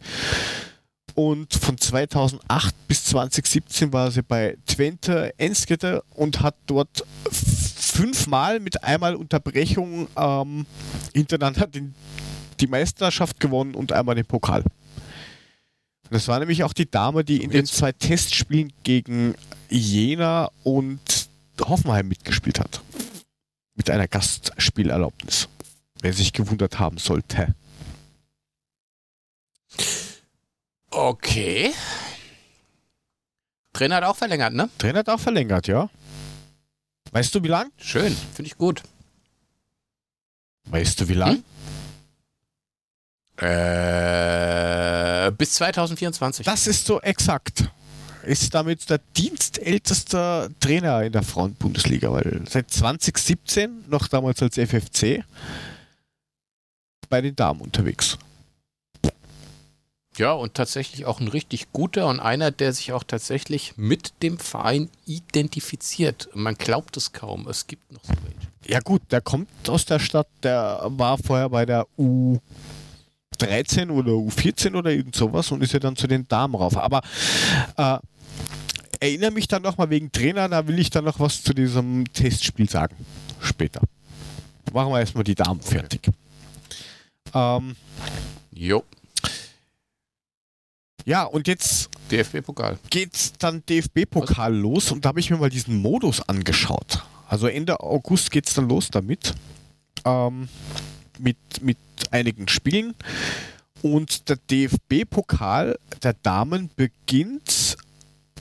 und 1.16 1.54
von 1.54 1.78
2008 1.78 2.76
bis 2.88 3.06
2017 3.06 3.94
war 3.94 4.12
sie 4.12 4.24
bei 4.24 4.58
Twente 4.66 5.34
Enskede 5.38 6.04
und 6.16 6.42
hat 6.42 6.56
dort 6.66 7.06
fünfmal 7.32 8.60
mit 8.60 8.84
einmal 8.84 9.16
Unterbrechung 9.16 10.08
ähm, 10.16 10.66
hintereinander 11.14 11.68
den, 11.68 11.94
die 12.60 12.68
Meisterschaft 12.68 13.40
gewonnen 13.40 13.76
und 13.76 13.92
einmal 13.92 14.16
den 14.16 14.26
Pokal. 14.26 14.64
Das 16.10 16.28
war 16.28 16.40
nämlich 16.40 16.64
auch 16.64 16.74
die 16.74 16.90
Dame, 16.90 17.24
die 17.24 17.44
in 17.44 17.52
den 17.52 17.66
zwei 17.66 17.92
Testspielen 17.92 18.74
gegen 18.84 19.36
Jena 19.70 20.50
und 20.64 21.30
Hoffenheim 21.62 22.08
mitgespielt 22.08 22.60
hat. 22.60 22.82
Mit 23.76 23.90
einer 23.90 24.08
Gastspielerlaubnis. 24.08 25.48
Wer 26.02 26.14
sich 26.14 26.34
gewundert 26.34 26.80
haben 26.80 26.98
sollte. 26.98 27.54
Okay. 30.92 31.74
Trainer 33.74 33.98
hat 33.98 34.04
auch 34.04 34.16
verlängert, 34.16 34.54
ne? 34.54 34.70
Trainer 34.78 35.00
hat 35.00 35.10
auch 35.10 35.20
verlängert, 35.20 35.68
ja. 35.68 35.90
Weißt 37.12 37.34
du 37.34 37.44
wie 37.44 37.48
lang? 37.48 37.72
Schön, 37.78 38.16
finde 38.34 38.48
ich 38.48 38.58
gut. 38.58 38.84
Weißt 40.66 41.00
du 41.00 41.08
wie 41.08 41.14
lang? 41.14 41.44
Hm? 43.38 43.48
Äh, 43.48 45.32
bis 45.32 45.54
2024. 45.54 46.46
Das 46.46 46.68
ist 46.68 46.86
so 46.86 47.00
exakt. 47.02 47.70
Ist 48.24 48.54
damit 48.54 48.90
der 48.90 49.00
dienstälteste 49.16 50.52
Trainer 50.60 51.04
in 51.04 51.14
der 51.14 51.24
Frauenbundesliga, 51.24 52.12
weil 52.12 52.42
seit 52.50 52.70
2017, 52.70 53.86
noch 53.88 54.08
damals 54.08 54.42
als 54.42 54.58
FFC, 54.58 55.24
bei 57.10 57.22
den 57.22 57.36
Damen 57.36 57.62
unterwegs. 57.62 58.18
Ja, 60.20 60.34
und 60.34 60.54
tatsächlich 60.54 61.06
auch 61.06 61.22
ein 61.22 61.30
richtig 61.30 61.72
guter 61.72 62.08
und 62.08 62.20
einer, 62.20 62.52
der 62.52 62.74
sich 62.74 62.92
auch 62.92 63.06
tatsächlich 63.06 63.78
mit 63.78 64.22
dem 64.22 64.38
Verein 64.38 64.90
identifiziert. 65.06 66.28
Man 66.34 66.56
glaubt 66.56 66.98
es 66.98 67.14
kaum, 67.14 67.48
es 67.48 67.68
gibt 67.68 67.90
noch 67.90 68.04
so 68.04 68.12
welche. 68.26 68.50
Ja 68.68 68.82
gut, 68.82 69.02
der 69.12 69.22
kommt 69.22 69.48
aus 69.70 69.86
der 69.86 70.00
Stadt, 70.00 70.28
der 70.44 70.82
war 70.88 71.18
vorher 71.18 71.48
bei 71.48 71.66
der 71.66 71.88
U13 71.98 73.90
oder 73.92 74.12
U14 74.12 74.76
oder 74.76 74.92
irgend 74.92 75.16
sowas 75.16 75.54
und 75.54 75.64
ist 75.64 75.72
ja 75.72 75.80
dann 75.80 75.96
zu 75.96 76.06
den 76.06 76.28
Damen 76.28 76.54
rauf. 76.54 76.76
Aber 76.76 77.02
äh, 77.78 78.00
erinnere 79.00 79.32
mich 79.32 79.48
dann 79.48 79.62
nochmal 79.62 79.90
wegen 79.90 80.12
Trainer, 80.12 80.50
da 80.50 80.68
will 80.68 80.80
ich 80.80 80.90
dann 80.90 81.06
noch 81.06 81.22
was 81.22 81.44
zu 81.44 81.54
diesem 81.54 82.04
Testspiel 82.12 82.70
sagen. 82.70 82.98
Später. 83.40 83.80
Machen 84.74 84.92
wir 84.92 85.00
erstmal 85.00 85.24
die 85.24 85.36
Damen 85.36 85.62
fertig. 85.62 86.10
Ähm, 87.34 87.78
jo. 88.52 88.84
Ja, 91.10 91.24
und 91.24 91.48
jetzt 91.48 91.90
DFB-Pokal. 92.12 92.78
geht's 92.92 93.34
dann 93.40 93.64
DFB-Pokal 93.66 94.56
los 94.56 94.92
und 94.92 95.04
da 95.04 95.10
habe 95.10 95.20
ich 95.20 95.32
mir 95.32 95.38
mal 95.38 95.50
diesen 95.50 95.76
Modus 95.78 96.22
angeschaut. 96.22 97.04
Also 97.28 97.48
Ende 97.48 97.80
August 97.80 98.30
geht 98.30 98.48
es 98.48 98.54
dann 98.54 98.70
los 98.70 98.90
damit. 98.92 99.34
Ähm, 100.06 100.50
mit, 101.18 101.38
mit 101.64 101.80
einigen 102.12 102.48
Spielen. 102.48 102.94
Und 103.82 104.30
der 104.30 104.36
DFB-Pokal 104.52 105.80
der 106.04 106.14
Damen 106.14 106.70
beginnt 106.76 107.78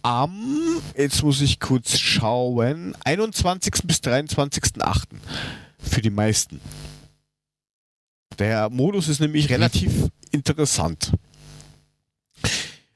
am, 0.02 0.82
jetzt 0.94 1.22
muss 1.22 1.40
ich 1.40 1.60
kurz 1.60 1.98
schauen, 1.98 2.94
21. 3.02 3.72
bis 3.84 3.97
23.8. 4.00 5.05
für 5.78 6.02
die 6.02 6.10
meisten. 6.10 6.60
Der 8.38 8.68
Modus 8.68 9.08
ist 9.08 9.20
nämlich 9.20 9.48
relativ 9.48 10.10
interessant. 10.32 11.12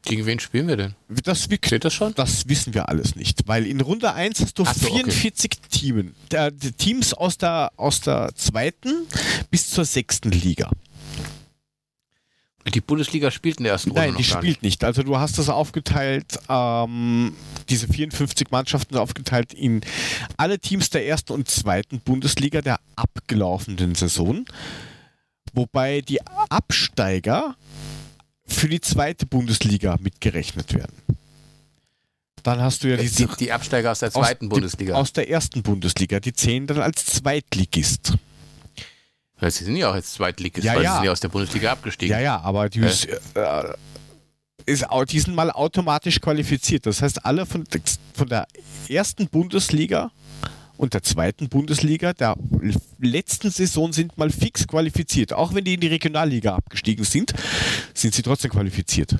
Gegen 0.04 0.26
wen 0.26 0.40
spielen 0.40 0.66
wir 0.66 0.76
denn? 0.76 0.94
Das, 1.08 1.44
Steht 1.44 1.84
das 1.84 1.94
schon? 1.94 2.12
Das 2.14 2.48
wissen 2.48 2.74
wir 2.74 2.88
alles 2.88 3.14
nicht, 3.14 3.46
weil 3.46 3.66
in 3.66 3.80
Runde 3.80 4.12
1 4.12 4.40
hast 4.40 4.58
du 4.58 4.64
so, 4.64 4.72
44 4.72 5.52
okay. 5.52 5.68
Teamen, 5.70 6.14
der, 6.30 6.50
der 6.50 6.76
Teams 6.76 7.14
aus 7.14 7.38
der, 7.38 7.70
aus 7.76 8.00
der 8.00 8.30
zweiten 8.34 9.06
bis 9.50 9.70
zur 9.70 9.84
sechsten 9.84 10.32
Liga. 10.32 10.70
Die 12.72 12.80
Bundesliga 12.80 13.30
spielt 13.30 13.58
in 13.58 13.64
der 13.64 13.72
ersten 13.72 13.90
Runde 13.90 14.06
Nein, 14.06 14.16
die 14.16 14.24
spielt 14.24 14.44
nicht. 14.44 14.62
nicht. 14.62 14.84
Also 14.84 15.02
du 15.02 15.18
hast 15.18 15.38
das 15.38 15.48
aufgeteilt, 15.48 16.38
ähm, 16.48 17.34
diese 17.68 17.88
54 17.88 18.50
Mannschaften 18.50 18.96
aufgeteilt 18.96 19.52
in 19.52 19.80
alle 20.36 20.58
Teams 20.58 20.90
der 20.90 21.06
ersten 21.06 21.32
und 21.32 21.48
zweiten 21.48 22.00
Bundesliga 22.00 22.60
der 22.60 22.78
abgelaufenen 22.94 23.94
Saison. 23.94 24.44
Wobei 25.52 26.00
die 26.00 26.20
Absteiger 26.48 27.56
für 28.46 28.68
die 28.68 28.80
zweite 28.80 29.26
Bundesliga 29.26 29.96
mitgerechnet 30.00 30.74
werden. 30.74 30.94
Dann 32.42 32.60
hast 32.60 32.82
du 32.82 32.88
ja 32.88 32.96
diese. 32.96 33.26
Die, 33.26 33.36
die 33.36 33.52
Absteiger 33.52 33.92
aus 33.92 34.00
der 34.00 34.10
zweiten 34.10 34.46
aus, 34.46 34.50
Bundesliga. 34.50 34.94
Die, 34.94 34.98
aus 34.98 35.12
der 35.12 35.30
ersten 35.30 35.62
Bundesliga, 35.62 36.18
die 36.20 36.32
zählen 36.32 36.66
dann 36.66 36.80
als 36.80 37.06
Zweitligist. 37.06 38.14
Ja, 39.40 39.50
sie 39.50 39.64
sind 39.64 39.76
ja 39.76 39.90
auch 39.90 39.94
als 39.94 40.12
Zweitligist, 40.12 40.64
ja, 40.64 40.74
weil 40.74 40.82
ja. 40.82 40.90
sie 40.90 40.96
sind 40.96 41.04
ja 41.04 41.12
aus 41.12 41.20
der 41.20 41.28
Bundesliga 41.28 41.72
abgestiegen. 41.72 42.12
Ja, 42.12 42.20
ja, 42.20 42.40
aber 42.40 42.68
die, 42.68 42.80
ist, 42.80 43.06
äh, 43.06 43.72
ist, 44.66 44.86
die 45.08 45.20
sind 45.20 45.34
mal 45.34 45.50
automatisch 45.50 46.20
qualifiziert. 46.20 46.86
Das 46.86 47.02
heißt, 47.02 47.24
alle 47.24 47.46
von, 47.46 47.64
von 48.14 48.28
der 48.28 48.46
ersten 48.88 49.28
Bundesliga 49.28 50.10
und 50.76 50.94
der 50.94 51.02
zweiten 51.02 51.48
Bundesliga 51.48 52.12
der 52.12 52.36
letzten 53.02 53.50
Saison 53.50 53.92
sind 53.92 54.16
mal 54.18 54.30
fix 54.30 54.66
qualifiziert. 54.66 55.32
Auch 55.32 55.54
wenn 55.54 55.64
die 55.64 55.74
in 55.74 55.80
die 55.80 55.88
Regionalliga 55.88 56.54
abgestiegen 56.54 57.04
sind, 57.04 57.32
sind 57.94 58.14
sie 58.14 58.22
trotzdem 58.22 58.50
qualifiziert. 58.50 59.16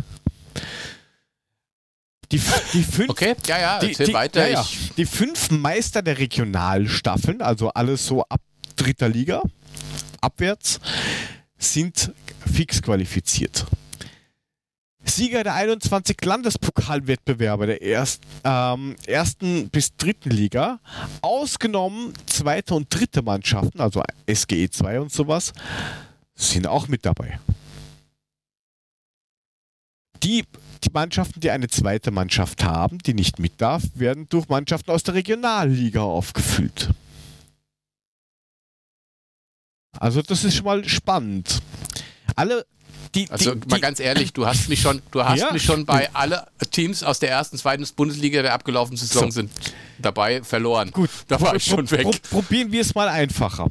Die, 2.31 2.41
die 2.73 2.83
fünf, 2.83 3.11
okay, 3.11 3.35
ja, 3.47 3.61
ja, 3.61 3.79
die, 3.79 3.95
die, 3.95 4.13
weiter. 4.15 4.49
Ja, 4.49 4.61
ja. 4.61 4.69
Die 4.97 5.05
fünf 5.05 5.51
Meister 5.51 6.01
der 6.01 6.19
Regionalstaffeln, 6.19 7.43
also 7.43 7.69
alles 7.71 8.07
so 8.07 8.23
ab 8.23 8.41
dritter 8.77 9.09
Liga, 9.09 9.43
abwärts, 10.23 10.81
sind 11.59 12.13
fix 12.51 12.81
qualifiziert. 12.81 13.67
Sieger 15.05 15.43
der 15.43 15.55
21 15.55 16.17
Landespokalwettbewerbe 16.25 17.67
der 17.67 17.83
erst, 17.83 18.23
ähm, 18.45 18.97
ersten 19.07 19.69
bis 19.71 19.97
dritten 19.97 20.31
Liga, 20.31 20.81
ausgenommen 21.21 22.13
zweite 22.27 22.75
und 22.75 22.93
dritte 22.95 23.23
Mannschaften, 23.23 23.81
also 23.81 24.03
SGE 24.33 24.71
2 24.71 25.01
und 25.01 25.13
sowas, 25.13 25.53
sind 26.35 26.67
auch 26.67 26.89
mit 26.89 27.05
dabei. 27.05 27.39
Die, 30.23 30.45
die 30.85 30.91
Mannschaften, 30.93 31.41
die 31.41 31.51
eine 31.51 31.69
zweite 31.69 32.13
Mannschaft 32.13 32.63
haben, 32.63 32.99
die 32.99 33.15
nicht 33.15 33.41
mit 33.41 33.61
darf, 33.61 33.83
werden 33.95 34.29
durch 34.29 34.49
Mannschaften 34.49 34.93
aus 34.93 35.03
der 35.03 35.15
Regionalliga 35.15 36.01
aufgefüllt. 36.03 36.91
Also 39.99 40.23
das 40.23 40.45
ist 40.45 40.57
schon 40.57 40.65
mal 40.65 40.89
spannend. 40.89 41.61
Alle 42.35 42.65
die, 43.15 43.31
also 43.31 43.55
die, 43.55 43.69
mal 43.69 43.81
ganz 43.81 44.01
ehrlich, 44.01 44.33
du 44.33 44.47
hast 44.47 44.69
mich 44.69 44.81
schon, 44.81 45.03
du 45.11 45.25
hast 45.25 45.41
ja. 45.41 45.53
mich 45.53 45.63
schon 45.63 45.85
bei 45.85 46.09
alle 46.15 46.47
Teams 46.71 47.03
aus 47.03 47.19
der 47.19 47.31
ersten, 47.31 47.59
zweiten 47.59 47.87
Bundesliga 47.95 48.43
der 48.43 48.55
abgelaufenen 48.55 48.97
Saison 48.97 49.25
so. 49.25 49.31
sind 49.31 49.51
dabei 49.99 50.43
verloren. 50.43 50.91
Gut, 50.93 51.11
da 51.29 51.41
war 51.41 51.55
ich 51.55 51.65
schon 51.65 51.91
weg. 51.91 52.07
Probieren 52.31 52.73
wir 52.73 52.81
es 52.81 52.95
mal 52.95 53.09
einfacher. 53.09 53.69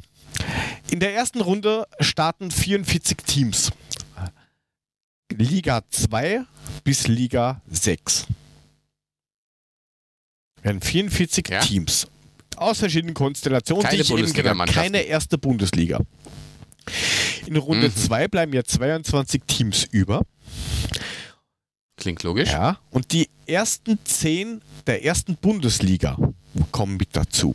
In 0.90 1.00
der 1.00 1.14
ersten 1.14 1.40
Runde 1.40 1.86
starten 2.00 2.50
44 2.50 3.16
Teams. 3.26 3.70
Liga 5.32 5.82
2 5.90 6.44
bis 6.84 7.08
Liga 7.08 7.62
6. 7.68 8.26
Wir 10.62 10.70
haben 10.70 10.80
44 10.80 11.48
ja. 11.48 11.60
Teams 11.60 12.06
aus 12.56 12.78
verschiedenen 12.78 13.14
Konstellationen. 13.14 13.84
Keine 13.84 14.04
Bundesliga 14.04 14.54
Keine 14.66 15.00
erste 15.00 15.38
Bundesliga. 15.38 16.00
In 17.46 17.56
Runde 17.56 17.94
2 17.94 18.26
mhm. 18.26 18.30
bleiben 18.30 18.52
ja 18.52 18.64
22 18.64 19.42
Teams 19.46 19.84
über. 19.90 20.22
Klingt 21.96 22.22
logisch. 22.22 22.50
Ja, 22.50 22.78
und 22.90 23.12
die 23.12 23.28
ersten 23.46 23.98
10 24.04 24.60
der 24.86 25.04
ersten 25.04 25.36
Bundesliga 25.36 26.16
kommen 26.70 26.96
mit 26.96 27.10
dazu. 27.12 27.54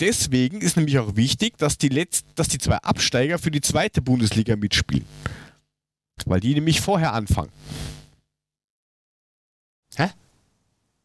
Deswegen 0.00 0.60
ist 0.60 0.76
nämlich 0.76 0.98
auch 0.98 1.16
wichtig, 1.16 1.58
dass 1.58 1.78
die, 1.78 1.88
Letz 1.88 2.24
dass 2.34 2.48
die 2.48 2.58
zwei 2.58 2.78
Absteiger 2.78 3.38
für 3.38 3.50
die 3.50 3.60
zweite 3.60 4.02
Bundesliga 4.02 4.56
mitspielen. 4.56 5.04
Weil 6.24 6.40
die 6.40 6.54
nämlich 6.54 6.80
vorher 6.80 7.12
anfangen. 7.12 7.52
Hä? 9.96 10.10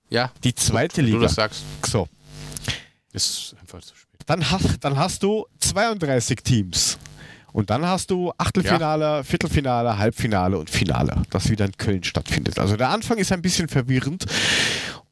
Ja. 0.10 0.32
Die 0.44 0.56
zweite 0.56 1.02
Liga. 1.02 1.18
Du 1.18 1.24
das 1.24 1.36
sagst. 1.36 1.64
So. 1.86 2.08
Ist 3.14 3.56
einfach 3.60 3.82
zu 3.82 3.96
spät. 3.96 4.22
Dann 4.26 4.50
hast, 4.50 4.84
dann 4.84 4.98
hast 4.98 5.24
du 5.24 5.46
32 5.60 6.40
Teams. 6.44 6.98
Und 7.54 7.70
dann 7.70 7.86
hast 7.86 8.12
du 8.12 8.32
Achtelfinale, 8.38 9.04
ja. 9.04 9.24
Viertelfinale, 9.24 9.98
Halbfinale 9.98 10.58
und 10.58 10.70
Finale, 10.70 11.24
das 11.30 11.50
wieder 11.50 11.66
in 11.66 11.76
Köln 11.78 12.04
stattfindet. 12.04 12.60
Also 12.60 12.76
der 12.76 12.90
Anfang 12.90 13.18
ist 13.18 13.32
ein 13.32 13.42
bisschen 13.42 13.68
verwirrend. 13.68 14.26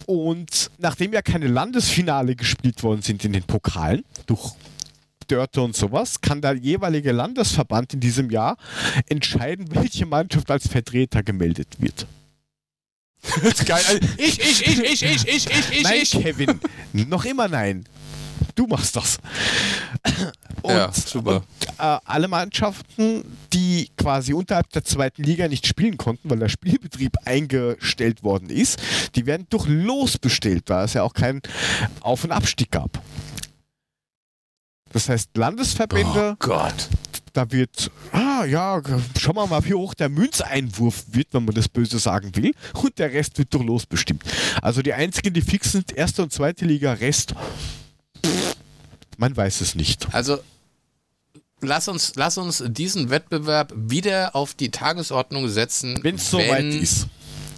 Und 0.06 0.70
nachdem 0.78 1.14
ja 1.14 1.22
keine 1.22 1.48
Landesfinale 1.48 2.36
gespielt 2.36 2.84
worden 2.84 3.02
sind 3.02 3.26
in 3.26 3.34
den 3.34 3.44
Pokalen, 3.44 4.04
durch 4.28 4.54
Dörte 5.28 5.62
und 5.62 5.76
sowas, 5.76 6.22
kann 6.22 6.42
der 6.42 6.56
jeweilige 6.56 7.12
Landesverband 7.12 7.96
in 7.96 8.00
diesem 8.00 8.30
Jahr 8.30 8.58
entscheiden, 9.08 9.68
welche 9.72 10.06
Mannschaft 10.06 10.52
als 10.52 10.68
Vertreter 10.68 11.24
gemeldet 11.24 11.70
wird. 11.80 12.06
Das 13.42 13.54
ist 13.54 13.66
geil. 13.66 14.00
Ich, 14.18 14.40
ich, 14.40 14.68
ich, 14.68 14.80
ich, 14.84 15.04
ich, 15.04 15.28
ich, 15.28 15.28
ich, 15.28 15.72
ich, 15.72 15.84
nein, 15.84 16.00
ich. 16.02 16.12
Kevin. 16.12 16.60
Noch 16.94 17.26
immer 17.26 17.48
nein. 17.48 17.86
Du 18.56 18.68
machst 18.68 18.96
das. 18.96 19.18
Und, 20.62 20.72
ja, 20.74 20.92
super. 20.92 21.36
Und, 21.36 21.44
äh, 21.78 21.98
alle 22.06 22.28
Mannschaften, 22.28 23.24
die 23.54 23.90
quasi 23.98 24.34
unterhalb 24.34 24.70
der 24.72 24.84
zweiten 24.84 25.24
Liga 25.24 25.48
nicht 25.48 25.68
spielen 25.68 25.98
konnten, 25.98 26.30
weil 26.30 26.40
der 26.40 26.50
Spielbetrieb 26.50 27.14
eingestellt 27.26 28.24
worden 28.24 28.50
ist, 28.50 28.80
die 29.16 29.26
werden 29.26 29.46
durch 29.50 29.68
Los 29.68 30.18
bestellt, 30.18 30.70
da 30.70 30.86
es 30.86 30.94
ja 30.94 31.04
auch 31.04 31.14
keinen 31.14 31.42
Auf- 32.02 32.24
und 32.24 32.32
Abstieg 32.32 32.72
gab. 32.72 33.02
Das 34.94 35.10
heißt, 35.10 35.36
Landesverbände, 35.36 36.32
oh 36.34 36.36
Gott. 36.40 36.88
da 37.34 37.52
wird, 37.52 37.92
ah 38.14 38.46
ja, 38.46 38.82
schauen 39.20 39.36
wir 39.36 39.46
mal, 39.48 39.66
wie 39.66 39.74
hoch 39.74 39.94
der 39.94 40.08
Münzeinwurf 40.08 41.04
wird, 41.12 41.28
wenn 41.34 41.44
man 41.44 41.54
das 41.54 41.68
böse 41.68 42.00
sagen 42.00 42.34
will, 42.38 42.54
und 42.82 42.98
der 42.98 43.12
Rest 43.12 43.38
wird 43.38 43.54
durch 43.54 43.66
Los 43.66 43.86
bestimmt. 43.86 44.24
Also 44.62 44.82
die 44.82 44.94
einzigen, 44.94 45.34
die 45.34 45.42
fix 45.42 45.74
sind, 45.74 45.92
erste 45.92 46.24
und 46.24 46.32
zweite 46.32 46.64
Liga, 46.64 46.94
Rest, 46.94 47.36
man 49.18 49.36
weiß 49.36 49.62
es 49.62 49.76
nicht. 49.76 50.08
Also 50.14 50.40
lass 51.62 51.88
uns, 51.88 52.14
lass 52.16 52.38
uns 52.38 52.64
diesen 52.68 53.10
Wettbewerb 53.10 53.74
wieder 53.76 54.36
auf 54.36 54.54
die 54.54 54.72
Tagesordnung 54.72 55.50
setzen. 55.50 56.00
Wenn 56.02 56.16
es 56.16 56.30
soweit 56.30 56.66
ist. 56.66 57.08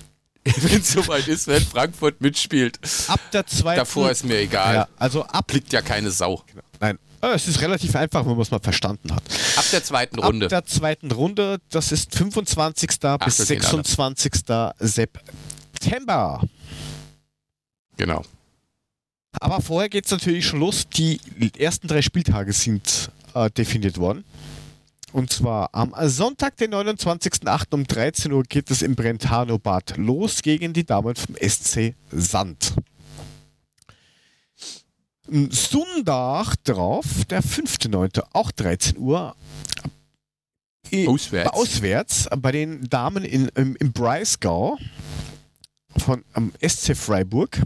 wenn 0.43 0.81
es 0.81 0.91
soweit 0.91 1.27
ist, 1.27 1.47
wenn 1.47 1.61
Frankfurt 1.61 2.21
mitspielt. 2.21 2.79
Ab 3.07 3.19
der 3.33 3.45
zweiten. 3.45 3.79
Davor 3.79 4.11
ist 4.11 4.23
mir 4.23 4.39
egal. 4.39 4.75
Ja, 4.75 4.87
also 4.97 5.23
ab. 5.23 5.51
Liegt 5.51 5.73
ja 5.73 5.81
keine 5.81 6.11
Sau. 6.11 6.43
Nein. 6.79 6.97
Es 7.19 7.47
ist 7.47 7.61
relativ 7.61 7.95
einfach, 7.95 8.21
wenn 8.25 8.33
man 8.33 8.41
es 8.41 8.51
mal 8.51 8.59
verstanden 8.59 9.11
hat. 9.13 9.23
Ab 9.55 9.65
der 9.71 9.83
zweiten 9.83 10.19
Runde. 10.19 10.45
Ab 10.45 10.49
der 10.49 10.65
zweiten 10.65 11.11
Runde, 11.11 11.59
das 11.71 11.91
ist 11.91 12.15
25. 12.15 12.89
bis 13.25 13.37
26. 13.37 14.33
September. 14.79 16.41
Genau. 17.97 18.23
Aber 19.39 19.61
vorher 19.61 19.89
geht 19.89 20.05
es 20.05 20.11
natürlich 20.11 20.45
schon 20.45 20.59
los. 20.59 20.87
Die 20.89 21.19
ersten 21.57 21.87
drei 21.87 22.01
Spieltage 22.01 22.53
sind 22.53 23.11
äh, 23.33 23.49
definiert 23.51 23.97
worden. 23.97 24.23
Und 25.13 25.31
zwar 25.31 25.69
am 25.73 25.93
Sonntag, 26.09 26.57
den 26.57 26.73
29.08. 26.73 27.73
um 27.73 27.85
13 27.85 28.31
Uhr 28.31 28.43
geht 28.43 28.69
es 28.69 28.81
im 28.81 28.95
Brentano-Bad 28.95 29.97
los 29.97 30.41
gegen 30.41 30.73
die 30.73 30.85
Damen 30.85 31.15
vom 31.15 31.35
SC 31.35 31.95
Sand. 32.11 32.73
Sonntag 35.49 36.55
drauf, 36.63 37.05
der 37.29 37.41
5.9., 37.43 38.23
auch 38.33 38.51
13 38.51 38.97
Uhr. 38.97 39.35
Auswärts. 41.05 41.53
Auswärts 41.53 42.29
bei 42.37 42.51
den 42.51 42.89
Damen 42.89 43.25
in, 43.25 43.49
im, 43.55 43.75
im 43.75 43.91
Breisgau 43.91 44.77
von 45.97 46.23
am 46.33 46.53
SC 46.65 46.95
Freiburg. 46.95 47.61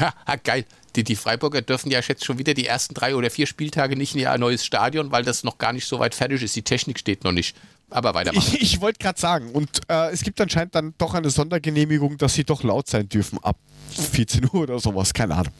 Ha, 0.00 0.14
ha, 0.26 0.36
geil. 0.36 0.64
Die, 0.94 1.04
die 1.04 1.16
Freiburger 1.16 1.62
dürfen 1.62 1.90
ja 1.90 2.00
jetzt 2.00 2.24
schon 2.24 2.38
wieder 2.38 2.54
die 2.54 2.66
ersten 2.66 2.94
drei 2.94 3.14
oder 3.14 3.30
vier 3.30 3.46
Spieltage 3.46 3.96
nicht 3.96 4.14
in 4.14 4.20
ihr 4.20 4.36
neues 4.38 4.64
Stadion, 4.64 5.12
weil 5.12 5.24
das 5.24 5.44
noch 5.44 5.58
gar 5.58 5.72
nicht 5.72 5.86
so 5.86 5.98
weit 5.98 6.14
fertig 6.14 6.42
ist. 6.42 6.56
Die 6.56 6.62
Technik 6.62 6.98
steht 6.98 7.24
noch 7.24 7.32
nicht. 7.32 7.56
Aber 7.90 8.14
weitermachen. 8.14 8.54
Ich, 8.54 8.62
ich 8.62 8.80
wollte 8.80 8.98
gerade 8.98 9.20
sagen, 9.20 9.50
und 9.50 9.80
äh, 9.88 10.10
es 10.10 10.22
gibt 10.22 10.40
anscheinend 10.40 10.74
dann 10.74 10.94
doch 10.98 11.14
eine 11.14 11.30
Sondergenehmigung, 11.30 12.18
dass 12.18 12.34
sie 12.34 12.44
doch 12.44 12.62
laut 12.62 12.88
sein 12.88 13.08
dürfen 13.08 13.38
ab 13.42 13.58
14 13.90 14.44
Uhr 14.46 14.62
oder 14.62 14.80
sowas, 14.80 15.14
keine 15.14 15.36
Ahnung. 15.36 15.52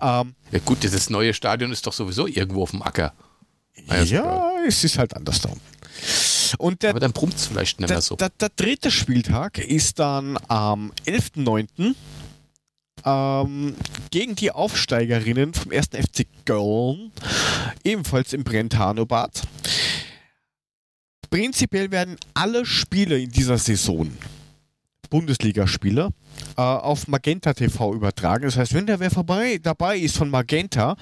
Ähm, 0.00 0.34
ja 0.52 0.58
gut, 0.64 0.82
dieses 0.82 1.10
neue 1.10 1.34
Stadion 1.34 1.72
ist 1.72 1.86
doch 1.86 1.92
sowieso 1.92 2.26
irgendwo 2.26 2.62
auf 2.62 2.70
dem 2.70 2.82
Acker. 2.82 3.12
Also, 3.88 4.14
ja, 4.14 4.52
es 4.66 4.84
ist 4.84 4.98
halt 4.98 5.16
anders 5.16 5.40
da. 5.40 5.50
Und 6.58 6.82
der, 6.82 6.90
Aber 6.90 7.00
dann 7.00 7.12
brummt 7.12 7.34
es 7.34 7.46
vielleicht 7.46 7.80
nicht 7.80 7.90
der, 7.90 7.96
mehr 7.96 8.02
so. 8.02 8.16
Der, 8.16 8.30
der, 8.30 8.50
dritte 8.50 8.90
Spieltag 8.90 9.58
ist 9.58 9.98
dann 9.98 10.38
am 10.48 10.92
11.09. 11.06 11.94
Ähm, 13.04 13.76
gegen 14.10 14.36
die 14.36 14.50
Aufsteigerinnen 14.50 15.54
vom 15.54 15.72
1. 15.72 15.88
FC 15.88 16.26
Köln, 16.44 17.12
ebenfalls 17.84 18.32
im 18.32 18.44
Brentano-Bad. 18.44 19.42
Prinzipiell 21.30 21.90
werden 21.90 22.16
alle 22.34 22.66
Spiele 22.66 23.18
in 23.18 23.30
dieser 23.30 23.58
Saison 23.58 24.10
Bundesligaspiele 25.12 26.08
äh, 26.56 26.62
auf 26.62 27.06
Magenta 27.06 27.52
TV 27.52 27.92
übertragen. 27.94 28.44
Das 28.44 28.56
heißt, 28.56 28.72
wenn 28.72 28.86
da 28.86 28.98
wer 28.98 29.10
vorbei 29.10 29.58
dabei 29.62 29.98
ist 29.98 30.16
von 30.16 30.30
Magenta, 30.30 30.96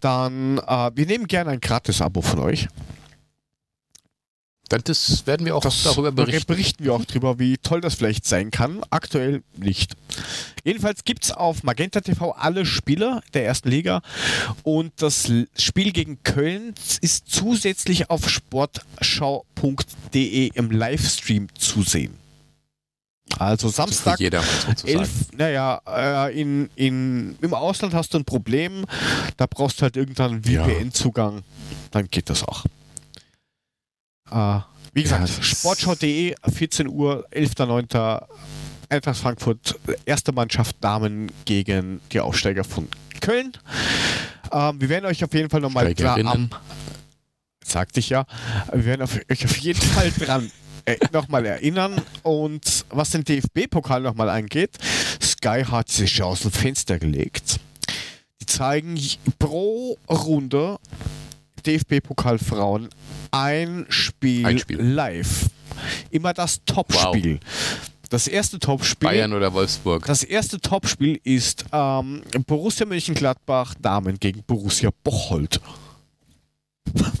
dann 0.00 0.58
äh, 0.58 0.90
wir 0.94 1.06
nehmen 1.06 1.26
gerne 1.26 1.50
ein 1.50 1.60
Gratis-Abo 1.60 2.22
von 2.22 2.38
euch. 2.40 2.68
Das 4.68 5.26
werden 5.26 5.44
wir 5.44 5.56
auch 5.56 5.62
das 5.62 5.82
darüber 5.82 6.10
berichten. 6.10 6.46
berichten 6.46 6.84
wir 6.84 6.94
auch 6.94 7.04
darüber, 7.04 7.38
wie 7.38 7.58
toll 7.58 7.80
das 7.80 7.94
vielleicht 7.94 8.26
sein 8.26 8.50
kann. 8.50 8.80
Aktuell 8.90 9.42
nicht. 9.56 9.94
Jedenfalls 10.64 11.04
gibt 11.04 11.24
es 11.24 11.32
auf 11.32 11.62
Magenta 11.62 12.00
TV 12.00 12.32
alle 12.32 12.64
Spiele 12.64 13.20
der 13.34 13.44
ersten 13.44 13.68
Liga 13.68 14.00
und 14.62 14.92
das 14.96 15.30
Spiel 15.58 15.92
gegen 15.92 16.22
Köln 16.22 16.74
ist 17.02 17.28
zusätzlich 17.28 18.08
auf 18.10 18.28
sportschau.de 18.28 20.50
im 20.54 20.70
Livestream 20.70 21.48
zu 21.54 21.82
sehen. 21.82 22.16
Also 23.38 23.68
Samstag, 23.68 24.20
jeder, 24.20 24.42
11, 24.84 25.10
naja, 25.36 25.80
äh, 25.86 26.40
in, 26.40 26.70
in, 26.76 27.36
im 27.40 27.54
Ausland 27.54 27.94
hast 27.94 28.14
du 28.14 28.18
ein 28.18 28.24
Problem, 28.24 28.84
da 29.36 29.46
brauchst 29.46 29.80
du 29.80 29.82
halt 29.82 29.96
irgendeinen 29.96 30.44
VPN-Zugang, 30.44 31.42
dann 31.90 32.08
geht 32.10 32.30
das 32.30 32.44
auch. 32.44 32.64
Äh, 34.30 34.60
wie 34.92 35.02
gesagt, 35.02 35.28
ja, 35.28 35.42
sportschau.de, 35.42 36.34
14 36.52 36.88
Uhr, 36.88 37.26
11.09. 37.32 38.24
Eintracht 38.88 39.16
Frankfurt, 39.18 39.78
erste 40.04 40.32
Mannschaft 40.32 40.76
Damen 40.80 41.32
gegen 41.44 42.00
die 42.12 42.20
Aufsteiger 42.20 42.64
von 42.64 42.88
Köln. 43.20 43.52
Ähm, 44.52 44.80
wir 44.80 44.88
werden 44.88 45.06
euch 45.06 45.24
auf 45.24 45.32
jeden 45.32 45.50
Fall 45.50 45.60
nochmal 45.60 45.94
dran 45.94 46.26
am, 46.26 46.50
sagte 47.64 48.00
ich 48.00 48.10
ja, 48.10 48.24
wir 48.72 48.84
werden 48.84 49.02
auf, 49.02 49.18
euch 49.30 49.44
auf 49.44 49.56
jeden 49.56 49.80
Fall 49.80 50.12
dran 50.18 50.50
äh, 50.84 50.96
nochmal 51.12 51.46
erinnern. 51.46 52.00
Und 52.22 52.84
was 52.90 53.10
den 53.10 53.24
DFB-Pokal 53.24 54.02
nochmal 54.02 54.28
angeht, 54.28 54.78
Sky 55.20 55.64
hat 55.64 55.88
sich 55.88 56.22
aus 56.22 56.40
dem 56.42 56.52
Fenster 56.52 56.98
gelegt. 56.98 57.58
Die 58.40 58.46
zeigen 58.46 58.98
pro 59.38 59.98
Runde 60.08 60.78
DFB-Pokal 61.66 62.38
Frauen 62.38 62.88
ein 63.30 63.86
Spiel, 63.88 64.46
ein 64.46 64.58
Spiel, 64.58 64.80
live. 64.80 65.46
Immer 66.10 66.32
das 66.32 66.64
Topspiel. 66.64 67.40
Wow. 67.40 67.90
Das 68.10 68.28
erste 68.28 68.58
Topspiel. 68.58 69.08
Bayern 69.08 69.32
oder 69.32 69.52
Wolfsburg. 69.52 70.06
Das 70.06 70.22
erste 70.22 70.60
Topspiel 70.60 71.18
ist 71.24 71.64
ähm, 71.72 72.22
Borussia 72.46 72.86
Mönchengladbach 72.86 73.74
Damen 73.80 74.20
gegen 74.20 74.42
Borussia 74.44 74.90
Bocholt. 75.02 75.60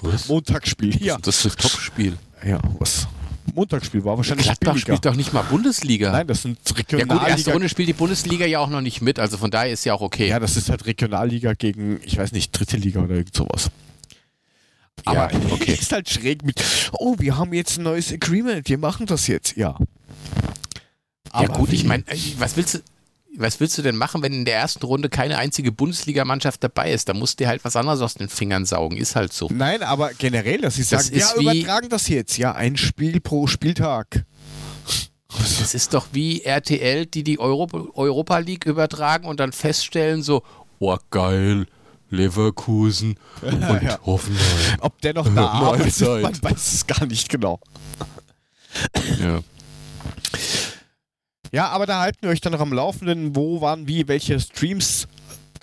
Was? 0.02 0.28
Montagsspiel, 0.28 1.02
ja. 1.02 1.18
Das 1.20 1.44
ist 1.44 1.46
das 1.46 1.72
Topspiel. 1.72 2.16
Ja, 2.46 2.60
was? 2.78 3.08
Montagsspiel 3.54 4.04
war 4.04 4.16
wahrscheinlich 4.16 4.46
Gladbach 4.46 4.72
billiger. 4.74 4.80
spielt 4.80 5.04
doch 5.04 5.16
nicht 5.16 5.32
mal 5.32 5.42
Bundesliga. 5.42 6.12
Nein, 6.12 6.26
das 6.26 6.42
sind 6.42 6.58
Regionalliga. 6.76 7.14
Ja 7.14 7.20
gut, 7.20 7.28
erste 7.28 7.52
Runde 7.52 7.68
spielt 7.68 7.88
die 7.88 7.92
Bundesliga 7.92 8.46
ja 8.46 8.60
auch 8.60 8.70
noch 8.70 8.80
nicht 8.80 9.02
mit, 9.02 9.18
also 9.18 9.36
von 9.36 9.50
daher 9.50 9.72
ist 9.72 9.84
ja 9.84 9.94
auch 9.94 10.00
okay. 10.00 10.28
Ja, 10.28 10.38
das 10.38 10.56
ist 10.56 10.70
halt 10.70 10.86
Regionalliga 10.86 11.54
gegen, 11.54 12.00
ich 12.04 12.16
weiß 12.16 12.32
nicht, 12.32 12.52
dritte 12.52 12.76
Liga 12.76 13.00
oder 13.00 13.14
irgend 13.14 13.34
sowas. 13.34 13.70
Aber 15.04 15.32
ja, 15.32 15.40
okay. 15.50 15.72
ist 15.72 15.92
halt 15.92 16.08
schräg 16.08 16.44
mit, 16.44 16.62
oh, 16.92 17.16
wir 17.18 17.36
haben 17.36 17.52
jetzt 17.52 17.78
ein 17.78 17.84
neues 17.84 18.12
Agreement, 18.12 18.68
wir 18.68 18.78
machen 18.78 19.06
das 19.06 19.26
jetzt, 19.26 19.56
ja. 19.56 19.76
Aber 21.30 21.48
ja 21.48 21.56
gut, 21.56 21.72
ich 21.72 21.84
meine, 21.84 22.04
äh, 22.06 22.16
was 22.38 22.56
willst 22.56 22.74
du, 22.74 22.78
was 23.36 23.58
willst 23.60 23.76
du 23.76 23.82
denn 23.82 23.96
machen, 23.96 24.22
wenn 24.22 24.32
in 24.32 24.44
der 24.44 24.56
ersten 24.56 24.84
Runde 24.86 25.08
keine 25.08 25.38
einzige 25.38 25.72
Bundesligamannschaft 25.72 26.62
dabei 26.62 26.92
ist? 26.92 27.08
Da 27.08 27.14
musst 27.14 27.40
du 27.40 27.46
halt 27.46 27.64
was 27.64 27.76
anderes 27.76 28.00
aus 28.00 28.14
den 28.14 28.28
Fingern 28.28 28.64
saugen. 28.64 28.96
Ist 28.96 29.16
halt 29.16 29.32
so. 29.32 29.48
Nein, 29.52 29.82
aber 29.82 30.12
generell, 30.14 30.60
dass 30.60 30.76
sie 30.76 30.84
sagen, 30.84 31.08
ja, 31.12 31.34
übertragen 31.34 31.88
das 31.88 32.08
jetzt. 32.08 32.38
Ja, 32.38 32.52
ein 32.52 32.76
Spiel 32.76 33.20
pro 33.20 33.46
Spieltag. 33.46 34.24
Das 35.28 35.74
ist 35.74 35.94
doch 35.94 36.06
wie 36.12 36.42
RTL, 36.42 37.06
die 37.06 37.24
die 37.24 37.40
Euro 37.40 37.66
Europa 37.94 38.38
League 38.38 38.66
übertragen 38.66 39.26
und 39.26 39.40
dann 39.40 39.52
feststellen 39.52 40.22
so, 40.22 40.44
oh 40.78 40.96
geil, 41.10 41.66
Leverkusen 42.14 43.18
und 43.42 43.60
ja. 43.60 43.98
Hoffenheim. 44.04 44.78
Ob 44.80 45.00
der 45.00 45.14
noch 45.14 45.32
da 45.34 45.46
arbeitet, 45.50 46.22
man 46.22 46.42
weiß 46.42 46.74
es 46.74 46.86
gar 46.86 47.06
nicht 47.06 47.28
genau. 47.28 47.60
Ja. 49.20 49.40
Ja, 51.52 51.68
aber 51.68 51.86
da 51.86 52.00
halten 52.00 52.18
wir 52.22 52.30
euch 52.30 52.40
dann 52.40 52.52
noch 52.52 52.60
am 52.60 52.72
Laufenden, 52.72 53.36
wo, 53.36 53.60
wann, 53.60 53.86
wie, 53.86 54.08
welche 54.08 54.40
Streams 54.40 55.06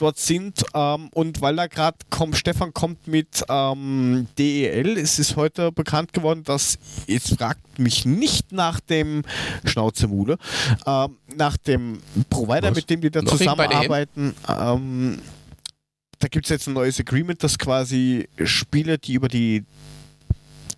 dort 0.01 0.17
sind. 0.17 0.63
Ähm, 0.73 1.09
und 1.13 1.41
weil 1.41 1.55
da 1.55 1.67
gerade 1.67 1.97
kommt, 2.09 2.35
Stefan 2.35 2.73
kommt 2.73 3.07
mit 3.07 3.43
ähm, 3.49 4.27
DEL, 4.37 4.97
es 4.97 5.19
ist 5.19 5.35
heute 5.35 5.71
bekannt 5.71 6.13
geworden, 6.13 6.43
dass, 6.43 6.77
jetzt 7.07 7.35
fragt 7.37 7.79
mich 7.79 8.05
nicht 8.05 8.51
nach 8.51 8.79
dem 8.79 9.23
Schnauzemule, 9.65 10.37
ähm, 10.85 11.17
nach 11.35 11.57
dem 11.57 11.99
Provider, 12.29 12.69
Was? 12.69 12.75
mit 12.75 12.89
dem 12.89 13.01
wir 13.01 13.11
da 13.11 13.21
noch 13.21 13.37
zusammenarbeiten. 13.37 14.33
Ähm, 14.47 15.19
da 16.21 16.27
gibt 16.27 16.45
es 16.45 16.49
jetzt 16.49 16.67
ein 16.67 16.73
neues 16.73 16.99
Agreement, 16.99 17.43
dass 17.43 17.57
quasi 17.57 18.29
Spiele, 18.45 18.97
die 18.99 19.13
über 19.13 19.27
die 19.27 19.65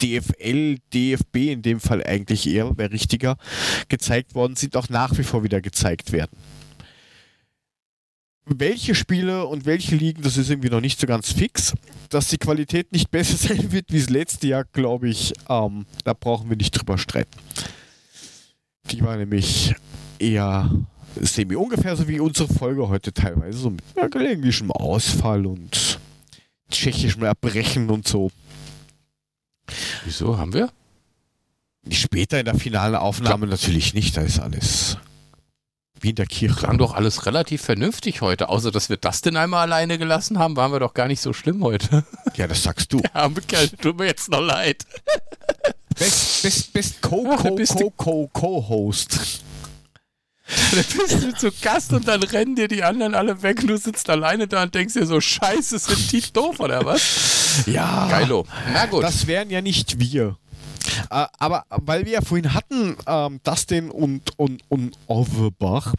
DFL, 0.01 0.77
DFB 0.93 1.35
in 1.35 1.61
dem 1.61 1.79
Fall 1.79 2.03
eigentlich 2.03 2.47
eher, 2.47 2.77
wäre 2.77 2.91
richtiger, 2.91 3.37
gezeigt 3.89 4.35
worden 4.35 4.55
sind, 4.55 4.75
auch 4.77 4.89
nach 4.89 5.17
wie 5.17 5.23
vor 5.23 5.43
wieder 5.43 5.61
gezeigt 5.61 6.11
werden. 6.11 6.31
Welche 8.45 8.95
Spiele 8.95 9.45
und 9.45 9.65
welche 9.65 9.95
Ligen, 9.95 10.21
das 10.21 10.37
ist 10.37 10.49
irgendwie 10.49 10.69
noch 10.69 10.81
nicht 10.81 10.99
so 10.99 11.07
ganz 11.07 11.31
fix. 11.31 11.73
Dass 12.09 12.27
die 12.27 12.37
Qualität 12.37 12.91
nicht 12.91 13.11
besser 13.11 13.37
sein 13.37 13.71
wird 13.71 13.91
wie 13.91 13.99
das 13.99 14.09
letzte 14.09 14.47
Jahr, 14.47 14.65
glaube 14.65 15.09
ich, 15.09 15.33
ähm, 15.49 15.85
da 16.03 16.13
brauchen 16.13 16.49
wir 16.49 16.57
nicht 16.57 16.71
drüber 16.71 16.97
streiten. 16.97 17.37
Die 18.91 19.01
war 19.01 19.15
nämlich 19.15 19.75
eher 20.19 20.69
semi 21.21 21.55
ungefähr 21.55 21.95
so 21.95 22.07
wie 22.07 22.19
unsere 22.19 22.53
Folge 22.53 22.89
heute 22.89 23.13
teilweise, 23.13 23.57
so 23.57 23.69
mit 23.69 23.83
ja, 23.95 24.07
gelegentlichem 24.07 24.71
Ausfall 24.71 25.45
und 25.45 25.99
tschechischem 26.69 27.23
Erbrechen 27.23 27.89
und 27.89 28.07
so. 28.07 28.31
Wieso 30.05 30.37
haben 30.37 30.53
wir? 30.53 30.69
Später 31.89 32.39
in 32.39 32.45
der 32.45 32.55
finalen 32.55 32.95
Aufnahme 32.95 33.47
natürlich 33.47 33.93
nicht, 33.93 34.15
da 34.15 34.21
ist 34.21 34.39
alles 34.39 34.97
wie 36.03 36.09
in 36.09 36.15
der 36.15 36.25
Kirche. 36.25 36.55
Klang 36.55 36.77
doch 36.77 36.93
alles 36.93 37.25
relativ 37.25 37.61
vernünftig 37.61 38.21
heute, 38.21 38.49
außer 38.49 38.71
dass 38.71 38.89
wir 38.89 38.97
das 38.97 39.21
denn 39.21 39.37
einmal 39.37 39.61
alleine 39.61 39.97
gelassen 39.97 40.37
haben, 40.37 40.55
waren 40.55 40.71
wir 40.71 40.79
doch 40.79 40.93
gar 40.93 41.07
nicht 41.07 41.21
so 41.21 41.33
schlimm 41.33 41.63
heute. 41.63 42.03
Ja, 42.35 42.47
das 42.47 42.63
sagst 42.63 42.91
du. 42.91 42.99
Ja, 43.13 43.29
Michael, 43.29 43.69
tut 43.69 43.99
mir 43.99 44.07
jetzt 44.07 44.31
noch 44.31 44.41
leid. 44.41 44.87
Best, 45.99 46.41
best, 46.41 46.73
best 46.73 46.99
Co-Co-Co-Co-Co-Host. 47.01 49.43
Da 50.71 50.81
bist 50.81 51.23
du 51.23 51.35
zu 51.35 51.51
Gast 51.61 51.93
und 51.93 52.07
dann 52.07 52.23
rennen 52.23 52.55
dir 52.55 52.67
die 52.67 52.83
anderen 52.83 53.15
alle 53.15 53.41
weg 53.41 53.61
und 53.61 53.67
du 53.67 53.77
sitzt 53.77 54.09
alleine 54.09 54.47
da 54.47 54.63
und 54.63 54.73
denkst 54.73 54.93
dir 54.95 55.05
so, 55.05 55.21
scheiße, 55.21 55.77
sind 55.79 56.11
die 56.11 56.21
doof 56.33 56.59
oder 56.59 56.85
was? 56.85 57.65
Ja. 57.65 58.07
Geilo. 58.09 58.45
Na 58.73 58.85
gut. 58.87 59.03
Das 59.03 59.27
wären 59.27 59.49
ja 59.49 59.61
nicht 59.61 59.99
wir. 59.99 60.37
Äh, 61.09 61.25
aber 61.37 61.65
weil 61.69 62.05
wir 62.05 62.13
ja 62.13 62.21
vorhin 62.21 62.53
hatten, 62.53 62.97
ähm, 63.05 63.39
Dustin 63.43 63.91
und, 63.91 64.37
und, 64.37 64.63
und 64.69 64.97
Overbach, 65.07 65.93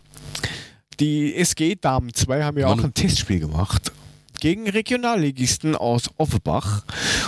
die 1.00 1.34
SG 1.36 1.76
Damen 1.76 2.12
2 2.12 2.42
haben 2.42 2.58
ja 2.58 2.68
auch 2.68 2.82
ein 2.82 2.94
Testspiel 2.94 3.40
gemacht 3.40 3.92
gegen 4.40 4.68
Regionalligisten 4.68 5.74
aus 5.74 6.10
Offenbach 6.18 6.84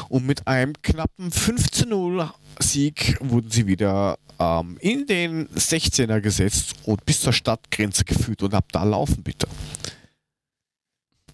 und 0.08 0.26
mit 0.26 0.46
einem 0.46 0.74
knappen 0.82 1.30
15-0 1.30 2.28
Sieg 2.58 3.16
wurden 3.20 3.50
sie 3.50 3.66
wieder 3.66 4.18
ähm, 4.38 4.76
in 4.80 5.06
den 5.06 5.48
16er 5.48 6.20
gesetzt 6.20 6.74
und 6.84 7.04
bis 7.04 7.20
zur 7.20 7.32
Stadtgrenze 7.32 8.04
geführt 8.04 8.42
und 8.42 8.54
ab 8.54 8.66
da 8.72 8.84
laufen 8.84 9.22
bitte. 9.22 9.46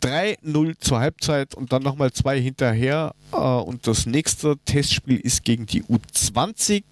3-0 0.02 0.74
zur 0.80 0.98
Halbzeit 0.98 1.54
und 1.54 1.72
dann 1.72 1.82
nochmal 1.82 2.12
zwei 2.12 2.40
hinterher. 2.40 3.14
Äh, 3.32 3.36
und 3.36 3.86
das 3.86 4.06
nächste 4.06 4.58
Testspiel 4.64 5.18
ist 5.18 5.44
gegen 5.44 5.66
die 5.66 5.84
U20 5.84 6.82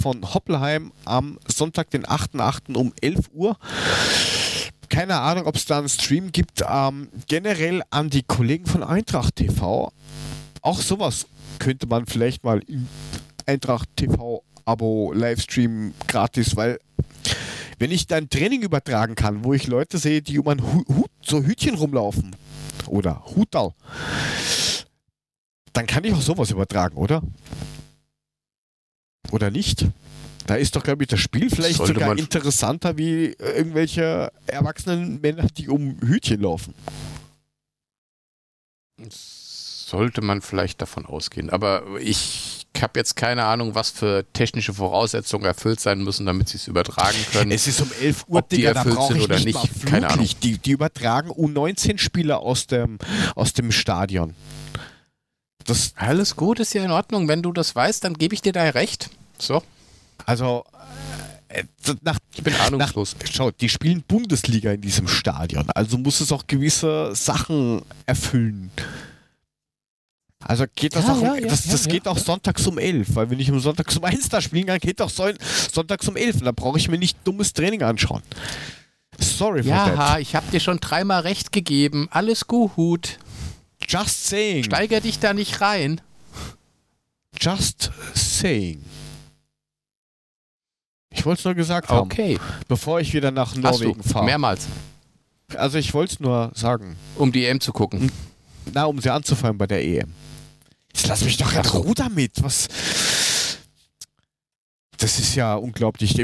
von 0.00 0.32
Hoppelheim 0.32 0.92
am 1.04 1.38
Sonntag, 1.48 1.90
den 1.90 2.04
8.8. 2.04 2.76
um 2.76 2.92
11 3.00 3.30
Uhr. 3.34 3.56
Keine 4.88 5.18
Ahnung, 5.18 5.46
ob 5.46 5.56
es 5.56 5.64
da 5.64 5.78
einen 5.78 5.88
Stream 5.88 6.30
gibt. 6.30 6.62
Ähm, 6.68 7.08
generell 7.26 7.82
an 7.90 8.10
die 8.10 8.22
Kollegen 8.22 8.66
von 8.66 8.82
Eintracht 8.82 9.36
TV. 9.36 9.92
Auch 10.60 10.80
sowas 10.80 11.26
könnte 11.58 11.86
man 11.86 12.06
vielleicht 12.06 12.44
mal 12.44 12.60
im 12.68 12.86
Eintracht 13.46 13.88
TV 13.96 14.44
Abo, 14.64 15.12
Livestream 15.12 15.94
gratis, 16.06 16.56
weil 16.56 16.78
wenn 17.78 17.90
ich 17.90 18.06
dein 18.06 18.30
Training 18.30 18.62
übertragen 18.62 19.14
kann, 19.14 19.44
wo 19.44 19.54
ich 19.54 19.66
Leute 19.66 19.98
sehe, 19.98 20.22
die 20.22 20.38
um 20.38 20.48
ein 20.48 20.62
Hut, 20.62 21.10
so 21.20 21.42
Hütchen 21.42 21.74
rumlaufen 21.74 22.36
oder 22.86 23.24
Hutal, 23.34 23.74
dann 25.72 25.86
kann 25.86 26.04
ich 26.04 26.12
auch 26.12 26.20
sowas 26.20 26.50
übertragen, 26.50 26.96
oder? 26.96 27.22
Oder 29.30 29.50
nicht? 29.50 29.86
Da 30.46 30.56
ist 30.56 30.76
doch, 30.76 30.82
glaube 30.82 31.04
ich, 31.04 31.08
das 31.08 31.20
Spiel 31.20 31.50
vielleicht 31.50 31.78
Sollte 31.78 31.94
sogar 31.94 32.18
interessanter 32.18 32.98
wie 32.98 33.34
irgendwelche 33.38 34.32
erwachsenen 34.46 35.20
Männer, 35.20 35.46
die 35.56 35.68
um 35.68 35.98
Hütchen 36.00 36.40
laufen. 36.40 36.74
Sollte 39.08 40.20
man 40.20 40.42
vielleicht 40.42 40.82
davon 40.82 41.06
ausgehen. 41.06 41.50
Aber 41.50 41.84
ich 42.00 42.61
habe 42.80 42.98
jetzt 42.98 43.16
keine 43.16 43.44
Ahnung, 43.44 43.74
was 43.74 43.90
für 43.90 44.24
technische 44.32 44.72
Voraussetzungen 44.72 45.44
erfüllt 45.44 45.80
sein 45.80 46.02
müssen, 46.02 46.24
damit 46.24 46.48
sie 46.48 46.56
es 46.56 46.68
übertragen 46.68 47.18
können. 47.32 47.50
Es 47.50 47.66
ist 47.66 47.80
um 47.80 47.90
11 48.00 48.24
Uhr, 48.28 48.38
Ob 48.38 48.48
die 48.48 48.56
Digga, 48.56 48.70
erfüllt 48.70 49.02
sind 49.08 49.20
oder 49.20 49.38
nicht, 49.38 49.62
nicht 49.62 49.86
keine 49.86 50.08
Ahnung. 50.08 50.28
Die, 50.42 50.58
die 50.58 50.70
übertragen 50.70 51.30
U19-Spieler 51.30 52.38
aus 52.38 52.66
dem, 52.66 52.98
aus 53.34 53.52
dem 53.52 53.72
Stadion. 53.72 54.34
Das 55.64 55.92
Alles 55.96 56.36
gut, 56.36 56.60
ist 56.60 56.74
ja 56.74 56.84
in 56.84 56.90
Ordnung. 56.90 57.28
Wenn 57.28 57.42
du 57.42 57.52
das 57.52 57.74
weißt, 57.74 58.04
dann 58.04 58.14
gebe 58.14 58.34
ich 58.34 58.42
dir 58.42 58.52
da 58.52 58.62
recht. 58.62 59.10
So. 59.38 59.62
Also, 60.24 60.64
äh, 61.48 61.64
nach, 62.02 62.18
ich 62.34 62.42
bin 62.42 62.54
ahnungslos. 62.54 63.16
Nach, 63.20 63.28
schau, 63.30 63.50
die 63.50 63.68
spielen 63.68 64.02
Bundesliga 64.02 64.72
in 64.72 64.80
diesem 64.80 65.08
Stadion, 65.08 65.68
also 65.74 65.98
muss 65.98 66.20
es 66.20 66.32
auch 66.32 66.46
gewisse 66.46 67.14
Sachen 67.14 67.82
erfüllen. 68.06 68.70
Also 70.44 70.64
geht 70.74 70.96
das 70.96 71.06
ja, 71.06 71.12
auch, 71.12 71.22
ja, 71.22 71.40
das, 71.40 71.66
das 71.66 71.86
ja, 71.86 71.92
geht 71.92 72.08
auch 72.08 72.18
sonntags 72.18 72.66
um 72.66 72.78
11, 72.78 73.14
weil 73.14 73.30
wenn 73.30 73.40
ich 73.40 73.50
um 73.50 73.60
sonntags 73.60 73.96
um 73.96 74.04
1 74.04 74.28
da 74.28 74.40
spielen 74.40 74.66
kann, 74.66 74.78
geht 74.78 75.00
auch 75.00 75.10
sonntags 75.10 76.08
um 76.08 76.16
11. 76.16 76.42
Da 76.42 76.52
brauche 76.52 76.78
ich 76.78 76.88
mir 76.88 76.98
nicht 76.98 77.16
dummes 77.24 77.52
Training 77.52 77.82
anschauen. 77.82 78.22
Sorry 79.18 79.62
for 79.62 79.72
that. 79.72 79.96
Ja, 79.96 80.18
ich 80.18 80.34
habe 80.34 80.50
dir 80.50 80.60
schon 80.60 80.80
dreimal 80.80 81.20
recht 81.20 81.52
gegeben. 81.52 82.08
Alles 82.10 82.46
gut. 82.46 83.18
Just 83.86 84.26
saying. 84.26 84.64
Steiger 84.64 85.00
dich 85.00 85.18
da 85.18 85.34
nicht 85.34 85.60
rein. 85.60 86.00
Just 87.40 87.90
saying. 88.14 88.84
Ich 91.10 91.26
wollte 91.26 91.40
es 91.40 91.44
nur 91.44 91.54
gesagt 91.54 91.88
haben. 91.88 92.06
Okay. 92.06 92.38
Bevor 92.68 93.00
ich 93.00 93.12
wieder 93.12 93.30
nach 93.30 93.54
Norwegen 93.54 94.02
fahre. 94.02 94.24
Mehrmals. 94.24 94.66
Also 95.54 95.78
ich 95.78 95.92
wollte 95.92 96.14
es 96.14 96.20
nur 96.20 96.50
sagen. 96.54 96.96
Um 97.16 97.32
die 97.32 97.44
EM 97.44 97.60
zu 97.60 97.72
gucken. 97.72 98.10
Na, 98.72 98.84
um 98.84 98.98
sie 99.00 99.12
anzufallen 99.12 99.58
bei 99.58 99.66
der 99.66 99.84
EM. 99.84 100.12
Jetzt 100.94 101.06
lass 101.06 101.24
mich 101.24 101.36
doch 101.36 101.52
in 101.52 101.60
Ruhe 101.60 101.94
damit. 101.94 102.42
Was. 102.42 102.68
Das 104.98 105.18
ist 105.18 105.34
ja 105.34 105.54
unglaublich. 105.54 106.14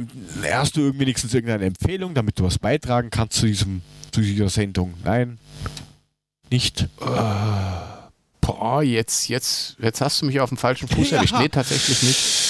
Hast 0.53 0.77
du 0.77 0.97
wenigstens 0.99 1.35
irgendeine 1.35 1.65
Empfehlung, 1.65 2.15
damit 2.15 2.39
du 2.39 2.45
was 2.45 2.59
beitragen 2.59 3.11
kannst 3.11 3.39
zu, 3.39 3.47
diesem, 3.47 3.83
zu 4.13 4.21
dieser 4.21 4.49
Sendung? 4.49 4.95
Nein. 5.05 5.39
Nicht. 6.51 6.83
Äh, 6.83 6.87
boah, 8.41 8.83
jetzt, 8.83 9.29
jetzt, 9.29 9.77
jetzt 9.81 10.01
hast 10.01 10.23
du 10.23 10.27
mich 10.27 10.41
auf 10.41 10.49
dem 10.51 10.59
falschen 10.59 10.89
Fuß 10.89 11.13
erwischt. 11.13 11.33
Ja. 11.33 11.41
Nee, 11.41 11.49
tatsächlich 11.49 12.03
nicht. 12.03 12.48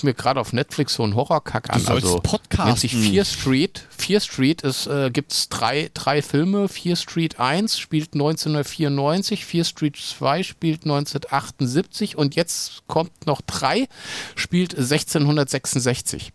Gucke 0.00 0.06
mir 0.06 0.14
gerade 0.14 0.40
auf 0.40 0.52
Netflix 0.52 0.94
so 0.94 1.02
einen 1.02 1.14
Horrorkack 1.14 1.70
an. 1.70 1.84
Du 1.84 1.92
also 1.92 2.20
Podcast. 2.20 2.66
Nennt 2.66 2.78
sich 2.78 2.96
Fear 2.96 3.24
Street. 3.24 3.86
Fear 3.90 4.20
Street 4.20 4.62
ist, 4.62 4.86
äh, 4.86 5.10
gibt 5.10 5.32
es 5.32 5.48
drei, 5.48 5.90
drei 5.92 6.22
Filme. 6.22 6.68
Fear 6.68 6.96
Street 6.96 7.38
1 7.38 7.78
spielt 7.78 8.14
1994, 8.14 9.44
Fear 9.44 9.64
Street 9.64 9.96
2 9.96 10.42
spielt 10.42 10.84
1978 10.84 12.16
und 12.16 12.34
jetzt 12.34 12.82
kommt 12.86 13.26
noch 13.26 13.40
3, 13.42 13.88
spielt 14.36 14.74
1666. 14.74 16.32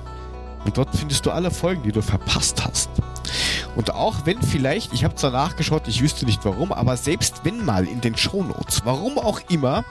und 0.64 0.76
dort 0.76 0.88
findest 0.96 1.24
du 1.24 1.30
alle 1.30 1.52
Folgen, 1.52 1.84
die 1.84 1.92
du 1.92 2.02
verpasst 2.02 2.64
hast. 2.64 2.90
Und 3.76 3.94
auch 3.94 4.26
wenn 4.26 4.42
vielleicht, 4.42 4.92
ich 4.92 5.04
habe 5.04 5.14
zwar 5.14 5.30
nachgeschaut, 5.30 5.86
ich 5.86 6.02
wüsste 6.02 6.24
nicht 6.24 6.44
warum, 6.44 6.72
aber 6.72 6.96
selbst 6.96 7.42
wenn 7.44 7.64
mal 7.64 7.86
in 7.86 8.00
den 8.00 8.16
Shownotes, 8.16 8.82
warum 8.84 9.18
auch 9.18 9.38
immer, 9.50 9.84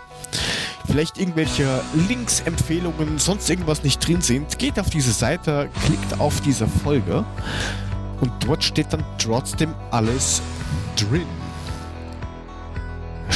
vielleicht 0.85 1.17
irgendwelche 1.17 1.81
Links, 2.09 2.41
Empfehlungen, 2.41 3.19
sonst 3.19 3.49
irgendwas 3.49 3.83
nicht 3.83 4.05
drin 4.05 4.19
sind, 4.19 4.59
geht 4.59 4.77
auf 4.77 4.89
diese 4.89 5.13
Seite, 5.13 5.69
klickt 5.85 6.19
auf 6.19 6.41
diese 6.41 6.67
Folge 6.67 7.23
und 8.19 8.30
dort 8.45 8.61
steht 8.61 8.91
dann 8.91 9.05
trotzdem 9.17 9.73
alles 9.89 10.41
drin 10.97 11.42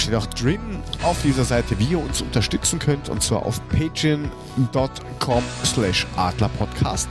steht 0.07 0.15
auch 0.15 0.25
drin 0.27 0.81
auf 1.03 1.21
dieser 1.21 1.43
Seite, 1.43 1.77
wie 1.79 1.85
ihr 1.85 1.99
uns 1.99 2.21
unterstützen 2.21 2.79
könnt, 2.79 3.09
und 3.09 3.21
zwar 3.21 3.45
auf 3.45 3.59
patreon.com 3.69 5.43
slash 5.65 6.07
adlerpodcast. 6.15 7.09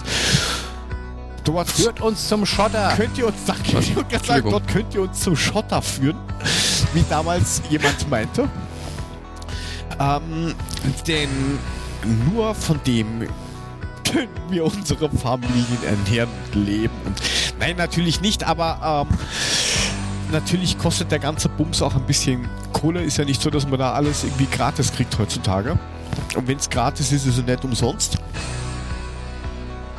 Dort 1.45 1.69
führt 1.69 2.01
uns 2.01 2.27
zum 2.27 2.47
Schotter. 2.47 2.95
Könnt 2.97 3.19
ihr 3.19 3.27
uns, 3.27 3.37
danke, 3.47 3.79
ich 3.79 4.27
sagen, 4.27 4.51
dort 4.51 4.67
könnt 4.67 4.95
ihr 4.95 5.03
uns 5.03 5.21
zum 5.21 5.37
Schotter 5.37 5.83
führen, 5.83 6.17
wie 6.95 7.05
damals 7.09 7.61
jemand 7.69 8.09
meinte. 8.11 8.49
Ähm, 10.01 10.55
denn 11.07 11.29
nur 12.33 12.55
von 12.55 12.81
dem 12.87 13.29
können 14.11 14.29
wir 14.49 14.65
unsere 14.65 15.11
Familien 15.11 15.79
ernähren 15.85 16.31
und 16.47 16.65
leben. 16.65 16.95
Und 17.05 17.21
nein, 17.59 17.77
natürlich 17.77 18.23
nicht, 18.23 18.45
aber 18.45 19.07
ähm, 19.11 19.19
natürlich 20.33 20.79
kostet 20.79 21.11
der 21.11 21.19
ganze 21.19 21.49
Bums 21.49 21.83
auch 21.83 21.95
ein 21.95 22.03
bisschen 22.03 22.49
Kohle. 22.73 23.03
Ist 23.03 23.19
ja 23.19 23.25
nicht 23.25 23.41
so, 23.41 23.51
dass 23.51 23.67
man 23.69 23.79
da 23.79 23.93
alles 23.93 24.25
irgendwie 24.25 24.47
gratis 24.47 24.93
kriegt 24.93 25.19
heutzutage. 25.19 25.79
Und 26.35 26.49
wenn 26.49 26.57
es 26.59 26.69
gratis 26.69 27.13
ist, 27.13 27.27
ist 27.27 27.39
es 27.39 27.45
nicht 27.45 27.65
umsonst. 27.65 28.19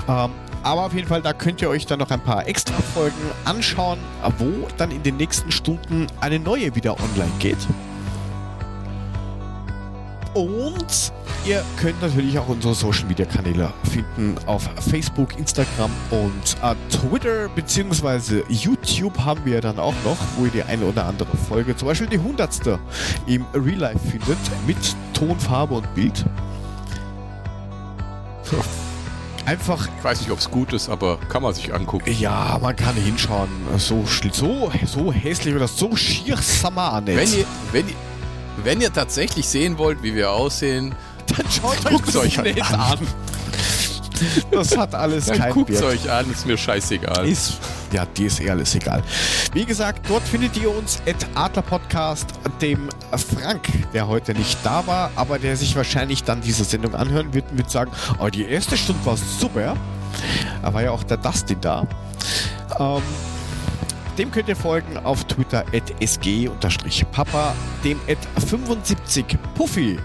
Ähm, 0.07 0.31
aber 0.63 0.85
auf 0.85 0.93
jeden 0.93 1.07
Fall, 1.07 1.21
da 1.21 1.33
könnt 1.33 1.61
ihr 1.61 1.69
euch 1.69 1.85
dann 1.85 1.99
noch 1.99 2.09
ein 2.11 2.19
paar 2.19 2.47
extra 2.47 2.75
Folgen 2.93 3.15
anschauen, 3.45 3.99
wo 4.37 4.67
dann 4.77 4.91
in 4.91 5.03
den 5.03 5.17
nächsten 5.17 5.51
Stunden 5.51 6.07
eine 6.19 6.39
neue 6.39 6.75
wieder 6.75 6.99
online 6.99 7.31
geht. 7.39 7.57
Und 10.33 11.13
ihr 11.47 11.63
könnt 11.79 12.01
natürlich 12.01 12.37
auch 12.37 12.49
unsere 12.49 12.73
Social 12.73 13.05
Media 13.05 13.25
Kanäle 13.25 13.71
finden 13.89 14.35
auf 14.47 14.69
Facebook, 14.89 15.37
Instagram 15.39 15.91
und 16.11 16.57
äh, 16.61 16.75
Twitter 16.89 17.47
bzw. 17.49 18.43
YouTube 18.49 19.17
haben 19.19 19.45
wir 19.45 19.61
dann 19.61 19.79
auch 19.79 19.93
noch, 20.03 20.17
wo 20.35 20.45
ihr 20.45 20.51
die 20.51 20.63
eine 20.63 20.85
oder 20.85 21.05
andere 21.05 21.37
Folge, 21.37 21.75
zum 21.75 21.87
Beispiel 21.87 22.07
die 22.07 22.19
hundertste 22.19 22.79
im 23.27 23.45
Real 23.53 23.77
Life 23.77 23.99
findet 24.09 24.37
mit 24.65 24.77
Ton, 25.13 25.39
Farbe 25.39 25.75
und 25.75 25.95
Bild. 25.95 26.25
Einfach. 29.45 29.87
Ich 29.97 30.03
weiß 30.03 30.21
nicht, 30.21 30.31
ob 30.31 30.39
es 30.39 30.51
gut 30.51 30.73
ist, 30.73 30.89
aber 30.89 31.17
kann 31.29 31.41
man 31.41 31.53
sich 31.53 31.73
angucken. 31.73 32.13
Ja, 32.19 32.59
man 32.61 32.75
kann 32.75 32.95
hinschauen. 32.95 33.47
So, 33.77 34.03
so, 34.33 34.69
so 34.85 35.13
hässlich 35.13 35.55
oder 35.55 35.69
so 35.69 35.95
schier 35.95 36.35
Samar 36.35 37.01
Wenn 37.05 37.31
ihr, 37.31 37.45
wenn, 37.71 37.87
ihr, 37.87 37.95
wenn 38.63 38.81
ihr 38.81 38.91
tatsächlich 38.91 39.47
sehen 39.47 39.77
wollt, 39.77 40.03
wie 40.03 40.13
wir 40.13 40.31
aussehen, 40.31 40.93
dann 41.35 41.45
schaut 41.51 41.85
euch 41.85 42.01
das 42.01 42.15
euch 42.15 42.37
halt 42.37 42.61
an. 42.61 42.79
an. 42.79 42.99
Das 44.51 44.75
hat 44.75 44.95
alles 44.95 45.25
Dann 45.25 45.37
kein 45.37 45.53
guckt 45.53 45.81
euch 45.81 46.09
an, 46.09 46.29
ist 46.31 46.45
mir 46.45 46.57
scheißegal. 46.57 47.27
Ist, 47.27 47.59
ja, 47.91 48.05
dir 48.05 48.27
ist 48.27 48.41
eh 48.41 48.49
alles 48.49 48.73
egal. 48.75 49.03
Wie 49.53 49.65
gesagt, 49.65 50.09
dort 50.09 50.23
findet 50.23 50.57
ihr 50.57 50.75
uns 50.75 50.99
at 51.07 51.27
Adler 51.35 51.61
Podcast, 51.61 52.27
dem 52.61 52.89
Frank, 53.11 53.67
der 53.93 54.07
heute 54.07 54.33
nicht 54.33 54.57
da 54.63 54.85
war, 54.87 55.11
aber 55.15 55.39
der 55.39 55.55
sich 55.55 55.75
wahrscheinlich 55.75 56.23
dann 56.23 56.41
diese 56.41 56.63
Sendung 56.63 56.95
anhören 56.95 57.33
wird 57.33 57.51
und 57.51 57.57
wird 57.59 57.69
sagen, 57.69 57.91
oh, 58.19 58.27
die 58.29 58.45
erste 58.45 58.77
Stunde 58.77 59.05
war 59.05 59.17
super. 59.17 59.75
Da 60.61 60.73
war 60.73 60.81
ja 60.81 60.91
auch 60.91 61.03
der 61.03 61.17
Dustin 61.17 61.61
da. 61.61 61.85
Ähm, 62.79 63.01
dem 64.17 64.31
könnt 64.31 64.49
ihr 64.49 64.55
folgen 64.55 64.97
auf 64.97 65.25
Twitter 65.25 65.63
at 65.73 65.93
sg-papa, 66.01 67.53
dem 67.83 67.99
at 68.07 68.17
75puffy, 68.43 69.99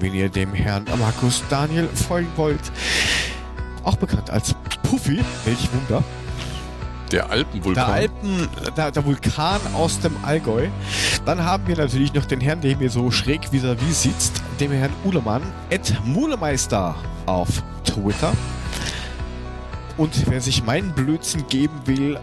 wenn 0.00 0.14
ihr 0.14 0.28
dem 0.28 0.54
Herrn 0.54 0.84
Markus 0.98 1.42
Daniel 1.48 1.88
folgen 1.88 2.30
wollt 2.36 2.72
auch 3.86 3.96
bekannt 3.96 4.30
als 4.30 4.54
Puffy, 4.82 5.20
welch 5.44 5.68
Wunder. 5.72 6.02
Der 7.12 7.30
Alpenvulkan. 7.30 7.86
Der 7.86 7.94
Alpen, 7.94 8.48
der, 8.76 8.90
der, 8.90 9.04
Vulkan 9.04 9.60
aus 9.74 10.00
dem 10.00 10.12
Allgäu. 10.24 10.68
Dann 11.24 11.44
haben 11.44 11.66
wir 11.68 11.76
natürlich 11.76 12.12
noch 12.12 12.24
den 12.24 12.40
Herrn, 12.40 12.60
der 12.60 12.76
mir 12.76 12.90
so 12.90 13.12
schräg 13.12 13.52
vis-à-vis 13.52 13.78
-vis 13.78 14.02
sitzt, 14.02 14.42
dem 14.58 14.72
Herrn 14.72 14.92
Uhlemann, 15.04 15.42
Ed 15.70 15.94
Mulemeister 16.04 16.96
auf 17.26 17.62
Twitter. 17.84 18.32
Und 19.96 20.28
wer 20.28 20.40
sich 20.40 20.64
meinen 20.64 20.92
Blödsinn 20.92 21.46
geben 21.46 21.80
will, 21.84 22.18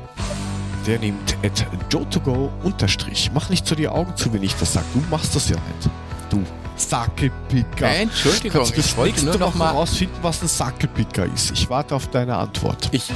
der 0.85 0.99
nimmt 0.99 1.37
at 1.43 1.65
joe2go 1.89 2.49
unterstrich. 2.63 3.31
Mach 3.33 3.49
nicht 3.49 3.65
so 3.65 3.73
die 3.73 3.87
Augen 3.87 4.17
zu, 4.17 4.33
wenn 4.33 4.43
ich 4.43 4.55
das 4.55 4.73
sage. 4.73 4.85
Du 4.93 5.01
machst 5.09 5.33
das 5.33 5.47
ja 5.47 5.55
nicht. 5.55 5.89
Du 6.29 6.43
Sackelpicker. 6.89 7.87
Äh, 7.87 8.03
Entschuldigung, 8.03 8.69
ich 8.75 8.97
wollte 8.97 9.25
nur 9.25 9.37
noch 9.37 9.55
mal 9.55 9.73
herausfinden, 9.73 10.17
was 10.21 10.41
ein 10.41 10.47
Sackelpicker 10.47 11.25
ist. 11.25 11.51
Ich 11.51 11.69
warte 11.69 11.95
auf 11.95 12.07
deine 12.07 12.37
Antwort. 12.37 12.89
Ich, 12.91 13.11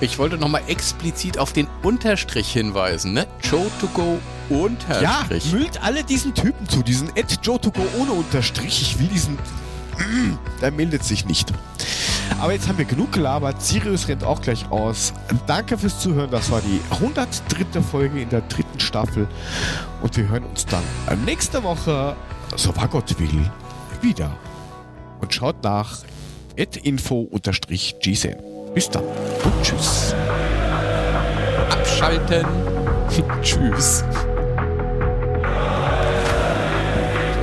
ich 0.00 0.18
wollte 0.18 0.38
noch 0.38 0.48
mal 0.48 0.62
explizit 0.66 1.38
auf 1.38 1.52
den 1.52 1.66
Unterstrich 1.82 2.52
hinweisen, 2.52 3.12
ne? 3.12 3.26
Joe 3.42 3.66
to 3.80 3.88
go 3.88 4.18
Unterstrich. 4.48 5.52
Ja, 5.52 5.58
müllt 5.58 5.82
alle 5.82 6.04
diesen 6.04 6.34
Typen 6.34 6.68
zu, 6.68 6.82
diesen 6.82 7.14
Ed 7.16 7.38
Joe 7.42 7.60
to 7.60 7.70
go 7.70 7.82
ohne 7.98 8.12
Unterstrich. 8.12 8.82
Ich 8.82 8.98
will 8.98 9.08
diesen. 9.08 9.38
Der 10.60 10.70
meldet 10.70 11.04
sich 11.04 11.24
nicht. 11.26 11.52
Aber 12.38 12.52
jetzt 12.52 12.68
haben 12.68 12.78
wir 12.78 12.84
genug 12.84 13.12
gelabert. 13.12 13.62
Sirius 13.62 14.08
rennt 14.08 14.24
auch 14.24 14.42
gleich 14.42 14.70
aus. 14.70 15.12
Danke 15.46 15.78
fürs 15.78 16.00
Zuhören. 16.00 16.30
Das 16.30 16.50
war 16.50 16.60
die 16.60 16.80
103. 16.90 17.80
Folge 17.80 18.20
in 18.20 18.28
der 18.28 18.42
dritten 18.42 18.78
Staffel. 18.80 19.26
Und 20.02 20.16
wir 20.16 20.28
hören 20.28 20.44
uns 20.44 20.66
dann 20.66 20.82
nächste 21.24 21.62
Woche 21.62 22.14
so 22.54 22.74
war 22.76 22.88
Gott 22.88 23.18
will, 23.18 23.50
wieder. 24.00 24.30
Und 25.20 25.32
schaut 25.32 25.62
nach 25.64 25.98
info-gsen. 26.56 28.36
Bis 28.74 28.90
dann 28.90 29.02
und 29.02 29.62
tschüss. 29.62 30.14
Abschalten. 31.70 32.46
tschüss. 33.42 34.04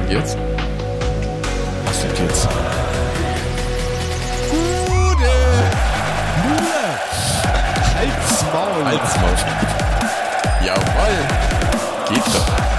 Und 0.01 0.11
jetzt? 0.11 0.37
Was 1.85 2.01
denn 2.01 2.27
jetzt? 2.27 2.47
Gude! 4.51 5.33
Mule! 6.43 6.83
Halsmaul! 7.95 8.85
Halsmaul. 8.85 9.35
Jawoll! 10.63 11.17
Geht 12.09 12.27
doch. 12.27 12.72